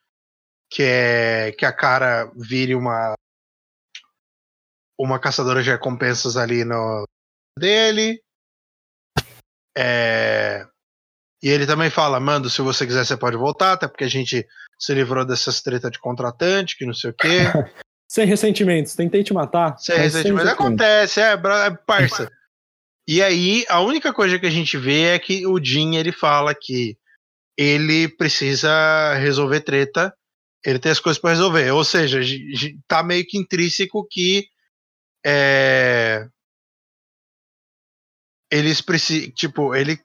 quer 0.70 1.52
que 1.56 1.64
a 1.64 1.72
cara 1.72 2.30
vire 2.36 2.74
uma 2.74 3.14
uma 4.98 5.18
caçadora 5.18 5.62
de 5.62 5.70
recompensas 5.70 6.36
ali 6.36 6.64
no 6.64 7.04
dele. 7.58 8.22
É, 9.76 10.66
e 11.42 11.48
ele 11.48 11.66
também 11.66 11.90
fala, 11.90 12.18
Mando, 12.18 12.48
se 12.48 12.62
você 12.62 12.86
quiser 12.86 13.04
você 13.04 13.16
pode 13.16 13.36
voltar, 13.36 13.72
até 13.72 13.86
porque 13.86 14.04
a 14.04 14.08
gente 14.08 14.46
se 14.78 14.94
livrou 14.94 15.24
dessas 15.24 15.60
treta 15.62 15.90
de 15.90 15.98
contratante, 15.98 16.76
que 16.76 16.86
não 16.86 16.94
sei 16.94 17.10
o 17.10 17.14
quê. 17.14 17.40
Sem 18.08 18.26
ressentimentos. 18.26 18.94
Tentei 18.94 19.22
te 19.24 19.34
matar. 19.34 19.78
Sem 19.78 19.96
mas 19.96 20.14
ressentimento. 20.14 20.48
Acontece, 20.48 21.20
é, 21.20 21.32
é 21.32 21.70
parça. 21.86 22.30
E 23.06 23.22
aí, 23.22 23.64
a 23.68 23.80
única 23.80 24.12
coisa 24.12 24.38
que 24.38 24.46
a 24.46 24.50
gente 24.50 24.76
vê 24.78 25.14
é 25.14 25.18
que 25.18 25.46
o 25.46 25.62
Jim, 25.62 25.96
ele 25.96 26.12
fala 26.12 26.54
que 26.54 26.96
ele 27.56 28.08
precisa 28.08 29.14
resolver 29.14 29.60
treta, 29.60 30.14
ele 30.64 30.78
tem 30.78 30.92
as 30.92 31.00
coisas 31.00 31.20
pra 31.20 31.30
resolver. 31.30 31.70
Ou 31.70 31.84
seja, 31.84 32.20
tá 32.86 33.02
meio 33.02 33.24
que 33.26 33.38
intrínseco 33.38 34.06
que 34.10 34.46
é, 35.24 36.26
eles 38.50 38.80
precisam, 38.80 39.30
tipo, 39.32 39.74
ele 39.74 39.98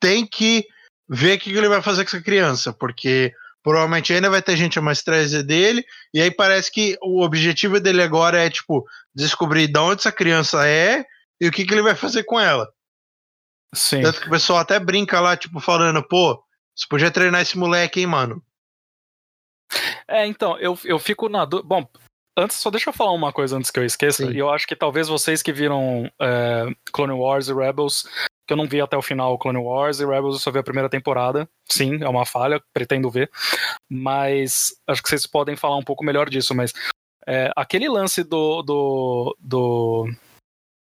tem 0.00 0.26
que 0.26 0.64
ver 1.08 1.36
o 1.36 1.40
que 1.40 1.50
ele 1.50 1.68
vai 1.68 1.82
fazer 1.82 2.04
com 2.04 2.08
essa 2.08 2.22
criança, 2.22 2.72
porque 2.72 3.32
provavelmente 3.62 4.12
ainda 4.12 4.30
vai 4.30 4.40
ter 4.40 4.56
gente 4.56 4.78
a 4.78 4.82
mais 4.82 5.02
trazer 5.02 5.42
dele, 5.42 5.84
e 6.14 6.20
aí 6.20 6.30
parece 6.30 6.70
que 6.72 6.96
o 7.02 7.22
objetivo 7.22 7.78
dele 7.78 8.02
agora 8.02 8.42
é, 8.42 8.48
tipo, 8.48 8.86
descobrir 9.14 9.68
de 9.68 9.78
onde 9.78 10.00
essa 10.00 10.12
criança 10.12 10.66
é 10.66 11.04
e 11.40 11.46
o 11.46 11.52
que, 11.52 11.64
que 11.64 11.74
ele 11.74 11.82
vai 11.82 11.94
fazer 11.94 12.24
com 12.24 12.40
ela. 12.40 12.68
Sim. 13.74 14.02
Tanto 14.02 14.20
que 14.20 14.26
o 14.26 14.30
pessoal 14.30 14.60
até 14.60 14.80
brinca 14.80 15.20
lá, 15.20 15.36
tipo, 15.36 15.60
falando, 15.60 16.02
pô, 16.02 16.42
você 16.80 16.86
podia 16.88 17.10
treinar 17.10 17.42
esse 17.42 17.58
moleque, 17.58 18.00
hein, 18.00 18.06
mano? 18.06 18.42
É, 20.08 20.26
então, 20.26 20.58
eu, 20.58 20.78
eu 20.82 20.98
fico 20.98 21.28
na 21.28 21.44
dúvida. 21.44 21.68
Bom, 21.68 21.86
antes, 22.36 22.56
só 22.56 22.70
deixa 22.70 22.88
eu 22.88 22.94
falar 22.94 23.12
uma 23.12 23.32
coisa 23.32 23.58
antes 23.58 23.70
que 23.70 23.78
eu 23.78 23.84
esqueça. 23.84 24.24
Sim. 24.24 24.32
E 24.32 24.38
eu 24.38 24.48
acho 24.48 24.66
que 24.66 24.74
talvez 24.74 25.06
vocês 25.06 25.42
que 25.42 25.52
viram 25.52 26.10
é, 26.18 26.66
Clone 26.90 27.12
Wars 27.12 27.48
e 27.48 27.54
Rebels, 27.54 28.08
que 28.46 28.54
eu 28.54 28.56
não 28.56 28.66
vi 28.66 28.80
até 28.80 28.96
o 28.96 29.02
final 29.02 29.38
Clone 29.38 29.58
Wars 29.58 30.00
e 30.00 30.06
Rebels, 30.06 30.36
eu 30.36 30.40
só 30.40 30.50
vi 30.50 30.58
a 30.58 30.62
primeira 30.62 30.88
temporada. 30.88 31.46
Sim, 31.68 32.02
é 32.02 32.08
uma 32.08 32.24
falha, 32.24 32.62
pretendo 32.72 33.10
ver. 33.10 33.30
Mas 33.90 34.74
acho 34.86 35.02
que 35.02 35.08
vocês 35.10 35.26
podem 35.26 35.56
falar 35.56 35.76
um 35.76 35.84
pouco 35.84 36.02
melhor 36.02 36.30
disso. 36.30 36.54
Mas 36.54 36.72
é, 37.26 37.52
aquele 37.54 37.90
lance 37.90 38.24
do. 38.24 38.62
do, 38.62 39.36
do... 39.38 40.10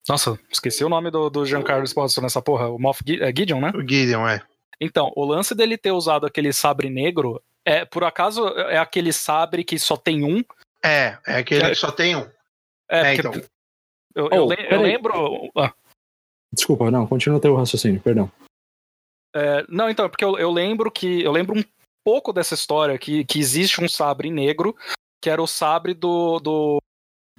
Nossa, 0.07 0.39
esqueci 0.51 0.85
o 0.85 0.89
nome 0.91 1.11
do, 1.11 1.31
do 1.31 1.47
Giancarlo 1.47 1.85
Esposito 1.85 2.21
nessa 2.21 2.43
porra. 2.43 2.69
O 2.69 2.79
Moff 2.79 3.03
é 3.09 3.35
Gideon, 3.35 3.61
né? 3.61 3.73
O 3.75 3.81
Gideon, 3.81 4.29
é. 4.29 4.43
Então, 4.81 5.13
o 5.17 5.25
lance 5.25 5.55
dele 5.55 5.77
ter 5.77 5.93
usado 5.93 6.27
aquele 6.27 6.53
sabre 6.53 6.89
negro 6.89 7.43
é, 7.65 7.85
por 7.85 8.03
acaso, 8.05 8.49
é 8.49 8.79
aquele 8.79 9.13
sabre 9.13 9.63
que 9.63 9.79
só 9.79 9.97
tem 9.97 10.25
um? 10.25 10.43
É, 10.83 11.19
é 11.27 11.39
aquele 11.39 11.61
que, 11.61 11.69
que 11.69 11.75
só 11.75 11.91
tem 11.91 12.17
um. 12.17 12.27
É, 12.89 13.01
é 13.01 13.15
então. 13.15 13.33
Eu, 14.15 14.29
eu, 14.31 14.47
oh, 14.47 14.53
eu 14.53 14.81
lembro. 14.81 15.51
Ah. 15.57 15.73
Desculpa, 16.53 16.91
não, 16.91 17.07
continua 17.07 17.41
teu 17.41 17.55
raciocínio, 17.55 18.01
perdão. 18.01 18.31
É, 19.35 19.67
não, 19.69 19.91
então, 19.91 20.09
porque 20.09 20.25
eu, 20.25 20.39
eu, 20.39 20.51
lembro 20.51 20.91
que. 20.91 21.23
Eu 21.23 21.31
lembro 21.31 21.59
um 21.59 21.65
pouco 22.03 22.33
dessa 22.33 22.55
história 22.55 22.99
que, 22.99 23.25
que 23.25 23.39
existe 23.39 23.83
um 23.83 23.89
sabre 23.89 24.31
negro, 24.31 24.75
que 25.21 25.29
era 25.29 25.43
o 25.43 25.47
sabre 25.47 25.93
do, 25.93 26.41
do 26.41 26.83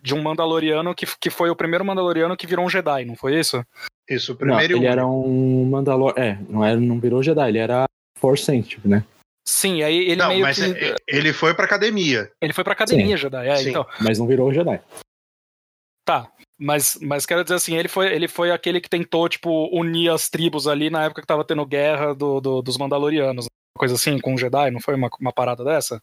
de 0.02 0.14
um 0.14 0.22
Mandaloriano 0.22 0.94
que, 0.94 1.06
que 1.20 1.30
foi 1.30 1.50
o 1.50 1.56
primeiro 1.56 1.84
Mandaloriano 1.84 2.38
que 2.38 2.48
virou 2.48 2.66
um 2.66 2.70
Jedi, 2.70 3.04
não 3.04 3.16
foi 3.16 3.40
isso? 3.40 3.66
Isso, 4.10 4.34
o 4.34 4.36
primeiro. 4.36 4.74
Não, 4.74 4.80
ele 4.80 4.88
era 4.88 5.06
um 5.06 5.66
Mandalor. 5.66 6.14
É, 6.18 6.38
não, 6.50 6.66
era, 6.66 6.80
não 6.80 7.00
virou 7.00 7.22
Jedi, 7.22 7.50
ele 7.50 7.60
era 7.60 7.86
Force 8.18 8.44
Sensitive, 8.44 8.88
né? 8.88 9.06
Sim, 9.48 9.84
aí 9.84 9.98
ele 9.98 10.16
não, 10.16 10.30
meio 10.30 10.42
mas 10.42 10.58
que. 10.58 10.64
É, 10.64 10.96
ele 11.08 11.34
foi 11.34 11.54
pra 11.54 11.66
academia. 11.66 12.32
Ele 12.42 12.54
foi 12.54 12.64
pra 12.64 12.74
academia, 12.74 13.18
Sim. 13.18 13.24
Jedi. 13.24 13.48
É, 13.48 13.56
Sim. 13.58 13.70
então. 13.70 13.86
Mas 14.02 14.18
não 14.18 14.28
virou 14.28 14.54
Jedi. 14.54 14.82
Tá. 16.06 16.32
Mas, 16.58 16.98
mas 17.02 17.26
quero 17.26 17.44
dizer 17.44 17.56
assim, 17.56 17.76
ele 17.76 17.88
foi, 17.88 18.14
ele 18.14 18.28
foi 18.28 18.52
aquele 18.52 18.82
que 18.82 18.90
tentou, 18.90 19.30
tipo, 19.30 19.70
unir 19.72 20.10
as 20.10 20.30
tribos 20.30 20.68
ali 20.68 20.90
na 20.90 21.06
época 21.06 21.22
que 21.22 21.28
tava 21.28 21.46
tendo 21.46 21.66
guerra 21.66 22.14
do, 22.14 22.42
do 22.42 22.62
dos 22.62 22.78
Mandalorianos. 22.78 23.46
Coisa 23.78 23.96
assim, 23.96 24.20
com 24.20 24.34
o 24.34 24.38
Jedi, 24.38 24.72
não 24.72 24.82
foi 24.82 24.96
uma, 24.96 25.10
uma 25.20 25.32
parada 25.32 25.64
dessa? 25.64 26.02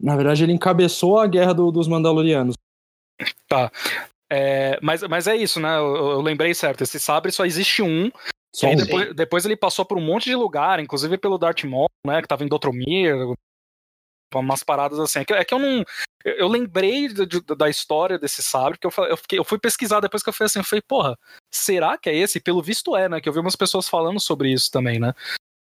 Na 0.00 0.16
verdade, 0.16 0.42
ele 0.42 0.52
encabeçou 0.52 1.18
a 1.18 1.26
guerra 1.26 1.52
do, 1.52 1.70
dos 1.70 1.86
Mandalorianos. 1.86 2.56
Tá. 3.46 3.70
É, 4.30 4.78
mas, 4.80 5.02
mas 5.02 5.26
é 5.26 5.36
isso, 5.36 5.58
né? 5.58 5.76
Eu, 5.76 5.96
eu, 5.96 6.20
lembrei 6.20 6.54
certo. 6.54 6.82
Esse 6.82 7.00
sabre 7.00 7.32
só 7.32 7.44
existe 7.44 7.82
um. 7.82 8.10
Sim, 8.54 8.76
depois, 8.76 9.14
depois, 9.14 9.44
ele 9.44 9.56
passou 9.56 9.84
por 9.84 9.98
um 9.98 10.00
monte 10.00 10.24
de 10.24 10.36
lugar, 10.36 10.80
inclusive 10.80 11.18
pelo 11.18 11.38
Darth 11.38 11.64
Maul, 11.64 11.88
né? 12.06 12.22
Que 12.22 12.28
tava 12.28 12.44
em 12.44 12.48
Dotromir, 12.48 13.14
umas 14.34 14.62
paradas 14.62 14.98
assim. 15.00 15.20
É 15.30 15.44
que 15.44 15.54
eu 15.54 15.58
não. 15.58 15.84
Eu 16.24 16.48
lembrei 16.48 17.08
de, 17.08 17.40
da 17.56 17.68
história 17.68 18.18
desse 18.18 18.42
sabre, 18.42 18.78
que 18.78 18.86
eu, 18.86 18.92
eu, 19.04 19.16
fiquei, 19.16 19.38
eu 19.38 19.44
fui 19.44 19.58
pesquisar 19.58 20.00
depois 20.00 20.22
que 20.22 20.28
eu 20.28 20.32
fui 20.32 20.46
assim, 20.46 20.58
eu 20.58 20.64
falei, 20.64 20.82
porra, 20.86 21.18
será 21.50 21.96
que 21.96 22.10
é 22.10 22.14
esse? 22.14 22.38
Pelo 22.38 22.62
visto 22.62 22.94
é, 22.96 23.08
né? 23.08 23.20
Que 23.20 23.28
eu 23.28 23.32
vi 23.32 23.40
umas 23.40 23.56
pessoas 23.56 23.88
falando 23.88 24.20
sobre 24.20 24.52
isso 24.52 24.70
também, 24.70 25.00
né? 25.00 25.14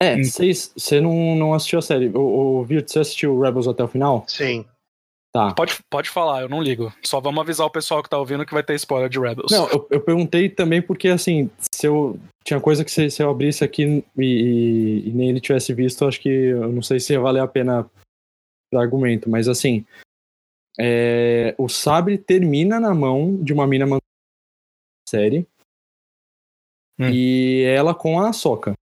É, 0.01 0.17
você 0.21 1.01
não, 1.01 1.37
não 1.37 1.55
assistiu 1.55 1.79
a 1.79 1.83
série. 1.83 2.09
O, 2.09 2.59
o 2.59 2.65
Virt, 2.65 2.89
você 2.89 2.99
assistiu 2.99 3.39
Rebels 3.41 3.69
até 3.69 3.83
o 3.85 3.89
final? 3.89 4.25
Sim. 4.27 4.67
Tá. 5.33 5.55
Pode, 5.55 5.83
pode 5.89 6.11
falar, 6.11 6.43
eu 6.43 6.49
não 6.49 6.61
ligo. 6.61 6.93
Só 7.03 7.19
vamos 7.19 7.41
avisar 7.41 7.67
o 7.67 7.71
pessoal 7.71 8.03
que 8.03 8.11
tá 8.11 8.19
ouvindo 8.19 8.45
que 8.45 8.53
vai 8.53 8.63
ter 8.63 8.75
spoiler 8.75 9.09
de 9.09 9.19
Rebels. 9.19 9.51
Não, 9.51 9.67
eu, 9.71 9.89
eu 9.91 10.01
perguntei 10.01 10.51
também 10.51 10.83
porque, 10.83 11.09
assim, 11.09 11.51
se 11.59 11.87
eu. 11.87 12.21
Tinha 12.45 12.61
coisa 12.61 12.85
que 12.85 12.91
se, 12.91 13.09
se 13.09 13.23
eu 13.23 13.31
abrisse 13.31 13.65
aqui 13.65 14.05
e, 14.19 14.25
e, 14.25 15.09
e, 15.09 15.13
nem 15.13 15.31
ele 15.31 15.41
tivesse 15.41 15.73
visto, 15.73 16.05
acho 16.05 16.21
que 16.21 16.29
eu 16.29 16.71
não 16.73 16.83
sei 16.83 17.01
se 17.01 17.13
ia 17.15 17.21
valer 17.21 17.41
a 17.41 17.47
pena 17.47 17.89
o 18.75 18.79
argumento, 18.79 19.31
mas 19.31 19.49
assim. 19.49 19.87
É, 20.79 21.55
o 21.57 21.69
sabre 21.69 22.19
termina 22.19 22.81
na 22.81 22.95
mão 22.95 23.37
de 23.43 23.55
uma 23.55 23.67
mina 23.67 23.87
série. 25.09 25.47
Hum. 26.99 27.09
E 27.11 27.63
ela 27.63 27.95
com 27.95 28.21
a 28.21 28.35
soca. 28.35 28.75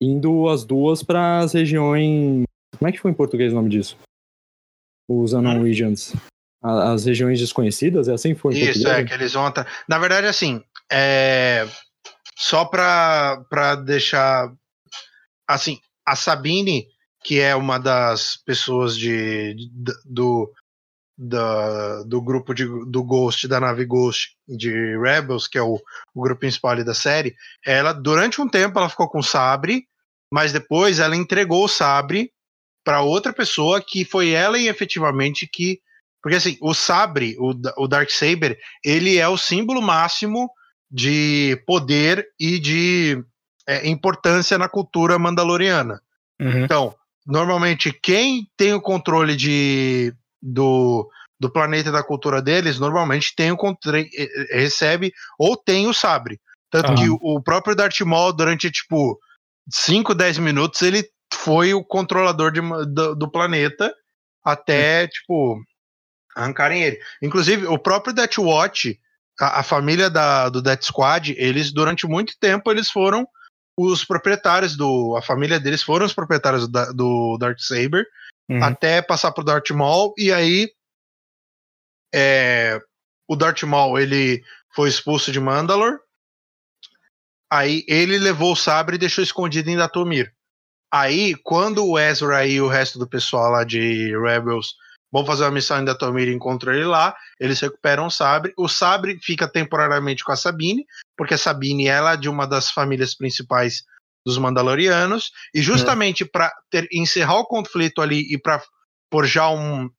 Indo 0.00 0.48
as 0.48 0.64
duas 0.64 1.02
para 1.02 1.40
as 1.40 1.52
regiões. 1.52 2.44
Como 2.78 2.88
é 2.88 2.92
que 2.92 2.98
foi 2.98 3.10
em 3.10 3.14
português 3.14 3.52
o 3.52 3.56
nome 3.56 3.68
disso? 3.68 3.98
Os 5.08 5.32
Unknown 5.32 5.62
Regions? 5.62 6.14
As 6.62 7.04
regiões 7.04 7.40
desconhecidas? 7.40 8.08
É 8.08 8.12
assim 8.12 8.34
que 8.34 8.40
foi? 8.40 8.54
Isso, 8.54 8.86
é, 8.86 9.04
que 9.04 9.12
eles 9.12 9.32
vão. 9.32 9.52
Na 9.88 9.98
verdade, 9.98 10.28
assim, 10.28 10.62
é... 10.90 11.66
só 12.36 12.64
pra, 12.64 13.44
pra 13.50 13.74
deixar. 13.74 14.52
Assim, 15.48 15.80
a 16.06 16.14
Sabine, 16.14 16.86
que 17.24 17.40
é 17.40 17.54
uma 17.56 17.78
das 17.78 18.36
pessoas 18.36 18.96
de, 18.96 19.54
de 19.54 19.92
do, 20.04 20.52
da, 21.18 22.02
do 22.04 22.20
grupo 22.20 22.54
de, 22.54 22.64
do 22.86 23.02
Ghost, 23.02 23.46
da 23.46 23.60
nave 23.60 23.84
Ghost 23.84 24.36
de 24.48 24.96
Rebels, 24.98 25.46
que 25.46 25.58
é 25.58 25.62
o, 25.62 25.80
o 26.14 26.22
grupo 26.22 26.40
principal 26.40 26.82
da 26.84 26.94
série, 26.94 27.34
ela, 27.64 27.92
durante 27.92 28.40
um 28.40 28.48
tempo, 28.48 28.78
ela 28.78 28.88
ficou 28.88 29.08
com 29.08 29.18
o 29.18 29.22
sabre, 29.24 29.86
mas 30.32 30.52
depois 30.52 30.98
ela 30.98 31.16
entregou 31.16 31.64
o 31.64 31.68
sabre 31.68 32.32
para 32.84 33.02
outra 33.02 33.32
pessoa 33.32 33.80
que 33.80 34.04
foi 34.04 34.30
ela 34.30 34.58
e 34.58 34.68
efetivamente 34.68 35.46
que 35.46 35.80
porque 36.22 36.36
assim 36.36 36.56
o 36.60 36.72
sabre 36.74 37.36
o, 37.38 37.54
o 37.76 37.88
dark 37.88 38.10
saber 38.10 38.58
ele 38.84 39.18
é 39.18 39.28
o 39.28 39.36
símbolo 39.36 39.82
máximo 39.82 40.50
de 40.90 41.60
poder 41.66 42.26
e 42.38 42.58
de 42.58 43.22
é, 43.66 43.88
importância 43.88 44.58
na 44.58 44.68
cultura 44.68 45.18
mandaloriana 45.18 46.00
uhum. 46.40 46.64
então 46.64 46.94
normalmente 47.26 47.92
quem 47.92 48.46
tem 48.56 48.74
o 48.74 48.80
controle 48.80 49.36
de 49.36 50.14
do, 50.40 51.08
do 51.38 51.50
planeta 51.50 51.92
da 51.92 52.02
cultura 52.02 52.42
deles 52.42 52.78
normalmente 52.78 53.34
tem 53.34 53.52
o 53.52 53.56
controle 53.56 54.08
recebe 54.50 55.12
ou 55.38 55.56
tem 55.56 55.86
o 55.86 55.94
sabre 55.94 56.40
tanto 56.70 56.90
uhum. 56.90 56.96
que 56.96 57.18
o 57.20 57.42
próprio 57.42 57.76
Darth 57.76 58.00
Maul 58.00 58.32
durante 58.32 58.70
tipo 58.70 59.18
5, 59.70 60.14
10 60.14 60.38
minutos 60.38 60.80
ele 60.82 61.06
foi 61.34 61.74
o 61.74 61.84
controlador 61.84 62.50
de, 62.50 62.60
do, 62.60 63.14
do, 63.14 63.30
planeta 63.30 63.94
até, 64.44 65.06
tipo, 65.06 65.62
arrancarem 66.34 66.82
ele. 66.82 66.98
Inclusive, 67.20 67.66
o 67.66 67.78
próprio 67.78 68.14
Death 68.14 68.38
Watch, 68.38 68.98
a, 69.40 69.60
a, 69.60 69.62
família 69.62 70.10
da, 70.10 70.48
do 70.48 70.62
Death 70.62 70.84
Squad, 70.84 71.34
eles, 71.38 71.72
durante 71.72 72.06
muito 72.06 72.38
tempo, 72.38 72.70
eles 72.70 72.90
foram 72.90 73.26
os 73.76 74.04
proprietários 74.04 74.76
do. 74.76 75.16
A 75.16 75.22
família 75.22 75.58
deles 75.58 75.82
foram 75.82 76.06
os 76.06 76.12
proprietários 76.12 76.68
do, 76.68 76.92
do 76.92 77.38
Dark 77.38 77.58
Saber, 77.58 78.06
uhum. 78.50 78.62
até 78.62 79.00
passar 79.00 79.32
pro 79.32 79.44
Darth 79.44 79.70
Maul, 79.70 80.14
e 80.16 80.32
aí. 80.32 80.70
É, 82.14 82.78
o 83.26 83.34
Darth 83.34 83.62
Maul 83.62 83.98
ele 83.98 84.44
foi 84.74 84.88
expulso 84.88 85.32
de 85.32 85.40
Mandalore. 85.40 85.98
Aí 87.50 87.84
ele 87.86 88.18
levou 88.18 88.52
o 88.52 88.56
sabre 88.56 88.96
e 88.96 88.98
deixou 88.98 89.22
escondido 89.22 89.70
em 89.70 89.76
Datomir. 89.76 90.34
Aí, 90.92 91.34
quando 91.42 91.86
o 91.86 91.98
Ezra 91.98 92.46
e 92.46 92.60
o 92.60 92.68
resto 92.68 92.98
do 92.98 93.08
pessoal 93.08 93.50
lá 93.50 93.64
de 93.64 94.14
Rebels 94.18 94.74
vão 95.10 95.24
fazer 95.24 95.44
uma 95.44 95.50
missão 95.50 95.80
em 95.80 95.84
Datomir 95.84 96.28
e 96.28 96.34
encontram 96.34 96.72
ele 96.72 96.84
lá, 96.84 97.16
eles 97.40 97.60
recuperam 97.60 98.06
o 98.06 98.10
sabre. 98.10 98.52
O 98.58 98.68
sabre 98.68 99.18
fica 99.22 99.48
temporariamente 99.48 100.22
com 100.22 100.32
a 100.32 100.36
Sabine, 100.36 100.84
porque 101.16 101.34
a 101.34 101.38
Sabine 101.38 101.86
ela 101.86 102.12
é 102.12 102.16
de 102.16 102.28
uma 102.28 102.46
das 102.46 102.70
famílias 102.70 103.14
principais 103.14 103.84
dos 104.24 104.38
Mandalorianos, 104.38 105.32
e 105.52 105.60
justamente 105.60 106.24
para 106.24 106.52
encerrar 106.92 107.38
o 107.38 107.46
conflito 107.46 108.00
ali 108.00 108.32
e 108.32 108.38
para 108.38 108.62
forjar 109.12 109.52
um, 109.52 109.90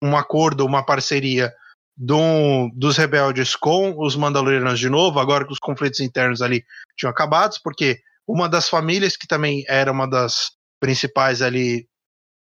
um 0.00 0.16
acordo, 0.16 0.64
uma 0.64 0.84
parceria 0.84 1.52
do, 1.96 2.70
dos 2.74 2.96
rebeldes 2.96 3.56
com 3.56 3.94
os 3.98 4.14
Mandalorianos 4.14 4.78
de 4.78 4.88
novo, 4.88 5.18
agora 5.18 5.44
que 5.44 5.52
os 5.52 5.58
conflitos 5.58 6.00
internos 6.00 6.40
ali 6.40 6.64
tinham 6.96 7.10
acabado, 7.10 7.56
porque 7.64 8.00
uma 8.26 8.48
das 8.48 8.68
famílias 8.68 9.16
que 9.16 9.26
também 9.26 9.64
era 9.68 9.90
uma 9.90 10.08
das 10.08 10.52
principais 10.80 11.42
ali 11.42 11.86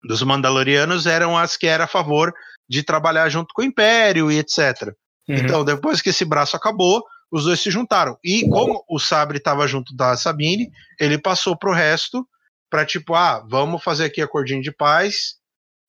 dos 0.05 0.22
Mandalorianos 0.22 1.06
eram 1.06 1.39
as 1.39 1.56
que 1.56 1.66
era 1.66 1.84
a 1.84 1.89
favor 1.89 2.32
de 2.68 2.82
trabalhar 2.82 3.28
junto 3.28 3.52
com 3.55 3.62
o 3.62 3.64
Império 3.64 4.30
e 4.30 4.39
etc. 4.39 4.89
Uhum. 5.28 5.36
Então, 5.36 5.64
depois 5.64 6.01
que 6.01 6.10
esse 6.10 6.24
braço 6.24 6.56
acabou, 6.56 7.05
os 7.30 7.44
dois 7.44 7.60
se 7.60 7.70
juntaram. 7.70 8.18
E 8.22 8.48
como 8.48 8.84
o 8.89 8.98
Sabre 8.98 9.39
estava 9.39 9.66
junto 9.66 9.94
da 9.94 10.16
Sabine, 10.16 10.70
ele 11.01 11.18
passou 11.18 11.56
pro 11.56 11.72
resto 11.72 12.26
para 12.70 12.84
tipo, 12.84 13.14
ah, 13.14 13.44
vamos 13.48 13.82
fazer 13.82 14.06
aqui 14.06 14.20
acordinho 14.20 14.62
de 14.62 14.72
paz, 14.72 15.34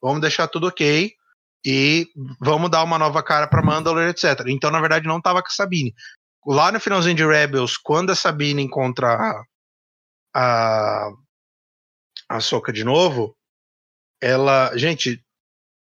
vamos 0.02 0.22
deixar 0.22 0.48
tudo 0.48 0.68
ok 0.68 1.12
e 1.66 2.08
vamos 2.42 2.70
dar 2.70 2.84
uma 2.84 3.00
nova 3.00 3.24
cara 3.24 3.48
para 3.48 3.64
Mandalore, 3.64 4.10
etc. 4.10 4.46
Então, 4.48 4.70
na 4.70 4.82
verdade, 4.82 5.08
não 5.08 5.18
estava 5.18 5.42
com 5.42 5.48
a 5.48 5.52
Sabine. 5.52 5.94
Lá 6.46 6.72
no 6.72 6.80
finalzinho 6.80 7.16
de 7.16 7.26
Rebels, 7.26 7.78
quando 7.78 8.12
a 8.12 8.16
Sabine 8.16 8.62
encontra 8.62 9.14
a, 9.14 9.44
a 10.34 11.14
Soca 12.40 12.74
de 12.74 12.84
novo, 12.84 13.36
ela. 14.22 14.76
Gente, 14.76 15.24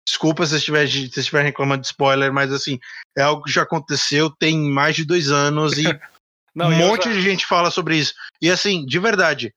desculpa 0.08 0.46
se 0.46 0.58
estiver, 0.58 0.88
se 0.88 1.06
estiver 1.06 1.44
reclamando 1.44 1.82
de 1.82 1.88
spoiler, 1.88 2.34
mas 2.34 2.52
assim, 2.52 2.80
é 3.18 3.22
algo 3.22 3.44
que 3.44 3.52
já 3.52 3.64
aconteceu 3.64 4.30
tem 4.30 4.60
mais 4.60 4.96
de 4.96 5.06
dois 5.06 5.32
anos 5.32 5.78
e 5.78 5.84
não, 6.54 6.68
um 6.68 6.76
monte 6.76 7.06
já... 7.06 7.14
de 7.14 7.22
gente 7.22 7.46
fala 7.46 7.72
sobre 7.72 7.98
isso. 7.98 8.14
E 8.42 8.52
assim, 8.52 8.86
de 8.86 9.00
verdade, 9.00 9.54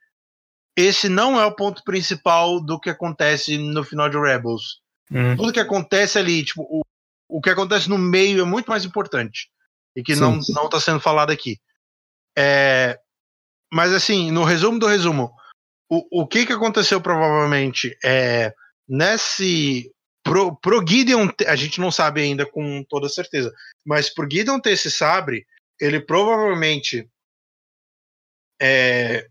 esse 0.76 1.08
não 1.08 1.40
é 1.40 1.44
o 1.44 1.54
ponto 1.54 1.82
principal 1.82 2.60
do 2.60 2.78
que 2.78 2.90
acontece 2.90 3.58
no 3.58 3.82
final 3.82 4.08
de 4.08 4.18
Rebels. 4.18 4.80
Hum. 5.10 5.36
Tudo 5.36 5.52
que 5.52 5.60
acontece 5.60 6.18
ali, 6.18 6.44
tipo, 6.44 6.62
o, 6.62 6.82
o 7.28 7.40
que 7.40 7.50
acontece 7.50 7.88
no 7.88 7.98
meio 7.98 8.40
é 8.40 8.44
muito 8.44 8.68
mais 8.68 8.84
importante. 8.84 9.50
E 9.96 10.02
que 10.02 10.14
sim, 10.14 10.20
não, 10.20 10.42
sim. 10.42 10.52
não 10.52 10.68
tá 10.68 10.78
sendo 10.78 11.00
falado 11.00 11.30
aqui. 11.30 11.58
É, 12.36 13.00
mas 13.72 13.92
assim, 13.92 14.30
no 14.30 14.44
resumo 14.44 14.78
do 14.78 14.86
resumo, 14.86 15.32
o, 15.90 16.22
o 16.22 16.26
que 16.26 16.46
que 16.46 16.52
aconteceu 16.52 17.00
provavelmente 17.00 17.96
é 18.04 18.54
nesse 18.88 19.92
pro, 20.22 20.56
pro 20.56 20.84
Gideon, 20.86 21.28
a 21.46 21.56
gente 21.56 21.80
não 21.80 21.90
sabe 21.90 22.20
ainda 22.20 22.44
com 22.44 22.84
toda 22.88 23.08
certeza, 23.08 23.52
mas 23.84 24.12
pro 24.12 24.28
Gideon 24.30 24.58
ter 24.60 24.72
esse 24.72 24.90
sabre, 24.90 25.46
ele 25.80 26.00
provavelmente 26.00 27.08
é, 28.60 29.28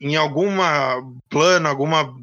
em 0.00 0.16
alguma 0.16 1.00
plano, 1.28 1.68
alguma 1.68 2.14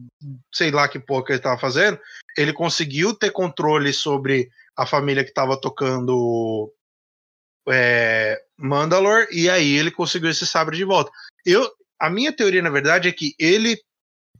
sei 0.53 0.69
lá 0.69 0.87
que 0.87 0.99
porra 0.99 1.25
que 1.25 1.31
ele 1.31 1.39
estava 1.39 1.59
fazendo, 1.59 1.99
ele 2.37 2.53
conseguiu 2.53 3.13
ter 3.13 3.31
controle 3.31 3.91
sobre 3.93 4.49
a 4.77 4.85
família 4.85 5.23
que 5.23 5.29
estava 5.29 5.59
tocando 5.59 6.71
é, 7.69 8.41
Mandalore 8.57 9.27
e 9.31 9.49
aí 9.49 9.75
ele 9.75 9.91
conseguiu 9.91 10.29
esse 10.29 10.45
sabre 10.45 10.77
de 10.77 10.83
volta. 10.83 11.11
Eu, 11.45 11.69
a 11.99 12.09
minha 12.09 12.35
teoria 12.35 12.61
na 12.61 12.69
verdade 12.69 13.07
é 13.07 13.11
que 13.11 13.33
ele 13.39 13.79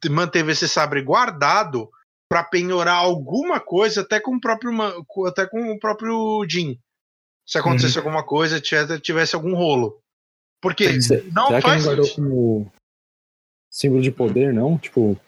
manteve 0.10 0.52
esse 0.52 0.68
sabre 0.68 1.02
guardado 1.02 1.90
para 2.30 2.44
penhorar 2.44 2.96
alguma 2.96 3.60
coisa 3.60 4.02
até 4.02 4.20
com 4.20 4.36
o 4.36 4.42
próprio 4.42 4.72
até 5.28 5.46
com 5.46 5.72
o 5.72 5.80
próprio 5.80 6.46
Jin. 6.50 6.80
Se 7.46 7.58
acontecesse 7.58 8.00
uhum. 8.00 8.06
alguma 8.06 8.24
coisa, 8.26 8.62
tivesse 8.62 9.36
algum 9.36 9.54
rolo. 9.56 10.02
Porque 10.62 10.90
não 11.34 11.48
Será 11.48 11.62
faz 11.62 11.84
que 11.84 11.90
ele 11.90 11.96
guardou 11.96 12.16
como 12.16 12.72
símbolo 13.70 14.02
de 14.02 14.12
poder, 14.12 14.54
não? 14.54 14.78
Tipo. 14.78 15.20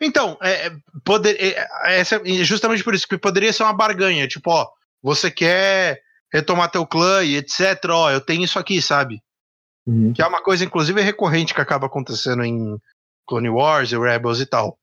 Então, 0.00 0.36
é, 0.42 0.74
poder, 1.04 1.36
é, 1.40 2.00
é, 2.00 2.04
justamente 2.42 2.82
por 2.82 2.94
isso 2.94 3.06
que 3.06 3.18
poderia 3.18 3.52
ser 3.52 3.62
uma 3.62 3.72
barganha. 3.72 4.26
Tipo, 4.26 4.50
ó, 4.50 4.68
você 5.02 5.30
quer 5.30 6.02
retomar 6.34 6.70
teu 6.70 6.84
clã 6.84 7.22
e 7.22 7.36
etc. 7.36 7.60
Ó, 7.90 8.10
eu 8.10 8.20
tenho 8.20 8.42
isso 8.42 8.58
aqui, 8.58 8.82
sabe? 8.82 9.22
Uhum. 9.86 10.12
Que 10.12 10.20
é 10.20 10.26
uma 10.26 10.42
coisa, 10.42 10.64
inclusive, 10.64 11.00
recorrente 11.00 11.54
que 11.54 11.60
acaba 11.60 11.86
acontecendo 11.86 12.42
em 12.42 12.76
Clone 13.26 13.50
Wars 13.50 13.92
e 13.92 13.98
Rebels 13.98 14.40
e 14.40 14.46
tal. 14.46 14.76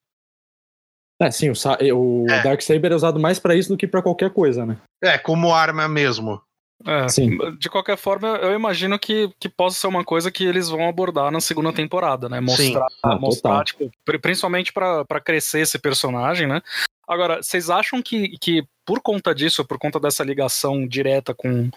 É, 1.21 1.29
sim, 1.29 1.51
o, 1.51 1.53
o 1.93 2.25
é. 2.31 2.41
Darksaber 2.41 2.91
é 2.91 2.95
usado 2.95 3.19
mais 3.19 3.37
para 3.37 3.55
isso 3.55 3.69
do 3.69 3.77
que 3.77 3.87
para 3.87 4.01
qualquer 4.01 4.31
coisa, 4.31 4.65
né? 4.65 4.77
É, 5.03 5.17
como 5.17 5.53
arma 5.53 5.87
mesmo. 5.87 6.41
É, 6.85 7.07
Sim. 7.09 7.37
De 7.59 7.69
qualquer 7.69 7.97
forma, 7.97 8.27
eu 8.37 8.53
imagino 8.53 8.97
que, 8.97 9.29
que 9.39 9.47
possa 9.47 9.79
ser 9.79 9.87
uma 9.87 10.03
coisa 10.03 10.31
que 10.31 10.43
eles 10.43 10.69
vão 10.69 10.87
abordar 10.87 11.31
na 11.31 11.39
segunda 11.39 11.71
temporada, 11.71 12.27
né? 12.27 12.39
Mostrar, 12.39 12.87
ah, 13.03 13.19
mostrar 13.19 13.63
tipo, 13.63 13.91
principalmente 14.19 14.73
para 14.73 15.21
crescer 15.23 15.59
esse 15.59 15.77
personagem, 15.77 16.47
né? 16.47 16.61
Agora, 17.07 17.41
vocês 17.41 17.69
acham 17.69 18.01
que, 18.01 18.37
que 18.39 18.63
por 18.91 18.99
conta 18.99 19.33
disso, 19.33 19.63
por 19.63 19.79
conta 19.79 20.01
dessa 20.01 20.21
ligação 20.21 20.85
direta 20.85 21.33
com, 21.33 21.71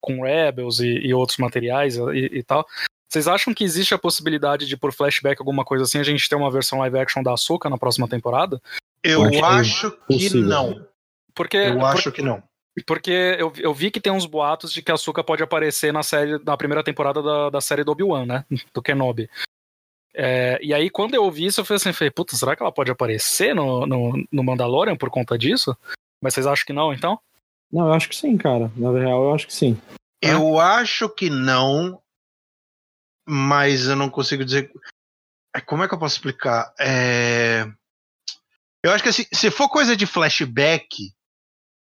com 0.00 0.24
Rebels 0.24 0.80
e, 0.80 0.88
e 0.88 1.14
outros 1.14 1.38
materiais 1.38 1.96
e, 1.96 2.38
e 2.38 2.42
tal, 2.42 2.66
vocês 3.08 3.28
acham 3.28 3.54
que 3.54 3.62
existe 3.62 3.94
a 3.94 3.98
possibilidade 3.98 4.66
de, 4.66 4.76
por 4.76 4.92
flashback, 4.92 5.40
alguma 5.40 5.64
coisa 5.64 5.84
assim, 5.84 6.00
a 6.00 6.02
gente 6.02 6.28
ter 6.28 6.34
uma 6.34 6.50
versão 6.50 6.80
live 6.80 6.98
action 6.98 7.22
da 7.22 7.34
Ahsoka 7.34 7.70
na 7.70 7.78
próxima 7.78 8.08
temporada? 8.08 8.60
Eu 9.00 9.22
acho 9.44 9.96
que 10.08 10.34
não. 10.34 10.84
Porque, 11.32 11.56
eu 11.56 11.86
acho 11.86 12.10
por, 12.10 12.12
que 12.12 12.22
não. 12.22 12.42
Porque 12.84 13.36
eu, 13.38 13.52
eu 13.58 13.72
vi 13.72 13.92
que 13.92 14.00
tem 14.00 14.12
uns 14.12 14.26
boatos 14.26 14.72
de 14.72 14.82
que 14.82 14.90
a 14.90 14.94
Ahsoka 14.94 15.22
pode 15.22 15.44
aparecer 15.44 15.92
na 15.92 16.02
série 16.02 16.42
na 16.44 16.56
primeira 16.56 16.82
temporada 16.82 17.22
da, 17.22 17.48
da 17.48 17.60
série 17.60 17.84
do 17.84 17.92
Obi-Wan, 17.92 18.26
né? 18.26 18.44
Do 18.74 18.82
Kenobi. 18.82 19.30
É, 20.12 20.58
e 20.60 20.74
aí, 20.74 20.90
quando 20.90 21.14
eu 21.14 21.22
ouvi 21.22 21.46
isso, 21.46 21.60
eu 21.60 21.64
falei 21.64 21.76
assim, 21.76 21.92
falei, 21.92 22.10
puta, 22.10 22.34
será 22.34 22.56
que 22.56 22.62
ela 22.62 22.72
pode 22.72 22.90
aparecer 22.90 23.54
no, 23.54 23.86
no, 23.86 24.26
no, 24.32 24.42
Mandalorian 24.42 24.96
por 24.96 25.10
conta 25.10 25.38
disso? 25.38 25.76
Mas 26.26 26.34
vocês 26.34 26.44
acham 26.44 26.66
que 26.66 26.72
não, 26.72 26.92
então? 26.92 27.20
Não, 27.72 27.86
eu 27.86 27.92
acho 27.92 28.08
que 28.08 28.16
sim, 28.16 28.36
cara. 28.36 28.68
Na 28.74 28.90
real, 28.90 29.22
eu 29.22 29.32
acho 29.32 29.46
que 29.46 29.52
sim. 29.52 29.80
Eu 30.20 30.58
acho 30.58 31.08
que 31.08 31.30
não, 31.30 32.02
mas 33.24 33.86
eu 33.86 33.94
não 33.94 34.10
consigo 34.10 34.44
dizer. 34.44 34.72
É, 35.54 35.60
como 35.60 35.84
é 35.84 35.88
que 35.88 35.94
eu 35.94 35.98
posso 36.00 36.16
explicar? 36.16 36.74
É... 36.80 37.64
Eu 38.82 38.90
acho 38.90 39.04
que 39.04 39.08
assim, 39.08 39.24
se 39.32 39.52
for 39.52 39.68
coisa 39.68 39.96
de 39.96 40.04
flashback, 40.04 41.12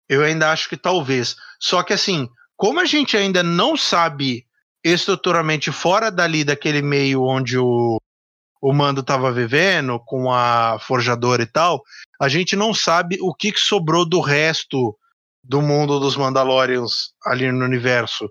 eu 0.09 0.25
ainda 0.25 0.51
acho 0.51 0.67
que 0.67 0.79
talvez. 0.79 1.37
Só 1.61 1.83
que 1.83 1.93
assim, 1.93 2.27
como 2.57 2.81
a 2.81 2.87
gente 2.87 3.19
ainda 3.19 3.43
não 3.43 3.77
sabe 3.77 4.47
estruturalmente 4.83 5.71
fora 5.71 6.11
dali 6.11 6.43
daquele 6.43 6.81
meio 6.81 7.23
onde 7.23 7.59
o, 7.59 8.01
o 8.63 8.73
Mando 8.73 9.01
estava 9.01 9.33
vivendo, 9.33 9.99
com 9.99 10.33
a 10.33 10.79
forjadora 10.79 11.43
e 11.43 11.47
tal, 11.47 11.83
a 12.21 12.29
gente 12.29 12.55
não 12.55 12.73
sabe 12.73 13.19
o 13.21 13.35
que, 13.35 13.51
que 13.51 13.59
sobrou 13.59 14.09
do 14.09 14.21
resto 14.21 14.97
do 15.43 15.61
mundo 15.61 15.99
dos 15.99 16.17
Mandalorians 16.17 17.13
ali 17.27 17.51
no 17.51 17.65
universo. 17.65 18.31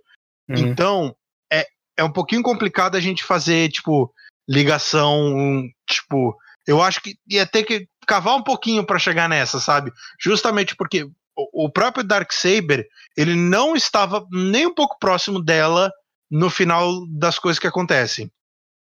Uhum. 0.49 0.55
Então, 0.55 1.15
é, 1.51 1.67
é 1.97 2.03
um 2.03 2.11
pouquinho 2.11 2.41
complicado 2.41 2.95
a 2.95 3.01
gente 3.01 3.25
fazer, 3.25 3.69
tipo, 3.69 4.09
ligação, 4.47 5.63
tipo, 5.85 6.33
eu 6.65 6.81
acho 6.81 7.01
que 7.01 7.17
ia 7.27 7.45
ter 7.45 7.63
que 7.63 7.85
cavar 8.07 8.35
um 8.35 8.43
pouquinho 8.43 8.85
para 8.85 8.97
chegar 8.97 9.27
nessa, 9.27 9.59
sabe? 9.59 9.91
Justamente 10.17 10.77
porque 10.77 11.05
o 11.35 11.69
próprio 11.69 12.05
Darksaber, 12.05 12.87
ele 13.17 13.35
não 13.35 13.75
estava 13.75 14.25
nem 14.31 14.67
um 14.67 14.73
pouco 14.73 14.97
próximo 14.97 15.43
dela 15.43 15.91
no 16.29 16.49
final 16.49 17.05
das 17.07 17.37
coisas 17.37 17.59
que 17.59 17.67
acontecem. 17.67 18.31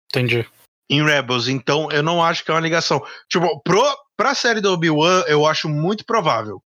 Entendi. 0.09 0.45
Em 0.89 1.03
Rebels, 1.03 1.47
então 1.47 1.91
eu 1.91 2.01
não 2.01 2.23
acho 2.23 2.43
que 2.43 2.49
é 2.49 2.53
uma 2.53 2.59
ligação. 2.59 3.05
Tipo, 3.29 3.61
pro, 3.61 3.83
pra 4.17 4.33
série 4.33 4.59
do 4.59 4.73
Obi-Wan, 4.73 5.23
eu 5.27 5.45
acho 5.45 5.69
muito 5.69 6.03
provável. 6.05 6.63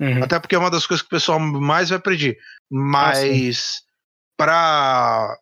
Uhum. 0.00 0.22
Até 0.22 0.38
porque 0.38 0.54
é 0.54 0.58
uma 0.58 0.70
das 0.70 0.86
coisas 0.86 1.02
que 1.02 1.08
o 1.08 1.16
pessoal 1.16 1.40
mais 1.40 1.90
vai 1.90 1.98
pedir. 1.98 2.38
Mas 2.70 3.82
ah, 3.82 3.84
pra, 4.36 5.36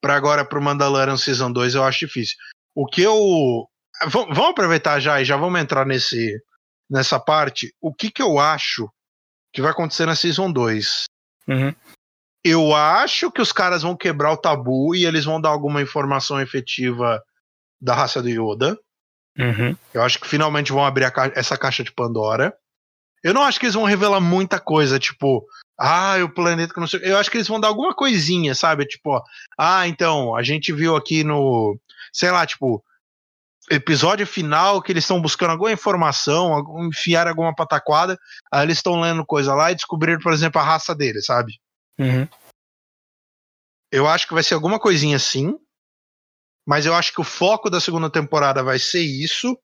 pra 0.00 0.16
agora, 0.16 0.44
pro 0.44 0.62
Mandalorian 0.62 1.16
Season 1.16 1.52
2, 1.52 1.74
eu 1.74 1.84
acho 1.84 2.06
difícil. 2.06 2.36
O 2.74 2.86
que 2.86 3.02
eu. 3.02 3.68
vamos 4.08 4.38
aproveitar 4.38 4.98
já 5.00 5.20
e 5.20 5.24
já 5.24 5.36
vamos 5.36 5.60
entrar 5.60 5.86
nesse, 5.86 6.40
nessa 6.90 7.20
parte. 7.20 7.72
O 7.80 7.94
que, 7.94 8.10
que 8.10 8.22
eu 8.22 8.38
acho 8.38 8.90
que 9.56 9.62
vai 9.62 9.70
acontecer 9.70 10.04
na 10.04 10.14
Season 10.14 10.52
2. 10.52 11.04
Uhum. 11.48 11.74
Eu 12.44 12.74
acho 12.74 13.30
que 13.32 13.40
os 13.40 13.52
caras 13.52 13.82
vão 13.82 13.96
quebrar 13.96 14.30
o 14.32 14.36
tabu 14.36 14.94
e 14.94 15.06
eles 15.06 15.24
vão 15.24 15.40
dar 15.40 15.48
alguma 15.48 15.80
informação 15.80 16.38
efetiva 16.38 17.24
da 17.80 17.94
raça 17.94 18.22
do 18.22 18.28
Yoda. 18.28 18.78
Uhum. 19.38 19.76
Eu 19.92 20.02
acho 20.02 20.18
que 20.18 20.28
finalmente 20.28 20.72
vão 20.72 20.84
abrir 20.84 21.10
ca 21.10 21.30
essa 21.34 21.56
caixa 21.58 21.84
de 21.84 21.92
Pandora. 21.92 22.56
Eu 23.22 23.34
não 23.34 23.42
acho 23.42 23.58
que 23.58 23.66
eles 23.66 23.74
vão 23.74 23.84
revelar 23.84 24.20
muita 24.20 24.60
coisa, 24.60 24.98
tipo, 24.98 25.46
ah, 25.78 26.16
o 26.24 26.28
planeta 26.28 26.72
que 26.72 26.80
não 26.80 26.86
sei. 26.86 27.00
Eu 27.02 27.18
acho 27.18 27.30
que 27.30 27.36
eles 27.36 27.48
vão 27.48 27.60
dar 27.60 27.68
alguma 27.68 27.94
coisinha, 27.94 28.54
sabe? 28.54 28.86
Tipo, 28.86 29.10
ó, 29.10 29.22
ah, 29.58 29.86
então, 29.86 30.34
a 30.34 30.42
gente 30.42 30.72
viu 30.72 30.96
aqui 30.96 31.22
no. 31.22 31.78
Sei 32.12 32.30
lá, 32.30 32.46
tipo, 32.46 32.82
episódio 33.70 34.26
final 34.26 34.80
que 34.80 34.92
eles 34.92 35.04
estão 35.04 35.20
buscando 35.20 35.50
alguma 35.50 35.72
informação, 35.72 36.86
enfiar 36.86 37.26
alguma 37.26 37.54
pataquada, 37.54 38.18
aí 38.50 38.64
eles 38.64 38.78
estão 38.78 39.00
lendo 39.00 39.26
coisa 39.26 39.54
lá 39.54 39.70
e 39.70 39.74
descobriram, 39.74 40.20
por 40.20 40.32
exemplo, 40.32 40.60
a 40.60 40.64
raça 40.64 40.94
dele, 40.94 41.20
sabe? 41.20 41.54
Uhum. 41.98 42.28
Eu 43.90 44.06
acho 44.06 44.26
que 44.26 44.34
vai 44.34 44.42
ser 44.42 44.54
alguma 44.54 44.78
coisinha 44.78 45.16
assim, 45.16 45.58
mas 46.66 46.84
eu 46.84 46.94
acho 46.94 47.12
que 47.12 47.20
o 47.20 47.24
foco 47.24 47.70
da 47.70 47.80
segunda 47.80 48.10
temporada 48.10 48.62
vai 48.62 48.78
ser 48.78 49.00
isso 49.00 49.56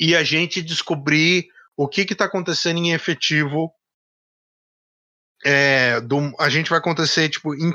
e 0.00 0.16
a 0.16 0.24
gente 0.24 0.60
descobrir 0.60 1.48
o 1.76 1.88
que 1.88 2.00
está 2.02 2.24
acontecendo 2.24 2.78
em 2.78 2.92
efetivo. 2.92 3.72
É, 5.44 6.00
do, 6.00 6.34
a 6.40 6.48
gente 6.48 6.68
vai 6.68 6.80
acontecer, 6.80 7.28
tipo, 7.28 7.54
in, 7.54 7.72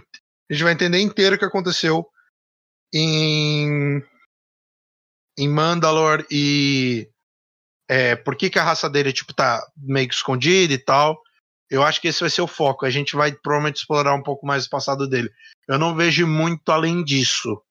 a 0.49 0.53
gente 0.53 0.63
vai 0.63 0.73
entender 0.73 0.99
inteiro 0.99 1.37
o 1.37 1.39
que 1.39 1.45
aconteceu 1.45 2.05
em 2.93 4.03
em 5.35 5.49
Mandalore 5.49 6.27
e 6.29 7.09
é, 7.89 8.15
por 8.15 8.35
que, 8.35 8.49
que 8.49 8.59
a 8.59 8.63
raça 8.63 8.89
dele 8.89 9.11
tipo, 9.11 9.33
tá 9.33 9.65
meio 9.75 10.07
que 10.07 10.13
escondida 10.13 10.73
e 10.73 10.77
tal. 10.77 11.19
Eu 11.69 11.81
acho 11.81 11.99
que 11.99 12.07
esse 12.07 12.19
vai 12.19 12.29
ser 12.29 12.41
o 12.41 12.47
foco. 12.47 12.85
A 12.85 12.89
gente 12.89 13.15
vai 13.15 13.31
provavelmente 13.31 13.77
explorar 13.77 14.13
um 14.13 14.21
pouco 14.21 14.45
mais 14.45 14.65
o 14.65 14.69
passado 14.69 15.07
dele. 15.07 15.31
Eu 15.67 15.79
não 15.79 15.95
vejo 15.95 16.27
muito 16.27 16.69
além 16.69 17.03
disso. 17.03 17.61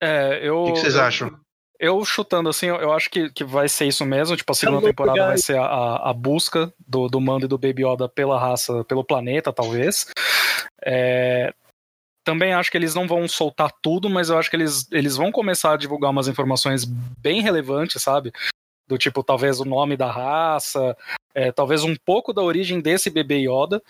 É, 0.00 0.40
eu. 0.42 0.62
O 0.62 0.66
que, 0.66 0.72
que 0.72 0.80
vocês 0.80 0.94
eu, 0.94 1.02
acham? 1.02 1.40
Eu 1.80 2.04
chutando 2.04 2.48
assim, 2.48 2.66
eu 2.66 2.92
acho 2.92 3.08
que, 3.08 3.30
que 3.30 3.44
vai 3.44 3.68
ser 3.68 3.86
isso 3.86 4.04
mesmo. 4.04 4.36
Tipo, 4.36 4.50
a 4.50 4.54
segunda 4.54 4.86
temporada 4.86 5.26
vai 5.28 5.38
ser 5.38 5.58
a, 5.58 5.96
a 5.96 6.12
busca 6.12 6.72
do, 6.86 7.08
do 7.08 7.20
Mando 7.20 7.44
e 7.44 7.48
do 7.48 7.56
Baby 7.56 7.86
Yoda 7.86 8.08
pela 8.08 8.38
raça, 8.38 8.84
pelo 8.84 9.04
planeta, 9.04 9.52
talvez. 9.52 10.06
É, 10.84 11.54
também 12.24 12.52
acho 12.52 12.70
que 12.70 12.76
eles 12.76 12.94
não 12.94 13.06
vão 13.06 13.26
soltar 13.28 13.72
tudo, 13.80 14.10
mas 14.10 14.28
eu 14.28 14.36
acho 14.36 14.50
que 14.50 14.56
eles, 14.56 14.86
eles 14.90 15.16
vão 15.16 15.32
começar 15.32 15.72
a 15.72 15.76
divulgar 15.76 16.10
umas 16.10 16.28
informações 16.28 16.84
bem 16.84 17.40
relevantes, 17.40 18.02
sabe? 18.02 18.32
Do 18.86 18.98
tipo, 18.98 19.22
talvez 19.22 19.60
o 19.60 19.64
nome 19.64 19.96
da 19.96 20.10
raça, 20.10 20.96
é, 21.34 21.52
talvez 21.52 21.84
um 21.84 21.94
pouco 21.94 22.32
da 22.32 22.42
origem 22.42 22.80
desse 22.80 23.08
bebê 23.08 23.36
Yoda. 23.48 23.80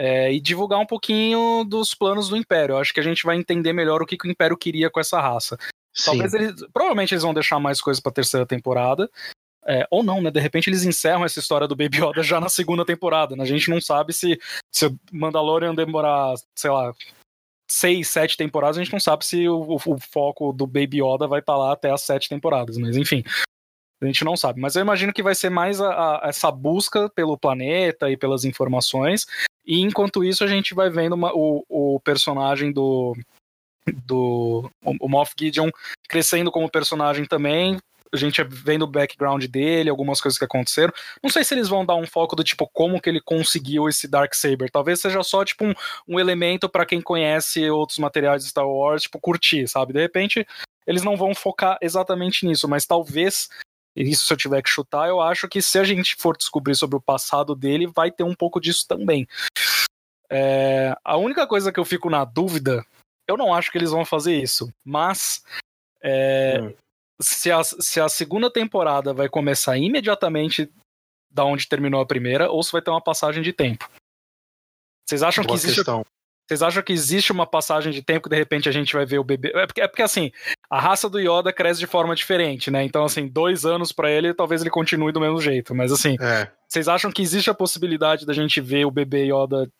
É, 0.00 0.32
e 0.32 0.40
divulgar 0.40 0.78
um 0.78 0.86
pouquinho 0.86 1.64
dos 1.64 1.92
planos 1.92 2.28
do 2.28 2.36
Império. 2.36 2.74
Eu 2.74 2.78
acho 2.78 2.94
que 2.94 3.00
a 3.00 3.02
gente 3.02 3.24
vai 3.24 3.36
entender 3.36 3.72
melhor 3.72 4.00
o 4.00 4.06
que, 4.06 4.16
que 4.16 4.28
o 4.28 4.30
Império 4.30 4.56
queria 4.56 4.88
com 4.88 5.00
essa 5.00 5.20
raça. 5.20 5.58
Sim. 5.92 6.12
Talvez 6.12 6.34
eles. 6.34 6.64
Provavelmente 6.72 7.12
eles 7.12 7.24
vão 7.24 7.34
deixar 7.34 7.58
mais 7.58 7.80
coisas 7.80 8.00
pra 8.00 8.12
terceira 8.12 8.46
temporada. 8.46 9.10
É, 9.66 9.86
ou 9.90 10.04
não, 10.04 10.22
né? 10.22 10.30
De 10.30 10.38
repente 10.38 10.70
eles 10.70 10.84
encerram 10.84 11.24
essa 11.24 11.40
história 11.40 11.66
do 11.66 11.74
Baby 11.74 11.98
Yoda 11.98 12.22
já 12.22 12.40
na 12.40 12.48
segunda 12.48 12.84
temporada. 12.84 13.34
Né? 13.34 13.42
A 13.42 13.46
gente 13.46 13.68
não 13.68 13.80
sabe 13.80 14.12
se, 14.12 14.40
se 14.72 14.86
o 14.86 14.98
Mandalorian 15.12 15.74
demorar, 15.74 16.34
sei 16.54 16.70
lá, 16.70 16.94
seis, 17.70 18.08
sete 18.08 18.36
temporadas, 18.36 18.78
a 18.78 18.82
gente 18.82 18.92
não 18.92 19.00
sabe 19.00 19.26
se 19.26 19.48
o, 19.48 19.60
o, 19.60 19.74
o 19.74 19.98
foco 19.98 20.52
do 20.52 20.66
Baby 20.66 21.02
Yoda 21.02 21.26
vai 21.26 21.40
estar 21.40 21.54
tá 21.54 21.58
lá 21.58 21.72
até 21.72 21.90
as 21.90 22.02
sete 22.02 22.28
temporadas, 22.28 22.78
mas 22.78 22.96
enfim. 22.96 23.22
A 24.00 24.06
gente 24.06 24.24
não 24.24 24.36
sabe, 24.36 24.60
mas 24.60 24.76
eu 24.76 24.82
imagino 24.82 25.12
que 25.12 25.22
vai 25.22 25.34
ser 25.34 25.50
mais 25.50 25.80
a, 25.80 25.90
a, 25.90 26.28
essa 26.28 26.50
busca 26.50 27.08
pelo 27.10 27.36
planeta 27.36 28.10
e 28.10 28.16
pelas 28.16 28.44
informações. 28.44 29.26
E 29.66 29.80
enquanto 29.80 30.24
isso, 30.24 30.44
a 30.44 30.46
gente 30.46 30.72
vai 30.72 30.88
vendo 30.88 31.14
uma, 31.14 31.32
o, 31.34 31.64
o 31.68 32.00
personagem 32.00 32.72
do, 32.72 33.16
do 34.06 34.70
o 34.84 35.08
Moff 35.08 35.34
Gideon 35.38 35.70
crescendo 36.08 36.50
como 36.50 36.70
personagem 36.70 37.24
também. 37.24 37.76
A 38.10 38.16
gente 38.16 38.42
vendo 38.42 38.82
o 38.82 38.86
background 38.86 39.44
dele, 39.46 39.90
algumas 39.90 40.20
coisas 40.20 40.38
que 40.38 40.44
aconteceram. 40.44 40.92
Não 41.22 41.28
sei 41.28 41.44
se 41.44 41.52
eles 41.52 41.68
vão 41.68 41.84
dar 41.84 41.96
um 41.96 42.06
foco 42.06 42.34
do 42.34 42.42
tipo 42.42 42.66
como 42.72 43.00
que 43.00 43.10
ele 43.10 43.20
conseguiu 43.20 43.86
esse 43.88 44.08
Dark 44.08 44.32
Saber. 44.32 44.70
Talvez 44.70 45.00
seja 45.00 45.22
só 45.22 45.44
tipo 45.44 45.66
um, 45.66 45.74
um 46.06 46.18
elemento 46.18 46.68
para 46.68 46.86
quem 46.86 47.02
conhece 47.02 47.68
outros 47.68 47.98
materiais 47.98 48.44
de 48.44 48.48
Star 48.48 48.66
Wars, 48.66 49.02
tipo 49.02 49.20
curtir, 49.20 49.68
sabe? 49.68 49.92
De 49.92 50.00
repente 50.00 50.46
eles 50.86 51.02
não 51.02 51.18
vão 51.18 51.34
focar 51.34 51.76
exatamente 51.82 52.46
nisso, 52.46 52.66
mas 52.66 52.86
talvez 52.86 53.50
isso 54.02 54.26
se 54.26 54.32
eu 54.32 54.36
tiver 54.36 54.62
que 54.62 54.70
chutar, 54.70 55.08
eu 55.08 55.20
acho 55.20 55.48
que 55.48 55.60
se 55.60 55.78
a 55.78 55.84
gente 55.84 56.16
for 56.16 56.36
descobrir 56.36 56.74
sobre 56.74 56.96
o 56.96 57.00
passado 57.00 57.54
dele, 57.54 57.86
vai 57.86 58.10
ter 58.10 58.22
um 58.22 58.34
pouco 58.34 58.60
disso 58.60 58.86
também. 58.86 59.26
É, 60.30 60.94
a 61.04 61.16
única 61.16 61.46
coisa 61.46 61.72
que 61.72 61.80
eu 61.80 61.84
fico 61.84 62.10
na 62.10 62.24
dúvida, 62.24 62.84
eu 63.26 63.36
não 63.36 63.52
acho 63.52 63.72
que 63.72 63.78
eles 63.78 63.90
vão 63.90 64.04
fazer 64.04 64.36
isso, 64.40 64.72
mas 64.84 65.42
é, 66.02 66.60
hum. 66.60 66.74
se, 67.20 67.50
a, 67.50 67.64
se 67.64 68.00
a 68.00 68.08
segunda 68.08 68.50
temporada 68.50 69.12
vai 69.12 69.28
começar 69.28 69.76
imediatamente 69.76 70.70
da 71.30 71.44
onde 71.44 71.68
terminou 71.68 72.00
a 72.00 72.06
primeira, 72.06 72.50
ou 72.50 72.62
se 72.62 72.72
vai 72.72 72.82
ter 72.82 72.90
uma 72.90 73.02
passagem 73.02 73.42
de 73.42 73.52
tempo. 73.52 73.88
Vocês 75.06 75.22
acham 75.22 75.44
Boa 75.44 75.56
que 75.56 75.60
existe. 75.60 75.76
Questão. 75.76 76.04
Vocês 76.48 76.62
acham 76.62 76.82
que 76.82 76.94
existe 76.94 77.30
uma 77.30 77.46
passagem 77.46 77.92
de 77.92 78.00
tempo 78.00 78.22
que 78.22 78.30
de 78.30 78.36
repente 78.36 78.70
a 78.70 78.72
gente 78.72 78.94
vai 78.94 79.04
ver 79.04 79.18
o 79.18 79.24
bebê? 79.24 79.52
É 79.54 79.66
porque, 79.66 79.80
é 79.82 79.86
porque 79.86 80.02
assim, 80.02 80.32
a 80.70 80.80
raça 80.80 81.06
do 81.06 81.18
Yoda 81.18 81.52
cresce 81.52 81.78
de 81.78 81.86
forma 81.86 82.14
diferente, 82.14 82.70
né? 82.70 82.82
Então, 82.82 83.04
assim, 83.04 83.28
dois 83.28 83.66
anos 83.66 83.92
para 83.92 84.10
ele, 84.10 84.32
talvez 84.32 84.62
ele 84.62 84.70
continue 84.70 85.12
do 85.12 85.20
mesmo 85.20 85.42
jeito. 85.42 85.74
Mas 85.74 85.92
assim, 85.92 86.16
é. 86.18 86.50
vocês 86.66 86.88
acham 86.88 87.12
que 87.12 87.20
existe 87.20 87.50
a 87.50 87.54
possibilidade 87.54 88.24
da 88.24 88.32
gente 88.32 88.62
ver 88.62 88.86
o 88.86 88.90
bebê 88.90 89.24
Yoda 89.30 89.70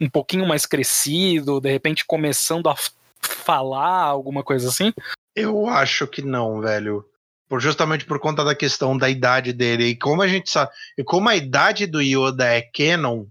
um 0.00 0.08
pouquinho 0.08 0.46
mais 0.46 0.64
crescido, 0.64 1.60
de 1.60 1.68
repente 1.68 2.04
começando 2.06 2.68
a 2.68 2.76
falar 3.20 4.04
alguma 4.04 4.44
coisa 4.44 4.68
assim? 4.68 4.92
Eu 5.34 5.66
acho 5.66 6.06
que 6.06 6.22
não, 6.22 6.60
velho. 6.60 7.04
Por, 7.48 7.60
justamente 7.60 8.04
por 8.04 8.20
conta 8.20 8.44
da 8.44 8.54
questão 8.54 8.96
da 8.96 9.10
idade 9.10 9.52
dele. 9.52 9.86
E 9.86 9.96
como 9.96 10.22
a 10.22 10.28
gente 10.28 10.48
sabe. 10.48 10.70
E 10.96 11.02
como 11.02 11.28
a 11.28 11.34
idade 11.34 11.86
do 11.86 12.00
Yoda 12.00 12.46
é 12.46 12.62
canon, 12.62 13.24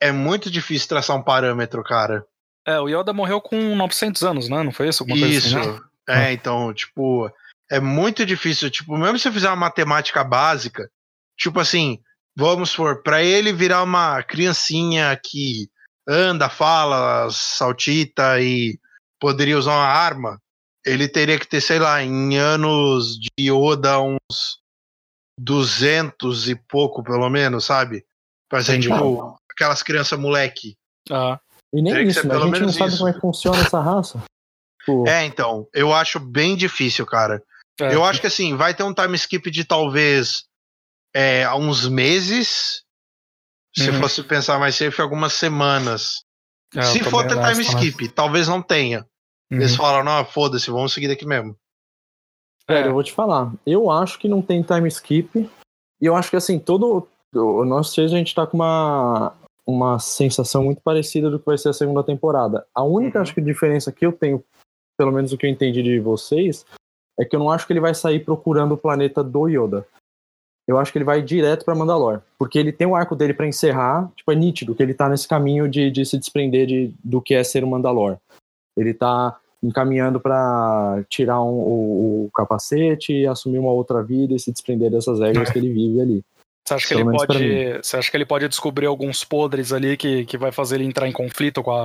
é 0.00 0.12
muito 0.12 0.50
difícil 0.50 0.88
traçar 0.88 1.16
um 1.16 1.22
parâmetro, 1.22 1.82
cara. 1.82 2.26
É, 2.66 2.78
o 2.80 2.88
Yoda 2.88 3.12
morreu 3.12 3.40
com 3.40 3.76
900 3.76 4.22
anos, 4.22 4.48
né? 4.48 4.62
Não 4.62 4.72
foi 4.72 4.88
isso? 4.88 5.02
Alguma 5.02 5.26
isso. 5.26 5.58
Assim, 5.58 5.70
né? 5.70 5.80
É, 6.08 6.32
então, 6.32 6.72
tipo, 6.72 7.30
é 7.70 7.80
muito 7.80 8.24
difícil. 8.24 8.70
Tipo, 8.70 8.96
mesmo 8.96 9.18
se 9.18 9.28
eu 9.28 9.32
fizer 9.32 9.48
uma 9.48 9.56
matemática 9.56 10.24
básica, 10.24 10.90
tipo 11.38 11.60
assim, 11.60 12.00
vamos 12.36 12.70
supor, 12.70 13.02
para 13.02 13.22
ele 13.22 13.52
virar 13.52 13.82
uma 13.82 14.22
criancinha 14.22 15.18
que 15.22 15.68
anda, 16.06 16.48
fala, 16.48 17.28
saltita 17.30 18.40
e 18.40 18.78
poderia 19.20 19.58
usar 19.58 19.72
uma 19.72 19.86
arma, 19.86 20.40
ele 20.84 21.08
teria 21.08 21.38
que 21.38 21.46
ter, 21.46 21.60
sei 21.60 21.78
lá, 21.78 22.02
em 22.02 22.36
anos 22.36 23.18
de 23.18 23.50
Yoda, 23.50 24.00
uns 24.00 24.58
200 25.38 26.48
e 26.50 26.54
pouco, 26.54 27.02
pelo 27.02 27.28
menos, 27.30 27.64
sabe? 27.64 28.04
Pra 28.48 28.62
ser, 28.62 28.80
tipo, 28.80 29.38
aquelas 29.54 29.82
crianças 29.82 30.18
moleque. 30.18 30.76
Ah. 31.10 31.40
E 31.72 31.82
nem 31.82 32.06
isso, 32.06 32.26
né? 32.26 32.36
A 32.36 32.40
gente 32.40 32.60
não 32.60 32.72
sabe 32.72 32.90
isso. 32.90 32.98
como 32.98 33.10
é 33.10 33.12
que 33.12 33.20
funciona 33.20 33.58
essa 33.58 33.80
raça. 33.80 34.22
Pô. 34.86 35.06
É, 35.08 35.24
então, 35.24 35.66
eu 35.72 35.92
acho 35.92 36.20
bem 36.20 36.56
difícil, 36.56 37.06
cara. 37.06 37.42
É. 37.80 37.94
Eu 37.94 38.04
acho 38.04 38.20
que 38.20 38.26
assim, 38.26 38.56
vai 38.56 38.74
ter 38.74 38.84
um 38.84 38.94
time 38.94 39.16
skip 39.16 39.50
de 39.50 39.64
talvez 39.64 40.44
é, 41.14 41.52
uns 41.54 41.88
meses. 41.88 42.82
Se 43.76 43.90
uhum. 43.90 44.00
fosse 44.00 44.22
pensar 44.22 44.58
mais 44.58 44.76
safe, 44.76 45.00
algumas 45.00 45.32
semanas. 45.32 46.22
É, 46.74 46.82
Se 46.82 47.02
for 47.02 47.26
ter 47.26 47.34
time 47.34 47.62
skip, 47.62 48.08
talvez 48.10 48.46
não 48.46 48.62
tenha. 48.62 49.00
Uhum. 49.50 49.58
Eles 49.58 49.74
falam, 49.74 50.04
não, 50.04 50.24
foda-se, 50.24 50.70
vamos 50.70 50.92
seguir 50.92 51.08
daqui 51.08 51.26
mesmo. 51.26 51.56
Velho, 52.68 52.86
é. 52.86 52.88
eu 52.88 52.92
vou 52.92 53.02
te 53.02 53.12
falar. 53.12 53.52
Eu 53.66 53.90
acho 53.90 54.18
que 54.18 54.28
não 54.28 54.40
tem 54.40 54.62
time 54.62 54.88
skip. 54.88 55.50
E 56.00 56.06
eu 56.06 56.14
acho 56.14 56.30
que 56.30 56.36
assim, 56.36 56.58
todo. 56.58 57.08
Nós 57.32 57.92
três 57.92 58.12
a 58.12 58.16
gente 58.16 58.32
tá 58.32 58.46
com 58.46 58.56
uma, 58.56 59.34
uma 59.66 59.98
sensação 59.98 60.64
muito 60.64 60.80
parecida 60.82 61.30
do 61.30 61.38
que 61.38 61.46
vai 61.46 61.56
ser 61.56 61.70
a 61.70 61.72
segunda 61.72 62.02
temporada. 62.02 62.66
A 62.74 62.82
única, 62.82 63.18
uhum. 63.18 63.22
acho 63.22 63.34
que, 63.34 63.40
diferença 63.40 63.92
que 63.92 64.04
eu 64.04 64.12
tenho, 64.12 64.44
pelo 64.96 65.12
menos 65.12 65.32
o 65.32 65.38
que 65.38 65.46
eu 65.46 65.50
entendi 65.50 65.82
de 65.82 65.98
vocês, 66.00 66.66
é 67.18 67.24
que 67.24 67.34
eu 67.34 67.40
não 67.40 67.50
acho 67.50 67.66
que 67.66 67.72
ele 67.72 67.80
vai 67.80 67.94
sair 67.94 68.20
procurando 68.20 68.72
o 68.72 68.78
planeta 68.78 69.22
do 69.22 69.48
Yoda. 69.48 69.86
Eu 70.66 70.78
acho 70.78 70.90
que 70.90 70.98
ele 70.98 71.04
vai 71.04 71.20
direto 71.22 71.64
para 71.64 71.74
Mandalor, 71.74 72.22
porque 72.38 72.58
ele 72.58 72.72
tem 72.72 72.86
o 72.86 72.96
arco 72.96 73.14
dele 73.14 73.34
para 73.34 73.46
encerrar, 73.46 74.10
tipo, 74.16 74.32
é 74.32 74.34
nítido 74.34 74.74
que 74.74 74.82
ele 74.82 74.94
tá 74.94 75.08
nesse 75.08 75.28
caminho 75.28 75.68
de, 75.68 75.90
de 75.90 76.06
se 76.06 76.18
desprender 76.18 76.66
de, 76.66 76.94
do 77.04 77.20
que 77.20 77.34
é 77.34 77.44
ser 77.44 77.62
um 77.64 77.68
Mandalor. 77.68 78.16
Ele 78.76 78.94
tá 78.94 79.38
encaminhando 79.62 80.20
para 80.20 81.04
tirar 81.08 81.40
um, 81.42 81.52
o, 81.52 82.24
o, 82.26 82.30
capacete 82.34 83.26
assumir 83.26 83.58
uma 83.58 83.72
outra 83.72 84.02
vida 84.02 84.34
e 84.34 84.38
se 84.38 84.52
desprender 84.52 84.90
dessas 84.90 85.20
regras 85.20 85.50
que 85.50 85.58
ele 85.58 85.72
vive 85.72 86.00
ali. 86.00 86.24
Você 86.64 86.74
acha, 86.74 86.88
que 86.88 86.94
ele 86.94 87.04
pode, 87.04 87.72
você 87.82 87.96
acha 87.98 88.10
que 88.10 88.16
ele 88.16 88.24
pode 88.24 88.48
descobrir 88.48 88.86
alguns 88.86 89.22
podres 89.22 89.70
ali 89.70 89.98
que, 89.98 90.24
que 90.24 90.38
vai 90.38 90.50
fazer 90.50 90.76
ele 90.76 90.84
entrar 90.84 91.06
em 91.06 91.12
conflito 91.12 91.62
com 91.62 91.72
a. 91.72 91.84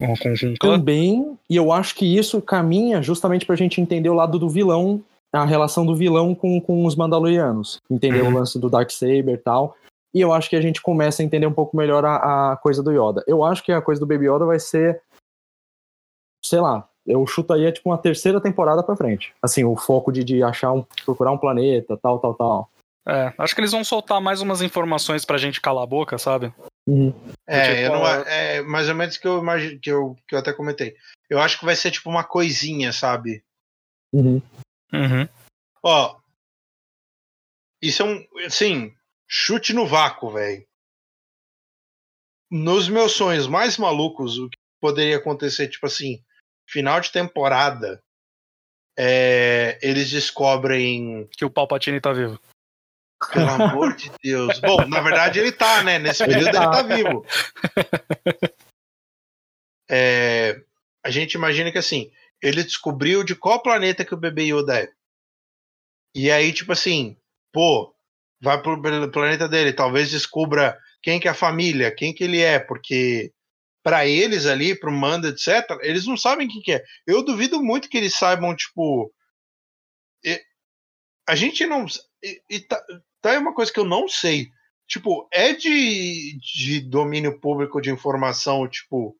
Com, 0.00 0.14
com, 0.16 0.54
Também, 0.60 1.36
e 1.50 1.56
eu 1.56 1.72
acho 1.72 1.94
que 1.94 2.06
isso 2.16 2.40
caminha 2.40 3.02
justamente 3.02 3.44
pra 3.44 3.56
gente 3.56 3.80
entender 3.80 4.08
o 4.08 4.14
lado 4.14 4.38
do 4.38 4.48
vilão, 4.48 5.02
a 5.32 5.44
relação 5.44 5.84
do 5.84 5.94
vilão 5.94 6.34
com, 6.34 6.60
com 6.60 6.86
os 6.86 6.94
Mandalorianos. 6.94 7.80
Entender 7.90 8.22
uhum. 8.22 8.28
o 8.28 8.34
lance 8.38 8.58
do 8.58 8.70
Dark 8.70 8.90
Saber 8.90 9.34
e 9.34 9.38
tal. 9.38 9.76
E 10.14 10.20
eu 10.20 10.32
acho 10.32 10.48
que 10.48 10.56
a 10.56 10.60
gente 10.60 10.80
começa 10.80 11.20
a 11.20 11.24
entender 11.24 11.46
um 11.46 11.52
pouco 11.52 11.76
melhor 11.76 12.04
a, 12.04 12.52
a 12.52 12.56
coisa 12.56 12.82
do 12.82 12.92
Yoda. 12.92 13.22
Eu 13.26 13.44
acho 13.44 13.62
que 13.62 13.72
a 13.72 13.82
coisa 13.82 14.00
do 14.00 14.06
Baby 14.06 14.30
Yoda 14.30 14.46
vai 14.46 14.58
ser. 14.58 15.02
Sei 16.42 16.60
lá, 16.60 16.88
eu 17.06 17.26
chutaria 17.26 17.72
tipo 17.72 17.90
uma 17.90 17.98
terceira 17.98 18.40
temporada 18.40 18.82
pra 18.82 18.96
frente. 18.96 19.34
Assim, 19.42 19.64
o 19.64 19.76
foco 19.76 20.10
de, 20.10 20.24
de 20.24 20.42
achar 20.42 20.72
um. 20.72 20.84
procurar 21.04 21.32
um 21.32 21.38
planeta, 21.38 21.96
tal, 21.96 22.18
tal, 22.20 22.34
tal. 22.34 22.70
É, 23.08 23.32
acho 23.38 23.54
que 23.54 23.60
eles 23.62 23.72
vão 23.72 23.82
soltar 23.82 24.20
mais 24.20 24.42
umas 24.42 24.60
informações 24.60 25.24
pra 25.24 25.38
gente 25.38 25.62
calar 25.62 25.84
a 25.84 25.86
boca, 25.86 26.18
sabe? 26.18 26.52
Uhum. 26.86 27.12
É, 27.46 27.62
tipo, 27.62 27.80
eu 27.80 27.92
não, 27.92 28.06
é 28.06 28.60
mais 28.62 28.88
ou 28.88 28.94
menos 28.94 29.16
que 29.16 29.26
eu 29.26 29.38
imagino, 29.38 29.80
que 29.80 29.90
eu, 29.90 30.14
que 30.26 30.34
eu 30.34 30.38
até 30.38 30.52
comentei. 30.52 30.94
Eu 31.28 31.40
acho 31.40 31.58
que 31.58 31.64
vai 31.64 31.74
ser 31.74 31.90
tipo 31.90 32.10
uma 32.10 32.22
coisinha, 32.22 32.92
sabe? 32.92 33.42
Uhum. 34.12 34.42
Uhum. 34.92 35.28
Ó, 35.82 36.18
isso 37.80 38.02
é 38.02 38.04
um, 38.04 38.26
assim, 38.44 38.94
chute 39.26 39.72
no 39.72 39.86
vácuo, 39.86 40.32
velho. 40.32 40.66
Nos 42.50 42.88
meus 42.88 43.12
sonhos 43.12 43.46
mais 43.46 43.78
malucos, 43.78 44.38
o 44.38 44.50
que 44.50 44.56
poderia 44.80 45.16
acontecer, 45.16 45.68
tipo 45.68 45.86
assim, 45.86 46.22
final 46.66 47.00
de 47.00 47.10
temporada, 47.10 48.02
é, 48.98 49.78
eles 49.80 50.10
descobrem 50.10 51.26
que 51.32 51.44
o 51.44 51.50
Palpatine 51.50 52.00
tá 52.00 52.12
vivo. 52.12 52.38
Pelo 53.32 53.50
amor 53.50 53.96
de 53.96 54.10
Deus. 54.22 54.60
Bom, 54.60 54.86
na 54.86 55.00
verdade 55.00 55.38
ele 55.38 55.52
tá, 55.52 55.82
né? 55.82 55.98
Nesse 55.98 56.24
período 56.24 56.48
ele 56.48 56.52
tá 56.52 56.82
vivo. 56.82 57.24
É, 59.90 60.60
a 61.02 61.10
gente 61.10 61.32
imagina 61.32 61.72
que 61.72 61.78
assim, 61.78 62.12
ele 62.42 62.62
descobriu 62.62 63.24
de 63.24 63.34
qual 63.34 63.62
planeta 63.62 64.04
que 64.04 64.12
o 64.12 64.18
bebê 64.18 64.44
Yoda 64.52 64.80
é. 64.80 64.92
E 66.14 66.30
aí, 66.30 66.52
tipo 66.52 66.72
assim, 66.72 67.16
pô, 67.52 67.94
vai 68.40 68.60
pro 68.62 68.80
planeta 69.10 69.48
dele, 69.48 69.72
talvez 69.72 70.10
descubra 70.10 70.78
quem 71.02 71.18
que 71.18 71.26
é 71.26 71.30
a 71.30 71.34
família, 71.34 71.94
quem 71.94 72.12
que 72.12 72.24
ele 72.24 72.40
é, 72.40 72.58
porque 72.58 73.32
para 73.82 74.06
eles 74.06 74.44
ali, 74.44 74.78
pro 74.78 74.92
Manda, 74.92 75.28
etc., 75.28 75.78
eles 75.80 76.06
não 76.06 76.16
sabem 76.16 76.46
quem 76.46 76.60
que 76.60 76.72
é. 76.72 76.84
Eu 77.06 77.24
duvido 77.24 77.62
muito 77.62 77.88
que 77.88 77.96
eles 77.96 78.14
saibam, 78.14 78.54
tipo. 78.54 79.10
A 81.26 81.34
gente 81.34 81.66
não. 81.66 81.86
E, 82.22 82.42
e 82.50 82.60
tá, 82.60 82.84
Tá 83.20 83.34
é 83.34 83.38
uma 83.38 83.54
coisa 83.54 83.72
que 83.72 83.80
eu 83.80 83.84
não 83.84 84.08
sei. 84.08 84.48
Tipo, 84.86 85.28
é 85.32 85.52
de, 85.52 86.38
de 86.38 86.80
domínio 86.80 87.38
público 87.38 87.80
de 87.80 87.90
informação, 87.90 88.66
tipo, 88.66 89.14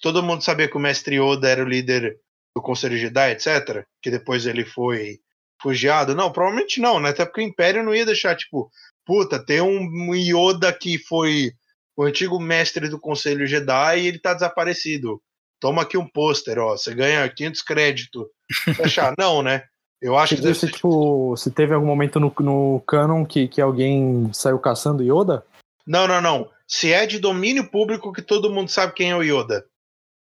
todo 0.00 0.22
mundo 0.22 0.44
sabia 0.44 0.68
que 0.68 0.76
o 0.76 0.80
mestre 0.80 1.16
Yoda 1.16 1.48
era 1.48 1.64
o 1.64 1.68
líder 1.68 2.16
do 2.54 2.62
Conselho 2.62 2.96
Jedi, 2.96 3.32
etc. 3.32 3.84
Que 4.00 4.10
depois 4.10 4.46
ele 4.46 4.64
foi 4.64 5.18
fugiado. 5.60 6.14
Não, 6.14 6.32
provavelmente 6.32 6.80
não, 6.80 7.00
né? 7.00 7.10
Até 7.10 7.24
porque 7.24 7.40
o 7.40 7.44
Império 7.44 7.82
não 7.82 7.94
ia 7.94 8.06
deixar, 8.06 8.36
tipo, 8.36 8.70
puta, 9.04 9.44
tem 9.44 9.60
um 9.60 10.14
Yoda 10.14 10.72
que 10.72 10.98
foi 10.98 11.52
o 11.96 12.04
antigo 12.04 12.38
mestre 12.38 12.88
do 12.88 13.00
Conselho 13.00 13.46
Jedi 13.46 14.00
e 14.00 14.06
ele 14.06 14.20
tá 14.20 14.34
desaparecido. 14.34 15.20
Toma 15.60 15.82
aqui 15.82 15.98
um 15.98 16.06
pôster, 16.06 16.58
ó, 16.58 16.76
você 16.76 16.94
ganha 16.94 17.28
500 17.28 17.62
créditos. 17.62 18.24
Achar, 18.84 19.14
não, 19.18 19.42
né? 19.42 19.64
Eu 20.00 20.16
acho 20.16 20.36
que. 20.36 20.42
Deve 20.42 20.54
ser, 20.54 20.70
tipo, 20.70 21.36
se 21.36 21.50
teve 21.50 21.74
algum 21.74 21.86
momento 21.86 22.20
no, 22.20 22.32
no 22.40 22.82
canon 22.86 23.24
que, 23.24 23.48
que 23.48 23.60
alguém 23.60 24.30
saiu 24.32 24.58
caçando 24.58 25.02
Yoda? 25.02 25.44
Não, 25.86 26.06
não, 26.06 26.20
não. 26.20 26.48
Se 26.66 26.92
é 26.92 27.06
de 27.06 27.18
domínio 27.18 27.68
público 27.70 28.12
que 28.12 28.22
todo 28.22 28.50
mundo 28.50 28.70
sabe 28.70 28.92
quem 28.92 29.10
é 29.10 29.16
o 29.16 29.22
Yoda. 29.22 29.64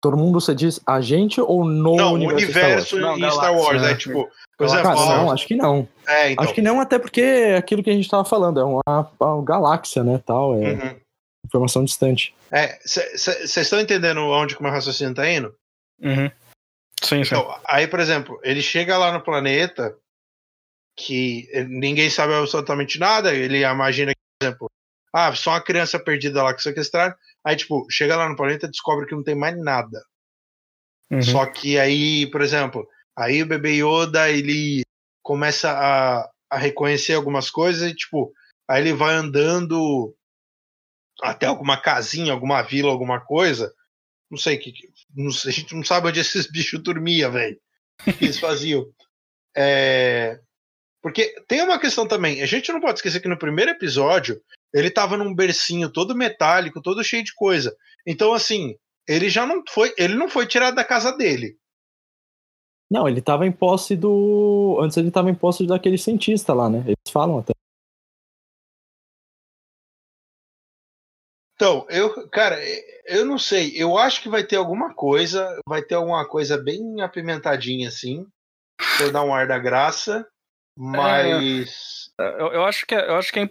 Todo 0.01 0.17
mundo 0.17 0.41
você 0.41 0.55
diz 0.55 0.79
a 0.87 0.99
gente 0.99 1.39
ou 1.39 1.63
no 1.63 1.95
não, 1.95 2.13
universo, 2.13 2.95
universo 2.95 2.97
Star 2.97 3.03
Wars? 3.03 3.19
Não, 3.19 3.27
em 3.27 3.31
Star 3.31 3.55
Wars, 3.55 3.81
né? 3.83 3.95
Tipo, 3.95 4.29
por 4.57 4.65
exemplo, 4.65 4.93
não, 4.93 5.31
acho 5.31 5.47
que 5.47 5.55
não. 5.55 5.87
É, 6.07 6.31
então. 6.31 6.43
Acho 6.43 6.53
que 6.55 6.61
não, 6.61 6.81
até 6.81 6.97
porque 6.97 7.21
é 7.21 7.57
aquilo 7.57 7.83
que 7.83 7.89
a 7.89 7.93
gente 7.93 8.09
tava 8.09 8.25
falando, 8.25 8.59
é 8.59 8.63
uma, 8.63 9.11
uma 9.19 9.43
galáxia, 9.43 10.03
né, 10.03 10.19
tal, 10.25 10.55
é 10.55 10.73
uhum. 10.73 10.95
informação 11.45 11.83
distante. 11.83 12.33
É, 12.51 12.79
vocês 12.83 13.57
estão 13.57 13.79
entendendo 13.79 14.21
onde 14.21 14.55
que 14.55 14.59
o 14.59 14.63
meu 14.63 14.71
raciocínio 14.71 15.13
tá 15.13 15.29
indo? 15.29 15.53
Uhum. 16.01 16.31
Sim, 17.03 17.23
sim. 17.23 17.35
Então, 17.35 17.59
aí, 17.65 17.87
por 17.87 17.99
exemplo, 17.99 18.39
ele 18.43 18.61
chega 18.61 18.97
lá 18.97 19.11
no 19.11 19.23
planeta 19.23 19.97
que 20.95 21.47
ninguém 21.67 22.09
sabe 22.09 22.33
absolutamente 22.33 22.99
nada, 22.99 23.33
ele 23.33 23.63
imagina 23.63 24.13
por 24.13 24.45
exemplo, 24.45 24.71
ah, 25.13 25.33
só 25.35 25.51
uma 25.51 25.61
criança 25.61 25.99
perdida 25.99 26.43
lá 26.43 26.53
que 26.53 26.61
sequestraram, 26.61 27.15
aí, 27.43 27.55
tipo, 27.55 27.85
chega 27.89 28.15
lá 28.15 28.29
no 28.29 28.35
planeta 28.35 28.65
e 28.65 28.69
descobre 28.69 29.05
que 29.05 29.15
não 29.15 29.23
tem 29.23 29.35
mais 29.35 29.57
nada. 29.57 30.03
Uhum. 31.11 31.21
Só 31.21 31.45
que 31.45 31.77
aí, 31.77 32.29
por 32.31 32.41
exemplo, 32.41 32.87
aí 33.15 33.43
o 33.43 33.47
bebê 33.47 33.83
Yoda, 33.83 34.29
ele 34.29 34.83
começa 35.21 35.71
a, 35.71 36.29
a 36.49 36.57
reconhecer 36.57 37.13
algumas 37.13 37.49
coisas 37.49 37.89
e, 37.89 37.95
tipo, 37.95 38.33
aí 38.67 38.81
ele 38.81 38.93
vai 38.93 39.13
andando 39.15 40.15
até 41.21 41.45
alguma 41.45 41.79
casinha, 41.79 42.31
alguma 42.31 42.61
vila, 42.61 42.89
alguma 42.89 43.19
coisa. 43.19 43.73
Não 44.29 44.37
sei 44.37 44.57
que. 44.57 44.71
A 45.17 45.51
gente 45.51 45.75
não 45.75 45.83
sabe 45.83 46.07
onde 46.07 46.19
esses 46.19 46.47
bichos 46.51 46.81
dormiam, 46.81 47.31
velho. 47.31 47.57
Eles 48.19 48.39
faziam. 48.39 48.85
É, 49.55 50.39
porque 51.01 51.33
tem 51.47 51.61
uma 51.61 51.79
questão 51.79 52.07
também. 52.07 52.41
A 52.41 52.45
gente 52.45 52.71
não 52.71 52.79
pode 52.79 52.99
esquecer 52.99 53.19
que 53.19 53.27
no 53.27 53.37
primeiro 53.37 53.71
episódio 53.71 54.39
ele 54.73 54.89
tava 54.89 55.17
num 55.17 55.33
bercinho 55.33 55.89
todo 55.89 56.15
metálico, 56.15 56.81
todo 56.81 57.03
cheio 57.03 57.23
de 57.23 57.33
coisa. 57.33 57.75
Então, 58.05 58.33
assim, 58.33 58.75
ele 59.07 59.29
já 59.29 59.45
não 59.45 59.63
foi. 59.67 59.93
Ele 59.97 60.15
não 60.15 60.29
foi 60.29 60.45
tirado 60.45 60.75
da 60.75 60.83
casa 60.83 61.11
dele. 61.11 61.57
Não, 62.89 63.07
ele 63.07 63.21
tava 63.21 63.47
em 63.47 63.51
posse 63.51 63.95
do. 63.95 64.77
Antes 64.81 64.97
ele 64.97 65.11
tava 65.11 65.29
em 65.29 65.35
posse 65.35 65.65
daquele 65.65 65.97
cientista 65.97 66.53
lá, 66.53 66.69
né? 66.69 66.83
Eles 66.85 67.11
falam 67.11 67.39
até. 67.39 67.53
Então, 71.61 71.85
eu, 71.89 72.27
cara, 72.29 72.57
eu 73.05 73.23
não 73.23 73.37
sei. 73.37 73.71
Eu 73.75 73.95
acho 73.95 74.23
que 74.23 74.27
vai 74.27 74.43
ter 74.43 74.55
alguma 74.55 74.95
coisa, 74.95 75.61
vai 75.63 75.83
ter 75.83 75.93
alguma 75.93 76.27
coisa 76.27 76.57
bem 76.57 77.01
apimentadinha 77.01 77.87
assim, 77.87 78.25
pra 78.97 79.09
dar 79.09 79.23
um 79.23 79.31
ar 79.31 79.47
da 79.47 79.59
graça, 79.59 80.27
mas 80.75 82.09
Eu, 82.19 82.47
eu 82.47 82.65
acho 82.65 82.83
que 82.87 82.95
é, 82.95 83.07
eu 83.07 83.15
acho 83.15 83.31
que 83.31 83.41
é, 83.41 83.49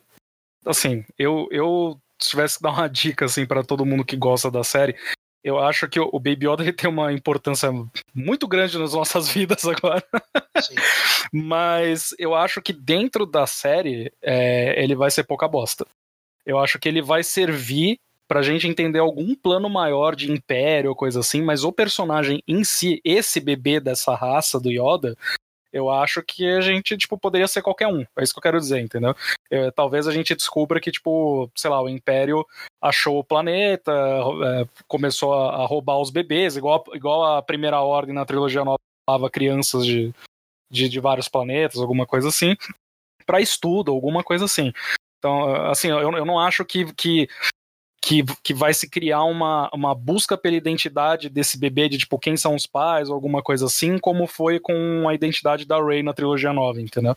assim, 0.66 1.04
eu 1.16 1.46
eu 1.52 2.00
se 2.20 2.30
tivesse 2.30 2.56
que 2.56 2.64
dar 2.64 2.72
uma 2.72 2.88
dica 2.88 3.26
assim 3.26 3.46
para 3.46 3.62
todo 3.62 3.86
mundo 3.86 4.04
que 4.04 4.16
gosta 4.16 4.50
da 4.50 4.64
série, 4.64 4.96
eu 5.44 5.60
acho 5.60 5.88
que 5.88 6.00
o 6.00 6.18
Baby 6.18 6.48
Yoda 6.48 6.64
ele 6.64 6.72
tem 6.72 6.90
uma 6.90 7.12
importância 7.12 7.70
muito 8.12 8.48
grande 8.48 8.76
nas 8.76 8.92
nossas 8.92 9.28
vidas 9.32 9.64
agora. 9.64 10.04
sim. 10.60 10.74
Mas 11.32 12.12
eu 12.18 12.34
acho 12.34 12.60
que 12.60 12.72
dentro 12.72 13.24
da 13.24 13.46
série 13.46 14.12
é, 14.20 14.82
ele 14.82 14.96
vai 14.96 15.12
ser 15.12 15.22
pouca 15.22 15.46
bosta. 15.46 15.86
Eu 16.50 16.58
acho 16.58 16.80
que 16.80 16.88
ele 16.88 17.00
vai 17.00 17.22
servir 17.22 17.96
pra 18.26 18.42
gente 18.42 18.66
entender 18.66 18.98
algum 18.98 19.36
plano 19.36 19.70
maior 19.70 20.16
de 20.16 20.32
império 20.32 20.90
ou 20.90 20.96
coisa 20.96 21.20
assim, 21.20 21.40
mas 21.40 21.62
o 21.62 21.70
personagem 21.70 22.42
em 22.46 22.64
si, 22.64 23.00
esse 23.04 23.38
bebê 23.38 23.78
dessa 23.78 24.16
raça 24.16 24.58
do 24.58 24.68
Yoda, 24.68 25.16
eu 25.72 25.88
acho 25.88 26.20
que 26.24 26.44
a 26.48 26.60
gente, 26.60 26.96
tipo, 26.96 27.16
poderia 27.16 27.46
ser 27.46 27.62
qualquer 27.62 27.86
um. 27.86 28.04
É 28.16 28.24
isso 28.24 28.32
que 28.32 28.40
eu 28.40 28.42
quero 28.42 28.58
dizer, 28.58 28.80
entendeu? 28.80 29.14
É, 29.48 29.70
talvez 29.70 30.08
a 30.08 30.12
gente 30.12 30.34
descubra 30.34 30.80
que, 30.80 30.90
tipo, 30.90 31.48
sei 31.54 31.70
lá, 31.70 31.80
o 31.80 31.88
Império 31.88 32.44
achou 32.82 33.20
o 33.20 33.24
planeta, 33.24 33.92
é, 33.92 34.66
começou 34.88 35.32
a, 35.34 35.62
a 35.62 35.66
roubar 35.66 36.00
os 36.00 36.10
bebês, 36.10 36.56
igual, 36.56 36.84
igual 36.94 37.36
a 37.36 37.40
primeira 37.40 37.80
ordem 37.80 38.12
na 38.12 38.26
trilogia 38.26 38.64
nova 38.64 38.80
roubava 39.08 39.30
crianças 39.30 39.86
de, 39.86 40.12
de, 40.68 40.88
de 40.88 40.98
vários 40.98 41.28
planetas, 41.28 41.80
alguma 41.80 42.06
coisa 42.06 42.26
assim, 42.26 42.56
para 43.24 43.40
estudo, 43.40 43.92
alguma 43.92 44.24
coisa 44.24 44.46
assim. 44.46 44.72
Então, 45.20 45.54
assim, 45.66 45.88
eu, 45.88 46.00
eu 46.00 46.24
não 46.24 46.40
acho 46.40 46.64
que, 46.64 46.90
que, 46.94 47.28
que, 48.02 48.24
que 48.42 48.54
vai 48.54 48.72
se 48.72 48.88
criar 48.88 49.22
uma, 49.24 49.70
uma 49.72 49.94
busca 49.94 50.36
pela 50.36 50.56
identidade 50.56 51.28
desse 51.28 51.58
bebê, 51.58 51.88
de 51.88 51.98
tipo, 51.98 52.18
quem 52.18 52.38
são 52.38 52.54
os 52.54 52.66
pais, 52.66 53.10
ou 53.10 53.14
alguma 53.14 53.42
coisa 53.42 53.66
assim, 53.66 53.98
como 53.98 54.26
foi 54.26 54.58
com 54.58 55.06
a 55.06 55.14
identidade 55.14 55.66
da 55.66 55.80
Rey 55.80 56.02
na 56.02 56.14
trilogia 56.14 56.54
nova, 56.54 56.80
entendeu? 56.80 57.14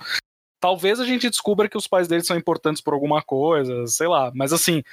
Talvez 0.60 1.00
a 1.00 1.06
gente 1.06 1.30
descubra 1.30 1.70
que 1.70 1.78
os 1.78 1.88
pais 1.88 2.08
dele 2.08 2.24
são 2.24 2.38
importantes 2.38 2.82
por 2.82 2.94
alguma 2.94 3.22
coisa, 3.22 3.88
sei 3.88 4.08
lá, 4.08 4.32
mas 4.36 4.52
assim, 4.52 4.84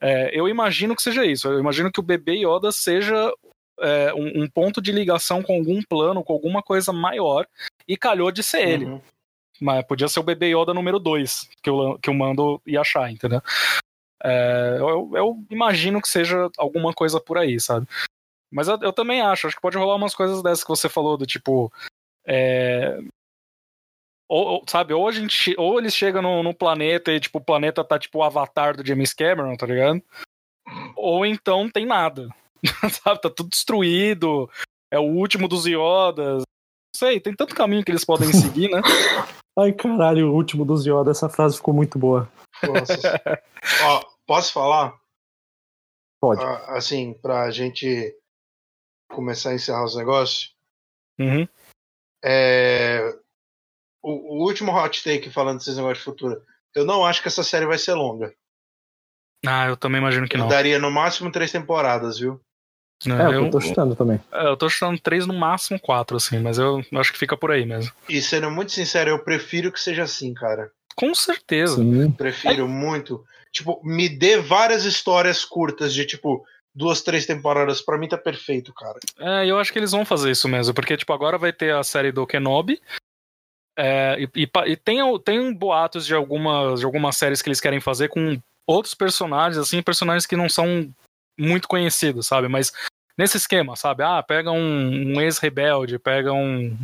é, 0.00 0.30
eu 0.38 0.48
imagino 0.48 0.94
que 0.94 1.02
seja 1.02 1.24
isso. 1.24 1.48
Eu 1.48 1.58
imagino 1.58 1.90
que 1.90 2.00
o 2.00 2.04
bebê 2.04 2.34
Yoda 2.34 2.70
seja 2.70 3.32
é, 3.80 4.14
um, 4.14 4.42
um 4.42 4.48
ponto 4.48 4.80
de 4.80 4.92
ligação 4.92 5.42
com 5.42 5.54
algum 5.54 5.82
plano, 5.82 6.22
com 6.22 6.32
alguma 6.32 6.62
coisa 6.62 6.92
maior, 6.92 7.46
e 7.86 7.96
calhou 7.96 8.30
de 8.30 8.42
ser 8.42 8.68
ele. 8.68 9.00
Mas 9.60 9.86
podia 9.86 10.08
ser 10.08 10.20
o 10.20 10.24
bebê 10.24 10.54
Yoda 10.54 10.74
número 10.74 10.98
2 10.98 11.48
que 11.62 11.70
o, 11.70 11.98
que 11.98 12.10
o 12.10 12.14
Mando 12.14 12.60
ia 12.66 12.80
achar, 12.80 13.10
entendeu? 13.10 13.40
É, 14.22 14.76
eu, 14.78 15.10
eu 15.14 15.46
imagino 15.50 16.00
que 16.00 16.08
seja 16.08 16.50
alguma 16.56 16.92
coisa 16.92 17.20
por 17.20 17.38
aí, 17.38 17.60
sabe? 17.60 17.86
Mas 18.50 18.68
eu, 18.68 18.78
eu 18.80 18.92
também 18.92 19.20
acho, 19.20 19.46
acho 19.46 19.56
que 19.56 19.62
pode 19.62 19.76
rolar 19.76 19.96
umas 19.96 20.14
coisas 20.14 20.42
dessas 20.42 20.62
que 20.62 20.70
você 20.70 20.88
falou, 20.88 21.16
do 21.16 21.26
tipo. 21.26 21.72
é, 22.26 22.98
ou, 24.28 24.46
ou, 24.46 24.64
sabe, 24.66 24.94
ou 24.94 25.06
a 25.06 25.12
gente. 25.12 25.54
Ou 25.58 25.78
eles 25.78 25.94
chegam 25.94 26.22
no, 26.22 26.42
no 26.42 26.54
planeta 26.54 27.12
e, 27.12 27.20
tipo, 27.20 27.38
o 27.38 27.44
planeta 27.44 27.84
tá 27.84 27.98
tipo 27.98 28.18
o 28.18 28.22
avatar 28.22 28.76
do 28.76 28.86
James 28.86 29.12
Cameron, 29.12 29.56
tá 29.56 29.66
ligado? 29.66 30.02
Ou 30.96 31.26
então 31.26 31.68
tem 31.68 31.84
nada. 31.84 32.28
sabe, 33.04 33.20
tá 33.20 33.30
tudo 33.30 33.50
destruído. 33.50 34.50
É 34.90 34.98
o 34.98 35.02
último 35.02 35.46
dos 35.46 35.66
Yodas. 35.66 36.38
Não 36.38 36.96
sei, 36.96 37.20
tem 37.20 37.34
tanto 37.34 37.54
caminho 37.54 37.84
que 37.84 37.90
eles 37.90 38.04
podem 38.04 38.32
seguir, 38.32 38.70
né? 38.70 38.80
Ai, 39.58 39.72
caralho, 39.72 40.30
o 40.30 40.34
último 40.34 40.64
dos 40.64 40.84
Yoda, 40.84 41.10
essa 41.12 41.28
frase 41.28 41.56
ficou 41.56 41.72
muito 41.72 41.98
boa. 41.98 42.28
Nossa. 42.62 42.94
Ó, 43.84 44.04
posso 44.26 44.52
falar? 44.52 44.98
Pode. 46.20 46.42
Ah, 46.42 46.76
Assim, 46.76 47.14
pra 47.14 47.50
gente 47.50 48.16
começar 49.10 49.50
a 49.50 49.54
encerrar 49.54 49.84
os 49.84 49.96
negócios. 49.96 50.54
Uhum. 51.20 51.46
É, 52.24 53.00
O, 54.02 54.38
o 54.38 54.44
último 54.44 54.72
hot 54.72 55.04
take 55.04 55.30
falando 55.30 55.58
desses 55.58 55.76
negócios 55.76 55.98
de 55.98 56.04
futuro. 56.04 56.42
Eu 56.74 56.84
não 56.84 57.04
acho 57.06 57.22
que 57.22 57.28
essa 57.28 57.44
série 57.44 57.66
vai 57.66 57.78
ser 57.78 57.94
longa. 57.94 58.34
Ah, 59.46 59.66
eu 59.66 59.76
também 59.76 60.00
imagino 60.00 60.26
que 60.26 60.34
Eu 60.36 60.40
não. 60.40 60.48
daria 60.48 60.78
no 60.78 60.90
máximo 60.90 61.30
três 61.30 61.52
temporadas, 61.52 62.18
viu? 62.18 62.40
Né, 63.06 63.22
É, 63.22 63.26
eu 63.26 63.44
eu, 63.44 63.50
tô 63.50 63.60
chutando 63.60 63.94
também. 63.96 64.20
é, 64.32 64.46
eu 64.48 64.56
tô 64.56 64.68
chutando 64.68 64.98
três 64.98 65.26
no 65.26 65.34
máximo 65.34 65.78
quatro, 65.78 66.16
assim, 66.16 66.38
mas 66.40 66.58
eu 66.58 66.82
acho 66.94 67.12
que 67.12 67.18
fica 67.18 67.36
por 67.36 67.50
aí 67.50 67.64
mesmo. 67.66 67.92
E 68.08 68.20
sendo 68.22 68.50
muito 68.50 68.72
sincero, 68.72 69.10
eu 69.10 69.18
prefiro 69.24 69.70
que 69.72 69.80
seja 69.80 70.02
assim, 70.04 70.32
cara. 70.34 70.70
Com 70.96 71.14
certeza. 71.14 71.76
Sim. 71.76 72.10
Prefiro 72.12 72.68
muito. 72.68 73.24
Tipo, 73.52 73.80
me 73.84 74.08
dê 74.08 74.38
várias 74.38 74.84
histórias 74.84 75.44
curtas 75.44 75.92
de 75.92 76.04
tipo 76.06 76.44
duas, 76.74 77.02
três 77.02 77.24
temporadas. 77.26 77.80
Pra 77.80 77.98
mim 77.98 78.08
tá 78.08 78.16
perfeito, 78.18 78.72
cara. 78.72 78.98
É, 79.18 79.46
eu 79.46 79.58
acho 79.58 79.72
que 79.72 79.78
eles 79.78 79.92
vão 79.92 80.04
fazer 80.04 80.30
isso 80.30 80.48
mesmo, 80.48 80.72
porque, 80.74 80.96
tipo, 80.96 81.12
agora 81.12 81.36
vai 81.38 81.52
ter 81.52 81.74
a 81.74 81.82
série 81.84 82.10
do 82.12 82.26
Kenobi. 82.26 82.80
é, 83.76 84.16
e, 84.20 84.28
e 84.42 84.48
e 84.72 84.76
tem, 84.76 84.98
tem 85.20 85.52
boatos 85.52 86.06
de 86.06 86.14
algumas, 86.14 86.80
de 86.80 86.86
algumas 86.86 87.16
séries 87.16 87.42
que 87.42 87.48
eles 87.48 87.60
querem 87.60 87.80
fazer 87.80 88.08
com 88.08 88.40
outros 88.66 88.94
personagens, 88.94 89.58
assim, 89.58 89.82
personagens 89.82 90.26
que 90.26 90.36
não 90.36 90.48
são 90.48 90.88
muito 91.38 91.66
conhecidos, 91.68 92.26
sabe? 92.26 92.46
Mas 92.48 92.72
nesse 93.16 93.36
esquema, 93.36 93.76
sabe? 93.76 94.02
Ah, 94.02 94.22
pega 94.22 94.50
um, 94.50 95.14
um 95.14 95.20
ex-rebelde, 95.20 95.98
pega 95.98 96.32
um, 96.32 96.76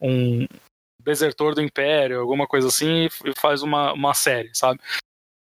um 0.00 0.46
desertor 1.02 1.54
do 1.54 1.62
Império, 1.62 2.20
alguma 2.20 2.46
coisa 2.46 2.68
assim, 2.68 3.08
e 3.24 3.32
faz 3.38 3.62
uma, 3.62 3.92
uma 3.92 4.14
série, 4.14 4.50
sabe? 4.54 4.80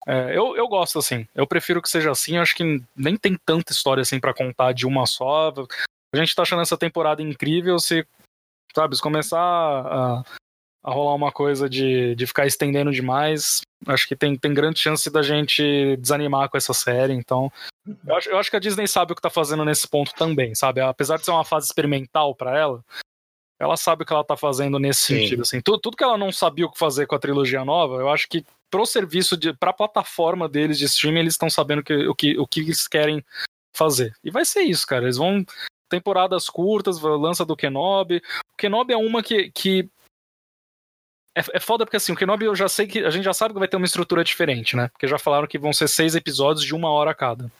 É, 0.07 0.36
eu, 0.36 0.57
eu 0.57 0.67
gosto 0.67 0.99
assim, 0.99 1.28
eu 1.34 1.47
prefiro 1.47 1.81
que 1.81 1.89
seja 1.89 2.10
assim, 2.10 2.36
acho 2.36 2.57
que 2.57 2.83
nem 2.97 3.17
tem 3.17 3.36
tanta 3.47 3.73
história 3.73 4.01
assim 4.01 4.18
pra 4.18 4.34
contar 4.34 4.73
de 4.73 4.84
uma 4.84 5.07
só. 5.07 5.52
A 6.12 6.17
gente 6.17 6.34
tá 6.34 6.42
achando 6.42 6.62
essa 6.62 6.76
temporada 6.76 7.23
incrível 7.23 7.78
se, 7.78 8.07
sabe, 8.75 8.97
se 8.97 9.02
começar 9.02 9.39
a, 9.39 10.25
a 10.82 10.90
rolar 10.90 11.14
uma 11.14 11.30
coisa 11.30 11.68
de, 11.68 12.14
de 12.14 12.26
ficar 12.26 12.46
estendendo 12.46 12.90
demais, 12.90 13.60
acho 13.86 14.08
que 14.08 14.16
tem, 14.16 14.36
tem 14.36 14.52
grande 14.52 14.80
chance 14.80 15.08
da 15.10 15.22
gente 15.22 15.96
desanimar 15.96 16.48
com 16.48 16.56
essa 16.56 16.74
série, 16.74 17.12
então. 17.12 17.52
Eu 18.06 18.16
acho, 18.16 18.28
eu 18.30 18.38
acho 18.38 18.50
que 18.50 18.56
a 18.56 18.60
Disney 18.60 18.88
sabe 18.88 19.12
o 19.12 19.16
que 19.16 19.22
tá 19.22 19.30
fazendo 19.30 19.64
nesse 19.64 19.86
ponto 19.88 20.12
também, 20.14 20.54
sabe? 20.54 20.80
Apesar 20.80 21.18
de 21.18 21.24
ser 21.24 21.30
uma 21.30 21.44
fase 21.44 21.66
experimental 21.66 22.34
pra 22.34 22.58
ela, 22.58 22.84
ela 23.60 23.76
sabe 23.76 24.02
o 24.02 24.06
que 24.06 24.12
ela 24.12 24.24
tá 24.24 24.36
fazendo 24.36 24.78
nesse 24.78 25.02
Sim. 25.02 25.20
sentido, 25.20 25.42
assim. 25.42 25.60
Tudo, 25.60 25.78
tudo 25.78 25.96
que 25.96 26.02
ela 26.02 26.18
não 26.18 26.32
sabia 26.32 26.66
o 26.66 26.70
que 26.70 26.78
fazer 26.78 27.06
com 27.06 27.14
a 27.14 27.20
trilogia 27.20 27.64
nova, 27.64 27.96
eu 27.96 28.08
acho 28.08 28.28
que 28.28 28.44
pro 28.72 28.86
serviço, 28.86 29.36
de, 29.36 29.52
pra 29.52 29.72
plataforma 29.72 30.48
deles 30.48 30.78
de 30.78 30.86
streaming, 30.86 31.20
eles 31.20 31.34
estão 31.34 31.50
sabendo 31.50 31.82
que, 31.82 31.94
o, 32.08 32.14
que, 32.14 32.38
o 32.38 32.46
que 32.46 32.60
eles 32.60 32.88
querem 32.88 33.22
fazer. 33.72 34.14
E 34.24 34.30
vai 34.30 34.44
ser 34.44 34.62
isso, 34.62 34.86
cara. 34.86 35.04
Eles 35.04 35.18
vão. 35.18 35.44
Temporadas 35.88 36.48
curtas, 36.48 36.98
lança 37.02 37.44
do 37.44 37.54
Kenobi. 37.54 38.16
O 38.16 38.56
Kenobi 38.56 38.94
é 38.94 38.96
uma 38.96 39.22
que. 39.22 39.50
que 39.50 39.90
é, 41.36 41.40
é 41.54 41.60
foda 41.60 41.84
porque 41.84 41.96
assim, 41.96 42.12
o 42.12 42.16
Kenobi 42.16 42.44
eu 42.44 42.54
já 42.54 42.68
sei 42.68 42.86
que. 42.86 43.00
A 43.00 43.10
gente 43.10 43.24
já 43.24 43.32
sabe 43.32 43.54
que 43.54 43.58
vai 43.58 43.68
ter 43.68 43.76
uma 43.76 43.86
estrutura 43.86 44.22
diferente, 44.22 44.76
né? 44.76 44.88
Porque 44.88 45.08
já 45.08 45.18
falaram 45.18 45.46
que 45.46 45.58
vão 45.58 45.72
ser 45.72 45.88
seis 45.88 46.14
episódios 46.14 46.64
de 46.64 46.74
uma 46.74 46.90
hora 46.90 47.14
cada. 47.14 47.50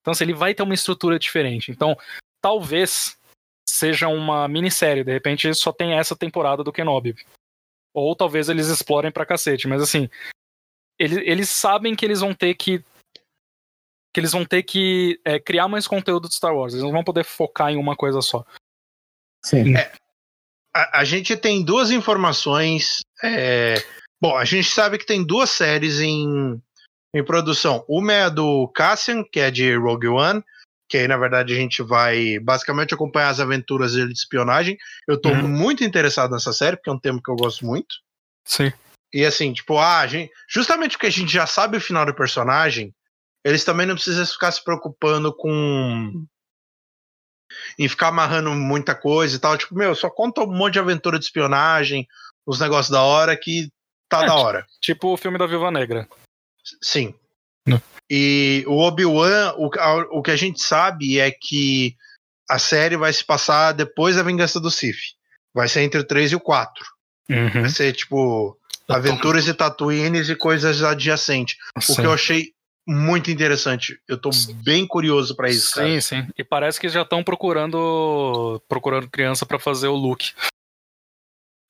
Então, 0.00 0.12
assim, 0.12 0.24
ele 0.24 0.34
vai 0.34 0.54
ter 0.54 0.62
uma 0.62 0.74
estrutura 0.74 1.18
diferente. 1.18 1.70
Então, 1.70 1.96
talvez 2.40 3.16
seja 3.68 4.08
uma 4.08 4.46
minissérie. 4.48 5.04
De 5.04 5.12
repente, 5.12 5.52
só 5.54 5.72
tem 5.72 5.94
essa 5.94 6.16
temporada 6.16 6.62
do 6.62 6.72
Kenobi. 6.72 7.14
Ou 7.94 8.14
talvez 8.14 8.48
eles 8.48 8.68
explorem 8.68 9.10
pra 9.10 9.26
cacete. 9.26 9.68
Mas 9.68 9.80
assim, 9.82 10.08
eles, 10.98 11.18
eles 11.18 11.48
sabem 11.48 11.94
que 11.94 12.04
eles 12.04 12.20
vão 12.20 12.34
ter 12.34 12.54
que 12.54 12.84
que 14.12 14.20
eles 14.20 14.30
vão 14.30 14.44
ter 14.44 14.62
que 14.62 15.20
é, 15.24 15.40
criar 15.40 15.66
mais 15.66 15.88
conteúdo 15.88 16.28
de 16.28 16.36
Star 16.36 16.54
Wars. 16.54 16.72
Eles 16.72 16.84
não 16.84 16.92
vão 16.92 17.02
poder 17.02 17.24
focar 17.24 17.70
em 17.70 17.76
uma 17.76 17.96
coisa 17.96 18.22
só. 18.22 18.44
Sim. 19.44 19.76
É. 19.76 19.92
A, 20.74 21.00
a 21.00 21.04
gente 21.04 21.36
tem 21.36 21.62
duas 21.64 21.90
informações. 21.90 23.00
é, 23.22 23.74
Bom, 24.20 24.36
a 24.36 24.44
gente 24.44 24.70
sabe 24.70 24.98
que 24.98 25.06
tem 25.06 25.22
duas 25.24 25.50
séries 25.50 26.00
em, 26.00 26.60
em 27.14 27.24
produção. 27.24 27.84
Uma 27.88 28.12
é 28.12 28.22
a 28.24 28.28
do 28.28 28.66
Cassian, 28.68 29.22
que 29.22 29.38
é 29.38 29.50
de 29.50 29.76
Rogue 29.76 30.08
One, 30.08 30.42
que 30.88 30.96
aí, 30.98 31.06
na 31.08 31.16
verdade, 31.16 31.52
a 31.52 31.56
gente 31.56 31.82
vai 31.82 32.38
basicamente 32.38 32.94
acompanhar 32.94 33.28
as 33.28 33.40
aventuras 33.40 33.92
dele 33.94 34.12
de 34.12 34.18
espionagem. 34.18 34.76
Eu 35.06 35.20
tô 35.20 35.30
Uhum. 35.30 35.46
muito 35.48 35.84
interessado 35.84 36.30
nessa 36.30 36.52
série, 36.52 36.76
porque 36.76 36.88
é 36.90 36.92
um 36.92 36.98
tema 36.98 37.20
que 37.22 37.30
eu 37.30 37.36
gosto 37.36 37.66
muito. 37.66 37.96
Sim. 38.46 38.72
E 39.12 39.24
assim, 39.24 39.52
tipo, 39.52 39.78
ah, 39.78 40.00
a 40.00 40.06
gente, 40.06 40.32
justamente 40.48 40.92
porque 40.92 41.06
a 41.06 41.10
gente 41.10 41.32
já 41.32 41.46
sabe 41.46 41.76
o 41.76 41.80
final 41.80 42.04
do 42.06 42.14
personagem, 42.14 42.92
eles 43.44 43.64
também 43.64 43.86
não 43.86 43.94
precisam 43.94 44.24
ficar 44.26 44.50
se 44.52 44.64
preocupando 44.64 45.32
com. 45.34 46.24
Em 47.78 47.88
ficar 47.88 48.08
amarrando 48.08 48.50
muita 48.50 48.94
coisa 48.94 49.36
e 49.36 49.38
tal. 49.38 49.56
Tipo, 49.56 49.74
meu, 49.74 49.94
só 49.94 50.10
conta 50.10 50.42
um 50.42 50.52
monte 50.52 50.74
de 50.74 50.78
aventura 50.78 51.18
de 51.18 51.24
espionagem, 51.24 52.06
os 52.46 52.60
negócios 52.60 52.90
da 52.90 53.02
hora 53.02 53.36
que 53.36 53.70
tá 54.08 54.22
É, 54.22 54.26
da 54.26 54.34
hora. 54.34 54.66
Tipo 54.80 55.12
o 55.12 55.16
filme 55.16 55.38
da 55.38 55.46
Viúva 55.46 55.70
Negra. 55.70 56.08
Sim. 56.82 57.14
Não. 57.66 57.80
E 58.10 58.64
o 58.66 58.78
Obi-Wan, 58.78 59.54
o, 59.56 59.70
o 60.18 60.22
que 60.22 60.30
a 60.30 60.36
gente 60.36 60.62
sabe 60.62 61.18
é 61.18 61.30
que 61.30 61.96
a 62.48 62.58
série 62.58 62.96
vai 62.96 63.12
se 63.12 63.24
passar 63.24 63.72
depois 63.72 64.16
da 64.16 64.22
Vingança 64.22 64.60
do 64.60 64.70
Sith. 64.70 65.14
Vai 65.54 65.68
ser 65.68 65.82
entre 65.82 66.00
o 66.00 66.04
3 66.04 66.32
e 66.32 66.36
o 66.36 66.40
4. 66.40 66.84
Uhum. 67.30 67.62
Vai 67.62 67.70
ser, 67.70 67.92
tipo, 67.94 68.58
aventuras 68.88 69.48
e 69.48 69.54
Tatooines 69.54 70.28
e 70.28 70.36
coisas 70.36 70.82
adjacentes. 70.82 71.56
O 71.88 71.94
que 71.94 72.02
eu 72.02 72.12
achei 72.12 72.53
muito 72.86 73.30
interessante. 73.30 73.98
Eu 74.08 74.20
tô 74.20 74.30
bem 74.64 74.86
curioso 74.86 75.34
pra 75.34 75.48
isso, 75.50 75.74
cara. 75.74 75.88
Sim, 75.88 76.00
sim. 76.00 76.26
E 76.36 76.44
parece 76.44 76.78
que 76.80 76.88
já 76.88 77.02
estão 77.02 77.22
procurando 77.24 78.60
procurando 78.68 79.08
criança 79.08 79.44
pra 79.46 79.58
fazer 79.58 79.88
o 79.88 79.94
Luke. 79.96 80.32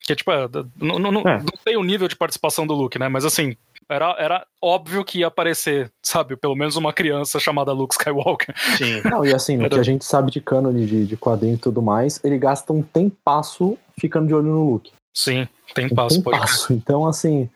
Que 0.01 0.15
tipo, 0.15 0.31
é, 0.31 0.47
não, 0.79 0.99
não, 0.99 1.11
não, 1.11 1.21
É. 1.21 1.37
não 1.39 1.57
sei 1.63 1.75
o 1.77 1.83
nível 1.83 2.07
de 2.07 2.15
participação 2.15 2.67
do 2.67 2.75
Luke, 2.75 2.99
né? 2.99 3.07
Mas 3.09 3.25
assim, 3.25 3.55
era, 3.89 4.15
era 4.19 4.45
óbvio 4.61 5.03
que 5.03 5.19
ia 5.19 5.27
aparecer, 5.27 5.91
sabe? 6.03 6.35
Pelo 6.37 6.55
menos 6.55 6.75
uma 6.75 6.93
criança 6.93 7.39
chamada 7.39 7.71
Luke 7.71 7.95
Skywalker. 7.95 8.53
Sim. 8.77 9.01
Não, 9.09 9.25
e 9.25 9.33
assim, 9.33 9.57
Era- 9.59 9.69
que 9.69 9.79
a 9.79 9.83
gente 9.83 10.05
sabe 10.05 10.29
de 10.31 10.39
cânone 10.41 10.85
de, 10.85 11.07
de 11.07 11.17
quadrinho 11.17 11.55
e 11.55 11.59
tudo 11.59 11.81
mais, 11.81 12.23
ele 12.23 12.37
gasta 12.37 12.71
um 12.71 12.83
tempasso 12.83 13.77
ficando 13.99 14.27
de 14.27 14.33
olho 14.35 14.47
no 14.47 14.69
Luke. 14.73 14.91
Sim, 15.15 15.47
tem 15.73 15.87
Um 15.87 15.95
passo, 15.95 16.21
pode. 16.21 16.37
tempasso. 16.37 16.73
Então, 16.73 17.07
assim, 17.07 17.49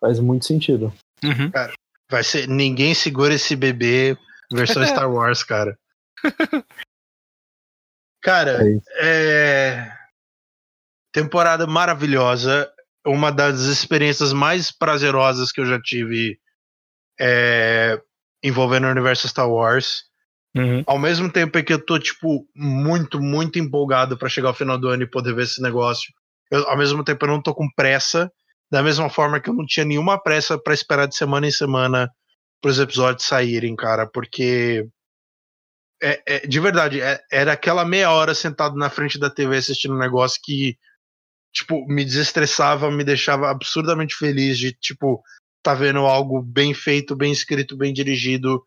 faz 0.00 0.18
muito 0.20 0.44
sentido. 0.44 0.92
Uhum. 1.22 1.50
Vai 2.14 2.22
ser. 2.22 2.46
Ninguém 2.46 2.94
segura 2.94 3.34
esse 3.34 3.56
bebê 3.56 4.16
versão 4.52 4.84
Star 4.86 5.10
Wars, 5.10 5.42
cara. 5.42 5.76
Cara, 8.22 8.60
É 8.62 8.78
é. 9.00 9.92
Temporada 11.12 11.66
maravilhosa. 11.66 12.70
Uma 13.04 13.32
das 13.32 13.62
experiências 13.62 14.32
mais 14.32 14.70
prazerosas 14.70 15.50
que 15.50 15.60
eu 15.60 15.66
já 15.66 15.80
tive 15.80 16.38
é, 17.20 18.00
envolvendo 18.44 18.86
o 18.86 18.90
universo 18.90 19.28
Star 19.28 19.50
Wars. 19.50 20.04
Uhum. 20.56 20.84
Ao 20.86 21.00
mesmo 21.00 21.28
tempo 21.32 21.58
em 21.58 21.64
que 21.64 21.72
eu 21.72 21.84
tô, 21.84 21.98
tipo, 21.98 22.48
muito, 22.54 23.20
muito 23.20 23.58
empolgado 23.58 24.16
pra 24.16 24.28
chegar 24.28 24.50
ao 24.50 24.54
final 24.54 24.78
do 24.78 24.86
ano 24.86 25.02
e 25.02 25.10
poder 25.10 25.34
ver 25.34 25.42
esse 25.42 25.60
negócio. 25.60 26.14
Eu, 26.48 26.68
ao 26.68 26.78
mesmo 26.78 27.02
tempo, 27.02 27.24
eu 27.24 27.30
não 27.30 27.42
tô 27.42 27.52
com 27.52 27.68
pressa. 27.74 28.30
Da 28.70 28.82
mesma 28.82 29.08
forma 29.08 29.40
que 29.40 29.48
eu 29.48 29.54
não 29.54 29.66
tinha 29.66 29.84
nenhuma 29.84 30.20
pressa 30.20 30.58
pra 30.58 30.74
esperar 30.74 31.06
de 31.06 31.16
semana 31.16 31.46
em 31.46 31.50
semana 31.50 32.10
pros 32.60 32.78
episódios 32.78 33.26
saírem, 33.26 33.76
cara. 33.76 34.06
Porque. 34.06 34.86
É, 36.02 36.22
é- 36.26 36.46
de 36.46 36.60
verdade, 36.60 37.00
é- 37.00 37.20
era 37.30 37.52
aquela 37.52 37.84
meia 37.84 38.10
hora 38.10 38.34
sentado 38.34 38.76
na 38.76 38.90
frente 38.90 39.18
da 39.18 39.30
TV 39.30 39.56
assistindo 39.56 39.94
um 39.94 39.98
negócio 39.98 40.40
que, 40.42 40.76
tipo, 41.52 41.86
me 41.86 42.04
desestressava, 42.04 42.90
me 42.90 43.04
deixava 43.04 43.50
absurdamente 43.50 44.14
feliz 44.16 44.58
de, 44.58 44.72
tipo, 44.72 45.22
tá 45.62 45.72
vendo 45.72 46.00
algo 46.00 46.42
bem 46.42 46.74
feito, 46.74 47.16
bem 47.16 47.32
escrito, 47.32 47.76
bem 47.76 47.92
dirigido, 47.92 48.62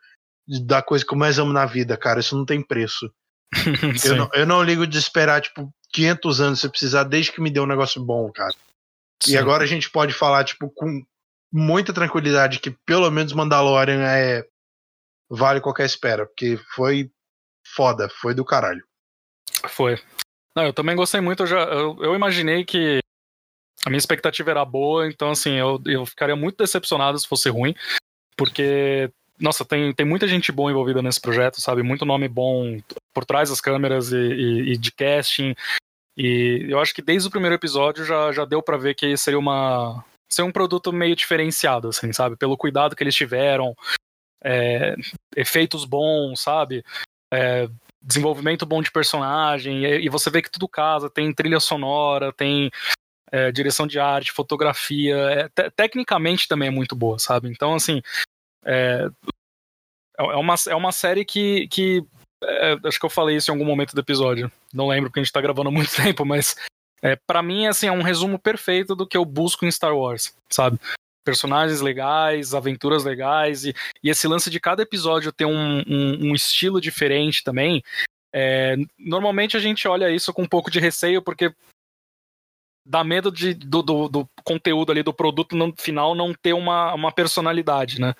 da 0.65 0.81
coisa 0.81 1.05
que 1.05 1.13
eu 1.13 1.17
mais 1.17 1.37
amo 1.37 1.51
na 1.53 1.65
vida, 1.65 1.97
cara. 1.97 2.21
Isso 2.21 2.35
não 2.35 2.45
tem 2.45 2.61
preço. 2.65 3.11
Eu 4.11 4.15
não, 4.17 4.29
eu 4.33 4.45
não 4.45 4.61
ligo 4.63 4.85
de 4.85 4.97
esperar, 4.97 5.41
tipo, 5.41 5.73
500 5.93 6.41
anos 6.41 6.59
se 6.59 6.67
precisar, 6.69 7.03
desde 7.03 7.31
que 7.31 7.39
me 7.39 7.49
dê 7.49 7.59
um 7.59 7.65
negócio 7.65 8.03
bom, 8.03 8.29
cara. 8.31 8.53
Sim. 9.21 9.33
E 9.33 9.37
agora 9.37 9.63
a 9.63 9.67
gente 9.67 9.89
pode 9.89 10.13
falar, 10.13 10.43
tipo, 10.43 10.69
com 10.69 11.03
muita 11.51 11.93
tranquilidade 11.93 12.59
que 12.59 12.71
pelo 12.85 13.09
menos 13.09 13.33
Mandalorian 13.33 14.01
é. 14.01 14.45
Vale 15.29 15.59
qualquer 15.59 15.85
espera, 15.85 16.25
porque 16.25 16.57
foi 16.73 17.11
foda, 17.75 18.07
foi 18.07 18.33
do 18.33 18.45
caralho. 18.45 18.81
Foi. 19.67 19.99
Não, 20.55 20.63
eu 20.63 20.71
também 20.73 20.95
gostei 20.95 21.19
muito. 21.19 21.43
Eu, 21.43 21.47
já, 21.47 21.59
eu, 21.65 21.97
eu 22.01 22.15
imaginei 22.15 22.63
que 22.63 22.99
a 23.85 23.89
minha 23.89 23.97
expectativa 23.97 24.49
era 24.51 24.63
boa, 24.63 25.07
então 25.07 25.31
assim, 25.31 25.51
eu, 25.55 25.81
eu 25.85 26.05
ficaria 26.05 26.35
muito 26.35 26.57
decepcionado 26.57 27.19
se 27.19 27.27
fosse 27.27 27.49
ruim, 27.49 27.75
porque, 28.37 29.11
nossa, 29.39 29.65
tem, 29.65 29.93
tem 29.93 30.05
muita 30.05 30.27
gente 30.27 30.51
boa 30.51 30.71
envolvida 30.71 31.01
nesse 31.01 31.19
projeto, 31.19 31.59
sabe? 31.59 31.83
Muito 31.83 32.05
nome 32.05 32.27
bom 32.29 32.79
por 33.13 33.25
trás 33.25 33.49
das 33.49 33.59
câmeras 33.59 34.11
e, 34.13 34.17
e- 34.17 34.73
e 34.73 34.77
de 34.77 34.91
casting. 34.91 35.53
E 36.17 36.65
eu 36.67 36.79
acho 36.79 36.95
que 36.95 37.01
desde 37.01 37.27
o 37.27 37.31
primeiro 37.31 37.55
episódio 37.55 38.03
já, 38.03 38.31
já 38.31 38.43
deu 38.43 38.61
pra 38.61 38.75
ver 38.75 38.95
que 38.95 39.15
seria 39.15 39.37
uma. 39.37 40.03
Seria 40.27 40.49
um 40.49 40.51
produto 40.51 40.91
meio 40.91 41.15
diferenciado, 41.15 41.89
assim, 41.89 42.11
sabe? 42.11 42.35
Pelo 42.35 42.57
cuidado 42.57 42.95
que 42.95 43.03
eles 43.03 43.15
tiveram, 43.15 43.75
é, 44.43 44.95
efeitos 45.35 45.85
bons, 45.85 46.41
sabe? 46.41 46.83
É, 47.31 47.69
desenvolvimento 48.01 48.65
bom 48.65 48.81
de 48.81 48.91
personagem, 48.91 49.85
e, 49.85 50.05
e 50.05 50.09
você 50.09 50.29
vê 50.29 50.41
que 50.41 50.51
tudo 50.51 50.67
casa, 50.67 51.09
tem 51.09 51.33
trilha 51.33 51.59
sonora, 51.59 52.33
tem 52.33 52.71
é, 53.31 53.51
direção 53.51 53.85
de 53.85 53.99
arte, 53.99 54.31
fotografia, 54.31 55.15
é, 55.15 55.49
te- 55.49 55.71
tecnicamente 55.71 56.47
também 56.47 56.69
é 56.69 56.71
muito 56.71 56.95
boa, 56.95 57.19
sabe? 57.19 57.49
Então, 57.49 57.73
assim, 57.75 58.01
é, 58.65 59.07
é 60.17 60.35
uma, 60.35 60.55
é 60.67 60.75
uma 60.75 60.91
série 60.91 61.23
que, 61.23 61.67
que 61.67 62.03
é, 62.43 62.77
acho 62.85 62.99
que 62.99 63.05
eu 63.05 63.09
falei 63.09 63.37
isso 63.37 63.49
em 63.49 63.53
algum 63.53 63.65
momento 63.65 63.93
do 63.93 64.01
episódio, 64.01 64.51
não 64.73 64.87
lembro 64.87 65.09
porque 65.09 65.19
a 65.19 65.23
gente 65.23 65.33
tá 65.33 65.41
gravando 65.41 65.69
há 65.69 65.71
muito 65.71 65.89
tempo, 65.95 66.25
mas 66.25 66.55
é, 67.01 67.15
para 67.15 67.41
mim, 67.41 67.67
assim, 67.67 67.87
é 67.87 67.91
um 67.91 68.01
resumo 68.01 68.39
perfeito 68.39 68.95
do 68.95 69.07
que 69.07 69.17
eu 69.17 69.25
busco 69.25 69.65
em 69.65 69.71
Star 69.71 69.95
Wars, 69.95 70.35
sabe? 70.49 70.79
Personagens 71.23 71.81
legais, 71.81 72.53
aventuras 72.53 73.03
legais, 73.03 73.65
e, 73.65 73.75
e 74.03 74.09
esse 74.09 74.27
lance 74.27 74.49
de 74.49 74.59
cada 74.59 74.81
episódio 74.81 75.31
ter 75.31 75.45
um, 75.45 75.79
um, 75.87 76.29
um 76.29 76.35
estilo 76.35 76.79
diferente 76.81 77.43
também. 77.43 77.83
é, 78.33 78.75
normalmente 78.97 79.57
a 79.57 79.59
gente 79.59 79.87
olha 79.87 80.09
isso 80.09 80.33
com 80.33 80.43
um 80.43 80.47
pouco 80.47 80.71
de 80.71 80.79
receio, 80.79 81.21
porque 81.21 81.53
dá 82.87 83.03
medo 83.03 83.31
de, 83.31 83.53
do, 83.53 83.81
do, 83.81 84.07
do 84.07 84.29
conteúdo 84.43 84.91
ali, 84.91 85.03
do 85.03 85.13
produto 85.13 85.55
no 85.55 85.73
final 85.77 86.15
não 86.15 86.33
ter 86.33 86.53
uma, 86.53 86.93
uma 86.93 87.11
personalidade, 87.11 87.99
né? 87.99 88.15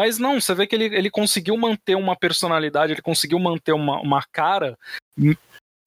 Mas 0.00 0.16
não, 0.16 0.40
você 0.40 0.54
vê 0.54 0.66
que 0.66 0.74
ele, 0.74 0.86
ele 0.86 1.10
conseguiu 1.10 1.54
manter 1.58 1.94
uma 1.94 2.16
personalidade, 2.16 2.90
ele 2.90 3.02
conseguiu 3.02 3.38
manter 3.38 3.72
uma, 3.72 4.00
uma 4.00 4.22
cara 4.32 4.74
hum, 5.18 5.34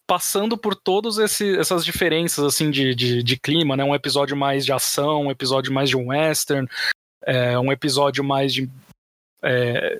passando 0.07 0.55
por 0.55 0.75
todas 0.75 1.17
essas 1.17 1.83
diferenças 1.83 2.45
assim 2.45 2.69
de, 2.69 2.93
de, 2.93 3.23
de, 3.23 3.39
clima, 3.39 3.75
né? 3.75 3.83
Um 3.83 3.95
episódio 3.95 4.37
mais 4.37 4.65
de 4.65 4.71
ação, 4.71 5.23
um 5.23 5.31
episódio 5.31 5.73
mais 5.73 5.89
de 5.89 5.97
um 5.97 6.09
western, 6.09 6.69
é, 7.25 7.57
um 7.57 7.71
episódio 7.71 8.23
mais 8.23 8.53
de, 8.53 8.69
é, 9.41 9.97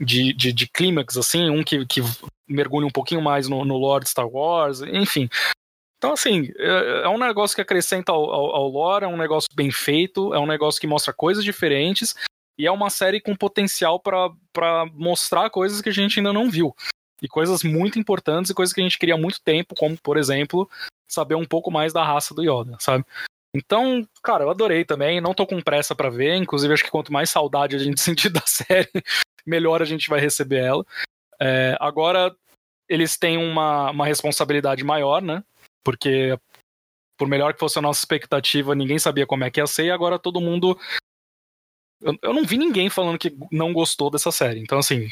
de, 0.00 0.32
de, 0.32 0.50
de 0.50 0.66
clímax, 0.66 1.18
assim, 1.18 1.50
um 1.50 1.62
que, 1.62 1.84
que 1.84 2.00
mergulha 2.48 2.86
um 2.86 2.90
pouquinho 2.90 3.20
mais 3.20 3.46
no, 3.46 3.62
no 3.62 3.76
lore 3.76 4.04
de 4.04 4.10
Star 4.10 4.26
Wars, 4.26 4.80
enfim. 4.80 5.28
Então, 5.98 6.14
assim, 6.14 6.50
é, 6.56 7.02
é 7.04 7.08
um 7.10 7.18
negócio 7.18 7.54
que 7.54 7.60
acrescenta 7.60 8.10
ao, 8.10 8.24
ao, 8.24 8.56
ao 8.56 8.68
lore, 8.68 9.04
é 9.04 9.08
um 9.08 9.18
negócio 9.18 9.50
bem 9.54 9.70
feito, 9.70 10.32
é 10.32 10.38
um 10.38 10.46
negócio 10.46 10.80
que 10.80 10.86
mostra 10.86 11.12
coisas 11.12 11.44
diferentes, 11.44 12.14
e 12.58 12.66
é 12.66 12.70
uma 12.70 12.90
série 12.90 13.20
com 13.20 13.34
potencial 13.34 14.00
para 14.00 14.86
mostrar 14.92 15.50
coisas 15.50 15.80
que 15.80 15.88
a 15.88 15.92
gente 15.92 16.18
ainda 16.18 16.32
não 16.32 16.50
viu. 16.50 16.74
E 17.22 17.28
coisas 17.28 17.62
muito 17.62 17.98
importantes 17.98 18.50
e 18.50 18.54
coisas 18.54 18.72
que 18.72 18.80
a 18.80 18.84
gente 18.84 18.98
queria 18.98 19.14
há 19.14 19.18
muito 19.18 19.40
tempo, 19.42 19.74
como, 19.74 19.96
por 20.00 20.16
exemplo, 20.16 20.68
saber 21.08 21.34
um 21.34 21.44
pouco 21.44 21.70
mais 21.70 21.92
da 21.92 22.04
raça 22.04 22.34
do 22.34 22.42
Yoda, 22.42 22.76
sabe? 22.80 23.04
Então, 23.54 24.06
cara, 24.22 24.44
eu 24.44 24.50
adorei 24.50 24.84
também, 24.84 25.20
não 25.20 25.32
tô 25.32 25.46
com 25.46 25.60
pressa 25.60 25.94
para 25.94 26.10
ver, 26.10 26.34
inclusive 26.34 26.74
acho 26.74 26.84
que 26.84 26.90
quanto 26.90 27.12
mais 27.12 27.30
saudade 27.30 27.76
a 27.76 27.78
gente 27.78 28.00
sentir 28.02 28.28
da 28.28 28.42
série, 28.42 28.90
melhor 29.46 29.80
a 29.80 29.84
gente 29.84 30.08
vai 30.08 30.20
receber 30.20 30.64
ela. 30.64 30.84
É, 31.40 31.76
agora, 31.80 32.34
eles 32.88 33.16
têm 33.16 33.38
uma, 33.38 33.90
uma 33.90 34.06
responsabilidade 34.06 34.82
maior, 34.84 35.22
né? 35.22 35.42
Porque, 35.84 36.36
por 37.16 37.28
melhor 37.28 37.54
que 37.54 37.60
fosse 37.60 37.78
a 37.78 37.82
nossa 37.82 38.00
expectativa, 38.00 38.74
ninguém 38.74 38.98
sabia 38.98 39.26
como 39.26 39.44
é 39.44 39.50
que 39.50 39.60
ia 39.60 39.66
ser, 39.66 39.84
e 39.84 39.90
agora 39.90 40.18
todo 40.18 40.40
mundo 40.40 40.76
eu, 42.00 42.16
eu, 42.22 42.32
não 42.32 42.44
vi 42.44 42.58
ninguém 42.58 42.90
falando 42.90 43.18
que 43.18 43.36
não 43.50 43.72
gostou 43.72 44.10
dessa 44.10 44.30
série. 44.30 44.60
Então, 44.60 44.78
assim. 44.78 45.08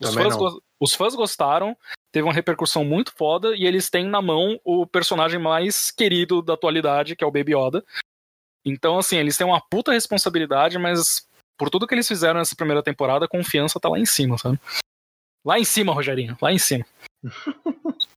Os 0.00 0.14
fãs, 0.14 0.36
go 0.36 0.62
os 0.80 0.94
fãs, 0.94 1.14
gostaram, 1.14 1.76
teve 2.12 2.26
uma 2.26 2.32
repercussão 2.32 2.84
muito 2.84 3.12
foda, 3.14 3.56
e 3.56 3.64
eles 3.64 3.88
têm 3.88 4.04
na 4.04 4.20
mão 4.20 4.60
o 4.64 4.86
personagem 4.86 5.38
mais 5.38 5.90
querido 5.90 6.42
da 6.42 6.54
atualidade, 6.54 7.16
que 7.16 7.24
é 7.24 7.26
o 7.26 7.30
Baby 7.30 7.54
Yoda. 7.56 7.84
Então, 8.64 8.98
assim, 8.98 9.16
eles 9.16 9.36
têm 9.36 9.46
uma 9.46 9.60
puta 9.60 9.92
responsabilidade, 9.92 10.78
mas 10.78 11.26
por 11.56 11.70
tudo 11.70 11.86
que 11.86 11.94
eles 11.94 12.08
fizeram 12.08 12.38
nessa 12.38 12.56
primeira 12.56 12.82
temporada, 12.82 13.24
a 13.24 13.28
confiança 13.28 13.78
tá 13.78 13.88
lá 13.88 13.98
em 13.98 14.06
cima, 14.06 14.36
sabe? 14.36 14.58
Lá 15.44 15.58
em 15.58 15.64
cima, 15.64 15.92
Rogerinho, 15.92 16.36
lá 16.40 16.52
em 16.52 16.58
cima. 16.58 16.84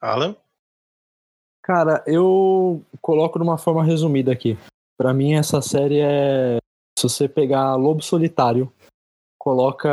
Alan? 0.00 0.36
Cara, 1.62 2.02
eu 2.06 2.84
coloco 3.02 3.38
de 3.38 3.42
uma 3.42 3.58
forma 3.58 3.84
resumida 3.84 4.32
aqui. 4.32 4.56
Pra 4.98 5.14
mim, 5.14 5.34
essa 5.34 5.62
série 5.62 6.00
é. 6.00 6.58
Se 6.98 7.08
você 7.08 7.28
pegar 7.28 7.76
Lobo 7.76 8.02
Solitário, 8.02 8.72
coloca 9.38 9.88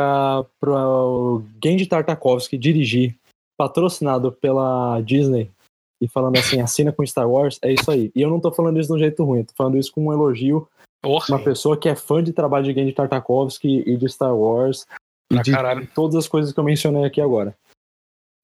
para 0.60 0.88
o 0.88 1.44
Gendy 1.62 1.86
Tartakovsky 1.86 2.58
dirigir, 2.58 3.16
patrocinado 3.56 4.32
pela 4.32 5.00
Disney, 5.02 5.52
e 6.02 6.08
falando 6.08 6.36
assim, 6.36 6.60
assina 6.60 6.92
com 6.92 7.06
Star 7.06 7.30
Wars, 7.30 7.58
é 7.62 7.72
isso 7.72 7.90
aí. 7.90 8.10
E 8.14 8.20
eu 8.20 8.28
não 8.28 8.40
tô 8.40 8.50
falando 8.50 8.78
isso 8.78 8.88
de 8.88 8.94
um 8.94 8.98
jeito 8.98 9.24
ruim, 9.24 9.44
tô 9.44 9.54
falando 9.56 9.78
isso 9.78 9.92
com 9.92 10.06
um 10.06 10.12
elogio. 10.12 10.68
Porra, 11.02 11.26
Uma 11.28 11.42
pessoa 11.42 11.78
que 11.78 11.88
é 11.88 11.94
fã 11.94 12.22
de 12.22 12.32
trabalho 12.32 12.64
de 12.64 12.74
Gendy 12.74 12.92
Tartakovsky 12.92 13.84
e 13.86 13.96
de 13.96 14.08
Star 14.08 14.36
Wars 14.36 14.86
e 15.30 15.40
de 15.40 15.52
caralho. 15.52 15.88
todas 15.94 16.16
as 16.16 16.26
coisas 16.26 16.52
que 16.52 16.58
eu 16.58 16.64
mencionei 16.64 17.04
aqui 17.04 17.20
agora. 17.20 17.56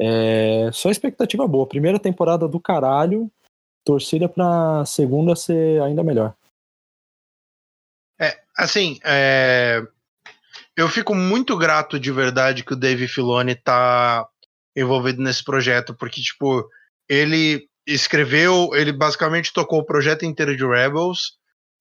É, 0.00 0.70
só 0.73 0.91
expectativa 0.91 1.47
boa. 1.47 1.66
Primeira 1.66 1.99
temporada 1.99 2.47
do 2.47 2.60
caralho, 2.60 3.31
torcida 3.84 4.28
pra 4.28 4.84
segunda 4.84 5.34
ser 5.34 5.82
ainda 5.82 6.05
melhor. 6.05 6.34
Assim, 8.57 8.99
é, 9.05 9.83
eu 10.76 10.89
fico 10.89 11.15
muito 11.15 11.57
grato 11.57 11.99
de 11.99 12.10
verdade 12.12 12.65
que 12.65 12.75
o 12.75 12.76
Dave 12.76 13.09
Filoni 13.09 13.55
tá 13.55 14.26
envolvido 14.76 15.23
nesse 15.23 15.44
projeto, 15.44 15.94
porque, 15.94 16.20
tipo, 16.20 16.67
ele 17.09 17.68
escreveu, 17.86 18.70
ele 18.75 18.92
basicamente 18.92 19.52
tocou 19.52 19.81
o 19.81 19.84
projeto 19.84 20.25
inteiro 20.25 20.57
de 20.57 20.65
Rebels, 20.67 21.36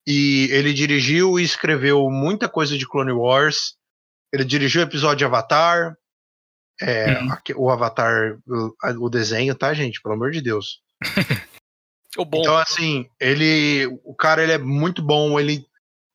e 0.06 0.48
ele 0.50 0.72
dirigiu 0.72 1.38
e 1.38 1.44
escreveu 1.44 2.10
muita 2.10 2.48
coisa 2.48 2.76
de 2.76 2.86
Clone 2.86 3.12
Wars, 3.12 3.76
ele 4.32 4.44
dirigiu 4.44 4.80
o 4.82 4.84
episódio 4.84 5.26
Avatar, 5.26 5.96
é, 6.80 7.12
aque- 7.30 7.54
o 7.54 7.70
Avatar, 7.70 8.38
o, 8.46 8.74
o 9.04 9.08
desenho, 9.08 9.54
tá, 9.54 9.72
gente? 9.72 10.00
Pelo 10.02 10.14
amor 10.14 10.30
de 10.30 10.40
Deus. 10.40 10.80
O 12.16 12.26
bom. 12.26 12.40
Então, 12.40 12.58
assim, 12.58 13.08
ele. 13.18 13.86
O 14.04 14.14
cara 14.14 14.42
ele 14.42 14.52
é 14.52 14.58
muito 14.58 15.02
bom, 15.02 15.40
ele 15.40 15.66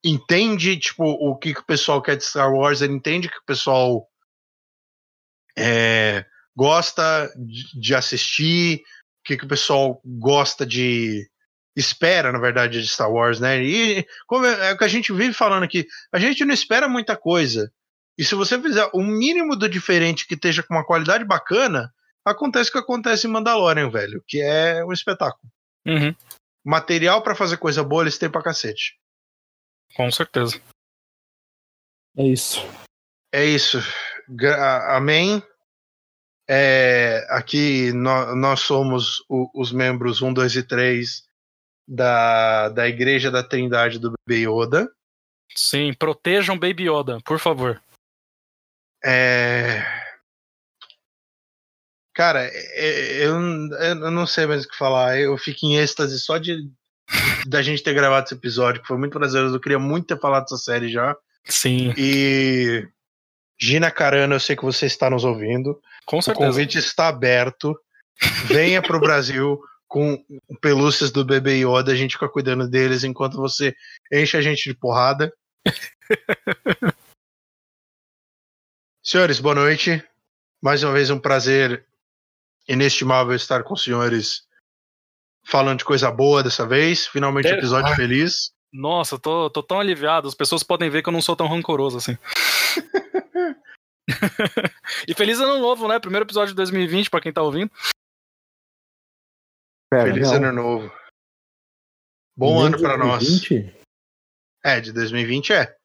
entende, 0.07 0.77
tipo, 0.77 1.03
o 1.03 1.35
que, 1.35 1.53
que 1.53 1.59
o 1.59 1.65
pessoal 1.65 2.01
quer 2.01 2.15
de 2.15 2.23
Star 2.23 2.51
Wars, 2.51 2.81
ele 2.81 2.93
entende 2.93 3.29
que 3.29 3.37
o 3.37 3.45
pessoal 3.45 4.07
é, 5.57 6.25
gosta 6.55 7.31
de, 7.35 7.79
de 7.79 7.95
assistir, 7.95 8.77
o 8.77 8.81
que, 9.25 9.37
que 9.37 9.45
o 9.45 9.47
pessoal 9.47 10.01
gosta 10.05 10.65
de. 10.65 11.29
Espera, 11.75 12.31
na 12.31 12.39
verdade, 12.39 12.81
de 12.81 12.87
Star 12.87 13.11
Wars, 13.11 13.39
né? 13.39 13.63
E 13.63 14.07
como 14.25 14.45
é, 14.45 14.69
é 14.69 14.73
o 14.73 14.77
que 14.77 14.83
a 14.83 14.87
gente 14.87 15.13
vive 15.13 15.33
falando 15.33 15.63
aqui, 15.63 15.85
a 16.11 16.17
gente 16.17 16.43
não 16.43 16.53
espera 16.53 16.87
muita 16.87 17.15
coisa. 17.15 17.71
E 18.17 18.25
se 18.25 18.33
você 18.33 18.59
fizer 18.59 18.89
o 18.93 19.03
mínimo 19.03 19.55
do 19.55 19.69
diferente 19.69 20.25
que 20.25 20.33
esteja 20.33 20.63
com 20.63 20.73
uma 20.73 20.85
qualidade 20.85 21.23
bacana, 21.23 21.93
acontece 22.25 22.69
o 22.69 22.73
que 22.73 22.79
acontece 22.79 23.27
em 23.27 23.29
Mandalorian, 23.29 23.91
velho, 23.91 24.23
que 24.27 24.41
é 24.41 24.83
um 24.83 24.91
espetáculo 24.91 25.51
Uhum, 25.85 26.13
material 26.65 27.21
pra 27.21 27.33
fazer 27.33 27.55
coisa 27.55 27.81
boa 27.81 28.03
eles 28.03 28.17
têm 28.17 28.29
pra 28.29 28.43
cacete. 28.43 28.97
Com 29.95 30.09
certeza. 30.11 30.61
É 32.17 32.23
isso. 32.23 32.59
É 33.31 33.45
isso. 33.45 33.77
Gra- 34.27 34.95
Amém. 34.95 35.41
É, 36.49 37.27
aqui 37.29 37.91
nó- 37.93 38.33
nós 38.35 38.61
somos 38.61 39.23
o- 39.29 39.49
os 39.53 39.71
membros 39.71 40.21
1, 40.21 40.33
2 40.33 40.55
e 40.55 40.63
3 40.63 41.27
da, 41.87 42.69
da 42.69 42.87
Igreja 42.87 43.29
da 43.29 43.43
Trindade 43.43 43.99
do 43.99 44.13
Bebê 44.25 44.47
Yoda. 44.49 44.89
Sim, 45.55 45.93
protejam 45.93 46.57
Baby 46.57 46.89
Yoda, 46.89 47.19
por 47.25 47.39
favor. 47.39 47.81
É, 49.03 49.81
Cara, 52.13 52.45
é- 52.45 53.23
eu, 53.25 53.35
eu 53.79 54.11
não 54.11 54.25
sei 54.25 54.47
mais 54.47 54.65
o 54.65 54.67
que 54.67 54.75
falar. 54.75 55.19
Eu 55.19 55.37
fico 55.37 55.59
em 55.67 55.77
êxtase 55.77 56.19
só 56.19 56.39
de 56.39 56.67
da 57.47 57.61
gente 57.61 57.81
ter 57.83 57.93
gravado 57.93 58.25
esse 58.25 58.33
episódio, 58.35 58.81
que 58.81 58.87
foi 58.87 58.97
muito 58.97 59.13
prazeroso. 59.13 59.55
Eu 59.55 59.59
queria 59.61 59.79
muito 59.79 60.07
ter 60.07 60.19
falado 60.19 60.43
dessa 60.43 60.57
série 60.57 60.89
já. 60.89 61.15
Sim, 61.45 61.93
E 61.97 62.87
Gina 63.59 63.89
Carano, 63.89 64.35
eu 64.35 64.39
sei 64.39 64.55
que 64.55 64.65
você 64.65 64.85
está 64.85 65.09
nos 65.09 65.23
ouvindo. 65.23 65.81
com 66.05 66.17
O 66.17 66.21
certeza. 66.21 66.45
convite 66.45 66.77
está 66.77 67.07
aberto. 67.07 67.77
Venha 68.45 68.81
para 68.81 68.97
o 68.97 68.99
Brasil 68.99 69.59
com 69.87 70.21
pelúcias 70.61 71.11
do 71.11 71.23
bebê 71.23 71.59
Yoda. 71.63 71.91
A 71.93 71.95
gente 71.95 72.13
fica 72.13 72.27
cuidando 72.27 72.67
deles 72.69 73.03
enquanto 73.05 73.37
você 73.37 73.73
enche 74.11 74.35
a 74.35 74.41
gente 74.41 74.63
de 74.69 74.75
porrada. 74.75 75.31
Senhores, 79.03 79.39
boa 79.39 79.55
noite. 79.55 80.03
Mais 80.61 80.83
uma 80.83 80.91
vez 80.91 81.09
um 81.09 81.19
prazer 81.19 81.85
inestimável 82.67 83.33
estar 83.33 83.63
com 83.63 83.73
os 83.73 83.83
senhores 83.83 84.46
falando 85.47 85.79
de 85.79 85.85
coisa 85.85 86.11
boa 86.11 86.43
dessa 86.43 86.67
vez. 86.67 87.07
Finalmente 87.07 87.47
episódio 87.47 87.91
Ah. 87.93 87.95
feliz. 87.95 88.51
Nossa, 88.71 89.17
tô, 89.17 89.49
tô 89.49 89.63
tão 89.63 89.79
aliviado. 89.79 90.27
As 90.27 90.35
pessoas 90.35 90.61
podem 90.61 90.89
ver 90.89 91.01
que 91.01 91.09
eu 91.09 91.13
não 91.13 91.21
sou 91.21 91.35
tão 91.35 91.47
rancoroso 91.47 91.97
assim. 91.97 92.17
e 95.07 95.13
feliz 95.13 95.39
ano 95.39 95.59
novo, 95.59 95.87
né? 95.87 95.99
Primeiro 95.99 96.25
episódio 96.25 96.49
de 96.49 96.55
2020, 96.57 97.09
pra 97.09 97.21
quem 97.21 97.31
tá 97.31 97.41
ouvindo. 97.41 97.71
Pera, 99.89 100.11
Feliz 100.11 100.29
não. 100.31 100.35
ano 100.37 100.51
novo. 100.51 100.93
Bom 102.37 102.59
ano 102.59 102.77
para 102.79 102.97
nós. 102.97 103.23
2020? 103.25 103.73
É, 104.63 104.81
de 104.81 104.91
2020 104.91 105.53
é. 105.53 105.76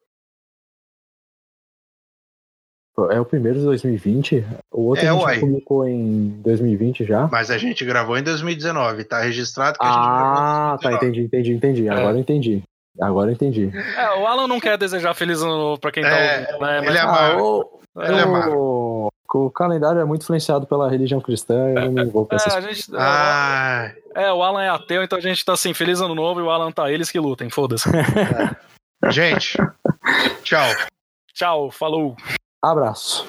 É 3.11 3.19
o 3.19 3.25
primeiro 3.25 3.59
de 3.59 3.65
2020? 3.65 4.45
O 4.71 4.83
outro 4.89 5.05
É, 5.05 5.09
a 5.09 5.13
gente 5.13 5.23
uai. 5.25 5.39
publicou 5.41 5.89
em 5.89 6.29
2020 6.45 7.05
já? 7.05 7.27
Mas 7.33 7.51
a 7.51 7.57
gente 7.57 7.85
gravou 7.87 8.19
em 8.19 8.23
2019, 8.23 9.05
tá 9.05 9.21
registrado 9.21 9.79
que 9.79 9.85
a 9.85 9.89
gente 9.89 9.99
Ah, 9.99 10.77
tá, 10.81 10.89
em 10.89 10.99
2019. 10.99 11.07
entendi, 11.07 11.23
entendi, 11.23 11.53
entendi. 11.55 11.89
Agora 11.89 12.17
eu 12.17 12.21
entendi. 12.21 12.63
Agora 13.01 13.31
eu 13.31 13.35
entendi. 13.35 13.71
É, 13.97 14.11
o 14.19 14.27
Alan 14.27 14.47
não 14.47 14.61
quer 14.61 14.77
desejar 14.77 15.15
feliz 15.15 15.41
ano 15.41 15.57
novo 15.57 15.81
pra 15.81 15.91
quem 15.91 16.03
tá 16.03 16.11
É, 16.11 16.41
ouvindo, 16.41 16.61
né? 16.61 16.79
ele 16.79 16.87
Mas, 16.87 16.97
é 16.97 16.99
Ah, 17.01 17.05
amargo. 17.09 17.81
o, 17.95 18.03
Ele 18.03 18.19
é 18.19 18.23
amargo. 18.23 19.11
o, 19.35 19.47
o 19.47 19.51
calendário 19.51 19.99
é 19.99 20.05
muito 20.05 20.23
influenciado 20.25 20.67
pela 20.67 20.91
religião 20.91 21.19
cristã, 21.19 21.55
eu 21.71 21.81
não 21.87 21.93
me 21.93 22.03
envolvo 22.03 22.29
com 22.29 22.35
é, 22.35 22.37
essas 22.37 22.55
a 22.55 22.61
gente, 22.61 22.91
Ah, 22.95 23.91
é, 24.15 24.31
o 24.31 24.43
Alan 24.43 24.63
é 24.63 24.69
ateu, 24.69 25.03
então 25.03 25.17
a 25.19 25.23
gente 25.23 25.43
tá 25.43 25.55
assim, 25.55 25.73
feliz 25.73 26.03
ano 26.03 26.15
novo 26.15 26.41
e 26.41 26.43
o 26.43 26.51
Alan 26.51 26.71
tá 26.71 26.93
eles 26.93 27.11
que 27.11 27.19
lutem, 27.19 27.49
foda-se. 27.49 27.89
gente, 29.11 29.57
tchau. 30.43 30.69
Tchau, 31.35 31.71
falou. 31.71 32.15
Abraço. 32.63 33.27